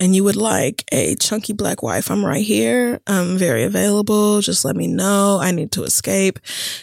and 0.00 0.14
you 0.14 0.24
would 0.24 0.36
like 0.36 0.84
a 0.92 1.14
chunky 1.16 1.52
black 1.52 1.82
wife, 1.82 2.10
I'm 2.10 2.24
right 2.24 2.44
here. 2.44 3.00
I'm 3.06 3.36
very 3.36 3.64
available. 3.64 4.40
Just 4.40 4.64
let 4.64 4.76
me 4.76 4.86
know. 4.86 5.38
I 5.40 5.50
need 5.50 5.72
to 5.72 5.84
escape 5.84 6.38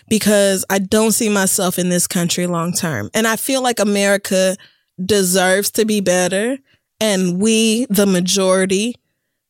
because 0.08 0.66
I 0.70 0.80
don't 0.80 1.12
see 1.12 1.30
myself 1.30 1.78
in 1.78 1.90
this 1.90 2.08
country 2.08 2.48
long 2.48 2.74
term. 2.74 3.10
And 3.14 3.28
I 3.28 3.36
feel 3.36 3.62
like 3.62 3.80
America 3.80 4.56
deserves 5.04 5.72
to 5.72 5.86
be 5.86 6.02
better. 6.02 6.58
And 7.00 7.42
we, 7.42 7.86
the 7.90 8.06
majority, 8.06 8.96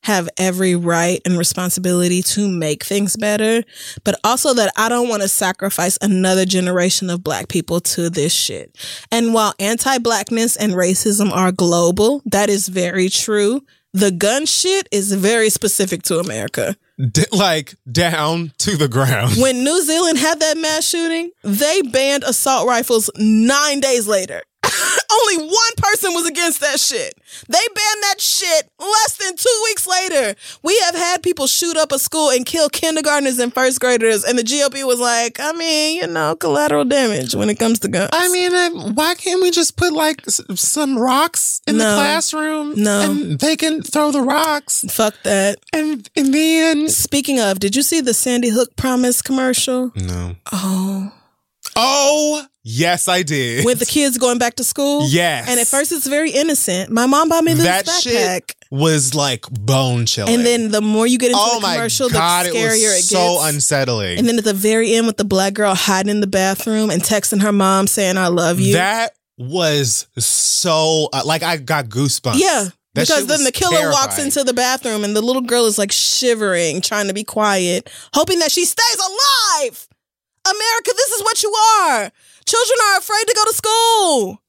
have 0.03 0.29
every 0.37 0.75
right 0.75 1.21
and 1.25 1.37
responsibility 1.37 2.21
to 2.23 2.47
make 2.47 2.83
things 2.83 3.15
better, 3.15 3.63
but 4.03 4.19
also 4.23 4.53
that 4.53 4.73
I 4.75 4.89
don't 4.89 5.09
want 5.09 5.21
to 5.21 5.27
sacrifice 5.27 5.97
another 6.01 6.45
generation 6.45 7.09
of 7.09 7.23
black 7.23 7.47
people 7.47 7.79
to 7.81 8.09
this 8.09 8.33
shit. 8.33 8.75
And 9.11 9.33
while 9.33 9.53
anti 9.59 9.97
blackness 9.99 10.55
and 10.55 10.73
racism 10.73 11.31
are 11.31 11.51
global, 11.51 12.21
that 12.25 12.49
is 12.49 12.67
very 12.67 13.09
true. 13.09 13.61
The 13.93 14.11
gun 14.11 14.45
shit 14.45 14.87
is 14.91 15.11
very 15.11 15.49
specific 15.49 16.03
to 16.03 16.19
America. 16.19 16.77
D- 16.97 17.25
like 17.31 17.75
down 17.91 18.53
to 18.59 18.77
the 18.77 18.87
ground. 18.87 19.35
When 19.41 19.63
New 19.63 19.83
Zealand 19.83 20.17
had 20.17 20.39
that 20.39 20.57
mass 20.57 20.87
shooting, 20.87 21.31
they 21.43 21.81
banned 21.81 22.23
assault 22.23 22.67
rifles 22.67 23.09
nine 23.17 23.81
days 23.81 24.07
later. 24.07 24.43
Only 25.11 25.45
one 25.47 25.73
person 25.77 26.13
was 26.13 26.27
against 26.27 26.61
that 26.61 26.79
shit. 26.79 27.13
They 27.47 27.57
banned 27.59 28.03
that 28.03 28.15
shit 28.19 28.69
less 28.79 29.17
than 29.17 29.35
two 29.35 29.61
weeks 29.65 29.85
later. 29.87 30.35
We 30.63 30.77
have 30.85 30.95
had 30.95 31.21
people 31.23 31.47
shoot 31.47 31.77
up 31.77 31.91
a 31.91 31.99
school 31.99 32.29
and 32.29 32.45
kill 32.45 32.69
kindergartners 32.69 33.39
and 33.39 33.53
first 33.53 33.79
graders, 33.79 34.23
and 34.23 34.37
the 34.37 34.43
GOP 34.43 34.85
was 34.85 34.99
like, 34.99 35.39
I 35.39 35.51
mean, 35.53 35.97
you 36.01 36.07
know, 36.07 36.35
collateral 36.35 36.85
damage 36.85 37.35
when 37.35 37.49
it 37.49 37.59
comes 37.59 37.79
to 37.79 37.87
guns. 37.87 38.09
I 38.13 38.29
mean, 38.29 38.53
uh, 38.53 38.91
why 38.93 39.15
can't 39.15 39.41
we 39.41 39.51
just 39.51 39.75
put 39.77 39.93
like 39.93 40.23
s- 40.27 40.41
some 40.55 40.97
rocks 40.97 41.61
in 41.67 41.77
the 41.77 41.83
No. 41.85 41.95
classroom? 41.95 42.73
No. 42.81 43.01
and 43.01 43.39
they 43.39 43.55
can 43.55 43.81
throw 43.83 44.11
the 44.11 44.21
rocks, 44.21 44.85
fuck 44.89 45.13
that. 45.23 45.59
and 45.73 46.09
and 46.15 46.33
then 46.33 46.89
Speaking 46.89 47.39
of, 47.39 47.59
did 47.59 47.75
you 47.75 47.81
see 47.83 48.01
the 48.01 48.13
Sandy 48.13 48.49
Hook 48.49 48.75
Promise 48.75 49.21
commercial? 49.21 49.91
no. 49.95 50.35
Oh, 50.51 51.11
Oh 51.75 52.45
yes, 52.63 53.07
I 53.07 53.23
did. 53.23 53.65
with 53.65 53.79
the 53.79 53.85
kids 53.85 54.17
going 54.17 54.37
back 54.37 54.55
to 54.55 54.63
school. 54.63 55.07
Yes. 55.09 55.47
and 55.49 55.59
at 55.59 55.67
first 55.67 55.91
it's 55.91 56.07
very 56.07 56.31
innocent. 56.31 56.89
My 56.91 57.05
mom 57.05 57.29
bought 57.29 57.43
me 57.43 57.53
this 57.53 57.63
that 57.63 57.85
backpack. 57.85 58.01
shit 58.01 58.55
was 58.71 59.13
like 59.13 59.45
bone 59.49 60.05
chilling. 60.05 60.33
And 60.35 60.45
then 60.45 60.71
the 60.71 60.81
more 60.81 61.05
you 61.05 61.17
get 61.17 61.31
into 61.31 61.39
oh 61.41 61.59
the 61.59 61.67
commercial, 61.67 62.09
god, 62.09 62.45
the 62.45 62.49
it 62.49 62.53
scarier 62.55 62.71
was 62.71 62.99
it, 62.99 63.03
so 63.03 63.33
gets. 63.39 63.53
unsettling. 63.55 64.17
and 64.19 64.27
then 64.27 64.37
at 64.37 64.43
the 64.43 64.53
very 64.53 64.93
end, 64.95 65.07
with 65.07 65.17
the 65.17 65.25
black 65.25 65.53
girl 65.53 65.75
hiding 65.75 66.09
in 66.09 66.21
the 66.21 66.27
bathroom 66.27 66.89
and 66.89 67.01
texting 67.01 67.41
her 67.41 67.51
mom 67.51 67.87
saying, 67.87 68.17
"I 68.17 68.27
love 68.27 68.59
you." 68.59 68.73
that 68.73 69.13
was 69.37 70.07
so 70.17 71.09
uh, 71.13 71.23
like 71.25 71.43
I 71.43 71.57
got 71.57 71.85
goosebumps. 71.85 72.39
yeah, 72.39 72.65
That 72.93 73.07
because 73.07 73.25
then 73.27 73.43
the 73.43 73.51
killer 73.51 73.89
walks 73.91 74.19
into 74.19 74.43
the 74.43 74.53
bathroom 74.53 75.03
and 75.03 75.15
the 75.15 75.21
little 75.21 75.41
girl 75.41 75.65
is 75.65 75.77
like 75.77 75.91
shivering, 75.91 76.79
trying 76.81 77.07
to 77.07 77.13
be 77.13 77.23
quiet, 77.23 77.89
hoping 78.13 78.39
that 78.39 78.51
she 78.51 78.65
stays 78.65 78.95
alive. 78.97 79.87
America, 80.45 80.91
this 80.95 81.09
is 81.11 81.21
what 81.23 81.43
you 81.43 81.51
are. 81.53 82.11
Children 82.45 82.77
are 82.87 82.97
afraid 82.99 83.23
to 83.27 83.33
go 83.35 83.43
to 83.45 83.53
school. 83.53 84.41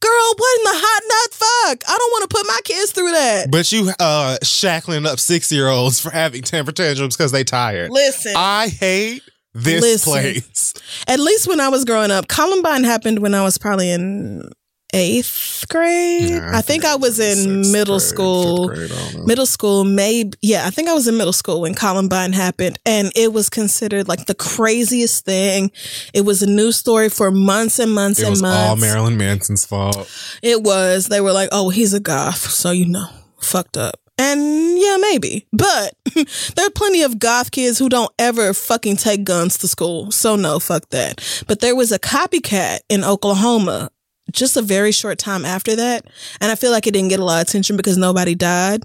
Girl, 0.00 0.34
what 0.36 0.58
in 0.58 0.64
the 0.64 0.70
hot 0.72 1.02
nut 1.08 1.34
fuck? 1.34 1.90
I 1.90 1.98
don't 1.98 2.10
want 2.12 2.30
to 2.30 2.34
put 2.36 2.46
my 2.46 2.60
kids 2.64 2.92
through 2.92 3.10
that. 3.12 3.50
But 3.50 3.70
you 3.70 3.90
uh 4.00 4.38
shackling 4.42 5.04
up 5.06 5.20
six 5.20 5.52
year 5.52 5.68
olds 5.68 6.00
for 6.00 6.10
having 6.10 6.42
temper 6.42 6.72
tantrums 6.72 7.16
because 7.16 7.32
they 7.32 7.44
tired. 7.44 7.90
Listen. 7.90 8.32
I 8.34 8.68
hate 8.68 9.22
this 9.52 9.82
Listen. 9.82 10.10
place. 10.10 10.74
At 11.06 11.20
least 11.20 11.48
when 11.48 11.60
I 11.60 11.68
was 11.68 11.84
growing 11.84 12.10
up, 12.10 12.28
Columbine 12.28 12.84
happened 12.84 13.18
when 13.18 13.34
I 13.34 13.42
was 13.42 13.58
probably 13.58 13.90
in 13.90 14.48
eighth 14.92 15.64
grade. 15.68 16.30
Nah, 16.30 16.56
I, 16.58 16.60
think 16.62 16.84
I 16.84 16.96
was 16.96 17.18
in 17.18 17.70
middle 17.72 17.98
grade, 17.98 18.08
school. 18.08 18.68
grade, 18.68 18.90
I. 18.92 19.16
Middle 19.24 19.46
school, 19.46 19.84
maybe. 19.84 20.36
Yeah, 20.42 20.66
I 20.66 20.70
think 20.70 20.88
I 20.88 20.92
was 20.94 21.06
in 21.08 21.16
middle 21.16 21.32
school 21.32 21.60
when 21.60 21.74
Columbine 21.74 22.32
happened, 22.32 22.78
and 22.86 23.10
it 23.14 23.32
was 23.32 23.48
considered 23.50 24.08
like 24.08 24.26
the 24.26 24.34
craziest 24.34 25.24
thing. 25.24 25.70
It 26.14 26.22
was 26.22 26.42
a 26.42 26.46
news 26.46 26.76
story 26.76 27.08
for 27.08 27.30
months 27.30 27.78
and 27.78 27.92
months 27.94 28.18
It 28.20 28.24
and 28.24 28.30
was 28.30 28.42
months. 28.42 28.68
all 28.68 28.76
Marilyn 28.76 29.16
Manson's 29.16 29.64
fault. 29.64 30.10
It 30.42 30.62
was. 30.62 31.06
They 31.06 31.20
were 31.20 31.32
like, 31.32 31.48
"Oh, 31.52 31.70
he's 31.70 31.94
a 31.94 32.00
goth," 32.00 32.50
so 32.50 32.70
you 32.70 32.86
know, 32.86 33.06
fucked 33.40 33.76
up. 33.76 34.00
And 34.18 34.78
yeah, 34.78 34.98
maybe. 35.00 35.46
But 35.50 35.94
there 36.14 36.66
are 36.66 36.70
plenty 36.70 37.00
of 37.02 37.18
goth 37.18 37.52
kids 37.52 37.78
who 37.78 37.88
don't 37.88 38.12
ever 38.18 38.52
fucking 38.52 38.96
take 38.96 39.24
guns 39.24 39.56
to 39.58 39.68
school. 39.68 40.10
So 40.10 40.36
no, 40.36 40.58
fuck 40.58 40.90
that. 40.90 41.42
But 41.48 41.60
there 41.60 41.74
was 41.74 41.90
a 41.90 41.98
copycat 41.98 42.80
in 42.90 43.02
Oklahoma 43.02 43.90
just 44.32 44.56
a 44.56 44.62
very 44.62 44.92
short 44.92 45.18
time 45.18 45.44
after 45.44 45.76
that. 45.76 46.06
And 46.40 46.50
I 46.50 46.54
feel 46.54 46.70
like 46.70 46.86
it 46.86 46.92
didn't 46.92 47.08
get 47.10 47.20
a 47.20 47.24
lot 47.24 47.40
of 47.42 47.48
attention 47.48 47.76
because 47.76 47.96
nobody 47.98 48.34
died. 48.34 48.84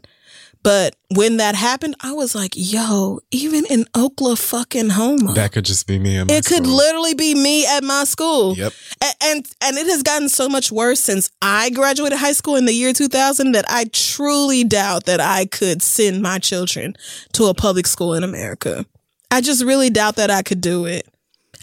But 0.63 0.95
when 1.13 1.37
that 1.37 1.53
happened, 1.53 1.95
I 2.01 2.13
was 2.13 2.33
like, 2.33 2.53
yo, 2.55 3.19
even 3.29 3.65
in 3.69 3.85
Oklahoma, 3.95 5.33
That 5.35 5.51
could 5.51 5.63
just 5.65 5.85
be 5.85 5.99
me 5.99 6.17
and 6.17 6.27
my 6.27 6.35
it 6.37 6.45
could 6.45 6.63
school. 6.63 6.75
literally 6.75 7.13
be 7.13 7.35
me 7.35 7.67
at 7.67 7.83
my 7.83 8.03
school. 8.03 8.55
Yep. 8.57 8.73
A- 9.03 9.23
And, 9.25 9.45
and 9.61 9.77
it 9.77 9.85
has 9.87 10.01
gotten 10.01 10.27
so 10.27 10.49
much 10.49 10.71
worse 10.71 10.99
since 10.99 11.29
I 11.41 11.69
graduated 11.69 12.17
high 12.17 12.31
school 12.31 12.55
in 12.55 12.65
the 12.65 12.73
year 12.73 12.93
2000 12.93 13.51
that 13.51 13.65
I 13.69 13.85
truly 13.93 14.63
doubt 14.63 15.05
that 15.05 15.19
I 15.21 15.45
could 15.45 15.83
send 15.83 16.23
my 16.23 16.39
children 16.39 16.95
to 17.33 17.45
a 17.45 17.53
public 17.53 17.85
school 17.85 18.15
in 18.15 18.23
America. 18.23 18.85
I 19.29 19.41
just 19.41 19.63
really 19.63 19.89
doubt 19.91 20.15
that 20.15 20.31
I 20.31 20.41
could 20.41 20.61
do 20.61 20.85
it. 20.85 21.07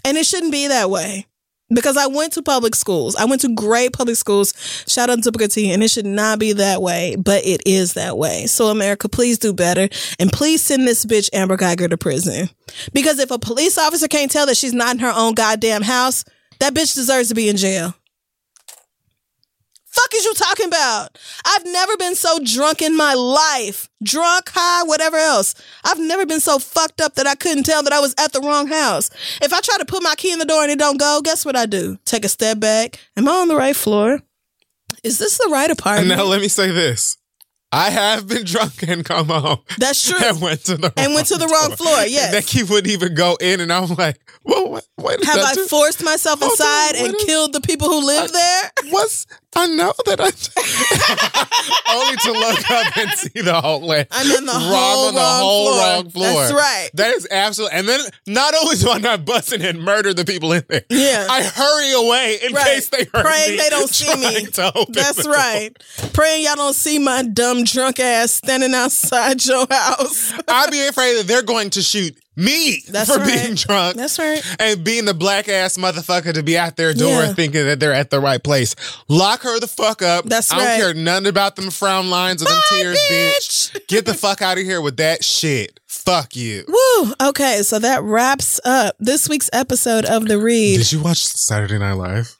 And 0.05 0.17
it 0.17 0.25
shouldn't 0.25 0.51
be 0.53 0.67
that 0.67 0.89
way. 0.89 1.27
Because 1.73 1.97
I 1.97 2.07
went 2.07 2.33
to 2.33 2.41
public 2.41 2.75
schools. 2.75 3.15
I 3.15 3.25
went 3.25 3.41
to 3.41 3.53
great 3.53 3.93
public 3.93 4.15
schools. 4.15 4.53
Shout 4.87 5.09
out 5.09 5.23
to 5.23 5.31
Booker 5.31 5.47
T. 5.47 5.71
And 5.71 5.83
it 5.83 5.89
should 5.89 6.05
not 6.05 6.39
be 6.39 6.53
that 6.53 6.81
way, 6.81 7.15
but 7.15 7.45
it 7.45 7.61
is 7.65 7.93
that 7.93 8.17
way. 8.17 8.45
So 8.45 8.67
America, 8.67 9.09
please 9.09 9.37
do 9.37 9.53
better. 9.53 9.89
And 10.19 10.31
please 10.31 10.63
send 10.63 10.87
this 10.87 11.05
bitch 11.05 11.29
Amber 11.33 11.57
Geiger 11.57 11.87
to 11.87 11.97
prison. 11.97 12.49
Because 12.93 13.19
if 13.19 13.31
a 13.31 13.39
police 13.39 13.77
officer 13.77 14.07
can't 14.07 14.31
tell 14.31 14.45
that 14.45 14.57
she's 14.57 14.73
not 14.73 14.95
in 14.95 14.99
her 14.99 15.13
own 15.15 15.33
goddamn 15.33 15.81
house, 15.81 16.23
that 16.59 16.73
bitch 16.73 16.95
deserves 16.95 17.29
to 17.29 17.35
be 17.35 17.49
in 17.49 17.57
jail. 17.57 17.93
Fuck 19.93 20.13
is 20.15 20.25
you 20.25 20.33
talking 20.33 20.65
about? 20.67 21.19
I've 21.45 21.65
never 21.65 21.95
been 21.97 22.15
so 22.15 22.39
drunk 22.43 22.81
in 22.81 22.97
my 22.97 23.13
life. 23.13 23.89
Drunk, 24.03 24.49
high, 24.51 24.83
whatever 24.83 25.17
else. 25.17 25.53
I've 25.83 25.99
never 25.99 26.25
been 26.25 26.39
so 26.39 26.57
fucked 26.57 26.99
up 26.99 27.13
that 27.15 27.27
I 27.27 27.35
couldn't 27.35 27.63
tell 27.65 27.83
that 27.83 27.93
I 27.93 27.99
was 27.99 28.15
at 28.17 28.33
the 28.33 28.41
wrong 28.41 28.67
house. 28.67 29.11
If 29.41 29.53
I 29.53 29.61
try 29.61 29.77
to 29.77 29.85
put 29.85 30.01
my 30.01 30.15
key 30.15 30.31
in 30.31 30.39
the 30.39 30.45
door 30.45 30.63
and 30.63 30.71
it 30.71 30.79
don't 30.79 30.99
go, 30.99 31.21
guess 31.23 31.45
what 31.45 31.55
I 31.55 31.67
do? 31.67 31.99
Take 32.05 32.25
a 32.25 32.29
step 32.29 32.59
back. 32.59 32.99
Am 33.15 33.27
I 33.27 33.31
on 33.33 33.47
the 33.49 33.55
right 33.55 33.75
floor? 33.75 34.19
Is 35.03 35.19
this 35.19 35.37
the 35.37 35.49
right 35.51 35.69
apartment? 35.69 36.09
Now 36.09 36.23
let 36.23 36.41
me 36.41 36.47
say 36.47 36.71
this. 36.71 37.17
I 37.71 37.89
have 37.89 38.27
been 38.27 38.45
drunk 38.45 38.83
and 38.87 39.03
come 39.05 39.27
home. 39.29 39.59
That's 39.79 40.07
true. 40.07 40.17
And 40.23 40.39
went 40.41 40.61
to 40.65 40.77
the 40.77 40.93
And 40.95 41.13
went 41.15 41.27
to 41.27 41.37
the 41.37 41.47
wrong 41.47 41.69
door. 41.69 41.77
floor, 41.77 42.01
yes. 42.05 42.25
And 42.27 42.33
that 42.35 42.45
key 42.45 42.63
wouldn't 42.63 42.87
even 42.93 43.15
go 43.15 43.35
in, 43.41 43.61
and 43.61 43.73
I'm 43.73 43.89
like, 43.95 44.19
well, 44.43 44.69
what, 44.69 44.87
what 44.95 45.23
Have 45.23 45.39
I 45.39 45.53
do? 45.55 45.65
forced 45.65 46.03
myself 46.03 46.39
Hold 46.39 46.51
on, 46.51 46.53
inside 46.53 46.95
and 47.05 47.15
is- 47.15 47.23
killed 47.25 47.53
the 47.53 47.61
people 47.61 47.87
who 47.89 48.05
live 48.05 48.31
there? 48.31 48.71
What's 48.91 49.25
I 49.55 49.67
know 49.67 49.93
that 50.05 50.19
I 50.19 50.31
only 51.93 52.15
to 52.17 52.31
look 52.31 52.71
up 52.71 52.97
and 52.97 53.11
see 53.11 53.41
the 53.41 53.59
whole 53.61 53.81
land. 53.81 54.07
I'm 54.11 54.29
in 54.31 54.45
the 54.45 54.51
wrong 54.51 54.61
whole 54.61 55.07
on 55.07 55.13
the 55.13 55.19
wrong 55.19 55.39
whole 55.41 55.67
floor. 55.73 55.79
wrong 55.95 56.09
floor. 56.09 56.33
That's 56.41 56.53
right. 56.53 56.89
That 56.95 57.13
is 57.13 57.27
absolutely. 57.29 57.77
And 57.77 57.87
then 57.87 58.01
not 58.27 58.53
only 58.55 58.75
do 58.77 58.89
I 58.89 58.97
not 58.99 59.25
bust 59.25 59.53
in 59.53 59.61
and 59.61 59.81
murder 59.81 60.13
the 60.13 60.25
people 60.25 60.51
in 60.53 60.63
there, 60.69 60.83
Yeah. 60.89 61.27
I 61.29 61.43
hurry 61.43 61.91
away 61.93 62.39
in 62.43 62.53
Right. 62.53 62.65
case 62.65 62.89
they 62.89 63.05
Praying 63.05 63.51
me 63.51 63.57
they 63.57 63.69
don't 63.69 63.89
see 63.89 64.13
me. 64.15 64.47
That's 64.89 65.23
door. 65.23 65.33
right. 65.33 65.71
Praying 66.13 66.45
y'all 66.45 66.55
don't 66.55 66.75
see 66.75 66.99
my 66.99 67.23
dumb 67.23 67.63
drunk 67.63 67.99
ass 67.99 68.31
standing 68.31 68.73
outside 68.73 69.43
your 69.45 69.67
house. 69.69 70.33
I'd 70.47 70.71
be 70.71 70.85
afraid 70.87 71.17
that 71.17 71.27
they're 71.27 71.41
going 71.43 71.69
to 71.71 71.81
shoot 71.81 72.15
me 72.35 72.83
That's 72.89 73.13
for 73.13 73.19
right. 73.19 73.43
being 73.43 73.55
drunk. 73.55 73.95
That's 73.95 74.17
right. 74.19 74.41
And 74.59 74.83
being 74.83 75.05
the 75.05 75.13
black 75.13 75.47
ass 75.49 75.77
motherfucker 75.77 76.33
to 76.33 76.43
be 76.43 76.57
at 76.57 76.75
their 76.75 76.93
door 76.93 77.21
Yeah. 77.23 77.33
thinking 77.33 77.65
that 77.65 77.79
they're 77.79 77.93
at 77.93 78.09
the 78.09 78.19
right 78.19 78.43
place. 78.43 78.75
Lock 79.07 79.41
her 79.43 79.59
the 79.59 79.67
fuck 79.67 80.01
up. 80.01 80.25
That's 80.25 80.51
I 80.51 80.55
don't 80.57 80.65
right. 80.65 80.79
care 80.79 80.93
nothing 80.93 81.27
about 81.27 81.55
them 81.55 81.69
frown 81.71 82.09
lines 82.09 82.41
or 82.41 82.45
them 82.45 82.61
tears, 82.69 82.97
bitch. 83.11 83.71
bitch. 83.71 83.87
Get 83.87 84.05
the 84.05 84.13
fuck 84.13 84.41
out 84.41 84.57
of 84.57 84.63
here 84.63 84.81
with 84.81 84.97
that 84.97 85.23
shit. 85.23 85.79
Fuck 85.87 86.35
you. 86.35 86.65
Woo. 86.67 87.13
Okay, 87.21 87.61
so 87.61 87.79
that 87.79 88.01
wraps 88.03 88.59
up 88.65 88.95
this 88.99 89.29
week's 89.29 89.49
episode 89.53 90.05
of 90.05 90.27
The 90.27 90.37
Read. 90.39 90.77
Did 90.77 90.91
you 90.91 91.01
watch 91.03 91.23
Saturday 91.23 91.77
Night 91.77 91.93
Live? 91.93 92.37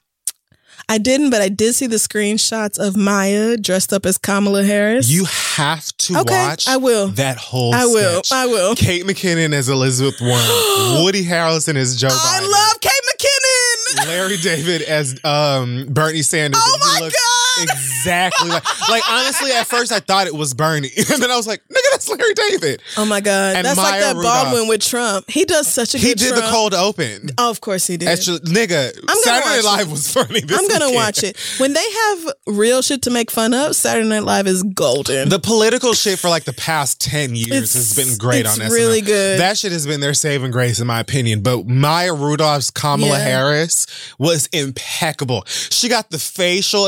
I 0.88 0.98
didn't, 0.98 1.30
but 1.30 1.40
I 1.40 1.48
did 1.48 1.74
see 1.74 1.86
the 1.86 1.96
screenshots 1.96 2.78
of 2.78 2.96
Maya 2.96 3.56
dressed 3.56 3.92
up 3.92 4.04
as 4.06 4.18
Kamala 4.18 4.62
Harris. 4.64 5.08
You 5.08 5.24
have 5.24 5.86
to 5.98 6.18
Okay, 6.20 6.46
watch 6.46 6.68
I 6.68 6.76
will. 6.76 7.08
that 7.08 7.36
whole 7.38 7.74
I 7.74 7.84
will. 7.86 8.22
sketch. 8.22 8.32
I 8.32 8.46
will. 8.46 8.74
Kate 8.74 9.04
McKinnon 9.04 9.52
as 9.54 9.68
Elizabeth 9.68 10.20
Warren. 10.20 10.44
Woody 11.04 11.24
Harrelson 11.24 11.76
as 11.76 11.96
Joe 11.96 12.08
I 12.10 12.40
Biden. 12.40 12.50
love 12.50 12.80
Kate 12.80 12.92
McKinnon. 13.08 14.06
Larry 14.08 14.36
David 14.38 14.82
as 14.82 15.18
um, 15.24 15.86
Bernie 15.88 16.22
Sanders. 16.22 16.60
Oh 16.62 16.78
my 16.80 17.00
looks 17.00 17.14
God. 17.16 17.53
Exactly 17.62 18.48
like 18.48 18.64
like 18.88 19.02
honestly, 19.10 19.52
at 19.52 19.66
first 19.66 19.92
I 19.92 20.00
thought 20.00 20.26
it 20.26 20.34
was 20.34 20.54
Bernie, 20.54 20.90
and 20.96 21.22
then 21.22 21.30
I 21.30 21.36
was 21.36 21.46
like, 21.46 21.62
"Nigga, 21.68 21.90
that's 21.92 22.08
Larry 22.08 22.34
David." 22.34 22.82
Oh 22.96 23.04
my 23.04 23.20
God. 23.20 23.56
And 23.56 23.64
That's 23.64 23.78
like 23.78 24.00
that 24.00 24.16
Rudolph. 24.16 24.44
Baldwin 24.46 24.68
with 24.68 24.80
Trump. 24.82 25.28
He 25.30 25.44
does 25.44 25.72
such 25.72 25.94
a. 25.94 25.98
He 25.98 26.14
did 26.14 26.28
Trump. 26.30 26.44
the 26.44 26.50
cold 26.50 26.74
open. 26.74 27.30
Oh, 27.38 27.50
of 27.50 27.60
course 27.60 27.86
he 27.86 27.96
did. 27.96 28.08
Actually, 28.08 28.40
nigga, 28.40 28.94
gonna 29.06 29.20
Saturday 29.20 29.48
Night 29.48 29.58
it. 29.58 29.64
Live 29.64 29.90
was 29.90 30.12
funny. 30.12 30.40
This 30.40 30.58
I'm 30.58 30.68
gonna 30.68 30.86
weekend. 30.86 30.94
watch 30.96 31.22
it. 31.22 31.36
When 31.58 31.72
they 31.72 31.84
have 31.92 32.32
real 32.46 32.82
shit 32.82 33.02
to 33.02 33.10
make 33.10 33.30
fun 33.30 33.54
of, 33.54 33.76
Saturday 33.76 34.08
Night 34.08 34.24
Live 34.24 34.46
is 34.46 34.62
golden. 34.62 35.28
The 35.28 35.38
political 35.38 35.94
shit 35.94 36.18
for 36.18 36.28
like 36.28 36.44
the 36.44 36.52
past 36.52 37.00
10 37.00 37.34
years 37.36 37.48
It's- 37.50 37.74
has 37.74 37.94
been 37.96 38.16
great 38.18 38.46
on 38.46 38.58
SNL. 38.58 38.70
really 38.70 39.00
good. 39.00 39.40
That 39.40 39.56
shit 39.58 39.72
has 39.72 39.86
been 39.86 40.00
their 40.00 40.14
saving 40.14 40.50
grace, 40.50 40.80
in 40.80 40.86
my 40.86 41.00
opinion. 41.00 41.42
But 41.42 41.66
Maya 41.66 42.14
Rudolph's 42.14 42.70
Kamala 42.70 43.12
Yeah. 43.18 43.24
Harris 43.24 43.86
was 44.18 44.46
impeccable. 44.52 45.44
She 45.46 45.88
got 45.88 46.10
the 46.10 46.18
facial 46.18 46.86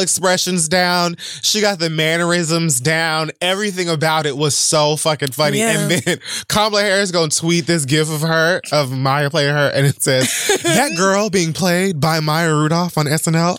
down, 0.68 1.17
she 1.43 1.60
got 1.60 1.78
the 1.78 1.91
mannerisms 1.91 2.81
down. 2.81 3.31
Everything 3.41 3.89
about 3.89 4.26
it 4.26 4.36
was 4.36 4.57
so 4.57 4.97
fucking 4.97 5.33
funny. 5.33 5.59
Yeah. 5.59 5.78
And 5.78 5.91
then 5.91 6.18
Kamala 6.49 6.83
Harris 6.83 7.10
gonna 7.10 7.28
tweet 7.28 7.67
this 7.67 7.85
gif 7.85 8.10
of 8.10 8.23
her, 8.23 8.60
of 8.73 8.91
Maya 8.91 9.31
playing 9.31 9.55
her, 9.55 9.70
and 9.75 9.86
it 9.86 10.02
says, 10.02 10.60
That 10.62 10.94
girl 10.97 11.31
being 11.31 11.52
played 11.52 12.01
by 12.01 12.20
Maya 12.20 12.55
Rudolph 12.55 12.97
on 12.99 13.07
SNL. 13.07 13.59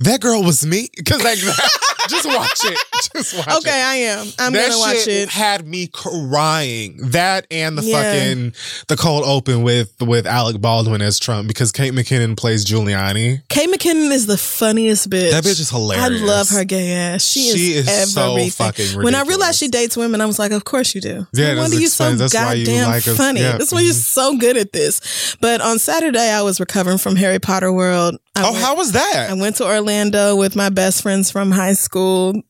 That 0.00 0.20
girl 0.20 0.42
was 0.42 0.66
me. 0.66 0.88
Cause 1.06 1.24
like 1.24 1.38
just 2.08 2.26
watch 2.26 2.60
it. 2.64 2.78
Just 3.14 3.36
watch 3.36 3.46
it 3.48 3.56
okay, 3.58 3.82
I 3.82 3.94
am. 3.96 4.26
I'm 4.38 4.52
that 4.54 4.68
gonna 4.68 4.78
watch 4.78 4.96
shit 5.04 5.08
it. 5.08 5.28
had 5.28 5.66
me 5.66 5.86
crying. 5.86 6.96
That 7.10 7.46
and 7.50 7.76
the 7.78 7.82
Yeah. 7.82 8.02
fucking 8.02 8.54
the 8.88 8.96
cold 8.96 9.24
open 9.24 9.62
with 9.62 9.92
with 10.00 10.26
Alec 10.26 10.60
Baldwin 10.60 11.02
as 11.02 11.18
Trump 11.18 11.46
because 11.48 11.72
Kate 11.72 11.92
McKinnon 11.92 12.36
plays 12.36 12.64
Giuliani. 12.64 13.42
Kate 13.48 13.68
McKinnon 13.70 14.10
is 14.12 14.26
the 14.26 14.36
funniest 14.38 15.08
bitch. 15.10 15.30
That 15.30 15.44
bitch 15.44 15.60
is 15.60 15.70
hilarious. 15.70 16.04
I 16.22 16.24
love 16.24 16.48
her 16.50 16.64
gay 16.64 16.92
ass. 16.92 17.22
She, 17.24 17.50
She 17.52 17.72
is, 17.74 17.88
is 17.88 18.14
so 18.14 18.30
everything. 18.32 18.50
fucking 18.50 19.02
When 19.02 19.14
I 19.14 19.22
realized 19.22 19.58
she 19.58 19.68
dates 19.68 19.96
women, 19.96 20.20
I 20.20 20.26
was 20.26 20.38
like, 20.38 20.52
of 20.52 20.64
course 20.64 20.94
you 20.94 21.00
do. 21.00 21.26
Yeah, 21.32 21.54
no 21.54 21.62
wonder 21.62 21.78
you 21.78 21.88
so 21.88 22.12
that's 22.14 22.34
why 22.34 22.54
you 22.54 22.66
goddamn 22.66 22.88
like 22.90 23.02
funny. 23.04 23.40
Yeah. 23.40 23.58
That's 23.58 23.72
why 23.72 23.80
you're 23.80 23.94
Mhm. 23.94 24.12
so 24.14 24.36
good 24.36 24.56
at 24.56 24.72
this. 24.72 25.36
But 25.40 25.60
on 25.60 25.78
Saturday, 25.78 26.30
I 26.30 26.42
was 26.42 26.60
recovering 26.60 26.98
from 26.98 27.16
Harry 27.16 27.38
Potter 27.38 27.72
World. 27.72 28.16
I 28.34 28.42
Oh, 28.46 28.52
went- 28.52 28.64
how 28.64 28.76
was 28.76 28.92
that? 28.92 29.28
I 29.30 29.34
went 29.34 29.56
to 29.56 29.64
Orlando 29.64 30.36
with 30.36 30.54
my 30.56 30.68
best 30.68 31.02
friends 31.02 31.30
from 31.30 31.50
high 31.50 31.72
school 31.72 31.95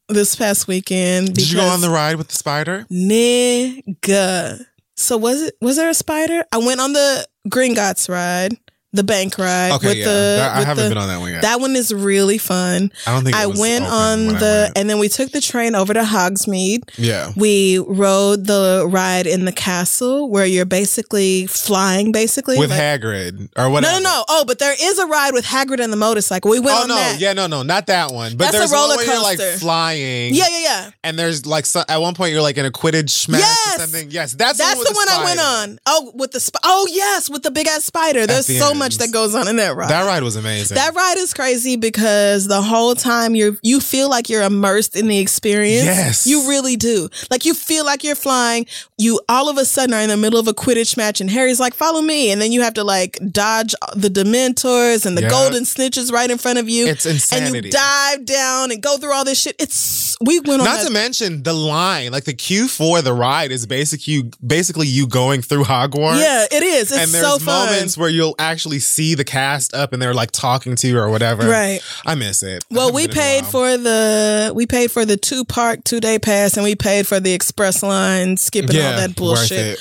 this 0.09 0.37
past 0.37 0.69
weekend. 0.69 1.35
Did 1.35 1.51
you 1.51 1.59
go 1.59 1.67
on 1.67 1.81
the 1.81 1.91
ride 1.91 2.17
with 2.17 2.29
the 2.29 2.35
spider? 2.35 2.87
Nigga. 2.91 4.65
So 4.97 5.17
was 5.17 5.43
it 5.43 5.55
was 5.61 5.77
there 5.77 5.91
a 5.91 5.95
spider? 5.95 6.45
I 6.53 6.59
went 6.59 6.81
on 6.81 6.93
the 6.93 7.27
Gringotts 7.49 8.09
ride, 8.09 8.57
the 8.93 9.03
bank 9.05 9.37
ride 9.37 9.73
Okay, 9.73 9.89
with 9.89 9.97
yeah. 9.99 10.05
the 10.05 10.11
That- 10.11 10.53
I 10.55 10.59
with 10.61 10.67
haven't 10.69 10.85
the- 10.85 10.89
been 10.91 10.99
on 10.99 11.09
that 11.09 11.21
one 11.21 11.33
yet. 11.33 11.43
That 11.43 11.61
one 11.61 11.77
is 11.77 11.93
really 11.93 12.39
fun. 12.39 12.91
I 13.07 13.13
don't 13.13 13.25
think 13.25 13.37
I 13.37 13.47
went 13.47 13.85
on 13.85 14.27
the 14.29 14.33
went. 14.33 14.73
and 14.79 14.89
then 14.89 14.99
we 14.99 15.09
took 15.11 15.33
the 15.33 15.41
train 15.43 15.75
over 15.75 15.93
to 15.93 16.01
Hogsmeade. 16.03 16.85
Yeah. 16.97 17.33
We 17.37 17.79
rode 17.79 18.47
the 18.47 18.87
ride 18.89 19.27
in 19.27 19.45
the 19.45 19.53
castle 19.53 20.31
where 20.31 20.47
you're 20.47 20.65
basically 20.65 21.47
flying 21.47 22.11
basically 22.11 22.59
With 22.59 22.71
like- 22.71 22.81
Hagrid 22.81 23.49
or 23.57 23.69
whatever. 23.69 23.95
no, 23.95 23.99
no. 23.99 24.05
No. 24.17 24.25
Oh, 24.29 24.45
but 24.47 24.61
there 24.61 24.75
is 24.81 24.99
a 24.99 25.07
ride 25.07 25.35
with 25.35 25.45
Hagrid 25.45 25.81
and 25.83 25.93
the 25.93 25.97
motorcycle. 25.97 26.51
We 26.51 26.61
went 26.61 26.85
Oh 26.85 26.87
no, 26.87 26.95
that. 26.95 27.19
yeah, 27.21 27.33
no, 27.35 27.47
no, 27.49 27.63
not 27.63 27.89
that 27.89 28.13
one. 28.13 28.37
But 28.37 28.45
That's 28.53 28.55
a 28.55 28.59
there's 28.61 28.71
one 28.71 28.81
roller 28.81 28.97
where 28.97 29.07
you're 29.07 29.23
like 29.23 29.41
flying. 29.59 30.33
Yeah, 30.33 30.45
yeah, 30.51 30.61
yeah. 30.63 30.91
And 31.05 31.19
there's 31.19 31.45
like 31.45 31.67
at 31.89 32.01
one 32.01 32.15
point 32.15 32.33
you're 32.33 32.41
like 32.41 32.57
in 32.57 32.65
a 32.65 32.71
Quidditch 32.71 33.29
match 33.29 33.41
Yes! 33.41 33.77
or 33.77 33.81
something. 33.81 34.11
Yes, 34.11 34.33
that's 34.35 34.59
That's 34.59 34.79
with 34.79 34.89
the 34.89 34.95
one 34.95 35.09
I 35.09 35.25
went 35.25 35.41
on. 35.41 35.79
Oh, 35.87 36.13
with 36.15 36.31
the 36.31 36.41
sp- 36.41 36.63
oh 36.65 36.87
yes, 36.91 37.29
with 37.29 37.43
the 37.43 37.51
big 37.51 37.67
ass 37.67 37.85
spider. 37.85 38.27
There's 38.27 38.47
the 38.47 38.59
so 38.59 38.71
end. 38.71 38.79
much 38.79 38.86
that 38.95 39.13
goes 39.13 39.35
on 39.35 39.49
in 39.49 39.57
that 39.57 39.77
ride. 39.77 39.91
That 39.91 40.07
ride 40.07 40.23
was 40.23 40.37
amazing. 40.37 40.75
That 40.77 40.95
ride 40.95 41.17
is 41.19 41.35
crazy 41.35 41.77
because 41.77 42.47
the 42.49 42.63
whole 42.63 42.95
time 42.95 43.35
you're 43.35 43.57
you 43.63 43.81
feel 43.81 44.09
like 44.09 44.29
you're 44.29 44.43
immersed 44.43 44.97
in 44.97 45.07
the 45.09 45.19
experience. 45.19 45.85
Yes. 45.85 46.27
You 46.27 46.49
really 46.49 46.77
do. 46.77 47.09
Like 47.31 47.45
you 47.45 47.55
feel 47.55 47.85
like 47.85 48.05
you're 48.05 48.15
flying. 48.17 48.67
You 48.99 49.21
all 49.29 49.49
of 49.49 49.59
a 49.59 49.65
sudden 49.65 49.95
are 49.95 50.01
in 50.01 50.09
the 50.09 50.17
middle 50.17 50.39
of 50.41 50.49
a 50.49 50.55
Quidditch 50.55 50.97
match 50.97 51.21
and 51.21 51.31
Harry's 51.31 51.61
like, 51.61 51.75
follow 51.75 52.01
me. 52.01 52.31
And 52.31 52.41
then 52.41 52.53
you 52.53 52.63
have 52.63 52.75
to 52.75 52.85
like 52.85 53.19
dodge 53.31 53.75
the 53.95 54.09
Dementors 54.09 55.07
and 55.07 55.17
the 55.17 55.23
Yeah. 55.23 55.29
golden 55.31 55.65
snitches 55.65 56.13
right 56.13 56.31
in 56.31 56.39
front 56.39 56.59
of 56.59 56.69
you. 56.69 56.87
It's 56.87 57.07
insanity. 57.07 57.59
And 57.59 57.67
you 57.67 57.73
dive 57.73 58.25
down 58.25 58.71
and 58.71 58.83
go 58.83 58.97
through 58.99 59.13
all 59.13 59.25
this 59.25 59.41
shit. 59.41 59.57
It's 59.59 60.17
we 60.21 60.41
went 60.41 60.61
on 60.63 60.67
Not 60.67 60.79
that- 60.79 60.87
to 60.87 60.93
mention 60.93 61.43
the 61.43 61.53
line, 61.53 62.13
like 62.13 62.25
the 62.25 62.35
queue 62.35 62.69
for 62.69 63.03
the 63.03 63.13
ride 63.13 63.51
is 63.53 63.67
basic 63.67 64.07
you 64.09 64.31
basically 64.45 64.87
you 64.87 65.07
going 65.07 65.43
through 65.43 65.65
Hogwarts. 65.65 66.21
Yeah, 66.21 66.47
it 66.51 66.63
is. 66.63 66.91
It's 66.91 66.93
and 66.93 67.11
there's 67.11 67.39
so 67.41 67.45
moments 67.45 67.97
where 67.99 68.09
you'll 68.09 68.35
actually 68.39 68.66
see 68.79 69.15
the 69.15 69.25
cast 69.25 69.75
up 69.75 69.93
and 69.93 70.01
they're 70.01 70.15
like 70.15 70.31
talking 70.31 70.77
to 70.77 70.89
you 70.89 70.99
or 70.99 71.11
whatever. 71.11 71.49
Right. 71.49 71.81
I 72.05 72.15
miss 72.15 72.43
it. 72.43 72.65
Well, 72.71 72.93
we 72.93 73.07
been 73.07 73.11
in 73.13 73.19
a 73.19 73.21
paid 73.21 73.47
for 73.47 73.77
the 73.77 74.53
we 74.55 74.67
paid 74.67 74.91
for 74.91 75.05
the 75.05 75.17
two 75.17 75.45
park 75.45 75.85
two 75.85 76.01
day 76.01 76.19
pass, 76.19 76.57
and 76.57 76.65
we 76.65 76.75
paid 76.75 77.07
for 77.07 77.21
the 77.21 77.33
express 77.33 77.83
line, 77.83 78.37
skipping 78.37 78.77
yeah, 78.77 78.91
all 78.91 78.97
that 78.97 79.17
bullshit. 79.17 79.75
it. 79.75 79.79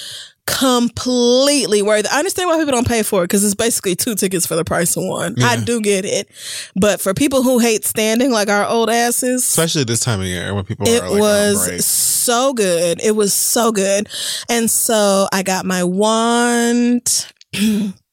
Completely 0.48 1.82
worth 1.82 2.06
it. 2.06 2.14
I 2.14 2.20
understand 2.20 2.50
why 2.50 2.60
people 2.60 2.74
don't 2.74 2.88
pay 2.88 3.02
for 3.02 3.24
it 3.24 3.26
because 3.26 3.44
it's 3.44 3.56
basically 3.56 3.96
two 3.96 4.14
tickets 4.14 4.46
for 4.46 4.56
the 4.56 4.64
price 4.64 4.96
of 4.96 5.04
one. 5.04 5.42
I 5.42 5.58
do 5.58 5.82
get 5.82 6.06
it, 6.06 6.30
but 6.76 7.02
for 7.02 7.16
people 7.16 7.42
who 7.42 7.58
hate 7.58 7.84
standing 7.84 8.32
like 8.32 8.48
our 8.48 8.64
old 8.68 8.92
asses, 8.92 9.44
Especially 9.44 9.86
this 9.86 10.02
time 10.02 10.22
of 10.22 10.28
year 10.28 10.54
when 10.54 10.64
people 10.64 10.88
it 10.88 11.02
are 11.02 11.10
like 11.10 11.20
was 11.20 11.84
so 12.26 12.54
good. 12.54 13.02
It 13.04 13.16
was 13.16 13.34
so 13.34 13.72
good. 13.72 14.08
And 14.50 14.70
so 14.70 15.28
I 15.32 15.42
got 15.44 15.66
my 15.66 15.84
wand. 15.84 17.32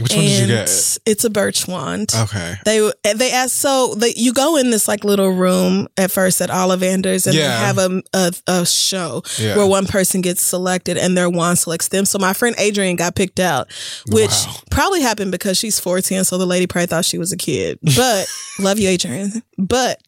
Which 0.00 0.12
one 0.12 0.20
did 0.24 0.40
you 0.40 0.46
get? 0.54 0.98
It's 1.06 1.24
a 1.24 1.30
birch 1.30 1.66
wand. 1.66 2.12
Okay. 2.14 2.54
They 2.64 2.90
they 3.14 3.32
asked 3.32 3.56
so 3.56 3.94
they, 3.94 4.12
you 4.16 4.32
go 4.32 4.56
in 4.56 4.70
this 4.70 4.86
like 4.88 5.04
little 5.04 5.30
room 5.30 5.88
at 5.96 6.10
first 6.10 6.40
at 6.40 6.50
Ollivanders 6.50 7.26
and 7.26 7.34
Yeah. 7.34 7.48
they 7.48 7.66
have 7.66 7.78
a, 7.78 8.02
a 8.12 8.32
a 8.46 8.66
show 8.66 9.22
Yeah. 9.38 9.56
where 9.56 9.66
one 9.66 9.86
person 9.86 10.20
gets 10.20 10.42
selected 10.42 10.96
and 10.96 11.16
their 11.16 11.30
wand 11.30 11.58
selects 11.58 11.88
them. 11.88 12.04
So 12.04 12.18
my 12.18 12.32
friend 12.32 12.54
Adrian 12.58 12.96
got 12.96 13.14
picked 13.14 13.40
out, 13.40 13.68
which 14.08 14.30
Wow. 14.30 14.54
probably 14.70 15.00
happened 15.02 15.32
because 15.32 15.56
she's 15.58 15.78
14, 15.80 16.24
so 16.24 16.38
the 16.38 16.46
lady 16.46 16.66
probably 16.66 16.86
thought 16.86 17.04
she 17.04 17.18
was 17.18 17.32
a 17.32 17.36
kid. 17.36 17.78
But 17.96 18.26
love 18.58 18.78
you, 18.78 18.88
Adrian. 18.88 19.42
But 19.58 20.00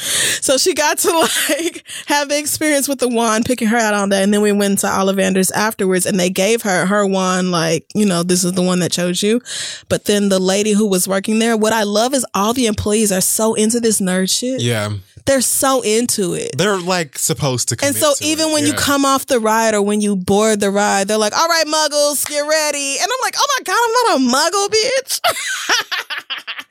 so 0.00 0.56
she 0.56 0.74
got 0.74 0.98
to 0.98 1.10
like 1.48 1.84
have 2.06 2.28
the 2.28 2.38
experience 2.38 2.88
with 2.88 2.98
the 2.98 3.08
wand, 3.08 3.44
picking 3.44 3.68
her 3.68 3.76
out 3.76 3.94
on 3.94 4.08
that. 4.10 4.22
And 4.22 4.32
then 4.32 4.42
we 4.42 4.52
went 4.52 4.78
to 4.80 4.86
Ollivanders 4.86 5.52
afterwards 5.52 6.06
and 6.06 6.18
they 6.18 6.30
gave 6.30 6.62
her 6.62 6.86
her 6.86 7.06
wand, 7.06 7.50
like, 7.50 7.84
you 7.94 8.06
know, 8.06 8.22
this 8.22 8.44
is 8.44 8.52
the 8.52 8.62
one 8.62 8.80
that 8.80 8.92
chose 8.92 9.22
you. 9.22 9.40
But 9.88 10.04
then 10.04 10.28
the 10.28 10.38
lady 10.38 10.72
who 10.72 10.86
was 10.86 11.06
working 11.06 11.38
there, 11.38 11.56
what 11.56 11.72
I 11.72 11.82
love 11.82 12.14
is 12.14 12.24
all 12.34 12.52
the 12.52 12.66
employees 12.66 13.12
are 13.12 13.20
so 13.20 13.54
into 13.54 13.80
this 13.80 14.00
nerd 14.00 14.30
shit. 14.30 14.60
Yeah. 14.60 14.92
They're 15.26 15.42
so 15.42 15.82
into 15.82 16.32
it. 16.34 16.56
They're 16.56 16.78
like 16.78 17.18
supposed 17.18 17.68
to 17.68 17.76
And 17.84 17.94
so 17.94 18.14
to 18.14 18.24
even 18.24 18.48
it. 18.48 18.52
when 18.52 18.66
you 18.66 18.72
come 18.72 19.04
off 19.04 19.26
the 19.26 19.38
ride 19.38 19.74
or 19.74 19.82
when 19.82 20.00
you 20.00 20.16
board 20.16 20.60
the 20.60 20.70
ride, 20.70 21.08
they're 21.08 21.18
like, 21.18 21.36
all 21.36 21.46
right, 21.46 21.66
muggles, 21.66 22.26
get 22.26 22.40
ready. 22.40 22.96
And 22.98 23.04
I'm 23.04 23.18
like, 23.22 23.34
oh 23.36 23.46
my 23.58 23.64
God, 23.64 23.76
I'm 23.78 23.92
not 23.92 24.16
a 24.16 24.50
muggle, 24.50 24.68
bitch. 24.68 25.20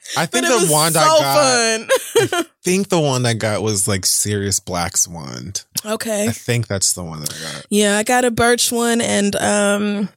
I 0.17 0.25
think 0.25 0.47
the 0.47 0.67
wand 0.71 0.95
so 0.95 1.01
I 1.01 1.05
got, 1.05 1.89
fun. 2.31 2.39
I 2.39 2.45
think 2.63 2.89
the 2.89 2.99
one 2.99 3.18
I 3.25 3.33
got 3.33 3.61
was 3.61 3.87
like 3.87 4.05
Sirius 4.05 4.59
Black's 4.59 5.07
wand. 5.07 5.65
okay. 5.85 6.27
I 6.27 6.31
think 6.31 6.67
that's 6.67 6.93
the 6.93 7.03
one 7.03 7.21
that 7.21 7.33
I 7.33 7.53
got. 7.53 7.65
Yeah, 7.69 7.97
I 7.97 8.03
got 8.03 8.25
a 8.25 8.31
birch 8.31 8.71
one 8.71 9.01
and 9.01 9.35
um 9.37 10.09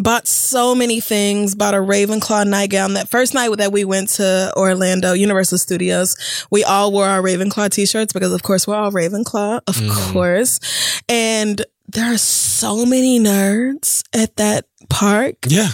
bought 0.00 0.28
so 0.28 0.74
many 0.76 1.00
things. 1.00 1.54
Bought 1.56 1.74
a 1.74 1.78
Ravenclaw 1.78 2.46
nightgown. 2.46 2.94
That 2.94 3.08
first 3.08 3.34
night 3.34 3.50
that 3.58 3.72
we 3.72 3.84
went 3.84 4.10
to 4.10 4.52
Orlando, 4.56 5.12
Universal 5.12 5.58
Studios, 5.58 6.16
we 6.50 6.62
all 6.62 6.92
wore 6.92 7.06
our 7.06 7.20
Ravenclaw 7.20 7.70
t-shirts 7.70 8.12
because 8.12 8.32
of 8.32 8.42
course 8.44 8.66
we're 8.66 8.76
all 8.76 8.92
Ravenclaw, 8.92 9.60
of 9.66 9.74
Mhm. 9.76 10.12
course. 10.12 10.60
And 11.08 11.64
there 11.88 12.12
are 12.12 12.18
so 12.18 12.86
many 12.86 13.18
nerds 13.18 14.04
at 14.12 14.36
that 14.36 14.66
park. 14.88 15.34
Yeah. 15.48 15.70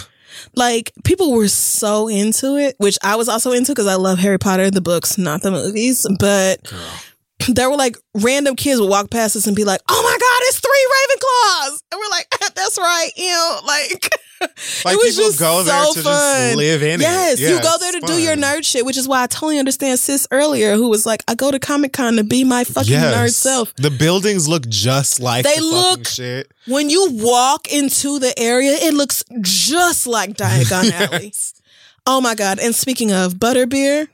Like 0.55 0.91
people 1.03 1.33
were 1.33 1.47
so 1.47 2.07
into 2.07 2.55
it, 2.55 2.75
which 2.77 2.97
I 3.03 3.15
was 3.15 3.29
also 3.29 3.51
into 3.51 3.71
because 3.71 3.87
I 3.87 3.95
love 3.95 4.19
Harry 4.19 4.37
Potter, 4.39 4.71
the 4.71 4.81
books, 4.81 5.17
not 5.17 5.41
the 5.41 5.51
movies. 5.51 6.05
But 6.19 6.71
there 7.49 7.69
were 7.69 7.75
like 7.77 7.97
random 8.15 8.55
kids 8.55 8.79
would 8.79 8.89
walk 8.89 9.09
past 9.09 9.35
us 9.35 9.47
and 9.47 9.55
be 9.55 9.63
like, 9.65 9.81
"Oh 9.89 10.01
my 10.01 10.17
god, 10.17 10.47
it's 10.47 10.59
three 10.59 10.87
Ravenclaws!" 10.95 11.79
And 11.91 11.99
we're 11.99 12.09
like, 12.09 12.27
"That's 12.65 12.77
right, 12.79 13.09
you 13.15 13.27
know, 13.29 13.59
like." 13.65 14.09
Like 14.83 14.95
it 14.95 14.97
was 14.97 15.15
people 15.15 15.29
just 15.29 15.39
go 15.39 15.63
there 15.63 15.83
so 15.85 15.93
to 15.93 16.01
fun. 16.01 16.13
just 16.49 16.57
live 16.57 16.83
in 16.83 16.99
yes, 16.99 17.39
it. 17.39 17.49
you 17.49 17.59
go 17.61 17.77
there 17.79 17.93
to 17.93 17.97
it's 17.99 18.05
do 18.05 18.21
your 18.21 18.35
nerd 18.35 18.63
shit, 18.65 18.85
which 18.85 18.97
is 18.97 19.07
why 19.07 19.23
I 19.23 19.27
totally 19.27 19.57
understand 19.57 19.97
sis 19.97 20.27
earlier, 20.29 20.75
who 20.75 20.89
was 20.89 21.05
like, 21.05 21.23
"I 21.27 21.35
go 21.35 21.51
to 21.51 21.57
Comic 21.57 21.93
Con 21.93 22.17
to 22.17 22.23
be 22.23 22.43
my 22.43 22.63
fucking 22.65 22.93
nerd 22.93 23.33
self." 23.33 23.73
The 23.75 23.89
buildings 23.89 24.47
look 24.47 24.67
just 24.67 25.21
like 25.21 25.45
They 25.45 25.55
the 25.55 25.63
look- 25.63 26.05
shit. 26.07 26.51
When 26.67 26.89
you 26.89 27.07
walk 27.13 27.71
into 27.71 28.19
the 28.19 28.37
area, 28.37 28.73
it 28.73 28.93
looks 28.93 29.23
just 29.41 30.05
like 30.05 30.35
Diagon 30.35 30.91
Alley. 31.13 31.33
Oh 32.05 32.19
my 32.19 32.35
god! 32.35 32.59
And 32.59 32.75
speaking 32.75 33.11
of 33.13 33.35
butterbeer, 33.35 34.09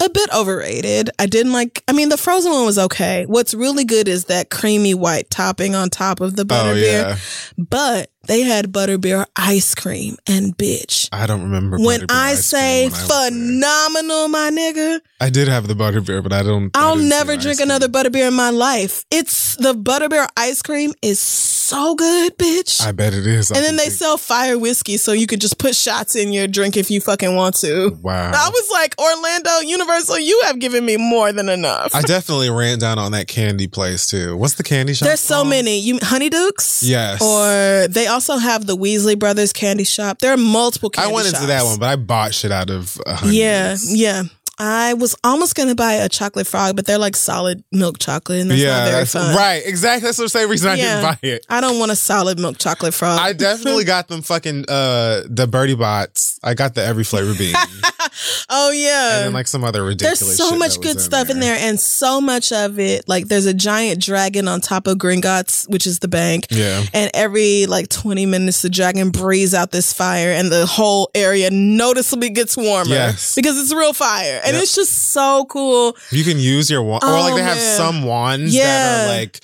a 0.00 0.08
bit 0.10 0.28
overrated. 0.34 1.10
I 1.18 1.26
didn't 1.26 1.52
like. 1.52 1.82
I 1.86 1.92
mean, 1.92 2.08
the 2.08 2.16
frozen 2.16 2.52
one 2.52 2.64
was 2.64 2.78
okay. 2.78 3.26
What's 3.26 3.54
really 3.54 3.84
good 3.84 4.08
is 4.08 4.24
that 4.26 4.50
creamy 4.50 4.94
white 4.94 5.30
topping 5.30 5.74
on 5.74 5.90
top 5.90 6.20
of 6.20 6.36
the 6.36 6.42
Oh 6.42 6.44
butterbeer. 6.46 6.82
yeah. 6.82 7.16
But 7.58 8.10
they 8.26 8.42
had 8.42 8.70
butterbeer 8.72 9.24
ice 9.36 9.74
cream, 9.74 10.16
and 10.26 10.56
bitch, 10.56 11.08
I 11.12 11.26
don't 11.26 11.42
remember 11.42 11.78
when 11.78 12.06
I 12.10 12.34
say 12.34 12.84
when 12.88 12.94
I 12.94 13.30
phenomenal, 13.30 14.28
my 14.28 14.50
nigga, 14.50 15.00
I 15.20 15.30
did 15.30 15.48
have 15.48 15.66
the 15.66 15.74
butterbeer, 15.74 16.22
but 16.22 16.32
I 16.32 16.42
don't. 16.42 16.70
I 16.76 16.82
I'll 16.88 16.96
didn't 16.96 17.08
never 17.08 17.36
drink 17.36 17.60
another 17.60 17.88
butterbeer 17.88 18.28
in 18.28 18.34
my 18.34 18.50
life. 18.50 19.04
It's 19.10 19.56
the 19.56 19.72
butterbeer 19.74 20.28
ice 20.36 20.62
cream 20.62 20.92
is 21.02 21.18
so 21.18 21.94
good, 21.94 22.36
bitch. 22.36 22.82
I 22.84 22.92
bet 22.92 23.14
it 23.14 23.26
is. 23.26 23.50
I 23.50 23.56
and 23.56 23.64
then 23.64 23.76
they 23.76 23.84
think- 23.84 23.94
sell 23.94 24.16
fire 24.18 24.58
whiskey, 24.58 24.96
so 24.98 25.12
you 25.12 25.26
could 25.26 25.40
just 25.40 25.58
put 25.58 25.74
shots 25.74 26.14
in 26.14 26.32
your 26.32 26.46
drink 26.46 26.76
if 26.76 26.90
you 26.90 27.00
fucking 27.00 27.34
want 27.34 27.54
to. 27.56 27.96
Wow. 28.02 28.32
I 28.34 28.48
was 28.48 28.68
like, 28.72 28.94
Orlando, 29.00 29.60
Universal, 29.66 30.18
you 30.18 30.40
have 30.44 30.58
given 30.58 30.84
me 30.84 30.96
more 30.98 31.32
than 31.32 31.48
enough. 31.48 31.94
I 31.94 32.02
definitely 32.02 32.50
ran 32.50 32.78
down 32.78 32.98
on 32.98 33.12
that 33.12 33.28
candy 33.28 33.66
place 33.66 34.06
too. 34.06 34.36
What's 34.36 34.54
the 34.54 34.62
candy 34.62 34.92
shop? 34.94 35.06
There's 35.06 35.20
so 35.20 35.36
called? 35.36 35.48
many. 35.48 35.78
You 35.78 35.96
Honeydukes? 36.00 36.82
Yes. 36.82 37.22
Or 37.22 37.88
they 37.88 38.06
also 38.08 38.19
have 38.38 38.66
the 38.66 38.76
Weasley 38.76 39.18
Brothers 39.18 39.52
candy 39.52 39.84
shop. 39.84 40.18
There 40.18 40.32
are 40.32 40.36
multiple 40.36 40.90
I 40.96 41.02
candy 41.02 41.14
went 41.14 41.26
into 41.28 41.46
that 41.46 41.64
one, 41.64 41.78
but 41.78 41.86
I 41.86 41.96
bought 41.96 42.34
shit 42.34 42.52
out 42.52 42.70
of. 42.70 43.00
Honey's. 43.06 43.34
Yeah, 43.34 43.76
yeah. 43.88 44.22
I 44.60 44.92
was 44.94 45.16
almost 45.24 45.54
gonna 45.54 45.74
buy 45.74 45.94
a 45.94 46.08
chocolate 46.08 46.46
frog, 46.46 46.76
but 46.76 46.84
they're 46.86 46.98
like 46.98 47.16
solid 47.16 47.64
milk 47.72 47.98
chocolate, 47.98 48.40
and 48.42 48.50
that's 48.50 48.60
yeah, 48.60 48.68
not 48.76 48.84
very 48.84 48.96
that's 49.00 49.12
fun. 49.12 49.34
right. 49.34 49.62
Exactly. 49.64 50.06
That's 50.06 50.18
the 50.18 50.28
same 50.28 50.50
reason 50.50 50.68
I 50.68 50.74
Yeah. 50.74 51.00
didn't 51.00 51.02
buy 51.22 51.28
it. 51.28 51.46
I 51.48 51.60
don't 51.62 51.78
want 51.78 51.90
a 51.90 51.96
solid 51.96 52.38
milk 52.38 52.58
chocolate 52.58 52.92
frog. 52.92 53.18
I 53.20 53.32
definitely 53.32 53.84
got 53.84 54.08
them 54.08 54.20
fucking 54.22 54.66
uh 54.68 55.22
the 55.28 55.46
Bertie 55.46 55.74
Botts. 55.74 56.38
I 56.42 56.54
got 56.54 56.74
the 56.74 56.84
every 56.84 57.04
flavor 57.04 57.34
bean, 57.34 57.54
oh 58.50 58.70
yeah. 58.70 59.16
and 59.18 59.26
then 59.26 59.32
like 59.32 59.46
some 59.48 59.64
other 59.64 59.82
ridiculous. 59.84 60.20
There's 60.20 60.36
so 60.36 60.56
much 60.56 60.80
good 60.80 61.00
stuff 61.00 61.30
in 61.30 61.40
there, 61.40 61.56
and 61.58 61.78
so 61.80 62.20
much 62.20 62.52
of 62.52 62.78
it. 62.78 63.08
Like 63.08 63.28
there's 63.28 63.46
a 63.46 63.54
giant 63.54 64.02
dragon 64.02 64.46
on 64.48 64.60
top 64.60 64.86
of 64.86 64.98
Gringotts, 64.98 65.68
which 65.68 65.86
is 65.86 66.00
the 66.00 66.08
bank. 66.08 66.46
Yeah. 66.50 66.82
And 66.92 67.10
every 67.14 67.66
like 67.66 67.88
20 67.88 68.26
minutes, 68.26 68.62
the 68.62 68.70
dragon 68.70 69.10
breathes 69.10 69.54
out 69.54 69.70
this 69.70 69.92
fire, 69.92 70.32
and 70.32 70.50
the 70.50 70.66
whole 70.66 71.10
area 71.14 71.50
noticeably 71.50 72.30
gets 72.30 72.56
warmer. 72.56 72.90
Yes. 72.90 73.34
Because 73.34 73.58
it's 73.58 73.72
real 73.72 73.92
fire. 73.92 74.40
And 74.50 74.56
Yep. 74.56 74.62
it's 74.64 74.74
just 74.74 75.12
so 75.12 75.46
cool. 75.48 75.96
You 76.10 76.24
can 76.24 76.38
use 76.38 76.70
your 76.70 76.82
wand, 76.82 77.04
or 77.04 77.10
like 77.12 77.32
Oh, 77.32 77.36
they 77.36 77.42
have 77.42 77.56
man. 77.56 77.76
some 77.76 78.02
wands 78.02 78.52
that 78.52 78.58
Yeah. 78.58 79.04
are 79.04 79.08
like 79.18 79.40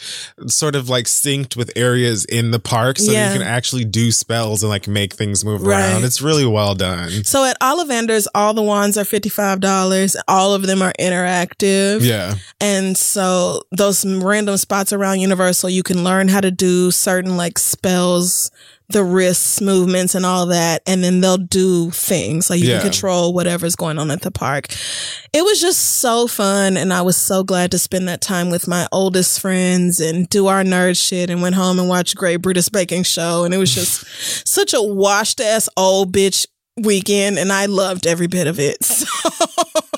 sort 0.48 0.74
of 0.74 0.88
like 0.88 1.06
synced 1.06 1.56
with 1.56 1.70
areas 1.76 2.24
in 2.24 2.50
the 2.50 2.58
park, 2.58 2.98
so 2.98 3.12
Yeah. 3.12 3.32
you 3.32 3.38
can 3.38 3.46
actually 3.46 3.84
do 3.84 4.10
spells 4.12 4.62
and 4.62 4.70
like 4.70 4.88
make 4.88 5.14
things 5.14 5.44
move 5.44 5.62
Right. 5.62 5.78
around. 5.92 6.04
It's 6.04 6.20
really 6.20 6.44
well 6.46 6.74
done. 6.74 7.24
So 7.24 7.44
at 7.44 7.56
Ollivanders, 7.60 8.26
all 8.34 8.52
the 8.54 8.62
wands 8.62 8.98
are 8.98 9.04
$55. 9.04 10.16
All 10.28 10.54
of 10.54 10.66
them 10.66 10.82
are 10.82 10.92
interactive. 10.98 12.02
Yeah, 12.02 12.34
And 12.60 12.96
so 12.96 13.62
those 13.70 14.04
random 14.04 14.56
spots 14.56 14.92
around 14.92 15.20
Universal, 15.20 15.70
you 15.70 15.82
can 15.82 16.02
learn 16.04 16.28
how 16.28 16.40
to 16.40 16.50
do 16.50 16.90
certain 16.90 17.36
like 17.36 17.58
spells, 17.58 18.50
the 18.88 19.02
wrists, 19.02 19.60
movements, 19.60 20.14
and 20.14 20.24
all 20.24 20.46
that. 20.46 20.82
And 20.86 21.02
then 21.02 21.20
they'll 21.20 21.36
do 21.38 21.90
things 21.90 22.48
like 22.48 22.60
you 22.60 22.68
Yeah. 22.68 22.80
can 22.80 22.90
control 22.90 23.32
whatever's 23.32 23.74
going 23.74 23.98
on 23.98 24.10
at 24.12 24.20
the 24.22 24.30
park. 24.30 24.68
It 25.32 25.42
was 25.42 25.60
just 25.60 25.80
so 25.98 26.26
fun. 26.28 26.76
And 26.76 26.92
I 26.92 27.02
was 27.02 27.16
so 27.16 27.42
glad 27.42 27.70
to 27.72 27.78
spend 27.78 28.06
that 28.08 28.20
time 28.20 28.48
with 28.50 28.68
my 28.68 28.86
oldest 28.92 29.40
friends 29.40 29.98
and 30.00 30.28
do 30.28 30.46
our 30.46 30.62
nerd 30.62 30.96
shit 30.96 31.30
and 31.30 31.42
went 31.42 31.56
home 31.56 31.78
and 31.78 31.88
watched 31.88 32.14
Great 32.16 32.36
British 32.42 32.68
Baking 32.68 33.02
Show. 33.02 33.44
And 33.44 33.52
it 33.52 33.58
was 33.58 33.74
just 33.74 34.04
such 34.48 34.72
a 34.72 34.80
washed 34.82 35.40
ass 35.40 35.68
old 35.76 36.12
bitch 36.12 36.46
weekend. 36.76 37.38
And 37.38 37.52
I 37.52 37.66
loved 37.66 38.06
every 38.06 38.26
bit 38.26 38.46
of 38.46 38.58
it. 38.60 38.78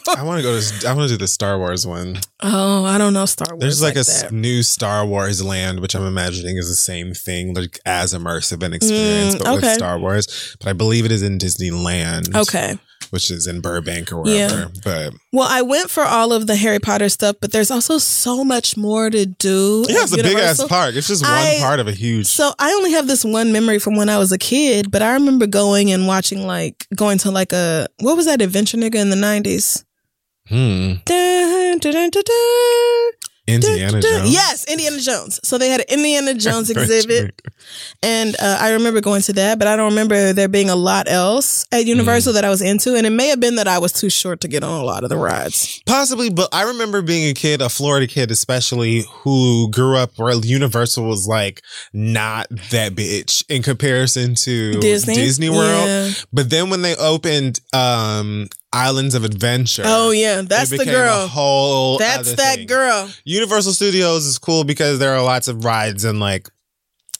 So, 0.08 0.14
I 0.16 0.22
want 0.22 0.38
to 0.38 0.42
go 0.42 0.58
to. 0.58 0.88
I 0.88 0.94
want 0.94 1.06
to 1.10 1.14
do 1.14 1.18
the 1.18 1.28
Star 1.28 1.58
Wars 1.58 1.86
one. 1.86 2.16
oh, 2.40 2.84
I 2.86 2.96
don't 2.96 3.12
know 3.12 3.26
Star 3.26 3.48
Wars. 3.50 3.60
There's 3.60 3.82
like, 3.82 3.96
a 3.96 4.04
that. 4.04 4.32
new 4.32 4.62
Star 4.62 5.04
Wars 5.04 5.44
land, 5.44 5.80
which 5.80 5.94
I'm 5.94 6.06
imagining 6.06 6.56
is 6.56 6.66
the 6.70 6.74
same 6.76 7.12
thing, 7.12 7.52
like 7.52 7.78
as 7.84 8.14
immersive 8.14 8.62
an 8.62 8.72
experience, 8.72 9.34
Mm, 9.34 9.44
but 9.44 9.56
with. 9.56 9.74
Star 9.74 9.98
Wars. 9.98 10.56
But 10.58 10.68
I 10.68 10.72
believe 10.72 11.04
it 11.04 11.12
is 11.12 11.22
in 11.22 11.36
Disneyland. 11.38 12.34
Okay. 12.34 12.78
Which 13.10 13.30
is 13.30 13.46
in 13.46 13.60
Burbank 13.60 14.12
or 14.12 14.26
Yeah. 14.26 14.66
But 14.84 15.14
Well, 15.32 15.48
I 15.48 15.62
went 15.62 15.90
for 15.90 16.04
all 16.04 16.32
of 16.32 16.46
the 16.46 16.56
Harry 16.56 16.78
Potter 16.78 17.08
stuff, 17.08 17.36
but 17.40 17.52
there's 17.52 17.70
also 17.70 17.98
so 17.98 18.44
much 18.44 18.76
more 18.76 19.10
to 19.10 19.26
do. 19.26 19.84
yeah, 19.88 20.02
it's 20.02 20.12
a 20.12 20.16
big 20.16 20.36
ass 20.38 20.64
park. 20.66 20.94
It's 20.94 21.08
just 21.08 21.22
one 21.22 21.30
I- 21.30 21.58
part 21.60 21.80
of 21.80 21.88
a 21.88 21.92
huge. 21.92 22.26
So 22.26 22.52
I 22.58 22.72
only 22.72 22.92
have 22.92 23.06
this 23.06 23.24
one 23.24 23.52
memory 23.52 23.78
from 23.78 23.96
when 23.96 24.08
I 24.08 24.18
was 24.18 24.32
a 24.32 24.38
kid, 24.38 24.90
but 24.90 25.02
I 25.02 25.12
remember 25.14 25.46
going 25.46 25.90
and 25.90 26.06
watching 26.06 26.46
like 26.46 26.86
going 26.94 27.18
to 27.18 27.30
like 27.30 27.52
a 27.52 27.86
what 28.00 28.16
was 28.16 28.26
that 28.26 28.40
adventure 28.42 28.76
nigga 28.76 28.96
in 28.96 29.10
the 29.10 29.16
nineties? 29.16 29.84
Hmm. 30.48 30.94
Indiana 33.48 34.00
Jones. 34.00 34.32
Yes, 34.32 34.64
Indiana 34.70 34.98
Jones. 34.98 35.40
So 35.42 35.58
they 35.58 35.68
had 35.68 35.80
an 35.80 35.86
Indiana 35.88 36.34
Jones 36.46 36.70
exhibit, 36.70 37.40
and 38.02 38.36
uh, 38.40 38.58
I 38.60 38.72
remember 38.72 39.00
going 39.00 39.22
to 39.22 39.32
that, 39.34 39.58
but 39.58 39.66
I 39.68 39.76
don't 39.76 39.90
remember 39.90 40.32
there 40.32 40.48
being 40.48 40.70
a 40.70 40.76
lot 40.76 41.08
else 41.08 41.64
at 41.72 41.84
Mm. 41.88 41.98
Universal 41.98 42.34
that 42.34 42.44
I 42.44 42.50
was 42.50 42.60
into, 42.62 42.94
and 42.94 43.06
it 43.06 43.10
may 43.10 43.28
have 43.28 43.40
been 43.40 43.56
that 43.56 43.66
I 43.66 43.78
was 43.78 43.92
too 43.92 44.10
short 44.10 44.40
to 44.42 44.48
get 44.48 44.62
on 44.62 44.80
a 44.80 44.84
lot 44.84 45.04
of 45.04 45.10
the 45.10 45.16
rides. 45.16 45.82
Possibly, 45.86 46.28
but 46.30 46.48
I 46.52 46.64
remember 46.64 47.02
being 47.02 47.30
a 47.30 47.34
kid, 47.34 47.60
a 47.62 47.68
Florida 47.68 48.06
kid 48.06 48.30
especially, 48.30 49.04
who 49.22 49.70
grew 49.70 49.96
up 49.96 50.12
where 50.16 50.34
Universal 50.34 51.04
was 51.08 51.26
like 51.26 51.62
not 51.92 52.48
that 52.70 52.92
bitch 52.94 53.44
in 53.48 53.62
comparison 53.62 54.34
to 54.36 54.74
Disney? 54.80 55.48
World. 55.48 55.86
Yeah. 55.88 56.10
But 56.32 56.50
then 56.50 56.70
when 56.70 56.82
they 56.82 56.94
opened 56.96 57.60
um 57.72 58.48
Islands 58.72 59.14
of 59.14 59.24
Adventure, 59.24 59.82
Oh 59.86 60.10
yeah, 60.10 60.42
that's 60.42 60.70
the 60.70 60.84
girl. 60.84 61.24
A 61.24 61.26
whole 61.26 61.98
That's 61.98 62.34
that 62.34 62.56
thing. 62.56 62.66
girl. 62.66 63.08
Universal 63.24 63.72
Studios 63.72 64.26
is 64.26 64.38
cool 64.38 64.64
because 64.64 64.98
there 64.98 65.14
are 65.14 65.22
lots 65.22 65.48
of 65.48 65.64
rides 65.64 66.04
and 66.04 66.20
like 66.20 66.48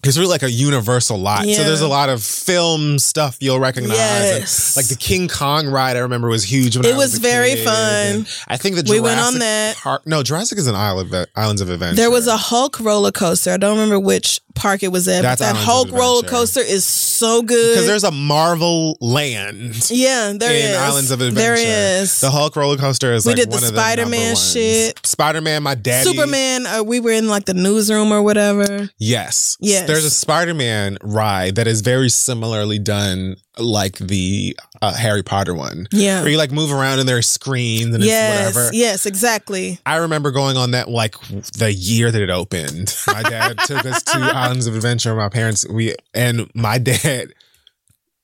It's 0.05 0.17
really 0.17 0.28
like 0.31 0.43
a 0.44 0.51
universal 0.51 1.18
lot. 1.18 1.44
So 1.44 1.65
there's 1.65 1.81
a 1.81 1.89
lot 1.89 2.09
of 2.10 2.23
film 2.23 2.99
stuff 3.01 3.39
you'll 3.41 3.59
recognize. 3.60 3.97
Yes. 3.97 4.77
like 4.77 4.86
the 4.89 4.94
King 4.94 5.27
Kong 5.27 5.67
ride, 5.68 5.97
I 5.97 6.01
remember 6.01 6.28
was 6.28 6.44
huge. 6.44 6.77
When 6.77 6.85
It 6.86 6.94
I 6.94 6.97
was 6.99 7.17
a 7.17 7.20
very 7.20 7.55
kid. 7.55 7.65
fun. 7.65 7.75
And 8.17 8.28
I 8.47 8.57
think 8.59 8.77
the 8.77 8.85
We 8.89 9.01
went 9.01 9.18
on 9.18 9.39
that. 9.41 9.77
Park. 9.77 10.07
No, 10.07 10.23
Jurassic 10.23 10.59
is 10.59 10.67
an 10.68 10.77
island 10.77 11.12
of 11.12 11.27
Islands 11.35 11.60
of 11.62 11.70
Adventure. 11.70 11.97
There 11.97 12.10
was 12.10 12.27
a 12.28 12.36
Hulk 12.36 12.78
roller 12.78 13.10
coaster. 13.10 13.51
I 13.52 13.57
don't 13.57 13.77
remember 13.77 13.99
which 13.99 14.41
park 14.59 14.83
it 14.83 14.89
was 14.93 15.09
at, 15.09 15.23
That's 15.23 15.41
but 15.41 15.53
that 15.53 15.57
Hulk 15.57 15.91
roller 15.93 16.23
coaster 16.28 16.61
is 16.61 16.85
so 16.85 17.43
good. 17.43 17.73
because 17.75 17.87
there's 17.87 18.05
a 18.05 18.11
Marvel 18.11 18.97
land. 19.01 19.89
yeah, 19.91 20.33
there 20.37 20.51
in 20.51 20.73
is. 20.73 20.77
Islands 20.77 21.11
of 21.11 21.20
Adventure. 21.20 21.41
There 21.57 22.01
is. 22.03 22.20
The 22.20 22.31
Hulk 22.31 22.57
roller 22.57 22.77
coaster 22.77 23.12
is 23.12 23.25
We 23.25 23.33
like 23.33 23.37
did 23.41 23.51
the 23.51 23.59
Spider-Man 23.59 24.37
shit. 24.37 25.01
Spider-Man, 25.07 25.62
my 25.62 25.75
daddy. 25.75 26.11
Superman. 26.11 26.67
Uh, 26.67 26.83
we 26.83 27.01
were 27.01 27.12
in 27.12 27.28
like 27.28 27.45
the 27.47 27.55
newsroom 27.55 28.12
or 28.12 28.23
whatever. 28.23 28.89
Yes. 28.99 29.57
Yes. 29.61 29.87
There's 29.87 30.05
a 30.05 30.11
Spider-Man 30.11 30.99
ride 31.03 31.55
that 31.57 31.67
is 31.67 31.81
very 31.81 32.09
similarly 32.09 32.78
done 32.78 33.37
like 33.59 33.99
the 33.99 34.57
uh, 34.83 34.95
Harry 34.95 35.23
Potter 35.23 35.55
one. 35.55 35.87
Yeah. 35.91 36.20
Where 36.23 36.31
you 36.31 36.39
like 36.39 36.53
move 36.53 36.73
around 36.73 36.99
and 37.01 37.09
there's 37.09 37.27
screens 37.27 37.95
and 37.95 38.03
Yes. 38.05 38.49
it's 38.49 38.57
whatever. 38.57 38.75
Yes. 38.75 39.07
Exactly. 39.07 39.78
I 39.87 39.97
remember 39.97 40.31
going 40.31 40.57
on 40.57 40.73
that 40.73 40.89
like 40.89 41.15
the 41.59 41.73
year 41.73 42.11
that 42.11 42.23
it 42.23 42.31
opened. 42.31 42.97
My 43.07 43.23
dad 43.23 43.59
took 43.67 43.85
us 43.85 44.03
to 44.05 44.19
Islands 44.19 44.67
of 44.67 44.75
Adventure. 44.77 45.15
My 45.15 45.28
parents, 45.28 45.67
we, 45.69 45.95
and 46.15 46.51
my 46.55 46.78
dad 46.78 47.33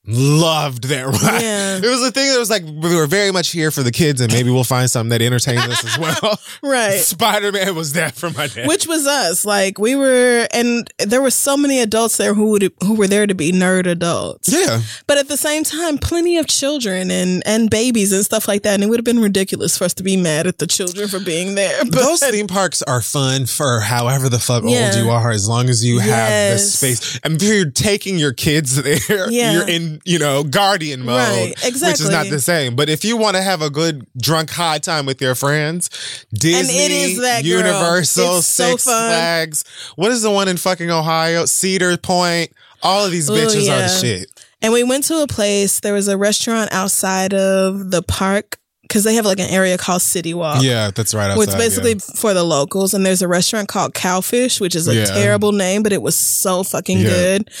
loved 0.07 0.83
that 0.85 1.05
ride. 1.23 1.41
Yeah. 1.41 1.77
It 1.77 1.81
was 1.89 2.07
a 2.07 2.11
thing 2.11 2.31
that 2.31 2.39
was 2.39 2.49
like, 2.49 2.63
we 2.63 2.95
were 2.95 3.07
very 3.07 3.31
much 3.31 3.49
here 3.49 3.71
for 3.71 3.83
the 3.83 3.91
kids 3.91 4.21
and 4.21 4.31
maybe 4.31 4.49
we'll 4.51 4.63
find 4.63 4.89
something 4.89 5.09
that 5.09 5.21
entertains 5.21 5.61
us 5.61 5.83
as 5.85 5.97
well. 5.97 6.39
Right. 6.61 6.99
Spider 6.99 7.51
Man 7.51 7.75
was 7.75 7.93
that 7.93 8.15
for 8.15 8.29
my 8.31 8.47
dad. 8.47 8.67
Which 8.67 8.87
was 8.87 9.05
us. 9.05 9.45
Like 9.45 9.77
we 9.77 9.95
were, 9.95 10.47
and 10.51 10.89
there 10.99 11.21
were 11.21 11.29
so 11.29 11.55
many 11.57 11.79
adults 11.79 12.17
there 12.17 12.33
who 12.33 12.49
would 12.51 12.71
who 12.83 12.95
were 12.95 13.07
there 13.07 13.27
to 13.27 13.35
be 13.35 13.51
nerd 13.51 13.85
adults. 13.85 14.51
yeah. 14.51 14.81
But 15.05 15.17
at 15.17 15.27
the 15.27 15.37
same 15.37 15.63
time, 15.63 15.97
plenty 15.99 16.37
of 16.37 16.47
children 16.47 17.11
and 17.11 17.43
and 17.45 17.69
babies 17.69 18.11
and 18.13 18.23
stuff 18.25 18.47
like 18.47 18.63
that. 18.63 18.75
And 18.75 18.83
it 18.83 18.87
would 18.87 18.97
have 18.99 19.05
been 19.05 19.19
ridiculous 19.19 19.77
for 19.77 19.83
us 19.83 19.93
to 19.95 20.03
be 20.03 20.17
mad 20.17 20.47
at 20.47 20.57
the 20.57 20.65
children 20.67 21.07
for 21.07 21.19
being 21.19 21.55
there. 21.55 21.79
But 21.83 21.91
Those 21.91 22.19
theme 22.25 22.47
parks 22.47 22.81
are 22.83 23.01
fun 23.01 23.45
for 23.45 23.81
however 23.81 24.27
the 24.29 24.39
fuck 24.39 24.63
Yeah. 24.65 24.91
old 24.95 25.05
you 25.05 25.11
are, 25.11 25.29
as 25.31 25.47
long 25.47 25.69
as 25.69 25.83
you 25.85 25.99
have 25.99 26.53
the 26.53 26.59
space. 26.59 27.19
And 27.23 27.35
if 27.35 27.43
you're 27.47 27.69
taking 27.69 28.17
your 28.17 28.33
kids 28.33 28.81
there, 28.81 29.29
Yeah. 29.29 29.51
you're 29.53 29.69
in, 29.69 29.94
you 30.03 30.19
know, 30.19 30.43
guardian 30.43 31.05
mode, 31.05 31.17
Right, 31.17 31.53
which 31.63 31.73
is 31.73 32.09
not 32.09 32.27
the 32.27 32.39
same. 32.39 32.75
But 32.75 32.89
if 32.89 33.05
you 33.05 33.17
want 33.17 33.35
to 33.35 33.41
have 33.41 33.61
a 33.61 33.69
good 33.69 34.05
drunk 34.17 34.49
high 34.49 34.79
time 34.79 35.05
with 35.05 35.21
your 35.21 35.35
friends, 35.35 35.89
Disney, 36.33 36.77
it 36.77 36.91
is 36.91 37.21
that. 37.21 37.43
Universal, 37.45 38.41
so 38.41 38.71
Six 38.71 38.83
fun. 38.85 39.09
Flags, 39.09 39.63
what 39.95 40.11
is 40.11 40.21
the 40.21 40.31
one 40.31 40.47
in 40.47 40.57
fucking 40.57 40.91
Ohio? 40.91 41.45
Cedar 41.45 41.97
Point. 41.97 42.51
All 42.83 43.05
of 43.05 43.11
these 43.11 43.29
Ooh, 43.29 43.33
bitches 43.33 43.69
are 43.69 43.81
the 43.81 43.87
shit. 43.87 44.45
And 44.61 44.73
we 44.73 44.83
went 44.83 45.03
to 45.05 45.21
a 45.21 45.27
place. 45.27 45.79
There 45.79 45.93
was 45.93 46.07
a 46.07 46.17
restaurant 46.17 46.71
outside 46.71 47.33
of 47.33 47.91
the 47.91 48.01
park 48.01 48.57
because 48.95 49.03
they 49.03 49.15
have 49.15 49.25
like 49.25 49.41
an 49.41 49.49
area 49.49 49.77
called 49.77 50.01
City 50.01 50.33
Walk. 50.33 50.63
Yeah, 50.63 50.89
that's 50.89 51.13
right 51.13 51.29
outside. 51.29 51.49
Is 51.49 51.55
basically 51.55 51.91
yeah. 51.95 52.15
for 52.15 52.33
the 52.33 52.45
locals. 52.45 52.93
And 52.93 53.05
there's 53.05 53.21
a 53.21 53.27
restaurant 53.27 53.67
called 53.67 53.93
Cowfish, 53.93 54.61
which 54.61 54.73
is 54.73 54.87
a 54.87 54.95
Yeah. 54.95 55.03
terrible 55.03 55.51
name, 55.51 55.83
but 55.83 55.91
it 55.91 56.01
was 56.01 56.15
so 56.15 56.63
fucking 56.63 56.99
Yeah. 56.99 57.09
good. 57.09 57.51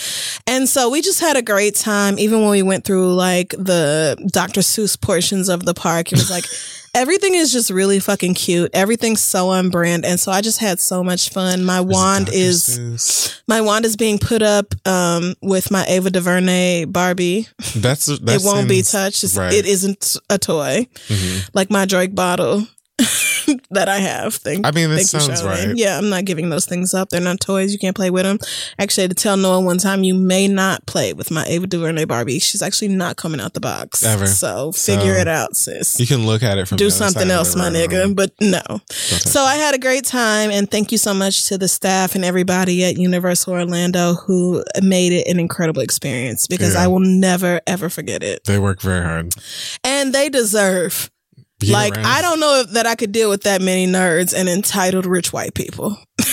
And 0.47 0.69
so 0.69 0.89
we 0.89 1.01
just 1.01 1.19
had 1.19 1.35
a 1.35 1.41
great 1.41 1.75
time, 1.75 2.17
even 2.19 2.39
when 2.39 2.51
we 2.51 2.61
went 2.61 2.85
through 2.85 3.13
like 3.15 3.49
the 3.49 4.15
Dr. 4.31 4.61
Seuss 4.61 4.97
portions 4.97 5.49
of 5.49 5.65
the 5.65 5.73
park. 5.73 6.13
It 6.13 6.19
was 6.19 6.31
like, 6.31 6.45
everything 6.95 7.35
is 7.35 7.51
just 7.51 7.69
really 7.69 7.99
fucking 7.99 8.33
cute. 8.33 8.71
Everything's 8.73 9.21
so 9.21 9.49
on 9.49 9.69
brand. 9.69 10.05
And 10.05 10.19
so 10.19 10.31
I 10.31 10.41
just 10.41 10.59
had 10.59 10.79
so 10.79 11.03
much 11.03 11.29
fun. 11.29 11.63
My 11.63 11.81
wand 11.81 12.29
is 12.31 13.39
my 13.47 13.61
wand 13.61 13.85
is 13.85 13.95
being 13.95 14.17
put 14.17 14.41
up 14.41 14.73
um, 14.87 15.35
with 15.41 15.69
my 15.69 15.85
Ava 15.87 16.09
DuVernay 16.09 16.85
Barbie. 16.85 17.47
That's, 17.75 18.07
it 18.09 18.41
won't 18.43 18.67
be 18.69 18.81
touched. 18.81 19.23
It's, 19.23 19.35
right. 19.37 19.53
It 19.53 19.65
isn't 19.65 20.17
a 20.29 20.37
toy 20.39 20.87
Mhm. 21.07 21.49
like 21.53 21.69
my 21.69 21.85
Drake 21.85 22.15
bottle 22.15 22.65
that 23.71 23.89
I 23.89 23.97
have. 23.97 24.35
Thank, 24.35 24.65
I 24.65 24.71
mean, 24.71 24.89
thank 24.89 25.07
sounds 25.07 25.43
right. 25.43 25.75
Yeah, 25.75 25.97
I'm 25.97 26.09
not 26.09 26.25
giving 26.25 26.49
those 26.49 26.65
things 26.65 26.93
up. 26.93 27.09
They're 27.09 27.21
not 27.21 27.39
toys. 27.39 27.71
You 27.73 27.79
can't 27.79 27.95
play 27.95 28.09
with 28.09 28.23
them. 28.23 28.39
Actually, 28.79 29.03
I 29.03 29.05
had 29.05 29.17
to 29.17 29.23
tell 29.23 29.37
Noah 29.37 29.61
one 29.61 29.77
time, 29.77 30.03
you 30.03 30.13
may 30.13 30.47
not 30.47 30.85
play 30.85 31.13
with 31.13 31.31
my 31.31 31.45
Ava 31.45 31.67
DuVernay 31.67 32.05
Barbie. 32.05 32.39
She's 32.39 32.61
actually 32.61 32.89
not 32.89 33.15
coming 33.17 33.39
out 33.39 33.53
the 33.53 33.59
box. 33.59 34.03
Ever. 34.03 34.27
So 34.27 34.71
figure 34.71 35.15
So, 35.15 35.21
it 35.21 35.27
out, 35.27 35.55
sis. 35.55 35.99
You 35.99 36.07
can 36.07 36.25
look 36.25 36.43
at 36.43 36.57
it 36.57 36.67
from 36.67 36.77
Do 36.77 36.89
something 36.89 37.29
else, 37.29 37.55
my 37.55 37.65
room. 37.67 37.73
nigga. 37.75 38.15
But 38.15 38.31
no. 38.41 38.61
So 38.89 39.41
I 39.41 39.55
had 39.55 39.73
a 39.75 39.79
great 39.79 40.05
time 40.05 40.51
and 40.51 40.69
thank 40.69 40.91
you 40.91 40.97
so 40.97 41.13
much 41.13 41.47
to 41.47 41.57
the 41.57 41.67
staff 41.67 42.15
and 42.15 42.23
everybody 42.25 42.83
at 42.83 42.97
Universal 42.97 43.53
Orlando 43.53 44.13
who 44.13 44.63
made 44.81 45.11
it 45.13 45.27
an 45.27 45.39
incredible 45.39 45.81
experience 45.81 46.47
because 46.47 46.73
Yeah. 46.73 46.83
I 46.83 46.87
will 46.87 46.99
never 46.99 47.61
ever 47.67 47.89
forget 47.89 48.23
it. 48.23 48.43
They 48.45 48.59
work 48.59 48.81
very 48.81 49.03
hard. 49.03 49.33
And 49.83 50.13
they 50.13 50.29
deserve 50.29 51.09
like 51.73 51.95
right. 51.95 52.05
I 52.05 52.21
don't 52.21 52.39
know 52.39 52.61
if 52.61 52.71
that 52.71 52.85
I 52.85 52.95
could 52.95 53.11
deal 53.11 53.29
with 53.29 53.43
that 53.43 53.61
many 53.61 53.87
nerds 53.87 54.33
and 54.33 54.47
entitled 54.49 55.05
rich 55.05 55.31
white 55.33 55.53
people. 55.53 55.97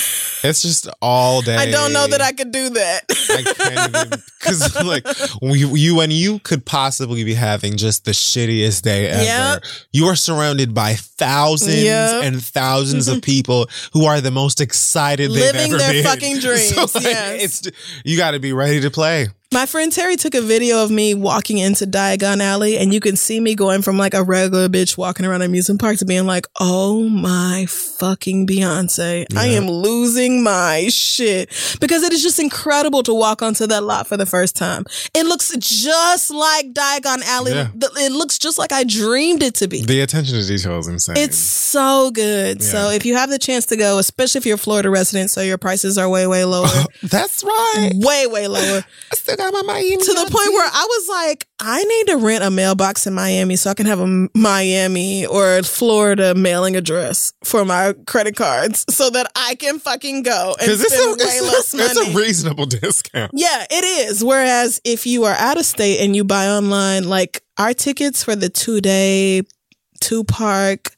It's 0.44 0.60
just 0.62 0.88
all 1.00 1.40
day. 1.40 1.54
I 1.54 1.70
don't 1.70 1.92
know 1.92 2.08
that 2.08 2.20
I 2.20 2.32
could 2.32 2.50
do 2.50 2.70
that. 2.70 3.02
I 3.30 3.42
can't 3.44 3.94
even 4.08 4.20
because 4.40 4.74
like 4.84 5.06
you, 5.40 5.76
you 5.76 6.00
and 6.00 6.12
you 6.12 6.40
could 6.40 6.66
possibly 6.66 7.22
be 7.22 7.34
having 7.34 7.76
just 7.76 8.06
the 8.06 8.10
shittiest 8.10 8.82
day 8.82 9.06
ever. 9.06 9.22
Yep. 9.22 9.62
You 9.92 10.06
are 10.06 10.16
surrounded 10.16 10.74
by 10.74 10.94
thousands 10.94 11.84
Yep. 11.84 12.24
and 12.24 12.42
thousands 12.44 13.06
of 13.06 13.22
people 13.22 13.68
who 13.92 14.04
are 14.06 14.20
the 14.20 14.32
most 14.32 14.60
excited 14.60 15.30
they've 15.30 15.54
Living 15.54 15.60
ever 15.74 15.78
their 15.78 15.92
been. 15.92 16.04
fucking 16.04 16.38
dreams, 16.40 16.74
So, 16.74 16.80
like, 16.98 17.04
yes. 17.04 17.42
it's 17.64 18.02
you 18.04 18.16
got 18.16 18.32
to 18.32 18.40
be 18.40 18.52
ready 18.52 18.80
to 18.80 18.90
play. 18.90 19.28
My 19.52 19.66
friend 19.66 19.92
Terry 19.92 20.16
took 20.16 20.34
a 20.34 20.40
video 20.40 20.82
of 20.82 20.90
me 20.90 21.12
walking 21.12 21.58
into 21.58 21.84
Diagon 21.86 22.40
Alley, 22.40 22.78
and 22.78 22.94
you 22.94 23.00
can 23.00 23.16
see 23.16 23.38
me 23.38 23.54
going 23.54 23.82
from 23.82 23.98
like 23.98 24.14
a 24.14 24.22
regular 24.24 24.66
bitch 24.70 24.96
walking 24.96 25.26
around 25.26 25.42
amusement 25.42 25.78
park 25.78 25.98
to 25.98 26.06
being 26.06 26.24
like, 26.24 26.46
"Oh 26.58 27.06
my 27.10 27.66
fucking 27.68 28.46
Beyonce, 28.46 29.26
I 29.36 29.48
am 29.48 29.68
losing 29.68 30.42
my 30.42 30.88
shit," 30.88 31.50
because 31.82 32.02
it 32.02 32.14
is 32.14 32.22
just 32.22 32.38
incredible 32.38 33.02
to 33.02 33.12
walk 33.12 33.42
onto 33.42 33.66
that 33.66 33.82
lot 33.82 34.06
for 34.06 34.16
the 34.16 34.24
first 34.24 34.56
time. 34.56 34.86
It 35.12 35.26
looks 35.26 35.54
just 35.58 36.30
like 36.30 36.72
Diagon 36.72 37.22
Alley. 37.22 37.52
Yeah. 37.52 37.68
It 37.74 38.12
looks 38.12 38.38
just 38.38 38.56
like 38.58 38.72
I 38.72 38.84
dreamed 38.84 39.42
it 39.42 39.54
to 39.56 39.68
be. 39.68 39.84
The 39.84 40.00
attention 40.00 40.40
to 40.40 40.46
detail 40.46 40.78
is 40.78 40.88
insane. 40.88 41.18
It's 41.18 41.36
so 41.36 42.10
good. 42.10 42.62
So 42.62 42.88
if 42.88 43.04
you 43.04 43.16
have 43.16 43.28
the 43.28 43.38
chance 43.38 43.66
to 43.66 43.76
go, 43.76 43.98
especially 43.98 44.38
if 44.38 44.46
you're 44.46 44.54
a 44.54 44.58
Florida 44.58 44.88
resident, 44.88 45.30
so 45.30 45.42
your 45.42 45.58
prices 45.58 45.98
are 45.98 46.08
way, 46.08 46.26
way 46.26 46.46
lower. 46.46 46.68
That's 47.02 47.44
right. 47.44 47.90
way, 47.96 48.26
way 48.26 48.48
lower. 48.48 48.82
I 49.42 49.48
still 49.48 49.60
got 49.60 49.66
my 49.66 49.72
Miami 49.72 49.96
to 49.96 50.12
the 50.12 50.30
point 50.30 50.52
where 50.52 50.70
I 50.72 50.86
was 50.88 51.08
like, 51.08 51.46
I 51.58 51.84
need 51.84 52.06
to 52.08 52.16
rent 52.16 52.44
a 52.44 52.50
mailbox 52.50 53.06
in 53.06 53.14
Miami 53.14 53.56
so 53.56 53.70
I 53.70 53.74
can 53.74 53.86
have 53.86 54.00
a 54.00 54.28
Miami 54.34 55.26
or 55.26 55.62
Florida 55.62 56.34
mailing 56.34 56.76
address 56.76 57.32
for 57.44 57.64
my 57.64 57.94
credit 58.06 58.36
cards 58.36 58.84
so 58.90 59.10
that 59.10 59.30
I 59.34 59.54
can 59.56 59.78
fucking 59.78 60.22
go 60.22 60.54
and 60.58 60.66
because 60.66 60.80
it's, 60.80 60.94
spend 60.94 61.20
a, 61.20 61.24
way 61.24 61.40
less 61.40 61.74
it's, 61.74 61.96
a, 61.96 62.00
it's 62.00 62.08
a 62.08 62.16
reasonable 62.18 62.66
discount. 62.66 63.32
yeah, 63.34 63.64
it 63.70 63.84
is. 63.84 64.22
Whereas 64.24 64.80
if 64.84 65.06
you 65.06 65.24
are 65.24 65.34
out 65.34 65.58
of 65.58 65.64
state 65.64 66.00
and 66.00 66.14
you 66.14 66.24
buy 66.24 66.48
online, 66.48 67.08
like 67.08 67.42
our 67.58 67.74
tickets 67.74 68.22
for 68.22 68.36
the 68.36 68.48
two 68.48 68.80
day, 68.80 69.42
two 70.00 70.24
park, 70.24 70.96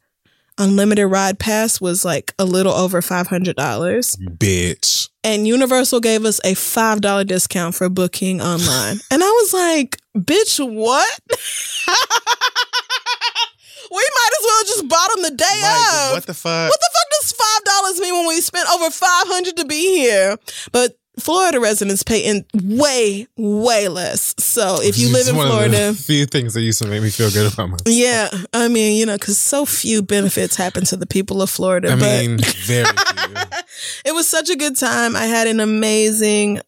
unlimited 0.58 1.10
ride 1.10 1.39
pass 1.39 1.81
was 1.81 2.05
like 2.05 2.33
a 2.39 2.44
little 2.44 2.73
over 2.73 3.00
five 3.02 3.26
hundred 3.28 3.57
dollars. 3.57 4.16
Bitch. 4.16 5.08
And 5.23 5.47
Universal 5.49 6.00
gave 6.00 6.24
us 6.24 6.41
a 6.44 6.55
five 6.55 7.00
dollar 7.00 7.24
discount 7.24 7.74
for 7.74 7.89
booking 7.89 8.41
online. 8.41 8.99
and 9.10 9.23
I 9.23 9.26
was 9.28 9.52
like, 9.52 9.97
bitch, 10.16 10.58
what? 10.60 11.20
we 13.91 13.97
might 13.97 14.31
as 14.39 14.44
well 14.44 14.65
just 14.65 14.89
bought 14.89 15.10
them 15.15 15.23
the 15.23 15.31
day 15.36 15.60
Like, 15.62 15.94
of. 16.08 16.12
what 16.15 16.26
the 16.26 16.34
fuck? 16.34 16.70
What 16.70 16.81
the 16.81 16.91
fuck 16.92 17.20
does 17.20 17.33
five 17.33 17.65
dollars 17.65 18.00
mean 18.00 18.15
when 18.15 18.26
we 18.28 18.41
spent 18.41 18.68
over 18.70 18.91
five 18.91 19.26
hundred 19.28 19.57
to 19.58 19.65
be 19.65 19.97
here? 19.99 20.36
But 20.73 20.97
Florida 21.18 21.60
residents 21.60 22.02
pay 22.02 22.20
in 22.20 22.44
way, 22.55 23.26
way 23.36 23.89
less. 23.89 24.34
So 24.39 24.81
if 24.83 24.99
you 24.99 25.12
live 25.12 25.28
in 25.28 25.36
one 25.36 25.47
of 25.47 25.52
the 25.52 25.59
Florida, 25.59 25.94
few 25.94 26.26
things 26.26 26.55
that 26.55 26.62
used 26.62 26.83
to 26.83 26.89
make 26.89 27.02
me 27.02 27.10
feel 27.10 27.31
good 27.31 27.52
about 27.52 27.70
myself. 27.70 27.86
yeah, 27.86 28.28
I 28.52 28.68
mean, 28.68 28.97
you 28.97 29.07
know, 29.07 29.17
because 29.17 29.39
so 29.39 29.65
few 29.65 30.02
benefits 30.02 30.57
happen 30.57 30.84
to 30.86 30.97
the 30.97 31.07
people 31.07 31.41
of 31.41 31.51
Florida. 31.51 31.93
I 31.93 31.97
but 31.97 32.01
mean, 32.01 32.39
very 32.67 32.84
few. 32.84 33.34
it 34.05 34.15
was 34.15 34.28
such 34.28 34.51
a 34.51 34.57
good 34.57 34.76
time. 34.76 35.15
I 35.15 35.26
had 35.26 35.47
an 35.47 35.60
amazing, 35.60 36.60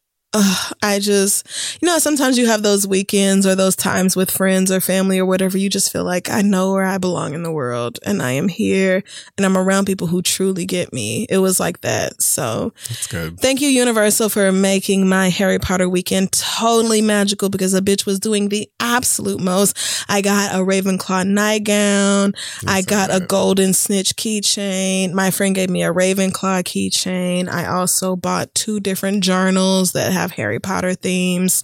I 0.82 0.98
just, 1.00 1.78
you 1.80 1.86
know, 1.86 1.98
sometimes 1.98 2.38
you 2.38 2.46
have 2.46 2.62
those 2.62 2.86
weekends 2.86 3.46
or 3.46 3.54
those 3.54 3.76
times 3.76 4.16
with 4.16 4.30
friends 4.30 4.70
or 4.70 4.80
family 4.80 5.18
or 5.18 5.26
whatever. 5.26 5.58
You 5.58 5.70
just 5.70 5.92
feel 5.92 6.04
like 6.04 6.30
I 6.30 6.42
know 6.42 6.72
where 6.72 6.84
I 6.84 6.98
belong 6.98 7.34
in 7.34 7.42
the 7.42 7.52
world 7.52 7.98
and 8.04 8.22
I 8.22 8.32
am 8.32 8.48
here 8.48 9.02
and 9.36 9.46
I'm 9.46 9.56
around 9.56 9.86
people 9.86 10.06
who 10.06 10.22
truly 10.22 10.64
get 10.66 10.92
me. 10.92 11.26
It 11.28 11.38
was 11.38 11.60
like 11.60 11.80
that. 11.82 12.22
So 12.22 12.72
That's 12.88 13.06
good. 13.06 13.40
thank 13.40 13.60
you, 13.60 13.68
Universal, 13.68 14.28
for 14.28 14.52
making 14.52 15.08
my 15.08 15.28
Harry 15.28 15.58
Potter 15.58 15.88
weekend 15.88 16.32
totally 16.32 17.02
magical 17.02 17.48
because 17.48 17.74
a 17.74 17.80
bitch 17.80 18.06
was 18.06 18.20
doing 18.20 18.48
the 18.48 18.70
absolute 18.80 19.40
most. 19.40 19.76
I 20.08 20.22
got 20.22 20.54
a 20.54 20.58
Ravenclaw 20.58 21.26
nightgown. 21.26 22.34
I 22.66 22.80
so 22.80 22.86
got 22.86 23.14
a 23.14 23.20
golden 23.20 23.72
snitch 23.72 24.16
keychain. 24.16 25.12
My 25.12 25.30
friend 25.30 25.54
gave 25.54 25.70
me 25.70 25.82
a 25.82 25.92
Ravenclaw 25.92 26.64
keychain. 26.64 27.48
I 27.48 27.66
also 27.66 28.16
bought 28.16 28.54
two 28.54 28.80
different 28.80 29.22
journals 29.22 29.92
that 29.92 30.12
have 30.12 30.25
Harry 30.32 30.60
Potter 30.60 30.94
themes. 30.94 31.62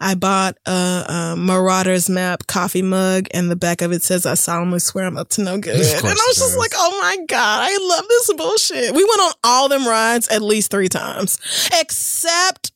I 0.00 0.14
bought 0.14 0.56
a, 0.66 0.70
a 0.70 1.34
Marauders 1.36 2.08
map 2.08 2.46
coffee 2.46 2.82
mug, 2.82 3.26
and 3.32 3.50
the 3.50 3.56
back 3.56 3.82
of 3.82 3.92
it 3.92 4.02
says, 4.02 4.26
"I 4.26 4.34
solemnly 4.34 4.78
swear 4.78 5.06
I'm 5.06 5.16
up 5.16 5.28
to 5.30 5.42
no 5.42 5.58
good." 5.58 5.74
And 5.76 6.06
I 6.06 6.24
was 6.28 6.36
just 6.36 6.58
like, 6.58 6.72
"Oh 6.74 6.98
my 7.00 7.24
god, 7.26 7.68
I 7.68 7.76
love 7.80 8.04
this 8.08 8.32
bullshit." 8.34 8.94
We 8.94 9.04
went 9.04 9.20
on 9.20 9.32
all 9.44 9.68
them 9.68 9.86
rides 9.86 10.28
at 10.28 10.42
least 10.42 10.70
three 10.70 10.88
times, 10.88 11.38
except 11.78 12.72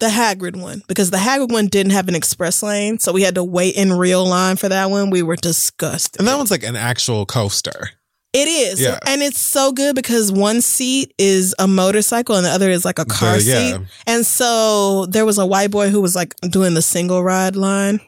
the 0.00 0.06
Hagrid 0.06 0.56
one 0.56 0.82
because 0.88 1.10
the 1.10 1.16
Hagrid 1.16 1.52
one 1.52 1.68
didn't 1.68 1.92
have 1.92 2.08
an 2.08 2.14
express 2.14 2.62
lane, 2.62 2.98
so 2.98 3.12
we 3.12 3.22
had 3.22 3.36
to 3.36 3.44
wait 3.44 3.76
in 3.76 3.92
real 3.92 4.26
line 4.26 4.56
for 4.56 4.68
that 4.68 4.90
one. 4.90 5.10
We 5.10 5.22
were 5.22 5.36
disgusted. 5.36 6.20
And 6.20 6.28
that 6.28 6.36
one's 6.36 6.50
like 6.50 6.64
an 6.64 6.76
actual 6.76 7.26
coaster. 7.26 7.90
It 8.34 8.48
is. 8.48 8.80
Yeah. 8.80 8.98
And 9.06 9.22
it's 9.22 9.38
so 9.38 9.70
good 9.72 9.94
because 9.94 10.32
one 10.32 10.60
seat 10.60 11.14
is 11.18 11.54
a 11.58 11.68
motorcycle 11.68 12.34
and 12.34 12.44
the 12.44 12.50
other 12.50 12.68
is 12.68 12.84
like 12.84 12.98
a 12.98 13.04
car 13.04 13.36
The- 13.38 13.42
yeah. 13.44 13.54
seat. 13.78 13.86
And 14.08 14.26
so 14.26 15.06
there 15.06 15.24
was 15.24 15.38
a 15.38 15.46
white 15.46 15.70
boy 15.70 15.90
who 15.90 16.00
was 16.00 16.14
like 16.16 16.34
doing 16.40 16.74
the 16.74 16.82
single 16.82 17.22
ride 17.22 17.54
line. 17.56 18.00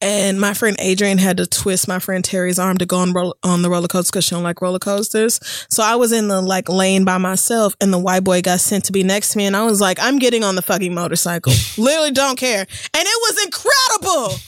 And 0.00 0.40
my 0.40 0.54
friend 0.54 0.74
Adrian 0.78 1.18
had 1.18 1.36
to 1.36 1.46
twist 1.46 1.86
my 1.86 1.98
friend 1.98 2.24
Terry's 2.24 2.58
arm 2.58 2.78
to 2.78 2.86
go 2.86 2.96
on 2.98 3.12
roll- 3.12 3.36
on 3.42 3.60
the 3.60 3.68
roller 3.68 3.88
coaster 3.88 4.10
because 4.12 4.24
she 4.24 4.30
don't 4.30 4.42
like 4.42 4.62
roller 4.62 4.78
coasters. 4.78 5.38
So 5.68 5.82
I 5.82 5.96
was 5.96 6.12
in 6.12 6.28
the 6.28 6.40
like 6.40 6.70
lane 6.70 7.04
by 7.04 7.18
myself, 7.18 7.76
and 7.78 7.92
the 7.92 7.98
white 7.98 8.24
boy 8.24 8.40
got 8.40 8.60
sent 8.60 8.84
to 8.86 8.92
be 8.92 9.02
next 9.02 9.32
to 9.32 9.38
me, 9.38 9.44
and 9.44 9.54
I 9.54 9.64
was 9.64 9.78
like, 9.78 9.98
"I'm 10.00 10.18
getting 10.18 10.44
on 10.44 10.54
the 10.54 10.62
fucking 10.62 10.94
motorcycle. 10.94 11.52
Literally 11.76 12.10
don't 12.12 12.38
care." 12.38 12.60
And 12.60 12.68
it 13.06 13.20
was 13.20 13.44
incredible. 13.44 14.38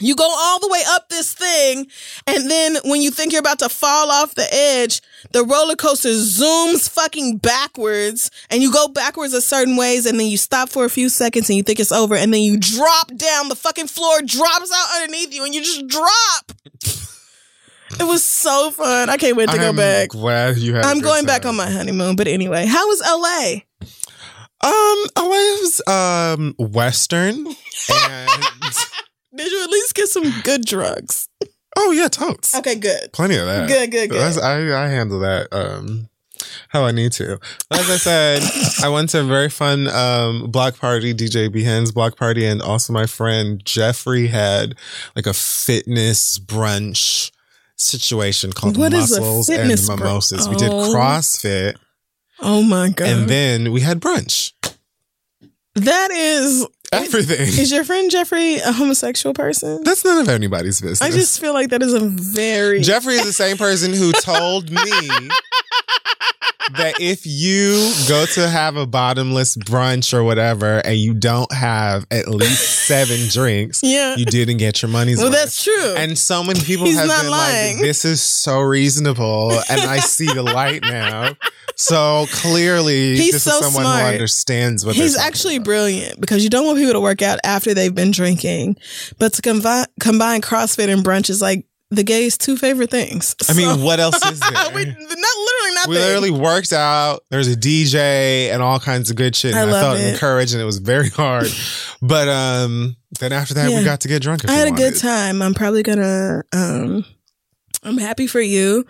You 0.00 0.16
go 0.16 0.28
all 0.28 0.58
the 0.58 0.68
way 0.68 0.82
up 0.88 1.08
this 1.08 1.32
thing, 1.32 1.86
and 2.26 2.50
then 2.50 2.76
when 2.84 3.02
you 3.02 3.10
think 3.10 3.32
you're 3.32 3.40
about 3.40 3.58
to 3.60 3.68
fall 3.68 4.10
off 4.10 4.34
the 4.34 4.46
edge, 4.52 5.02
the 5.32 5.44
roller 5.44 5.76
coaster 5.76 6.08
zooms 6.08 6.88
fucking 6.88 7.36
backwards, 7.38 8.30
and 8.50 8.62
you 8.62 8.72
go 8.72 8.88
backwards 8.88 9.34
a 9.34 9.42
certain 9.42 9.76
ways, 9.76 10.06
and 10.06 10.18
then 10.18 10.26
you 10.26 10.38
stop 10.38 10.70
for 10.70 10.84
a 10.84 10.90
few 10.90 11.08
seconds 11.08 11.48
and 11.50 11.56
you 11.56 11.62
think 11.62 11.78
it's 11.78 11.92
over, 11.92 12.14
and 12.14 12.32
then 12.32 12.40
you 12.40 12.56
drop 12.58 13.14
down, 13.14 13.48
the 13.48 13.56
fucking 13.56 13.86
floor 13.88 14.20
drops 14.22 14.72
out 14.74 15.02
underneath 15.02 15.34
you, 15.34 15.44
and 15.44 15.54
you 15.54 15.60
just 15.62 15.86
drop. 15.86 16.52
It 17.98 18.04
was 18.04 18.24
so 18.24 18.70
fun. 18.70 19.10
I 19.10 19.16
can't 19.16 19.36
wait 19.36 19.50
to 19.50 19.58
go 19.58 19.70
I'm 19.70 19.76
back. 19.76 20.10
Glad 20.10 20.58
you 20.58 20.74
had. 20.74 20.86
I'm 20.86 21.00
going 21.00 21.26
back 21.26 21.44
on 21.44 21.56
my 21.56 21.68
honeymoon, 21.68 22.16
but 22.16 22.28
anyway, 22.28 22.64
how 22.66 22.86
was 22.88 23.00
LA? 23.00 23.62
Um, 24.62 25.06
LA 25.16 25.24
was 25.26 25.82
um 25.88 26.54
Western, 26.58 27.46
and 27.92 28.42
Did 29.34 29.50
you 29.52 29.62
at 29.64 29.70
least 29.70 29.94
get 29.94 30.08
some 30.08 30.32
good 30.42 30.64
drugs? 30.64 31.28
oh 31.76 31.92
yeah, 31.92 32.08
totes. 32.08 32.54
Okay, 32.54 32.74
good. 32.74 33.12
Plenty 33.12 33.36
of 33.36 33.46
that. 33.46 33.68
Good, 33.68 33.90
good, 33.90 34.10
good. 34.10 34.38
I 34.42 34.84
I 34.84 34.88
handle 34.88 35.20
that 35.20 35.48
um 35.52 36.08
how 36.70 36.84
I 36.84 36.90
need 36.92 37.12
to. 37.12 37.38
As 37.70 37.90
I 37.90 37.96
said, 37.96 38.42
I 38.82 38.88
went 38.88 39.10
to 39.10 39.20
a 39.20 39.24
very 39.24 39.48
fun 39.50 39.86
um 39.88 40.50
block 40.50 40.78
party, 40.78 41.14
DJ 41.14 41.48
Behan's 41.52 41.92
block 41.92 42.16
party, 42.16 42.44
and 42.46 42.60
also 42.60 42.92
my 42.92 43.06
friend 43.06 43.62
Jeffrey 43.64 44.26
had 44.28 44.74
like 45.14 45.26
a 45.26 45.32
fitness 45.34 46.38
brunch 46.38 47.30
situation 47.76 48.52
called 48.52 48.76
What 48.76 48.92
is 48.92 49.12
a 49.16 49.20
Muscles 49.20 49.48
and 49.48 49.58
fitness 49.58 49.86
br- 49.86 49.94
Mimosas. 49.96 50.48
We 50.48 50.56
did 50.56 50.70
Oh. 50.72 50.92
CrossFit 50.94 51.76
Oh 52.40 52.62
my 52.62 52.88
god. 52.90 53.08
and 53.08 53.28
then 53.28 53.70
we 53.72 53.80
had 53.82 54.00
brunch. 54.00 54.52
that 55.74 56.10
is 56.10 56.66
Everything. 56.92 57.40
Is 57.40 57.70
your 57.70 57.84
friend 57.84 58.10
Jeffrey 58.10 58.56
a 58.56 58.72
homosexual 58.72 59.32
person? 59.32 59.84
That's 59.84 60.04
none 60.04 60.18
of 60.18 60.28
anybody's 60.28 60.80
business. 60.80 61.00
I 61.00 61.10
just 61.10 61.40
feel 61.40 61.52
like 61.52 61.70
that 61.70 61.82
is 61.82 61.94
a 61.94 62.00
very 62.00 62.80
Jeffrey 62.80 63.14
is 63.14 63.24
the 63.24 63.32
same 63.32 63.56
person 63.56 63.92
who 63.92 64.10
told 64.12 64.70
me 64.70 64.80
that 66.76 67.00
if 67.00 67.26
you 67.26 67.92
go 68.08 68.26
to 68.26 68.48
have 68.48 68.76
a 68.76 68.86
bottomless 68.86 69.56
brunch 69.56 70.12
or 70.12 70.22
whatever 70.22 70.78
and 70.78 70.96
you 70.96 71.14
don't 71.14 71.52
have 71.52 72.06
at 72.10 72.28
least 72.28 72.86
seven 72.86 73.18
drinks, 73.30 73.80
Yeah. 73.82 74.16
you 74.16 74.24
didn't 74.24 74.58
get 74.58 74.82
your 74.82 74.90
money's 74.90 75.18
Well, 75.18 75.26
worth. 75.30 75.34
that's 75.36 75.62
true. 75.64 75.94
And 75.96 76.18
so 76.18 76.44
many 76.44 76.60
people 76.60 76.86
He's 76.86 76.96
have 76.98 77.08
been 77.08 77.30
lying. 77.30 77.76
like, 77.76 77.82
this 77.84 78.04
is 78.04 78.20
so 78.22 78.60
reasonable. 78.60 79.52
And 79.70 79.80
I 79.80 79.98
see 80.00 80.26
the 80.26 80.42
light 80.42 80.82
now. 80.82 81.36
So 81.76 82.26
clearly, 82.30 83.16
He's 83.16 83.32
this 83.32 83.42
so 83.44 83.52
is 83.52 83.64
someone 83.64 83.84
smart. 83.84 84.00
who 84.02 84.06
understands 84.12 84.84
what 84.84 84.94
He's 84.96 85.16
actually 85.16 85.56
about. 85.56 85.64
brilliant 85.64 86.20
because 86.20 86.44
you 86.44 86.50
don't 86.50 86.66
want 86.66 86.78
people 86.78 86.92
to 86.92 87.00
work 87.00 87.22
out 87.22 87.38
after 87.42 87.72
they've 87.72 87.94
been 87.94 88.10
drinking, 88.10 88.76
but 89.18 89.32
to 89.34 89.42
combine 89.42 89.86
combine 89.98 90.42
CrossFit 90.42 90.92
and 90.92 91.02
brunch 91.04 91.30
is 91.30 91.40
like 91.40 91.64
the 91.90 92.02
gay's 92.04 92.38
two 92.38 92.56
favorite 92.56 92.90
things. 92.90 93.34
I 93.48 93.52
mean, 93.54 93.82
what 93.82 93.98
else 94.00 94.24
is 94.24 94.38
there? 94.40 94.50
we, 94.74 94.84
not 94.84 94.96
literally 94.96 95.74
nothing. 95.74 95.90
We 95.90 95.96
literally 95.96 96.30
worked 96.30 96.72
out. 96.72 97.24
There's 97.30 97.48
a 97.48 97.56
DJ 97.56 98.50
and 98.52 98.62
all 98.62 98.78
kinds 98.80 99.10
of 99.10 99.16
good 99.16 99.34
shit. 99.34 99.52
And 99.54 99.58
I 99.60 99.62
I, 99.62 99.70
love 99.72 99.82
felt 99.82 99.98
it. 99.98 100.12
encouraged 100.14 100.52
and 100.52 100.62
it 100.62 100.66
was 100.66 100.78
very 100.78 101.08
hard. 101.22 101.48
but 102.00 102.28
um 102.28 102.96
then 103.18 103.32
after 103.32 103.54
that 103.54 103.70
Yeah. 103.70 103.78
we 103.78 103.84
got 103.84 104.00
to 104.02 104.08
get 104.08 104.22
drunk. 104.22 104.48
I 104.48 104.52
had 104.52 104.68
a 104.68 104.72
good 104.72 104.96
time. 104.96 105.42
I'm 105.42 105.52
probably 105.54 105.82
gonna. 105.82 106.42
um 106.52 107.04
I'm 107.82 107.96
happy 107.98 108.26
for 108.26 108.40
you. 108.42 108.84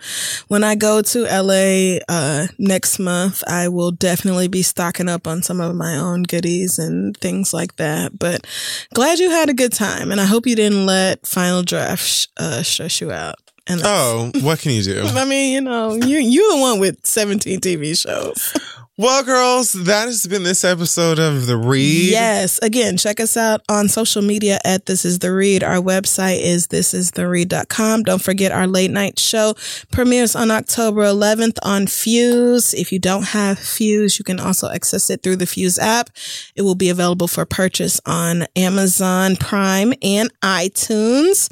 When 0.49 0.63
I 0.65 0.75
go 0.75 1.01
to 1.01 1.23
LA 1.23 1.99
uh, 2.09 2.47
next 2.57 2.99
month, 2.99 3.41
I 3.47 3.69
will 3.69 3.91
definitely 3.91 4.49
be 4.49 4.63
stocking 4.63 5.07
up 5.07 5.27
on 5.27 5.41
some 5.43 5.61
of 5.61 5.75
my 5.75 5.95
own 5.97 6.23
goodies 6.23 6.77
and 6.77 7.15
things 7.17 7.53
like 7.53 7.77
that. 7.77 8.19
But 8.19 8.45
glad 8.93 9.19
you 9.19 9.29
had 9.29 9.49
a 9.49 9.53
good 9.53 9.71
time, 9.71 10.11
and 10.11 10.19
I 10.19 10.25
hope 10.25 10.45
you 10.45 10.55
didn't 10.57 10.85
let 10.85 11.25
Final 11.25 11.63
Draft 11.63 12.03
sh- 12.03 12.27
uh, 12.37 12.63
stress 12.63 12.99
you 12.99 13.11
out. 13.11 13.35
And 13.67 13.79
Oh, 13.85 14.31
what 14.41 14.59
can 14.59 14.71
you 14.71 14.81
do? 14.83 15.01
I 15.05 15.23
mean, 15.23 15.53
you 15.53 15.61
know, 15.61 15.93
you 15.93 16.17
you're 16.17 16.55
the 16.55 16.61
one 16.61 16.79
with 16.79 17.05
17 17.05 17.61
TV 17.61 17.97
shows. 17.97 18.53
well, 19.01 19.23
girls, 19.23 19.73
that 19.73 20.05
has 20.05 20.27
been 20.27 20.43
this 20.43 20.63
episode 20.63 21.17
of 21.17 21.47
The 21.47 21.57
Read. 21.57 22.11
Yes. 22.11 22.59
Again, 22.61 22.97
check 22.97 23.19
us 23.19 23.35
out 23.35 23.61
on 23.67 23.87
social 23.87 24.21
media 24.21 24.59
at 24.63 24.85
This 24.85 25.05
Is 25.05 25.17
The 25.17 25.33
Read. 25.33 25.63
Our 25.63 25.77
website 25.77 26.39
is 26.39 26.67
thisistheread.com. 26.67 28.03
Don't 28.03 28.21
forget 28.21 28.51
our 28.51 28.67
late 28.67 28.91
night 28.91 29.17
show 29.17 29.55
premieres 29.91 30.35
on 30.35 30.51
October 30.51 31.01
11th 31.01 31.57
on 31.63 31.87
Fuse. 31.87 32.75
If 32.75 32.91
you 32.91 32.99
don't 32.99 33.25
have 33.29 33.57
Fuse, 33.57 34.19
you 34.19 34.23
can 34.23 34.39
also 34.39 34.69
access 34.69 35.09
it 35.09 35.23
through 35.23 35.37
the 35.37 35.47
Fuse 35.47 35.79
app. 35.79 36.11
It 36.55 36.61
will 36.61 36.75
be 36.75 36.89
available 36.89 37.27
for 37.27 37.43
purchase 37.43 37.99
on 38.05 38.45
Amazon 38.55 39.35
Prime 39.35 39.95
and 40.03 40.31
iTunes. 40.43 41.49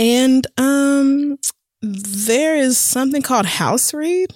And 0.00 0.48
um 0.58 1.38
there 1.80 2.56
is 2.56 2.76
something 2.76 3.22
called 3.22 3.46
House 3.46 3.94
Read. 3.94 4.34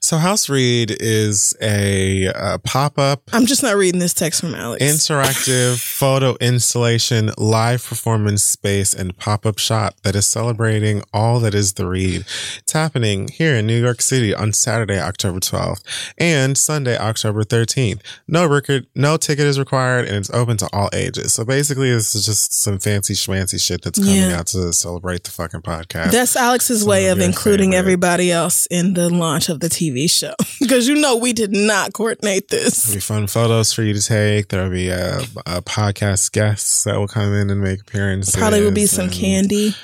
So 0.00 0.16
House 0.18 0.48
Read 0.48 0.90
is 1.00 1.54
a 1.60 2.28
uh, 2.28 2.58
pop-up 2.58 3.22
I'm 3.32 3.46
just 3.46 3.62
not 3.62 3.76
reading 3.76 4.00
this 4.00 4.14
text 4.14 4.40
from 4.40 4.54
Alex. 4.54 4.82
interactive 4.84 5.78
photo 5.98 6.36
installation, 6.40 7.30
live 7.38 7.84
performance 7.84 8.42
space, 8.42 8.92
and 8.94 9.16
pop 9.16 9.46
up 9.46 9.58
shop 9.58 9.94
that 10.02 10.14
is 10.14 10.26
celebrating 10.26 11.02
all 11.12 11.40
that 11.40 11.54
is 11.54 11.74
the 11.74 11.86
read. 11.86 12.24
It's 12.58 12.72
happening 12.72 13.28
here 13.28 13.54
in 13.56 13.66
New 13.66 13.80
York 13.80 14.02
City 14.02 14.34
on 14.34 14.52
Saturday, 14.52 14.98
October 15.00 15.40
12th 15.40 15.82
and 16.18 16.56
Sunday, 16.58 16.96
October 16.98 17.42
13th. 17.44 18.00
No 18.28 18.46
record, 18.46 18.86
no 18.94 19.16
ticket 19.16 19.46
is 19.46 19.58
required, 19.58 20.06
and 20.06 20.16
it's 20.16 20.30
open 20.30 20.56
to 20.58 20.68
all 20.72 20.88
ages. 20.92 21.32
So 21.34 21.44
basically, 21.44 21.90
this 21.92 22.14
is 22.14 22.24
just 22.24 22.52
some 22.52 22.78
fancy 22.78 23.14
schmancy 23.14 23.60
shit 23.64 23.82
that's 23.82 23.98
coming 23.98 24.14
Yeah. 24.16 24.38
out 24.40 24.46
to 24.48 24.72
celebrate 24.72 25.24
the 25.24 25.30
fucking 25.30 25.62
podcast. 25.62 26.10
That's 26.12 26.36
Alex's 26.36 26.80
Some 26.80 26.88
way 26.90 27.06
of 27.08 27.18
of 27.18 27.24
including 27.24 27.70
favorite. 27.70 27.78
everybody 27.78 28.32
else 28.32 28.66
in 28.66 28.94
the 28.94 29.08
launch 29.08 29.48
of 29.48 29.60
the 29.60 29.65
TV 29.68 30.10
show. 30.10 30.34
Because 30.58 30.88
you 30.88 30.94
know 30.96 31.16
we 31.16 31.32
did 31.32 31.52
not 31.52 31.92
coordinate 31.92 32.48
this. 32.48 32.84
There'll 32.84 32.96
be 32.96 33.00
fun 33.00 33.26
photos 33.28 33.72
for 33.72 33.82
you 33.82 33.92
to 33.94 34.02
take. 34.02 34.48
There'll 34.48 34.70
be 34.70 34.88
a, 34.88 35.18
uh, 35.46 35.60
podcast 35.60 36.32
guests 36.32 36.82
that 36.84 36.96
will 36.98 37.06
come 37.06 37.32
in 37.34 37.50
and 37.50 37.60
make 37.60 37.82
appearances. 37.82 38.34
Probably 38.34 38.62
will 38.62 38.72
be 38.72 38.86
some 38.86 39.08
candy. 39.10 39.74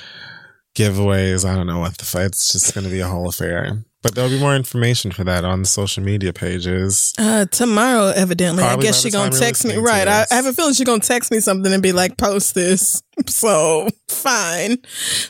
giveaways. 0.75 1.47
I 1.47 1.55
don't 1.55 1.67
know 1.67 1.79
what 1.79 1.97
the 1.97 2.05
fuck. 2.05 2.23
It's 2.23 2.51
just 2.51 2.73
going 2.73 2.83
to 2.85 2.89
be 2.89 2.99
a 2.99 3.07
whole 3.07 3.29
affair. 3.29 3.77
But 4.01 4.15
there'll 4.15 4.29
be 4.29 4.39
more 4.39 4.53
information 4.55 5.11
for 5.11 5.23
that 5.23 5.45
on 5.45 5.61
the 5.61 5.65
social 5.67 6.03
media 6.03 6.33
pages. 6.33 7.13
Uh, 7.17 7.45
tomorrow, 7.45 8.07
evidently. 8.07 8.61
Probably 8.63 8.87
I 8.87 8.91
guess 8.91 9.01
she's 9.01 9.13
gonna 9.13 9.31
text 9.31 9.63
me. 9.63 9.77
Right. 9.77 10.05
I. 10.05 10.25
I 10.29 10.35
have 10.35 10.45
a 10.45 10.51
feeling 10.51 10.73
she's 10.73 10.85
gonna 10.85 10.99
text 10.99 11.31
me 11.31 11.39
something 11.39 11.71
and 11.71 11.81
be 11.81 11.93
like, 11.93 12.17
post 12.17 12.53
this. 12.53 13.01
So 13.27 13.87
fine. 14.09 14.77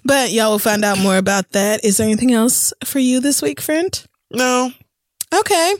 But 0.05 0.31
y'all 0.31 0.51
will 0.51 0.57
find 0.59 0.83
out 0.85 0.97
more 0.99 1.17
about 1.17 1.51
that. 1.51 1.83
Is 1.83 1.97
there 1.97 2.07
anything 2.07 2.31
else 2.31 2.73
for 2.83 2.97
you 2.97 3.19
this 3.19 3.41
week, 3.41 3.59
friend? 3.61 4.03
No, 4.33 4.71
Okay. 5.39 5.73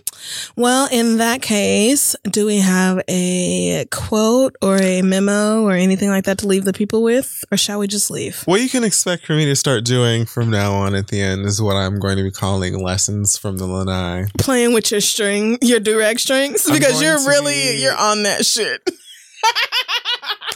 Well, 0.55 0.87
in 0.91 1.17
that 1.17 1.41
case, 1.41 2.15
do 2.23 2.45
we 2.45 2.57
have 2.57 3.03
a 3.07 3.85
quote 3.91 4.55
or 4.61 4.77
a 4.81 5.01
memo 5.03 5.61
or 5.63 5.73
anything 5.73 6.09
like 6.09 6.23
that 6.25 6.39
to 6.39 6.47
leave 6.47 6.65
the 6.65 6.73
people 6.73 7.03
with? 7.03 7.43
Or 7.51 7.57
shall 7.57 7.79
we 7.79 7.87
just 7.87 8.09
leave? 8.09 8.41
What 8.45 8.61
you 8.61 8.69
can 8.69 8.83
expect 8.83 9.25
for 9.27 9.33
me 9.35 9.45
to 9.45 9.55
start 9.55 9.85
doing 9.85 10.25
from 10.25 10.49
now 10.49 10.73
on 10.73 10.95
at 10.95 11.07
the 11.09 11.21
end 11.21 11.45
is 11.45 11.61
what 11.61 11.75
I'm 11.75 11.99
going 11.99 12.17
to 12.17 12.23
be 12.23 12.31
calling 12.31 12.81
lessons 12.81 13.37
from 13.37 13.57
the 13.57 13.67
lanai. 13.67 14.25
Playing 14.39 14.73
with 14.73 14.89
your 14.91 15.01
string, 15.01 15.59
your 15.61 15.79
durag 15.79 16.19
strings, 16.19 16.65
because 16.69 17.01
you're 17.01 17.19
really, 17.27 17.53
be- 17.53 17.81
you're 17.81 17.97
on 17.97 18.23
that 18.23 18.45
shit. 18.45 18.81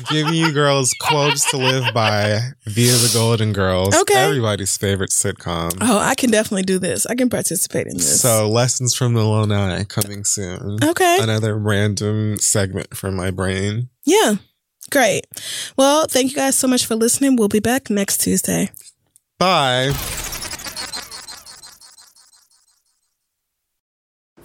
Giving 0.09 0.33
you 0.33 0.51
girls 0.51 0.93
quotes 0.99 1.49
to 1.51 1.57
live 1.57 1.93
by 1.93 2.39
via 2.65 2.91
the 2.91 3.11
Golden 3.13 3.53
Girls. 3.53 3.95
Okay. 3.95 4.15
Everybody's 4.15 4.75
favorite 4.77 5.09
sitcom. 5.09 5.71
Oh, 5.81 5.97
I 5.97 6.15
can 6.15 6.29
definitely 6.31 6.63
do 6.63 6.79
this. 6.79 7.05
I 7.05 7.15
can 7.15 7.29
participate 7.29 7.87
in 7.87 7.97
this. 7.97 8.21
So 8.21 8.49
lessons 8.49 8.93
from 8.93 9.13
the 9.13 9.23
lanai 9.23 9.83
coming 9.85 10.23
soon. 10.23 10.77
okay. 10.83 11.17
Another 11.21 11.57
random 11.57 12.37
segment 12.37 12.95
from 12.95 13.15
my 13.15 13.31
brain. 13.31 13.89
Yeah. 14.05 14.35
Great. 14.91 15.25
Well, 15.75 16.05
thank 16.07 16.29
you 16.31 16.35
guys 16.35 16.55
so 16.55 16.67
much 16.67 16.85
for 16.85 16.95
listening. 16.95 17.35
We'll 17.35 17.47
be 17.49 17.59
back 17.59 17.89
next 17.89 18.19
Tuesday. 18.19 18.71
Bye. 19.37 19.93